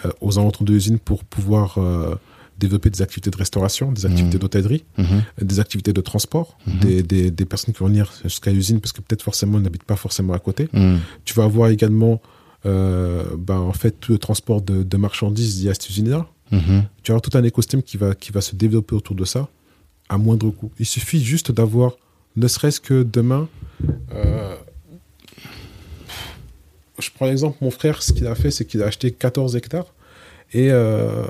euh, 0.06 0.10
aux 0.22 0.38
alentours 0.38 0.64
de 0.64 0.72
l'usine 0.72 0.98
pour 0.98 1.24
pouvoir 1.24 1.76
euh, 1.76 2.14
développer 2.58 2.90
des 2.90 3.02
activités 3.02 3.30
de 3.30 3.36
restauration, 3.36 3.92
des 3.92 4.06
activités 4.06 4.36
Mhm. 4.36 4.40
d'hôtellerie, 4.40 4.84
euh, 4.98 5.04
des 5.40 5.60
activités 5.60 5.92
de 5.92 6.00
transport, 6.00 6.56
Mhm. 6.66 6.78
des, 6.80 7.02
des, 7.02 7.30
des 7.30 7.44
personnes 7.44 7.74
qui 7.74 7.80
vont 7.80 7.86
venir 7.88 8.12
jusqu'à 8.24 8.50
l'usine 8.52 8.80
parce 8.80 8.92
que 8.92 9.00
peut-être 9.00 9.22
forcément 9.22 9.58
ils 9.58 9.62
n'habitent 9.64 9.84
pas 9.84 9.96
forcément 9.96 10.32
à 10.34 10.38
côté. 10.38 10.68
Tu 11.24 11.34
vas 11.34 11.44
avoir 11.44 11.70
également 11.70 12.20
euh, 12.66 13.24
ben, 13.36 13.58
en 13.58 13.72
fait 13.74 13.90
tout 14.00 14.12
le 14.12 14.18
transport 14.18 14.62
de, 14.62 14.82
de 14.82 14.96
marchandises 14.96 15.62
lié 15.62 15.70
à 15.70 15.74
cette 15.74 15.88
usine-là. 15.90 16.26
Tu 16.50 16.56
vas 16.58 16.68
avoir 17.08 17.20
tout 17.22 17.36
un 17.36 17.42
écosystème 17.44 17.82
qui 17.82 17.96
va, 17.96 18.14
qui 18.14 18.30
va 18.32 18.40
se 18.40 18.54
développer 18.56 18.94
autour 18.94 19.14
de 19.16 19.24
ça 19.24 19.48
à 20.08 20.16
moindre 20.18 20.50
coût. 20.50 20.70
Il 20.78 20.86
suffit 20.86 21.22
juste 21.22 21.50
d'avoir, 21.52 21.92
ne 22.36 22.46
serait-ce 22.48 22.80
que 22.80 23.02
demain, 23.02 23.48
euh, 24.12 24.54
je 27.00 27.10
prends 27.14 27.26
l'exemple, 27.26 27.56
mon 27.60 27.70
frère, 27.70 28.02
ce 28.02 28.12
qu'il 28.12 28.26
a 28.26 28.34
fait, 28.34 28.50
c'est 28.50 28.64
qu'il 28.64 28.82
a 28.82 28.86
acheté 28.86 29.10
14 29.10 29.56
hectares 29.56 29.92
et 30.54 30.68
euh, 30.70 31.24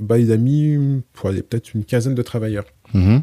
bah, 0.00 0.18
il 0.18 0.30
a 0.32 0.36
mis 0.36 1.02
pour 1.14 1.30
aller 1.30 1.42
peut-être 1.42 1.72
une 1.74 1.84
quinzaine 1.84 2.14
de 2.14 2.22
travailleurs. 2.22 2.66
Mhm. 2.92 3.22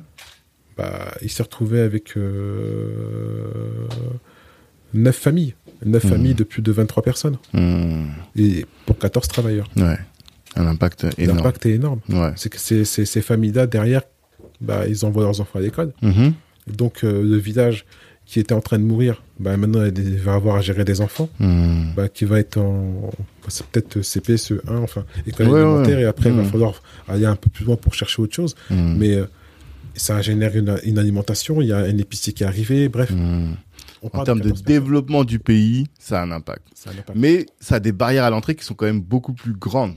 Bah, 0.78 1.14
il 1.22 1.30
s'est 1.30 1.44
retrouvé 1.44 1.80
avec 1.82 2.18
euh, 2.18 3.88
9 4.94 5.16
familles. 5.16 5.54
9 5.86 6.04
Mhm. 6.04 6.10
familles 6.10 6.34
de 6.34 6.44
plus 6.44 6.62
de 6.62 6.72
23 6.72 7.04
personnes. 7.04 7.38
Mhm. 7.54 8.08
Et 8.38 8.66
pour 8.86 8.98
14 8.98 9.28
travailleurs. 9.28 9.70
Ouais. 9.76 9.98
Un 10.56 10.68
impact 10.68 11.06
énorme. 11.18 11.38
L'impact 11.38 11.66
est 11.66 11.72
énorme. 11.72 12.00
Ouais. 12.10 12.32
C'est 12.36 12.50
que 12.50 12.60
ces, 12.60 12.86
ces, 12.86 13.06
ces 13.06 13.22
familles-là, 13.22 13.68
derrière, 13.68 14.04
bah, 14.62 14.88
ils 14.88 15.06
envoient 15.06 15.24
leurs 15.24 15.42
enfants 15.42 15.60
à 15.60 15.62
l'école. 15.62 15.92
Donc, 16.68 17.04
euh, 17.04 17.22
le 17.22 17.38
village 17.38 17.86
qui 18.26 18.40
était 18.40 18.54
en 18.54 18.62
train 18.62 18.80
de 18.80 18.84
mourir, 18.84 19.22
bah, 19.40 19.58
maintenant, 19.58 19.84
il 19.86 20.16
va 20.18 20.34
avoir 20.36 20.56
à 20.56 20.62
gérer 20.62 20.86
des 20.86 21.02
enfants, 21.02 21.30
bah, 21.96 22.08
qui 22.10 22.26
va 22.26 22.40
être 22.40 22.58
en. 22.58 23.12
bah, 23.42 23.48
c'est 23.50 23.66
peut-être 23.68 24.02
CP, 24.02 24.36
CE1, 24.38 24.78
enfin, 24.82 25.04
école 25.28 25.50
Ouais, 25.50 25.60
élémentaire, 25.60 25.98
ouais. 25.98 26.04
et 26.04 26.06
après, 26.06 26.30
il 26.30 26.36
va 26.36 26.44
Mhm. 26.44 26.50
falloir 26.50 26.82
aller 27.08 27.26
un 27.26 27.36
peu 27.36 27.50
plus 27.50 27.66
loin 27.66 27.76
pour 27.76 27.94
chercher 27.94 28.22
autre 28.22 28.34
chose. 28.34 28.56
Mhm. 28.70 28.96
Mais 28.98 29.14
euh, 29.16 29.26
ça 29.96 30.22
génère 30.22 30.56
une, 30.58 30.78
une 30.86 30.98
alimentation, 30.98 31.62
il 31.62 31.68
y 31.68 31.74
a 31.74 31.78
un 31.80 31.98
épicier 31.98 32.34
qui 32.34 32.44
est 32.44 32.48
arrivé, 32.48 32.90
bref. 32.90 33.12
On 34.06 34.08
En 34.18 34.24
termes 34.26 34.40
de 34.40 34.50
14 34.50 34.62
personnes. 34.64 34.66
développement 34.66 35.24
du 35.24 35.40
pays, 35.40 35.88
ça 36.00 36.20
a 36.22 36.24
un 36.26 36.32
impact. 36.32 36.64
Ça 36.74 36.90
a 36.90 36.94
un 36.94 36.98
impact. 36.98 37.18
Mais 37.18 37.46
ça 37.60 37.76
a 37.76 37.80
des 37.80 37.92
barrières 37.94 38.24
à 38.26 38.30
l'entrée 38.30 38.56
qui 38.56 38.66
sont 38.66 38.74
quand 38.74 38.86
même 38.86 39.02
beaucoup 39.02 39.34
plus 39.34 39.54
grandes. 39.54 39.94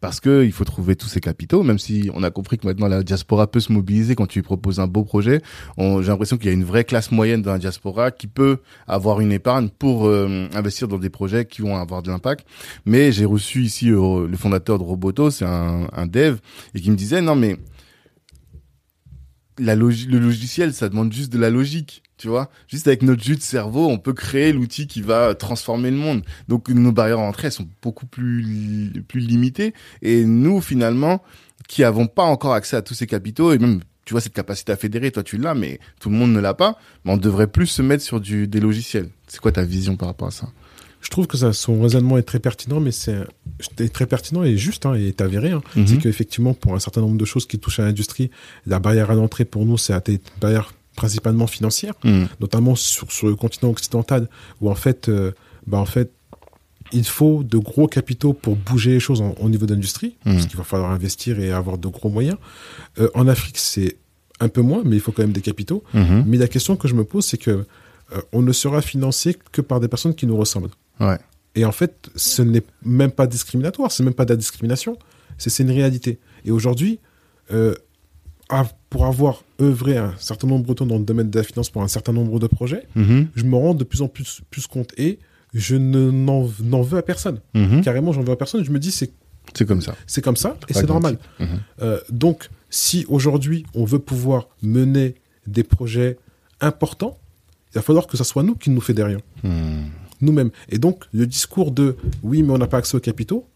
Parce 0.00 0.20
que 0.20 0.44
il 0.44 0.52
faut 0.52 0.64
trouver 0.64 0.94
tous 0.94 1.08
ces 1.08 1.20
capitaux, 1.20 1.62
même 1.62 1.78
si 1.78 2.10
on 2.14 2.22
a 2.22 2.30
compris 2.30 2.56
que 2.58 2.66
maintenant 2.66 2.86
la 2.86 3.02
diaspora 3.02 3.46
peut 3.48 3.60
se 3.60 3.72
mobiliser 3.72 4.14
quand 4.14 4.26
tu 4.26 4.38
lui 4.38 4.44
proposes 4.44 4.78
un 4.78 4.86
beau 4.86 5.04
projet. 5.04 5.40
J'ai 5.78 6.02
l'impression 6.02 6.36
qu'il 6.36 6.46
y 6.46 6.50
a 6.50 6.52
une 6.52 6.64
vraie 6.64 6.84
classe 6.84 7.10
moyenne 7.10 7.42
dans 7.42 7.52
la 7.52 7.58
diaspora 7.58 8.10
qui 8.10 8.26
peut 8.28 8.58
avoir 8.86 9.20
une 9.20 9.32
épargne 9.32 9.68
pour 9.68 10.06
euh, 10.06 10.48
investir 10.54 10.86
dans 10.86 10.98
des 10.98 11.10
projets 11.10 11.44
qui 11.44 11.62
vont 11.62 11.76
avoir 11.76 12.02
de 12.02 12.10
l'impact. 12.10 12.46
Mais 12.86 13.10
j'ai 13.12 13.24
reçu 13.24 13.62
ici 13.62 13.90
euh, 13.90 14.28
le 14.28 14.36
fondateur 14.36 14.78
de 14.78 14.84
Roboto, 14.84 15.30
c'est 15.30 15.44
un, 15.44 15.88
un 15.92 16.06
dev, 16.06 16.36
et 16.74 16.80
qui 16.80 16.90
me 16.90 16.96
disait 16.96 17.20
non 17.20 17.34
mais 17.34 17.56
la 19.58 19.74
le 19.74 20.18
logiciel, 20.18 20.72
ça 20.72 20.88
demande 20.88 21.12
juste 21.12 21.32
de 21.32 21.38
la 21.38 21.50
logique, 21.50 22.02
tu 22.16 22.28
vois. 22.28 22.50
Juste 22.68 22.86
avec 22.86 23.02
notre 23.02 23.22
jus 23.22 23.36
de 23.36 23.42
cerveau, 23.42 23.88
on 23.88 23.98
peut 23.98 24.12
créer 24.12 24.52
l'outil 24.52 24.86
qui 24.86 25.02
va 25.02 25.34
transformer 25.34 25.90
le 25.90 25.96
monde. 25.96 26.22
Donc 26.48 26.68
nos 26.68 26.92
barrières 26.92 27.20
à 27.20 27.50
sont 27.50 27.68
beaucoup 27.82 28.06
plus 28.06 28.92
plus 29.08 29.20
limitées. 29.20 29.74
Et 30.02 30.24
nous, 30.24 30.60
finalement, 30.60 31.22
qui 31.68 31.84
avons 31.84 32.06
pas 32.06 32.24
encore 32.24 32.54
accès 32.54 32.76
à 32.76 32.82
tous 32.82 32.94
ces 32.94 33.06
capitaux 33.06 33.52
et 33.52 33.58
même 33.58 33.80
tu 34.04 34.14
vois 34.14 34.22
cette 34.22 34.32
capacité 34.32 34.72
à 34.72 34.76
fédérer, 34.76 35.10
toi 35.10 35.22
tu 35.22 35.36
l'as, 35.36 35.54
mais 35.54 35.80
tout 36.00 36.08
le 36.08 36.16
monde 36.16 36.32
ne 36.32 36.40
l'a 36.40 36.54
pas. 36.54 36.78
Mais 37.04 37.12
on 37.12 37.18
devrait 37.18 37.46
plus 37.46 37.66
se 37.66 37.82
mettre 37.82 38.02
sur 38.02 38.20
du 38.20 38.48
des 38.48 38.60
logiciels. 38.60 39.10
C'est 39.26 39.40
quoi 39.40 39.52
ta 39.52 39.64
vision 39.64 39.96
par 39.96 40.08
rapport 40.08 40.28
à 40.28 40.32
ça? 40.32 40.48
Je 41.00 41.10
trouve 41.10 41.26
que 41.26 41.36
ça, 41.36 41.52
son 41.52 41.80
raisonnement 41.80 42.18
est 42.18 42.22
très 42.22 42.40
pertinent, 42.40 42.80
mais 42.80 42.90
c'est 42.92 43.16
est 43.78 43.88
très 43.92 44.06
pertinent 44.06 44.42
et 44.44 44.56
juste, 44.56 44.84
hein, 44.86 44.94
et 44.94 45.08
est 45.08 45.20
avéré. 45.20 45.50
Hein. 45.52 45.62
Mhm. 45.76 45.86
C'est 45.86 45.98
qu'effectivement, 45.98 46.54
pour 46.54 46.74
un 46.74 46.78
certain 46.80 47.00
nombre 47.00 47.16
de 47.16 47.24
choses 47.24 47.46
qui 47.46 47.58
touchent 47.58 47.80
à 47.80 47.84
l'industrie, 47.84 48.30
la 48.66 48.78
barrière 48.78 49.10
à 49.10 49.14
l'entrée 49.14 49.44
pour 49.44 49.64
nous, 49.64 49.78
c'est 49.78 49.92
une 50.08 50.18
barrière 50.40 50.72
principalement 50.96 51.46
financière, 51.46 51.94
Mhm. 52.04 52.28
notamment 52.40 52.74
sur, 52.74 53.10
sur 53.12 53.28
le 53.28 53.36
continent 53.36 53.70
occidental, 53.70 54.28
où 54.60 54.68
en 54.70 54.74
fait, 54.74 55.08
euh, 55.08 55.32
bah 55.66 55.78
en 55.78 55.84
fait, 55.86 56.10
il 56.92 57.04
faut 57.04 57.44
de 57.44 57.58
gros 57.58 57.86
capitaux 57.86 58.32
pour 58.32 58.56
bouger 58.56 58.92
les 58.92 59.00
choses 59.00 59.20
en- 59.20 59.34
au 59.40 59.48
niveau 59.48 59.66
d'industrie, 59.66 60.16
Mhm. 60.24 60.32
parce 60.34 60.46
qu'il 60.46 60.56
va 60.56 60.64
falloir 60.64 60.90
investir 60.90 61.38
et 61.38 61.52
avoir 61.52 61.78
de 61.78 61.86
gros 61.88 62.08
moyens. 62.08 62.38
Euh, 62.98 63.08
en 63.14 63.28
Afrique, 63.28 63.58
c'est 63.58 63.96
un 64.40 64.48
peu 64.48 64.62
moins, 64.62 64.82
mais 64.84 64.96
il 64.96 65.00
faut 65.00 65.12
quand 65.12 65.22
même 65.22 65.32
des 65.32 65.40
capitaux. 65.42 65.84
Mhm. 65.94 66.24
Mais 66.26 66.36
la 66.38 66.48
question 66.48 66.76
que 66.76 66.88
je 66.88 66.94
me 66.94 67.04
pose, 67.04 67.24
c'est 67.24 67.38
que 67.38 67.64
euh, 68.14 68.22
on 68.32 68.40
ne 68.40 68.52
sera 68.52 68.80
financé 68.80 69.36
que 69.52 69.60
par 69.60 69.80
des 69.80 69.88
personnes 69.88 70.14
qui 70.14 70.26
nous 70.26 70.36
ressemblent. 70.36 70.70
Ouais. 71.00 71.18
Et 71.54 71.64
en 71.64 71.72
fait, 71.72 72.10
ce 72.16 72.42
n'est 72.42 72.62
même 72.84 73.10
pas 73.10 73.26
discriminatoire, 73.26 73.90
c'est 73.92 74.02
même 74.04 74.14
pas 74.14 74.24
de 74.24 74.30
la 74.30 74.36
discrimination, 74.36 74.96
c'est 75.38 75.62
une 75.62 75.70
réalité. 75.70 76.18
Et 76.44 76.50
aujourd'hui, 76.50 77.00
euh, 77.52 77.74
pour 78.90 79.04
avoir 79.06 79.42
œuvré 79.60 79.96
un 79.98 80.14
certain 80.18 80.46
nombre 80.46 80.66
de 80.66 80.72
temps 80.72 80.86
dans 80.86 80.98
le 80.98 81.04
domaine 81.04 81.30
de 81.30 81.38
la 81.38 81.44
finance 81.44 81.68
pour 81.70 81.82
un 81.82 81.88
certain 81.88 82.12
nombre 82.12 82.38
de 82.38 82.46
projets, 82.46 82.86
Mhm. 82.94 83.28
je 83.34 83.44
me 83.44 83.56
rends 83.56 83.74
de 83.74 83.84
plus 83.84 84.00
en 84.02 84.08
plus, 84.08 84.40
plus 84.50 84.66
compte 84.66 84.92
et 84.96 85.18
je 85.54 85.76
ne 85.76 86.10
n'en 86.10 86.82
veux 86.82 86.98
à 86.98 87.02
personne. 87.02 87.40
Mhm. 87.54 87.82
Carrément, 87.82 88.12
j'en 88.12 88.22
veux 88.22 88.32
à 88.32 88.36
personne. 88.36 88.64
Je 88.64 88.70
me 88.70 88.78
dis, 88.78 88.90
c'est 88.90 89.10
C'est 89.54 89.66
comme 89.66 89.80
ça. 89.82 89.94
c'est 90.06 90.22
comme 90.22 90.36
ça 90.36 90.56
et 90.68 90.74
c'est 90.74 90.86
normal. 90.88 91.18
Mhm. 91.40 91.46
Euh, 91.82 92.00
donc, 92.10 92.48
si 92.70 93.04
aujourd'hui 93.08 93.64
on 93.74 93.84
veut 93.84 93.98
pouvoir 93.98 94.48
mener 94.62 95.14
des 95.46 95.62
projets 95.64 96.18
importants, 96.60 97.18
il 97.72 97.76
va 97.76 97.82
falloir 97.82 98.06
que 98.06 98.16
ce 98.16 98.24
soit 98.24 98.42
nous 98.42 98.54
qui 98.54 98.70
nous 98.70 98.80
fédérions 98.80 99.20
Mhm. 99.42 99.86
Nous-mêmes. 100.20 100.50
Et 100.68 100.78
donc, 100.78 101.04
le 101.12 101.26
discours 101.26 101.70
de 101.70 101.96
oui, 102.22 102.42
mais 102.42 102.52
on 102.52 102.58
n'a 102.58 102.66
pas 102.66 102.78
accès 102.78 102.96
aux 102.96 103.00
capitaux, 103.00 103.46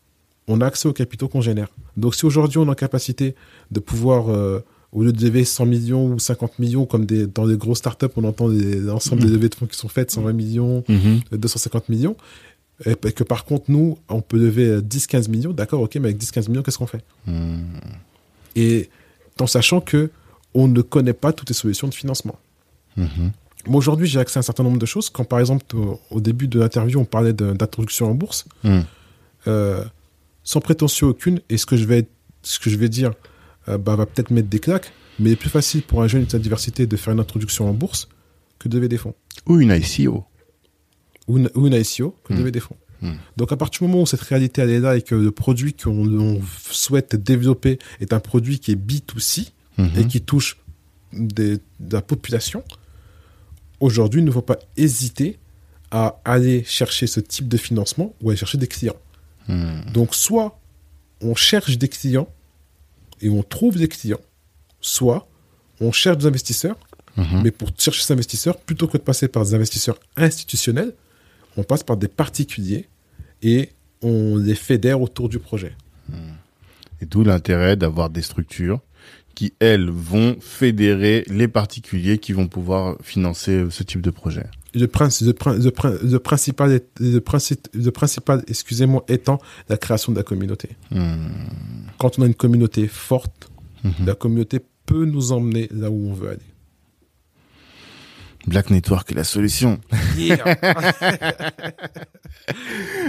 on 0.48 0.60
a 0.60 0.66
accès 0.66 0.88
aux 0.88 0.92
capitaux 0.92 1.28
qu'on 1.28 1.40
génère. 1.40 1.68
Donc 1.96 2.14
si 2.14 2.26
aujourd'hui 2.26 2.58
on 2.58 2.66
est 2.66 2.70
en 2.70 2.74
capacité 2.74 3.34
de 3.70 3.80
pouvoir, 3.80 4.28
euh, 4.28 4.60
au 4.92 5.02
lieu 5.04 5.12
de 5.12 5.24
lever 5.24 5.44
100 5.44 5.66
millions 5.66 6.06
ou 6.06 6.18
50 6.18 6.58
millions, 6.58 6.84
comme 6.86 7.06
des, 7.06 7.26
dans 7.26 7.44
les 7.44 7.56
grosses 7.56 7.78
startups, 7.78 8.06
on 8.16 8.24
entend 8.24 8.48
l'ensemble 8.48 9.22
des 9.22 9.28
levées 9.28 9.48
de 9.48 9.54
fonds 9.54 9.66
qui 9.66 9.78
sont 9.78 9.88
faites, 9.88 10.10
120 10.10 10.32
millions, 10.32 10.84
250 11.30 11.88
millions, 11.88 12.16
et 12.84 12.94
que 13.12 13.24
par 13.24 13.44
contre 13.44 13.66
nous, 13.68 13.98
on 14.08 14.20
peut 14.20 14.38
lever 14.38 14.80
10-15 14.80 15.30
millions, 15.30 15.52
d'accord, 15.52 15.80
ok, 15.80 15.94
mais 15.96 16.08
avec 16.08 16.18
10-15 16.18 16.48
millions, 16.48 16.62
qu'est-ce 16.62 16.78
qu'on 16.78 16.86
fait? 16.86 17.04
Et 18.56 18.90
en 19.40 19.46
sachant 19.46 19.80
que 19.80 20.10
on 20.54 20.68
ne 20.68 20.82
connaît 20.82 21.14
pas 21.14 21.32
toutes 21.32 21.48
les 21.48 21.54
solutions 21.54 21.88
de 21.88 21.94
financement. 21.94 22.38
Aujourd'hui, 23.66 24.06
j'ai 24.06 24.18
accès 24.18 24.38
à 24.38 24.40
un 24.40 24.42
certain 24.42 24.62
nombre 24.62 24.78
de 24.78 24.86
choses. 24.86 25.10
Quand, 25.10 25.24
par 25.24 25.38
exemple, 25.40 25.64
au, 26.10 26.20
début 26.20 26.48
de 26.48 26.58
l'interview, 26.58 26.98
on 26.98 27.04
parlait 27.04 27.32
d'introduction 27.32 28.10
en 28.10 28.14
bourse, 28.14 28.46
euh, 29.46 29.84
sans 30.44 30.60
prétention 30.60 31.08
aucune, 31.08 31.40
et 31.48 31.56
ce 31.56 31.66
que 31.66 31.76
je 31.76 31.84
vais, 31.84 32.08
ce 32.42 32.58
que 32.58 32.70
je 32.70 32.76
vais 32.76 32.88
dire 32.88 33.12
euh, 33.68 33.78
bah, 33.78 33.96
va 33.96 34.06
peut-être 34.06 34.30
mettre 34.30 34.48
des 34.48 34.58
claques, 34.58 34.92
mais 35.18 35.30
il 35.30 35.32
est 35.34 35.36
plus 35.36 35.50
facile 35.50 35.82
pour 35.82 36.02
un 36.02 36.08
jeune 36.08 36.24
de 36.24 36.30
sa 36.30 36.38
diversité 36.38 36.86
de 36.86 36.96
faire 36.96 37.12
une 37.12 37.20
introduction 37.20 37.68
en 37.68 37.72
bourse 37.72 38.08
que 38.58 38.68
de 38.68 38.76
lever 38.76 38.88
des 38.88 38.98
fonds. 38.98 39.14
Ou 39.46 39.60
une 39.60 39.70
ICO. 39.70 40.24
Ou 41.28 41.38
une, 41.38 41.50
ou 41.54 41.66
une 41.66 41.74
ICO 41.74 42.16
que 42.24 42.32
de 42.32 42.38
lever 42.38 42.50
des 42.50 42.60
fonds. 42.60 42.76
Donc 43.36 43.50
à 43.50 43.56
partir 43.56 43.80
du 43.80 43.88
moment 43.88 44.02
où 44.02 44.06
cette 44.06 44.20
réalité 44.20 44.62
elle 44.62 44.70
est 44.70 44.78
là 44.78 44.96
et 44.96 45.02
que 45.02 45.16
le 45.16 45.32
produit 45.32 45.74
qu'on 45.74 46.40
souhaite 46.70 47.16
développer 47.16 47.78
est 48.00 48.12
un 48.12 48.20
produit 48.20 48.60
qui 48.60 48.70
est 48.70 48.76
B2C 48.76 49.50
et 49.98 50.06
qui 50.06 50.20
touche 50.20 50.58
des, 51.12 51.56
de 51.80 51.92
la 51.92 52.00
population, 52.00 52.62
aujourd'hui, 53.82 54.20
il 54.20 54.24
ne 54.24 54.30
faut 54.30 54.42
pas 54.42 54.58
hésiter 54.76 55.38
à 55.90 56.20
aller 56.24 56.64
chercher 56.64 57.06
ce 57.06 57.20
type 57.20 57.48
de 57.48 57.56
financement 57.56 58.14
ou 58.22 58.30
aller 58.30 58.38
chercher 58.38 58.56
des 58.56 58.68
clients. 58.68 58.96
Hmm. 59.48 59.80
Donc, 59.92 60.14
soit 60.14 60.58
on 61.20 61.34
cherche 61.34 61.76
des 61.76 61.88
clients 61.88 62.28
et 63.20 63.28
on 63.28 63.42
trouve 63.42 63.76
des 63.76 63.88
clients, 63.88 64.20
soit 64.80 65.28
on 65.80 65.92
cherche 65.92 66.18
des 66.18 66.26
investisseurs, 66.26 66.78
hmm. 67.16 67.42
mais 67.42 67.50
pour 67.50 67.70
chercher 67.76 68.02
ces 68.02 68.12
investisseurs, 68.12 68.56
plutôt 68.56 68.86
que 68.86 68.96
de 68.96 69.02
passer 69.02 69.28
par 69.28 69.44
des 69.44 69.54
investisseurs 69.54 69.98
institutionnels, 70.16 70.94
on 71.56 71.64
passe 71.64 71.82
par 71.82 71.96
des 71.96 72.08
particuliers 72.08 72.88
et 73.42 73.70
on 74.00 74.36
les 74.36 74.54
fédère 74.54 75.00
autour 75.00 75.28
du 75.28 75.40
projet. 75.40 75.76
Hmm. 76.08 76.34
Et 77.00 77.06
d'où 77.06 77.24
l'intérêt 77.24 77.76
d'avoir 77.76 78.08
des 78.10 78.22
structures 78.22 78.80
qui, 79.34 79.54
elles, 79.60 79.90
vont 79.90 80.36
fédérer 80.40 81.24
les 81.28 81.48
particuliers 81.48 82.18
qui 82.18 82.32
vont 82.32 82.48
pouvoir 82.48 82.96
financer 83.02 83.66
ce 83.70 83.82
type 83.82 84.00
de 84.00 84.10
projet. 84.10 84.46
Le, 84.74 84.86
principe, 84.86 85.26
le, 85.26 85.32
principal, 86.18 86.80
le, 86.98 87.20
principe, 87.20 87.68
le 87.74 87.90
principal 87.90 88.42
excusez-moi, 88.48 89.04
étant 89.08 89.38
la 89.68 89.76
création 89.76 90.12
de 90.12 90.18
la 90.18 90.22
communauté. 90.22 90.70
Hmm. 90.90 91.28
Quand 91.98 92.18
on 92.18 92.22
a 92.22 92.26
une 92.26 92.34
communauté 92.34 92.88
forte, 92.88 93.50
hmm. 93.84 94.06
la 94.06 94.14
communauté 94.14 94.60
peut 94.86 95.04
nous 95.04 95.32
emmener 95.32 95.68
là 95.72 95.90
où 95.90 96.08
on 96.08 96.12
veut 96.12 96.30
aller. 96.30 96.51
Black 98.46 98.70
Network 98.70 99.10
est 99.12 99.14
la 99.14 99.24
solution. 99.24 99.80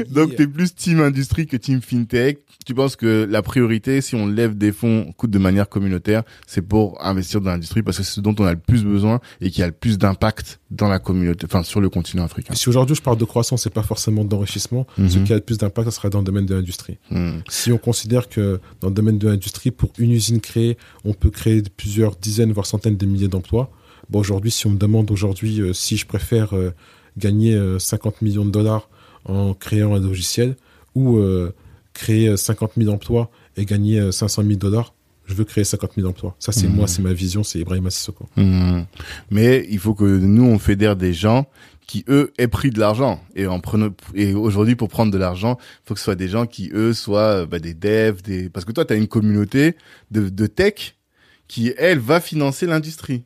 Donc, 0.09 0.35
tu 0.35 0.43
es 0.43 0.47
plus 0.47 0.75
team 0.75 1.01
industrie 1.01 1.47
que 1.47 1.57
team 1.57 1.81
fintech. 1.81 2.39
Tu 2.65 2.73
penses 2.73 2.95
que 2.95 3.27
la 3.29 3.41
priorité, 3.41 4.01
si 4.01 4.15
on 4.15 4.27
lève 4.27 4.57
des 4.57 4.71
fonds 4.71 5.11
coûte 5.17 5.31
de 5.31 5.39
manière 5.39 5.67
communautaire, 5.67 6.23
c'est 6.47 6.61
pour 6.61 7.03
investir 7.03 7.41
dans 7.41 7.51
l'industrie 7.51 7.83
parce 7.83 7.97
que 7.97 8.03
c'est 8.03 8.13
ce 8.13 8.21
dont 8.21 8.35
on 8.39 8.45
a 8.45 8.53
le 8.53 8.59
plus 8.59 8.83
besoin 8.83 9.19
et 9.41 9.49
qui 9.49 9.61
a 9.63 9.65
le 9.65 9.73
plus 9.73 9.97
d'impact 9.97 10.59
dans 10.71 10.87
la 10.87 10.99
communauté, 10.99 11.45
enfin, 11.45 11.63
sur 11.63 11.81
le 11.81 11.89
continent 11.89 12.23
africain. 12.23 12.53
si 12.55 12.69
aujourd'hui 12.69 12.95
je 12.95 13.01
parle 13.01 13.17
de 13.17 13.25
croissance 13.25 13.65
et 13.67 13.69
pas 13.69 13.83
forcément 13.83 14.23
d'enrichissement, 14.25 14.87
ce 14.97 15.01
mhm. 15.01 15.23
qui 15.23 15.33
a 15.33 15.35
le 15.35 15.41
plus 15.41 15.57
d'impact, 15.57 15.89
ça 15.89 15.95
sera 15.95 16.09
dans 16.09 16.19
le 16.19 16.25
domaine 16.25 16.45
de 16.45 16.55
l'industrie. 16.55 16.97
Mhm. 17.11 17.43
Si 17.49 17.71
on 17.71 17.77
considère 17.77 18.29
que 18.29 18.59
dans 18.81 18.87
le 18.89 18.93
domaine 18.93 19.17
de 19.17 19.27
l'industrie, 19.27 19.71
pour 19.71 19.91
une 19.97 20.11
usine 20.11 20.39
créée, 20.39 20.77
on 21.03 21.13
peut 21.13 21.29
créer 21.29 21.61
plusieurs 21.75 22.15
dizaines, 22.15 22.51
voire 22.51 22.65
centaines 22.65 22.97
de 22.97 23.05
milliers 23.05 23.27
d'emplois, 23.27 23.71
Bon, 24.13 24.19
aujourd'hui, 24.19 24.51
si 24.51 24.67
on 24.67 24.69
me 24.69 24.77
demande 24.77 25.09
aujourd'hui 25.09 25.59
euh, 25.59 25.73
si 25.73 25.97
je 25.97 26.05
préfère 26.05 26.55
euh, 26.55 26.69
gagner 27.17 27.59
50 27.79 28.13
euh, 28.13 28.17
millions 28.21 28.45
de 28.45 28.51
dollars 28.51 28.87
en 29.25 29.55
créant 29.55 29.95
un 29.95 29.99
logiciel 29.99 30.55
ou 30.93 31.19
créer 31.93 32.37
50 32.37 32.73
000 32.77 32.91
emplois 32.91 33.31
et 33.57 33.65
gagner 33.65 34.11
500 34.11 34.43
000 34.43 34.55
dollars, 34.55 34.93
je 35.25 35.33
veux 35.33 35.45
créer 35.45 35.63
50 35.63 35.93
000 35.95 36.07
emplois. 36.07 36.35
Ça, 36.37 36.51
c'est 36.51 36.67
moi, 36.67 36.85
mmh. 36.85 36.87
c'est 36.89 37.01
ma 37.01 37.13
vision, 37.13 37.43
c'est 37.43 37.57
Ibrahim 37.57 37.89
Sissoko. 37.89 38.27
Mmh. 38.35 38.81
Mais 39.31 39.65
il 39.71 39.79
faut 39.79 39.95
que 39.95 40.03
nous, 40.03 40.43
on 40.43 40.59
fédère 40.59 40.95
des 40.95 41.13
gens 41.13 41.47
qui, 41.87 42.05
eux, 42.07 42.31
aient 42.37 42.47
pris 42.47 42.69
de 42.69 42.79
l'argent. 42.79 43.19
Et, 43.35 43.47
en 43.47 43.59
prenant, 43.59 43.89
et 44.13 44.35
aujourd'hui, 44.35 44.75
pour 44.75 44.89
prendre 44.89 45.11
de 45.11 45.17
l'argent, 45.17 45.57
il 45.59 45.87
faut 45.87 45.93
que 45.95 45.99
ce 45.99 46.03
soit 46.03 46.15
des 46.15 46.27
gens 46.27 46.45
qui, 46.45 46.69
eux, 46.73 46.93
soient 46.93 47.47
bah, 47.47 47.57
des 47.57 47.73
devs, 47.73 48.21
des... 48.21 48.49
parce 48.49 48.65
que 48.65 48.71
toi, 48.73 48.85
tu 48.85 48.93
as 48.93 48.97
une 48.97 49.07
communauté 49.07 49.75
de, 50.11 50.29
de 50.29 50.45
tech 50.45 50.97
qui, 51.47 51.73
elle, 51.77 51.99
va 51.99 52.19
financer 52.19 52.67
l'industrie. 52.67 53.23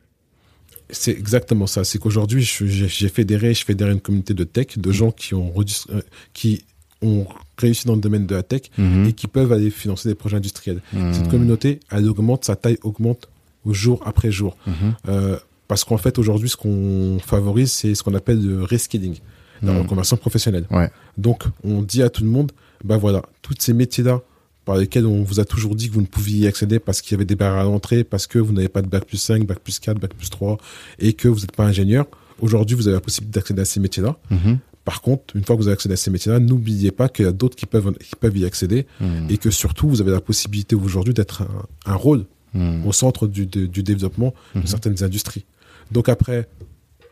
C'est 0.90 1.12
exactement 1.12 1.66
ça. 1.66 1.84
C'est 1.84 1.98
qu'aujourd'hui, 1.98 2.42
j'ai 2.42 3.08
fédéré, 3.08 3.54
je 3.54 3.64
fédère 3.64 3.90
une 3.90 4.00
communauté 4.00 4.34
de 4.34 4.44
tech, 4.44 4.78
de 4.78 4.92
gens 4.92 5.10
qui 5.10 5.34
ont, 5.34 5.52
euh, 5.58 6.00
qui 6.32 6.64
ont 7.02 7.26
réussi 7.58 7.86
dans 7.86 7.94
le 7.94 8.00
domaine 8.00 8.26
de 8.26 8.34
la 8.34 8.42
tech 8.42 8.62
mhm. 8.78 9.06
et 9.06 9.12
qui 9.12 9.26
peuvent 9.26 9.52
aller 9.52 9.70
financer 9.70 10.08
des 10.08 10.14
projets 10.14 10.36
industriels. 10.36 10.80
Mhm. 10.92 11.12
Cette 11.12 11.28
communauté, 11.28 11.80
elle 11.90 12.08
augmente, 12.08 12.44
sa 12.44 12.56
taille 12.56 12.78
augmente 12.82 13.28
au 13.64 13.72
jour 13.72 14.00
après 14.04 14.32
jour. 14.32 14.56
Mhm. 14.66 14.74
Euh, 15.08 15.38
parce 15.68 15.84
qu'en 15.84 15.98
fait, 15.98 16.18
aujourd'hui, 16.18 16.48
ce 16.48 16.56
qu'on 16.56 17.18
favorise, 17.24 17.70
c'est 17.70 17.94
ce 17.94 18.02
qu'on 18.02 18.14
appelle 18.14 18.42
le 18.42 18.64
reskilling, 18.64 19.18
la 19.62 19.76
reconversion 19.78 20.16
professionnelle. 20.16 20.64
Ouais. 20.70 20.88
Donc, 21.18 21.42
on 21.62 21.82
dit 21.82 22.02
à 22.02 22.08
tout 22.08 22.22
le 22.22 22.30
monde, 22.30 22.52
ben 22.84 22.96
voilà, 22.96 23.22
tous 23.42 23.54
ces 23.58 23.74
métiers-là, 23.74 24.22
par 24.68 24.76
lesquels 24.76 25.06
on 25.06 25.22
vous 25.22 25.40
a 25.40 25.46
toujours 25.46 25.74
dit 25.74 25.88
que 25.88 25.94
vous 25.94 26.02
ne 26.02 26.06
pouviez 26.06 26.40
y 26.40 26.46
accéder 26.46 26.78
parce 26.78 27.00
qu'il 27.00 27.12
y 27.12 27.14
avait 27.14 27.24
des 27.24 27.36
barrières 27.36 27.62
à 27.62 27.64
l'entrée, 27.64 28.04
parce 28.04 28.26
que 28.26 28.38
vous 28.38 28.52
n'avez 28.52 28.68
pas 28.68 28.82
de 28.82 28.86
bac 28.86 29.06
plus 29.06 29.16
5, 29.16 29.46
bac 29.46 29.60
plus 29.60 29.78
4, 29.78 29.98
bac 29.98 30.12
plus 30.12 30.28
3, 30.28 30.58
et 30.98 31.14
que 31.14 31.26
vous 31.26 31.40
n'êtes 31.40 31.52
pas 31.52 31.64
ingénieur. 31.64 32.04
Aujourd'hui, 32.38 32.76
vous 32.76 32.86
avez 32.86 32.96
la 32.96 33.00
possibilité 33.00 33.38
d'accéder 33.38 33.62
à 33.62 33.64
ces 33.64 33.80
métiers-là. 33.80 34.18
Mm-hmm. 34.30 34.58
Par 34.84 35.00
contre, 35.00 35.34
une 35.34 35.42
fois 35.42 35.56
que 35.56 35.62
vous 35.62 35.68
avez 35.68 35.72
accédé 35.72 35.94
à 35.94 35.96
ces 35.96 36.10
métiers-là, 36.10 36.38
n'oubliez 36.38 36.90
pas 36.90 37.08
qu'il 37.08 37.24
y 37.24 37.28
a 37.28 37.32
d'autres 37.32 37.56
qui 37.56 37.64
peuvent, 37.64 37.94
qui 37.94 38.14
peuvent 38.14 38.36
y 38.36 38.44
accéder 38.44 38.84
mm. 39.00 39.30
et 39.30 39.38
que 39.38 39.50
surtout, 39.50 39.88
vous 39.88 40.02
avez 40.02 40.10
la 40.10 40.20
possibilité 40.20 40.76
aujourd'hui 40.76 41.14
d'être 41.14 41.44
un, 41.86 41.94
rôle 41.94 42.26
mm. 42.52 42.86
au 42.86 42.92
centre 42.92 43.26
du, 43.26 43.46
du 43.46 43.82
développement 43.82 44.34
de 44.54 44.66
certaines 44.66 45.02
industries. 45.02 45.46
Donc 45.92 46.10
après, 46.10 46.46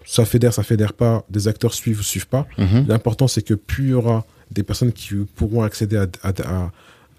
ça 0.04 0.26
fédère, 0.26 0.52
ça 0.52 0.62
fédère 0.62 0.92
pas, 0.92 1.24
des 1.30 1.48
acteurs 1.48 1.72
suivent 1.72 2.00
ou 2.00 2.02
suivent 2.02 2.28
pas. 2.28 2.46
L'important, 2.86 3.28
c'est 3.28 3.40
que 3.40 3.54
plus 3.54 3.84
il 3.84 3.90
y 3.92 3.94
aura 3.94 4.26
des 4.50 4.62
personnes 4.62 4.92
qui 4.92 5.14
pourront 5.34 5.62
accéder 5.62 5.96
à, 5.96 6.06
à, 6.22 6.72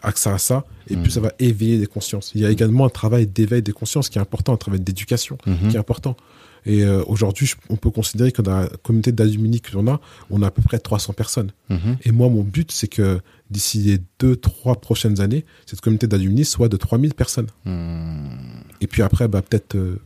accès 0.07 0.29
à 0.29 0.37
ça, 0.37 0.65
et 0.89 0.95
puis 0.95 1.11
ça 1.11 1.19
va 1.19 1.31
éveiller 1.39 1.77
des 1.77 1.87
consciences. 1.87 2.31
Il 2.33 2.41
y 2.41 2.45
a 2.45 2.49
également 2.49 2.85
un 2.85 2.89
travail 2.89 3.27
d'éveil 3.27 3.61
des 3.61 3.73
consciences 3.73 4.09
qui 4.09 4.17
est 4.17 4.21
important, 4.21 4.53
un 4.53 4.57
travail 4.57 4.79
d'éducation 4.79 5.37
mhm. 5.45 5.69
qui 5.69 5.75
est 5.75 5.79
important. 5.79 6.15
Et 6.65 6.83
euh, 6.83 7.01
aujourd'hui, 7.07 7.49
on 7.69 7.77
peut 7.77 7.91
considérer 7.91 8.31
que 8.31 8.41
dans 8.41 8.59
la 8.59 8.67
communauté 8.83 9.13
d'alumni 9.13 9.61
que 9.61 9.73
l'on 9.73 9.87
a, 9.87 10.01
on 10.29 10.41
a 10.41 10.47
à 10.47 10.51
peu 10.51 10.61
près 10.61 10.79
300 10.79 11.13
personnes. 11.13 11.51
Mhm. 11.69 11.97
Et 12.03 12.11
moi, 12.11 12.29
mon 12.29 12.43
but, 12.43 12.71
c'est 12.71 12.89
que 12.89 13.19
d'ici 13.49 13.79
les 13.79 13.99
deux, 14.19 14.35
trois 14.35 14.75
prochaines 14.75 15.21
années, 15.21 15.45
cette 15.65 15.79
communauté 15.79 16.07
d'alumni 16.07 16.43
soit 16.43 16.67
de 16.67 16.75
3000 16.75 17.13
personnes. 17.13 17.47
Mhm. 17.65 18.29
Et 18.81 18.87
puis 18.87 19.01
après, 19.01 19.27
bah, 19.27 19.41
peut-être 19.41 19.75
euh, 19.75 20.01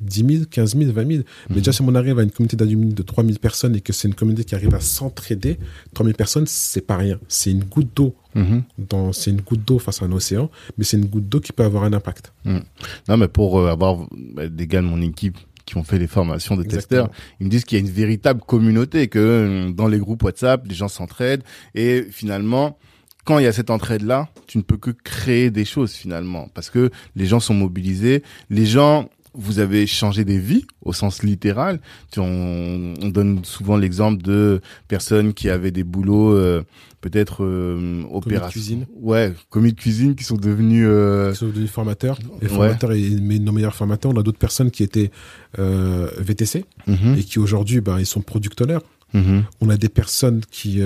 10 0.00 0.26
000, 0.26 0.44
15 0.50 0.76
000, 0.76 0.92
20 0.92 1.06
000. 1.06 1.22
Mais 1.48 1.56
déjà, 1.56 1.72
si 1.72 1.82
on 1.82 1.94
arrive 1.94 2.18
à 2.18 2.22
une 2.22 2.30
communauté 2.30 2.56
d'alumni 2.56 2.94
de 2.94 3.02
3 3.02 3.24
000 3.24 3.38
personnes 3.38 3.76
et 3.76 3.80
que 3.80 3.92
c'est 3.92 4.08
une 4.08 4.14
communauté 4.14 4.44
qui 4.44 4.54
arrive 4.54 4.74
à 4.74 4.80
s'entraider, 4.80 5.58
3 5.94 6.04
000 6.06 6.16
personnes, 6.16 6.46
c'est 6.46 6.80
pas 6.80 6.96
rien. 6.96 7.18
C'est 7.28 7.50
une 7.50 7.64
goutte 7.64 7.90
d'eau. 7.94 8.14
Mhm. 8.34 8.62
dans 8.78 9.12
C'est 9.12 9.30
une 9.30 9.40
goutte 9.40 9.64
d'eau 9.66 9.80
face 9.80 10.02
à 10.02 10.04
un 10.04 10.12
océan, 10.12 10.50
mais 10.78 10.84
c'est 10.84 10.96
une 10.96 11.06
goutte 11.06 11.28
d'eau 11.28 11.40
qui 11.40 11.52
peut 11.52 11.64
avoir 11.64 11.84
un 11.84 11.92
impact. 11.92 12.32
Mhm. 12.44 12.62
Non, 13.08 13.16
mais 13.16 13.28
pour 13.28 13.58
euh, 13.58 13.70
avoir 13.70 14.06
bah, 14.12 14.48
des 14.48 14.66
gars 14.66 14.82
de 14.82 14.86
mon 14.86 15.02
équipe 15.02 15.36
qui 15.66 15.76
ont 15.76 15.84
fait 15.84 15.98
les 15.98 16.06
formations 16.06 16.56
de 16.56 16.62
testeurs, 16.62 17.10
ils 17.38 17.46
me 17.46 17.50
disent 17.50 17.64
qu'il 17.64 17.78
y 17.78 17.80
a 17.80 17.84
une 17.84 17.92
véritable 17.92 18.40
communauté, 18.40 19.08
que 19.08 19.18
euh, 19.18 19.72
dans 19.72 19.88
les 19.88 19.98
groupes 19.98 20.22
WhatsApp, 20.22 20.64
les 20.66 20.74
gens 20.74 20.88
s'entraident 20.88 21.42
et 21.74 22.06
finalement, 22.10 22.78
quand 23.24 23.38
il 23.38 23.44
y 23.44 23.48
a 23.48 23.52
cette 23.52 23.70
entraide-là, 23.70 24.28
tu 24.46 24.58
ne 24.58 24.62
peux 24.62 24.76
que 24.76 24.90
créer 24.90 25.50
des 25.50 25.64
choses 25.64 25.92
finalement, 25.92 26.48
parce 26.54 26.70
que 26.70 26.90
les 27.14 27.26
gens 27.26 27.40
sont 27.40 27.54
mobilisés, 27.54 28.22
les 28.48 28.66
gens 28.66 29.08
vous 29.34 29.58
avez 29.58 29.86
changé 29.86 30.24
des 30.24 30.38
vies 30.38 30.64
au 30.82 30.92
sens 30.92 31.22
littéral. 31.22 31.80
On, 32.16 32.94
on 33.00 33.08
donne 33.08 33.44
souvent 33.44 33.76
l'exemple 33.76 34.22
de 34.22 34.60
personnes 34.88 35.34
qui 35.34 35.48
avaient 35.48 35.70
des 35.70 35.84
boulots 35.84 36.32
euh, 36.36 36.64
peut-être 37.00 37.44
euh, 37.44 38.02
opération. 38.10 38.50
cuisine. 38.50 38.86
Ouais, 38.96 39.32
commis 39.48 39.72
de 39.72 39.78
cuisine 39.78 40.14
qui 40.14 40.24
sont 40.24 40.36
devenus 40.36 40.86
euh... 40.88 41.32
qui 41.32 41.38
sont 41.38 41.46
devenus 41.46 41.70
formateurs. 41.70 42.18
Et 42.42 42.48
formateurs 42.48 42.92
et 42.92 43.10
nos 43.10 43.52
meilleurs 43.52 43.74
formateurs. 43.74 44.12
On 44.14 44.18
a 44.18 44.22
d'autres 44.22 44.38
personnes 44.38 44.70
qui 44.70 44.82
étaient 44.82 45.10
euh, 45.58 46.10
VTC 46.18 46.64
mhm. 46.86 47.16
et 47.18 47.22
qui 47.22 47.38
aujourd'hui, 47.38 47.80
ben, 47.80 47.98
ils 47.98 48.06
sont 48.06 48.20
producteurs. 48.22 48.82
Mhm. 49.14 49.44
On 49.60 49.70
a 49.70 49.76
des 49.76 49.88
personnes 49.88 50.40
qui 50.50 50.80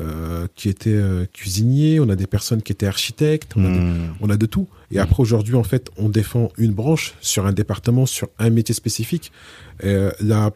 euh, 0.00 0.02
euh, 0.06 0.46
qui 0.54 0.68
étaient 0.68 0.90
euh, 0.90 1.24
cuisiniers, 1.32 2.00
on 2.00 2.08
a 2.08 2.16
des 2.16 2.26
personnes 2.26 2.62
qui 2.62 2.72
étaient 2.72 2.86
architectes, 2.86 3.52
on, 3.56 3.64
a, 3.64 3.68
hmm. 3.68 4.14
on 4.20 4.30
a 4.30 4.36
de 4.36 4.46
tout. 4.46 4.68
Et 4.90 4.98
après, 4.98 5.20
aujourd'hui, 5.22 5.54
en 5.54 5.62
fait, 5.62 5.90
on 5.96 6.08
défend 6.08 6.50
une 6.58 6.72
branche 6.72 7.14
sur 7.20 7.46
un 7.46 7.52
département, 7.52 8.06
sur 8.06 8.28
un 8.38 8.50
métier 8.50 8.74
spécifique. 8.74 9.32
Euh, 9.84 10.10
là, 10.20 10.52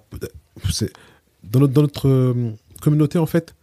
dans 1.44 1.60
notre, 1.60 1.72
dans 1.74 1.82
notre 1.82 2.34
communauté, 2.80 3.18
en 3.18 3.26
fait, 3.26 3.54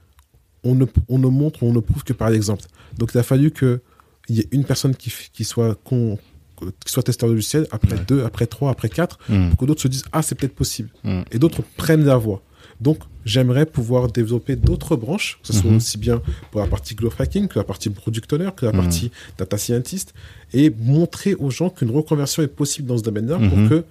on 0.64 0.76
ne, 0.76 0.86
on 1.10 1.20
ne 1.20 1.28
montre, 1.28 1.64
on 1.64 1.74
ne 1.74 1.80
prouve 1.80 2.04
que 2.04 2.14
par 2.14 2.30
l'exemple. 2.30 2.64
Donc 2.98 3.12
il 3.14 3.18
a 3.18 3.24
fallu 3.24 3.52
que 3.52 3.82
il 4.30 4.36
y 4.36 4.40
ait 4.42 4.48
une 4.52 4.66
personne 4.66 4.96
qui, 4.96 5.12
qui 5.32 5.46
soit 5.46 5.76
con, 5.84 6.18
qui 6.86 6.92
soit 6.92 7.04
testeur 7.04 7.30
de 7.30 7.34
logiciel, 7.36 7.68
après 7.72 7.94
Ouais. 7.96 8.04
deux, 8.08 8.24
après 8.24 8.46
trois, 8.48 8.72
après 8.72 8.90
quatre, 8.90 9.20
Mm. 9.30 9.50
pour 9.50 9.58
que 9.60 9.66
d'autres 9.66 9.82
se 9.82 9.88
disent 9.88 10.04
ah 10.12 10.22
c'est 10.22 10.36
peut-être 10.36 10.56
possible 10.56 10.90
Mm. 11.04 11.22
et 11.32 11.40
d'autres 11.40 11.62
prennent 11.78 12.04
la 12.04 12.18
voie. 12.18 12.42
Donc 12.80 13.00
j'aimerais 13.26 13.66
pouvoir 13.66 14.08
développer 14.12 14.56
d'autres 14.56 14.96
branches, 14.96 15.40
que 15.42 15.48
ce 15.48 15.54
soit 15.60 15.70
Mhm. 15.72 15.78
aussi 15.78 15.98
bien 15.98 16.22
pour 16.52 16.62
la 16.62 16.68
partie 16.68 16.94
growth 16.96 17.20
hacking 17.20 17.48
que 17.48 17.58
la 17.58 17.64
partie 17.66 17.90
product 17.90 18.32
owner, 18.34 18.50
que 18.56 18.66
la 18.66 18.72
Mhm. 18.72 18.78
partie 18.82 19.12
data 19.38 19.58
scientist, 19.58 20.14
et 20.54 20.70
montrer 20.70 21.34
aux 21.36 21.50
gens 21.50 21.70
qu'une 21.70 21.92
reconversion 21.92 22.44
est 22.44 22.48
possible 22.48 22.88
dans 22.88 22.98
ce 22.98 23.04
domaine-là 23.04 23.38
pour 23.50 23.58
Mhm. 23.58 23.70
que 23.70 23.84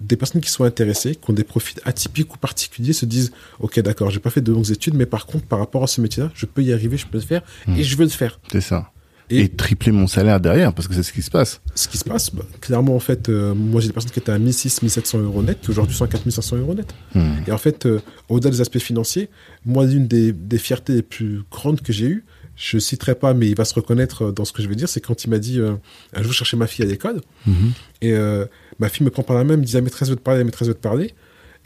des 0.00 0.16
personnes 0.16 0.40
qui 0.40 0.50
sont 0.50 0.64
intéressées, 0.64 1.14
qui 1.14 1.30
ont 1.30 1.34
des 1.34 1.44
profils 1.44 1.78
atypiques 1.84 2.34
ou 2.34 2.38
particuliers, 2.38 2.94
se 2.94 3.04
disent 3.04 3.30
Ok, 3.60 3.78
d'accord, 3.80 4.10
j'ai 4.10 4.20
pas 4.20 4.30
fait 4.30 4.40
de 4.40 4.50
longues 4.52 4.70
études, 4.70 4.94
mais 4.94 5.06
par 5.06 5.26
contre, 5.26 5.44
par 5.44 5.58
rapport 5.58 5.84
à 5.84 5.86
ce 5.86 6.00
métier-là, 6.00 6.30
je 6.34 6.46
peux 6.46 6.62
y 6.62 6.72
arriver, 6.72 6.96
je 6.96 7.06
peux 7.06 7.18
le 7.18 7.24
faire, 7.24 7.42
et 7.68 7.82
je 7.82 7.96
veux 7.96 8.04
le 8.04 8.10
faire. 8.10 8.40
C'est 8.50 8.60
ça. 8.62 8.90
Et- 9.32 9.40
Et, 9.42 9.48
tripler 9.48 9.92
mon 9.92 10.06
salaire 10.06 10.40
derrière, 10.40 10.72
parce 10.74 10.88
que 10.88 10.94
c'est 10.94 11.02
ce 11.02 11.12
qui 11.12 11.22
se 11.22 11.30
passe. 11.30 11.60
Ce 11.74 11.88
qui 11.88 11.96
se 11.98 12.04
passe, 12.04 12.34
bah, 12.34 12.44
clairement, 12.60 12.94
en 12.94 13.00
fait, 13.00 13.28
euh, 13.28 13.54
moi 13.54 13.80
j'ai 13.80 13.86
des 13.88 13.92
personnes 13.92 14.10
qui 14.12 14.18
étaient 14.18 14.32
à 14.32 14.38
1600, 14.38 14.80
1700 14.82 15.18
euros 15.20 15.42
net, 15.42 15.58
qui 15.60 15.70
aujourd'hui 15.70 15.94
sont 15.96 16.04
à 16.04 16.08
4500 16.08 16.56
euros 16.56 16.74
net. 16.74 16.92
Mm. 17.14 17.20
Et 17.46 17.52
en 17.52 17.58
fait, 17.58 17.86
euh, 17.86 18.00
au-delà 18.28 18.50
des 18.50 18.60
aspects 18.60 18.78
financiers, 18.78 19.28
moi, 19.64 19.84
l'une 19.86 20.06
des, 20.06 20.32
des 20.32 20.58
fiertés 20.58 20.94
les 20.94 21.02
plus 21.02 21.42
grandes 21.50 21.80
que 21.80 21.92
j'ai 21.92 22.06
eues, 22.06 22.24
je 22.56 22.78
citerai 22.78 23.14
pas, 23.14 23.32
mais 23.32 23.48
il 23.48 23.56
va 23.56 23.64
se 23.64 23.74
reconnaître 23.74 24.26
euh, 24.26 24.32
dans 24.32 24.44
ce 24.44 24.52
que 24.52 24.62
je 24.62 24.68
vais 24.68 24.74
dire, 24.76 24.88
c'est 24.88 25.00
quand 25.00 25.24
il 25.24 25.30
m'a 25.30 25.38
dit 25.38 25.58
euh, 25.60 25.74
un 26.14 26.22
jour 26.22 26.32
chercher 26.32 26.56
ma 26.56 26.66
fille 26.66 26.84
à 26.84 26.88
l'école, 26.88 27.20
Mhm. 27.46 27.72
et 28.02 28.14
ma 28.78 28.88
fille 28.88 29.04
me 29.04 29.10
prend 29.10 29.22
par 29.22 29.36
la 29.36 29.44
main, 29.44 29.56
me 29.56 29.64
dit 29.64 29.72
la 29.74 29.80
maîtresse 29.80 30.08
veut 30.10 30.16
te 30.16 30.20
parler, 30.20 30.38
la 30.40 30.44
maîtresse 30.44 30.68
veut 30.68 30.74
te 30.74 30.80
parler. 30.80 31.14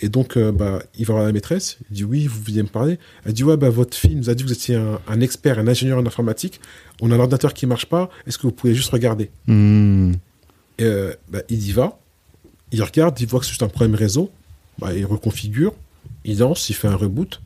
Et 0.01 0.11
donc, 0.11 0.37
euh, 0.37 0.53
bah, 0.53 0.83
il 0.99 1.07
va 1.07 1.15
voir 1.15 1.25
la 1.27 1.33
maîtresse, 1.33 1.79
il 1.91 1.95
dit 1.95 2.05
oui, 2.05 2.27
vous 2.27 2.39
vouliez 2.43 2.63
me 2.63 2.69
parler. 2.69 2.99
Elle 3.25 3.33
dit 3.33 3.43
ouais, 3.45 3.57
bah, 3.57 3.71
votre 3.71 3.97
fille 3.97 4.15
nous 4.15 4.29
a 4.29 4.35
dit 4.35 4.43
que 4.43 4.49
vous 4.49 4.53
étiez 4.55 4.75
un, 4.77 5.01
un 5.09 5.21
expert, 5.23 5.59
un 5.59 5.67
ingénieur 5.69 5.99
en 5.99 6.05
informatique. 6.05 6.61
On 7.01 7.11
a 7.11 7.15
un 7.15 7.19
ordinateur 7.19 7.53
qui 7.55 7.67
marche 7.67 7.87
pas. 7.87 8.09
Est-ce 8.27 8.39
que 8.39 8.43
vous 8.45 8.53
pouvez 8.53 8.75
juste 8.75 8.91
regarder 8.91 9.31
Mm. 9.47 10.13
Et, 10.79 10.85
euh, 10.85 11.13
bah, 11.29 11.41
Il 11.49 11.67
y 11.67 11.73
va, 11.73 11.99
il 12.73 12.83
regarde, 12.83 13.19
il 13.21 13.27
voit 13.27 13.41
que 13.41 13.47
c'est 13.47 13.51
juste 13.53 13.63
un 13.63 13.69
problème 13.69 13.95
réseau. 13.95 14.31
Bah, 14.79 14.93
il 14.95 15.07
reconfigure, 15.07 15.75
il 16.25 16.39
lance, 16.39 16.69
il 16.71 16.75
fait 16.75 16.89
un 16.89 16.97
reboot. 16.97 17.41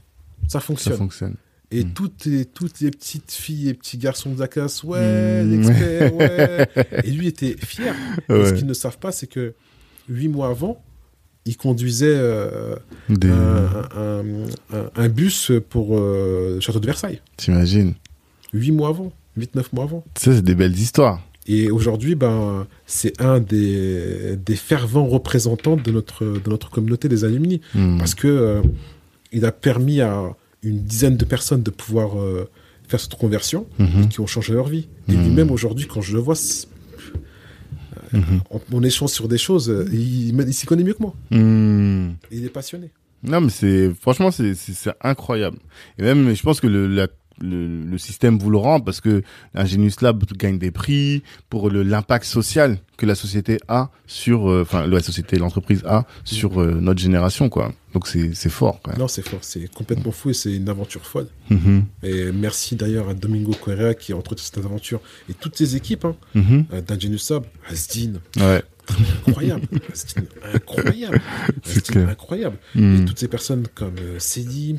Ça 0.49 0.59
Ça 0.59 0.61
fonctionne. 0.61 0.97
fonctionne. 0.97 1.35
Et 1.73 1.85
Mm. 1.85 1.93
toutes, 1.93 2.25
les, 2.25 2.45
toutes 2.45 2.81
les 2.81 2.91
petites 2.91 3.31
filles 3.31 3.69
et 3.69 3.75
petits 3.75 3.99
garçons 3.99 4.33
de 4.33 4.41
la 4.41 4.49
classe, 4.49 4.83
ouais, 4.83 5.45
Mm. 5.45 5.51
l'expert, 5.51 6.15
ouais. 6.17 6.69
Et 7.05 7.11
lui 7.13 7.29
était 7.29 7.57
fier. 7.59 7.95
Ce 8.29 8.53
qu'ils 8.55 8.67
ne 8.67 8.75
savent 8.75 8.99
pas, 8.99 9.13
c'est 9.13 9.29
que 9.29 9.55
huit 10.09 10.27
mois 10.29 10.49
avant, 10.49 10.83
il 11.47 11.57
conduisait 11.57 12.07
euh, 12.17 12.75
Des- 13.09 13.29
un, 13.31 13.89
un- 13.97 14.25
un- 14.77 14.91
un 14.97 15.09
bus 15.09 15.53
pour 15.71 15.97
euh, 15.97 16.55
le 16.57 16.61
château 16.61 16.81
de 16.81 16.87
Versailles. 16.87 17.21
T'imagines 17.37 17.95
Huit 18.53 18.73
mois 18.73 18.89
avant, 18.89 19.13
huit, 19.37 19.55
neuf 19.55 19.73
mois 19.73 19.85
avant. 19.85 20.05
Ça, 20.17 20.35
c'est 20.35 20.43
des 20.43 20.55
belles 20.55 20.77
histoires. 20.79 21.21
Et 21.47 21.71
aujourd'hui, 21.71 22.15
ben, 22.15 22.67
c'est 22.87 23.21
un 23.21 23.41
des, 23.41 24.37
des 24.37 24.57
fervents 24.57 25.07
représentants 25.07 25.77
de 25.77 25.91
notre, 25.91 26.25
de 26.25 26.51
notre 26.51 26.71
communauté 26.71 27.09
des 27.09 27.25
alumni. 27.25 27.61
Mm. 27.75 27.99
Parce 27.99 28.15
que 28.15 28.29
euh, 28.29 28.63
il 29.33 29.45
a 29.45 29.53
permis 29.53 30.01
à 30.01 30.35
une 30.63 30.81
dizaine 30.83 31.17
de 31.17 31.25
personnes 31.25 31.63
de 31.63 31.71
pouvoir 31.71 32.21
euh, 32.21 32.49
faire 32.89 33.01
cette 33.01 33.15
conversion 33.15 33.67
Mhm. 33.79 34.09
qui 34.09 34.21
ont 34.21 34.27
changé 34.27 34.53
leur 34.53 34.69
vie. 34.69 34.89
Et 35.09 35.13
Mhm. 35.13 35.25
lui-même, 35.25 35.51
aujourd'hui, 35.51 35.87
quand 35.87 36.03
je 36.03 36.13
le 36.15 36.21
vois, 36.21 36.35
Mhm. 38.13 38.41
on, 38.51 38.61
on 38.73 38.83
échange 38.83 39.11
sur 39.11 39.29
des 39.29 39.39
choses, 39.39 39.71
euh, 39.71 39.87
il, 39.93 40.35
il 40.41 40.55
s'y 40.55 40.67
connaît 40.67 40.83
mieux 40.83 40.95
que 40.95 41.03
moi. 41.03 41.15
Mm. 41.31 42.15
Il 42.33 42.45
est 42.45 42.49
passionné. 42.51 42.91
Non, 43.23 43.41
mais 43.41 43.51
c'est 43.51 43.93
franchement, 44.01 44.31
c'est 44.31 44.55
incroyable. 45.03 45.59
Et 45.99 46.03
même, 46.03 46.35
je 46.35 46.43
pense 46.43 46.61
que 46.61 46.67
le 46.67 46.87
la- 46.89 47.07
le, 47.41 47.85
le 47.85 47.99
système 47.99 48.39
vous 48.39 48.51
le 48.51 48.59
rend 48.59 48.81
parce 48.81 49.01
que 49.01 49.23
l'Ingenius 49.55 50.01
Lab 50.03 50.25
gagne 50.37 50.59
des 50.59 50.71
prix 50.71 51.23
pour 51.49 51.71
le 51.71 51.83
l'impact 51.83 52.25
social 52.25 52.79
que 52.97 53.07
la 53.07 53.15
société 53.15 53.59
a 53.69 53.91
sur, 54.07 54.51
euh, 54.51 54.63
enfin, 54.63 54.87
la 54.87 55.01
société, 55.01 55.37
l'entreprise 55.39 55.83
a 55.87 56.05
sur 56.25 56.61
euh, 56.61 56.79
notre 56.81 57.01
génération, 57.01 57.49
quoi. 57.49 57.73
Donc 57.95 58.07
c'est 58.07 58.35
c'est 58.35 58.51
fort, 58.51 58.79
même. 58.87 58.99
Non, 58.99 59.09
c'est 59.09 59.27
fort, 59.27 59.41
c'est 59.43 59.73
complètement 59.73 60.13
fou 60.13 60.31
et 60.31 60.35
c'est 60.35 60.55
une 60.55 60.69
aventure 60.69 61.05
folle. 61.07 61.29
Mhm. 61.49 61.85
Et 62.03 62.31
merci 62.31 62.77
d'ailleurs 62.77 63.09
à 63.09 63.15
Domingo 63.15 63.53
Correa 63.53 63.95
qui 63.95 64.13
a 64.13 64.17
entretenu 64.17 64.45
cette 64.45 64.59
aventure 64.59 65.01
et 65.29 65.35
toutes 65.35 65.57
ses 65.57 65.77
équipes 65.77 66.05
hein, 66.05 66.15
Mhm. 66.35 66.67
euh, 66.73 67.17
Sub, 67.17 67.45
Asdin, 67.69 68.13
Ouais. 68.37 68.63
Incroyable, 69.27 69.67
Asdin, 69.93 70.23
incroyable, 70.55 71.21
C'est 71.63 71.87
clair. 71.87 72.09
incroyable. 72.09 72.57
Et 72.77 73.05
toutes 73.07 73.19
ces 73.19 73.29
personnes 73.29 73.67
comme 73.75 73.95
euh, 74.01 74.19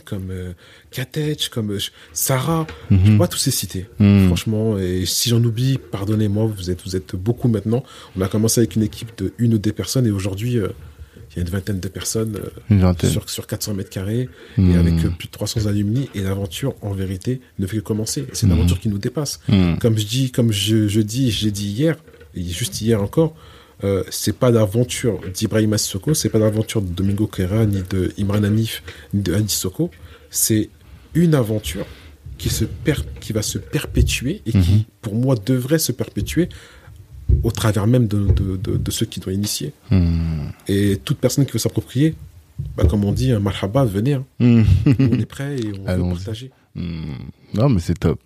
comme 0.06 0.30
euh, 0.32 0.54
Katech, 0.92 1.50
comme 1.50 1.72
euh, 1.72 1.80
Sarah, 2.14 2.68
je 2.90 2.98
peux 3.12 3.18
pas 3.18 3.28
tous 3.28 3.46
les 3.46 3.52
citer. 3.52 3.88
Mhm. 4.00 4.28
Franchement, 4.28 4.78
et 4.78 5.06
si 5.06 5.30
j'en 5.30 5.44
oublie, 5.44 5.78
pardonnez-moi, 5.92 6.46
vous 6.46 6.70
êtes, 6.70 6.84
vous 6.84 6.96
êtes 6.96 7.16
beaucoup 7.16 7.48
maintenant. 7.48 7.84
On 8.18 8.22
a 8.22 8.28
commencé 8.28 8.60
avec 8.62 8.76
une 8.76 8.84
équipe 8.84 9.12
de 9.18 9.34
une 9.38 9.54
ou 9.54 9.58
deux 9.58 9.72
personnes 9.72 10.06
et 10.06 10.12
aujourd'hui, 10.12 10.58
euh, 10.58 10.70
il 11.34 11.38
y 11.38 11.40
a 11.40 11.44
une 11.44 11.50
vingtaine 11.50 11.80
de 11.80 11.88
personnes 11.88 12.38
vingtaine. 12.70 13.10
sur, 13.10 13.30
sur 13.30 13.48
400 13.48 13.74
mètres 13.76 13.90
carrés 13.90 14.28
et 14.58 14.62
Mhm. 14.62 14.78
avec 14.78 14.96
plus 15.18 15.28
de 15.28 15.32
300 15.32 15.66
alumni. 15.68 16.10
Et 16.14 16.20
l'aventure, 16.22 16.76
en 16.82 16.92
vérité, 16.92 17.40
ne 17.60 17.68
fait 17.68 17.78
que 17.78 17.82
commencer. 17.84 18.26
C'est 18.34 18.48
une 18.48 18.52
aventure 18.52 18.80
qui 18.82 18.90
nous 18.90 18.98
dépasse. 18.98 19.40
Comme 19.80 19.98
je 19.98 20.06
dis, 20.06 20.32
comme 20.32 20.52
je, 20.52 20.88
je 20.90 21.00
dis, 21.02 21.32
je 21.32 21.46
l'ai 21.46 21.52
dit 21.52 21.68
hier, 21.68 21.96
et 22.36 22.44
juste 22.44 22.82
hier 22.82 23.02
encore, 23.02 23.34
euh, 23.84 24.04
c'est 24.10 24.36
pas 24.38 24.52
l'aventure 24.52 25.20
d'Ibrahim 25.34 25.78
Sissoko, 25.78 26.14
c'est 26.14 26.30
pas 26.30 26.40
l'aventure 26.40 26.82
de 26.82 26.90
Domingo 26.94 27.28
Kera, 27.28 27.66
ni 27.66 27.82
de 27.90 28.12
Imran 28.20 28.44
Hanif, 28.44 28.84
ni 29.14 29.22
de 29.22 29.34
Adi 29.34 29.54
Soko. 29.54 29.90
C'est 30.30 30.70
une 31.14 31.34
aventure 31.36 31.86
qui, 32.38 32.50
se 32.50 32.66
per- 32.66 33.04
qui 33.20 33.34
va 33.34 33.42
se 33.42 33.58
perpétuer 33.58 34.42
et 34.46 34.52
qui, 34.52 34.58
Mhm. 34.58 34.84
pour 35.02 35.16
moi, 35.16 35.36
devrait 35.46 35.80
se 35.80 35.92
perpétuer 35.92 36.50
au 37.44 37.52
travers 37.52 37.88
même 37.88 38.08
de, 38.08 38.28
de, 38.28 38.58
de, 38.58 38.78
de 38.78 38.92
ceux 38.92 39.06
qui 39.06 39.20
doivent 39.20 39.36
initier. 39.36 39.74
Mhm. 39.90 40.52
Et 40.68 40.98
toute 41.04 41.18
personne 41.18 41.46
qui 41.46 41.52
veut 41.54 41.60
s'approprier, 41.60 42.16
bah, 42.78 42.84
comme 42.90 43.04
on 43.06 43.12
dit, 43.12 43.32
un 43.32 43.40
marhaba, 43.40 43.86
venez. 43.86 44.14
hein. 44.14 44.26
Nous, 44.40 44.64
on 44.86 45.20
est 45.20 45.26
prêt 45.26 45.56
et 45.58 45.72
on 45.88 45.98
veut 46.10 46.14
partager. 46.16 46.52
Hmm. 46.76 47.16
Non, 47.54 47.68
mais 47.68 47.80
c'est 47.80 48.00
top. 48.00 48.22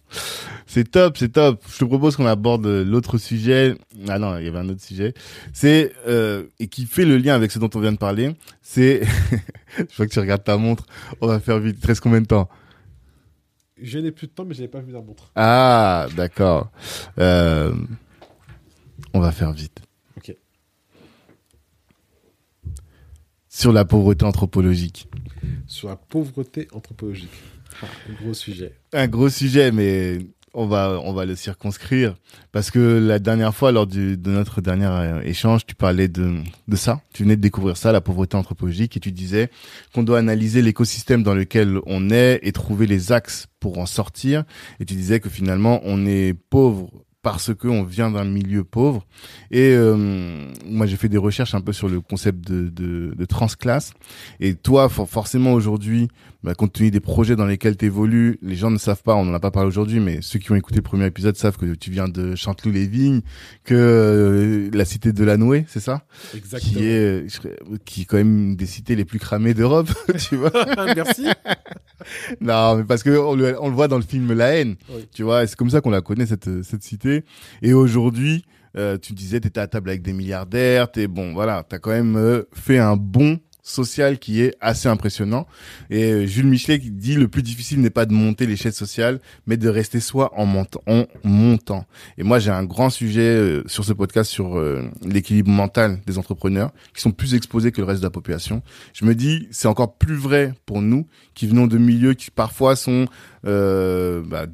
C'est 0.68 0.92
top, 0.92 1.18
c'est 1.18 1.30
top. 1.30 1.64
Je 1.68 1.80
te 1.80 1.86
propose 1.86 2.16
qu'on 2.16 2.28
aborde 2.28 2.68
l'autre 2.68 3.18
sujet. 3.18 3.76
Ah 4.08 4.20
non, 4.20 4.38
il 4.38 4.46
y 4.46 4.48
avait 4.48 4.60
un 4.60 4.70
autre 4.70 4.84
sujet. 4.84 5.14
C'est 5.52 5.94
euh, 6.08 6.46
et 6.60 6.68
qui 6.68 6.86
fait 6.86 7.06
le 7.06 7.18
lien 7.18 7.34
avec 7.34 7.52
ce 7.52 7.58
dont 7.58 7.70
on 7.74 7.80
vient 7.80 7.92
de 7.92 7.98
parler. 7.98 8.36
C'est, 8.62 9.04
je 9.78 9.96
vois 9.98 10.06
que 10.06 10.12
tu 10.12 10.20
regardes 10.20 10.44
ta 10.44 10.58
montre. 10.58 10.86
On 11.22 11.28
va 11.28 11.40
faire 11.40 11.60
vite. 11.60 11.78
Il 11.82 11.88
reste 11.88 12.02
combien 12.02 12.22
de 12.22 12.28
temps? 12.28 12.48
Je 13.82 14.00
n'ai 14.00 14.12
plus 14.12 14.28
de 14.28 14.32
temps, 14.32 14.46
mais 14.46 14.54
je 14.54 14.62
n'avais 14.62 14.72
pas 14.72 14.80
vu 14.80 14.92
la 14.94 15.02
montre. 15.02 15.32
Ah, 15.36 16.08
d'accord. 16.16 16.72
Euh, 17.20 17.74
on 19.14 19.20
va 19.20 19.32
faire 19.32 19.52
vite. 19.52 19.82
Ok. 20.18 20.36
Sur 23.50 23.74
la 23.74 23.86
pauvreté 23.86 24.24
anthropologique. 24.24 25.10
Sur 25.68 25.90
la 25.90 25.96
pauvreté 25.96 26.68
anthropologique. 26.74 27.32
Un 27.84 28.14
gros 28.24 28.34
sujet. 28.34 28.74
un 28.94 29.08
gros 29.08 29.30
sujet, 29.30 29.72
mais 29.72 30.20
on 30.54 30.68
va, 30.68 31.02
on 31.04 31.12
va 31.12 31.26
le 31.26 31.36
circonscrire. 31.36 32.16
Parce 32.54 32.72
que 32.72 32.80
la 32.80 33.20
dernière 33.20 33.54
fois, 33.54 33.74
lors 33.74 33.86
de 33.88 34.18
notre 34.30 34.62
dernier 34.62 34.86
euh, 34.86 35.22
échange, 35.24 35.66
tu 35.66 35.76
parlais 35.76 36.08
de, 36.08 36.36
de 36.68 36.76
ça. 36.78 37.02
Tu 37.14 37.24
venais 37.24 37.36
de 37.36 37.42
découvrir 37.42 37.76
ça, 37.76 37.92
la 37.92 38.00
pauvreté 38.00 38.38
anthropologique, 38.38 38.96
et 38.96 39.00
tu 39.02 39.12
disais 39.12 39.50
qu'on 39.94 40.04
doit 40.04 40.20
analyser 40.20 40.62
l'écosystème 40.62 41.24
dans 41.24 41.34
lequel 41.34 41.80
on 41.86 42.10
est 42.10 42.40
et 42.44 42.54
trouver 42.54 42.88
les 42.88 43.12
axes 43.12 43.48
pour 43.60 43.80
en 43.80 43.86
sortir. 43.86 44.46
Et 44.80 44.86
tu 44.86 44.94
disais 44.94 45.20
que 45.20 45.30
finalement, 45.30 45.82
on 45.84 46.06
est 46.06 46.34
pauvre 46.50 46.90
parce 47.22 47.56
qu'on 47.56 47.82
vient 47.84 48.12
d'un 48.12 48.24
milieu 48.24 48.64
pauvre. 48.64 49.04
Et 49.50 49.72
euh, 49.74 50.48
moi, 50.64 50.86
j'ai 50.86 50.96
fait 50.96 51.10
des 51.10 51.18
recherches 51.18 51.56
un 51.56 51.62
peu 51.62 51.74
sur 51.74 51.90
le 51.90 52.00
concept 52.00 52.48
de, 52.48 52.70
de, 52.70 53.16
de 53.18 53.26
transclasse. 53.26 53.94
Et 54.40 54.54
toi, 54.54 54.90
for- 54.90 55.10
forcément, 55.10 55.54
aujourd'hui, 55.54 56.08
bah, 56.46 56.54
compte 56.56 56.72
tenu 56.74 56.92
des 56.92 57.00
projets 57.00 57.36
dans 57.36 57.46
lesquels 57.46 57.76
tu 57.76 57.86
évolues, 57.86 58.38
les 58.42 58.56
gens 58.56 58.72
ne 58.72 58.78
savent 58.78 59.02
pas, 59.04 59.16
on 59.16 59.26
n'en 59.26 59.34
a 59.34 59.40
pas 59.40 59.52
parlé 59.52 59.68
aujourd'hui, 59.68 60.00
mais 60.00 60.20
ceux 60.22 60.40
qui 60.40 60.52
ont 60.52 60.56
écouté 60.56 60.78
le 60.78 60.82
premier 60.84 61.06
épisode 61.08 61.36
savent 61.36 61.58
que 61.58 61.74
tu 61.76 61.92
viens 61.92 62.08
de 62.08 62.36
Chanteloup-les-Vignes, 62.36 63.22
que 63.64 63.74
euh, 63.76 64.70
la 64.74 64.86
cité 64.86 65.12
de 65.12 65.24
la 65.24 65.38
Nouée, 65.38 65.66
c'est 65.68 65.80
ça? 65.80 66.04
Exactement. 66.36 66.72
Qui 66.74 66.86
est, 66.86 67.00
euh, 67.00 67.30
serais- 67.30 67.56
qui 67.86 68.02
est 68.04 68.06
quand 68.06 68.18
même 68.18 68.38
une 68.50 68.56
des 68.56 68.66
cités 68.68 68.96
les 68.96 69.06
plus 69.06 69.20
cramées 69.20 69.54
d'Europe, 69.54 69.90
tu 70.30 70.36
vois 70.38 70.52
Merci. 70.96 71.28
Non, 72.42 72.76
mais 72.78 72.84
parce 72.84 73.04
que 73.04 73.10
on 73.18 73.36
le, 73.36 73.56
on 73.62 73.70
le 73.70 73.74
voit 73.76 73.88
dans 73.88 73.98
le 73.98 74.04
film 74.04 74.32
La 74.34 74.56
haine, 74.58 74.76
Oui. 74.90 75.08
tu 75.14 75.24
vois, 75.24 75.48
c'est 75.48 75.56
comme 75.56 75.70
ça 75.70 75.82
qu'on 75.82 75.90
la 75.90 76.02
connaît, 76.02 76.26
cette, 76.26 76.62
cette 76.64 76.84
cité. 76.84 77.24
Et 77.62 77.74
aujourd'hui, 77.74 78.44
euh, 78.78 78.98
tu 78.98 79.14
disais, 79.14 79.40
t'étais 79.40 79.62
à 79.62 79.68
table 79.68 79.90
avec 79.90 80.02
des 80.02 80.12
milliardaires, 80.14 80.92
t'es 80.92 81.08
bon, 81.08 81.34
voilà, 81.34 81.64
t'as 81.68 81.80
quand 81.80 81.92
même 81.92 82.18
euh, 82.18 82.44
fait 82.54 82.78
un 82.78 82.98
bon 82.98 83.40
social 83.66 84.20
qui 84.20 84.42
est 84.42 84.56
assez 84.62 84.88
impressionnant. 84.88 85.48
Et 85.90 86.04
euh, 86.04 86.26
Jules 86.26 86.46
Michelet 86.46 86.78
dit 86.78 87.16
le 87.16 87.28
plus 87.28 87.42
difficile 87.42 87.82
n'est 87.82 87.90
pas 87.90 88.06
de 88.06 88.14
monter 88.14 88.46
l'échelle 88.46 88.74
sociale, 88.74 89.20
mais 89.48 89.58
de 89.58 89.68
rester 89.68 90.00
soi 90.00 90.32
en 90.36 90.46
montant. 90.46 90.82
En 90.88 91.06
montant. 91.24 91.86
Et 92.18 92.24
moi, 92.24 92.38
j'ai 92.40 92.52
un 92.52 92.64
grand 92.64 92.92
sujet 92.92 93.22
euh, 93.22 93.64
sur 93.66 93.84
ce 93.84 93.92
podcast 93.92 94.30
sur 94.30 94.58
euh, 94.58 94.88
l'équilibre 95.04 95.50
mental 95.50 96.00
des 96.06 96.18
entrepreneurs 96.20 96.72
qui 96.94 97.02
sont 97.02 97.12
plus 97.12 97.34
exposés 97.34 97.72
que 97.72 97.82
le 97.82 97.88
reste 97.88 98.02
de 98.02 98.06
la 98.06 98.12
population. 98.12 98.62
Je 98.94 99.04
me 99.04 99.16
dis, 99.16 99.48
c'est 99.50 99.68
encore 99.68 99.96
plus 99.96 100.16
vrai 100.16 100.54
pour 100.68 100.82
nous 100.84 101.08
qui 101.34 101.48
venons 101.48 101.66
de 101.66 101.80
milieux 101.80 102.14
qui 102.14 102.30
parfois 102.30 102.76
sont 102.76 103.08
euh, 103.46 104.22
bah, 104.26 104.46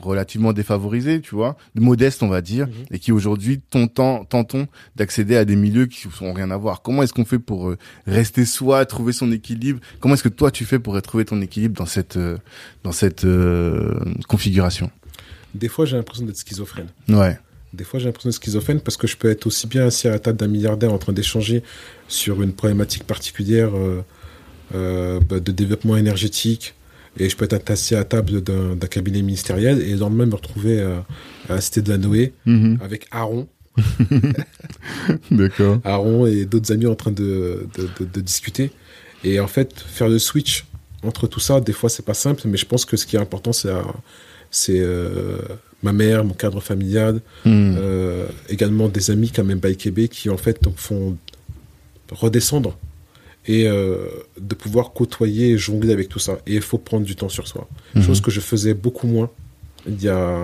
relativement 0.00 0.52
défavorisés, 0.52 1.20
tu 1.20 1.34
vois, 1.34 1.56
modestes 1.74 2.22
on 2.22 2.28
va 2.28 2.40
dire, 2.40 2.66
mhm. 2.66 2.72
et 2.90 2.98
qui 2.98 3.12
aujourd'hui 3.12 3.60
tentent, 3.60 4.28
tentons 4.28 4.66
d'accéder 4.96 5.36
à 5.36 5.44
des 5.44 5.56
milieux 5.56 5.86
qui 5.86 6.08
n'ont 6.20 6.32
rien 6.32 6.50
à 6.50 6.56
voir. 6.56 6.82
Comment 6.82 7.02
est-ce 7.02 7.12
qu'on 7.12 7.24
fait 7.24 7.38
pour 7.38 7.68
euh, 7.68 7.78
rester 8.06 8.44
soi, 8.44 8.84
trouver 8.86 9.12
son 9.12 9.32
équilibre? 9.32 9.80
Comment 10.00 10.14
est-ce 10.14 10.22
que 10.22 10.28
toi 10.28 10.50
tu 10.50 10.64
fais 10.64 10.78
pour 10.78 11.00
trouver 11.02 11.24
ton 11.24 11.40
équilibre 11.40 11.76
dans 11.76 11.86
cette 11.86 12.16
euh, 12.16 12.36
dans 12.82 12.92
cette 12.92 13.26
configuration? 14.28 14.90
Des 15.54 15.68
fois 15.68 15.86
j'ai 15.86 15.96
l'impression 15.96 16.26
d'être 16.26 16.38
schizophrène. 16.38 16.88
Ouais. 17.08 17.38
Des 17.72 17.82
fois, 17.82 17.98
j'ai 17.98 18.06
l'impression 18.06 18.28
de 18.28 18.34
schizophrène 18.34 18.78
parce 18.80 18.96
que 18.96 19.08
je 19.08 19.16
peux 19.16 19.28
être 19.28 19.48
aussi 19.48 19.66
bien 19.66 19.84
assis 19.84 20.06
à 20.06 20.12
la 20.12 20.20
table 20.20 20.38
d'un 20.38 20.46
milliardaire 20.46 20.92
en 20.92 20.98
train 20.98 21.12
d'échanger 21.12 21.64
sur 22.06 22.40
une 22.40 22.52
problématique 22.52 23.02
particulière 23.02 23.72
euh, 24.74 25.20
bah, 25.20 25.40
de 25.40 25.52
développement 25.52 25.96
énergétique. 25.96 26.74
Et 27.18 27.28
je 27.28 27.36
peux 27.36 27.46
être 27.48 27.70
assis 27.70 27.94
à 27.94 28.04
table 28.04 28.42
d'un 28.42 28.86
cabinet 28.90 29.22
ministériel 29.22 29.80
et 29.80 29.94
le 29.94 30.10
même 30.10 30.30
me 30.30 30.34
retrouver 30.34 30.82
à, 30.82 31.04
à 31.48 31.54
la 31.54 31.60
Cité 31.60 31.82
de 31.82 31.90
la 31.90 31.98
Noé 31.98 32.32
mhm. 32.46 32.78
avec 32.82 33.06
Aaron. 33.10 33.46
D'accord. 35.30 35.80
Aaron 35.84 36.26
et 36.26 36.44
d'autres 36.44 36.72
amis 36.72 36.86
en 36.86 36.94
train 36.94 37.12
de, 37.12 37.68
de, 38.00 38.20
discuter. 38.20 38.70
Et 39.22 39.40
en 39.40 39.46
fait, 39.46 39.78
faire 39.78 40.08
le 40.08 40.18
switch 40.18 40.64
entre 41.02 41.26
tout 41.26 41.40
ça, 41.40 41.60
des 41.60 41.72
fois, 41.72 41.88
c'est 41.90 42.04
pas 42.04 42.14
simple, 42.14 42.42
mais 42.46 42.56
je 42.56 42.66
pense 42.66 42.84
que 42.84 42.96
ce 42.96 43.06
qui 43.06 43.16
est 43.16 43.20
important, 43.20 43.52
c'est 43.52 43.70
c'est 44.50 44.78
euh, 44.78 45.38
ma 45.82 45.92
mère, 45.92 46.24
mon 46.24 46.34
cadre 46.34 46.60
familial, 46.60 47.20
mhm. 47.44 47.76
euh, 47.76 48.26
également 48.48 48.88
des 48.88 49.10
amis 49.10 49.30
comme 49.30 49.52
Mbaye 49.52 49.76
qui 49.76 50.30
en 50.30 50.36
fait 50.36 50.60
font 50.76 51.16
redescendre 52.10 52.78
et 53.46 53.66
euh, 53.66 54.06
de 54.40 54.54
pouvoir 54.54 54.92
côtoyer 54.92 55.50
et 55.50 55.58
jongler 55.58 55.92
avec 55.92 56.08
tout 56.08 56.18
ça. 56.18 56.38
Et 56.46 56.54
il 56.54 56.62
faut 56.62 56.78
prendre 56.78 57.04
du 57.04 57.16
temps 57.16 57.28
sur 57.28 57.46
soi. 57.46 57.68
Mhm. 57.94 58.02
Chose 58.02 58.20
que 58.20 58.30
je 58.30 58.40
faisais 58.40 58.74
beaucoup 58.74 59.06
moins 59.06 59.30
il 59.86 60.02
y 60.02 60.08
a 60.08 60.38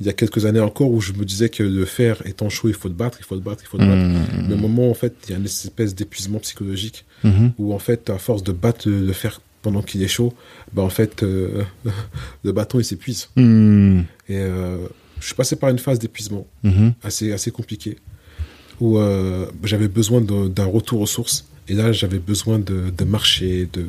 il 0.00 0.06
y 0.06 0.08
a 0.08 0.12
quelques 0.12 0.44
années 0.44 0.60
encore 0.60 0.90
où 0.90 1.00
je 1.00 1.12
me 1.12 1.24
disais 1.24 1.48
que 1.48 1.62
le 1.62 1.84
fer 1.84 2.20
étant 2.26 2.48
chaud, 2.48 2.68
il 2.68 2.74
faut 2.74 2.88
le 2.88 2.94
battre, 2.94 3.18
il 3.20 3.24
faut 3.24 3.36
le 3.36 3.40
battre, 3.40 3.62
il 3.62 3.68
faut 3.68 3.78
le 3.78 3.86
battre. 3.86 4.02
Mhm. 4.02 4.48
Mais 4.48 4.54
au 4.54 4.58
moment, 4.58 4.90
en 4.90 4.94
fait, 4.94 5.14
il 5.24 5.30
y 5.30 5.34
a 5.34 5.38
une 5.38 5.44
espèce 5.44 5.94
d'épuisement 5.94 6.40
psychologique 6.40 7.04
mhm. 7.22 7.52
où, 7.58 7.72
en 7.72 7.78
fait, 7.78 8.10
à 8.10 8.18
force 8.18 8.42
de 8.42 8.50
battre 8.50 8.88
le 8.88 9.12
fer 9.12 9.40
pendant 9.62 9.82
qu'il 9.82 10.02
est 10.02 10.08
chaud, 10.08 10.34
bah, 10.72 10.82
en 10.82 10.90
fait, 10.90 11.22
euh, 11.22 11.62
le 12.44 12.52
bâton, 12.52 12.80
il 12.80 12.84
s'épuise. 12.84 13.28
Et 13.36 13.42
euh, 14.30 14.78
je 15.20 15.26
suis 15.26 15.36
passé 15.36 15.54
par 15.54 15.70
une 15.70 15.78
phase 15.78 16.00
d'épuisement 16.00 16.46
assez, 17.02 17.32
assez 17.32 17.52
compliquée 17.52 17.96
où 18.80 18.98
j'avais 19.62 19.88
besoin 19.88 20.20
d'un 20.20 20.66
retour 20.66 21.00
aux 21.00 21.06
sources 21.06 21.46
et 21.68 21.74
là, 21.74 21.92
j'avais 21.92 22.18
besoin 22.18 22.58
de, 22.58 22.90
de 22.96 23.04
marcher, 23.04 23.68
de, 23.72 23.86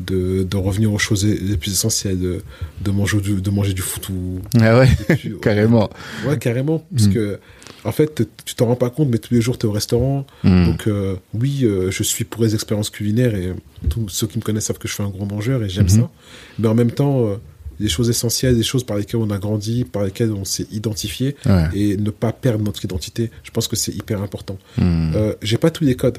de, 0.00 0.42
de, 0.42 0.56
revenir 0.56 0.92
aux 0.92 0.98
choses 0.98 1.24
les 1.24 1.56
plus 1.56 1.70
essentielles, 1.70 2.18
de, 2.18 2.42
de, 2.80 2.90
manger, 2.90 3.20
du, 3.20 3.40
de 3.40 3.50
manger 3.50 3.74
du 3.74 3.82
foutou. 3.82 4.40
Ah 4.60 4.78
ouais, 4.78 4.88
carrément. 5.42 5.88
Ouais, 6.26 6.36
carrément. 6.38 6.84
Parce 6.92 7.06
mm. 7.06 7.14
que, 7.14 7.38
en 7.84 7.92
fait, 7.92 8.22
tu 8.44 8.56
t'en 8.56 8.66
rends 8.66 8.76
pas 8.76 8.90
compte, 8.90 9.08
mais 9.08 9.18
tous 9.18 9.34
les 9.34 9.40
jours, 9.40 9.56
tu 9.56 9.66
es 9.66 9.68
au 9.68 9.72
restaurant. 9.72 10.26
Mm. 10.42 10.66
Donc, 10.66 10.86
euh, 10.88 11.14
oui, 11.32 11.60
euh, 11.62 11.92
je 11.92 12.02
suis 12.02 12.24
pour 12.24 12.42
les 12.42 12.54
expériences 12.54 12.90
culinaires 12.90 13.36
et 13.36 13.52
tous 13.88 14.08
ceux 14.08 14.26
qui 14.26 14.38
me 14.38 14.42
connaissent 14.42 14.66
savent 14.66 14.78
que 14.78 14.88
je 14.88 14.94
suis 14.94 15.04
un 15.04 15.08
gros 15.08 15.26
mangeur 15.26 15.62
et 15.62 15.68
j'aime 15.68 15.86
mm-hmm. 15.86 16.00
ça. 16.00 16.10
Mais 16.58 16.66
en 16.66 16.74
même 16.74 16.90
temps, 16.90 17.28
euh, 17.28 17.36
des 17.78 17.88
choses 17.88 18.10
essentielles, 18.10 18.56
des 18.56 18.64
choses 18.64 18.82
par 18.82 18.96
lesquelles 18.96 19.20
on 19.20 19.30
a 19.30 19.38
grandi, 19.38 19.84
par 19.84 20.02
lesquelles 20.02 20.32
on 20.32 20.44
s'est 20.44 20.66
identifié 20.72 21.36
et 21.74 21.96
ne 21.96 22.10
pas 22.10 22.32
perdre 22.32 22.64
notre 22.64 22.84
identité, 22.84 23.30
je 23.44 23.52
pense 23.52 23.68
que 23.68 23.76
c'est 23.76 23.94
hyper 23.94 24.22
important. 24.22 24.58
Mm. 24.78 25.12
J'ai 25.42 25.58
pas 25.58 25.70
tous 25.70 25.84
les 25.84 25.94
codes. 25.94 26.18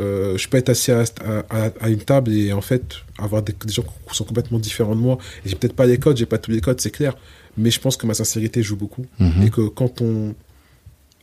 Euh, 0.00 0.38
je 0.38 0.48
peux 0.48 0.56
être 0.56 0.70
assis 0.70 0.90
à, 0.92 1.04
à, 1.50 1.88
une 1.88 1.98
table 2.00 2.32
et 2.32 2.52
en 2.52 2.60
fait 2.60 2.96
avoir 3.18 3.42
des, 3.42 3.54
gens 3.68 3.82
qui 3.82 4.16
sont 4.16 4.24
complètement 4.24 4.58
différents 4.58 4.96
de 4.96 5.00
moi. 5.00 5.18
Et 5.44 5.48
j'ai 5.50 5.56
peut-être 5.56 5.76
pas 5.76 5.86
les 5.86 5.98
codes, 5.98 6.16
j'ai 6.16 6.26
pas 6.26 6.38
tous 6.38 6.50
les 6.50 6.60
codes, 6.60 6.80
c'est 6.80 6.90
clair. 6.90 7.16
Mais 7.56 7.70
je 7.70 7.80
pense 7.80 7.96
que 7.96 8.06
ma 8.06 8.14
sincérité 8.14 8.62
joue 8.62 8.76
beaucoup 8.76 9.06
mhm. 9.18 9.42
et 9.42 9.50
que 9.50 9.68
quand 9.68 10.00
on 10.00 10.34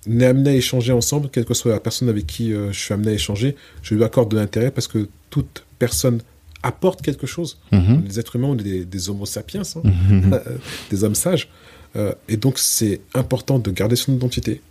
est 0.07 0.25
amené 0.25 0.51
à 0.51 0.55
échanger 0.55 0.93
ensemble, 0.93 1.29
quelle 1.29 1.45
que 1.45 1.53
soit 1.53 1.71
la 1.71 1.79
personne 1.79 2.09
avec 2.09 2.27
qui 2.27 2.53
euh, 2.53 2.71
je 2.71 2.79
suis 2.79 2.93
amené 2.93 3.11
à 3.11 3.13
échanger, 3.13 3.55
je 3.81 3.95
lui 3.95 4.03
accorde 4.03 4.29
de 4.29 4.37
l'intérêt 4.37 4.71
parce 4.71 4.87
que 4.87 5.09
toute 5.29 5.65
personne 5.79 6.21
apporte 6.63 7.01
quelque 7.01 7.27
chose. 7.27 7.59
Mhm. 7.71 8.03
Les 8.07 8.19
êtres 8.19 8.35
humains, 8.35 8.49
on 8.49 8.57
est 8.57 8.85
des, 8.85 9.09
homo 9.09 9.25
sapiens, 9.25 9.63
hein. 9.75 9.81
mhm. 9.83 10.39
des 10.91 11.03
hommes 11.03 11.15
sages. 11.15 11.49
Euh, 11.95 12.13
et 12.27 12.37
donc, 12.37 12.59
c'est 12.59 13.01
important 13.13 13.59
de 13.59 13.71
garder 13.71 13.95
son 13.95 14.13
identité, 14.13 14.61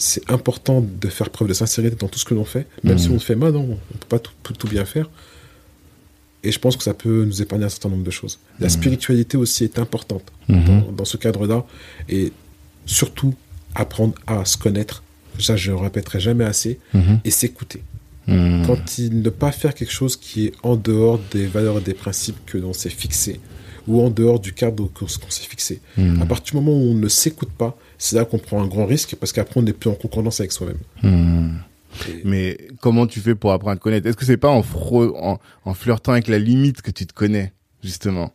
c'est 0.00 0.30
important 0.30 0.80
de 0.80 1.08
faire 1.08 1.28
preuve 1.28 1.48
de 1.48 1.54
sincérité 1.54 1.94
dans 1.94 2.08
tout 2.08 2.18
ce 2.18 2.24
que 2.24 2.32
l'on 2.34 2.46
fait, 2.46 2.66
même 2.82 2.98
si 2.98 3.10
mmh. 3.10 3.14
on 3.14 3.18
fait 3.18 3.34
mal, 3.36 3.54
on 3.54 3.66
ne 3.66 3.74
peut 3.74 4.08
pas 4.08 4.18
tout, 4.18 4.66
bien 4.66 4.86
faire. 4.86 5.10
Et 6.42 6.52
je 6.52 6.58
pense 6.58 6.76
que 6.76 6.82
ça 6.82 6.94
peut 6.94 7.24
nous 7.26 7.42
épargner 7.42 7.66
un 7.66 7.68
certain 7.68 7.90
nombre 7.90 8.02
de 8.02 8.10
choses. 8.10 8.38
La 8.60 8.68
mmh. 8.68 8.70
spiritualité 8.70 9.36
aussi 9.36 9.64
est 9.64 9.78
importante 9.78 10.24
mmh. 10.48 10.94
dans, 10.96 11.04
ce 11.04 11.18
cadre-là. 11.18 11.66
Et 12.08 12.32
surtout, 12.86 13.34
apprendre 13.74 14.14
à 14.26 14.46
se 14.46 14.56
connaître. 14.56 15.02
Ça, 15.38 15.56
je 15.56 15.70
ne 15.70 15.76
le 15.76 15.82
répéterai 15.82 16.18
jamais 16.18 16.44
assez. 16.44 16.78
Et 17.24 17.30
s'écouter. 17.30 17.82
Quand 18.26 18.98
il 18.98 19.22
ne 19.22 19.30
pas 19.30 19.50
faire 19.50 19.74
quelque 19.74 19.92
chose 19.92 20.16
qui 20.16 20.46
est 20.46 20.52
en 20.62 20.76
dehors 20.76 21.20
des 21.32 21.46
valeurs 21.46 21.78
et 21.78 21.82
des 21.82 21.94
principes 21.94 22.38
que 22.46 22.58
l'on 22.58 22.72
s'est 22.72 22.88
fixés 22.88 23.40
ou 23.86 24.02
en 24.02 24.10
dehors 24.10 24.40
du 24.40 24.52
cadre 24.52 24.88
qu'on 24.92 25.06
s'est 25.06 25.46
fixé. 25.48 25.80
À 26.20 26.26
partir 26.26 26.54
du 26.54 26.64
moment 26.64 26.76
où 26.76 26.90
on 26.90 26.94
ne 26.94 27.08
s'écoute 27.08 27.50
pas, 27.50 27.76
c'est 27.98 28.16
là 28.16 28.24
qu'on 28.24 28.38
prend 28.38 28.62
un 28.62 28.66
grand 28.66 28.86
risque 28.86 29.14
parce 29.16 29.32
qu'après 29.32 29.60
on 29.60 29.62
n'est 29.62 29.72
plus 29.72 29.90
en 29.90 29.94
concordance 29.94 30.40
avec 30.40 30.52
soi-même. 30.52 30.78
Hmm. 31.02 31.58
Mais 32.24 32.56
comment 32.80 33.06
tu 33.06 33.20
fais 33.20 33.34
pour 33.34 33.52
apprendre 33.52 33.72
à 33.72 33.76
te 33.76 33.82
connaître? 33.82 34.06
Est-ce 34.06 34.16
que 34.16 34.24
c'est 34.24 34.36
pas 34.36 34.50
en, 34.50 34.64
en, 35.64 35.74
flirtant 35.74 36.12
avec 36.12 36.28
la 36.28 36.38
limite 36.38 36.82
que 36.82 36.90
tu 36.90 37.06
te 37.06 37.12
connais, 37.12 37.52
justement? 37.82 38.32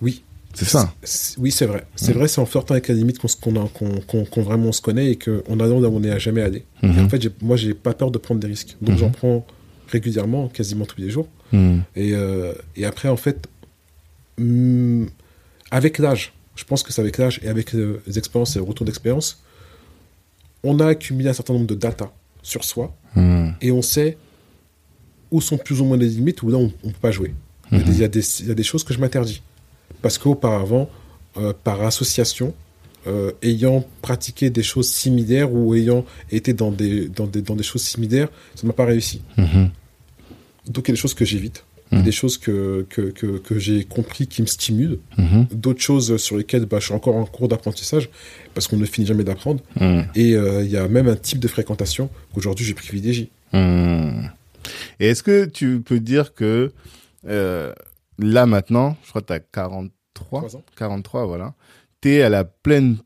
Oui. 0.00 0.22
C'est 0.54 0.66
ça. 0.66 0.92
Oui, 1.38 1.50
c'est 1.50 1.64
vrai. 1.64 1.86
C'est 1.96 2.12
hmm. 2.12 2.18
vrai, 2.18 2.28
c'est 2.28 2.40
en 2.40 2.44
flirtant 2.44 2.74
avec 2.74 2.88
la 2.88 2.94
limite 2.94 3.18
qu'on 3.18 4.42
vraiment 4.42 4.72
se 4.72 4.82
connaît 4.82 5.12
et 5.12 5.16
qu'on 5.16 5.60
a 5.60 5.66
là 5.66 5.70
où 5.70 5.86
on 5.86 6.00
n'est 6.00 6.10
à 6.10 6.18
jamais 6.18 6.42
allé. 6.42 6.64
Hmm. 6.82 7.06
En 7.06 7.08
fait, 7.08 7.42
moi, 7.42 7.56
j'ai 7.56 7.72
pas 7.72 7.94
peur 7.94 8.10
de 8.10 8.18
prendre 8.18 8.40
des 8.40 8.48
risques. 8.48 8.76
Donc, 8.82 8.98
j'en 8.98 9.10
prends 9.10 9.46
régulièrement, 9.88 10.48
quasiment 10.48 10.84
tous 10.84 11.00
les 11.00 11.08
jours. 11.08 11.28
Et, 11.54 12.12
euh, 12.14 12.52
et, 12.76 12.84
après, 12.84 13.08
en 13.08 13.16
fait, 13.16 13.46
avec 15.70 15.98
l'âge, 15.98 16.32
je 16.56 16.64
pense 16.64 16.82
que 16.82 16.92
c'est 16.92 17.00
avec 17.00 17.18
l'âge 17.18 17.40
et 17.42 17.48
avec 17.48 17.72
les 17.72 18.18
expériences 18.18 18.56
et 18.56 18.58
le 18.58 18.64
retour 18.64 18.86
d'expérience, 18.86 19.42
on 20.62 20.78
a 20.80 20.86
accumulé 20.86 21.28
un 21.28 21.32
certain 21.32 21.54
nombre 21.54 21.66
de 21.66 21.74
data 21.74 22.12
sur 22.42 22.64
soi 22.64 22.94
hmm. 23.14 23.50
et 23.60 23.72
on 23.72 23.82
sait 23.82 24.16
où 25.30 25.40
sont 25.40 25.56
plus 25.56 25.80
ou 25.80 25.84
moins 25.84 25.96
les 25.96 26.08
limites, 26.08 26.42
où 26.42 26.50
là 26.50 26.58
on 26.58 26.64
ne 26.64 26.92
peut 26.92 27.00
pas 27.00 27.10
jouer. 27.10 27.34
Il, 27.70 27.98
y 27.98 28.04
a 28.04 28.08
des, 28.08 28.62
choses 28.62 28.84
que 28.84 28.92
je 28.92 28.98
m'interdis. 28.98 29.40
Parce 30.02 30.18
qu'auparavant, 30.18 30.90
euh, 31.38 31.54
par 31.64 31.80
association, 31.80 32.52
euh, 33.06 33.32
ayant 33.40 33.82
pratiqué 34.02 34.50
des 34.50 34.62
choses 34.62 34.88
similaires 34.88 35.50
ou 35.50 35.74
ayant 35.74 36.04
été 36.30 36.52
dans 36.52 36.70
des, 36.70 37.08
dans 37.08 37.26
des, 37.26 37.40
dans 37.40 37.56
des 37.56 37.62
choses 37.62 37.80
similaires, 37.80 38.28
ça 38.54 38.64
ne 38.64 38.68
m'a 38.68 38.74
pas 38.74 38.84
réussi. 38.84 39.22
Hmm. 39.38 39.68
Donc 40.66 40.86
il 40.86 40.90
y 40.90 40.92
a 40.92 40.96
des 40.96 41.00
choses 41.00 41.14
que 41.14 41.24
j'évite. 41.24 41.64
Mhm. 41.92 42.02
des 42.02 42.12
choses 42.12 42.38
que, 42.38 42.86
que, 42.88 43.10
que, 43.10 43.58
j'ai 43.58 43.84
compris 43.84 44.26
qui 44.26 44.40
me 44.40 44.46
stimulent, 44.46 44.98
mhm. 45.18 45.46
d'autres 45.52 45.82
choses 45.82 46.16
sur 46.16 46.38
lesquelles 46.38 46.64
bah, 46.64 46.78
je 46.80 46.86
suis 46.86 46.94
encore 46.94 47.16
en 47.16 47.26
cours 47.26 47.48
d'apprentissage, 47.48 48.08
parce 48.54 48.66
qu'on 48.66 48.78
ne 48.78 48.86
finit 48.86 49.06
jamais 49.06 49.24
d'apprendre. 49.24 49.60
Mhm. 49.78 50.06
Et 50.14 50.34
euh, 50.34 50.64
il 50.64 50.70
y 50.70 50.76
a 50.78 50.88
même 50.88 51.08
un 51.08 51.16
type 51.16 51.38
de 51.38 51.48
fréquentation 51.48 52.08
qu'aujourd'hui 52.32 52.64
je 52.64 52.74
privilégie. 52.74 53.30
Et 55.00 55.08
est-ce 55.08 55.22
que 55.22 55.44
tu 55.44 55.80
peux 55.80 56.00
dire 56.00 56.34
que 56.34 56.72
euh, 57.28 57.72
là 58.18 58.46
maintenant, 58.46 58.96
je 59.04 59.10
crois 59.10 59.20
que 59.20 59.26
tu 59.26 59.32
as 59.34 59.40
43, 59.40 60.46
43, 60.76 61.26
voilà, 61.26 61.54
tu 62.00 62.12
es 62.12 62.22
à 62.22 62.30
la 62.30 62.44
pleine 62.44 62.96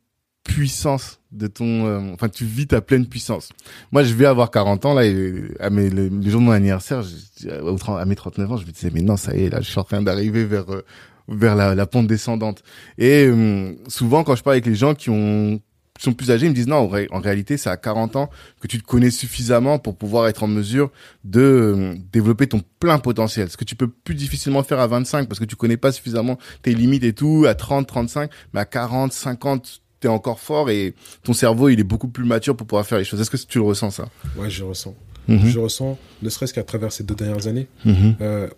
puissance 0.44 1.20
de 1.36 1.46
ton 1.46 1.86
euh, 1.86 2.00
enfin 2.14 2.28
tu 2.28 2.44
vis 2.44 2.66
ta 2.66 2.80
pleine 2.80 3.06
puissance 3.06 3.50
moi 3.92 4.02
je 4.02 4.14
vais 4.14 4.26
avoir 4.26 4.50
40 4.50 4.86
ans 4.86 4.94
là 4.94 5.04
et 5.04 5.34
à 5.60 5.70
mes 5.70 5.90
le, 5.90 6.10
jour 6.22 6.40
de 6.40 6.46
mon 6.46 6.52
anniversaire 6.52 7.02
à 7.48 8.04
mes 8.04 8.16
39 8.16 8.52
ans 8.52 8.56
je 8.56 8.66
me 8.66 8.72
disais 8.72 8.90
mais 8.92 9.02
non 9.02 9.16
ça 9.16 9.36
y 9.36 9.44
est 9.44 9.50
là 9.50 9.60
je 9.60 9.68
suis 9.70 9.78
en 9.78 9.84
train 9.84 10.02
d'arriver 10.02 10.44
vers 10.44 10.72
euh, 10.72 10.84
vers 11.28 11.56
la, 11.56 11.74
la, 11.74 11.86
pente 11.86 12.06
descendante 12.06 12.62
et 12.98 13.26
euh, 13.26 13.72
souvent 13.88 14.24
quand 14.24 14.36
je 14.36 14.42
parle 14.42 14.54
avec 14.54 14.66
les 14.66 14.76
gens 14.76 14.94
qui 14.94 15.10
ont 15.10 15.60
qui 15.96 16.04
sont 16.04 16.12
plus 16.12 16.30
âgés, 16.30 16.46
ils 16.46 16.50
me 16.50 16.54
disent 16.54 16.66
non, 16.66 16.90
en, 17.10 17.20
réalité, 17.20 17.56
c'est 17.56 17.70
à 17.70 17.76
40 17.76 18.16
ans 18.16 18.30
que 18.60 18.66
tu 18.66 18.80
te 18.80 18.86
connais 18.86 19.10
suffisamment 19.10 19.78
pour 19.78 19.96
pouvoir 19.96 20.28
être 20.28 20.42
en 20.42 20.46
mesure 20.46 20.90
de 21.24 21.96
développer 22.12 22.46
ton 22.46 22.60
plein 22.80 22.98
potentiel. 22.98 23.50
Ce 23.50 23.56
que 23.56 23.64
tu 23.64 23.76
peux 23.76 23.88
plus 23.88 24.14
difficilement 24.14 24.62
faire 24.62 24.80
à 24.80 24.86
25 24.86 25.28
parce 25.28 25.40
que 25.40 25.44
tu 25.44 25.56
connais 25.56 25.76
pas 25.76 25.92
suffisamment 25.92 26.38
tes 26.62 26.74
limites 26.74 27.04
et 27.04 27.12
tout, 27.12 27.44
à 27.48 27.54
30, 27.54 27.86
35, 27.86 28.30
mais 28.52 28.60
à 28.60 28.64
40, 28.64 29.12
50, 29.12 29.82
t'es 30.00 30.08
encore 30.08 30.40
fort 30.40 30.70
et 30.70 30.94
ton 31.22 31.32
cerveau 31.32 31.68
il 31.68 31.80
est 31.80 31.84
beaucoup 31.84 32.08
plus 32.08 32.24
mature 32.24 32.56
pour 32.56 32.66
pouvoir 32.66 32.86
faire 32.86 32.98
les 32.98 33.04
choses. 33.04 33.20
Est-ce 33.20 33.30
que 33.30 33.36
tu 33.36 33.58
le 33.58 33.64
ressens 33.64 33.90
ça? 33.90 34.08
Ouais, 34.36 34.50
je 34.50 34.64
ressens. 34.64 34.94
Mhm. 35.28 35.46
Je 35.46 35.58
ressens, 35.58 35.98
ne 36.22 36.30
serait-ce 36.30 36.54
qu'à 36.54 36.62
travers 36.62 36.92
ces 36.92 37.02
deux 37.02 37.14
dernières 37.14 37.48
années. 37.48 37.66
Mhm. 37.84 38.16
euh, 38.20 38.48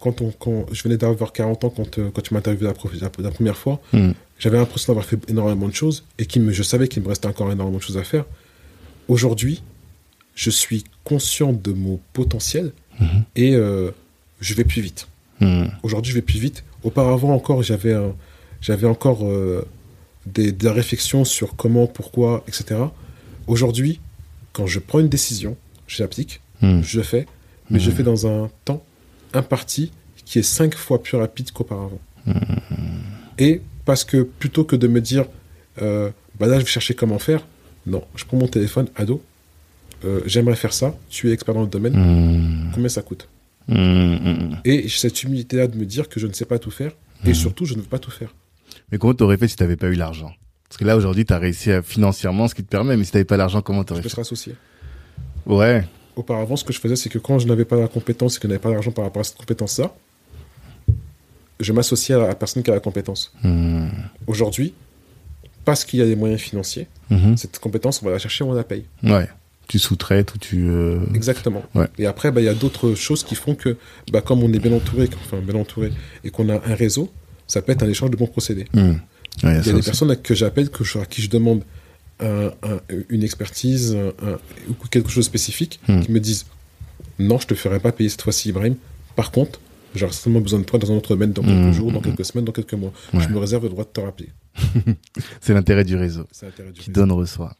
quand, 0.00 0.22
on, 0.22 0.30
quand 0.30 0.66
je 0.72 0.82
venais 0.82 0.96
d'avoir 0.96 1.32
40 1.32 1.64
ans 1.64 1.70
quand, 1.70 1.98
euh, 1.98 2.10
quand 2.14 2.22
tu 2.22 2.32
m'as 2.32 2.38
interviewé 2.38 2.72
la, 2.72 3.10
la, 3.18 3.30
première 3.30 3.56
fois, 3.56 3.80
mhm. 3.92 4.14
j'avais 4.38 4.56
l'impression 4.56 4.92
d'avoir 4.92 5.06
fait 5.06 5.18
énormément 5.28 5.68
de 5.68 5.74
choses 5.74 6.04
et 6.18 6.26
qui 6.26 6.40
me, 6.40 6.52
je 6.52 6.62
savais 6.62 6.88
qu'il 6.88 7.02
me 7.02 7.08
restait 7.08 7.26
encore 7.28 7.52
énormément 7.52 7.78
de 7.78 7.82
choses 7.82 7.98
à 7.98 8.04
faire. 8.04 8.24
Aujourd'hui, 9.08 9.62
je 10.34 10.50
suis 10.50 10.84
conscient 11.04 11.52
de 11.52 11.72
mon 11.72 12.00
potentiel 12.12 12.72
et 13.36 13.54
euh, 13.54 13.90
je 14.40 14.54
vais 14.54 14.64
plus 14.64 14.80
vite. 14.80 15.08
Aujourd'hui, 15.82 16.10
je 16.10 16.16
vais 16.16 16.22
plus 16.22 16.38
vite 16.38 16.64
Auparavant 16.84 17.34
encore, 17.34 17.62
j'avais 17.62 17.94
j'avais 18.60 18.86
encore 18.86 19.26
euh, 19.26 19.66
des, 20.26 20.52
des 20.52 20.68
réflexions 20.70 21.24
sur 21.24 21.56
comment, 21.56 21.86
pourquoi, 21.86 22.44
etc. 22.48 22.76
Aujourd'hui, 23.46 24.00
quand 24.52 24.66
je 24.66 24.78
prends 24.78 25.00
une 25.00 25.08
décision, 25.08 25.56
je 25.86 26.02
l'applique, 26.02 26.40
Hmm. 26.62 26.80
je 26.82 26.98
le 26.98 27.02
fais, 27.02 27.26
mais 27.68 27.80
je 27.80 27.90
le 27.90 27.96
fais 27.96 28.04
dans 28.04 28.26
un 28.28 28.48
temps 28.64 28.82
imparti 29.34 29.90
qui 30.24 30.38
est 30.38 30.42
cinq 30.44 30.76
fois 30.76 31.02
plus 31.02 31.16
rapide 31.18 31.50
qu'auparavant. 31.50 31.98
Et 33.38 33.60
parce 33.84 34.04
que 34.04 34.22
plutôt 34.22 34.64
que 34.64 34.76
de 34.76 34.86
me 34.86 35.00
dire, 35.00 35.26
euh, 35.82 36.10
bah 36.38 36.46
là 36.46 36.58
je 36.60 36.64
vais 36.64 36.70
chercher 36.70 36.94
comment 36.94 37.18
faire, 37.18 37.44
non, 37.86 38.04
je 38.16 38.24
prends 38.24 38.36
mon 38.38 38.46
téléphone, 38.48 38.86
ado, 38.94 39.20
euh, 40.04 40.20
j'aimerais 40.26 40.56
faire 40.56 40.72
ça, 40.72 40.94
tu 41.10 41.28
es 41.28 41.32
expert 41.32 41.54
dans 41.54 41.62
le 41.62 41.66
domaine, 41.66 41.94
Hmm. 41.96 42.70
combien 42.72 42.88
ça 42.88 43.02
coûte? 43.02 43.28
Hmm, 43.68 43.74
hmm. 43.74 44.56
Et 44.64 44.82
j'ai 44.88 44.98
cette 44.98 45.22
humilité-là 45.24 45.66
de 45.66 45.76
me 45.76 45.84
dire 45.86 46.08
que 46.08 46.20
je 46.20 46.26
ne 46.28 46.32
sais 46.32 46.44
pas 46.46 46.58
tout 46.60 46.70
faire, 46.70 46.92
et 47.26 47.34
surtout 47.34 47.64
je 47.64 47.74
ne 47.74 47.80
veux 47.80 47.86
pas 47.88 47.98
tout 47.98 48.10
faire. 48.12 48.32
Mais 48.94 48.98
comment 48.98 49.12
t'aurais 49.12 49.36
fait 49.36 49.48
si 49.48 49.56
t'avais 49.56 49.74
pas 49.74 49.88
eu 49.88 49.94
l'argent? 49.94 50.32
Parce 50.68 50.76
que 50.78 50.84
là, 50.84 50.96
aujourd'hui, 50.96 51.24
t'as 51.24 51.38
réussi 51.38 51.72
à, 51.72 51.82
financièrement, 51.82 52.46
ce 52.46 52.54
qui 52.54 52.62
te 52.62 52.68
permet, 52.68 52.96
mais 52.96 53.02
si 53.02 53.10
t'avais 53.10 53.24
pas 53.24 53.36
l'argent, 53.36 53.60
comment 53.60 53.80
Je 53.80 53.86
t'aurais 53.86 54.02
peux 54.02 54.08
fait? 54.08 54.14
se 54.14 54.20
associer. 54.20 54.54
Ouais. 55.46 55.84
Auparavant, 56.14 56.54
ce 56.54 56.62
que 56.62 56.72
je 56.72 56.78
faisais, 56.78 56.94
c'est 56.94 57.08
que 57.08 57.18
quand 57.18 57.40
je 57.40 57.48
n'avais 57.48 57.64
pas 57.64 57.74
la 57.74 57.88
compétence 57.88 58.36
et 58.36 58.38
que 58.38 58.44
je 58.44 58.48
n'avais 58.50 58.60
pas 58.60 58.70
l'argent 58.70 58.92
par 58.92 59.04
rapport 59.04 59.18
à 59.18 59.24
cette 59.24 59.36
compétence-là, 59.36 59.92
je 61.58 61.72
m'associais 61.72 62.14
à 62.14 62.18
la 62.28 62.34
personne 62.36 62.62
qui 62.62 62.70
a 62.70 62.74
la 62.74 62.78
compétence. 62.78 63.32
Hmm. 63.42 63.88
Aujourd'hui, 64.28 64.74
parce 65.64 65.84
qu'il 65.84 65.98
y 65.98 66.02
a 66.02 66.06
des 66.06 66.14
moyens 66.14 66.40
financiers, 66.40 66.86
Mhm. 67.10 67.36
cette 67.36 67.58
compétence, 67.58 68.00
on 68.00 68.06
va 68.06 68.12
la 68.12 68.18
chercher, 68.20 68.44
on 68.44 68.52
la 68.52 68.62
paye. 68.62 68.84
Ouais. 69.02 69.28
Tu 69.66 69.80
sous-traites 69.80 70.32
ou 70.36 70.38
tu... 70.38 70.68
euh, 70.68 71.00
Exactement. 71.14 71.64
Ouais. 71.74 71.88
Et 71.98 72.06
après, 72.06 72.30
bah, 72.30 72.40
il 72.40 72.44
y 72.44 72.48
a 72.48 72.54
d'autres 72.54 72.94
choses 72.94 73.24
qui 73.24 73.34
font 73.34 73.56
que, 73.56 73.76
bah, 74.12 74.20
comme 74.20 74.40
on 74.44 74.52
est 74.52 74.60
bien 74.60 74.72
entouré, 74.72 75.08
enfin 75.24 75.38
bien 75.38 75.58
entouré, 75.58 75.90
et 76.22 76.30
qu'on 76.30 76.48
a 76.48 76.54
un 76.54 76.74
réseau, 76.76 77.10
ça 77.46 77.62
peut 77.62 77.72
être 77.72 77.82
un 77.82 77.88
échange 77.88 78.10
de 78.10 78.16
bons 78.16 78.26
procédés. 78.26 78.66
hmm. 78.74 78.78
Ouais, 78.80 78.96
Il 79.42 79.48
y 79.48 79.48
a 79.48 79.60
des 79.60 79.72
aussi. 79.74 79.84
personnes 79.86 80.16
que 80.16 80.34
j'appelle, 80.34 80.70
que 80.70 80.84
à 80.98 81.06
qui 81.06 81.20
je 81.22 81.28
demande 81.28 81.62
un- 82.20 82.52
un- 82.62 82.80
une 83.08 83.24
expertise 83.24 83.96
un- 83.96 84.38
ou 84.68 84.74
quelque 84.90 85.08
chose 85.10 85.24
de 85.24 85.28
spécifique, 85.28 85.80
Hmm. 85.88 86.00
qui 86.02 86.12
me 86.12 86.20
disent 86.20 86.46
non, 87.18 87.38
je 87.38 87.46
te 87.48 87.54
ferai 87.54 87.80
pas 87.80 87.90
payer 87.92 88.08
cette 88.10 88.22
fois-ci, 88.22 88.50
Ibrahim. 88.50 88.76
Par 89.16 89.30
contre, 89.32 89.60
j'aurai 89.94 90.12
certainement 90.12 90.40
besoin 90.40 90.60
de 90.60 90.64
toi 90.64 90.78
dans 90.78 90.90
un 90.92 90.96
autre 90.96 91.08
domaine 91.10 91.32
dans 91.32 91.42
quelques 91.42 91.54
Hmm. 91.68 91.72
jours, 91.72 91.92
dans 91.92 92.00
quelques 92.00 92.24
semaines, 92.24 92.44
dans 92.44 92.52
quelques 92.52 92.74
mois. 92.74 92.92
Ouais. 93.12 93.20
Je 93.22 93.28
me 93.28 93.38
réserve 93.38 93.64
le 93.64 93.70
droit 93.70 93.84
de 93.84 93.88
te 93.90 94.00
rappeler. 94.00 94.30
C'est 95.40 95.54
l'intérêt 95.54 95.84
du 95.84 95.96
réseau. 95.96 96.26
C'est 96.32 96.46
l'intérêt 96.46 96.70
du 96.70 96.80
Qui 96.80 96.90
réseau. 96.90 97.00
donne, 97.00 97.12
reçoit. 97.12 97.56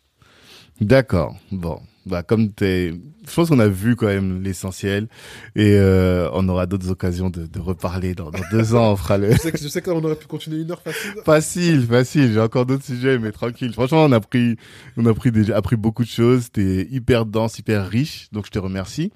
D'accord. 0.80 1.36
Bon. 1.52 1.80
Bah, 2.06 2.22
comme 2.22 2.50
t'es, 2.52 2.92
je 3.26 3.34
pense 3.34 3.48
qu'on 3.48 3.58
a 3.58 3.68
vu 3.68 3.96
quand 3.96 4.06
même 4.06 4.42
l'essentiel 4.42 5.08
et 5.56 5.72
euh, 5.78 6.28
on 6.34 6.46
aura 6.48 6.66
d'autres 6.66 6.90
occasions 6.90 7.30
de, 7.30 7.46
de 7.46 7.58
reparler 7.58 8.14
dans, 8.14 8.30
dans 8.30 8.40
deux 8.52 8.74
ans. 8.74 8.92
On 8.92 8.96
fera 8.96 9.16
le 9.16 9.32
Je 9.32 9.38
sais 9.38 9.52
que- 9.52 9.58
je 9.58 9.68
sais 9.68 9.80
qu'on 9.80 10.04
aurait 10.04 10.14
pu 10.16 10.26
continuer 10.26 10.60
une 10.62 10.70
heure 10.70 10.82
facile. 10.82 11.12
facile, 11.24 11.86
facile. 11.86 12.32
J'ai 12.34 12.40
encore 12.40 12.66
d'autres 12.66 12.84
sujets, 12.84 13.18
mais 13.18 13.32
tranquille. 13.32 13.72
Franchement, 13.72 14.04
on 14.04 14.12
a 14.12 14.20
pris, 14.20 14.56
on 14.98 15.06
a 15.06 15.14
pris 15.14 15.32
déjà 15.32 15.56
appris 15.56 15.76
beaucoup 15.76 16.04
de 16.04 16.08
choses. 16.08 16.42
C'était 16.44 16.86
hyper 16.90 17.24
dense, 17.24 17.58
hyper 17.58 17.88
riche. 17.88 18.28
Donc 18.32 18.44
je 18.46 18.50
te 18.50 18.58
remercie. 18.58 19.10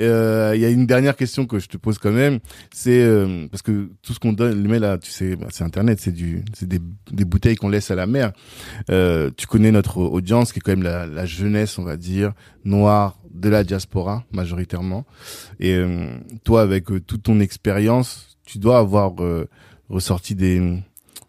Euh, 0.00 0.52
Il 0.56 0.60
y 0.60 0.64
a 0.64 0.68
une 0.70 0.86
dernière 0.86 1.14
question 1.14 1.46
que 1.46 1.60
je 1.60 1.68
te 1.68 1.76
pose 1.76 1.98
quand 1.98 2.10
même. 2.12 2.40
C'est 2.72 3.02
euh, 3.02 3.46
parce 3.52 3.62
que 3.62 3.90
tout 4.02 4.12
ce 4.14 4.18
qu'on 4.18 4.32
donne, 4.32 4.60
le 4.60 4.68
mail 4.68 4.80
là, 4.80 4.98
tu 4.98 5.10
sais, 5.12 5.36
bah, 5.36 5.46
c'est 5.50 5.62
Internet, 5.62 6.00
c'est 6.00 6.10
du, 6.12 6.44
c'est 6.54 6.66
des, 6.68 6.80
des 7.12 7.24
bouteilles 7.24 7.54
qu'on 7.56 7.68
laisse 7.68 7.90
à 7.92 7.94
la 7.94 8.06
mer. 8.08 8.32
Euh, 8.90 9.30
tu 9.36 9.46
connais 9.46 9.70
notre 9.70 9.98
audience 9.98 10.52
qui 10.52 10.58
est 10.58 10.62
quand 10.62 10.72
même 10.72 10.82
la, 10.82 11.06
la 11.06 11.24
jeunesse, 11.26 11.78
on 11.78 11.84
va 11.84 11.96
dire, 11.96 12.31
noire 12.64 13.18
de 13.32 13.48
la 13.48 13.64
diaspora 13.64 14.24
majoritairement. 14.32 15.04
Et 15.60 15.74
euh, 15.74 16.18
toi, 16.44 16.62
avec 16.62 16.90
euh, 16.90 17.00
toute 17.00 17.22
ton 17.22 17.40
expérience, 17.40 18.36
tu 18.44 18.58
dois 18.58 18.78
avoir 18.78 19.22
euh, 19.22 19.48
ressorti 19.88 20.34
des 20.34 20.82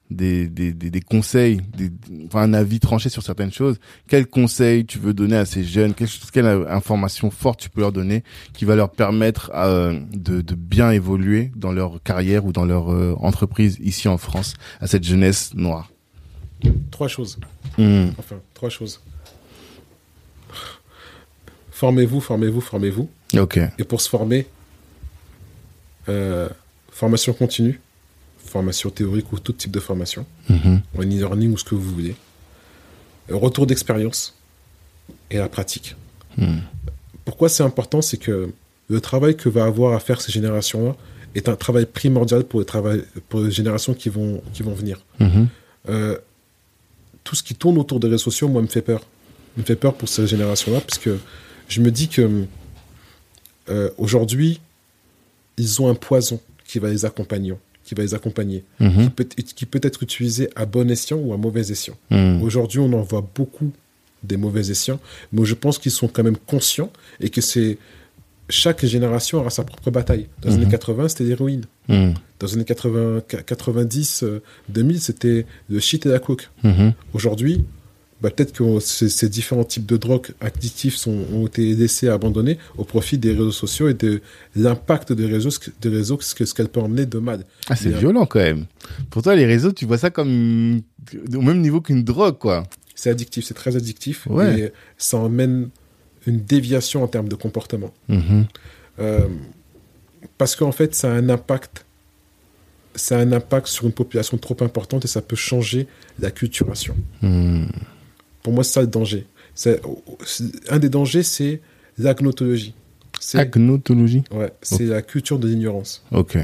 des, 0.10 0.48
des, 0.48 0.74
des, 0.74 0.92
des 0.92 1.02
conseils, 1.02 1.60
des, 1.76 1.90
enfin 2.28 2.42
un 2.42 2.54
avis 2.54 2.80
tranché 2.80 3.10
sur 3.10 3.24
certaines 3.24 3.52
choses. 3.52 3.80
Quels 4.08 4.28
conseils 4.28 4.86
tu 4.86 5.00
veux 5.00 5.14
donner 5.14 5.38
à 5.38 5.46
ces 5.46 5.64
jeunes? 5.64 5.96
Quelle, 5.96 6.10
quelle 6.32 6.46
information 6.46 7.32
forte 7.32 7.60
tu 7.62 7.70
peux 7.70 7.82
leur 7.82 7.92
donner 7.92 8.24
qui 8.54 8.66
va 8.66 8.76
leur 8.76 8.92
permettre 8.92 9.50
euh, 9.56 10.00
de, 10.12 10.42
de 10.42 10.56
bien 10.56 10.92
évoluer 10.92 11.52
dans 11.56 11.72
leur 11.72 12.04
carrière 12.04 12.46
ou 12.46 12.52
dans 12.52 12.66
leur 12.66 12.92
euh, 12.92 13.16
entreprise 13.20 13.80
ici 13.82 14.08
en 14.08 14.20
France 14.20 14.54
à 14.82 14.88
cette 14.88 15.04
jeunesse 15.04 15.54
noire? 15.56 15.90
Trois 16.92 17.08
choses. 17.08 17.40
Hmm. 17.78 18.10
Enfin, 18.20 18.36
trois 18.54 18.70
choses. 18.70 19.02
Formez-vous, 21.74 22.22
formez-vous, 22.22 22.62
formez-vous. 22.62 23.10
Ok. 23.38 23.60
Et 23.78 23.84
pour 23.84 24.00
se 24.00 24.08
former, 24.08 24.48
euh, 26.08 26.48
formation 26.92 27.34
continue, 27.34 27.82
formation 28.46 28.90
théorique 28.90 29.32
ou 29.34 29.40
tout 29.40 29.54
type 29.54 29.72
de 29.72 29.80
formation, 29.80 30.26
en 30.50 31.02
e-learning 31.02 31.52
ou 31.52 31.58
ce 31.58 31.64
que 31.64 31.76
vous 31.76 31.90
voulez. 31.90 32.16
Retour 33.30 33.66
d'expérience 33.66 34.36
et 35.32 35.38
la 35.38 35.50
pratique. 35.50 35.96
Hmm. 36.38 36.60
Pourquoi 37.26 37.50
c'est 37.50 37.64
important 37.64 38.02
C'est 38.02 38.18
que 38.18 38.52
le 38.90 39.02
travail 39.02 39.36
que 39.36 39.50
va 39.50 39.66
avoir 39.66 39.94
à 39.94 40.00
faire 40.00 40.22
ces 40.22 40.32
générations-là 40.32 40.96
est 41.36 41.50
un 41.50 41.56
travail 41.56 41.86
primordial 41.86 42.44
pour 42.44 42.60
les, 42.60 42.66
travail, 42.66 43.04
pour 43.30 43.42
les 43.42 43.52
générations 43.52 43.94
qui 43.94 44.10
vont, 44.10 44.42
qui 44.54 44.62
vont 44.62 44.74
venir. 44.74 45.00
Mhm. 45.20 45.48
Euh, 45.90 46.18
tout 47.24 47.36
ce 47.36 47.44
qui 47.44 47.56
tourne 47.56 47.78
autour 47.78 48.00
des 48.00 48.08
réseaux 48.08 48.26
sociaux, 48.26 48.48
moi, 48.48 48.62
me 48.62 48.68
fait 48.68 48.82
peur. 48.82 49.02
Me 49.58 49.64
fait 49.64 49.76
peur 49.76 49.94
pour 49.94 50.10
ces 50.10 50.28
générations-là, 50.28 50.82
parce 50.82 51.00
que 51.00 51.18
je 51.68 51.82
me 51.82 51.92
dis 51.92 52.08
que 52.08 52.46
euh, 53.70 53.90
aujourd'hui, 53.98 54.60
ils 55.58 55.82
ont 55.82 55.90
un 55.90 55.96
poison 55.96 56.40
qui 56.66 56.80
va 56.80 56.90
les 56.90 57.06
accompagner, 57.06 57.54
qui 57.84 57.96
va 57.96 58.04
les 58.04 58.14
accompagner, 58.14 58.64
qui, 58.78 58.84
Mhm. 58.86 59.10
peut, 59.12 59.24
qui 59.26 59.66
peut 59.66 59.80
être 59.84 60.04
utilisé 60.04 60.50
à 60.56 60.66
bon 60.66 60.90
escient 60.90 61.18
ou 61.18 61.34
à 61.34 61.38
mauvais 61.38 61.72
escient. 61.72 61.96
Hmm. 62.10 62.42
Aujourd'hui, 62.42 62.80
on 62.80 62.92
en 62.94 63.02
voit 63.02 63.28
beaucoup 63.36 63.72
des 64.24 64.38
mauvais 64.38 64.70
escients, 64.72 65.00
mais 65.32 65.46
je 65.46 65.54
pense 65.54 65.78
qu'ils 65.78 65.92
sont 65.92 66.08
quand 66.08 66.24
même 66.24 66.38
conscients 66.38 66.92
et 67.20 67.30
que 67.30 67.42
c'est 67.42 67.78
chaque 68.50 68.86
génération 68.86 69.40
aura 69.40 69.50
sa 69.50 69.64
propre 69.64 69.92
bataille. 69.92 70.28
Dans 70.42 70.50
les 70.50 70.56
Mhm. 70.56 70.62
années 70.64 70.72
80, 70.72 71.08
c'était 71.10 71.24
l'héroïne. 71.26 71.66
Hmm. 71.88 72.14
Dans 72.40 72.48
les 72.48 72.54
années 72.54 72.66
80, 72.66 73.22
90, 73.46 74.24
euh, 74.24 74.42
2000, 74.70 75.00
c'était 75.02 75.46
le 75.70 75.80
shit 75.80 76.06
et 76.06 76.10
la 76.10 76.20
coke. 76.20 76.50
Mhm. 76.64 76.94
Aujourd'hui, 77.14 77.64
bah, 78.24 78.30
peut-être 78.32 78.54
que 78.54 78.80
ces, 78.80 79.10
ces 79.10 79.28
différents 79.30 79.66
types 79.66 79.86
de 79.86 79.98
drogues 79.98 80.30
addictifs 80.42 80.96
sont, 80.96 81.26
ont 81.34 81.46
été 81.46 81.76
laissés 81.76 82.08
abandonnés 82.08 82.58
au 82.78 82.86
profit 82.86 83.18
des 83.18 83.32
réseaux 83.34 83.52
sociaux 83.52 83.90
et 83.90 83.94
de 83.94 84.22
l'impact 84.56 85.12
des 85.14 85.26
réseaux, 85.28 85.50
des 85.82 85.90
réseaux, 85.90 86.18
ce 86.22 86.34
que- 86.34 86.46
ce 86.46 86.54
qu'elle 86.54 86.70
peut 86.70 86.80
emmener 86.80 87.06
de 87.06 87.20
mal. 87.20 87.44
Ah, 87.70 87.76
c'est 87.76 87.90
violent 87.92 88.26
quand 88.26 88.40
même. 88.40 88.66
Pour 89.10 89.22
toi, 89.22 89.36
les 89.36 89.46
réseaux, 89.46 89.74
tu 89.74 89.86
vois 89.86 89.98
ça 89.98 90.10
comme 90.10 90.82
au 91.36 91.42
même 91.42 91.60
niveau 91.62 91.82
qu'une 91.82 92.04
drogue, 92.04 92.38
quoi. 92.40 92.64
C'est 92.96 93.10
addictif, 93.10 93.44
c'est 93.46 93.54
très 93.56 93.76
addictif 93.76 94.26
Ouais. 94.28 94.60
et 94.60 94.72
ça 94.98 95.18
emmène 95.18 95.70
une 96.26 96.40
déviation 96.40 97.04
en 97.04 97.08
termes 97.08 97.28
de 97.28 97.36
comportement. 97.36 97.94
Mhm. 98.08 98.46
Euh, 99.00 99.28
parce 100.38 100.56
qu'en 100.56 100.72
fait, 100.72 100.96
ça 100.96 101.12
a 101.12 101.16
un 101.16 101.28
impact. 101.30 101.84
Ça 102.96 103.18
a 103.18 103.22
un 103.22 103.32
impact 103.32 103.68
sur 103.68 103.86
une 103.86 103.92
population 103.92 104.38
trop 104.38 104.56
importante 104.62 105.04
et 105.04 105.08
ça 105.08 105.22
peut 105.22 105.36
changer 105.36 105.88
la 106.20 106.30
culturation. 106.32 106.96
Hmm. 107.22 107.66
Pour 108.44 108.54
moi, 108.54 108.64
c'est 108.64 108.74
ça 108.74 108.82
le 108.82 108.88
danger. 108.88 109.26
C'est- 109.56 109.82
un 110.70 110.80
des 110.80 110.90
dangers, 110.90 111.24
c'est 111.24 111.62
l'agnotologie. 111.98 112.74
C'est 113.20 113.40
Agnotologie. 113.40 114.24
ouais, 114.32 114.52
c'est 114.62 114.86
la 114.86 115.02
culture 115.02 115.40
de 115.40 115.48
l'ignorance. 115.48 116.04
Ok. 116.12 116.38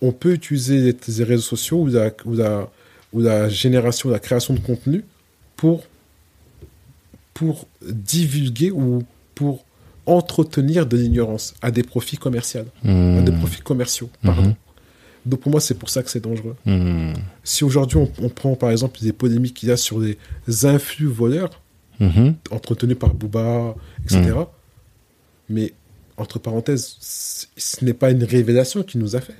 On 0.00 0.12
peut 0.12 0.32
utiliser 0.34 0.80
les, 0.80 0.96
les 1.16 1.24
réseaux 1.24 1.42
sociaux 1.42 1.78
ou 1.82 1.86
la, 1.88 2.10
ou, 2.24 2.34
la, 2.34 2.70
ou 3.12 3.20
la 3.20 3.48
génération, 3.48 4.08
la 4.10 4.20
création 4.20 4.54
de 4.54 4.60
contenu 4.60 5.04
pour, 5.56 5.82
pour 7.34 7.66
divulguer 7.82 8.70
ou 8.70 9.02
pour 9.34 9.64
entretenir 10.06 10.86
de 10.86 10.96
l'ignorance 10.96 11.54
à 11.62 11.70
des 11.70 11.82
profits 11.82 12.16
commerciaux. 12.16 12.60
Hmm. 12.84 13.18
à 13.18 13.22
des 13.22 13.32
profits 13.32 13.60
commerciaux. 13.62 14.10
Pardon. 14.22 14.54
Donc 15.28 15.40
pour 15.40 15.50
moi, 15.52 15.60
c'est 15.60 15.74
pour 15.78 15.90
ça 15.90 16.02
que 16.02 16.10
c'est 16.10 16.20
dangereux. 16.22 16.56
Hmm. 16.66 17.12
Si 17.44 17.62
aujourd'hui 17.64 17.98
on, 17.98 18.10
on 18.22 18.28
prend 18.28 18.54
par 18.56 18.70
exemple 18.70 18.98
des 19.00 19.12
polémiques 19.12 19.54
qu'il 19.54 19.68
y 19.68 19.72
a 19.72 19.76
sur 19.76 20.00
les 20.00 20.16
influx 20.64 21.06
voleurs 21.06 21.62
Mhm. 22.00 22.36
entretenus 22.52 22.96
par 22.96 23.12
Booba, 23.12 23.74
etc. 24.04 24.20
Mais 25.48 25.72
entre 26.16 26.38
parenthèses, 26.38 26.96
ce 27.00 27.84
n'est 27.84 27.92
pas 27.92 28.10
une 28.12 28.22
révélation 28.22 28.84
qu'il 28.84 29.00
nous 29.00 29.16
a 29.16 29.20
fait. 29.20 29.34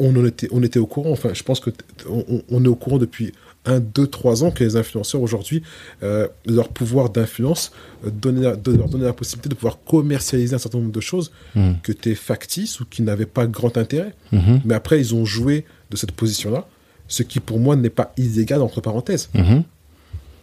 On 0.00 0.14
en 0.16 0.24
était, 0.24 0.46
on 0.52 0.62
était 0.62 0.78
au 0.78 0.86
courant. 0.86 1.10
Enfin, 1.10 1.34
je 1.34 1.42
pense 1.42 1.58
que 1.58 1.70
on- 2.08 2.42
on 2.48 2.64
est 2.64 2.68
au 2.68 2.76
courant 2.76 2.98
depuis 2.98 3.32
un, 3.68 3.80
deux, 3.80 4.06
trois 4.06 4.42
ans 4.44 4.50
que 4.50 4.64
les 4.64 4.76
influenceurs 4.76 5.20
aujourd'hui, 5.22 5.62
euh, 6.02 6.26
leur 6.46 6.68
pouvoir 6.68 7.10
d'influence, 7.10 7.70
euh, 8.06 8.10
donner 8.10 8.42
la- 8.42 8.56
de 8.56 8.72
leur 8.72 8.88
donner 8.88 9.04
la 9.04 9.12
possibilité 9.12 9.48
de 9.48 9.54
pouvoir 9.54 9.78
commercialiser 9.84 10.54
un 10.54 10.58
certain 10.58 10.78
nombre 10.78 10.92
de 10.92 11.00
choses 11.00 11.30
Hmm. 11.54 11.72
que 11.82 11.92
étaient 11.92 12.14
factices 12.14 12.80
ou 12.80 12.84
qui 12.86 13.02
n'avaient 13.02 13.26
pas 13.26 13.46
grand 13.46 13.76
intérêt. 13.76 14.14
Mhm. 14.32 14.62
Mais 14.64 14.74
après, 14.74 14.98
ils 15.00 15.14
ont 15.14 15.24
joué 15.24 15.64
de 15.90 15.96
cette 15.96 16.12
position-là, 16.12 16.66
ce 17.08 17.22
qui 17.22 17.40
pour 17.40 17.58
moi 17.60 17.76
n'est 17.76 17.90
pas 17.90 18.12
illégal, 18.16 18.60
entre 18.62 18.80
parenthèses. 18.80 19.28
Mhm. 19.34 19.62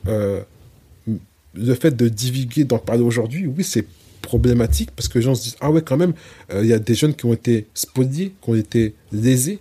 Euh, 0.08 0.42
le 1.54 1.74
fait 1.74 1.96
de 1.96 2.08
divulguer, 2.10 2.64
d'en 2.66 2.78
parler 2.80 3.02
aujourd'hui, 3.04 3.48
oui, 3.48 3.64
c'est 3.64 3.86
problématique 4.22 4.90
parce 4.96 5.08
que 5.08 5.20
les 5.20 5.24
gens 5.24 5.36
se 5.36 5.44
disent 5.44 5.56
ah 5.62 5.70
ouais 5.70 5.84
quand 5.84 5.98
même 5.98 6.14
euh, 6.52 6.62
il 6.64 6.68
y 6.68 6.74
a 6.74 6.80
des 6.80 6.96
jeunes 6.96 7.14
qui 7.14 7.26
ont 7.28 7.34
été 7.34 7.68
spoliés 7.76 8.34
qui 8.42 8.50
ont 8.50 8.56
été 8.56 8.96
lésés 9.12 9.60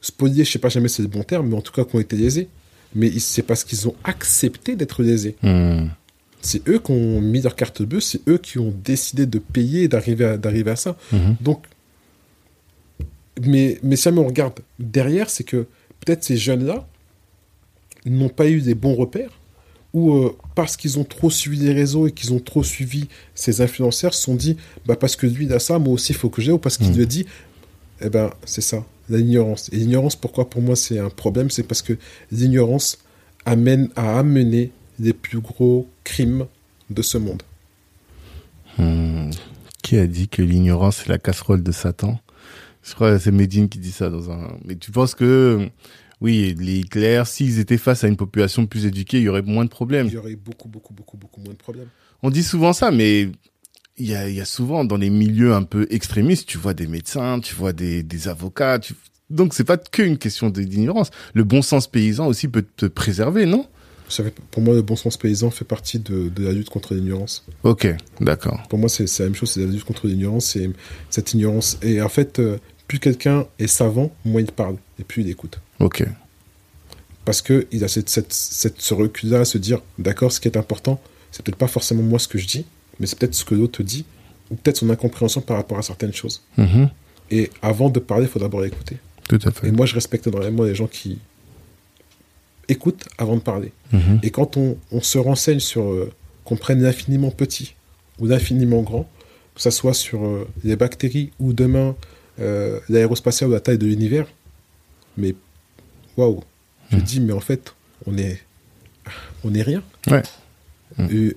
spoliés 0.00 0.42
je 0.42 0.52
sais 0.52 0.58
pas 0.58 0.70
jamais 0.70 0.88
c'est 0.88 1.02
le 1.02 1.08
bon 1.08 1.22
terme 1.22 1.48
mais 1.50 1.54
en 1.54 1.60
tout 1.60 1.70
cas 1.70 1.84
qui 1.84 1.96
ont 1.96 2.00
été 2.00 2.16
lésés 2.16 2.48
mais 2.94 3.10
c'est 3.18 3.42
parce 3.42 3.64
qu'ils 3.64 3.86
ont 3.88 3.94
accepté 4.04 4.76
d'être 4.76 5.02
lésés 5.02 5.36
Mhm. 5.42 5.90
c'est 6.42 6.66
eux 6.68 6.78
qui 6.78 6.90
ont 6.92 7.20
mis 7.20 7.40
leur 7.42 7.54
carte 7.56 7.82
bleue 7.82 8.00
c'est 8.00 8.20
eux 8.28 8.38
qui 8.38 8.58
ont 8.58 8.74
décidé 8.84 9.26
de 9.26 9.38
payer 9.38 9.82
et 9.84 9.88
d'arriver 9.88 10.24
à, 10.24 10.36
d'arriver 10.38 10.70
à 10.72 10.76
ça 10.76 10.96
Mhm. 11.12 11.36
donc 11.40 11.62
mais 13.42 13.78
mais 13.82 13.96
si 13.96 14.08
on 14.08 14.26
regarde 14.26 14.60
derrière 14.78 15.30
c'est 15.30 15.44
que 15.44 15.66
peut-être 16.00 16.24
ces 16.24 16.36
jeunes 16.36 16.64
là 16.66 16.86
n'ont 18.06 18.28
pas 18.28 18.48
eu 18.48 18.60
des 18.60 18.74
bons 18.74 18.94
repères 18.94 19.30
ou 19.92 20.14
euh, 20.14 20.36
parce 20.54 20.76
qu'ils 20.76 20.98
ont 20.98 21.04
trop 21.04 21.30
suivi 21.30 21.58
les 21.58 21.72
réseaux 21.72 22.06
et 22.06 22.12
qu'ils 22.12 22.32
ont 22.32 22.38
trop 22.38 22.62
suivi 22.62 23.08
ces 23.34 23.60
influenceurs 23.60 24.14
se 24.14 24.22
sont 24.22 24.34
dit 24.34 24.56
bah 24.86 24.96
parce 24.96 25.16
que 25.16 25.26
lui 25.26 25.46
il 25.46 25.52
a 25.52 25.58
ça 25.58 25.78
moi 25.78 25.94
aussi 25.94 26.12
il 26.12 26.16
faut 26.18 26.28
que 26.30 26.40
j'ai 26.42 26.52
ou 26.52 26.58
parce 26.58 26.76
qu'il 26.76 26.90
Mm. 26.90 26.94
lui 26.94 27.02
a 27.02 27.06
dit 27.06 27.26
eh 28.02 28.08
ben 28.08 28.30
c'est 28.44 28.60
ça 28.60 28.84
l'ignorance 29.18 29.68
et 29.72 29.76
l'ignorance 29.76 30.16
pourquoi 30.16 30.48
pour 30.50 30.62
moi 30.62 30.76
c'est 30.76 30.98
un 30.98 31.10
problème 31.10 31.50
c'est 31.50 31.62
parce 31.62 31.82
que 31.82 31.94
l'ignorance 32.30 32.98
amène 33.44 33.88
à 33.96 34.18
amener 34.18 34.72
les 34.98 35.12
plus 35.12 35.40
gros 35.40 35.88
crimes 36.04 36.46
de 36.90 37.02
ce 37.02 37.18
monde 37.18 37.42
Hmm. 38.78 39.30
Qui 39.82 39.96
a 39.98 40.06
dit 40.06 40.28
que 40.28 40.42
l'ignorance 40.42 41.02
est 41.02 41.08
la 41.08 41.18
casserole 41.18 41.62
de 41.62 41.72
Satan? 41.72 42.18
Je 42.82 42.94
crois 42.94 43.12
que 43.12 43.18
c'est 43.18 43.32
Medine 43.32 43.68
qui 43.68 43.78
dit 43.78 43.92
ça 43.92 44.08
dans 44.08 44.30
un. 44.30 44.56
Mais 44.64 44.76
tu 44.76 44.90
penses 44.90 45.14
que, 45.14 45.68
oui, 46.20 46.54
les 46.58 46.78
Hitler, 46.78 47.22
s'ils 47.26 47.58
étaient 47.58 47.78
face 47.78 48.04
à 48.04 48.08
une 48.08 48.16
population 48.16 48.66
plus 48.66 48.86
éduquée, 48.86 49.18
il 49.18 49.24
y 49.24 49.28
aurait 49.28 49.42
moins 49.42 49.64
de 49.64 49.70
problèmes. 49.70 50.06
il 50.06 50.14
y 50.14 50.16
aurait 50.16 50.36
beaucoup 50.36 50.68
beaucoup 50.68 50.94
beaucoup 50.94 51.16
beaucoup 51.16 51.40
moins 51.40 51.52
de 51.52 51.58
problèmes 51.58 51.88
On 52.22 52.30
dit 52.30 52.42
souvent 52.42 52.72
ça, 52.72 52.90
mais 52.90 53.28
il 54.00 54.10
y 54.10 54.14
a, 54.14 54.28
il 54.28 54.34
y 54.34 54.40
a 54.40 54.44
souvent 54.44 54.84
dans 54.84 54.96
les 54.96 55.10
milieux 55.10 55.52
un 55.54 55.62
peu 55.62 55.86
extrémistes, 55.90 56.46
tu 56.48 56.58
vois 56.58 56.74
des 56.74 56.86
médecins, 56.88 57.38
tu 57.40 57.54
vois 57.54 57.72
des, 57.72 58.02
des 58.02 58.26
avocats. 58.28 58.78
Tu... 58.80 58.94
Donc 59.28 59.54
c'est 59.54 59.64
pas 59.64 59.76
qu'une 59.76 60.18
question 60.18 60.50
d'ignorance. 60.50 61.10
Le 61.34 61.44
bon 61.44 61.62
sens 61.62 61.86
paysan 61.86 62.26
aussi 62.26 62.48
peut 62.48 62.64
te 62.76 62.86
préserver, 62.86 63.46
non? 63.46 63.66
Vous 64.06 64.10
savez, 64.16 64.32
pour 64.50 64.62
moi 64.62 64.74
le 64.74 64.82
bon 64.82 64.96
sens 64.96 65.16
paysan 65.16 65.50
fait 65.52 65.64
partie 65.64 66.00
de, 66.00 66.28
de 66.28 66.44
la 66.44 66.50
lutte 66.52 66.68
contre 66.70 66.94
l'ignorance 66.94 67.44
Ok, 67.62 67.86
d'accord. 68.20 68.60
Pour 68.68 68.80
moi, 68.80 68.88
c'est 68.88 69.06
c'est 69.06 69.22
la 69.22 69.28
même 69.28 69.36
chose, 69.36 69.50
c'est 69.52 69.60
la 69.60 69.70
lutte 69.70 69.84
contre 69.84 70.08
l'ignorance. 70.08 70.46
C'est 70.46 70.68
cette 71.10 71.32
ignorance. 71.34 71.78
Et 71.82 72.02
en 72.02 72.08
fait, 72.08 72.40
euh, 72.40 72.58
plus 72.88 72.98
quelqu'un 72.98 73.46
est 73.60 73.68
savant, 73.68 74.10
moins 74.24 74.40
il 74.40 74.50
parle 74.50 74.76
et 74.98 75.04
plus 75.04 75.22
il 75.22 75.28
écoute. 75.30 75.60
Ok. 75.78 76.04
Parce 77.24 77.42
que 77.42 77.66
il 77.70 77.84
a 77.84 77.88
cette, 77.88 78.08
cette, 78.08 78.32
cette- 78.32 78.80
ce 78.80 78.94
recul-là 78.94 79.40
à 79.40 79.44
se 79.44 79.58
dire, 79.58 79.80
d'accord, 79.98 80.32
ce 80.32 80.40
qui 80.40 80.48
est 80.48 80.56
important, 80.56 81.00
c'est 81.30 81.44
peut-être 81.44 81.58
pas 81.58 81.68
forcément 81.68 82.02
moi 82.02 82.18
ce 82.18 82.26
que 82.26 82.38
je 82.38 82.46
dis, 82.48 82.64
mais 83.00 83.06
c'est 83.06 83.18
peut-être 83.18 83.34
ce 83.34 83.44
que 83.44 83.54
l'autre 83.56 83.82
dit, 83.82 84.04
ou 84.50 84.54
peut-être 84.54 84.76
son 84.76 84.90
incompréhension 84.90 85.40
par 85.40 85.56
rapport 85.56 85.78
à 85.78 85.82
certaines 85.82 86.12
choses. 86.12 86.42
Mhm. 86.58 86.88
Et 87.32 87.50
avant 87.62 87.88
de 87.90 87.98
parler, 87.98 88.26
il 88.26 88.28
faut 88.30 88.38
d'abord 88.38 88.64
écouter. 88.64 88.98
Tout 89.28 89.38
à 89.44 89.50
fait. 89.50 89.68
Et 89.68 89.72
moi, 89.72 89.86
je 89.86 89.94
respecte 89.94 90.26
énormément 90.28 90.62
les 90.64 90.74
gens 90.76 90.86
qui 90.88 91.18
écoutent 92.68 93.08
avant 93.18 93.36
de 93.36 93.40
parler. 93.40 93.72
Mhm. 93.92 94.20
Et 94.22 94.30
quand 94.30 94.56
on, 94.56 94.76
on 94.92 95.00
se 95.00 95.18
renseigne 95.18 95.60
sur 95.60 95.82
euh, 95.90 96.10
qu'on 96.44 96.56
prenne 96.56 96.82
l'infiniment 96.82 97.30
petit 97.30 97.74
ou 98.18 98.26
l'infiniment 98.26 98.82
grand, 98.82 99.08
que 99.54 99.62
ce 99.62 99.70
soit 99.70 99.94
sur 99.94 100.24
euh, 100.24 100.48
les 100.64 100.76
bactéries 100.76 101.30
ou 101.40 101.52
demain 101.52 101.96
euh, 102.40 102.78
l'aérospatiale 102.88 103.50
ou 103.50 103.52
la 103.52 103.60
taille 103.60 103.78
de 103.78 103.86
l'univers, 103.86 104.26
mais 105.16 105.34
waouh, 106.16 106.42
je 106.90 106.96
Mhm. 106.96 107.02
dis, 107.02 107.20
mais 107.20 107.32
en 107.32 107.40
fait, 107.40 107.74
on 108.06 108.16
est, 108.18 108.40
on 109.44 109.54
est 109.54 109.62
rien. 109.62 109.82
Ouais. 110.08 110.22
Euh, 110.98 111.32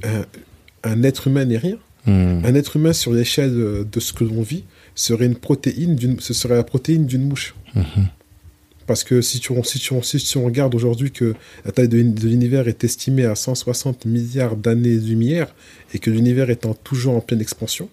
Un, 0.84 1.04
être 1.04 1.28
humain 1.28 1.46
n'est 1.46 1.58
rien. 1.58 1.78
Hmm. 2.06 2.44
Un 2.44 2.56
être 2.56 2.76
humain 2.76 2.94
sur 2.94 3.14
l'échelle 3.14 3.54
de 3.90 4.00
ce 4.00 4.14
que 4.14 4.24
l'on 4.24 4.42
vit 4.42 4.64
serait 4.96 5.26
une 5.26 5.36
protéine 5.36 5.96
d'une, 5.96 6.20
ce 6.20 6.34
serait 6.34 6.56
la 6.56 6.64
protéine 6.64 7.06
d'une 7.06 7.28
mouche. 7.28 7.56
Mhm. 7.76 8.08
Parce 8.86 9.04
que 9.04 9.22
si, 9.22 9.40
tu, 9.40 9.54
si, 9.64 9.80
tu, 9.80 9.96
si, 10.04 10.38
on 10.38 10.46
regarde 10.46 10.76
aujourd'hui 10.76 11.12
que 11.12 11.36
la 11.66 11.72
taille 11.72 11.88
de, 11.88 12.02
de 12.02 12.28
l'univers 12.28 12.68
est 12.68 12.84
estimée 12.84 13.26
à 13.26 13.36
160 13.36 14.06
milliards 14.06 14.58
d'années-lumière 14.58 15.56
et 15.94 16.00
que 16.00 16.10
l'univers 16.10 16.50
étant 16.50 16.74
toujours 16.74 17.16
en 17.16 17.22
pleine 17.22 17.40
expansion, 17.40 17.90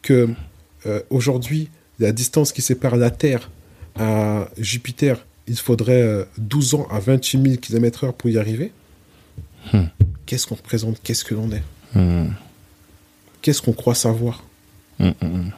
que 0.00 0.28
euh, 0.86 1.00
aujourd'hui 1.10 1.68
la 1.98 2.12
distance 2.12 2.52
qui 2.52 2.62
sépare 2.62 2.96
la 2.96 3.10
Terre 3.10 3.50
à 3.98 4.48
Jupiter, 4.58 5.26
il 5.46 5.56
faudrait 5.56 6.02
euh, 6.02 6.24
12 6.38 6.74
ans 6.74 6.88
à 6.90 6.98
28 6.98 7.42
000 7.42 7.56
km/h 7.56 8.12
pour 8.12 8.30
y 8.30 8.38
arriver. 8.38 8.72
Hmm. 9.72 9.84
Qu'est-ce 10.24 10.46
qu'on 10.46 10.54
représente? 10.54 10.98
Qu'est-ce 11.02 11.24
que 11.24 11.34
l'on 11.34 11.50
est? 11.52 11.62
Hmm. 11.94 12.28
Qu'est-ce 13.42 13.62
qu'on 13.62 13.72
croit 13.72 13.94
savoir 13.94 14.42
Hmm, 14.98 15.10
hmm. 15.22 15.50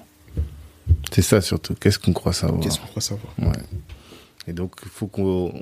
C'est 1.12 1.22
ça 1.22 1.40
surtout. 1.40 1.74
Qu'est-ce 1.74 1.98
qu'on 1.98 2.12
croit 2.12 2.32
savoir 2.32 2.60
Qu'est-ce 2.60 2.78
qu'on 2.80 2.86
croit 2.86 3.02
savoir 3.02 3.32
Ouais. 3.38 3.52
Et 4.46 4.52
donc, 4.52 4.72
il 4.82 4.88
faut 4.88 5.06
qu'on 5.06 5.52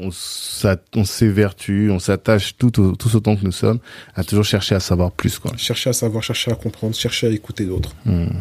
on 0.94 1.04
s'évertue, 1.04 1.90
on 1.90 1.98
s'attache 1.98 2.56
tout, 2.56 2.70
tous 2.70 3.14
autant 3.16 3.34
que 3.36 3.44
nous 3.44 3.52
sommes 3.52 3.80
à 4.14 4.22
toujours 4.22 4.44
chercher 4.44 4.76
à 4.76 4.80
savoir 4.80 5.10
plus. 5.10 5.38
Quoi. 5.40 5.52
Chercher 5.56 5.90
à 5.90 5.92
savoir, 5.92 6.22
chercher 6.22 6.52
à 6.52 6.54
comprendre, 6.54 6.94
chercher 6.94 7.26
à 7.26 7.30
écouter 7.30 7.64
l'autre, 7.64 7.94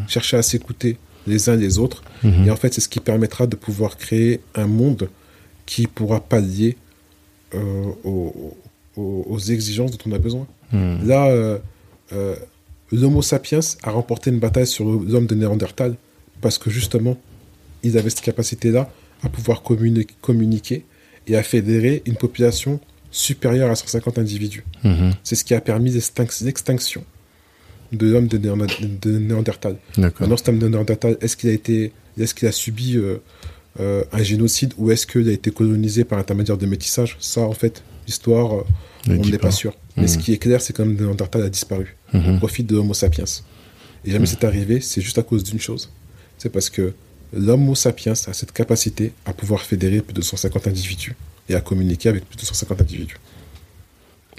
chercher 0.07 0.38
à 0.38 0.43
s'écouter 0.43 0.97
les 1.26 1.49
uns 1.49 1.56
les 1.56 1.80
autres. 1.80 2.03
Mhm. 2.23 2.45
Et 2.47 2.52
en 2.52 2.56
fait, 2.56 2.73
c'est 2.76 2.81
ce 2.81 2.89
qui 2.89 2.99
permettra 2.99 3.47
de 3.47 3.56
pouvoir 3.56 3.97
créer 3.97 4.39
un 4.53 4.68
monde 4.68 5.10
qui 5.65 5.88
pourra 5.88 6.19
pallier 6.22 6.77
euh, 7.56 7.85
aux, 8.03 8.56
aux- 8.95 9.26
aux 9.27 9.39
exigences 9.39 9.91
dont 9.91 10.11
on 10.11 10.11
a 10.14 10.19
besoin. 10.19 10.45
Là, 10.72 11.26
euh, 11.27 11.57
euh, 12.14 12.36
l'Homo 12.91 13.22
sapiens 13.22 13.60
a 13.84 13.91
remporté 13.91 14.30
une 14.30 14.40
bataille 14.40 14.68
sur 14.68 14.86
l'homme 14.86 15.26
de 15.27 15.36
Néandertal 15.36 15.95
parce 16.41 16.57
que 16.57 16.69
justement, 16.69 17.18
ils 17.84 17.98
avaient 17.98 18.10
cette 18.10 18.22
capacité-là 18.22 18.91
à 19.23 19.30
pouvoir 19.30 19.61
communi- 19.64 20.07
communiquer 20.22 20.86
et 21.27 21.36
à 21.36 21.44
fédérer 21.44 22.03
une 22.06 22.15
population 22.15 22.80
supérieure 23.11 23.72
à 23.72 23.76
150 23.76 24.18
individus. 24.19 24.64
Mhm. 24.84 25.14
C'est 25.23 25.36
ce 25.36 25.44
qui 25.44 25.53
a 25.53 25.61
permis 25.61 25.91
l'extinc- 25.91 26.41
l'extinction 26.44 27.03
de 27.91 28.07
l'homme 28.07 28.27
de, 28.27 28.38
Néander- 28.38 28.65
de 29.02 29.18
Néandertal. 29.18 29.77
Maintenant, 30.19 30.38
cet 30.38 30.50
homme 30.50 30.59
de 30.59 30.67
Néandertal, 30.67 31.17
est-ce 31.22 31.38
qu'il 31.38 31.50
a 31.50 31.53
été, 31.53 31.93
qu'il 32.35 32.48
a 32.48 32.51
subi 32.51 32.98
euh, 32.98 33.17
euh, 33.80 34.03
un 34.11 34.24
génocide 34.24 34.74
ou 34.77 34.92
est-ce 34.92 35.06
qu'il 35.08 35.27
a 35.30 35.32
été 35.32 35.51
colonisé 35.51 36.03
par 36.03 36.19
intermédiaire 36.19 36.58
de 36.58 36.66
métissage? 36.66 37.17
Ça, 37.19 37.42
en 37.42 37.53
fait, 37.53 37.84
l'histoire, 38.06 38.53
euh, 38.56 38.64
on 39.08 39.14
n'est 39.32 39.38
pas 39.38 39.51
sûr. 39.51 39.74
Mais 39.98 40.07
ce 40.07 40.17
qui 40.17 40.33
est 40.33 40.38
clair, 40.38 40.61
c'est 40.61 40.74
que 40.74 40.82
l'homme 40.82 40.95
de 40.95 41.03
Néandertal 41.06 41.41
a 41.43 41.49
disparu 41.49 41.95
au 42.14 42.17
Mhm. 42.17 42.38
profit 42.40 42.64
de 42.64 42.75
l'Homo 42.75 42.93
sapiens. 42.93 43.24
Et 44.03 44.11
jamais 44.11 44.25
c'est 44.25 44.43
arrivé, 44.43 44.82
c'est 44.82 45.01
juste 45.01 45.17
à 45.17 45.24
cause 45.24 45.43
d'une 45.43 45.59
chose. 45.59 45.90
C'est 46.38 46.49
parce 46.49 46.69
que 46.69 46.93
l'Homo 47.33 47.75
sapiens 47.75 48.11
a 48.14 48.33
cette 48.33 48.51
capacité 48.51 49.14
à 49.25 49.33
pouvoir 49.33 49.61
fédérer 49.61 50.01
plus 50.01 50.14
de 50.14 50.22
150 50.22 50.67
individus 50.67 51.15
et 51.49 51.56
à 51.56 51.61
communiquer 51.61 52.09
avec 52.09 52.25
plus 52.27 52.35
de 52.38 52.41
150 52.45 52.82
individus. 52.82 53.17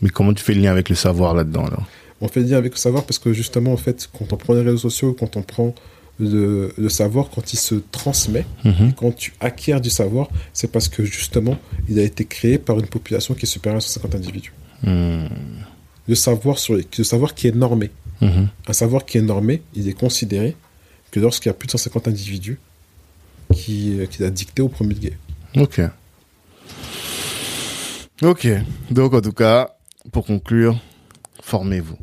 Mais 0.03 0.11
comment 0.11 0.35
tu 0.35 0.45
fais 0.45 0.53
le 0.55 0.61
lien 0.61 0.73
avec 0.73 0.89
le 0.91 0.95
savoir 0.95 1.35
là-dedans 1.35 1.65
alors? 1.67 1.87
On 2.21 2.29
fait 2.29 2.41
le 2.41 2.47
lien 2.47 2.59
avec 2.59 2.73
le 2.73 2.79
savoir 2.79 3.05
parce 3.05 3.19
que 3.19 3.33
justement, 3.33 3.73
en 3.73 3.77
fait, 3.79 4.09
quand 4.17 4.33
on 4.33 4.37
prend 4.37 4.55
les 4.55 4.63
réseaux 4.63 4.79
sociaux, 4.91 5.15
quand 5.19 5.37
on 5.37 5.43
prend 5.43 5.75
le, 6.19 6.73
le 6.79 6.89
savoir, 6.89 7.29
quand 7.31 7.53
il 7.53 7.57
se 7.59 7.75
transmet, 7.93 8.47
Mhm. 8.65 8.93
quand 8.95 9.13
tu 9.15 9.33
acquiers 9.41 9.81
du 9.81 9.91
savoir, 9.91 10.29
c'est 10.53 10.71
parce 10.71 10.89
que 10.89 11.05
justement, 11.05 11.59
il 11.89 11.99
a 11.99 12.03
été 12.03 12.25
créé 12.25 12.59
par 12.59 12.79
une 12.79 12.87
population 12.87 13.35
qui 13.35 13.45
est 13.45 13.49
supérieure 13.49 13.79
à 13.79 13.81
150 13.81 14.15
individus. 14.15 14.53
Hmm. 14.87 15.27
Le 16.09 16.15
savoir, 16.15 16.59
sur, 16.59 16.75
le 16.75 17.05
savoir 17.05 17.35
qui 17.35 17.49
est 17.49 17.55
normé. 17.55 17.91
Mhm. 18.21 18.49
Un 18.67 18.73
savoir 18.73 19.05
qui 19.05 19.19
est 19.19 19.23
normé, 19.23 19.63
il 19.75 19.89
est 19.89 19.93
considéré 19.93 20.57
que 21.11 21.21
lorsqu'il 21.21 21.49
y 21.49 21.51
a 21.51 21.55
plus 21.55 21.67
de 21.67 21.73
150 21.73 22.09
individus 22.09 22.59
qui, 23.53 23.99
qui 24.11 24.23
l'a 24.23 24.31
dicté 24.31 24.63
au 24.63 24.69
premier 24.69 24.95
guet. 24.95 25.19
Ok. 25.57 25.81
Ok. 28.23 28.49
Donc, 28.91 29.15
en 29.15 29.21
tout 29.21 29.33
cas, 29.33 29.77
pour 30.13 30.25
conclure, 30.25 30.81
formez-vous. 31.43 31.99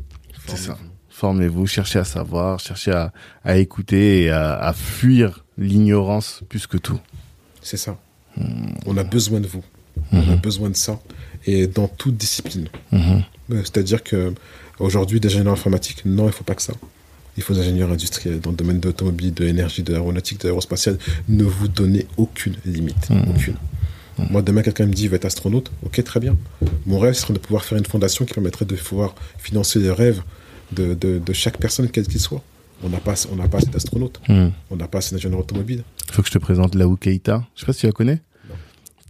C'est 0.46 0.56
ça. 0.56 0.78
Formez-vous, 1.08 1.66
cherchez 1.66 1.98
à 1.98 2.04
savoir, 2.04 2.60
cherchez 2.60 2.90
à, 2.90 3.12
à 3.44 3.56
écouter 3.56 4.24
et 4.24 4.30
à, 4.30 4.58
à 4.58 4.72
fuir 4.72 5.44
l'ignorance 5.56 6.42
plus 6.48 6.66
que 6.66 6.76
tout. 6.76 7.00
C'est 7.62 7.76
ça. 7.76 7.96
On 8.84 8.96
a 8.96 9.04
besoin 9.04 9.40
de 9.40 9.46
vous. 9.46 9.64
On 10.12 10.32
a 10.32 10.36
besoin 10.36 10.70
de 10.70 10.76
ça. 10.76 11.00
Et 11.46 11.66
dans 11.66 11.88
toute 11.88 12.16
discipline. 12.16 12.68
Mhm. 12.92 13.22
Euh, 13.52 13.60
C'est-à-dire 13.64 14.02
que 14.02 14.32
aujourd'hui, 14.78 15.20
des 15.20 15.28
ingénieurs 15.28 15.52
informatiques, 15.52 16.02
non, 16.06 16.26
il 16.26 16.32
faut 16.32 16.44
pas 16.44 16.54
que 16.54 16.62
ça. 16.62 16.72
Il 17.36 17.42
faut 17.42 17.52
des 17.52 17.60
ingénieurs 17.60 17.90
industriels 17.90 18.40
dans 18.40 18.50
le 18.50 18.56
domaine 18.56 18.80
de 18.80 18.86
l'automobile, 18.88 19.34
de 19.34 19.44
l'énergie, 19.44 19.82
de 19.82 19.92
l'aéronautique, 19.92 20.40
de 20.40 20.44
l'aérospatiale. 20.48 20.98
Ne 21.28 21.44
vous 21.44 21.68
donnez 21.68 22.06
aucune 22.16 22.54
limite. 22.64 23.10
Mhm. 23.10 23.24
Aucune. 23.30 23.56
Moi, 24.30 24.42
demain, 24.42 24.62
quelqu'un 24.62 24.86
me 24.86 24.92
dit, 24.92 25.02
il 25.04 25.08
va 25.10 25.16
être 25.16 25.24
astronaute. 25.24 25.72
Ok, 25.84 26.02
très 26.04 26.20
bien. 26.20 26.36
Mon 26.86 27.00
rêve 27.00 27.14
serait 27.14 27.34
de 27.34 27.40
pouvoir 27.40 27.64
faire 27.64 27.76
une 27.78 27.84
fondation 27.84 28.24
qui 28.24 28.32
permettrait 28.32 28.64
de 28.64 28.76
pouvoir 28.76 29.14
financer 29.38 29.80
les 29.80 29.90
rêves 29.90 30.22
de, 30.70 30.94
de, 30.94 31.18
de 31.18 31.32
chaque 31.32 31.58
personne, 31.58 31.88
quel 31.88 32.06
qu'il 32.06 32.20
soit. 32.20 32.40
On 32.84 32.88
n'a 32.88 32.98
pas, 32.98 33.14
on 33.32 33.36
n'a 33.36 33.48
pas 33.48 33.58
assez 33.58 33.66
d'astronautes. 33.70 34.20
On 34.28 34.76
n'a 34.76 34.86
pas 34.86 34.98
assez 34.98 35.14
d'ingénieurs 35.16 35.40
automobiles. 35.40 35.82
faut 36.12 36.22
que 36.22 36.28
je 36.28 36.32
te 36.32 36.38
présente 36.38 36.76
Laou 36.76 36.96
Keita. 36.96 37.44
Je 37.56 37.60
sais 37.60 37.66
pas 37.66 37.72
si 37.72 37.80
tu 37.80 37.86
la 37.86 37.92
connais. 37.92 38.20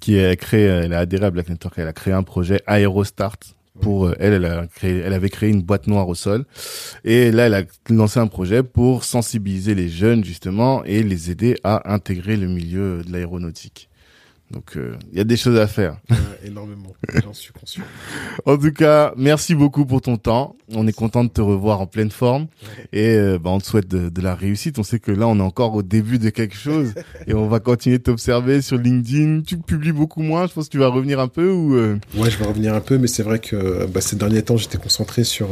Qui 0.04 0.20
a 0.20 0.36
créé, 0.36 0.64
elle 0.64 0.92
a 0.92 0.98
adhéré 0.98 1.24
à 1.24 1.30
Black 1.30 1.48
Network. 1.48 1.78
Elle 1.78 1.88
a 1.88 1.94
créé 1.94 2.12
un 2.12 2.22
projet 2.22 2.60
Aerostart 2.66 3.38
pour 3.80 4.04
euh, 4.04 4.14
elle, 4.20 4.34
elle 4.34 4.44
a 4.44 4.66
créé, 4.66 4.98
elle 4.98 5.14
avait 5.14 5.30
créé 5.30 5.48
une 5.48 5.62
boîte 5.62 5.86
noire 5.86 6.06
au 6.08 6.14
sol, 6.14 6.44
et 7.04 7.32
là, 7.32 7.46
elle 7.46 7.54
a 7.54 7.62
lancé 7.88 8.20
un 8.20 8.26
projet 8.26 8.62
pour 8.62 9.02
sensibiliser 9.02 9.74
les 9.74 9.88
jeunes 9.88 10.22
justement 10.22 10.84
et 10.84 11.02
les 11.02 11.30
aider 11.30 11.56
à 11.64 11.90
intégrer 11.90 12.36
le 12.36 12.48
milieu 12.48 13.02
de 13.02 13.10
l'aéronautique. 13.10 13.88
Donc, 14.50 14.76
euh, 14.76 14.96
il 15.10 15.18
y 15.18 15.20
a 15.20 15.24
des 15.24 15.36
choses 15.36 15.58
à 15.58 15.66
faire. 15.66 15.96
énormément, 16.44 16.94
j'en 17.22 17.32
suis 17.32 17.52
conscient. 17.52 17.82
en 18.44 18.56
tout 18.56 18.72
cas, 18.72 19.12
merci 19.16 19.54
beaucoup 19.54 19.86
pour 19.86 20.02
ton 20.02 20.16
temps. 20.16 20.56
On 20.72 20.86
est 20.86 20.92
content 20.92 21.24
de 21.24 21.30
te 21.30 21.40
revoir 21.40 21.80
en 21.80 21.86
pleine 21.86 22.10
forme. 22.10 22.46
Et 22.92 23.16
euh, 23.16 23.38
bah, 23.38 23.50
on 23.50 23.58
te 23.58 23.66
souhaite 23.66 23.88
de, 23.88 24.10
de, 24.10 24.20
la 24.20 24.34
réussite. 24.34 24.78
On 24.78 24.82
sait 24.82 25.00
que 25.00 25.10
là, 25.10 25.26
on 25.26 25.38
est 25.38 25.42
encore 25.42 25.74
au 25.74 25.82
début 25.82 26.18
de 26.18 26.30
quelque 26.30 26.56
chose. 26.56 26.94
et 27.26 27.34
on 27.34 27.48
va 27.48 27.58
continuer 27.58 27.98
de 27.98 28.02
t'observer 28.02 28.60
sur 28.62 28.76
LinkedIn. 28.76 29.42
Tu 29.42 29.56
publies 29.56 29.92
beaucoup 29.92 30.22
moins. 30.22 30.46
Je 30.46 30.52
pense 30.52 30.66
que 30.66 30.72
tu 30.72 30.78
vas 30.78 30.88
revenir 30.88 31.20
un 31.20 31.28
peu 31.28 31.50
ou... 31.50 31.74
Euh... 31.74 31.98
Ouais, 32.16 32.30
je 32.30 32.38
vais 32.38 32.46
revenir 32.46 32.74
un 32.74 32.80
peu. 32.80 32.98
Mais 32.98 33.08
c'est 33.08 33.22
vrai 33.22 33.38
que 33.38 33.86
bah, 33.86 34.00
ces 34.00 34.16
derniers 34.16 34.42
temps, 34.42 34.56
j'étais 34.56 34.78
concentré 34.78 35.24
sur 35.24 35.48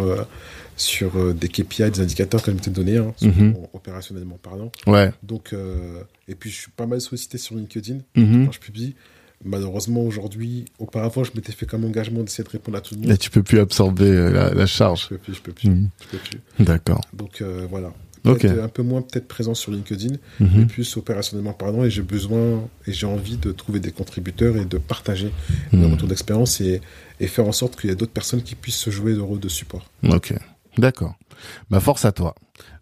sur 0.76 1.16
euh, 1.16 1.32
des 1.32 1.48
KPI, 1.48 1.90
des 1.90 2.00
indicateurs 2.00 2.42
que 2.42 2.50
je 2.50 2.56
m'étais 2.56 2.70
donné, 2.70 2.96
hein, 2.96 3.12
mhm. 3.22 3.54
opérationnellement 3.72 4.38
parlant. 4.42 4.70
Ouais. 4.86 5.12
Donc, 5.22 5.52
euh, 5.52 6.02
et 6.28 6.34
puis 6.34 6.50
je 6.50 6.56
suis 6.56 6.70
pas 6.70 6.86
mal 6.86 7.00
sollicité 7.00 7.38
sur 7.38 7.54
LinkedIn 7.54 7.98
mhm. 8.16 8.46
quand 8.46 8.52
je 8.52 8.60
publie. 8.60 8.94
Malheureusement, 9.44 10.02
aujourd'hui, 10.02 10.66
auparavant, 10.78 11.24
je 11.24 11.32
m'étais 11.34 11.52
fait 11.52 11.66
comme 11.66 11.84
engagement 11.84 12.20
d'essayer 12.22 12.44
de 12.44 12.48
répondre 12.48 12.78
à 12.78 12.80
tout 12.80 12.94
le 12.94 13.00
monde. 13.00 13.10
Et 13.10 13.18
tu 13.18 13.30
peux 13.30 13.42
plus 13.42 13.58
absorber 13.58 14.04
euh, 14.04 14.30
la, 14.30 14.54
la, 14.54 14.66
charge. 14.66 15.02
Je 15.02 15.08
peux 15.08 15.18
plus, 15.18 15.34
je 15.34 15.42
peux 15.42 15.52
plus. 15.52 15.68
Mhm. 15.68 15.88
Je 16.00 16.16
peux 16.16 16.18
plus. 16.18 16.64
D'accord. 16.64 17.00
Donc 17.12 17.42
voilà. 17.68 17.92
Okay. 18.24 18.48
Un 18.48 18.68
peu 18.68 18.84
moins 18.84 19.02
peut-être 19.02 19.26
présent 19.26 19.52
sur 19.52 19.72
LinkedIn, 19.72 20.14
mais 20.38 20.66
plus 20.66 20.96
opérationnellement 20.96 21.54
parlant. 21.54 21.82
Et 21.82 21.90
j'ai 21.90 22.02
besoin 22.02 22.68
et 22.86 22.92
j'ai 22.92 23.06
envie 23.06 23.36
de 23.36 23.50
trouver 23.50 23.80
des 23.80 23.90
contributeurs 23.90 24.56
et 24.56 24.64
de 24.64 24.78
partager 24.78 25.32
mes 25.72 25.86
retours 25.86 26.06
d'expérience 26.06 26.60
et, 26.60 26.80
et 27.18 27.26
faire 27.26 27.48
en 27.48 27.52
sorte 27.52 27.80
qu'il 27.80 27.90
y 27.90 27.92
ait 27.92 27.96
d'autres 27.96 28.12
personnes 28.12 28.42
qui 28.42 28.54
puissent 28.54 28.76
se 28.76 28.90
jouer 28.90 29.12
le 29.14 29.22
rôle 29.22 29.40
de 29.40 29.48
support. 29.48 29.90
Ok. 30.08 30.34
D'accord. 30.78 31.14
Bah 31.70 31.80
force 31.80 32.04
à 32.04 32.12
toi. 32.12 32.34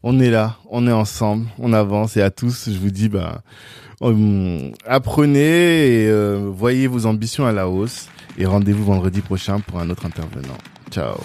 On 0.03 0.21
est 0.21 0.31
là, 0.31 0.57
on 0.71 0.87
est 0.87 0.93
ensemble, 0.93 1.47
on 1.59 1.73
avance 1.73 2.17
et 2.17 2.23
à 2.23 2.31
tous, 2.31 2.71
je 2.71 2.79
vous 2.79 2.91
dis 2.91 3.09
bah 3.09 3.43
hum, 4.01 4.73
apprenez 4.87 6.03
et 6.03 6.09
euh, 6.09 6.51
voyez 6.53 6.87
vos 6.87 7.07
ambitions 7.07 7.47
à 7.47 7.53
la 7.53 7.69
hausse 7.69 8.09
et 8.39 8.47
rendez-vous 8.47 8.85
vendredi 8.85 9.21
prochain 9.21 9.61
pour 9.61 9.81
un 9.81 9.91
autre 9.91 10.07
intervenant. 10.07 10.57
Ciao. 10.91 11.17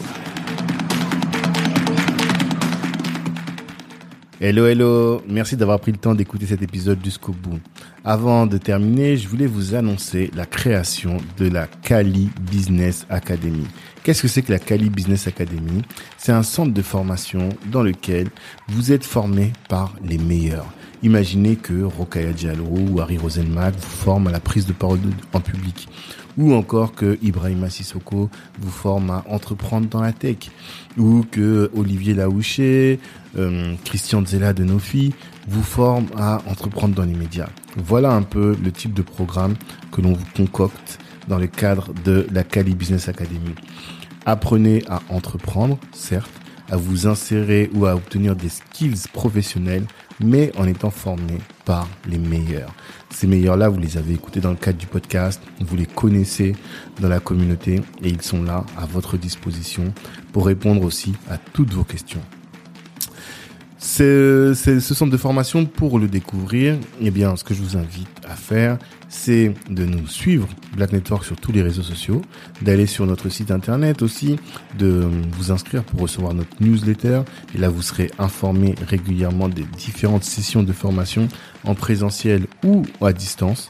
Hello, 4.41 4.65
hello. 4.67 5.21
Merci 5.27 5.55
d'avoir 5.55 5.79
pris 5.79 5.93
le 5.93 5.97
temps 5.97 6.13
d'écouter 6.13 6.45
cet 6.45 6.61
épisode 6.61 6.99
jusqu'au 7.03 7.31
bout. 7.31 7.59
Avant 8.03 8.45
de 8.45 8.57
terminer, 8.57 9.15
je 9.15 9.29
voulais 9.29 9.47
vous 9.47 9.75
annoncer 9.75 10.29
la 10.35 10.45
création 10.45 11.17
de 11.37 11.47
la 11.47 11.67
Kali 11.67 12.29
Business 12.41 13.05
Academy. 13.09 13.65
Qu'est-ce 14.06 14.22
que 14.22 14.27
c'est 14.27 14.43
que 14.43 14.51
la 14.51 14.59
Kali 14.59 14.92
Business 14.92 15.25
Academy? 15.25 15.82
C'est 16.19 16.32
un 16.32 16.43
centre 16.43 16.72
de 16.72 16.82
formation 16.84 17.50
dans 17.72 17.82
lequel 17.82 18.27
vous 18.67 18.92
êtes 18.92 19.03
formé 19.03 19.51
par 19.67 19.95
les 20.03 20.19
meilleurs. 20.19 20.72
Imaginez 21.01 21.56
que 21.56 21.82
Rokaya 21.82 22.32
Diallo 22.32 22.67
ou 22.67 23.01
Harry 23.01 23.17
Rosenmack 23.17 23.74
vous 23.74 23.82
forment 23.82 24.27
à 24.27 24.32
la 24.32 24.40
prise 24.40 24.67
de 24.67 24.74
parole 24.74 25.00
en 25.34 25.40
public 25.40 25.90
ou 26.38 26.53
encore 26.53 26.93
que 26.93 27.17
Ibrahima 27.24 27.72
Sissoko 27.72 28.30
vous 28.59 28.69
forme 28.69 29.09
à 29.09 29.24
entreprendre 29.27 29.88
dans 29.88 30.01
la 30.01 30.11
tech, 30.11 30.51
ou 30.98 31.25
que 31.32 31.72
Olivier 31.75 32.14
Laouché, 32.14 33.00
euh, 33.38 33.74
Christian 33.85 34.24
Zella 34.24 34.53
de 34.53 34.64
Nofi 34.64 35.16
vous 35.48 35.64
forme 35.64 36.08
à 36.16 36.43
entreprendre 36.48 36.93
dans 36.93 37.06
les 37.06 37.16
médias. 37.16 37.50
Voilà 37.75 38.11
un 38.11 38.22
peu 38.22 38.56
le 38.64 38.72
type 38.72 38.93
de 38.93 39.01
programme 39.01 39.56
que 39.92 40.01
l'on 40.01 40.14
vous 40.14 40.25
concocte 40.35 41.00
dans 41.27 41.38
le 41.38 41.48
cadre 41.48 41.92
de 42.03 42.27
la 42.32 42.43
Cali 42.43 42.75
Business 42.75 43.09
Academy. 43.09 43.56
Apprenez 44.25 44.83
à 44.87 45.01
entreprendre, 45.09 45.77
certes, 45.91 46.31
à 46.69 46.77
vous 46.77 47.07
insérer 47.07 47.69
ou 47.73 47.85
à 47.85 47.95
obtenir 47.95 48.35
des 48.35 48.49
skills 48.49 49.03
professionnels, 49.13 49.85
mais 50.19 50.51
en 50.57 50.65
étant 50.65 50.89
formé 50.89 51.37
par 51.63 51.87
les 52.07 52.17
meilleurs. 52.17 52.73
Ces 53.11 53.27
meilleurs-là, 53.27 53.69
vous 53.69 53.79
les 53.79 53.97
avez 53.97 54.13
écoutés 54.13 54.39
dans 54.39 54.49
le 54.49 54.55
cadre 54.55 54.77
du 54.77 54.87
podcast, 54.87 55.41
vous 55.59 55.75
les 55.75 55.85
connaissez 55.85 56.55
dans 56.99 57.09
la 57.09 57.19
communauté 57.19 57.81
et 58.01 58.09
ils 58.09 58.21
sont 58.21 58.43
là 58.43 58.65
à 58.77 58.85
votre 58.85 59.17
disposition 59.17 59.93
pour 60.31 60.47
répondre 60.47 60.83
aussi 60.83 61.13
à 61.29 61.37
toutes 61.37 61.73
vos 61.73 61.83
questions. 61.83 62.21
C'est 63.77 64.55
ce 64.55 64.93
centre 64.95 65.11
de 65.11 65.17
formation 65.17 65.65
pour 65.65 65.99
le 65.99 66.07
découvrir. 66.07 66.75
Eh 66.99 67.11
bien, 67.11 67.35
ce 67.35 67.43
que 67.43 67.53
je 67.53 67.61
vous 67.61 67.77
invite 67.77 68.09
à 68.27 68.35
faire, 68.35 68.79
c'est 69.09 69.53
de 69.69 69.85
nous 69.85 70.08
suivre 70.08 70.48
Black 70.75 70.92
Network 70.92 71.24
sur 71.24 71.38
tous 71.38 71.51
les 71.51 71.61
réseaux 71.61 71.84
sociaux, 71.84 72.22
d'aller 72.61 72.85
sur 72.85 73.06
notre 73.06 73.30
site 73.30 73.51
internet 73.51 74.01
aussi, 74.01 74.38
de 74.77 75.09
vous 75.38 75.51
inscrire 75.51 75.84
pour 75.84 76.01
recevoir 76.01 76.34
notre 76.34 76.51
newsletter. 76.59 77.22
Et 77.53 77.58
là, 77.58 77.69
vous 77.69 77.82
serez 77.82 78.11
informé 78.19 78.75
régulièrement 78.88 79.50
des 79.50 79.64
différentes 79.64 80.24
sessions 80.24 80.64
de 80.64 80.74
formation 80.74 81.27
en 81.64 81.75
présentiel 81.75 82.48
ou 82.64 82.84
à 83.01 83.14
distance 83.14 83.69